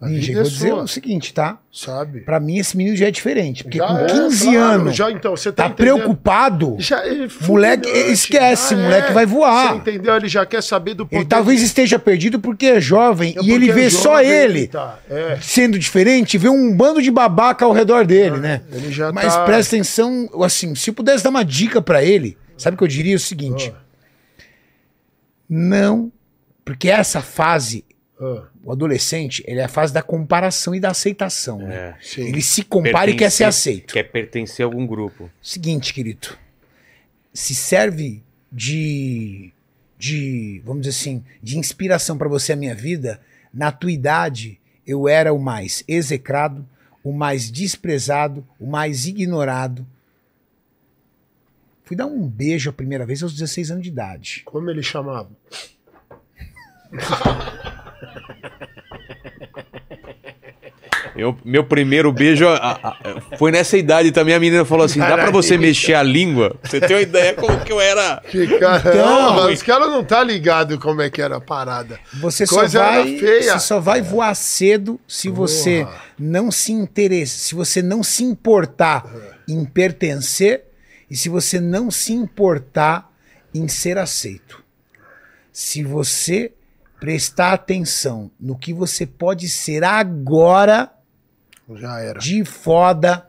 A 0.00 0.06
Ninja, 0.08 0.28
vida 0.28 0.40
é 0.40 0.42
vou 0.42 0.50
dizer 0.50 0.68
sua. 0.70 0.82
o 0.82 0.88
seguinte, 0.88 1.34
tá? 1.34 1.58
Sabe? 1.70 2.20
Pra 2.20 2.40
mim 2.40 2.56
esse 2.56 2.74
menino 2.74 2.96
já 2.96 3.08
é 3.08 3.10
diferente. 3.10 3.62
Porque 3.64 3.76
Já 3.76 3.86
com 3.86 3.98
é, 3.98 4.06
15 4.06 4.44
claro, 4.50 4.58
anos, 4.80 4.96
já, 4.96 5.10
então, 5.10 5.36
você 5.36 5.52
tá 5.52 5.64
tá 5.68 5.70
preocupado. 5.74 6.76
Já 6.78 7.04
é 7.06 7.28
Moleque, 7.46 7.86
fulminante, 7.86 8.12
esquece, 8.12 8.74
moleque 8.76 9.12
vai 9.12 9.26
voar. 9.26 9.72
Você 9.72 9.76
entendeu? 9.76 10.16
Ele 10.16 10.26
já 10.28 10.46
quer 10.46 10.62
saber 10.62 10.94
do 10.94 11.06
Ele 11.12 11.24
talvez 11.26 11.60
esteja 11.60 11.98
perdido 11.98 12.40
porque 12.40 12.64
é 12.66 12.80
jovem 12.80 13.34
É 13.36 13.42
e 13.42 13.50
ele 13.50 13.70
vê 13.70 13.86
é 13.86 13.90
só 13.90 14.22
ele 14.22 14.68
tá, 14.68 14.98
é. 15.08 15.38
sendo 15.42 15.78
diferente, 15.78 16.38
vê 16.38 16.48
um 16.48 16.74
bando 16.74 17.02
de 17.02 17.10
babaca 17.10 17.66
ao 17.66 17.72
redor 17.72 18.06
dele, 18.06 18.38
né? 18.38 18.62
ele 18.72 18.90
já 18.90 19.12
Mas 19.12 19.34
tá- 19.34 19.44
presta 19.44 19.76
atenção, 19.76 20.30
assim, 20.42 20.74
se 20.74 20.88
eu 20.88 20.94
pudesse 20.94 21.22
dar 21.22 21.28
uma 21.30 21.44
dica 21.44 21.82
pra 21.82 22.02
ele, 22.02 22.38
sabe 22.56 22.74
o 22.74 22.78
que 22.78 22.84
eu 22.84 22.88
diria? 22.88 23.16
O 23.16 23.20
seguinte: 23.20 23.70
não, 25.52 26.12
porque 26.64 26.88
essa 26.88 27.20
fase, 27.20 27.84
Ah, 28.20 28.44
o 28.62 28.70
adolescente, 28.70 29.42
ele 29.46 29.58
é 29.60 29.64
a 29.64 29.68
fase 29.68 29.92
da 29.92 30.02
comparação 30.02 30.74
e 30.74 30.78
da 30.80 30.90
aceitação. 30.90 31.58
né? 31.58 31.96
sim. 32.00 32.22
Ele 32.28 32.40
se 32.40 32.62
compara 32.62 33.10
e 33.10 33.16
quer 33.16 33.30
ser 33.30 33.44
aceito. 33.44 33.92
Quer 33.94 34.04
pertencer 34.04 34.62
a 34.62 34.66
algum 34.66 34.86
grupo. 34.86 35.28
Seguinte, 35.42 35.92
querido. 35.92 36.28
Se 37.32 37.54
serve 37.54 38.22
de, 38.52 39.52
de, 39.98 40.60
vamos 40.64 40.82
dizer 40.82 40.96
assim, 41.00 41.24
de 41.42 41.58
inspiração 41.58 42.16
pra 42.18 42.28
você 42.28 42.52
a 42.52 42.56
minha 42.56 42.74
vida, 42.74 43.20
na 43.52 43.72
tua 43.72 43.90
idade 43.90 44.58
eu 44.86 45.08
era 45.08 45.32
o 45.32 45.38
mais 45.38 45.82
execrado, 45.88 46.66
o 47.02 47.12
mais 47.12 47.50
desprezado, 47.50 48.46
o 48.58 48.66
mais 48.66 49.06
ignorado. 49.06 49.86
Fui 51.90 51.96
dar 51.96 52.06
um 52.06 52.24
beijo 52.28 52.70
a 52.70 52.72
primeira 52.72 53.04
vez 53.04 53.20
aos 53.20 53.32
16 53.32 53.72
anos 53.72 53.82
de 53.82 53.88
idade. 53.88 54.42
Como 54.44 54.70
ele 54.70 54.80
chamava? 54.80 55.28
Eu, 61.16 61.36
meu 61.44 61.64
primeiro 61.64 62.12
beijo 62.12 62.46
a- 62.46 62.56
a- 62.82 63.36
foi 63.36 63.50
nessa 63.50 63.76
idade 63.76 64.12
também. 64.12 64.34
A 64.34 64.40
menina 64.40 64.64
falou 64.64 64.84
assim: 64.84 65.00
dá 65.00 65.14
pra 65.18 65.30
você 65.30 65.58
mexer 65.58 65.94
a 65.94 66.02
língua? 66.02 66.56
Você 66.62 66.80
tem 66.80 66.96
uma 66.96 67.02
ideia 67.02 67.34
como 67.34 67.58
que 67.64 67.72
eu 67.72 67.80
era. 67.80 68.22
Que 68.28 68.46
cara, 68.58 68.78
Então- 68.78 69.06
não, 69.06 69.34
mas 69.34 69.58
os 69.58 69.62
caras 69.62 69.88
não 69.88 70.04
tá 70.04 70.22
ligado 70.22 70.78
como 70.78 71.02
é 71.02 71.10
que 71.10 71.20
era 71.20 71.36
a 71.36 71.40
parada. 71.40 71.98
Você 72.14 72.46
só, 72.46 72.60
Coisa 72.60 72.78
era 72.80 73.02
vai, 73.02 73.18
feia. 73.18 73.42
você 73.54 73.58
só 73.58 73.80
vai 73.80 74.00
voar 74.00 74.34
cedo 74.34 75.00
se 75.06 75.28
você 75.28 75.80
Porra. 75.84 76.00
não 76.18 76.50
se 76.50 76.72
interessa, 76.72 77.38
se 77.38 77.54
você 77.56 77.82
não 77.82 78.02
se 78.04 78.22
importar 78.22 79.04
em 79.48 79.64
pertencer 79.64 80.64
e 81.10 81.16
se 81.16 81.28
você 81.28 81.58
não 81.58 81.90
se 81.90 82.12
importar 82.12 83.10
em 83.52 83.66
ser 83.66 83.98
aceito. 83.98 84.62
Se 85.52 85.82
você 85.82 86.52
prestar 87.00 87.54
atenção 87.54 88.30
no 88.38 88.56
que 88.56 88.72
você 88.72 89.06
pode 89.06 89.48
ser 89.48 89.82
agora 89.82 90.92
Já 91.68 91.98
era. 91.98 92.18
de 92.18 92.44
foda, 92.44 93.28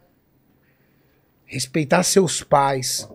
respeitar 1.46 2.04
seus 2.04 2.44
pais, 2.44 3.10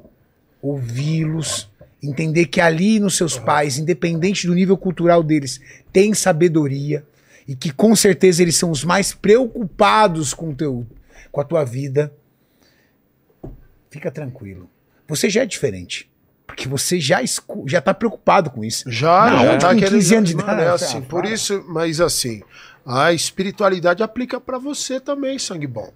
ouvi-los, 0.60 1.70
entender 2.02 2.46
que 2.46 2.60
ali 2.60 2.98
nos 2.98 3.16
seus 3.16 3.38
pais, 3.38 3.78
independente 3.78 4.46
do 4.46 4.54
nível 4.54 4.76
cultural 4.76 5.22
deles, 5.22 5.60
tem 5.92 6.14
sabedoria 6.14 7.06
e 7.46 7.54
que 7.54 7.70
com 7.70 7.94
certeza 7.94 8.42
eles 8.42 8.56
são 8.56 8.70
os 8.70 8.82
mais 8.82 9.12
preocupados 9.12 10.34
com, 10.34 10.54
teu, 10.54 10.86
com 11.30 11.40
a 11.40 11.44
tua 11.44 11.64
vida. 11.64 12.12
Fica 13.90 14.10
tranquilo. 14.10 14.68
Você 15.08 15.28
já 15.31 15.42
é 15.42 15.47
diferente. 15.47 16.10
Porque 16.47 16.68
você 16.68 17.00
já, 17.00 17.20
já 17.66 17.81
tá 17.81 17.92
preocupado 17.92 18.50
com 18.50 18.65
isso. 18.65 18.90
Já, 18.90 19.31
Não, 19.31 19.44
já 19.44 19.58
tá 19.58 19.68
com 19.74 19.78
querendo- 19.81 19.94
15 19.94 20.15
anos 20.15 20.28
de 20.31 20.34
idade? 20.36 20.60
É 20.62 20.68
assim, 20.68 21.02
por 21.02 21.23
para. 21.23 21.31
isso, 21.31 21.65
mas 21.68 22.00
assim, 22.00 22.42
a 22.84 23.12
espiritualidade 23.12 24.02
aplica 24.02 24.40
pra 24.40 24.56
você 24.58 25.00
também, 25.00 25.39
sangue 25.39 25.66
bom. 25.66 25.92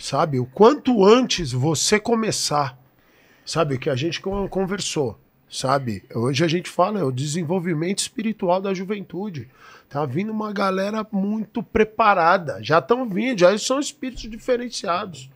Sabe? 0.00 0.38
O 0.40 0.46
quanto 0.46 1.04
antes 1.04 1.52
você 1.52 2.00
começar, 2.00 2.76
sabe? 3.44 3.74
O 3.74 3.78
que 3.78 3.90
a 3.90 3.94
gente 3.94 4.20
con- 4.20 4.48
conversou, 4.48 5.20
sabe? 5.48 6.02
Hoje 6.14 6.42
a 6.42 6.48
gente 6.48 6.70
fala 6.70 6.98
é 6.98 7.04
o 7.04 7.12
desenvolvimento 7.12 7.98
espiritual 7.98 8.60
da 8.62 8.72
juventude. 8.72 9.50
Tá 9.90 10.06
vindo 10.06 10.32
uma 10.32 10.52
galera 10.54 11.06
muito 11.12 11.62
preparada. 11.62 12.58
Já 12.62 12.78
estão 12.78 13.06
vindo, 13.06 13.38
já 13.40 13.56
são 13.58 13.78
espíritos 13.78 14.22
diferenciados, 14.28 15.28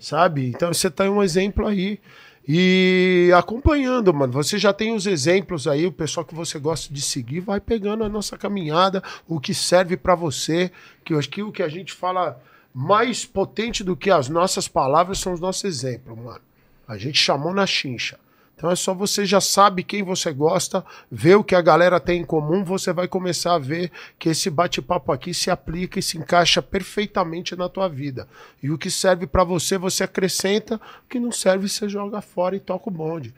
sabe? 0.00 0.48
Então 0.48 0.72
você 0.72 0.90
tá 0.90 1.08
um 1.08 1.22
exemplo 1.22 1.66
aí. 1.66 2.00
E 2.48 3.30
acompanhando, 3.36 4.12
mano. 4.12 4.32
Você 4.32 4.58
já 4.58 4.72
tem 4.72 4.92
os 4.92 5.06
exemplos 5.06 5.68
aí, 5.68 5.86
o 5.86 5.92
pessoal 5.92 6.26
que 6.26 6.34
você 6.34 6.58
gosta 6.58 6.92
de 6.92 7.00
seguir, 7.00 7.38
vai 7.38 7.60
pegando 7.60 8.02
a 8.02 8.08
nossa 8.08 8.36
caminhada, 8.36 9.02
o 9.28 9.38
que 9.38 9.54
serve 9.54 9.96
pra 9.96 10.16
você, 10.16 10.72
que 11.04 11.12
eu 11.12 11.18
acho 11.18 11.28
que 11.28 11.42
o 11.42 11.52
que 11.52 11.62
a 11.62 11.68
gente 11.68 11.92
fala 11.92 12.42
mais 12.74 13.24
potente 13.24 13.84
do 13.84 13.96
que 13.96 14.10
as 14.10 14.28
nossas 14.28 14.66
palavras 14.66 15.18
são 15.18 15.32
os 15.32 15.40
nossos 15.40 15.64
exemplos, 15.64 16.18
mano. 16.18 16.40
A 16.88 16.96
gente 16.96 17.18
chamou 17.18 17.54
na 17.54 17.66
chincha. 17.66 18.18
Então 18.60 18.70
é 18.70 18.76
só 18.76 18.92
você 18.92 19.24
já 19.24 19.40
sabe 19.40 19.82
quem 19.82 20.02
você 20.02 20.30
gosta, 20.34 20.84
vê 21.10 21.34
o 21.34 21.42
que 21.42 21.54
a 21.54 21.62
galera 21.62 21.98
tem 21.98 22.20
em 22.20 22.24
comum, 22.26 22.62
você 22.62 22.92
vai 22.92 23.08
começar 23.08 23.54
a 23.54 23.58
ver 23.58 23.90
que 24.18 24.28
esse 24.28 24.50
bate-papo 24.50 25.10
aqui 25.12 25.32
se 25.32 25.50
aplica 25.50 25.98
e 25.98 26.02
se 26.02 26.18
encaixa 26.18 26.60
perfeitamente 26.60 27.56
na 27.56 27.70
tua 27.70 27.88
vida. 27.88 28.28
E 28.62 28.70
o 28.70 28.76
que 28.76 28.90
serve 28.90 29.26
pra 29.26 29.44
você, 29.44 29.78
você 29.78 30.04
acrescenta, 30.04 30.74
o 30.76 31.08
que 31.08 31.18
não 31.18 31.32
serve, 31.32 31.70
você 31.70 31.88
joga 31.88 32.20
fora 32.20 32.54
e 32.54 32.60
toca 32.60 32.90
o 32.90 32.92
bonde. 32.92 33.32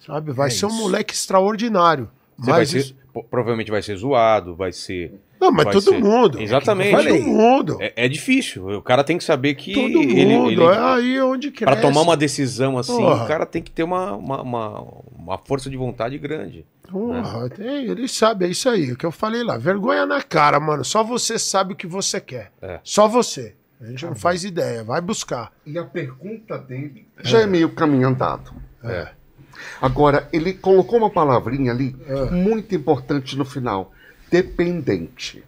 Sabe? 0.00 0.32
Vai 0.32 0.48
É 0.48 0.50
ser 0.50 0.64
um 0.64 0.70
isso. 0.70 0.78
moleque 0.78 1.12
extraordinário. 1.12 2.08
Você 2.38 2.50
vai 2.50 2.60
Mas 2.60 2.70
ser- 2.70 2.78
isso- 2.78 2.94
provavelmente 3.30 3.70
vai 3.70 3.82
ser 3.82 3.96
zoado, 3.98 4.54
vai 4.54 4.72
ser. 4.72 5.12
Não, 5.44 5.52
mas 5.52 5.64
todo 5.72 5.80
ser- 5.82 5.98
mundo. 6.00 6.40
Exatamente. 6.40 6.94
É 6.94 7.18
Todo 7.18 7.22
mundo. 7.26 7.76
É, 7.80 7.92
é 7.96 8.08
difícil. 8.08 8.68
O 8.78 8.82
cara 8.82 9.02
tem 9.04 9.18
que 9.18 9.24
saber 9.24 9.54
que 9.54 9.72
Todo 9.74 10.02
ele, 10.02 10.26
mundo. 10.26 10.50
ele- 10.50 10.62
é 10.64 10.78
aí 10.78 11.20
onde 11.20 11.50
cresce. 11.50 11.72
Pra 11.72 11.80
tomar 11.80 12.02
uma 12.02 12.16
decisão 12.16 12.78
assim, 12.78 12.96
Porra. 12.96 13.24
o 13.24 13.28
cara 13.28 13.44
tem 13.46 13.62
que 13.62 13.70
ter 13.70 13.82
uma, 13.82 14.12
uma, 14.12 14.42
uma, 14.42 14.86
uma 15.16 15.38
força 15.38 15.68
de 15.70 15.76
vontade 15.76 16.16
grande. 16.18 16.64
Porra, 16.88 17.48
tem, 17.50 17.86
ele 17.86 18.06
sabe, 18.08 18.44
é 18.44 18.48
isso 18.48 18.68
aí. 18.68 18.92
O 18.92 18.96
que 18.96 19.06
eu 19.06 19.10
falei 19.12 19.42
lá. 19.42 19.56
Vergonha 19.56 20.04
na 20.06 20.22
cara, 20.22 20.60
mano. 20.60 20.84
Só 20.84 21.02
você 21.02 21.38
sabe 21.38 21.72
o 21.72 21.76
que 21.76 21.86
você 21.86 22.20
quer. 22.20 22.52
É. 22.60 22.78
Só 22.84 23.08
você. 23.08 23.54
A 23.80 23.86
gente 23.86 24.04
não 24.06 24.14
faz 24.14 24.44
ideia. 24.44 24.84
Vai 24.84 25.00
buscar. 25.00 25.50
E 25.66 25.76
a 25.78 25.84
pergunta 25.84 26.56
dele 26.56 27.06
já 27.22 27.40
é 27.40 27.46
meio 27.46 27.68
caminho 27.70 28.08
andado. 28.08 28.52
É. 28.82 29.08
Agora, 29.80 30.28
ele 30.32 30.52
colocou 30.52 30.98
uma 30.98 31.10
palavrinha 31.10 31.72
ali 31.72 31.94
É. 32.06 32.30
muito 32.30 32.74
importante 32.74 33.36
no 33.36 33.44
final: 33.44 33.92
dependente. 34.42 35.44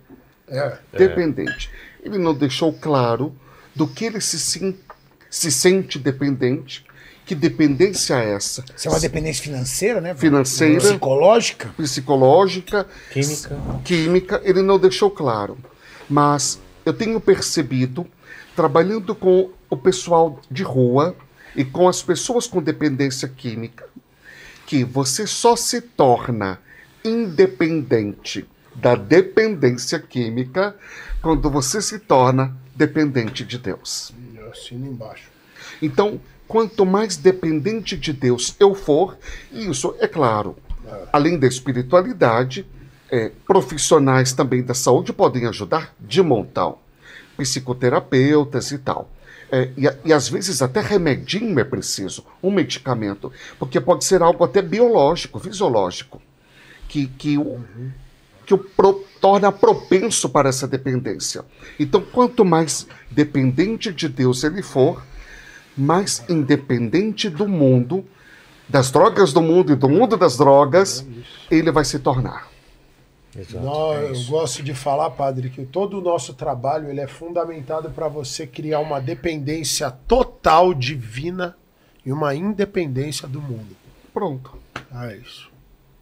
É. 0.48 0.78
Dependente. 0.96 1.68
Ele 2.04 2.18
não 2.18 2.32
deixou 2.32 2.72
claro 2.72 3.34
do 3.74 3.86
que 3.88 4.04
ele 4.04 4.20
se, 4.20 4.38
sim- 4.38 4.78
se 5.28 5.50
sente 5.50 5.98
dependente, 5.98 6.84
que 7.24 7.34
dependência 7.34 8.14
é 8.14 8.34
essa? 8.34 8.64
Isso 8.76 8.86
é 8.86 8.90
uma 8.92 9.00
dependência 9.00 9.42
financeira, 9.42 10.00
né? 10.00 10.14
Financeira. 10.14 10.78
Psicológica. 10.80 11.68
Psicológica, 11.76 12.86
Química. 13.10 13.58
química, 13.84 14.40
ele 14.44 14.62
não 14.62 14.78
deixou 14.78 15.10
claro. 15.10 15.58
Mas 16.08 16.60
eu 16.84 16.92
tenho 16.92 17.20
percebido, 17.20 18.06
trabalhando 18.54 19.12
com 19.16 19.50
o 19.68 19.76
pessoal 19.76 20.40
de 20.48 20.62
rua 20.62 21.16
e 21.56 21.64
com 21.64 21.88
as 21.88 22.00
pessoas 22.00 22.46
com 22.46 22.62
dependência 22.62 23.26
química, 23.26 23.84
que 24.64 24.84
você 24.84 25.26
só 25.26 25.56
se 25.56 25.80
torna 25.80 26.60
independente 27.04 28.46
da 28.80 28.94
dependência 28.94 29.98
química 29.98 30.74
quando 31.22 31.50
você 31.50 31.80
se 31.80 31.98
torna 31.98 32.56
dependente 32.74 33.44
de 33.44 33.58
Deus. 33.58 34.12
Assina 34.50 34.86
embaixo. 34.86 35.28
Então, 35.82 36.20
quanto 36.46 36.86
mais 36.86 37.16
dependente 37.16 37.96
de 37.96 38.12
Deus 38.12 38.54
eu 38.60 38.74
for, 38.74 39.18
e 39.52 39.68
isso 39.68 39.94
é 39.98 40.06
claro, 40.06 40.56
além 41.12 41.38
da 41.38 41.46
espiritualidade, 41.46 42.66
é, 43.10 43.30
profissionais 43.46 44.32
também 44.32 44.62
da 44.62 44.74
saúde 44.74 45.12
podem 45.12 45.46
ajudar 45.46 45.94
de 46.00 46.22
montão, 46.22 46.78
psicoterapeutas 47.36 48.70
e 48.70 48.78
tal. 48.78 49.10
É, 49.50 49.70
e, 49.76 50.08
e 50.08 50.12
às 50.12 50.28
vezes 50.28 50.60
até 50.60 50.80
remedinho 50.80 51.58
é 51.60 51.64
preciso, 51.64 52.24
um 52.42 52.50
medicamento, 52.50 53.32
porque 53.58 53.80
pode 53.80 54.04
ser 54.04 54.22
algo 54.22 54.42
até 54.44 54.60
biológico, 54.60 55.38
fisiológico, 55.38 56.20
que, 56.88 57.06
que 57.06 57.38
o- 57.38 57.60
que 58.46 58.54
o 58.54 58.58
pro- 58.58 59.04
torna 59.20 59.50
propenso 59.50 60.28
para 60.28 60.48
essa 60.48 60.68
dependência. 60.68 61.44
Então, 61.78 62.00
quanto 62.00 62.44
mais 62.44 62.86
dependente 63.10 63.92
de 63.92 64.08
Deus 64.08 64.44
ele 64.44 64.62
for, 64.62 65.02
mais 65.76 66.24
independente 66.28 67.28
do 67.28 67.46
mundo, 67.48 68.04
das 68.68 68.90
drogas 68.90 69.32
do 69.32 69.42
mundo 69.42 69.72
e 69.72 69.76
do 69.76 69.88
mundo 69.88 70.16
das 70.16 70.36
drogas, 70.36 71.04
ele 71.50 71.70
vai 71.70 71.84
se 71.84 71.98
tornar. 71.98 72.48
Não, 73.52 73.92
eu 73.92 74.24
gosto 74.24 74.62
de 74.62 74.72
falar, 74.72 75.10
padre, 75.10 75.50
que 75.50 75.66
todo 75.66 75.98
o 75.98 76.00
nosso 76.00 76.32
trabalho 76.32 76.88
ele 76.88 77.00
é 77.00 77.06
fundamentado 77.06 77.90
para 77.90 78.08
você 78.08 78.46
criar 78.46 78.78
uma 78.80 78.98
dependência 78.98 79.90
total 79.90 80.72
divina 80.72 81.54
e 82.04 82.10
uma 82.12 82.34
independência 82.34 83.28
do 83.28 83.42
mundo. 83.42 83.76
Pronto. 84.14 84.56
É 85.02 85.16
isso. 85.16 85.50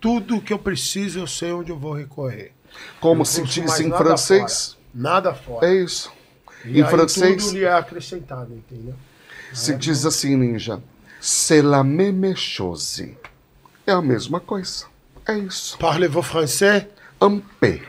Tudo 0.05 0.39
que 0.39 0.53
eu 0.53 0.59
preciso, 0.59 1.19
eu 1.19 1.27
sei 1.27 1.51
onde 1.51 1.71
eu 1.71 1.79
vou 1.79 1.95
recorrer. 1.95 2.53
Como 3.01 3.25
se 3.25 3.43
diz 3.43 3.81
em 3.81 3.91
francês, 3.91 4.75
fora. 4.75 4.85
Nada 4.95 5.35
fora. 5.35 5.67
é 5.67 5.77
isso. 5.77 6.13
E 6.63 6.79
em 6.79 6.83
aí 6.83 6.91
francês, 6.91 7.43
tudo 7.43 7.57
lhe 7.57 7.65
é 7.65 7.73
acrescentado, 7.73 8.53
entendeu? 8.53 8.95
se 9.51 9.75
diz 9.75 10.05
assim, 10.05 10.37
ninja, 10.37 10.83
c'est 11.23 11.63
la 11.63 11.83
même 11.83 12.37
chose. 12.37 13.17
É 13.87 13.93
a 13.93 14.03
mesma 14.03 14.41
coisa. 14.41 14.85
É 15.27 15.39
isso. 15.39 15.79
Parlez-vous 15.79 16.23
français? 16.23 16.87
Un 17.19 17.41
peu. 17.59 17.81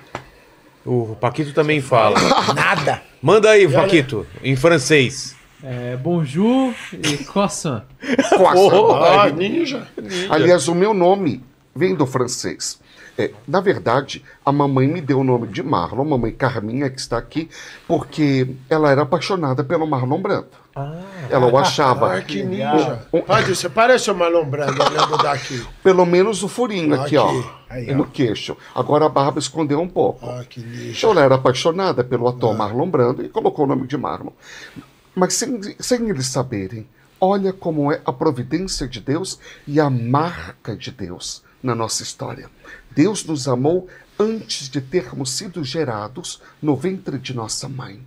O 0.86 1.18
Paquito 1.20 1.52
também 1.52 1.82
fala. 1.82 2.18
Nada. 2.56 3.04
Manda 3.22 3.50
aí, 3.50 3.68
Paquito, 3.68 4.26
em 4.42 4.56
francês. 4.56 5.36
É, 5.62 5.98
bonjour 5.98 6.74
e 6.94 7.18
croissant. 7.26 7.84
Croissant. 8.30 9.04
Ah, 9.04 9.30
ninja. 9.30 9.86
Aliás, 10.30 10.70
o 10.70 10.74
meu 10.74 10.94
nome 10.94 11.44
vem 11.76 11.94
do 11.94 12.06
francês. 12.06 12.80
É, 13.18 13.32
na 13.48 13.62
verdade, 13.62 14.24
a 14.46 14.52
mamãe 14.52 14.88
me 14.88 15.00
deu 15.00 15.20
o 15.20 15.24
nome 15.24 15.48
de 15.48 15.64
Marlon, 15.64 16.04
mamãe 16.04 16.32
Carminha, 16.32 16.90
que 16.90 17.00
está 17.00 17.18
aqui, 17.18 17.50
porque 17.88 18.56
ela 18.70 18.90
era 18.92 19.04
apaixonada 19.04 19.64
pelo 19.64 19.86
Marlon 19.88 20.22
Brando. 20.22 20.48
ela 21.30 21.48
o 21.48 21.58
achava, 21.58 22.14
Ah, 22.18 22.22
que 22.22 22.44
ninja. 22.44 23.08
Um- 23.14 23.22
Padre, 23.22 23.56
você 23.56 23.70
parece 23.70 24.12
o 24.12 24.16
Marlon 24.16 24.44
Brando 24.46 24.82
olhando 24.84 25.18
daqui. 25.18 25.66
pelo 25.82 26.06
menos 26.06 26.44
o 26.44 26.50
furinho 26.50 26.94
aqui, 26.96 27.16
Aqui. 27.16 27.18
ó, 27.18 27.44
Aí, 27.70 27.94
no 27.94 28.06
queixo. 28.06 28.58
Agora 28.74 29.06
a 29.06 29.10
barba 29.10 29.40
escondeu 29.40 29.80
um 29.80 29.88
pouco. 29.88 30.26
Ah, 30.30 30.44
que 30.50 30.60
ninja. 30.60 30.98
Então 30.98 31.12
ela 31.12 31.22
era 31.22 31.36
apaixonada 31.36 32.04
pelo 32.04 32.28
ator 32.28 32.54
Marlon 32.58 32.90
Brando 32.90 33.24
e 33.24 33.30
colocou 33.30 33.64
o 33.64 33.68
nome 33.70 33.88
de 33.88 33.96
Marlon. 33.98 34.32
Mas 35.16 35.34
sem, 35.36 35.62
sem 35.80 36.10
eles 36.10 36.28
saberem, 36.28 36.86
olha 37.22 37.54
como 37.54 37.90
é 37.94 38.02
a 38.06 38.12
providência 38.12 38.86
de 38.86 39.00
Deus 39.00 39.40
e 39.66 39.80
a 39.80 39.90
marca 39.90 40.76
de 40.76 40.92
Deus 40.92 41.45
na 41.66 41.76
nossa 41.76 42.04
história. 42.04 42.50
Deus 42.92 43.26
nos 43.26 43.48
amou 43.48 43.90
antes 44.18 44.70
de 44.70 44.80
termos 44.80 45.32
sido 45.32 45.64
gerados 45.64 46.42
no 46.62 46.76
ventre 46.76 47.18
de 47.18 47.34
nossa 47.34 47.68
mãe. 47.68 48.00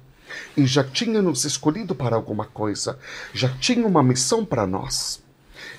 E 0.56 0.66
já 0.66 0.84
tinha 0.84 1.20
nos 1.20 1.44
escolhido 1.44 1.94
para 1.94 2.14
alguma 2.14 2.44
coisa, 2.44 2.98
já 3.34 3.48
tinha 3.58 3.86
uma 3.86 4.02
missão 4.02 4.44
para 4.44 4.66
nós. 4.66 5.22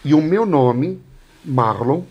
E 0.03 0.13
o 0.13 0.21
meu 0.21 0.45
nome, 0.45 1.01
Marlon, 1.43 2.03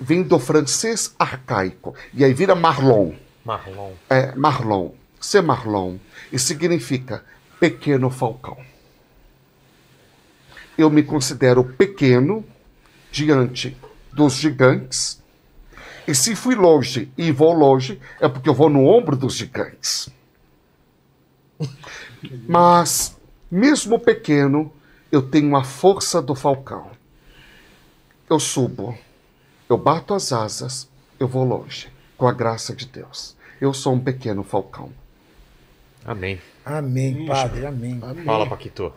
vem 0.00 0.22
do 0.22 0.38
francês 0.38 1.14
arcaico. 1.18 1.94
E 2.14 2.24
aí 2.24 2.32
vira 2.32 2.54
Marlon 2.54 3.14
Marlon. 3.44 3.92
é 4.10 4.34
Marlon, 4.34 4.90
ser 5.20 5.42
Marlon, 5.42 5.96
e 6.32 6.38
significa 6.38 7.24
pequeno 7.58 8.10
falcão. 8.10 8.58
Eu 10.76 10.90
me 10.90 11.02
considero 11.02 11.64
pequeno 11.64 12.44
diante 13.10 13.76
dos 14.16 14.32
gigantes, 14.34 15.22
e 16.08 16.14
se 16.14 16.34
fui 16.34 16.54
longe 16.54 17.12
e 17.18 17.30
vou 17.30 17.52
longe, 17.52 18.00
é 18.18 18.26
porque 18.28 18.48
eu 18.48 18.54
vou 18.54 18.70
no 18.70 18.86
ombro 18.86 19.14
dos 19.14 19.34
gigantes. 19.34 20.08
Mas, 22.48 23.16
mesmo 23.50 24.00
pequeno, 24.00 24.72
eu 25.12 25.20
tenho 25.20 25.54
a 25.54 25.62
força 25.62 26.22
do 26.22 26.34
falcão. 26.34 26.90
Eu 28.28 28.40
subo, 28.40 28.96
eu 29.68 29.76
bato 29.76 30.14
as 30.14 30.32
asas, 30.32 30.88
eu 31.20 31.28
vou 31.28 31.44
longe, 31.44 31.88
com 32.16 32.26
a 32.26 32.32
graça 32.32 32.74
de 32.74 32.86
Deus. 32.86 33.36
Eu 33.60 33.74
sou 33.74 33.92
um 33.92 34.00
pequeno 34.00 34.42
falcão. 34.42 34.90
Amém. 36.04 36.40
Amém, 36.64 37.26
padre, 37.26 37.66
amém. 37.66 38.00
Fala, 38.24 38.48
Paquito. 38.48 38.92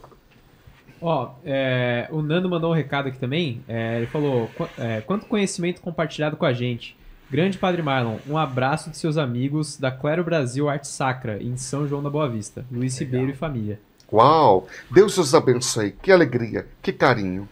Ó, 1.02 1.32
é, 1.46 2.08
o 2.12 2.22
Nando 2.22 2.50
mandou 2.50 2.72
um 2.72 2.76
recado 2.76 3.08
aqui 3.08 3.18
também. 3.18 3.62
É, 3.68 3.98
ele 3.98 4.08
falou: 4.08 4.50
"Qu- 4.58 4.70
é, 4.78 5.02
quanto 5.02 5.26
conhecimento 5.26 5.82
compartilhado 5.82 6.36
com 6.38 6.46
a 6.46 6.54
gente. 6.54 6.96
Grande 7.32 7.58
Padre 7.60 7.82
Marlon, 7.84 8.18
um 8.28 8.38
abraço 8.38 8.90
de 8.90 8.98
seus 8.98 9.16
amigos 9.18 9.78
da 9.78 9.92
Clero 9.92 10.24
Brasil 10.24 10.68
Arte 10.68 10.88
Sacra, 10.88 11.42
em 11.42 11.56
São 11.58 11.88
João 11.88 12.02
da 12.02 12.10
Boa 12.10 12.28
Vista. 12.28 12.66
Luiz 12.72 12.98
Ribeiro 13.00 13.30
e 13.30 13.36
família. 13.36 13.80
Uau! 14.12 14.68
Deus 14.90 15.16
os 15.20 15.36
abençoe. 15.36 15.92
Que 16.02 16.12
alegria, 16.12 16.66
que 16.82 16.92
carinho. 16.92 17.48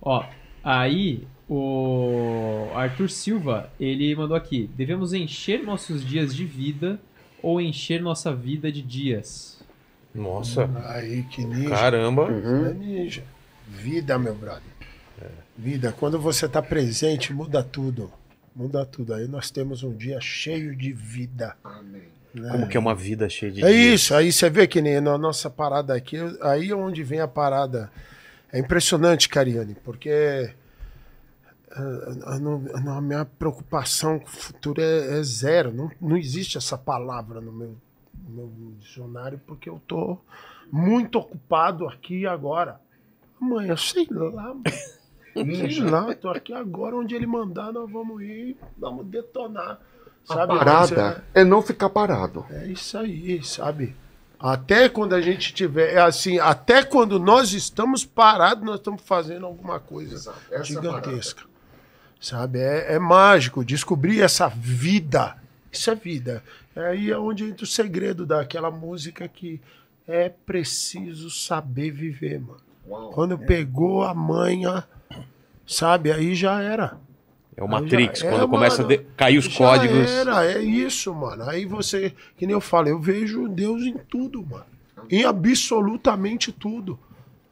Ó, 0.00 0.24
aí 0.62 1.26
o 1.48 2.68
Arthur 2.74 3.10
Silva, 3.10 3.68
ele 3.80 4.14
mandou 4.14 4.36
aqui: 4.36 4.70
devemos 4.76 5.12
encher 5.12 5.62
nossos 5.64 6.04
dias 6.06 6.34
de 6.34 6.44
vida 6.44 7.00
ou 7.42 7.60
encher 7.60 8.00
nossa 8.00 8.32
vida 8.34 8.70
de 8.70 8.80
dias? 8.80 9.53
Nossa, 10.14 10.68
Aí, 10.90 11.22
que 11.24 11.44
ninja. 11.44 11.70
caramba. 11.70 12.24
Uhum. 12.30 12.66
É 12.66 12.72
ninja. 12.74 13.24
Vida, 13.66 14.18
meu 14.18 14.34
brother. 14.34 14.62
Vida. 15.56 15.92
Quando 15.98 16.18
você 16.18 16.46
está 16.46 16.62
presente, 16.62 17.32
muda 17.32 17.62
tudo. 17.62 18.12
Muda 18.54 18.84
tudo. 18.86 19.14
Aí 19.14 19.26
nós 19.26 19.50
temos 19.50 19.82
um 19.82 19.92
dia 19.92 20.20
cheio 20.20 20.76
de 20.76 20.92
vida. 20.92 21.56
Amém. 21.64 22.02
Como 22.50 22.68
que 22.68 22.76
é 22.76 22.80
uma 22.80 22.94
vida 22.94 23.28
cheia 23.28 23.50
de 23.52 23.64
É 23.64 23.68
dias. 23.70 24.00
isso. 24.00 24.14
Aí 24.14 24.32
você 24.32 24.50
vê 24.50 24.66
que 24.66 24.82
nem 24.82 25.00
na 25.00 25.16
nossa 25.16 25.48
parada 25.48 25.94
aqui, 25.94 26.16
aí 26.42 26.70
é 26.70 26.74
onde 26.74 27.02
vem 27.04 27.20
a 27.20 27.28
parada. 27.28 27.90
É 28.52 28.58
impressionante, 28.58 29.28
Cariane, 29.28 29.76
porque 29.84 30.50
ah, 31.70 31.80
a, 32.26 32.34
a- 32.34 32.98
a 32.98 33.00
minha 33.00 33.24
preocupação 33.24 34.18
com 34.18 34.26
o 34.26 34.30
futuro 34.30 34.80
é, 34.80 35.18
é 35.18 35.22
zero. 35.22 35.72
Não, 35.72 35.90
não 36.00 36.16
existe 36.16 36.58
essa 36.58 36.76
palavra 36.78 37.40
no 37.40 37.52
meu, 37.52 37.76
meu 38.28 38.50
dicionário, 38.78 39.40
porque 39.46 39.68
eu 39.68 39.80
tô 39.86 40.18
muito 40.70 41.18
ocupado 41.18 41.88
aqui 41.88 42.26
agora. 42.26 42.80
Amanhã, 43.40 43.76
sei 43.76 44.06
lá, 44.10 44.54
sei 45.34 45.80
lá, 45.80 46.14
tô 46.14 46.30
aqui 46.30 46.52
agora, 46.52 46.96
onde 46.96 47.14
ele 47.14 47.26
mandar, 47.26 47.72
nós 47.72 47.90
vamos 47.90 48.22
ir, 48.22 48.56
vamos 48.78 49.06
detonar. 49.06 49.80
A 50.28 50.34
Sabe? 50.34 50.56
parada 50.56 51.24
é 51.34 51.44
não 51.44 51.60
ficar 51.60 51.90
parado. 51.90 52.46
É 52.50 52.66
isso 52.66 52.96
aí, 52.96 53.44
sabe? 53.44 53.94
Até 54.38 54.88
quando 54.88 55.14
a 55.14 55.20
gente 55.20 55.52
tiver, 55.54 55.94
é 55.94 56.00
assim, 56.00 56.38
até 56.38 56.82
quando 56.82 57.18
nós 57.18 57.52
estamos 57.52 58.04
parados, 58.04 58.64
nós 58.64 58.76
estamos 58.76 59.02
fazendo 59.02 59.46
alguma 59.46 59.78
coisa 59.78 60.34
é 60.50 60.58
a 60.58 60.62
gigantesca. 60.62 61.44
sabe? 62.20 62.58
É, 62.58 62.94
é 62.94 62.98
mágico 62.98 63.64
descobrir 63.64 64.22
essa 64.22 64.48
vida. 64.48 65.36
Isso 65.74 65.90
é 65.90 65.94
vida. 65.94 66.42
É 66.74 66.86
aí 66.88 67.10
é 67.10 67.18
onde 67.18 67.44
entra 67.44 67.64
o 67.64 67.66
segredo 67.66 68.24
daquela 68.26 68.70
música 68.70 69.26
que 69.28 69.60
é 70.06 70.28
preciso 70.28 71.30
saber 71.30 71.90
viver, 71.90 72.40
mano. 72.40 72.60
Uau. 72.86 73.10
Quando 73.10 73.38
pegou 73.38 74.02
a 74.04 74.12
manha, 74.14 74.84
sabe? 75.66 76.12
Aí 76.12 76.34
já 76.34 76.60
era. 76.60 76.98
É 77.56 77.62
o 77.62 77.68
Matrix, 77.68 78.18
já- 78.20 78.30
quando 78.30 78.44
é, 78.44 78.48
começa 78.48 78.82
a 78.82 78.84
mano, 78.84 78.96
de- 78.98 79.04
cair 79.16 79.38
os 79.38 79.44
já 79.44 79.56
códigos. 79.56 80.10
Era, 80.10 80.44
é 80.44 80.60
isso, 80.60 81.14
mano. 81.14 81.44
Aí 81.48 81.64
você, 81.64 82.12
que 82.36 82.46
nem 82.46 82.52
eu 82.54 82.60
falo, 82.60 82.88
eu 82.88 82.98
vejo 83.00 83.48
Deus 83.48 83.82
em 83.82 83.96
tudo, 83.96 84.44
mano. 84.44 84.66
Em 85.10 85.24
absolutamente 85.24 86.50
tudo. 86.50 86.98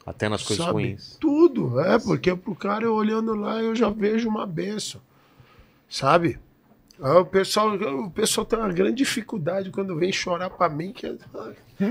Até 0.05 0.27
nas 0.27 0.43
coisas 0.43 0.65
sabe? 0.65 0.73
ruins. 0.83 1.17
Tudo, 1.19 1.79
é, 1.79 1.97
porque 1.97 2.35
pro 2.35 2.53
cara 2.53 2.83
eu 2.83 2.93
olhando 2.93 3.33
lá 3.33 3.61
eu 3.61 3.73
já 3.73 3.89
vejo 3.89 4.27
uma 4.27 4.45
benção. 4.45 4.99
Sabe? 5.89 6.37
Aí 7.03 7.11
o 7.17 7.25
pessoal, 7.25 7.75
o 7.75 8.09
pessoal 8.09 8.45
tem 8.45 8.57
uma 8.57 8.71
grande 8.71 8.95
dificuldade 8.95 9.69
quando 9.71 9.93
vem 9.97 10.09
chorar 10.09 10.49
pra 10.49 10.69
mim, 10.69 10.93
que 10.93 11.05
é- 11.05 11.15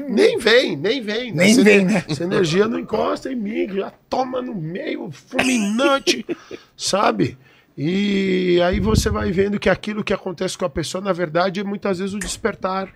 nem 0.09 0.39
vem, 0.39 0.75
nem 0.75 1.03
vem. 1.03 1.31
Nem 1.31 1.51
Essa 1.53 1.63
vem, 1.63 1.85
né? 1.85 2.03
Essa 2.09 2.25
energia 2.25 2.67
não 2.67 2.79
encosta 2.79 3.31
em 3.31 3.37
mim, 3.37 3.69
já 3.69 3.93
toma 4.09 4.41
no 4.41 4.55
meio, 4.55 5.11
fulminante, 5.11 6.25
sabe? 6.75 7.37
E 7.77 8.59
aí 8.65 8.81
você 8.81 9.11
vai 9.11 9.31
vendo 9.31 9.61
que 9.61 9.69
aquilo 9.69 10.03
que 10.03 10.15
acontece 10.15 10.57
com 10.57 10.65
a 10.65 10.71
pessoa, 10.71 11.05
na 11.05 11.13
verdade, 11.13 11.61
é 11.61 11.65
muitas 11.65 11.99
vezes 11.99 12.15
o 12.15 12.19
despertar, 12.19 12.89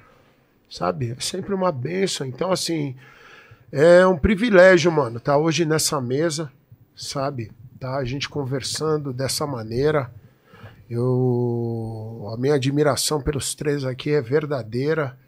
sabe? 0.70 1.14
É 1.18 1.20
sempre 1.20 1.52
uma 1.52 1.70
benção. 1.70 2.26
Então, 2.26 2.50
assim, 2.50 2.96
é 3.70 4.06
um 4.06 4.16
privilégio, 4.16 4.90
mano, 4.90 5.20
tá 5.20 5.36
hoje 5.36 5.66
nessa 5.66 6.00
mesa, 6.00 6.50
sabe? 6.94 7.52
Tá 7.78 7.96
a 7.96 8.04
gente 8.06 8.26
conversando 8.26 9.12
dessa 9.12 9.46
maneira. 9.46 10.10
Eu 10.88 12.30
a 12.32 12.36
minha 12.36 12.54
admiração 12.54 13.20
pelos 13.20 13.54
três 13.54 13.84
aqui 13.84 14.10
é 14.10 14.20
verdadeira. 14.20 15.18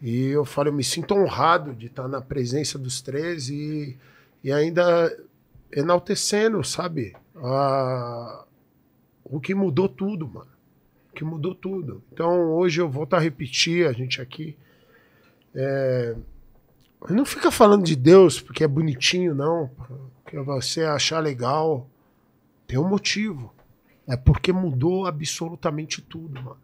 E 0.00 0.26
eu 0.26 0.44
falo, 0.44 0.68
eu 0.68 0.72
me 0.72 0.84
sinto 0.84 1.14
honrado 1.14 1.74
de 1.74 1.86
estar 1.86 2.06
na 2.08 2.20
presença 2.20 2.78
dos 2.78 3.00
três 3.00 3.48
e, 3.48 3.96
e 4.42 4.52
ainda 4.52 5.16
enaltecendo, 5.72 6.62
sabe? 6.64 7.14
A- 7.36 8.44
o 9.24 9.40
que 9.40 9.54
mudou 9.54 9.88
tudo, 9.88 10.28
mano. 10.28 10.50
que 11.14 11.24
mudou 11.24 11.54
tudo. 11.54 12.02
Então 12.12 12.50
hoje 12.52 12.80
eu 12.80 12.88
volto 12.90 13.14
a 13.14 13.18
repetir 13.20 13.86
a 13.86 13.92
gente 13.92 14.20
aqui. 14.20 14.56
É, 15.54 16.16
não 17.08 17.24
fica 17.24 17.50
falando 17.50 17.84
de 17.84 17.94
Deus 17.96 18.40
porque 18.40 18.64
é 18.64 18.68
bonitinho, 18.68 19.34
não. 19.34 19.70
Porque 20.22 20.38
você 20.40 20.82
achar 20.82 21.20
legal. 21.20 21.88
Tem 22.66 22.78
um 22.78 22.88
motivo. 22.88 23.53
É 24.06 24.16
porque 24.16 24.52
mudou 24.52 25.06
absolutamente 25.06 26.02
tudo, 26.02 26.42
mano. 26.42 26.58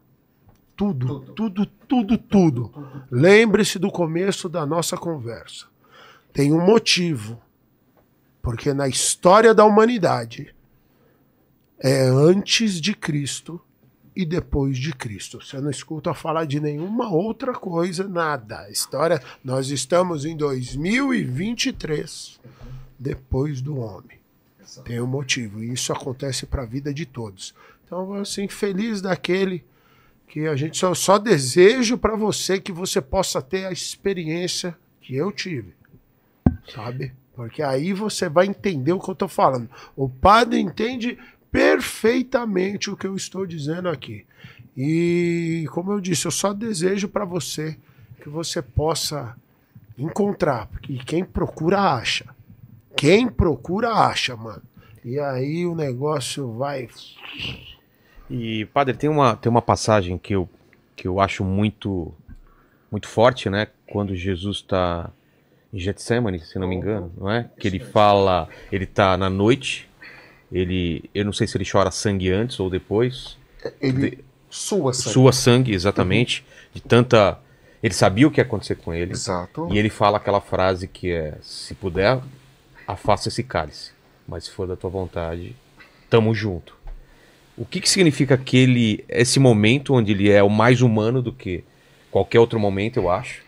Tudo, 0.76 1.20
tudo, 1.34 1.66
tudo, 1.66 2.18
tudo. 2.18 3.04
Lembre-se 3.10 3.78
do 3.78 3.90
começo 3.90 4.48
da 4.48 4.64
nossa 4.64 4.96
conversa. 4.96 5.66
Tem 6.32 6.52
um 6.52 6.64
motivo. 6.64 7.40
Porque 8.40 8.72
na 8.72 8.88
história 8.88 9.52
da 9.52 9.64
humanidade 9.64 10.54
é 11.78 12.04
antes 12.04 12.80
de 12.80 12.94
Cristo 12.94 13.60
e 14.14 14.24
depois 14.24 14.78
de 14.78 14.94
Cristo. 14.94 15.42
Você 15.42 15.60
não 15.60 15.70
escuta 15.70 16.14
falar 16.14 16.44
de 16.44 16.60
nenhuma 16.60 17.10
outra 17.10 17.52
coisa, 17.52 18.08
nada. 18.08 18.60
A 18.60 18.70
história, 18.70 19.20
nós 19.44 19.70
estamos 19.70 20.24
em 20.24 20.36
2023, 20.36 22.40
depois 22.98 23.60
do 23.60 23.78
homem. 23.78 24.19
Tem 24.84 25.00
um 25.00 25.06
motivo, 25.06 25.62
e 25.62 25.72
isso 25.72 25.92
acontece 25.92 26.46
para 26.46 26.62
a 26.62 26.66
vida 26.66 26.92
de 26.94 27.04
todos. 27.04 27.54
Então, 27.84 28.14
assim, 28.14 28.46
feliz 28.48 29.00
daquele 29.00 29.64
que 30.28 30.46
a 30.46 30.54
gente 30.54 30.78
só, 30.78 30.94
só 30.94 31.18
desejo 31.18 31.98
para 31.98 32.14
você 32.14 32.60
que 32.60 32.70
você 32.70 33.00
possa 33.00 33.42
ter 33.42 33.64
a 33.66 33.72
experiência 33.72 34.76
que 35.00 35.16
eu 35.16 35.32
tive. 35.32 35.74
Sabe? 36.72 37.12
Porque 37.34 37.62
aí 37.62 37.92
você 37.92 38.28
vai 38.28 38.46
entender 38.46 38.92
o 38.92 39.00
que 39.00 39.10
eu 39.10 39.14
tô 39.14 39.26
falando. 39.26 39.68
O 39.96 40.08
padre 40.08 40.60
entende 40.60 41.18
perfeitamente 41.50 42.90
o 42.90 42.96
que 42.96 43.06
eu 43.06 43.16
estou 43.16 43.44
dizendo 43.44 43.88
aqui. 43.88 44.24
E, 44.76 45.66
como 45.72 45.90
eu 45.92 46.00
disse, 46.00 46.26
eu 46.26 46.30
só 46.30 46.52
desejo 46.52 47.08
para 47.08 47.24
você 47.24 47.76
que 48.22 48.28
você 48.28 48.62
possa 48.62 49.36
encontrar, 49.98 50.66
porque 50.66 50.96
quem 50.98 51.24
procura 51.24 51.80
acha. 51.80 52.26
Quem 52.96 53.28
procura 53.28 53.90
acha, 53.90 54.36
mano. 54.36 54.62
E 55.04 55.18
aí 55.18 55.66
o 55.66 55.74
negócio 55.74 56.52
vai. 56.52 56.88
E, 58.28 58.66
padre, 58.66 58.94
tem 58.94 59.08
uma, 59.08 59.34
tem 59.36 59.50
uma 59.50 59.62
passagem 59.62 60.18
que 60.18 60.34
eu, 60.34 60.48
que 60.94 61.08
eu 61.08 61.20
acho 61.20 61.42
muito, 61.42 62.12
muito 62.90 63.08
forte, 63.08 63.48
né? 63.48 63.68
Quando 63.88 64.14
Jesus 64.14 64.58
está 64.58 65.10
em 65.72 65.78
Getsemane, 65.78 66.40
se 66.40 66.58
não 66.58 66.68
me 66.68 66.76
engano, 66.76 67.12
não 67.16 67.30
é? 67.30 67.48
Que 67.58 67.68
ele 67.68 67.78
fala, 67.78 68.48
ele 68.70 68.86
tá 68.86 69.16
na 69.16 69.30
noite, 69.30 69.88
ele, 70.52 71.08
eu 71.14 71.24
não 71.24 71.32
sei 71.32 71.46
se 71.46 71.56
ele 71.56 71.68
chora 71.68 71.90
sangue 71.90 72.30
antes 72.30 72.58
ou 72.60 72.68
depois, 72.68 73.38
Ele 73.80 74.24
sua 74.48 74.92
sangue. 74.92 75.12
sua 75.12 75.32
sangue, 75.32 75.72
exatamente, 75.72 76.44
de 76.74 76.80
tanta... 76.80 77.38
Ele 77.82 77.94
sabia 77.94 78.28
o 78.28 78.30
que 78.30 78.40
ia 78.40 78.44
acontecer 78.44 78.74
com 78.74 78.92
ele, 78.92 79.12
Exato. 79.12 79.68
e 79.72 79.78
ele 79.78 79.88
fala 79.88 80.18
aquela 80.18 80.40
frase 80.40 80.86
que 80.86 81.10
é, 81.10 81.38
se 81.40 81.72
puder, 81.74 82.20
afasta 82.92 83.28
esse 83.28 83.42
cálice, 83.42 83.92
mas 84.26 84.44
se 84.44 84.50
for 84.50 84.66
da 84.66 84.76
tua 84.76 84.90
vontade, 84.90 85.54
tamo 86.08 86.34
junto. 86.34 86.76
O 87.56 87.64
que 87.64 87.80
que 87.80 87.88
significa 87.88 88.34
aquele, 88.34 89.04
esse 89.08 89.38
momento 89.38 89.94
onde 89.94 90.12
ele 90.12 90.30
é 90.30 90.42
o 90.42 90.48
mais 90.48 90.80
humano 90.80 91.20
do 91.20 91.32
que 91.32 91.64
qualquer 92.10 92.40
outro 92.40 92.58
momento, 92.58 92.96
eu 92.96 93.10
acho, 93.10 93.42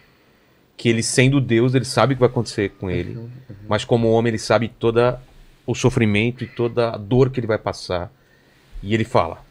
que 0.77 0.89
ele 0.89 1.03
sendo 1.03 1.41
Deus, 1.41 1.75
ele 1.75 1.85
sabe 1.85 2.13
o 2.13 2.17
que 2.17 2.21
vai 2.21 2.29
acontecer 2.29 2.71
com 2.71 2.91
ele, 2.91 3.29
mas 3.69 3.85
como 3.85 4.11
homem 4.11 4.31
ele 4.31 4.39
sabe 4.39 4.69
toda 4.69 5.23
o 5.67 5.75
sofrimento 5.75 6.43
e 6.43 6.47
toda 6.47 6.91
a 6.91 6.97
dor 6.97 7.31
que 7.31 7.39
ele 7.41 7.47
vai 7.47 7.59
passar, 7.59 8.13
e 8.83 8.93
ele 8.93 9.05
fala, 9.05 9.45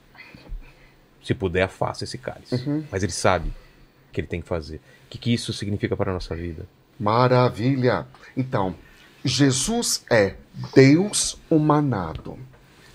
se 1.24 1.34
puder, 1.34 1.64
afasta 1.64 2.04
esse 2.04 2.18
cálice. 2.18 2.86
Mas 2.92 3.04
ele 3.04 3.12
sabe 3.12 3.50
o 3.50 4.12
que 4.12 4.20
ele 4.20 4.28
tem 4.28 4.42
que 4.42 4.48
fazer. 4.48 4.78
O 4.78 5.10
que, 5.10 5.18
que 5.18 5.34
isso 5.34 5.54
significa 5.54 5.96
para 5.96 6.12
a 6.12 6.14
nossa 6.14 6.36
vida? 6.36 6.66
Maravilha. 7.00 8.06
Então, 8.36 8.76
Jesus 9.24 10.04
é 10.10 10.36
Deus 10.76 11.40
humanado. 11.50 12.38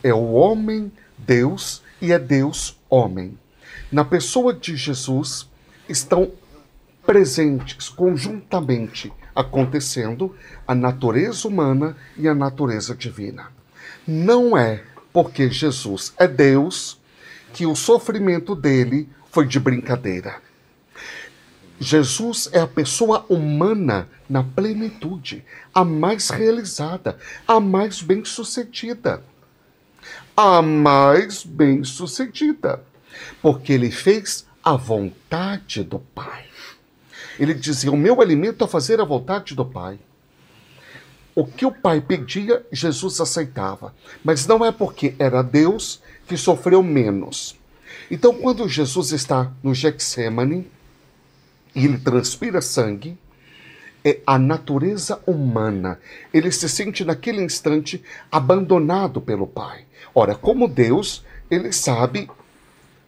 É 0.03 0.13
o 0.13 0.33
homem 0.33 0.93
Deus 1.19 1.83
e 2.01 2.13
é 2.13 2.19
Deus 2.19 2.77
homem. 2.91 3.39
Na 3.91 4.05
pessoa 4.05 4.53
de 4.53 4.77
Jesus 4.77 5.49
estão 5.89 6.33
presentes 7.05 7.89
conjuntamente 7.89 9.13
acontecendo 9.35 10.35
a 10.67 10.75
natureza 10.75 11.47
humana 11.47 11.97
e 12.17 12.27
a 12.27 12.35
natureza 12.35 12.95
divina. 12.95 13.49
Não 14.07 14.57
é 14.57 14.83
porque 15.13 15.51
Jesus 15.51 16.13
é 16.19 16.27
Deus 16.27 17.01
que 17.53 17.67
o 17.67 17.77
sofrimento 17.77 18.55
dele 18.55 19.09
foi 19.31 19.47
de 19.47 19.61
brincadeira. 19.61 20.45
Jesus 21.79 22.49
é 22.53 22.61
a 22.61 22.67
pessoa 22.67 23.27
humana 23.29 24.09
na 24.29 24.43
plenitude, 24.43 25.45
a 25.75 25.85
mais 25.85 26.31
realizada, 26.31 27.19
a 27.47 27.61
mais 27.61 28.01
bem-sucedida. 28.01 29.23
A 30.37 30.63
mais 30.63 31.45
bem-sucedida. 31.45 32.83
Porque 33.43 33.73
ele 33.73 33.91
fez 33.91 34.47
a 34.65 34.75
vontade 34.75 35.83
do 35.83 35.99
Pai. 35.99 36.45
Ele 37.39 37.55
dizia: 37.55 37.93
O 37.93 37.97
meu 37.97 38.21
alimento 38.21 38.65
é 38.65 38.69
fazer 38.69 39.01
a 39.01 39.05
vontade 39.05 39.55
do 39.55 39.65
Pai. 39.65 39.99
O 41.35 41.47
que 41.47 41.67
o 41.67 41.73
Pai 41.73 42.01
pedia, 42.01 42.65
Jesus 42.73 43.21
aceitava. 43.21 43.95
Mas 44.25 44.47
não 44.47 44.65
é 44.65 44.73
porque 44.73 45.15
era 45.19 45.43
Deus 45.43 46.01
que 46.27 46.37
sofreu 46.37 46.83
menos. 46.83 47.55
Então, 48.11 48.35
quando 48.35 48.69
Jesus 48.69 49.13
está 49.13 49.53
no 49.63 49.75
Getsemane, 49.75 50.71
e 51.77 51.85
ele 51.85 51.99
transpira 51.99 52.63
sangue, 52.63 53.19
é 54.03 54.21
a 54.27 54.39
natureza 54.39 55.21
humana. 55.27 56.01
Ele 56.33 56.51
se 56.51 56.69
sente 56.71 57.05
naquele 57.05 57.43
instante 57.43 58.03
abandonado 58.33 59.21
pelo 59.21 59.47
Pai. 59.47 59.85
Ora, 60.15 60.35
como 60.35 60.67
Deus, 60.67 61.23
ele 61.51 61.71
sabe 61.73 62.31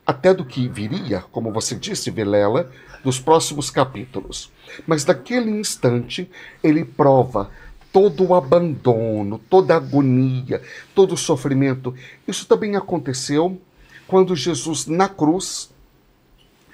até 0.06 0.34
do 0.34 0.44
que 0.44 0.68
viria, 0.68 1.24
como 1.32 1.50
você 1.50 1.74
disse, 1.74 2.10
Vilela, 2.10 2.70
nos 3.02 3.18
próximos 3.18 3.70
capítulos. 3.70 4.52
Mas 4.86 5.04
naquele 5.04 5.50
instante, 5.50 6.30
ele 6.62 6.84
prova 6.84 7.50
todo 7.92 8.26
o 8.26 8.34
abandono, 8.34 9.38
toda 9.48 9.74
a 9.74 9.78
agonia, 9.78 10.60
todo 10.94 11.12
o 11.12 11.16
sofrimento. 11.16 11.94
Isso 12.26 12.46
também 12.46 12.76
aconteceu 12.76 13.58
quando 14.06 14.36
Jesus, 14.36 14.86
na 14.86 15.08
cruz, 15.08 15.70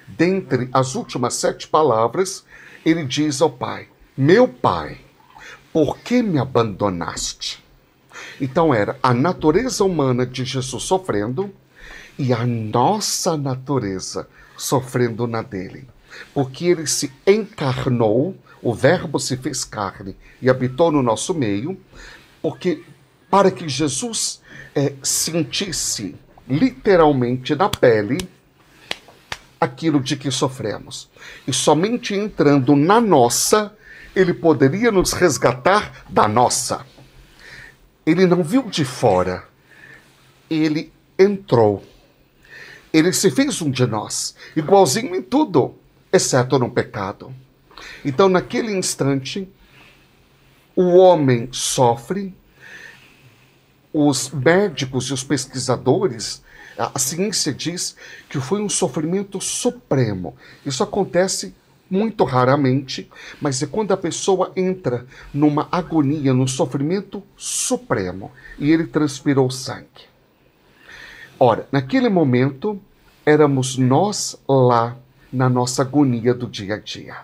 dentre 0.07 0.68
as 0.73 0.94
últimas 0.94 1.34
sete 1.34 1.68
palavras, 1.68 2.44
ele 2.84 3.05
diz 3.05 3.41
ao 3.41 3.50
Pai: 3.50 3.89
Meu 4.16 4.47
Pai, 4.47 4.99
por 5.73 5.99
que 5.99 6.23
me 6.23 6.39
abandonaste? 6.39 7.62
Então 8.41 8.73
era 8.73 8.99
a 9.02 9.12
natureza 9.12 9.84
humana 9.84 10.26
de 10.26 10.44
Jesus 10.44 10.83
sofrendo 10.84 11.52
e 12.18 12.33
a 12.33 12.47
nossa 12.47 13.36
natureza 13.36 14.28
sofrendo 14.57 15.26
na 15.26 15.42
dele. 15.42 15.89
Porque 16.33 16.66
ele 16.66 16.86
se 16.86 17.12
encarnou, 17.26 18.36
o 18.62 18.73
Verbo 18.73 19.18
se 19.18 19.36
fez 19.36 19.65
carne 19.65 20.16
e 20.41 20.49
habitou 20.49 20.92
no 20.92 21.02
nosso 21.02 21.34
meio, 21.34 21.78
porque 22.41 22.84
para 23.28 23.50
que 23.50 23.68
Jesus 23.68 24.41
eh, 24.74 24.94
sentisse 25.02 26.15
literalmente 26.49 27.55
na 27.55 27.68
pele 27.68 28.18
aquilo 29.64 30.00
de 30.00 30.16
que 30.16 30.30
sofremos. 30.30 31.10
E 31.46 31.52
somente 31.52 32.14
entrando 32.14 32.76
na 32.76 33.00
nossa, 33.00 33.76
ele 34.14 34.32
poderia 34.32 34.92
nos 34.92 35.12
resgatar 35.12 36.04
da 36.08 36.28
nossa. 36.28 36.86
Ele 38.06 38.26
não 38.26 38.42
viu 38.42 38.62
de 38.62 38.84
fora, 38.84 39.44
ele 40.48 40.92
entrou. 41.18 41.82
Ele 42.92 43.12
se 43.12 43.30
fez 43.30 43.60
um 43.60 43.70
de 43.70 43.86
nós, 43.86 44.36
igualzinho 44.54 45.16
em 45.16 45.22
tudo, 45.22 45.74
exceto 46.12 46.58
no 46.58 46.70
pecado. 46.70 47.34
Então, 48.04 48.28
naquele 48.28 48.72
instante, 48.72 49.48
o 50.76 50.96
homem 50.96 51.48
sofre, 51.50 52.34
os 53.92 54.30
médicos 54.30 55.06
e 55.06 55.12
os 55.12 55.24
pesquisadores, 55.24 56.43
a 56.76 56.98
ciência 56.98 57.52
diz 57.52 57.96
que 58.28 58.40
foi 58.40 58.60
um 58.60 58.68
sofrimento 58.68 59.40
supremo. 59.40 60.34
Isso 60.64 60.82
acontece 60.82 61.54
muito 61.90 62.24
raramente, 62.24 63.10
mas 63.40 63.62
é 63.62 63.66
quando 63.66 63.92
a 63.92 63.96
pessoa 63.96 64.52
entra 64.56 65.06
numa 65.32 65.68
agonia, 65.70 66.32
num 66.32 66.46
sofrimento 66.46 67.22
supremo, 67.36 68.32
e 68.58 68.70
ele 68.70 68.86
transpirou 68.86 69.50
sangue. 69.50 70.08
Ora, 71.38 71.68
naquele 71.70 72.08
momento, 72.08 72.80
éramos 73.26 73.76
nós 73.76 74.36
lá 74.48 74.96
na 75.32 75.48
nossa 75.48 75.82
agonia 75.82 76.32
do 76.32 76.46
dia 76.46 76.74
a 76.74 76.78
dia. 76.78 77.16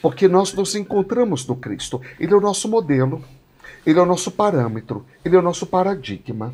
Porque 0.00 0.28
nós 0.28 0.52
nos 0.52 0.74
encontramos 0.74 1.46
no 1.46 1.56
Cristo. 1.56 2.00
Ele 2.18 2.32
é 2.32 2.36
o 2.36 2.40
nosso 2.40 2.68
modelo, 2.68 3.24
ele 3.86 3.98
é 3.98 4.02
o 4.02 4.06
nosso 4.06 4.30
parâmetro, 4.30 5.06
ele 5.24 5.36
é 5.36 5.38
o 5.38 5.42
nosso 5.42 5.66
paradigma. 5.66 6.52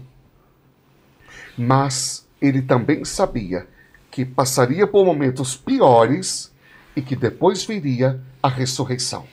Mas 1.58 2.26
ele 2.40 2.62
também 2.62 3.04
sabia 3.04 3.66
que 4.10 4.24
passaria 4.24 4.86
por 4.86 5.04
momentos 5.04 5.56
piores 5.56 6.52
e 6.96 7.02
que 7.02 7.16
depois 7.16 7.64
viria 7.64 8.20
a 8.42 8.48
ressurreição. 8.48 9.26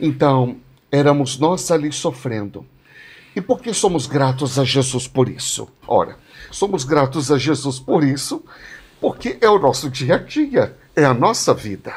Então, 0.00 0.56
éramos 0.90 1.38
nós 1.38 1.70
ali 1.70 1.92
sofrendo. 1.92 2.66
E 3.34 3.40
por 3.40 3.60
que 3.60 3.74
somos 3.74 4.06
gratos 4.06 4.58
a 4.58 4.64
Jesus 4.64 5.06
por 5.06 5.28
isso? 5.28 5.68
Ora, 5.86 6.16
somos 6.50 6.84
gratos 6.84 7.30
a 7.30 7.36
Jesus 7.36 7.78
por 7.78 8.02
isso 8.02 8.42
porque 9.00 9.36
é 9.40 9.48
o 9.48 9.58
nosso 9.58 9.90
dia 9.90 10.14
a 10.14 10.18
dia, 10.18 10.76
é 10.94 11.04
a 11.04 11.12
nossa 11.12 11.52
vida. 11.52 11.94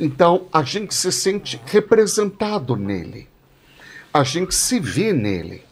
Então, 0.00 0.46
a 0.52 0.62
gente 0.62 0.94
se 0.94 1.12
sente 1.12 1.60
representado 1.66 2.74
nele. 2.74 3.28
A 4.12 4.24
gente 4.24 4.54
se 4.54 4.80
vê 4.80 5.12
nele. 5.12 5.62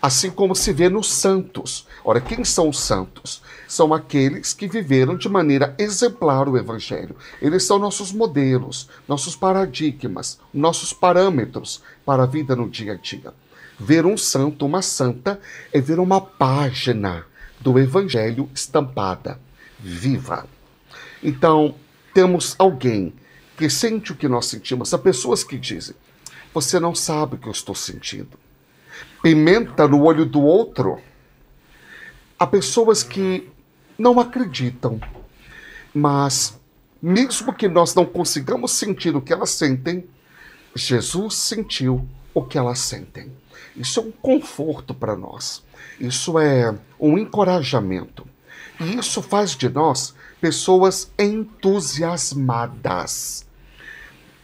Assim 0.00 0.30
como 0.30 0.54
se 0.54 0.72
vê 0.72 0.88
nos 0.88 1.12
santos. 1.12 1.85
Ora, 2.08 2.20
quem 2.20 2.44
são 2.44 2.68
os 2.68 2.78
santos? 2.78 3.42
São 3.66 3.92
aqueles 3.92 4.52
que 4.52 4.68
viveram 4.68 5.16
de 5.16 5.28
maneira 5.28 5.74
exemplar 5.76 6.48
o 6.48 6.56
Evangelho. 6.56 7.16
Eles 7.42 7.64
são 7.64 7.80
nossos 7.80 8.12
modelos, 8.12 8.88
nossos 9.08 9.34
paradigmas, 9.34 10.38
nossos 10.54 10.92
parâmetros 10.92 11.82
para 12.04 12.22
a 12.22 12.26
vida 12.26 12.54
no 12.54 12.70
dia 12.70 12.92
a 12.92 12.94
dia. 12.94 13.34
Ver 13.76 14.06
um 14.06 14.16
santo, 14.16 14.64
uma 14.64 14.82
santa, 14.82 15.40
é 15.72 15.80
ver 15.80 15.98
uma 15.98 16.20
página 16.20 17.26
do 17.58 17.76
Evangelho 17.76 18.48
estampada, 18.54 19.40
viva. 19.76 20.46
Então, 21.20 21.74
temos 22.14 22.54
alguém 22.56 23.12
que 23.56 23.68
sente 23.68 24.12
o 24.12 24.16
que 24.16 24.28
nós 24.28 24.46
sentimos. 24.46 24.94
Há 24.94 24.98
pessoas 24.98 25.42
que 25.42 25.58
dizem: 25.58 25.96
Você 26.54 26.78
não 26.78 26.94
sabe 26.94 27.34
o 27.34 27.38
que 27.38 27.48
eu 27.48 27.52
estou 27.52 27.74
sentindo. 27.74 28.38
Pimenta 29.20 29.88
no 29.88 30.04
olho 30.04 30.24
do 30.24 30.40
outro. 30.40 31.00
Há 32.38 32.46
pessoas 32.46 33.02
que 33.02 33.50
não 33.98 34.20
acreditam, 34.20 35.00
mas 35.94 36.60
mesmo 37.00 37.54
que 37.54 37.68
nós 37.68 37.94
não 37.94 38.04
consigamos 38.04 38.72
sentir 38.72 39.16
o 39.16 39.22
que 39.22 39.32
elas 39.32 39.48
sentem, 39.50 40.06
Jesus 40.74 41.34
sentiu 41.34 42.06
o 42.34 42.42
que 42.42 42.58
elas 42.58 42.80
sentem. 42.80 43.32
Isso 43.74 44.00
é 44.00 44.02
um 44.02 44.10
conforto 44.10 44.92
para 44.92 45.16
nós. 45.16 45.64
Isso 45.98 46.38
é 46.38 46.78
um 47.00 47.16
encorajamento. 47.16 48.26
E 48.78 48.98
isso 48.98 49.22
faz 49.22 49.56
de 49.56 49.70
nós 49.70 50.14
pessoas 50.40 51.10
entusiasmadas. 51.18 53.45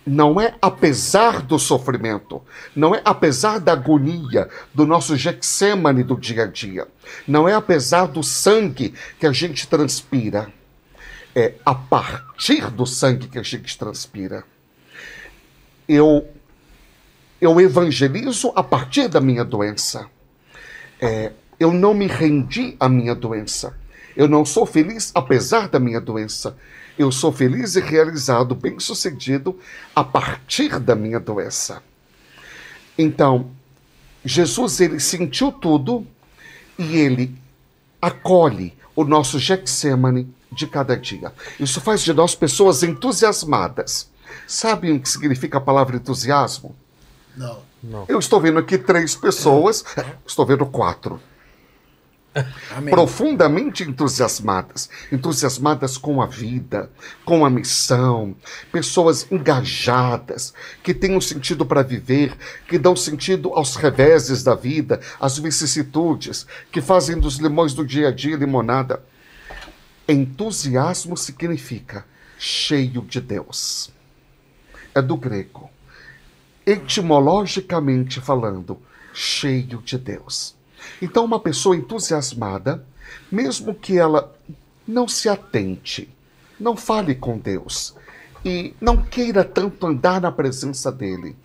Não 0.05 0.41
é 0.41 0.55
apesar 0.61 1.43
do 1.43 1.59
sofrimento, 1.59 2.43
não 2.75 2.93
é 2.93 3.01
apesar 3.05 3.61
da 3.61 3.73
agonia 3.73 4.49
do 4.75 4.85
nosso 4.85 5.17
Getsemane 5.17 6.03
do 6.03 6.17
dia 6.17 6.43
a 6.43 6.47
dia, 6.47 6.89
não 7.27 7.49
é 7.49 7.55
apesar 7.55 8.07
do 8.07 8.21
sangue 8.23 8.95
que 9.21 9.27
a 9.27 9.33
gente 9.33 9.69
transpira, 9.69 10.53
é 11.35 11.55
a 11.65 11.75
partir 11.75 12.69
do 12.71 12.85
sangue 12.85 13.29
que 13.29 13.39
a 13.39 13.43
gente 13.43 13.79
transpira. 13.79 14.45
Eu, 15.89 16.29
eu 17.41 17.61
evangelizo 17.61 18.53
a 18.57 18.63
partir 18.63 19.09
da 19.09 19.21
minha 19.21 19.45
doença. 19.45 20.09
É, 21.01 21.33
eu 21.59 21.73
não 21.73 21.95
me 21.95 22.07
rendi 22.07 22.77
à 22.79 22.89
minha 22.89 23.15
doença. 23.15 23.77
Eu 24.17 24.29
não 24.29 24.45
sou 24.45 24.67
feliz 24.67 25.11
apesar 25.15 25.69
da 25.69 25.79
minha 25.79 26.01
doença. 26.01 26.57
Eu 26.99 27.11
sou 27.11 27.33
feliz 27.33 27.75
e 27.75 27.81
realizado, 27.81 28.55
bem-sucedido 28.55 29.59
a 29.95 30.05
partir 30.05 30.79
da 30.79 30.95
minha 30.95 31.19
doença. 31.19 31.83
Então, 32.99 33.51
Jesus 34.25 34.81
ele 34.81 35.01
sentiu 35.01 35.51
tudo 35.51 36.07
e 36.79 36.97
ele 36.97 37.35
acolhe 38.01 38.75
o 38.95 39.05
nosso 39.05 39.39
Getsemane 39.39 40.33
de 40.51 40.67
cada 40.67 40.97
dia. 40.97 41.33
Isso 41.59 41.81
faz 41.81 42.03
de 42.03 42.13
nós 42.13 42.35
pessoas 42.35 42.83
entusiasmadas. 42.83 44.11
Sabem 44.47 44.93
o 44.93 45.01
que 45.01 45.09
significa 45.09 45.59
a 45.59 45.61
palavra 45.61 45.97
entusiasmo? 45.97 46.75
Não. 47.37 47.63
Eu 48.07 48.19
estou 48.19 48.41
vendo 48.41 48.59
aqui 48.59 48.79
três 48.79 49.15
pessoas, 49.15 49.85
estou 50.27 50.47
vendo 50.47 50.67
quatro 50.67 51.21
Amém. 52.71 52.95
profundamente 52.95 53.83
entusiasmadas, 53.83 54.89
entusiasmadas 55.11 55.99
com 55.99 56.23
a 56.23 56.27
vida, 56.27 56.91
com 57.25 57.45
a 57.45 57.51
missão, 57.51 58.35
pessoas 58.71 59.27
engajadas, 59.31 60.55
que 60.83 60.95
têm 60.95 61.15
um 61.15 61.21
sentido 61.21 61.67
para 61.67 61.83
viver, 61.83 62.35
que 62.67 62.79
dão 62.79 62.97
sentido 62.97 63.53
aos 63.53 63.77
reveses 63.77 64.43
da 64.43 64.55
vida, 64.55 65.01
às 65.21 65.39
vicissitudes, 65.39 66.47
que 66.71 66.81
fazem 66.81 67.19
dos 67.19 67.37
limões 67.37 67.75
do 67.75 67.85
dia 67.85 68.09
a 68.09 68.13
dia 68.13 68.37
limonada. 68.37 69.03
Entusiasmo 70.09 71.17
significa 71.17 72.05
cheio 72.39 73.03
de 73.03 73.21
Deus. 73.21 73.93
É 74.95 75.01
do 75.01 75.17
grego. 75.17 75.71
Etimologicamente 76.65 78.21
falando, 78.21 78.81
cheio 79.13 79.79
de 79.79 79.99
Deus. 79.99 80.57
Então, 81.01 81.25
uma 81.25 81.41
pessoa 81.41 81.77
entusiasmada, 81.77 82.85
mesmo 83.31 83.75
que 83.75 83.99
ela 83.99 84.35
não 84.87 85.07
se 85.07 85.29
atente, 85.29 86.09
não 86.59 86.77
fale 86.77 87.15
com 87.15 87.39
Deus 87.39 87.95
e 88.45 88.75
não 88.81 88.97
queira 89.03 89.45
tanto 89.45 89.87
andar 89.87 90.21
na 90.21 90.33
presença 90.33 90.91
dele, 90.91 91.37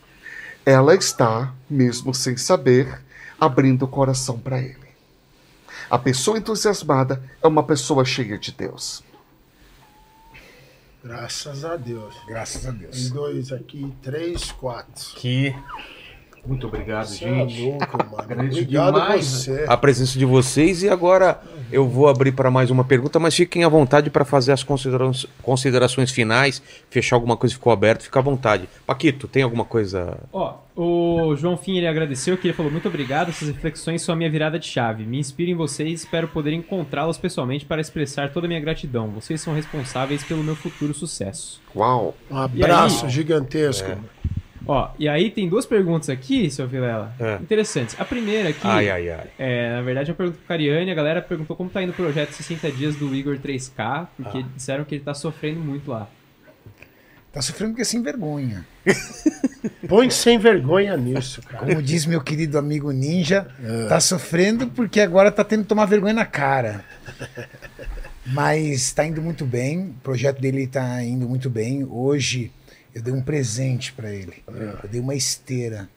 ela 0.66 0.96
está, 0.96 1.54
mesmo 1.70 2.14
sem 2.14 2.36
saber, 2.36 3.02
abrindo 3.40 3.84
o 3.86 3.88
coração 3.88 4.40
para 4.40 4.60
ele. 4.60 4.88
A 5.90 5.98
pessoa 5.98 6.38
entusiasmada 6.38 7.24
é 7.42 7.48
uma 7.48 7.64
pessoa 7.64 8.04
cheia 8.04 8.38
de 8.38 8.52
Deus. 8.52 9.04
Graças 11.04 11.64
a 11.64 11.78
Deus. 11.78 12.14
Graças 12.28 12.66
a 12.66 12.72
Tem 12.72 12.80
Deus. 12.80 13.10
dois 13.12 13.52
aqui, 13.54 13.94
três, 14.02 14.52
quatro. 14.52 15.06
Que. 15.16 15.56
Muito 16.48 16.68
obrigado, 16.68 17.06
Você 17.08 17.26
é 17.26 17.28
gente. 17.48 17.62
louco, 17.62 17.98
mano. 17.98 18.16
Agradeço 18.18 18.62
Obrigado 18.62 18.94
demais 18.94 19.26
você. 19.26 19.66
a 19.68 19.76
presença 19.78 20.18
de 20.18 20.26
vocês 20.26 20.82
e 20.84 20.90
agora 20.90 21.42
eu 21.72 21.88
vou 21.88 22.08
abrir 22.08 22.32
para 22.32 22.50
mais 22.50 22.72
uma 22.72 22.84
pergunta, 22.86 23.20
mas 23.20 23.36
fiquem 23.36 23.64
à 23.64 23.70
vontade 23.70 24.10
para 24.10 24.24
fazer 24.24 24.54
as 24.54 24.64
considera- 24.64 25.12
considerações 25.42 26.12
finais, 26.12 26.62
fechar 26.90 27.16
alguma 27.18 27.36
coisa 27.36 27.54
que 27.54 27.60
ficou 27.60 27.74
aberto, 27.74 28.04
fica 28.04 28.20
à 28.20 28.22
vontade. 28.22 28.70
Paquito, 28.86 29.28
tem 29.28 29.44
alguma 29.44 29.66
coisa? 29.66 30.18
Ó, 30.32 30.56
o 30.76 31.36
João 31.36 31.58
Fim 31.58 31.78
ele 31.78 31.88
agradeceu 31.88 32.38
que 32.38 32.48
ele 32.48 32.54
falou 32.54 32.72
muito 32.72 32.88
obrigado, 32.88 33.30
essas 33.30 33.50
reflexões 33.50 34.02
são 34.02 34.14
a 34.14 34.16
minha 34.16 34.30
virada 34.30 34.58
de 34.58 34.68
chave. 34.68 35.04
Me 35.04 35.20
inspiro 35.20 35.52
em 35.52 35.56
vocês 35.56 35.90
e 35.90 35.94
espero 36.06 36.28
poder 36.30 36.54
encontrá-los 36.54 37.18
pessoalmente 37.18 37.66
para 37.66 37.82
expressar 37.82 38.32
toda 38.32 38.48
a 38.48 38.50
minha 38.50 38.62
gratidão. 38.62 39.10
Vocês 39.10 39.42
são 39.42 39.54
responsáveis 39.54 40.24
pelo 40.24 40.44
meu 40.44 40.56
futuro 40.56 40.94
sucesso. 40.94 41.60
Uau! 41.76 42.16
Um 42.32 42.38
abraço 42.38 43.06
aí? 43.06 43.12
gigantesco. 43.12 43.90
É. 43.92 43.98
Ó, 44.68 44.90
e 45.00 45.08
aí 45.08 45.30
tem 45.32 45.48
duas 45.48 45.66
perguntas 45.66 46.10
aqui, 46.10 46.50
seu 46.52 46.68
Vilela, 46.68 47.14
É. 47.20 47.36
interessantes. 47.42 47.96
A 48.00 48.04
primeira 48.06 48.50
aqui, 48.50 48.60
Ai, 48.64 48.90
ai, 48.90 49.10
ai. 49.10 49.28
é, 49.40 49.72
na 49.72 49.82
verdade, 49.82 50.10
é 50.10 50.12
uma 50.12 50.18
pergunta 50.18 50.38
pro 50.40 50.48
Cariani, 50.48 50.92
a 50.92 50.96
galera 50.96 51.22
perguntou 51.22 51.56
como 51.56 51.70
tá 51.70 51.82
indo 51.82 51.92
o 51.92 51.96
projeto 51.96 52.32
60 52.32 52.72
dias 52.72 52.96
do 52.96 53.14
Igor 53.16 53.38
3K, 53.38 54.08
porque 54.18 54.44
disseram 54.56 54.84
que 54.84 54.96
ele 54.96 55.04
tá 55.04 55.14
sofrendo 55.14 55.60
muito 55.60 55.90
lá. 55.92 56.08
Tá 57.32 57.42
sofrendo 57.42 57.72
porque 57.74 57.84
é 57.84 57.86
sem 57.86 58.02
vergonha. 58.02 58.66
Põe 59.88 60.10
sem 60.10 60.40
vergonha 60.40 60.98
nisso, 60.98 61.42
cara. 61.44 61.66
Como 61.66 61.82
diz 61.84 62.06
meu 62.06 62.20
querido 62.22 62.58
amigo 62.58 62.92
Ninja, 62.92 63.48
tá 63.88 64.00
sofrendo 64.00 64.68
porque 64.68 65.00
agora 65.00 65.32
tá 65.32 65.44
tendo 65.44 65.62
que 65.64 65.68
tomar 65.70 65.86
vergonha 65.86 66.14
na 66.14 66.26
cara. 66.26 66.84
Mas 68.26 68.92
tá 68.92 69.06
indo 69.06 69.22
muito 69.22 69.46
bem, 69.46 69.90
o 69.90 69.94
projeto 70.04 70.42
dele 70.42 70.68
tá 70.68 71.02
indo 71.04 71.28
muito 71.30 71.50
bem. 71.50 71.86
Hoje 71.90 72.52
eu 72.98 73.04
dei 73.04 73.14
um 73.14 73.22
presente 73.22 73.94
para 73.94 74.12
ele. 74.12 74.44
Eu 74.48 74.90
dei 74.90 75.00
uma 75.00 75.16
esteira. 75.16 75.88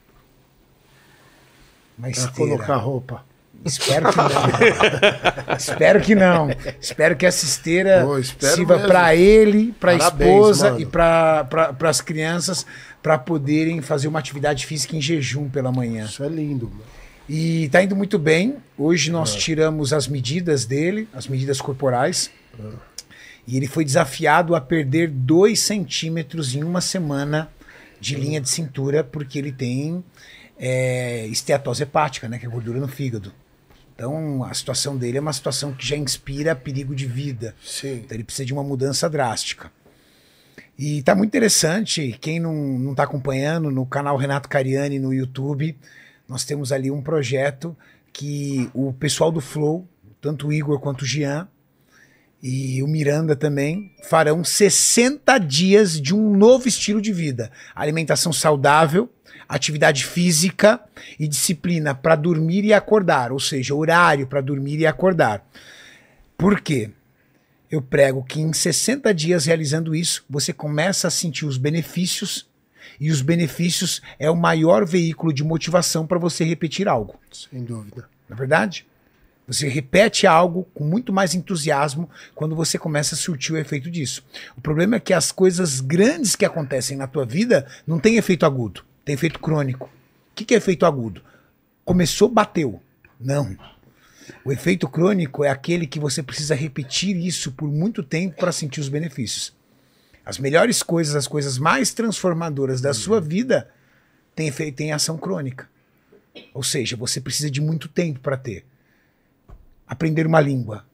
Uma 1.97 2.09
Pra 2.09 2.11
esteira. 2.11 2.33
colocar 2.51 2.75
roupa. 2.77 3.23
Espero 3.63 4.09
que 4.11 4.17
não. 4.17 4.29
espero 5.57 6.01
que 6.01 6.15
não. 6.15 6.49
Espero 6.79 7.15
que 7.15 7.25
essa 7.25 7.45
esteira 7.45 8.03
Pô, 8.03 8.21
sirva 8.23 8.79
para 8.79 9.15
ele, 9.15 9.71
para 9.79 9.91
a 9.91 9.95
esposa 9.95 10.69
mano. 10.71 10.79
e 10.81 10.85
para 10.85 11.43
pra, 11.45 11.89
as 11.89 12.01
crianças 12.01 12.65
para 13.03 13.17
poderem 13.19 13.81
fazer 13.81 14.07
uma 14.07 14.17
atividade 14.19 14.65
física 14.65 14.95
em 14.95 15.01
jejum 15.01 15.47
pela 15.49 15.71
manhã. 15.71 16.05
Isso 16.05 16.23
é 16.23 16.29
lindo, 16.29 16.69
mano. 16.69 16.81
E 17.29 17.69
tá 17.69 17.83
indo 17.83 17.95
muito 17.95 18.17
bem. 18.17 18.57
Hoje 18.77 19.09
É. 19.09 19.13
nós 19.13 19.35
tiramos 19.35 19.93
as 19.93 20.07
medidas 20.07 20.65
dele, 20.65 21.07
as 21.13 21.27
medidas 21.27 21.61
corporais. 21.61 22.31
E 23.47 23.57
ele 23.57 23.67
foi 23.67 23.83
desafiado 23.83 24.55
a 24.55 24.61
perder 24.61 25.09
2 25.09 25.59
centímetros 25.59 26.55
em 26.55 26.63
uma 26.63 26.81
semana 26.81 27.51
de 27.99 28.15
linha 28.15 28.41
de 28.41 28.49
cintura, 28.49 29.03
porque 29.03 29.37
ele 29.37 29.51
tem 29.51 30.03
é, 30.57 31.27
esteatose 31.27 31.83
hepática, 31.83 32.27
né, 32.27 32.37
que 32.37 32.45
é 32.45 32.49
gordura 32.49 32.79
no 32.79 32.87
fígado. 32.87 33.33
Então 33.93 34.43
a 34.43 34.53
situação 34.53 34.97
dele 34.97 35.17
é 35.17 35.21
uma 35.21 35.33
situação 35.33 35.73
que 35.73 35.85
já 35.85 35.95
inspira 35.95 36.55
perigo 36.55 36.95
de 36.95 37.05
vida. 37.05 37.55
Sim. 37.63 38.01
Então 38.03 38.15
ele 38.17 38.23
precisa 38.23 38.45
de 38.45 38.53
uma 38.53 38.63
mudança 38.63 39.09
drástica. 39.09 39.71
E 40.77 41.03
tá 41.03 41.13
muito 41.13 41.29
interessante. 41.29 42.17
Quem 42.19 42.39
não, 42.39 42.53
não 42.55 42.95
tá 42.95 43.03
acompanhando, 43.03 43.69
no 43.69 43.85
canal 43.85 44.17
Renato 44.17 44.49
Cariani 44.49 44.97
no 44.97 45.13
YouTube, 45.13 45.77
nós 46.27 46.43
temos 46.43 46.71
ali 46.71 46.89
um 46.89 47.01
projeto 47.01 47.77
que 48.11 48.69
o 48.73 48.91
pessoal 48.93 49.31
do 49.31 49.41
Flow, 49.41 49.87
tanto 50.19 50.47
o 50.47 50.53
Igor 50.53 50.79
quanto 50.79 51.03
o 51.03 51.05
Jean, 51.05 51.47
e 52.41 52.81
o 52.81 52.87
Miranda 52.87 53.35
também 53.35 53.91
farão 54.03 54.43
60 54.43 55.37
dias 55.37 56.01
de 56.01 56.15
um 56.15 56.35
novo 56.35 56.67
estilo 56.67 57.01
de 57.01 57.13
vida. 57.13 57.51
Alimentação 57.75 58.33
saudável, 58.33 59.09
atividade 59.47 60.05
física 60.05 60.79
e 61.19 61.27
disciplina 61.27 61.93
para 61.93 62.15
dormir 62.15 62.65
e 62.65 62.73
acordar, 62.73 63.31
ou 63.31 63.39
seja, 63.39 63.75
horário 63.75 64.25
para 64.25 64.41
dormir 64.41 64.79
e 64.79 64.87
acordar. 64.87 65.45
Por 66.37 66.61
quê? 66.61 66.89
Eu 67.69 67.81
prego 67.81 68.23
que 68.23 68.41
em 68.41 68.51
60 68.51 69.13
dias 69.13 69.45
realizando 69.45 69.93
isso, 69.93 70.25
você 70.29 70.51
começa 70.51 71.07
a 71.07 71.11
sentir 71.11 71.45
os 71.45 71.57
benefícios 71.57 72.49
e 72.99 73.11
os 73.11 73.21
benefícios 73.21 74.01
é 74.19 74.29
o 74.29 74.35
maior 74.35 74.85
veículo 74.85 75.31
de 75.31 75.43
motivação 75.43 76.07
para 76.07 76.19
você 76.19 76.43
repetir 76.43 76.87
algo. 76.87 77.19
Sem 77.31 77.63
dúvida. 77.63 78.09
Na 78.27 78.35
é 78.35 78.37
verdade, 78.37 78.85
você 79.51 79.67
repete 79.67 80.25
algo 80.25 80.63
com 80.73 80.85
muito 80.85 81.11
mais 81.11 81.35
entusiasmo 81.35 82.09
quando 82.33 82.55
você 82.55 82.77
começa 82.77 83.15
a 83.15 83.17
surtir 83.17 83.53
o 83.53 83.57
efeito 83.57 83.91
disso. 83.91 84.23
O 84.55 84.61
problema 84.61 84.95
é 84.95 84.99
que 84.99 85.13
as 85.13 85.29
coisas 85.29 85.81
grandes 85.81 86.37
que 86.37 86.45
acontecem 86.45 86.95
na 86.95 87.05
tua 87.05 87.25
vida 87.25 87.67
não 87.85 87.99
têm 87.99 88.15
efeito 88.15 88.45
agudo, 88.45 88.85
tem 89.03 89.13
efeito 89.13 89.39
crônico. 89.39 89.87
O 90.31 90.35
que 90.35 90.45
que 90.45 90.53
é 90.53 90.57
efeito 90.57 90.85
agudo? 90.85 91.21
Começou, 91.83 92.29
bateu. 92.29 92.81
Não. 93.19 93.57
O 94.45 94.53
efeito 94.53 94.87
crônico 94.87 95.43
é 95.43 95.49
aquele 95.49 95.85
que 95.85 95.99
você 95.99 96.23
precisa 96.23 96.55
repetir 96.55 97.17
isso 97.17 97.51
por 97.51 97.69
muito 97.69 98.01
tempo 98.01 98.37
para 98.37 98.53
sentir 98.53 98.79
os 98.79 98.87
benefícios. 98.87 99.53
As 100.25 100.37
melhores 100.37 100.81
coisas, 100.81 101.13
as 101.13 101.27
coisas 101.27 101.57
mais 101.57 101.93
transformadoras 101.93 102.79
da 102.79 102.93
sua 102.93 103.19
vida 103.19 103.69
têm, 104.33 104.47
efeito, 104.47 104.77
têm 104.77 104.93
ação 104.93 105.17
crônica. 105.17 105.67
Ou 106.53 106.63
seja, 106.63 106.95
você 106.95 107.19
precisa 107.19 107.51
de 107.51 107.59
muito 107.59 107.89
tempo 107.89 108.21
para 108.21 108.37
ter. 108.37 108.70
Aprender 109.91 110.25
uma 110.25 110.39
língua. 110.39 110.85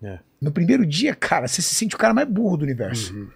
É. 0.00 0.20
No 0.40 0.52
primeiro 0.52 0.86
dia, 0.86 1.16
cara, 1.16 1.48
você 1.48 1.60
se 1.60 1.74
sente 1.74 1.96
o 1.96 1.98
cara 1.98 2.14
mais 2.14 2.28
burro 2.28 2.56
do 2.58 2.62
universo. 2.62 3.28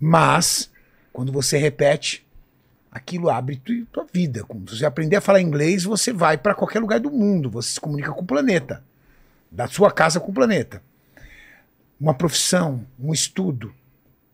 Mas, 0.00 0.70
quando 1.12 1.30
você 1.30 1.58
repete, 1.58 2.26
aquilo 2.90 3.28
abre 3.28 3.56
tu- 3.56 3.84
tua 3.92 4.06
vida. 4.10 4.42
Quando 4.44 4.70
você 4.74 4.86
aprender 4.86 5.16
a 5.16 5.20
falar 5.20 5.42
inglês, 5.42 5.84
você 5.84 6.10
vai 6.10 6.38
para 6.38 6.54
qualquer 6.54 6.80
lugar 6.80 6.98
do 7.00 7.10
mundo. 7.10 7.50
Você 7.50 7.74
se 7.74 7.80
comunica 7.80 8.12
com 8.12 8.22
o 8.22 8.26
planeta. 8.26 8.82
Da 9.52 9.68
sua 9.68 9.92
casa 9.92 10.18
com 10.18 10.30
o 10.30 10.34
planeta. 10.34 10.82
Uma 12.00 12.14
profissão, 12.14 12.86
um 12.98 13.12
estudo. 13.12 13.74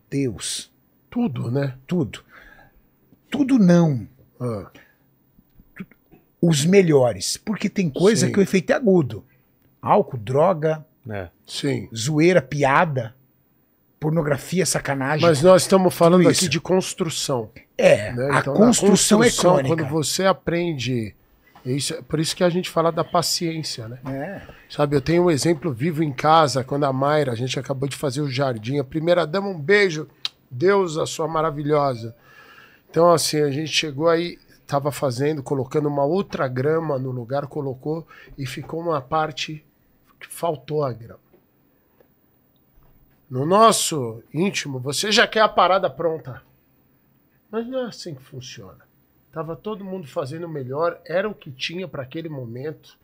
Deus. 0.08 0.70
Tudo, 1.10 1.50
né? 1.50 1.76
Tudo. 1.84 2.22
Tudo 3.28 3.58
não. 3.58 4.06
Ah, 4.40 4.70
Os 6.40 6.64
melhores. 6.64 7.36
Porque 7.36 7.68
tem 7.68 7.90
coisa 7.90 8.26
Sim. 8.26 8.32
que 8.32 8.38
o 8.38 8.42
efeito 8.42 8.70
é 8.70 8.74
agudo. 8.76 9.24
Álcool, 9.86 10.16
droga, 10.18 10.84
É. 11.08 11.28
sim. 11.46 11.88
zoeira, 11.94 12.42
piada, 12.42 13.14
pornografia, 14.00 14.66
sacanagem. 14.66 15.26
Mas 15.26 15.42
nós 15.42 15.62
estamos 15.62 15.94
falando 15.94 16.28
aqui 16.28 16.48
de 16.48 16.60
construção. 16.60 17.50
é, 17.78 18.12
né? 18.12 18.30
a 18.32 18.38
Então, 18.40 18.54
na 18.54 18.66
construção, 18.66 19.22
é 19.22 19.30
crônica. 19.30 19.68
Quando 19.68 19.88
você 19.88 20.24
aprende. 20.24 21.14
Isso, 21.64 21.94
é 21.94 22.02
por 22.02 22.20
isso 22.20 22.36
que 22.36 22.44
a 22.44 22.48
gente 22.48 22.70
fala 22.70 22.92
da 22.92 23.02
paciência, 23.02 23.88
né? 23.88 23.98
É. 24.06 24.40
Sabe, 24.70 24.94
eu 24.94 25.00
tenho 25.00 25.24
um 25.24 25.30
exemplo 25.30 25.72
vivo 25.72 26.00
em 26.02 26.12
casa, 26.12 26.62
quando 26.62 26.84
a 26.84 26.92
Mayra, 26.92 27.32
a 27.32 27.34
gente 27.34 27.58
acabou 27.58 27.88
de 27.88 27.96
fazer 27.96 28.20
o 28.20 28.30
jardim, 28.30 28.78
a 28.78 28.84
primeira 28.84 29.26
dama, 29.26 29.48
um 29.48 29.60
beijo, 29.60 30.06
Deus, 30.48 30.96
a 30.96 31.06
sua 31.06 31.26
maravilhosa. 31.26 32.14
Então, 32.88 33.12
assim, 33.12 33.42
a 33.42 33.50
gente 33.50 33.72
chegou 33.72 34.08
aí, 34.08 34.38
tava 34.64 34.92
fazendo, 34.92 35.42
colocando 35.42 35.88
uma 35.88 36.04
outra 36.04 36.46
grama 36.46 37.00
no 37.00 37.10
lugar, 37.10 37.48
colocou, 37.48 38.06
e 38.38 38.46
ficou 38.46 38.80
uma 38.80 39.00
parte 39.00 39.65
faltou 40.28 40.84
a 40.84 40.92
grama. 40.92 41.26
No 43.28 43.44
nosso 43.44 44.22
íntimo, 44.32 44.78
você 44.78 45.10
já 45.10 45.26
quer 45.26 45.40
a 45.40 45.48
parada 45.48 45.90
pronta. 45.90 46.42
Mas 47.50 47.66
não 47.66 47.80
é 47.80 47.88
assim 47.88 48.14
que 48.14 48.22
funciona. 48.22 48.86
Tava 49.32 49.56
todo 49.56 49.84
mundo 49.84 50.06
fazendo 50.06 50.46
o 50.46 50.48
melhor, 50.48 51.00
era 51.04 51.28
o 51.28 51.34
que 51.34 51.50
tinha 51.50 51.88
para 51.88 52.04
aquele 52.04 52.28
momento, 52.28 52.96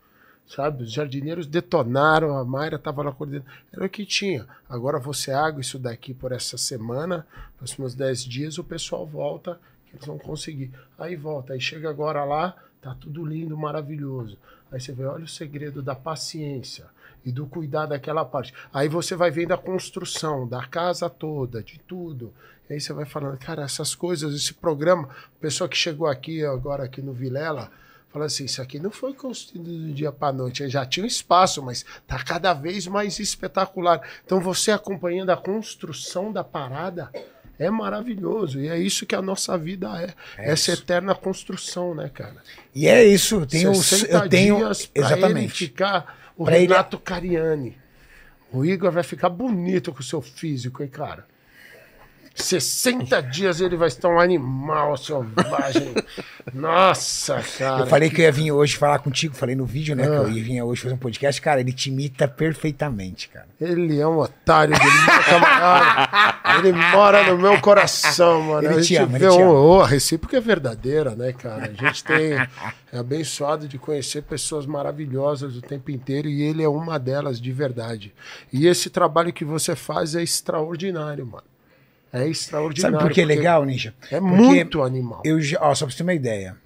sabe? 0.47 0.85
Os 0.85 0.93
jardineiros 0.93 1.47
detonaram, 1.47 2.37
a 2.37 2.45
Mayra 2.45 2.77
estava 2.77 3.03
lá 3.03 3.11
coordenando, 3.11 3.51
era 3.73 3.85
o 3.85 3.89
que 3.89 4.07
tinha. 4.07 4.47
Agora 4.69 5.01
você 5.01 5.33
água 5.33 5.61
isso 5.61 5.77
daqui 5.77 6.15
por 6.15 6.31
essa 6.31 6.57
semana, 6.57 7.27
próximos 7.59 7.93
10 7.95 8.25
dias 8.25 8.59
o 8.59 8.65
pessoal 8.65 9.05
volta, 9.05 9.59
que 9.87 9.97
eles 9.97 10.07
vão 10.07 10.19
conseguir. 10.19 10.71
Aí 10.97 11.17
volta, 11.17 11.53
aí 11.53 11.61
chega 11.61 11.91
agora 11.91 12.25
lá, 12.25 12.57
tá 12.81 12.95
tudo 12.95 13.27
lindo, 13.27 13.59
maravilhoso. 13.59 14.39
Aí 14.71 14.81
você 14.81 14.93
vê, 14.93 15.05
olha 15.05 15.25
o 15.25 15.29
segredo 15.29 15.83
da 15.83 15.97
paciência 15.97 16.87
e 17.25 17.33
do 17.33 17.47
cuidar 17.47 17.87
daquela 17.87 18.25
parte. 18.25 18.53
Aí 18.73 18.89
você 18.89 19.15
vai 19.15 19.31
vendo 19.31 19.53
a 19.53 19.59
construção 19.59 20.47
da 20.47 20.65
casa 20.67 21.09
toda, 21.09 21.63
de 21.63 21.79
tudo. 21.81 22.33
E 22.69 22.75
aí 22.75 22.81
você 22.81 22.93
vai 22.93 23.05
falando, 23.05 23.39
cara, 23.39 23.63
essas 23.63 23.95
coisas, 23.95 24.35
esse 24.35 24.55
programa, 24.55 25.09
pessoa 25.41 25.69
que 25.69 25.77
chegou 25.77 26.07
aqui 26.07 26.45
agora 26.45 26.85
aqui 26.85 27.03
no 27.03 27.13
Vilela, 27.13 27.71
fala 28.13 28.27
assim, 28.27 28.45
isso 28.45 28.61
aqui 28.61 28.79
não 28.79 28.91
foi 28.91 29.15
construído 29.15 29.65
do 29.65 29.93
dia 29.93 30.13
para 30.13 30.33
noite, 30.33 30.69
já 30.69 30.85
tinha 30.85 31.05
um 31.05 31.07
espaço, 31.07 31.63
mas 31.63 31.85
tá 32.07 32.23
cada 32.23 32.53
vez 32.53 32.87
mais 32.87 33.19
espetacular. 33.19 34.01
Então 34.25 34.41
você 34.41 34.71
acompanhando 34.71 35.31
a 35.31 35.37
construção 35.37 36.33
da 36.33 36.45
parada 36.45 37.11
é 37.59 37.71
maravilhoso 37.71 38.61
e 38.61 38.69
é 38.69 38.79
isso 38.79 39.07
que 39.07 39.15
a 39.15 39.23
nossa 39.23 39.57
vida 39.57 39.89
é, 40.01 40.15
essa 40.39 40.73
isso. 40.73 40.83
eterna 40.83 41.15
construção, 41.15 41.95
né, 41.95 42.11
cara? 42.13 42.37
E 42.75 42.87
é 42.87 43.05
isso, 43.05 43.37
eu 43.37 43.47
tenho, 43.47 43.75
60 43.75 44.13
eu 44.13 44.29
tenho 44.29 44.71
exatamente. 44.95 45.53
ficar 45.53 46.22
o 46.43 46.49
ele- 46.49 46.59
Renato 46.61 46.99
Cariani. 46.99 47.79
O 48.53 48.65
Igor 48.65 48.91
vai 48.93 49.03
ficar 49.03 49.31
bonito 49.31 49.93
com 49.93 50.01
o 50.01 50.05
seu 50.05 50.21
físico, 50.21 50.83
hein, 50.83 50.89
cara? 50.89 51.27
60 52.35 53.21
dias 53.23 53.61
ele 53.61 53.77
vai 53.77 53.89
estar 53.89 54.09
um 54.09 54.19
animal 54.19 54.97
selvagem. 54.97 55.95
Nossa, 56.53 57.43
cara. 57.59 57.83
Eu 57.83 57.87
falei 57.87 58.11
que 58.11 58.21
eu 58.21 58.25
ia 58.25 58.33
vir 58.33 58.53
hoje 58.53 58.77
falar 58.77 58.99
contigo, 58.99 59.35
falei 59.35 59.55
no 59.55 59.65
vídeo, 59.65 59.95
né? 59.95 60.05
Que 60.05 60.11
eu 60.11 60.31
ia 60.31 60.43
vir 60.43 60.63
hoje 60.63 60.83
fazer 60.83 60.95
um 60.95 60.99
podcast. 60.99 61.41
Cara, 61.41 61.61
ele 61.61 61.73
te 61.73 61.91
imita 61.91 62.27
perfeitamente, 62.27 63.29
cara. 63.29 63.47
Ele 63.61 64.01
é 64.01 64.07
um 64.07 64.19
otário 64.19 64.75
de 64.75 65.41
maior. 65.41 66.41
Ele 66.59 66.73
mora 66.73 67.31
no 67.31 67.39
meu 67.39 67.61
coração, 67.61 68.43
mano. 68.43 68.69
Ele 68.69 68.75
a 68.75 68.83
te 68.83 68.89
gente 68.89 68.97
ama, 68.97 69.19
vê 69.19 69.27
ele 69.27 69.35
um, 69.35 69.49
oh, 69.49 69.81
a 69.81 69.87
recíproca 69.87 70.37
é 70.37 70.41
verdadeira, 70.41 71.15
né, 71.15 71.33
cara? 71.33 71.71
A 71.79 71.87
gente 71.87 72.05
tem 72.05 72.35
é 72.93 72.99
abençoado 72.99 73.67
de 73.67 73.79
conhecer 73.79 74.23
pessoas 74.23 74.67
maravilhosas 74.67 75.57
o 75.57 75.63
tempo 75.63 75.91
inteiro 75.91 76.29
e 76.29 76.43
ele 76.43 76.63
é 76.63 76.69
uma 76.69 76.99
delas 76.99 77.41
de 77.41 77.53
verdade. 77.53 78.13
E 78.53 78.67
esse 78.67 78.91
trabalho 78.91 79.33
que 79.33 79.45
você 79.45 79.75
faz 79.75 80.15
é 80.15 80.23
extraordinário, 80.23 81.27
mano. 81.27 81.52
É 82.13 82.29
extraordinário. 82.29 82.99
Sabe 82.99 83.09
por 83.09 83.15
que 83.15 83.23
é 83.23 83.25
legal, 83.25 83.65
Ninja? 83.65 83.95
É 84.11 84.21
Porque 84.21 84.37
muito 84.37 84.83
animal. 84.83 85.23
Eu, 85.25 85.39
ó, 85.61 85.75
só 85.75 85.87
pra 85.87 85.93
você 85.93 85.97
ter 85.97 86.03
uma 86.03 86.15
ideia. 86.15 86.57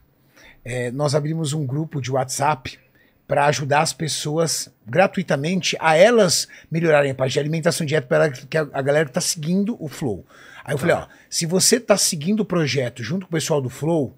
é, 0.64 0.90
nós 0.90 1.14
abrimos 1.14 1.52
um 1.52 1.64
grupo 1.64 2.00
de 2.00 2.10
WhatsApp 2.10 2.78
para 3.26 3.46
ajudar 3.46 3.80
as 3.80 3.92
pessoas 3.92 4.68
gratuitamente 4.86 5.76
a 5.80 5.96
elas 5.96 6.48
melhorarem 6.70 7.10
a 7.10 7.14
parte 7.14 7.34
de 7.34 7.40
alimentação 7.40 7.86
dieta 7.86 8.06
para 8.06 8.30
que 8.30 8.56
a, 8.56 8.82
galera 8.82 9.06
que 9.06 9.12
tá 9.12 9.20
seguindo 9.20 9.76
o 9.80 9.88
Flow. 9.88 10.24
Aí 10.64 10.74
eu 10.74 10.78
falei, 10.78 10.96
ó, 10.96 11.06
se 11.30 11.46
você 11.46 11.78
tá 11.78 11.96
seguindo 11.96 12.40
o 12.40 12.44
projeto 12.44 13.02
junto 13.02 13.26
com 13.26 13.30
o 13.30 13.36
pessoal 13.36 13.60
do 13.60 13.70
Flow, 13.70 14.14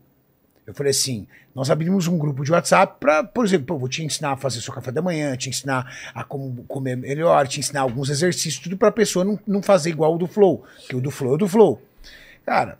eu 0.68 0.74
falei 0.74 0.90
assim, 0.90 1.26
nós 1.54 1.70
abrimos 1.70 2.06
um 2.08 2.18
grupo 2.18 2.44
de 2.44 2.52
WhatsApp 2.52 2.96
para, 3.00 3.24
por 3.24 3.42
exemplo, 3.42 3.68
pô, 3.68 3.78
vou 3.78 3.88
te 3.88 4.04
ensinar 4.04 4.32
a 4.32 4.36
fazer 4.36 4.60
seu 4.60 4.70
café 4.70 4.92
da 4.92 5.00
manhã, 5.00 5.34
te 5.34 5.48
ensinar 5.48 5.90
a 6.14 6.22
como 6.22 6.62
comer 6.64 6.94
melhor, 6.94 7.48
te 7.48 7.58
ensinar 7.58 7.80
alguns 7.80 8.10
exercícios, 8.10 8.58
tudo 8.62 8.76
para 8.76 8.88
a 8.88 8.92
pessoa 8.92 9.24
não, 9.24 9.38
não 9.46 9.62
fazer 9.62 9.88
igual 9.88 10.14
o 10.14 10.18
do 10.18 10.26
Flow, 10.26 10.62
que 10.86 10.94
o 10.94 11.00
do 11.00 11.10
Flow 11.10 11.32
é 11.32 11.34
o 11.36 11.38
do 11.38 11.48
Flow. 11.48 11.80
Cara, 12.44 12.78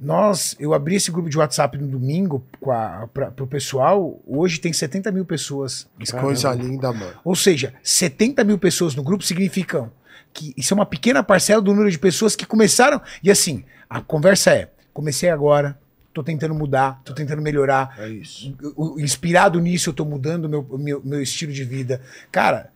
nós, 0.00 0.54
eu 0.60 0.72
abri 0.72 0.94
esse 0.94 1.10
grupo 1.10 1.28
de 1.28 1.36
WhatsApp 1.36 1.76
no 1.76 1.88
domingo 1.88 2.46
para 2.60 3.42
o 3.42 3.46
pessoal, 3.48 4.20
hoje 4.24 4.60
tem 4.60 4.72
70 4.72 5.10
mil 5.10 5.24
pessoas. 5.24 5.88
Que 5.98 6.12
coisa 6.12 6.54
linda, 6.54 6.92
mano. 6.92 7.14
Ou 7.24 7.34
seja, 7.34 7.74
70 7.82 8.44
mil 8.44 8.60
pessoas 8.60 8.94
no 8.94 9.02
grupo 9.02 9.24
significam 9.24 9.90
que 10.32 10.54
isso 10.56 10.72
é 10.72 10.76
uma 10.76 10.86
pequena 10.86 11.20
parcela 11.20 11.60
do 11.60 11.72
número 11.72 11.90
de 11.90 11.98
pessoas 11.98 12.36
que 12.36 12.46
começaram. 12.46 13.02
E 13.24 13.28
assim, 13.28 13.64
a 13.90 14.00
conversa 14.00 14.52
é: 14.52 14.70
comecei 14.92 15.30
agora, 15.30 15.76
tô 16.14 16.22
tentando 16.22 16.54
mudar, 16.54 17.02
tô 17.04 17.12
tentando 17.12 17.42
melhorar. 17.42 17.96
É 17.98 18.08
isso. 18.08 18.56
Inspirado 18.96 19.60
nisso, 19.60 19.90
eu 19.90 19.94
tô 19.94 20.04
mudando 20.04 20.48
meu, 20.48 20.62
meu, 20.78 21.02
meu 21.04 21.20
estilo 21.20 21.52
de 21.52 21.64
vida. 21.64 22.00
Cara, 22.30 22.70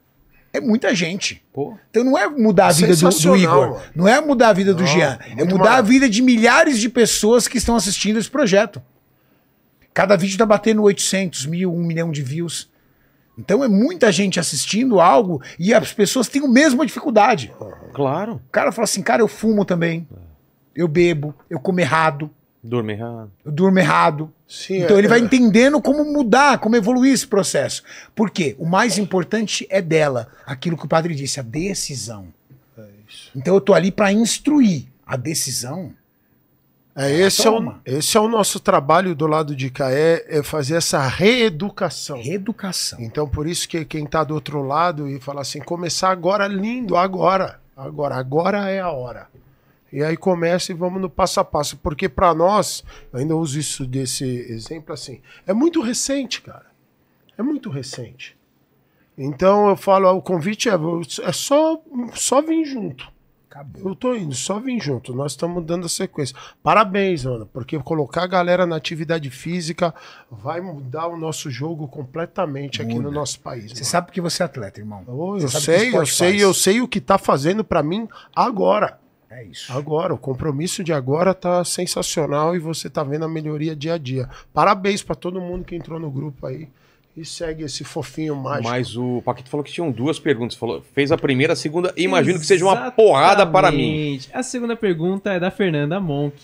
é 0.52 0.60
muita 0.60 0.94
gente. 0.94 1.42
Pô. 1.52 1.78
Então 1.88 2.02
não 2.02 2.18
é 2.18 2.28
mudar 2.28 2.66
a 2.66 2.72
vida 2.72 2.96
do, 2.96 3.08
do 3.08 3.36
Igor, 3.36 3.70
mano. 3.70 3.82
não 3.94 4.08
é 4.08 4.20
mudar 4.20 4.48
a 4.48 4.52
vida 4.52 4.74
do 4.74 4.80
Não, 4.80 4.86
Jean, 4.86 5.18
é 5.24 5.44
mudar 5.44 5.54
a 5.54 5.58
maravilha. 5.58 6.00
vida 6.00 6.10
de 6.10 6.20
milhares 6.20 6.78
de 6.78 6.88
pessoas 6.88 7.46
que 7.46 7.58
estão 7.58 7.76
assistindo 7.76 8.18
esse 8.18 8.28
projeto. 8.28 8.82
Cada 9.94 10.16
vídeo 10.16 10.36
tá 10.36 10.44
batendo 10.44 10.82
800 10.82 11.46
mil, 11.46 11.72
1 11.72 11.84
milhão 11.84 12.10
de 12.10 12.22
views. 12.22 12.68
Então 13.38 13.62
é 13.62 13.68
muita 13.68 14.10
gente 14.10 14.40
assistindo 14.40 15.00
algo 15.00 15.40
e 15.58 15.72
as 15.72 15.92
pessoas 15.92 16.28
têm 16.28 16.44
a 16.44 16.48
mesma 16.48 16.84
dificuldade. 16.84 17.52
Claro. 17.94 18.42
O 18.48 18.50
cara 18.50 18.72
fala 18.72 18.84
assim, 18.84 19.02
cara, 19.02 19.22
eu 19.22 19.28
fumo 19.28 19.64
também, 19.64 20.08
eu 20.74 20.88
bebo, 20.88 21.32
eu 21.48 21.60
como 21.60 21.78
errado, 21.78 22.28
Dorme 22.62 22.92
errado. 22.92 23.30
eu 23.44 23.52
durmo 23.52 23.78
errado. 23.78 24.32
Sim, 24.48 24.82
então 24.82 24.96
é- 24.96 24.98
ele 24.98 25.08
vai 25.08 25.20
é- 25.20 25.22
entendendo 25.22 25.80
como 25.80 26.04
mudar, 26.04 26.58
como 26.58 26.74
evoluir 26.76 27.12
esse 27.12 27.26
processo. 27.26 27.82
Por 28.14 28.30
quê? 28.30 28.56
O 28.58 28.66
mais 28.66 28.98
importante 28.98 29.66
é 29.70 29.80
dela, 29.80 30.28
aquilo 30.44 30.76
que 30.76 30.84
o 30.84 30.88
padre 30.88 31.14
disse, 31.14 31.38
a 31.38 31.42
decisão. 31.42 32.26
Isso. 33.08 33.30
Então 33.34 33.54
eu 33.54 33.60
tô 33.60 33.74
ali 33.74 33.90
para 33.92 34.12
instruir. 34.12 34.86
A 35.06 35.16
decisão 35.16 35.94
É, 36.94 37.10
esse, 37.12 37.46
é 37.46 37.50
o, 37.50 37.74
esse 37.86 38.16
é 38.16 38.20
o 38.20 38.28
nosso 38.28 38.58
trabalho 38.58 39.14
do 39.14 39.26
lado 39.26 39.54
de 39.54 39.70
cá, 39.70 39.90
é, 39.92 40.24
é 40.28 40.42
fazer 40.42 40.74
essa 40.74 41.06
reeducação. 41.06 42.16
é 42.18 42.22
reeducação. 42.22 43.00
Então, 43.00 43.26
por 43.28 43.46
isso 43.46 43.68
que 43.68 43.84
quem 43.84 44.04
tá 44.04 44.24
do 44.24 44.34
outro 44.34 44.60
lado 44.62 45.08
e 45.08 45.20
fala 45.20 45.40
assim, 45.42 45.60
começar 45.60 46.10
agora 46.10 46.46
lindo, 46.48 46.96
agora, 46.96 47.60
agora, 47.76 48.16
agora 48.16 48.68
é 48.68 48.80
a 48.80 48.90
hora. 48.90 49.28
E 49.92 50.02
aí 50.02 50.16
começa 50.16 50.72
e 50.72 50.74
vamos 50.74 51.00
no 51.00 51.08
passo 51.08 51.40
a 51.40 51.44
passo, 51.44 51.76
porque 51.78 52.08
para 52.08 52.34
nós, 52.34 52.84
eu 53.12 53.18
ainda 53.18 53.36
uso 53.36 53.58
isso 53.58 53.86
desse 53.86 54.24
exemplo 54.24 54.92
assim, 54.92 55.20
é 55.46 55.52
muito 55.52 55.80
recente, 55.80 56.42
cara. 56.42 56.66
É 57.36 57.42
muito 57.42 57.70
recente. 57.70 58.36
Então 59.16 59.68
eu 59.68 59.76
falo, 59.76 60.10
o 60.10 60.22
convite 60.22 60.68
é, 60.68 60.74
é 61.22 61.32
só, 61.32 61.80
só 62.14 62.42
vir 62.42 62.64
junto. 62.64 63.10
Acabou. 63.50 63.90
Eu 63.90 63.96
tô 63.96 64.14
indo, 64.14 64.34
só 64.34 64.60
vim 64.60 64.78
junto. 64.78 65.14
Nós 65.14 65.32
estamos 65.32 65.64
dando 65.64 65.86
a 65.86 65.88
sequência. 65.88 66.36
Parabéns, 66.62 67.24
Ana, 67.24 67.46
porque 67.46 67.78
colocar 67.78 68.22
a 68.22 68.26
galera 68.26 68.66
na 68.66 68.76
atividade 68.76 69.30
física 69.30 69.94
vai 70.30 70.60
mudar 70.60 71.08
o 71.08 71.16
nosso 71.16 71.50
jogo 71.50 71.88
completamente 71.88 72.82
aqui 72.82 72.98
no 72.98 73.10
nosso 73.10 73.40
país. 73.40 73.72
Você 73.72 73.76
mano. 73.76 73.84
sabe 73.86 74.12
que 74.12 74.20
você 74.20 74.42
é 74.42 74.46
atleta, 74.46 74.78
irmão. 74.78 75.02
Você 75.04 75.44
eu 75.56 75.60
sei, 75.60 75.76
eu 75.76 75.84
esporte 75.86 76.14
sei, 76.14 76.30
faz. 76.30 76.42
eu 76.42 76.54
sei 76.54 76.80
o 76.82 76.88
que 76.88 77.00
tá 77.00 77.16
fazendo 77.16 77.64
pra 77.64 77.82
mim 77.82 78.06
agora. 78.36 78.98
É 79.30 79.44
isso. 79.44 79.70
Agora, 79.72 80.14
o 80.14 80.18
compromisso 80.18 80.82
de 80.82 80.92
agora 80.92 81.34
tá 81.34 81.62
sensacional 81.64 82.56
e 82.56 82.58
você 82.58 82.88
tá 82.88 83.02
vendo 83.02 83.24
a 83.24 83.28
melhoria 83.28 83.76
dia 83.76 83.94
a 83.94 83.98
dia. 83.98 84.28
Parabéns 84.54 85.02
pra 85.02 85.14
todo 85.14 85.40
mundo 85.40 85.64
que 85.64 85.76
entrou 85.76 86.00
no 86.00 86.10
grupo 86.10 86.46
aí 86.46 86.68
e 87.16 87.24
segue 87.24 87.64
esse 87.64 87.84
fofinho 87.84 88.36
mágico. 88.36 88.68
Mas 88.68 88.96
o 88.96 89.20
Paquito 89.22 89.50
falou 89.50 89.64
que 89.64 89.72
tinham 89.72 89.90
duas 89.90 90.18
perguntas. 90.18 90.56
Falou, 90.56 90.82
fez 90.94 91.12
a 91.12 91.18
primeira, 91.18 91.52
a 91.52 91.56
segunda. 91.56 91.92
Imagino 91.96 92.38
que 92.38 92.46
seja 92.46 92.64
uma 92.64 92.90
porrada 92.90 93.46
para 93.46 93.70
mim. 93.70 94.14
Exatamente. 94.14 94.30
A 94.32 94.42
segunda 94.42 94.76
pergunta 94.76 95.32
é 95.32 95.40
da 95.40 95.50
Fernanda 95.50 96.00
Monk. 96.00 96.36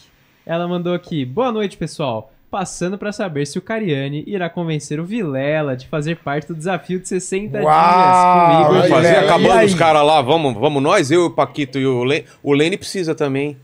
Ela 0.44 0.68
mandou 0.68 0.92
aqui: 0.92 1.24
Boa 1.24 1.50
noite, 1.50 1.76
pessoal. 1.76 2.33
Passando 2.54 2.96
para 2.96 3.10
saber 3.10 3.48
se 3.48 3.58
o 3.58 3.60
Cariani 3.60 4.22
irá 4.28 4.48
convencer 4.48 5.00
o 5.00 5.04
Vilela 5.04 5.76
de 5.76 5.88
fazer 5.88 6.18
parte 6.18 6.46
do 6.46 6.54
desafio 6.54 7.00
de 7.00 7.08
60 7.08 7.60
Uau, 7.60 7.64
dias 7.64 8.68
comigo. 8.68 8.88
Fazer, 8.94 9.16
acabando 9.16 9.52
aí? 9.54 9.66
os 9.66 9.74
caras 9.74 10.06
lá, 10.06 10.22
vamos, 10.22 10.54
vamos 10.54 10.80
nós, 10.80 11.10
eu, 11.10 11.24
o 11.24 11.30
Paquito 11.32 11.80
e 11.80 11.84
o 11.84 12.04
Lene. 12.04 12.26
O 12.44 12.52
Lene 12.52 12.76
precisa 12.78 13.12
também. 13.12 13.56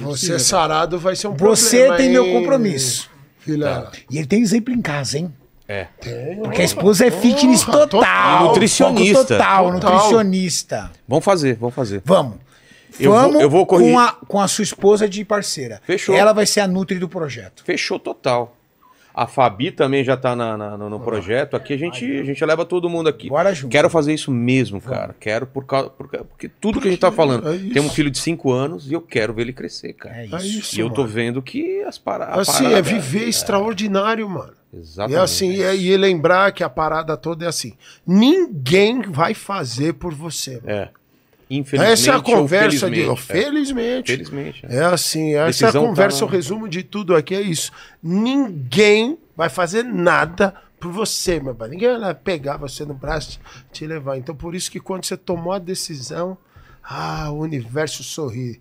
Você 0.00 0.38
sarado 0.38 0.98
vai 0.98 1.14
ser 1.14 1.28
um 1.28 1.36
Você 1.36 1.76
problema, 1.76 1.96
tem 1.98 2.06
hein, 2.06 2.12
meu 2.12 2.32
compromisso. 2.32 3.10
Vilela. 3.44 3.92
E 4.10 4.16
ele 4.16 4.26
tem 4.26 4.40
exemplo 4.40 4.72
em 4.72 4.80
casa, 4.80 5.18
hein? 5.18 5.30
É. 5.68 5.88
Porque 6.42 6.62
a 6.62 6.64
esposa 6.64 7.04
é 7.04 7.10
fitness 7.10 7.64
Porra, 7.64 7.80
total. 7.86 8.00
total. 8.00 8.44
Nutricionista. 8.46 9.24
Total, 9.26 9.72
Total. 9.72 9.92
nutricionista. 9.92 10.90
Vamos 11.06 11.22
fazer, 11.26 11.56
vamos 11.56 11.74
fazer. 11.74 12.00
Vamos. 12.02 12.36
Eu 13.00 13.12
vou- 13.12 13.40
eu 13.40 13.50
vou 13.50 13.66
corrigir. 13.66 13.92
com, 13.92 13.98
a, 13.98 14.12
com 14.12 14.40
a 14.40 14.48
sua 14.48 14.62
esposa 14.64 15.08
de 15.08 15.24
parceira. 15.24 15.80
Fechou. 15.84 16.14
Ela 16.14 16.32
vai 16.32 16.46
ser 16.46 16.60
a 16.60 16.66
Nutri 16.68 16.98
do 16.98 17.08
projeto. 17.08 17.62
Fechou 17.64 17.98
total. 17.98 18.56
A 19.14 19.26
Fabi 19.26 19.70
também 19.70 20.02
já 20.02 20.16
tá 20.16 20.34
na- 20.34 20.56
na- 20.56 20.78
no, 20.78 20.88
no 20.88 20.98
projeto. 20.98 21.54
Aqui 21.54 21.74
a 21.74 21.76
gente, 21.76 22.02
a 22.02 22.24
gente 22.24 22.42
leva 22.46 22.64
todo 22.64 22.88
mundo 22.88 23.10
aqui. 23.10 23.28
Bora 23.28 23.52
junto. 23.54 23.70
Quero 23.70 23.90
fazer 23.90 24.14
isso 24.14 24.30
mesmo, 24.30 24.80
cara. 24.80 25.14
Quero 25.20 25.46
por 25.46 25.66
causa. 25.66 25.90
por 25.90 26.08
porque 26.08 26.48
tudo 26.48 26.80
que 26.80 26.88
a 26.88 26.90
gente 26.90 27.00
tá 27.00 27.12
falando. 27.12 27.46
é 27.50 27.56
isso. 27.56 27.74
Tem 27.74 27.82
um 27.82 27.90
filho 27.90 28.10
de 28.10 28.16
5 28.16 28.50
anos 28.50 28.90
e 28.90 28.94
eu 28.94 29.02
quero 29.02 29.34
ver 29.34 29.42
ele 29.42 29.52
crescer, 29.52 29.92
cara. 29.92 30.16
É 30.16 30.22
É 30.22 30.24
isso. 30.24 30.46
isso, 30.60 30.76
e 30.76 30.80
eu 30.80 30.88
tô 30.88 31.02
mano. 31.02 31.12
vendo 31.12 31.42
que 31.42 31.82
as 31.82 31.98
paradas. 31.98 32.48
Assim, 32.48 32.72
é 32.72 32.80
viver 32.80 33.28
extraordinário, 33.28 34.26
mano. 34.26 34.54
Exatamente. 34.74 35.18
E 35.18 35.22
assim, 35.22 35.60
é, 35.62 35.76
e 35.76 35.94
lembrar 35.98 36.50
que 36.52 36.64
a 36.64 36.68
parada 36.70 37.14
toda 37.14 37.44
é 37.44 37.48
assim: 37.48 37.74
ninguém 38.06 39.02
vai 39.02 39.34
fazer 39.34 39.92
por 39.92 40.14
você. 40.14 40.52
mano. 40.64 40.70
É. 40.70 40.88
Infelizmente. 41.58 41.92
Essa 41.92 42.10
é 42.12 42.14
a 42.14 42.20
conversa 42.22 42.90
de. 42.90 42.96
felizmente, 42.96 43.10
é. 43.10 43.16
Felizmente. 43.42 44.12
Felizmente. 44.12 44.66
é. 44.68 44.76
É 44.76 44.84
assim, 44.84 45.34
essa 45.34 45.38
é 45.38 45.42
a 45.42 45.46
Decisão 45.46 45.82
tá 45.82 45.88
conversa, 45.88 46.20
na- 46.20 46.26
o 46.26 46.28
resumo 46.28 46.68
de 46.68 46.82
tudo 46.82 47.14
aqui 47.14 47.34
é 47.34 47.40
isso. 47.40 47.70
Ninguém 48.02 49.18
vai 49.36 49.48
fazer 49.48 49.82
nada 49.82 50.54
por 50.80 50.90
você, 50.92 51.38
meu 51.40 51.54
pai. 51.54 51.68
Ninguém 51.68 51.98
vai 51.98 52.14
pegar 52.14 52.56
você 52.56 52.84
no 52.84 52.94
braço 52.94 53.38
e 53.68 53.72
te 53.72 53.86
levar. 53.86 54.16
Então, 54.16 54.34
por 54.34 54.54
isso 54.54 54.70
que 54.70 54.80
quando 54.80 55.04
você 55.04 55.16
tomou 55.16 55.52
a 55.52 55.58
decisão, 55.58 56.36
ah, 56.82 57.30
o 57.30 57.38
universo 57.40 58.02
sorri. 58.02 58.60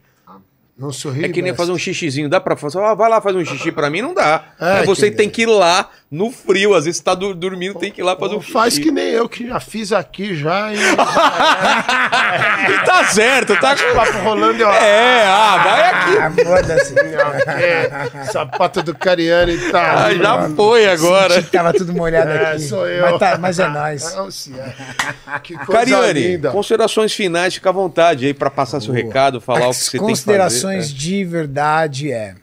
Não 0.81 0.91
sorri. 0.91 1.23
É 1.23 1.27
que 1.29 1.35
nem 1.41 1.51
mestre. 1.51 1.57
fazer 1.57 1.71
um 1.71 1.77
xixizinho. 1.77 2.27
Dá 2.27 2.39
pra 2.41 2.55
fazer? 2.57 2.79
Ah, 2.79 2.95
vai 2.95 3.07
lá 3.09 3.21
fazer 3.21 3.37
um 3.37 3.45
xixi 3.45 3.71
pra 3.71 3.87
mim? 3.89 4.01
Não 4.01 4.13
dá. 4.15 4.43
É, 4.59 4.79
É, 4.79 4.83
você 4.83 5.11
que 5.11 5.15
tem 5.17 5.29
que 5.29 5.43
ir 5.43 5.45
lá 5.45 5.87
no 6.09 6.31
frio. 6.31 6.73
Às 6.73 6.85
vezes 6.85 6.97
você 6.97 7.03
tá 7.03 7.13
dormindo, 7.13 7.75
tem 7.77 7.91
que 7.91 8.01
ir 8.01 8.03
lá 8.03 8.15
fazer 8.17 8.35
um 8.35 8.41
xixi. 8.41 8.51
Faz 8.53 8.77
que 8.79 8.89
nem 8.91 9.05
eu 9.09 9.29
que 9.29 9.47
já 9.47 9.59
fiz 9.59 9.93
aqui 9.93 10.35
já 10.35 10.73
e 10.73 10.77
E 12.71 12.85
tá 12.85 13.05
certo, 13.05 13.55
tá 13.59 13.73
o 13.73 13.95
papo 13.95 14.17
rolando. 14.19 14.61
Eu, 14.61 14.69
É, 14.69 15.23
ah, 15.25 15.57
vai 15.63 15.89
aqui. 15.89 16.17
Ah, 16.17 16.31
foda-se. 16.45 16.93
é, 16.99 18.25
sapato 18.31 18.81
do 18.83 18.95
Cariani 18.95 19.53
e 19.53 19.71
tal. 19.71 19.81
Ah, 19.81 20.13
já 20.13 20.49
foi 20.49 20.87
agora. 20.87 21.33
Senti 21.35 21.45
que 21.45 21.51
tava 21.57 21.73
tudo 21.73 21.93
molhado 21.93 22.29
É, 22.29 22.51
aqui. 22.53 22.61
sou 22.63 22.87
eu. 22.87 23.01
Mas, 23.11 23.19
tá- 23.19 23.37
mas 23.37 23.59
é 23.59 23.67
nóis. 23.67 24.15
Não, 24.15 24.31
sim, 24.31 24.55
é. 24.59 25.39
Que 25.39 25.53
coisa 25.55 25.71
Cariani, 25.71 26.19
linda. 26.19 26.51
considerações 26.51 27.13
finais, 27.13 27.53
fica 27.53 27.69
à 27.69 27.73
vontade 27.73 28.25
aí 28.25 28.33
pra 28.33 28.49
passar 28.49 28.81
seu 28.81 28.93
recado, 28.93 29.39
falar 29.41 29.59
o 29.59 29.63
que 29.63 29.69
As 29.69 29.77
você 29.77 29.91
tem 29.91 29.99
que 30.01 30.05
considerações 30.07 30.70
fazer. 30.77 30.93
de 30.93 31.25
verdade 31.25 32.11
é. 32.11 32.35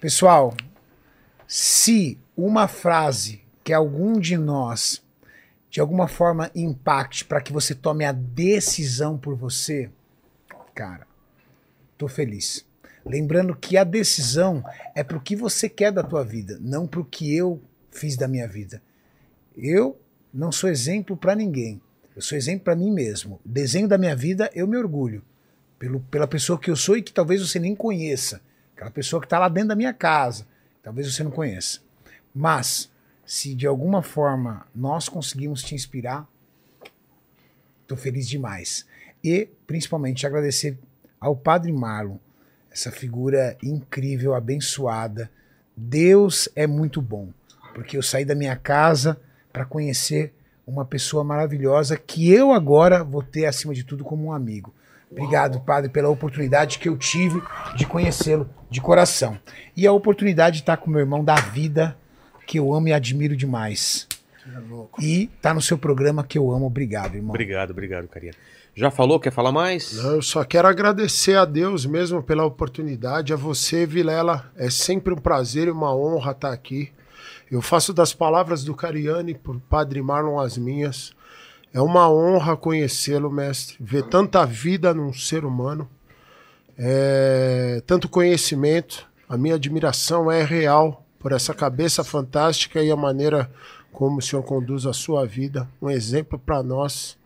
Pessoal, 0.00 0.56
se 1.46 2.18
uma 2.36 2.66
frase 2.68 3.42
que 3.62 3.72
algum 3.72 4.18
de 4.18 4.36
nós 4.36 5.02
de 5.68 5.80
alguma 5.80 6.08
forma 6.08 6.50
impacte 6.54 7.24
para 7.24 7.40
que 7.40 7.52
você 7.52 7.74
tome 7.74 8.04
a 8.04 8.10
decisão 8.10 9.16
por 9.16 9.36
você, 9.36 9.88
cara, 10.74 11.06
tô 11.96 12.08
feliz. 12.08 12.66
Lembrando 13.06 13.54
que 13.54 13.76
a 13.76 13.84
decisão 13.84 14.64
é 14.94 15.04
pro 15.04 15.20
que 15.20 15.36
você 15.36 15.68
quer 15.68 15.92
da 15.92 16.02
tua 16.02 16.24
vida, 16.24 16.58
não 16.60 16.88
pro 16.88 17.04
que 17.04 17.34
eu 17.34 17.62
fiz 17.90 18.16
da 18.16 18.26
minha 18.26 18.48
vida. 18.48 18.82
Eu 19.56 19.96
não 20.34 20.50
sou 20.50 20.68
exemplo 20.68 21.16
para 21.16 21.36
ninguém. 21.36 21.80
Eu 22.16 22.22
sou 22.22 22.36
exemplo 22.36 22.64
para 22.64 22.76
mim 22.76 22.90
mesmo. 22.90 23.40
Desenho 23.44 23.86
da 23.86 23.96
minha 23.96 24.16
vida, 24.16 24.50
eu 24.52 24.66
me 24.66 24.76
orgulho 24.76 25.22
pelo, 25.80 25.98
pela 25.98 26.28
pessoa 26.28 26.58
que 26.58 26.70
eu 26.70 26.76
sou 26.76 26.96
e 26.98 27.02
que 27.02 27.12
talvez 27.12 27.40
você 27.40 27.58
nem 27.58 27.74
conheça. 27.74 28.42
Aquela 28.76 28.90
pessoa 28.90 29.18
que 29.18 29.26
está 29.26 29.38
lá 29.38 29.48
dentro 29.48 29.70
da 29.70 29.74
minha 29.74 29.94
casa. 29.94 30.46
Talvez 30.82 31.12
você 31.12 31.24
não 31.24 31.30
conheça. 31.30 31.80
Mas, 32.34 32.90
se 33.24 33.54
de 33.54 33.66
alguma 33.66 34.02
forma 34.02 34.66
nós 34.74 35.08
conseguimos 35.08 35.62
te 35.62 35.74
inspirar, 35.74 36.28
estou 37.80 37.96
feliz 37.96 38.28
demais. 38.28 38.86
E, 39.24 39.48
principalmente, 39.66 40.26
agradecer 40.26 40.78
ao 41.18 41.34
Padre 41.34 41.72
Marlon, 41.72 42.18
essa 42.70 42.92
figura 42.92 43.56
incrível, 43.62 44.34
abençoada. 44.34 45.30
Deus 45.74 46.46
é 46.54 46.66
muito 46.66 47.00
bom, 47.00 47.30
porque 47.74 47.96
eu 47.96 48.02
saí 48.02 48.24
da 48.24 48.34
minha 48.34 48.54
casa 48.54 49.18
para 49.50 49.64
conhecer 49.64 50.34
uma 50.66 50.84
pessoa 50.84 51.24
maravilhosa 51.24 51.96
que 51.96 52.30
eu 52.30 52.52
agora 52.52 53.02
vou 53.02 53.22
ter, 53.22 53.46
acima 53.46 53.74
de 53.74 53.82
tudo, 53.82 54.04
como 54.04 54.26
um 54.26 54.32
amigo. 54.32 54.74
Obrigado, 55.10 55.60
Padre, 55.60 55.90
pela 55.90 56.08
oportunidade 56.08 56.78
que 56.78 56.88
eu 56.88 56.96
tive 56.96 57.42
de 57.76 57.86
conhecê-lo 57.86 58.48
de 58.70 58.80
coração. 58.80 59.38
E 59.76 59.86
a 59.86 59.92
oportunidade 59.92 60.56
de 60.56 60.62
estar 60.62 60.76
com 60.76 60.90
meu 60.90 61.00
irmão 61.00 61.24
da 61.24 61.34
vida, 61.34 61.96
que 62.46 62.58
eu 62.58 62.72
amo 62.72 62.88
e 62.88 62.92
admiro 62.92 63.36
demais. 63.36 64.06
E 65.00 65.28
tá 65.42 65.52
no 65.52 65.60
seu 65.60 65.76
programa 65.76 66.24
que 66.24 66.38
eu 66.38 66.50
amo. 66.50 66.66
Obrigado, 66.66 67.16
irmão. 67.16 67.30
Obrigado, 67.30 67.70
obrigado, 67.70 68.08
Cariani. 68.08 68.36
Já 68.74 68.90
falou? 68.90 69.18
Quer 69.18 69.32
falar 69.32 69.52
mais? 69.52 69.92
Não, 69.94 70.14
Eu 70.14 70.22
só 70.22 70.44
quero 70.44 70.68
agradecer 70.68 71.36
a 71.36 71.44
Deus 71.44 71.84
mesmo 71.84 72.22
pela 72.22 72.44
oportunidade, 72.44 73.32
a 73.32 73.36
você, 73.36 73.84
Vilela. 73.84 74.50
É 74.56 74.70
sempre 74.70 75.12
um 75.12 75.18
prazer 75.18 75.66
e 75.68 75.70
uma 75.70 75.94
honra 75.94 76.32
estar 76.32 76.52
aqui. 76.52 76.92
Eu 77.50 77.60
faço 77.60 77.92
das 77.92 78.14
palavras 78.14 78.62
do 78.62 78.74
Cariani 78.74 79.34
por 79.34 79.58
Padre 79.60 80.00
Marlon 80.00 80.38
as 80.38 80.56
minhas. 80.56 81.12
É 81.72 81.80
uma 81.80 82.10
honra 82.10 82.56
conhecê-lo, 82.56 83.30
mestre. 83.30 83.76
Ver 83.80 84.02
tanta 84.04 84.44
vida 84.44 84.92
num 84.92 85.12
ser 85.12 85.44
humano, 85.44 85.88
é, 86.76 87.82
tanto 87.86 88.08
conhecimento. 88.08 89.08
A 89.28 89.36
minha 89.36 89.54
admiração 89.54 90.30
é 90.30 90.42
real 90.42 91.04
por 91.18 91.30
essa 91.30 91.54
cabeça 91.54 92.02
fantástica 92.02 92.82
e 92.82 92.90
a 92.90 92.96
maneira 92.96 93.50
como 93.92 94.18
o 94.18 94.22
senhor 94.22 94.42
conduz 94.42 94.86
a 94.86 94.92
sua 94.92 95.24
vida. 95.26 95.68
Um 95.80 95.90
exemplo 95.90 96.38
para 96.38 96.62
nós. 96.62 97.16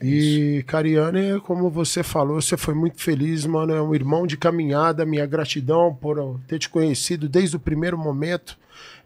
E, 0.00 0.62
Cariane, 0.66 1.40
como 1.40 1.70
você 1.70 2.02
falou, 2.02 2.40
você 2.40 2.56
foi 2.56 2.74
muito 2.74 3.00
feliz, 3.00 3.46
mano. 3.46 3.74
É 3.74 3.82
um 3.82 3.94
irmão 3.94 4.26
de 4.26 4.36
caminhada. 4.36 5.04
Minha 5.04 5.26
gratidão 5.26 5.94
por 5.94 6.38
ter 6.46 6.58
te 6.58 6.68
conhecido 6.68 7.28
desde 7.28 7.56
o 7.56 7.60
primeiro 7.60 7.96
momento 7.96 8.56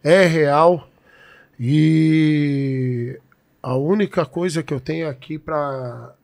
é 0.03 0.27
real. 0.27 0.89
E 1.59 3.19
a 3.63 3.77
única 3.77 4.25
coisa 4.25 4.63
que 4.63 4.73
eu 4.73 4.81
tenho 4.81 5.09
aqui 5.09 5.39
para 5.39 6.15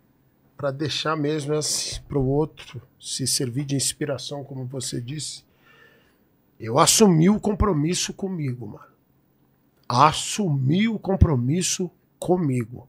para 0.57 0.71
deixar 0.71 1.17
mesmo 1.17 1.53
é 1.53 1.61
para 2.07 2.19
o 2.19 2.27
outro 2.27 2.81
se 2.99 3.27
servir 3.27 3.65
de 3.65 3.75
inspiração, 3.75 4.45
como 4.45 4.65
você 4.65 5.01
disse. 5.01 5.45
Eu 6.59 6.79
assumi 6.79 7.29
o 7.29 7.41
compromisso 7.41 8.13
comigo, 8.15 8.67
mano. 8.67 8.95
Assumi 9.89 10.89
o 10.89 10.99
compromisso 10.99 11.91
comigo. 12.19 12.89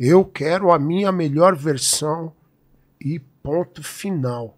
Eu 0.00 0.24
quero 0.24 0.72
a 0.72 0.78
minha 0.78 1.12
melhor 1.12 1.54
versão 1.54 2.32
E 3.00 3.18
ponto 3.18 3.82
final. 3.82 4.56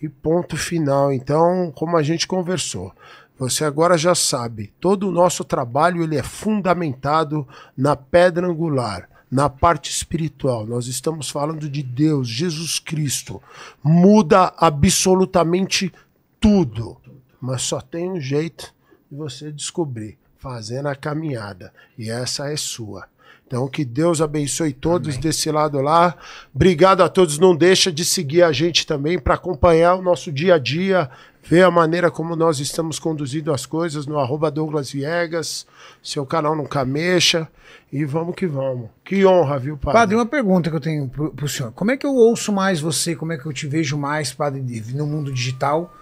E 0.00 0.08
ponto 0.08 0.56
final. 0.56 1.12
Então, 1.12 1.72
como 1.72 1.96
a 1.96 2.02
gente 2.02 2.26
conversou, 2.26 2.94
você 3.38 3.64
agora 3.64 3.98
já 3.98 4.14
sabe, 4.14 4.72
todo 4.80 5.08
o 5.08 5.12
nosso 5.12 5.44
trabalho 5.44 6.02
ele 6.02 6.16
é 6.16 6.22
fundamentado 6.22 7.46
na 7.76 7.94
pedra 7.94 8.46
angular, 8.46 9.08
na 9.30 9.50
parte 9.50 9.90
espiritual. 9.90 10.66
Nós 10.66 10.86
estamos 10.86 11.28
falando 11.28 11.68
de 11.68 11.82
Deus, 11.82 12.28
Jesus 12.28 12.78
Cristo. 12.78 13.42
Muda 13.82 14.54
absolutamente 14.56 15.92
tudo. 16.40 16.96
Mas 17.40 17.62
só 17.62 17.80
tem 17.80 18.10
um 18.10 18.20
jeito 18.20 18.74
de 19.10 19.16
você 19.16 19.52
descobrir, 19.52 20.16
fazendo 20.38 20.88
a 20.88 20.94
caminhada. 20.94 21.72
E 21.98 22.10
essa 22.10 22.50
é 22.50 22.56
sua. 22.56 23.06
Então, 23.46 23.68
que 23.68 23.84
Deus 23.84 24.20
abençoe 24.20 24.72
todos 24.72 25.10
Amém. 25.10 25.20
desse 25.20 25.50
lado 25.52 25.80
lá. 25.80 26.16
Obrigado 26.52 27.02
a 27.02 27.08
todos. 27.08 27.38
Não 27.38 27.54
deixa 27.54 27.92
de 27.92 28.04
seguir 28.04 28.42
a 28.42 28.50
gente 28.50 28.84
também 28.86 29.18
para 29.18 29.34
acompanhar 29.34 29.94
o 29.94 30.02
nosso 30.02 30.32
dia 30.32 30.54
a 30.54 30.58
dia, 30.58 31.08
ver 31.48 31.62
a 31.62 31.70
maneira 31.70 32.10
como 32.10 32.34
nós 32.34 32.58
estamos 32.58 32.98
conduzindo 32.98 33.52
as 33.52 33.66
coisas 33.66 34.06
no 34.06 34.18
arroba 34.18 34.50
Douglas 34.50 34.90
Viegas, 34.90 35.66
seu 36.02 36.26
canal 36.26 36.54
Nunca 36.54 36.84
Mexa. 36.84 37.48
E 37.92 38.04
vamos 38.04 38.34
que 38.34 38.46
vamos. 38.46 38.90
Que 39.04 39.24
honra, 39.24 39.58
viu, 39.58 39.76
padre? 39.76 39.98
Padre, 39.98 40.16
uma 40.16 40.26
pergunta 40.26 40.70
que 40.70 40.76
eu 40.76 40.80
tenho 40.80 41.08
pro, 41.08 41.30
pro 41.32 41.48
senhor. 41.48 41.72
Como 41.72 41.90
é 41.90 41.96
que 41.96 42.04
eu 42.04 42.14
ouço 42.14 42.52
mais 42.52 42.80
você? 42.80 43.14
Como 43.14 43.32
é 43.32 43.38
que 43.38 43.46
eu 43.46 43.52
te 43.52 43.66
vejo 43.66 43.96
mais, 43.96 44.32
padre, 44.32 44.60
no 44.94 45.06
mundo 45.06 45.32
digital? 45.32 45.94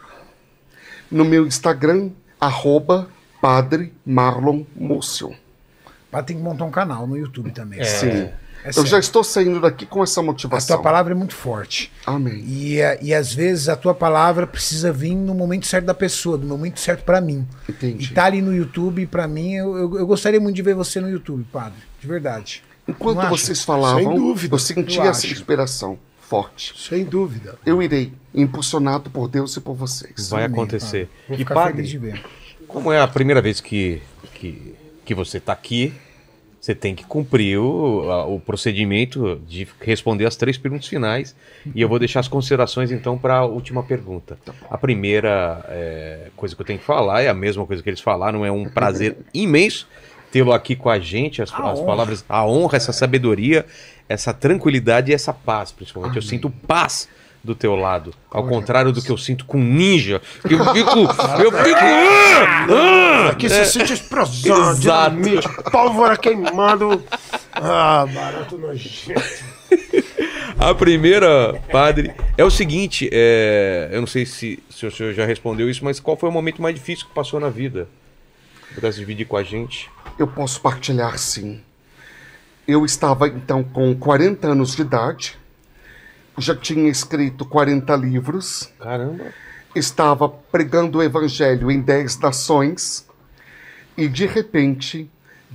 No 1.11 1.25
meu 1.25 1.47
Instagram, 1.47 2.11
arroba 2.41 3.09
Padre 3.41 3.93
Marlon 4.07 4.65
Múcio. 4.75 5.35
Padre 6.11 6.29
tem 6.29 6.37
que 6.39 6.43
montar 6.43 6.65
um 6.65 6.71
canal 6.71 7.07
no 7.07 7.17
YouTube 7.17 7.51
também. 7.51 7.85
Sim. 7.85 8.31
É 8.65 8.71
Eu 8.75 8.87
já 8.87 8.99
estou 8.99 9.23
saindo 9.23 9.61
daqui 9.61 9.85
com 9.85 10.03
essa 10.03 10.21
A 10.21 10.23
motivação. 10.23 10.77
tua 10.77 10.83
palavra 10.83 11.13
é 11.13 11.17
muito 11.17 11.35
forte. 11.35 11.93
Amém. 12.07 12.43
E, 12.47 12.81
eh, 12.81 12.99
e 13.03 13.13
às 13.15 13.33
vezes 13.35 13.69
a 13.69 13.77
tua 13.77 13.95
palavra 13.95 14.47
precisa 14.47 14.91
vir 14.91 15.15
no 15.15 15.35
momento 15.35 15.67
certo 15.67 15.85
da 15.85 15.93
pessoa, 15.95 16.39
no 16.39 16.47
momento 16.47 16.81
certo 16.81 17.05
pra 17.05 17.21
mim. 17.21 17.47
Entendi. 17.69 18.07
E 18.07 18.09
tá 18.15 18.25
ali 18.25 18.41
no 18.41 18.55
YouTube, 18.55 19.07
pra 19.07 19.29
mim, 19.29 19.53
eu, 19.55 19.77
eu, 19.77 19.99
eu 19.99 20.07
gostaria 20.07 20.41
muito 20.41 20.57
de 20.57 20.63
ver 20.63 20.75
você 20.75 20.99
no 21.01 21.11
YouTube, 21.11 21.45
padre. 21.53 21.79
De 22.01 22.07
verdade. 22.07 22.63
Enquanto 22.89 23.17
Não 23.17 23.23
acha? 23.23 23.31
vocês 23.37 23.63
falavam, 23.63 24.03
Sem 24.03 24.15
dúvida, 24.15 24.55
eu 24.55 24.59
senti 24.59 24.97
eu 24.97 25.03
essa 25.05 25.27
acho. 25.27 25.33
inspiração 25.35 25.99
forte. 26.21 26.75
Sem 26.89 27.05
dúvida. 27.05 27.59
Eu 27.67 27.83
irei, 27.83 28.13
impulsionado 28.35 29.11
por 29.11 29.29
Deus 29.29 29.57
e 29.57 29.61
por 29.61 29.75
vocês. 29.75 30.29
Vai 30.31 30.45
Amém, 30.45 30.55
acontecer. 30.59 31.09
Vou 31.29 31.35
E 31.35 31.39
ficar 31.39 31.55
padre, 31.55 31.77
feliz 31.77 31.91
de 31.91 31.99
ver. 31.99 32.25
como 32.67 32.91
é 32.91 33.01
a 33.01 33.07
primeira 33.07 33.41
vez 33.43 33.61
que, 33.61 34.01
que, 34.35 34.75
que 35.05 35.15
você 35.15 35.37
está 35.39 35.53
aqui, 35.53 35.93
você 36.65 36.75
tem 36.75 36.95
que 36.95 37.05
cumprir 37.05 37.59
o, 37.59 38.11
a- 38.11 38.25
o 38.25 38.41
procedimento 38.41 39.39
de 39.47 39.69
responder 39.83 40.25
as 40.25 40.35
três 40.35 40.57
perguntas 40.57 40.89
finais. 40.89 41.37
E 41.75 41.83
eu 41.83 41.87
vou 41.91 41.99
deixar 41.99 42.21
as 42.21 42.29
considerações 42.29 42.91
então 42.91 43.19
para 43.19 43.37
a 43.41 43.45
última 43.45 43.83
pergunta. 43.83 44.39
A 44.71 44.79
primeira 44.79 45.63
é, 45.69 46.29
coisa 46.35 46.57
que 46.57 46.63
eu 46.63 46.65
tenho 46.65 46.79
que 46.79 46.85
falar 46.87 47.21
é 47.21 47.29
a 47.29 47.35
mesma 47.35 47.67
coisa 47.67 47.83
que 47.83 47.91
eles 47.91 48.01
falaram, 48.01 48.47
é 48.47 48.51
um 48.51 48.65
prazer 48.65 49.15
imenso 49.35 49.87
tê-lo 50.33 50.55
aqui 50.55 50.75
com 50.75 50.89
a 50.89 50.99
gente, 50.99 51.43
as, 51.43 51.53
A 51.53 51.71
as 51.73 51.81
palavras, 51.81 52.25
a 52.27 52.47
honra, 52.47 52.77
essa 52.79 52.93
sabedoria, 52.95 53.67
essa 54.09 54.33
tranquilidade 54.33 55.11
e 55.11 55.15
essa 55.15 55.35
paz, 55.35 55.71
principalmente. 55.71 56.17
Eu 56.17 56.23
sinto 56.23 56.49
paz 56.49 57.11
do 57.45 57.55
teu 57.55 57.77
lado, 57.77 58.15
ao 58.31 58.49
contrário 58.49 58.91
do 58.91 59.03
que 59.03 59.11
eu 59.11 59.19
sinto 59.19 59.45
com 59.45 59.59
ninja, 59.59 60.21
que 60.49 60.55
eu 60.55 60.65
fico, 60.73 60.99
eu 61.39 61.53
fico, 61.53 61.79
ah, 61.79 62.67
ah, 62.71 63.29
Aqui 63.31 63.49
você 63.49 63.67
sente 63.67 63.93
explosão, 63.93 64.71
Exato. 64.71 65.17
dinamite, 65.17 65.49
pólvora 65.71 66.17
queimando. 66.17 67.05
Ah, 67.53 68.07
barato 68.13 68.57
nojento. 68.57 69.23
A 70.59 70.75
primeira, 70.75 71.61
padre, 71.71 72.15
é 72.39 72.45
o 72.45 72.51
seguinte: 72.51 73.11
é, 73.13 73.91
eu 73.93 74.01
não 74.01 74.07
sei 74.07 74.25
se, 74.25 74.63
se 74.71 74.87
o 74.87 74.91
senhor 74.91 75.13
já 75.13 75.27
respondeu 75.27 75.69
isso, 75.69 75.85
mas 75.85 76.01
qual 76.01 76.17
foi 76.17 76.29
o 76.29 76.33
momento 76.33 76.63
mais 76.63 76.75
difícil 76.75 77.07
que 77.07 77.15
passou 77.15 77.39
na 77.39 77.51
vida? 77.51 77.89
Pudesse 78.75 78.99
dividir 78.99 79.27
com 79.27 79.37
a 79.37 79.43
gente? 79.43 79.91
Eu 80.19 80.27
posso 80.27 80.61
partilhar 80.61 81.19
sim. 81.19 81.61
Eu 82.67 82.85
estava 82.85 83.29
então 83.29 83.63
com 83.63 83.95
40 83.95 84.49
anos 84.49 84.75
de 84.75 84.83
idade, 84.83 85.37
já 86.37 86.55
tinha 86.55 86.91
escrito 86.91 87.45
40 87.45 87.95
livros, 87.97 88.73
Caramba. 88.79 89.27
estava 89.75 90.29
pregando 90.29 90.99
o 90.99 91.03
evangelho 91.03 91.71
em 91.71 91.81
10 91.81 92.19
nações 92.19 93.07
e 93.97 94.09
de 94.09 94.27
repente 94.27 95.11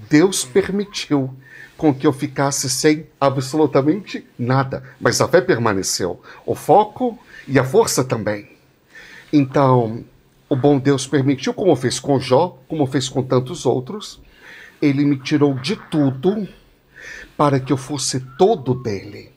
Deus 0.09 0.45
permitiu 0.45 1.33
com 1.77 1.93
que 1.93 2.05
eu 2.05 2.11
ficasse 2.11 2.69
sem 2.69 3.07
absolutamente 3.19 4.27
nada, 4.37 4.83
mas 4.99 5.21
a 5.21 5.27
fé 5.27 5.39
permaneceu, 5.39 6.21
o 6.45 6.53
foco 6.53 7.17
e 7.47 7.57
a 7.57 7.63
força 7.63 8.03
também. 8.03 8.49
Então, 9.31 10.03
o 10.49 10.55
bom 10.55 10.77
Deus 10.77 11.07
permitiu, 11.07 11.53
como 11.53 11.75
fez 11.75 11.99
com 11.99 12.19
Jó, 12.19 12.57
como 12.67 12.85
fez 12.85 13.07
com 13.07 13.23
tantos 13.23 13.65
outros, 13.65 14.19
ele 14.81 15.05
me 15.05 15.17
tirou 15.17 15.53
de 15.53 15.75
tudo 15.75 16.47
para 17.37 17.59
que 17.59 17.71
eu 17.71 17.77
fosse 17.77 18.19
todo 18.37 18.73
dele. 18.73 19.31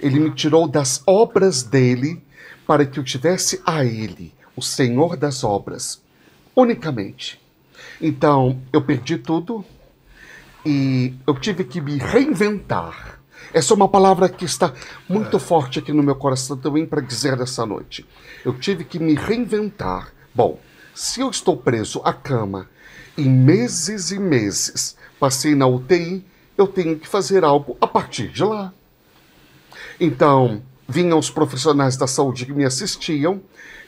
Ele 0.00 0.18
me 0.18 0.30
tirou 0.30 0.66
das 0.66 1.02
obras 1.06 1.62
dele 1.62 2.22
para 2.66 2.86
que 2.86 2.98
eu 2.98 3.04
tivesse 3.04 3.60
a 3.66 3.84
ele, 3.84 4.32
o 4.56 4.62
Senhor 4.62 5.16
das 5.16 5.44
obras, 5.44 6.02
unicamente. 6.54 7.40
Então, 8.00 8.60
eu 8.72 8.80
perdi 8.82 9.18
tudo 9.18 9.64
e 10.64 11.14
eu 11.26 11.34
tive 11.34 11.64
que 11.64 11.80
me 11.80 11.98
reinventar. 11.98 13.20
Essa 13.52 13.72
é 13.72 13.76
uma 13.76 13.88
palavra 13.88 14.28
que 14.28 14.44
está 14.44 14.72
muito 15.08 15.38
forte 15.38 15.78
aqui 15.78 15.92
no 15.92 16.02
meu 16.02 16.14
coração 16.14 16.56
também 16.56 16.86
para 16.86 17.00
dizer 17.00 17.36
nessa 17.36 17.66
noite. 17.66 18.06
Eu 18.44 18.56
tive 18.58 18.84
que 18.84 18.98
me 18.98 19.14
reinventar. 19.14 20.12
Bom, 20.34 20.60
se 20.94 21.20
eu 21.20 21.30
estou 21.30 21.56
preso 21.56 22.00
à 22.04 22.12
cama 22.12 22.68
e 23.16 23.22
meses 23.22 24.12
e 24.12 24.18
meses 24.18 24.96
passei 25.20 25.54
na 25.54 25.66
UTI, 25.66 26.24
eu 26.56 26.66
tenho 26.66 26.98
que 26.98 27.06
fazer 27.06 27.44
algo 27.44 27.76
a 27.78 27.86
partir 27.86 28.28
de 28.28 28.42
lá. 28.42 28.72
Então, 30.00 30.62
vinham 30.88 31.18
os 31.18 31.30
profissionais 31.30 31.96
da 31.96 32.06
saúde 32.06 32.46
que 32.46 32.52
me 32.52 32.64
assistiam 32.64 33.40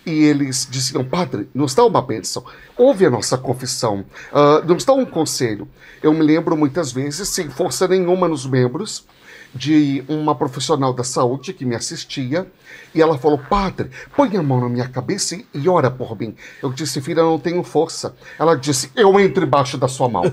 e 0.05 0.25
eles 0.25 0.69
diziam: 0.71 1.05
Padre, 1.05 1.49
nos 1.55 1.75
dá 1.75 1.85
uma 1.85 2.03
bênção, 2.03 2.45
ouve 2.77 3.07
a 3.07 3.11
nossa 3.11 3.39
confissão, 3.39 4.05
ah, 4.33 4.63
nos 4.65 4.85
dá 4.85 4.93
um 4.93 5.07
conselho. 5.07 5.67
Eu 6.03 6.13
me 6.13 6.23
lembro 6.23 6.57
muitas 6.57 6.93
vezes, 6.93 7.29
sem 7.29 7.49
força 7.49 7.89
nenhuma 7.89 8.29
nos 8.29 8.45
membros, 8.45 9.07
de 9.55 10.05
uma 10.09 10.35
profissional 10.35 10.93
da 10.93 11.05
saúde 11.05 11.53
que 11.53 11.65
me 11.65 11.75
assistia 11.75 12.47
e 12.95 13.01
ela 13.01 13.19
falou: 13.19 13.39
Padre, 13.39 13.91
põe 14.15 14.37
a 14.37 14.43
mão 14.43 14.61
na 14.61 14.69
minha 14.69 14.89
cabeça 14.89 15.37
e- 15.55 15.69
ora 15.69 15.91
por 15.91 16.19
mim. 16.19 16.35
Eu 16.63 16.73
disse: 16.73 17.01
Filha, 17.01 17.23
não 17.23 17.39
tenho 17.39 17.63
força. 17.63 18.15
Ela 18.39 18.55
disse: 18.55 18.91
Eu 18.95 19.19
entro 19.19 19.45
embaixo 19.45 19.79
da 19.79 19.89
sua 19.89 20.09
mão. 20.09 20.25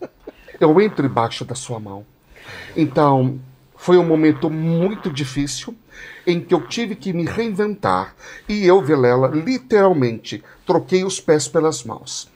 eu 0.60 0.80
entro 0.80 1.06
embaixo 1.06 1.44
da 1.44 1.54
sua 1.54 1.80
mão. 1.80 2.04
Então, 2.76 3.38
foi 3.84 3.98
um 3.98 4.04
momento 4.04 4.48
muito 4.48 5.10
difícil 5.10 5.76
em 6.26 6.40
que 6.40 6.54
eu 6.54 6.66
tive 6.66 6.96
que 6.96 7.12
me 7.12 7.26
reinventar. 7.26 8.14
E 8.48 8.64
eu, 8.64 8.80
Vilela, 8.80 9.28
literalmente 9.28 10.42
troquei 10.64 11.04
os 11.04 11.20
pés 11.20 11.46
pelas 11.48 11.84
mãos. 11.84 12.26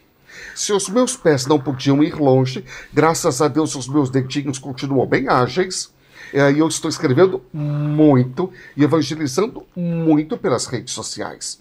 Se 0.54 0.74
os 0.74 0.90
meus 0.90 1.16
pés 1.16 1.46
não 1.46 1.58
podiam 1.58 2.04
ir 2.04 2.16
longe, 2.16 2.66
graças 2.92 3.40
a 3.40 3.48
Deus 3.48 3.74
os 3.74 3.88
meus 3.88 4.10
dedinhos 4.10 4.58
continuam 4.58 5.06
bem 5.06 5.26
ágeis. 5.26 5.90
E 6.34 6.38
aí 6.38 6.58
eu 6.58 6.68
estou 6.68 6.90
escrevendo 6.90 7.42
muito 7.50 8.52
e 8.76 8.84
evangelizando 8.84 9.64
muito 9.74 10.36
pelas 10.36 10.66
redes 10.66 10.92
sociais. 10.92 11.58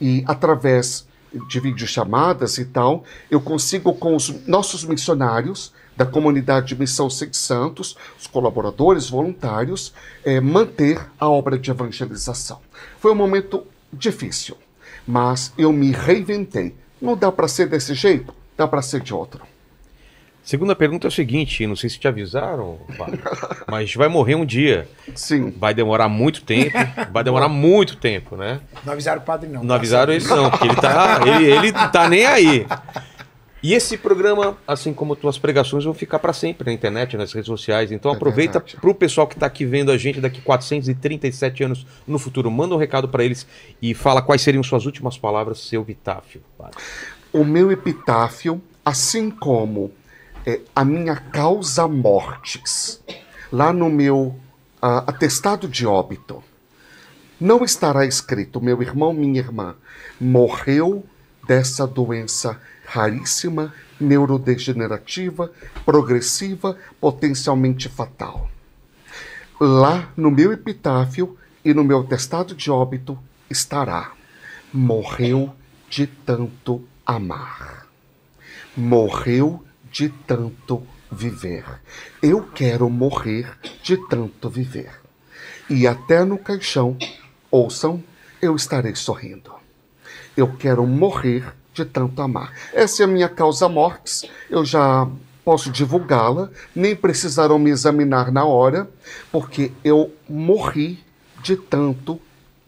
E 0.00 0.24
através 0.26 1.06
de 1.48 1.60
videochamadas 1.60 2.58
e 2.58 2.64
tal, 2.64 3.04
eu 3.30 3.40
consigo 3.40 3.94
com 3.94 4.16
os 4.16 4.48
nossos 4.48 4.82
missionários 4.82 5.72
da 5.98 6.06
comunidade 6.06 6.68
de 6.68 6.78
Missão 6.78 7.10
Seis 7.10 7.36
Santos, 7.36 7.96
os 8.16 8.28
colaboradores 8.28 9.10
voluntários, 9.10 9.92
eh, 10.24 10.40
manter 10.40 11.04
a 11.18 11.28
obra 11.28 11.58
de 11.58 11.72
evangelização. 11.72 12.60
Foi 13.00 13.10
um 13.10 13.16
momento 13.16 13.66
difícil, 13.92 14.56
mas 15.04 15.52
eu 15.58 15.72
me 15.72 15.90
reinventei. 15.90 16.72
Não 17.02 17.16
dá 17.16 17.32
para 17.32 17.48
ser 17.48 17.68
desse 17.68 17.94
jeito, 17.94 18.32
dá 18.56 18.68
para 18.68 18.80
ser 18.80 19.00
de 19.00 19.12
outro. 19.12 19.42
Segunda 20.40 20.76
pergunta 20.76 21.06
é 21.06 21.08
o 21.08 21.12
seguinte: 21.12 21.66
não 21.66 21.74
sei 21.74 21.90
se 21.90 21.98
te 21.98 22.06
avisaram, 22.06 22.78
padre, 22.96 23.20
mas 23.68 23.92
vai 23.96 24.06
morrer 24.06 24.36
um 24.36 24.46
dia. 24.46 24.88
Sim. 25.16 25.52
Vai 25.58 25.74
demorar 25.74 26.08
muito 26.08 26.44
tempo, 26.44 26.78
vai 27.10 27.24
demorar 27.24 27.48
muito 27.48 27.96
tempo, 27.96 28.36
né? 28.36 28.60
Não 28.84 28.92
avisaram 28.92 29.20
o 29.20 29.24
padre, 29.24 29.48
não. 29.48 29.64
Não 29.64 29.74
avisaram 29.74 30.12
ele 30.12 30.24
não, 30.26 30.48
porque 30.48 30.68
ele 30.68 30.76
tá, 30.76 31.20
ele, 31.26 31.44
ele 31.50 31.72
tá 31.72 32.08
nem 32.08 32.24
aí. 32.24 32.66
E 33.62 33.74
esse 33.74 33.98
programa, 33.98 34.56
assim 34.66 34.94
como 34.94 35.16
tuas 35.16 35.36
pregações, 35.36 35.84
vão 35.84 35.92
ficar 35.92 36.20
para 36.20 36.32
sempre 36.32 36.66
na 36.66 36.72
internet, 36.72 37.16
nas 37.16 37.32
redes 37.32 37.48
sociais. 37.48 37.90
Então 37.90 38.12
É 38.12 38.14
aproveita 38.14 38.60
verdade. 38.60 38.76
pro 38.80 38.94
pessoal 38.94 39.26
que 39.26 39.36
tá 39.36 39.46
aqui 39.46 39.64
vendo 39.64 39.90
a 39.90 39.96
gente 39.98 40.20
daqui 40.20 40.40
437 40.40 41.64
anos 41.64 41.86
no 42.06 42.18
futuro, 42.18 42.50
manda 42.50 42.74
um 42.74 42.78
recado 42.78 43.08
para 43.08 43.24
eles 43.24 43.46
e 43.82 43.94
fala 43.94 44.22
quais 44.22 44.42
seriam 44.42 44.62
suas 44.62 44.86
últimas 44.86 45.18
palavras, 45.18 45.58
seu 45.58 45.82
epitáfio. 45.82 46.40
padre. 46.56 46.76
O 47.32 47.44
meu 47.44 47.72
epitáfio, 47.72 48.62
assim 48.84 49.28
como 49.28 49.90
é, 50.46 50.60
a 50.74 50.84
minha 50.84 51.16
causa 51.16 51.88
mortis, 51.88 53.02
lá 53.52 53.72
no 53.72 53.90
meu 53.90 54.36
ah, 54.80 55.04
atestado 55.06 55.66
de 55.66 55.84
óbito, 55.84 56.42
não 57.40 57.64
estará 57.64 58.06
escrito: 58.06 58.60
meu 58.60 58.80
irmão, 58.80 59.12
minha 59.12 59.40
irmã, 59.40 59.74
morreu 60.20 61.04
dessa 61.46 61.86
doença 61.86 62.60
raríssima, 62.88 63.74
neurodegenerativa, 64.00 65.52
progressiva, 65.84 66.78
potencialmente 66.98 67.88
fatal. 67.88 68.50
Lá 69.60 70.10
no 70.16 70.30
meu 70.30 70.52
epitáfio 70.52 71.36
e 71.62 71.74
no 71.74 71.84
meu 71.84 72.00
atestado 72.00 72.54
de 72.54 72.70
óbito 72.70 73.18
estará: 73.50 74.12
morreu 74.72 75.54
de 75.90 76.06
tanto 76.06 76.82
amar. 77.04 77.86
Morreu 78.74 79.62
de 79.90 80.08
tanto 80.08 80.82
viver. 81.10 81.64
Eu 82.22 82.42
quero 82.42 82.88
morrer 82.88 83.50
de 83.82 83.96
tanto 84.08 84.48
viver. 84.48 84.92
E 85.68 85.86
até 85.86 86.24
no 86.24 86.38
caixão, 86.38 86.96
ouçam, 87.50 88.02
eu 88.40 88.56
estarei 88.56 88.94
sorrindo. 88.94 89.52
Eu 90.36 90.56
quero 90.56 90.86
morrer 90.86 91.52
de 91.84 91.84
tanto 91.84 92.20
amar. 92.20 92.52
Essa 92.72 93.02
é 93.02 93.04
a 93.04 93.08
minha 93.08 93.28
causa 93.28 93.68
mortis. 93.68 94.24
Eu 94.50 94.64
já 94.64 95.08
posso 95.44 95.70
divulgá-la, 95.70 96.50
nem 96.74 96.94
precisarão 96.94 97.58
me 97.58 97.70
examinar 97.70 98.32
na 98.32 98.44
hora, 98.44 98.88
porque 99.30 99.72
eu 99.84 100.12
morri 100.28 101.02
de 101.42 101.56
tanto 101.56 102.20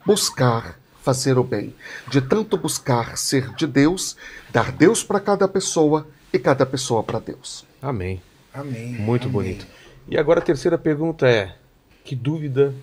buscar 0.07 0.79
fazer 1.03 1.39
o 1.39 1.45
bem, 1.45 1.75
de 2.09 2.21
tanto 2.21 2.57
buscar 2.57 3.19
ser 3.19 3.53
de 3.55 3.67
Deus, 3.67 4.17
dar 4.51 4.71
Deus 4.71 5.03
para 5.03 5.19
cada 5.19 5.49
pessoa 5.49 6.07
e 6.33 6.39
cada 6.39 6.65
pessoa 6.65 7.03
para 7.03 7.19
Deus. 7.19 7.65
Amém. 7.83 8.23
Amém. 8.53 8.93
Muito 8.93 9.25
amém. 9.25 9.33
bonito. 9.33 9.67
E 10.09 10.17
agora 10.17 10.41
a 10.41 10.43
terceira 10.43 10.79
pergunta 10.79 11.29
é: 11.29 11.55
que 12.05 12.15
dúvida 12.15 12.75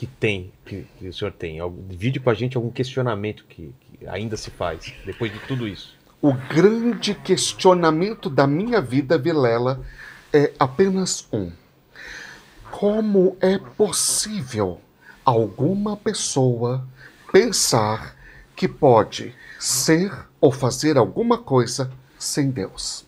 que 0.00 0.06
tem, 0.06 0.50
que, 0.64 0.86
que 0.98 1.08
o 1.08 1.12
senhor 1.12 1.30
tem? 1.30 1.58
Divide 1.86 2.18
com 2.18 2.30
a 2.30 2.34
gente 2.34 2.56
algum 2.56 2.70
questionamento 2.70 3.44
que, 3.46 3.74
que 3.82 4.06
ainda 4.06 4.34
se 4.34 4.50
faz 4.50 4.94
depois 5.04 5.30
de 5.30 5.38
tudo 5.40 5.68
isso. 5.68 5.94
O 6.22 6.32
grande 6.32 7.14
questionamento 7.14 8.30
da 8.30 8.46
minha 8.46 8.80
vida, 8.80 9.18
Vilela, 9.18 9.84
é 10.32 10.54
apenas 10.58 11.28
um: 11.30 11.52
como 12.70 13.36
é 13.42 13.58
possível 13.58 14.80
alguma 15.22 15.98
pessoa 15.98 16.88
pensar 17.30 18.16
que 18.56 18.66
pode 18.66 19.34
ser 19.58 20.10
ou 20.40 20.50
fazer 20.50 20.96
alguma 20.96 21.36
coisa 21.36 21.92
sem 22.18 22.50
Deus? 22.50 23.04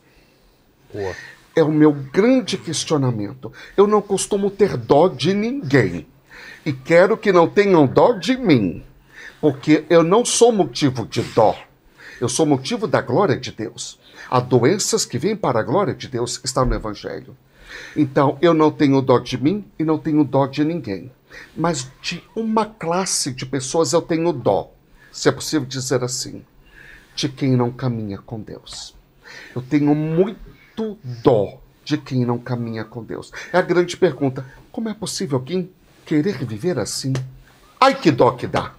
Boa. 0.92 1.16
É 1.56 1.62
o 1.62 1.72
meu 1.72 1.90
grande 1.90 2.58
questionamento. 2.58 3.50
Eu 3.78 3.86
não 3.86 4.02
costumo 4.02 4.50
ter 4.50 4.76
dó 4.76 5.08
de 5.08 5.32
ninguém. 5.32 6.11
E 6.64 6.72
quero 6.72 7.16
que 7.16 7.32
não 7.32 7.48
tenham 7.48 7.86
dó 7.86 8.12
de 8.12 8.36
mim. 8.36 8.84
Porque 9.40 9.84
eu 9.90 10.02
não 10.02 10.24
sou 10.24 10.52
motivo 10.52 11.04
de 11.06 11.22
dó. 11.22 11.56
Eu 12.20 12.28
sou 12.28 12.46
motivo 12.46 12.86
da 12.86 13.00
glória 13.00 13.36
de 13.36 13.50
Deus. 13.50 13.98
Há 14.30 14.38
doenças 14.38 15.04
que 15.04 15.18
vêm 15.18 15.34
para 15.34 15.58
a 15.58 15.62
glória 15.64 15.92
de 15.92 16.06
Deus, 16.06 16.40
está 16.44 16.64
no 16.64 16.74
Evangelho. 16.74 17.36
Então, 17.96 18.38
eu 18.40 18.54
não 18.54 18.70
tenho 18.70 19.02
dó 19.02 19.18
de 19.18 19.36
mim 19.36 19.64
e 19.78 19.84
não 19.84 19.98
tenho 19.98 20.22
dó 20.22 20.46
de 20.46 20.64
ninguém. 20.64 21.10
Mas 21.56 21.90
de 22.00 22.22
uma 22.36 22.64
classe 22.64 23.32
de 23.32 23.44
pessoas 23.44 23.92
eu 23.92 24.00
tenho 24.00 24.32
dó. 24.32 24.70
Se 25.10 25.28
é 25.28 25.32
possível 25.32 25.66
dizer 25.66 26.04
assim. 26.04 26.44
De 27.14 27.28
quem 27.28 27.56
não 27.56 27.72
caminha 27.72 28.18
com 28.18 28.40
Deus. 28.40 28.94
Eu 29.54 29.60
tenho 29.60 29.94
muito 29.94 30.96
dó 31.22 31.60
de 31.84 31.98
quem 31.98 32.24
não 32.24 32.38
caminha 32.38 32.84
com 32.84 33.02
Deus. 33.02 33.32
É 33.52 33.58
a 33.58 33.62
grande 33.62 33.96
pergunta: 33.96 34.46
como 34.70 34.88
é 34.88 34.94
possível 34.94 35.38
alguém 35.38 35.70
querer 36.04 36.44
viver 36.44 36.78
assim? 36.78 37.12
Ai, 37.80 37.94
que 37.94 38.10
dó 38.10 38.30
que 38.32 38.46
dá! 38.46 38.72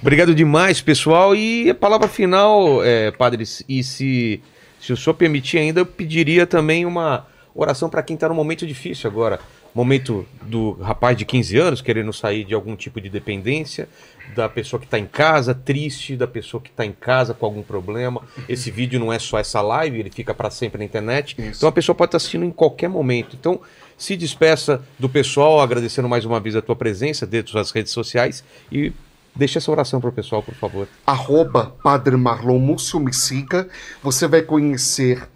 Obrigado 0.00 0.34
demais, 0.34 0.80
pessoal. 0.80 1.34
E 1.34 1.70
a 1.70 1.74
palavra 1.74 2.08
final, 2.08 2.82
é, 2.84 3.10
padre, 3.10 3.44
e 3.68 3.82
se, 3.82 4.42
se 4.80 4.92
o 4.92 4.96
senhor 4.96 5.14
permitir 5.14 5.58
ainda, 5.58 5.80
eu 5.80 5.86
pediria 5.86 6.46
também 6.46 6.86
uma 6.86 7.26
oração 7.54 7.88
para 7.88 8.02
quem 8.02 8.14
está 8.14 8.28
num 8.28 8.34
momento 8.34 8.66
difícil 8.66 9.10
agora. 9.10 9.40
Momento 9.74 10.26
do 10.42 10.72
rapaz 10.72 11.16
de 11.16 11.24
15 11.24 11.56
anos 11.58 11.80
querendo 11.80 12.12
sair 12.12 12.44
de 12.44 12.54
algum 12.54 12.74
tipo 12.74 13.00
de 13.00 13.08
dependência, 13.08 13.88
da 14.34 14.48
pessoa 14.48 14.80
que 14.80 14.86
está 14.86 14.98
em 14.98 15.06
casa 15.06 15.54
triste, 15.54 16.16
da 16.16 16.26
pessoa 16.26 16.60
que 16.60 16.70
está 16.70 16.84
em 16.84 16.92
casa 16.92 17.34
com 17.34 17.46
algum 17.46 17.62
problema. 17.62 18.22
Esse 18.48 18.70
vídeo 18.70 18.98
não 18.98 19.12
é 19.12 19.18
só 19.18 19.38
essa 19.38 19.60
live, 19.60 20.00
ele 20.00 20.10
fica 20.10 20.34
para 20.34 20.50
sempre 20.50 20.78
na 20.78 20.84
internet. 20.84 21.36
Isso. 21.38 21.58
Então 21.58 21.68
a 21.68 21.72
pessoa 21.72 21.94
pode 21.94 22.08
estar 22.08 22.16
assistindo 22.16 22.44
em 22.44 22.50
qualquer 22.50 22.88
momento. 22.88 23.36
Então 23.38 23.60
se 24.00 24.16
despeça 24.16 24.82
do 24.98 25.10
pessoal, 25.10 25.60
agradecendo 25.60 26.08
mais 26.08 26.24
uma 26.24 26.40
vez 26.40 26.56
a 26.56 26.62
tua 26.62 26.74
presença 26.74 27.26
dentro 27.26 27.52
das 27.52 27.70
redes 27.70 27.92
sociais 27.92 28.42
e 28.72 28.94
deixa 29.36 29.58
essa 29.58 29.70
oração 29.70 30.00
para 30.00 30.08
o 30.08 30.12
pessoal, 30.12 30.42
por 30.42 30.54
favor. 30.54 30.88
arroba 31.06 31.76
Padre 31.82 32.16
Marlon 32.16 32.58
Múcio, 32.58 32.98
me 32.98 33.12
siga, 33.12 33.68
você 34.02 34.26
vai 34.26 34.40
conhecer 34.40 35.28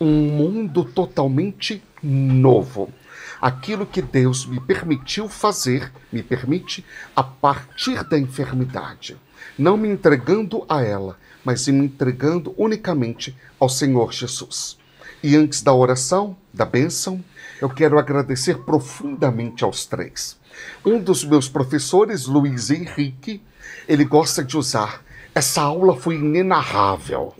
um 0.00 0.12
mundo 0.30 0.84
totalmente 0.84 1.82
novo. 2.00 2.92
Aquilo 3.40 3.84
que 3.84 4.00
Deus 4.00 4.46
me 4.46 4.60
permitiu 4.60 5.28
fazer, 5.28 5.92
me 6.12 6.22
permite, 6.22 6.84
a 7.14 7.24
partir 7.24 8.04
da 8.04 8.16
enfermidade. 8.16 9.16
Não 9.58 9.76
me 9.76 9.88
entregando 9.88 10.64
a 10.68 10.80
ela, 10.80 11.18
mas 11.44 11.66
me 11.66 11.84
entregando 11.84 12.54
unicamente 12.56 13.36
ao 13.58 13.68
Senhor 13.68 14.12
Jesus. 14.12 14.78
E 15.24 15.34
antes 15.34 15.60
da 15.60 15.74
oração, 15.74 16.36
da 16.54 16.64
bênção, 16.64 17.22
eu 17.60 17.70
quero 17.70 17.98
agradecer 17.98 18.58
profundamente 18.58 19.64
aos 19.64 19.86
três. 19.86 20.38
Um 20.84 20.98
dos 20.98 21.24
meus 21.24 21.48
professores, 21.48 22.26
Luiz 22.26 22.70
Henrique, 22.70 23.42
ele 23.88 24.04
gosta 24.04 24.44
de 24.44 24.56
usar. 24.56 25.02
Essa 25.34 25.62
aula 25.62 25.96
foi 25.96 26.16
inenarrável. 26.16 27.34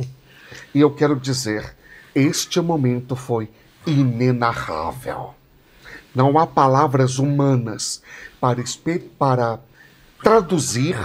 E 0.74 0.80
eu 0.80 0.90
quero 0.94 1.18
dizer, 1.18 1.74
este 2.14 2.60
momento 2.60 3.16
foi 3.16 3.50
inenarrável. 3.86 5.34
Não 6.14 6.38
há 6.38 6.46
palavras 6.46 7.18
humanas 7.18 8.02
para, 8.40 8.62
para 9.18 9.60
traduzir 10.22 10.96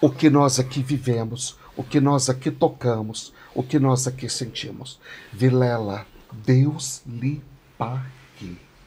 o 0.00 0.10
que 0.10 0.30
nós 0.30 0.58
aqui 0.58 0.82
vivemos, 0.82 1.58
o 1.76 1.82
que 1.82 2.00
nós 2.00 2.30
aqui 2.30 2.50
tocamos, 2.50 3.34
o 3.54 3.62
que 3.62 3.78
nós 3.78 4.06
aqui 4.06 4.28
sentimos. 4.28 4.98
Vilela, 5.32 6.06
Deus 6.32 7.02
lhe 7.06 7.42
pague. 7.76 8.15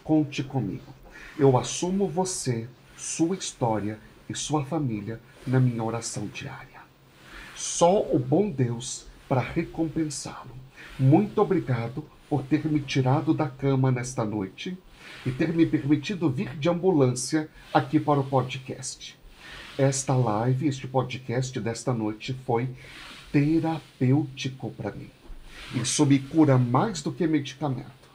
Conte 0.10 0.44
comigo. 0.44 0.92
Eu 1.38 1.56
assumo 1.56 2.08
você, 2.08 2.68
sua 2.98 3.36
história 3.36 4.00
e 4.28 4.34
sua 4.34 4.66
família 4.66 5.22
na 5.46 5.60
minha 5.60 5.84
oração 5.84 6.26
diária. 6.26 6.82
Só 7.56 8.02
o 8.02 8.18
bom 8.18 8.50
Deus 8.50 9.06
para 9.28 9.40
recompensá-lo. 9.40 10.50
Muito 10.98 11.40
obrigado 11.40 12.04
por 12.28 12.42
ter 12.42 12.66
me 12.66 12.80
tirado 12.80 13.36
da 13.36 13.48
cama 13.48 13.92
nesta 13.92 14.26
noite 14.26 14.76
e 15.28 15.32
ter 15.32 15.54
me 15.54 15.64
permitido 15.64 16.28
vir 16.28 16.58
de 16.58 16.68
ambulância 16.70 17.48
aqui 17.72 18.00
para 18.00 18.20
o 18.20 18.24
podcast. 18.24 19.16
Esta 19.78 20.16
live, 20.16 20.68
este 20.68 20.88
podcast 20.88 21.60
desta 21.60 21.94
noite 21.94 22.36
foi 22.48 22.68
terapêutico 23.32 24.72
para 24.72 24.90
mim. 24.90 25.12
Isso 25.76 26.04
me 26.04 26.18
cura 26.18 26.58
mais 26.58 27.00
do 27.04 27.12
que 27.12 27.28
medicamento. 27.28 28.10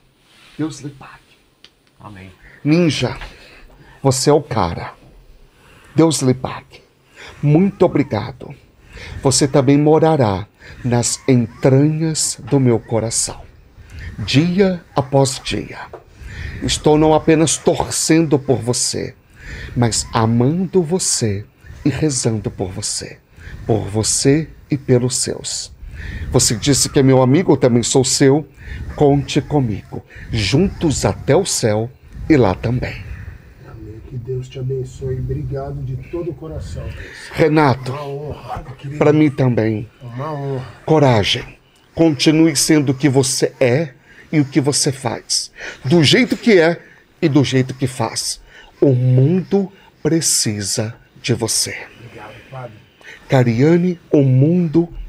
Deus 0.58 0.80
lhe 0.80 0.90
pague. 0.90 1.23
Amém. 2.04 2.30
Ninja, 2.62 3.16
você 4.02 4.28
é 4.28 4.32
o 4.32 4.42
cara. 4.42 4.92
Deus 5.96 6.20
lhe 6.20 6.34
pague. 6.34 6.82
Muito 7.42 7.82
obrigado. 7.86 8.54
Você 9.22 9.48
também 9.48 9.78
morará 9.78 10.46
nas 10.84 11.18
entranhas 11.26 12.38
do 12.42 12.60
meu 12.60 12.78
coração, 12.78 13.40
dia 14.18 14.84
após 14.94 15.40
dia. 15.42 15.78
Estou 16.62 16.98
não 16.98 17.14
apenas 17.14 17.56
torcendo 17.56 18.38
por 18.38 18.58
você, 18.58 19.14
mas 19.74 20.06
amando 20.12 20.82
você 20.82 21.46
e 21.86 21.88
rezando 21.88 22.50
por 22.50 22.70
você, 22.70 23.18
por 23.66 23.88
você 23.88 24.50
e 24.70 24.76
pelos 24.76 25.16
seus. 25.16 25.73
Você 26.30 26.56
disse 26.56 26.88
que 26.88 26.98
é 26.98 27.02
meu 27.02 27.22
amigo, 27.22 27.52
eu 27.52 27.56
também 27.56 27.82
sou 27.82 28.04
seu. 28.04 28.46
Conte 28.96 29.40
comigo, 29.40 30.04
juntos 30.32 31.04
até 31.04 31.36
o 31.36 31.44
céu 31.44 31.90
e 32.28 32.36
lá 32.36 32.54
também. 32.54 33.04
Amém. 33.68 34.00
Que 34.08 34.16
Deus 34.16 34.48
te 34.48 34.58
abençoe. 34.58 35.14
Obrigado 35.14 35.82
de 35.84 35.96
todo 36.10 36.30
o 36.30 36.34
coração. 36.34 36.84
Renato, 37.32 37.92
para 38.98 39.12
mim 39.12 39.30
também, 39.30 39.88
coragem. 40.84 41.44
Continue 41.94 42.56
sendo 42.56 42.90
o 42.90 42.94
que 42.94 43.08
você 43.08 43.52
é 43.60 43.90
e 44.32 44.40
o 44.40 44.44
que 44.44 44.60
você 44.60 44.90
faz. 44.90 45.52
Do 45.84 46.02
jeito 46.02 46.36
que 46.36 46.58
é 46.58 46.80
e 47.22 47.28
do 47.28 47.44
jeito 47.44 47.74
que 47.74 47.86
faz. 47.86 48.40
O 48.80 48.92
mundo 48.92 49.70
precisa 50.02 50.94
de 51.22 51.32
você. 51.32 51.76
Obrigado, 52.00 52.34
Padre. 52.50 52.76
Cariane, 53.28 54.00
o 54.10 54.22
mundo 54.22 54.86
precisa 54.86 55.03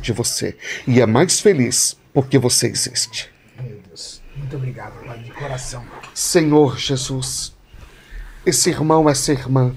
de 0.00 0.12
você. 0.12 0.56
E 0.86 1.00
é 1.00 1.06
mais 1.06 1.40
feliz 1.40 1.96
porque 2.12 2.38
você 2.38 2.68
existe. 2.68 3.30
Meu 3.60 3.80
Deus. 3.86 4.22
Muito 4.36 4.56
obrigado, 4.56 5.04
Padre, 5.04 5.24
de 5.24 5.32
coração. 5.32 5.84
Senhor 6.14 6.78
Jesus, 6.78 7.52
esse 8.46 8.70
irmão, 8.70 9.08
essa 9.08 9.32
irmã 9.32 9.74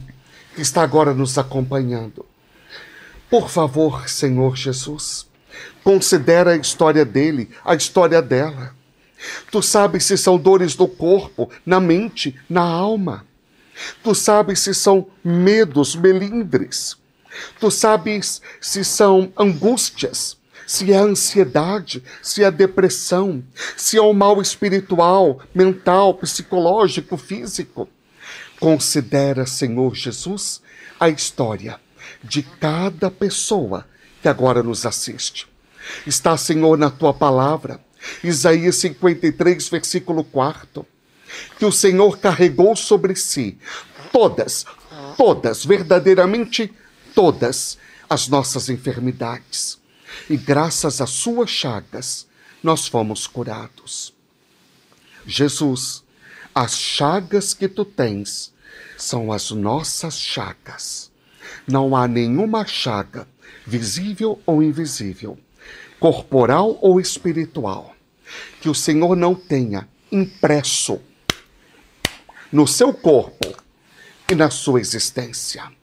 que 0.55 0.61
está 0.61 0.81
agora 0.81 1.13
nos 1.13 1.37
acompanhando, 1.37 2.25
por 3.29 3.49
favor, 3.49 4.07
Senhor 4.07 4.55
Jesus, 4.55 5.27
considera 5.83 6.51
a 6.51 6.57
história 6.57 7.03
dele, 7.03 7.49
a 7.65 7.75
história 7.75 8.21
dela. 8.21 8.75
Tu 9.51 9.61
sabes 9.61 10.05
se 10.05 10.17
são 10.17 10.37
dores 10.37 10.75
do 10.75 10.87
corpo, 10.87 11.49
na 11.65 11.79
mente, 11.79 12.35
na 12.49 12.61
alma. 12.61 13.25
Tu 14.03 14.13
sabes 14.15 14.59
se 14.59 14.73
são 14.73 15.07
medos, 15.23 15.95
melindres. 15.95 16.97
Tu 17.59 17.71
sabes 17.71 18.41
se 18.59 18.83
são 18.83 19.31
angústias, 19.37 20.37
se 20.65 20.91
é 20.91 20.97
ansiedade, 20.97 22.03
se 22.21 22.43
é 22.43 22.51
depressão, 22.51 23.43
se 23.75 23.97
é 23.97 24.01
um 24.01 24.13
mal 24.13 24.41
espiritual, 24.41 25.39
mental, 25.55 26.13
psicológico, 26.15 27.15
físico. 27.15 27.87
Considera, 28.59 29.45
Senhor 29.45 29.95
Jesus, 29.95 30.61
a 30.99 31.09
história 31.09 31.79
de 32.23 32.43
cada 32.43 33.09
pessoa 33.09 33.85
que 34.21 34.27
agora 34.27 34.61
nos 34.61 34.85
assiste. 34.85 35.47
Está, 36.05 36.35
Senhor, 36.35 36.77
na 36.77 36.89
tua 36.89 37.13
palavra, 37.13 37.79
Isaías 38.23 38.75
53, 38.77 39.69
versículo 39.69 40.23
4, 40.23 40.85
que 41.57 41.65
o 41.65 41.71
Senhor 41.71 42.17
carregou 42.17 42.75
sobre 42.75 43.15
si 43.15 43.57
todas, 44.11 44.65
todas, 45.15 45.65
verdadeiramente 45.65 46.73
todas 47.17 47.79
as 48.07 48.27
nossas 48.27 48.69
enfermidades. 48.69 49.79
E 50.29 50.37
graças 50.37 51.01
às 51.01 51.09
suas 51.09 51.49
chagas, 51.49 52.27
nós 52.61 52.87
fomos 52.87 53.25
curados. 53.25 54.13
Jesus, 55.25 56.03
as 56.53 56.77
chagas 56.77 57.55
que 57.55 57.67
tu 57.67 57.83
tens 57.83 58.53
são 58.95 59.31
as 59.31 59.49
nossas 59.49 60.19
chagas. 60.19 61.11
Não 61.67 61.95
há 61.95 62.07
nenhuma 62.07 62.67
chaga, 62.67 63.27
visível 63.65 64.39
ou 64.45 64.61
invisível, 64.61 65.39
corporal 65.99 66.77
ou 66.83 67.01
espiritual, 67.01 67.95
que 68.61 68.69
o 68.69 68.75
Senhor 68.75 69.15
não 69.15 69.33
tenha 69.33 69.89
impresso 70.11 71.01
no 72.51 72.67
seu 72.67 72.93
corpo 72.93 73.55
e 74.31 74.35
na 74.35 74.51
sua 74.51 74.79
existência. 74.79 75.75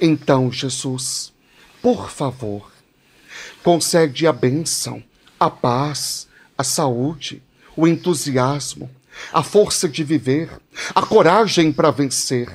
Então, 0.00 0.52
Jesus, 0.52 1.32
por 1.82 2.08
favor, 2.08 2.70
concede 3.64 4.26
a 4.26 4.32
bênção, 4.32 5.02
a 5.40 5.50
paz, 5.50 6.28
a 6.56 6.62
saúde, 6.62 7.42
o 7.76 7.86
entusiasmo, 7.86 8.90
a 9.32 9.42
força 9.42 9.88
de 9.88 10.04
viver, 10.04 10.50
a 10.94 11.02
coragem 11.02 11.72
para 11.72 11.90
vencer. 11.90 12.48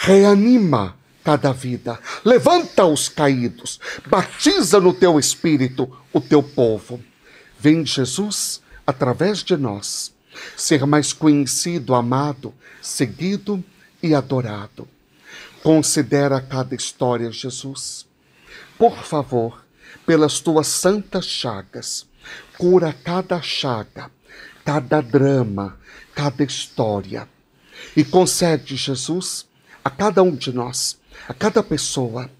Reanima 0.00 0.96
cada 1.22 1.52
vida, 1.52 2.00
levanta 2.24 2.84
os 2.84 3.08
caídos, 3.08 3.78
batiza 4.06 4.80
no 4.80 4.92
teu 4.94 5.18
espírito 5.18 5.90
o 6.12 6.20
teu 6.20 6.42
povo. 6.42 7.00
Vem 7.58 7.84
Jesus, 7.84 8.62
através 8.86 9.44
de 9.44 9.56
nós, 9.56 10.12
ser 10.56 10.86
mais 10.86 11.12
conhecido, 11.12 11.94
amado, 11.94 12.54
seguido 12.80 13.62
e 14.02 14.14
adorado. 14.14 14.88
Considera 15.62 16.40
cada 16.40 16.74
história, 16.74 17.30
Jesus. 17.30 18.06
Por 18.78 18.96
favor, 19.02 19.64
pelas 20.06 20.40
tuas 20.40 20.66
santas 20.66 21.26
chagas, 21.26 22.06
cura 22.56 22.92
cada 22.92 23.42
chaga, 23.42 24.10
cada 24.64 25.00
drama, 25.00 25.78
cada 26.14 26.44
história. 26.44 27.28
E 27.96 28.04
concede, 28.04 28.76
Jesus, 28.76 29.46
a 29.84 29.90
cada 29.90 30.22
um 30.22 30.34
de 30.34 30.52
nós, 30.52 30.98
a 31.28 31.34
cada 31.34 31.62
pessoa, 31.62 32.30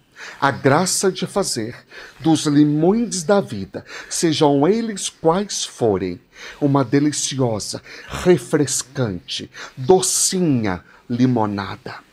a 0.41 0.51
graça 0.51 1.11
de 1.13 1.27
fazer 1.27 1.77
dos 2.21 2.47
limões 2.47 3.23
da 3.23 3.41
vida, 3.41 3.85
sejam 4.09 4.67
eles 4.67 5.09
quais 5.09 5.65
forem, 5.65 6.21
uma 6.61 6.85
deliciosa, 6.85 7.83
refrescante, 8.09 9.51
docinha 9.77 10.85
limonada. 11.09 12.08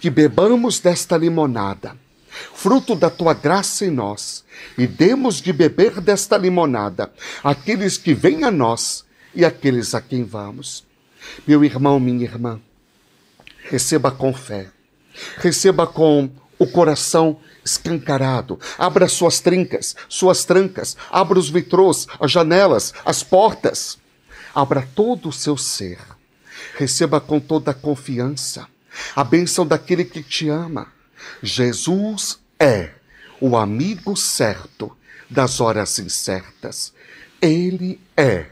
Que 0.00 0.10
bebamos 0.10 0.80
desta 0.80 1.16
limonada, 1.16 1.96
fruto 2.54 2.94
da 2.94 3.10
tua 3.10 3.34
graça 3.34 3.84
em 3.84 3.90
nós, 3.90 4.44
e 4.76 4.86
demos 4.86 5.40
de 5.40 5.52
beber 5.52 6.00
desta 6.00 6.36
limonada 6.36 7.12
àqueles 7.42 7.96
que 7.96 8.14
vêm 8.14 8.44
a 8.44 8.50
nós 8.50 9.04
e 9.34 9.44
àqueles 9.44 9.94
a 9.94 10.00
quem 10.00 10.24
vamos. 10.24 10.84
Meu 11.46 11.64
irmão, 11.64 11.98
minha 11.98 12.24
irmã, 12.24 12.60
receba 13.64 14.10
com 14.10 14.32
fé, 14.32 14.70
receba 15.38 15.86
com 15.86 16.30
o 16.58 16.66
coração 16.66 17.38
escancarado. 17.64 18.58
Abra 18.78 19.08
suas 19.08 19.40
trincas, 19.40 19.96
suas 20.08 20.44
trancas, 20.44 20.96
abra 21.10 21.38
os 21.38 21.48
vitrôs, 21.48 22.06
as 22.20 22.30
janelas, 22.30 22.92
as 23.04 23.22
portas. 23.22 23.98
Abra 24.54 24.86
todo 24.94 25.28
o 25.28 25.32
seu 25.32 25.56
ser. 25.56 25.98
Receba 26.76 27.20
com 27.20 27.40
toda 27.40 27.72
a 27.72 27.74
confiança 27.74 28.68
a 29.14 29.24
bênção 29.24 29.66
daquele 29.66 30.04
que 30.04 30.22
te 30.22 30.48
ama. 30.48 30.88
Jesus 31.42 32.38
é 32.58 32.90
o 33.40 33.56
amigo 33.56 34.16
certo 34.16 34.96
das 35.28 35.60
horas 35.60 35.98
incertas. 35.98 36.92
Ele 37.40 38.00
é, 38.16 38.46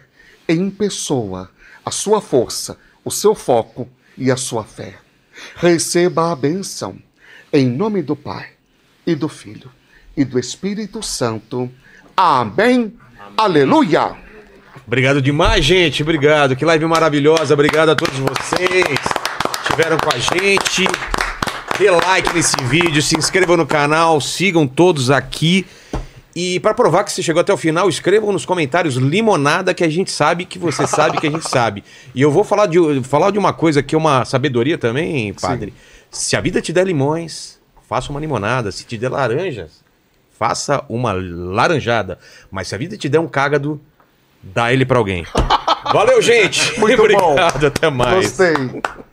em 0.48 0.70
pessoa, 0.70 1.50
a 1.84 1.90
sua 1.90 2.20
força, 2.20 2.78
o 3.04 3.10
seu 3.10 3.34
foco 3.34 3.88
e 4.16 4.30
a 4.30 4.36
sua 4.36 4.64
fé. 4.64 4.98
Receba 5.56 6.30
a 6.30 6.36
bênção 6.36 6.98
em 7.52 7.66
nome 7.66 8.02
do 8.02 8.14
Pai 8.14 8.50
e 9.06 9.14
do 9.14 9.28
Filho 9.28 9.70
e 10.16 10.24
do 10.24 10.38
Espírito 10.38 11.02
Santo. 11.02 11.70
Amém. 12.16 12.96
Aleluia. 13.36 14.16
Obrigado 14.86 15.22
demais, 15.22 15.64
gente. 15.64 16.02
Obrigado. 16.02 16.54
Que 16.56 16.64
live 16.64 16.84
maravilhosa. 16.86 17.54
Obrigado 17.54 17.90
a 17.90 17.94
todos 17.94 18.18
vocês 18.18 19.21
estiveram 19.62 19.96
com 19.96 20.10
a 20.10 20.18
gente. 20.18 20.86
Dê 21.78 21.90
like 21.90 22.34
nesse 22.34 22.56
vídeo, 22.64 23.00
se 23.00 23.16
inscrevam 23.16 23.56
no 23.56 23.66
canal, 23.66 24.20
sigam 24.20 24.66
todos 24.66 25.10
aqui. 25.10 25.66
E 26.34 26.60
para 26.60 26.74
provar 26.74 27.04
que 27.04 27.12
você 27.12 27.22
chegou 27.22 27.40
até 27.40 27.52
o 27.52 27.56
final, 27.56 27.88
escrevam 27.88 28.32
nos 28.32 28.44
comentários 28.44 28.96
limonada 28.96 29.74
que 29.74 29.84
a 29.84 29.88
gente 29.88 30.10
sabe 30.10 30.44
que 30.44 30.58
você 30.58 30.86
sabe 30.88 31.18
que 31.18 31.26
a 31.26 31.30
gente 31.30 31.48
sabe. 31.48 31.84
E 32.14 32.20
eu 32.20 32.30
vou 32.30 32.44
falar 32.44 32.66
de, 32.66 32.78
falar 33.04 33.30
de 33.30 33.38
uma 33.38 33.52
coisa 33.52 33.82
que 33.82 33.94
é 33.94 33.98
uma 33.98 34.24
sabedoria 34.24 34.76
também, 34.76 35.32
padre. 35.34 35.72
Se 36.10 36.36
a 36.36 36.40
vida 36.40 36.60
te 36.60 36.72
der 36.72 36.86
limões, 36.86 37.58
faça 37.88 38.10
uma 38.10 38.20
limonada. 38.20 38.70
Se 38.72 38.84
te 38.84 38.98
der 38.98 39.10
laranjas, 39.10 39.82
faça 40.38 40.84
uma 40.88 41.12
laranjada. 41.12 42.18
Mas 42.50 42.68
se 42.68 42.74
a 42.74 42.78
vida 42.78 42.96
te 42.96 43.08
der 43.08 43.18
um 43.18 43.28
cágado, 43.28 43.80
dá 44.42 44.72
ele 44.72 44.84
pra 44.84 44.98
alguém. 44.98 45.26
Valeu, 45.92 46.20
gente. 46.20 46.78
Muito 46.78 46.96
bom. 47.08 47.32
Obrigado, 47.32 47.66
até 47.66 47.90
mais. 47.90 48.26
Gostei. 48.26 49.11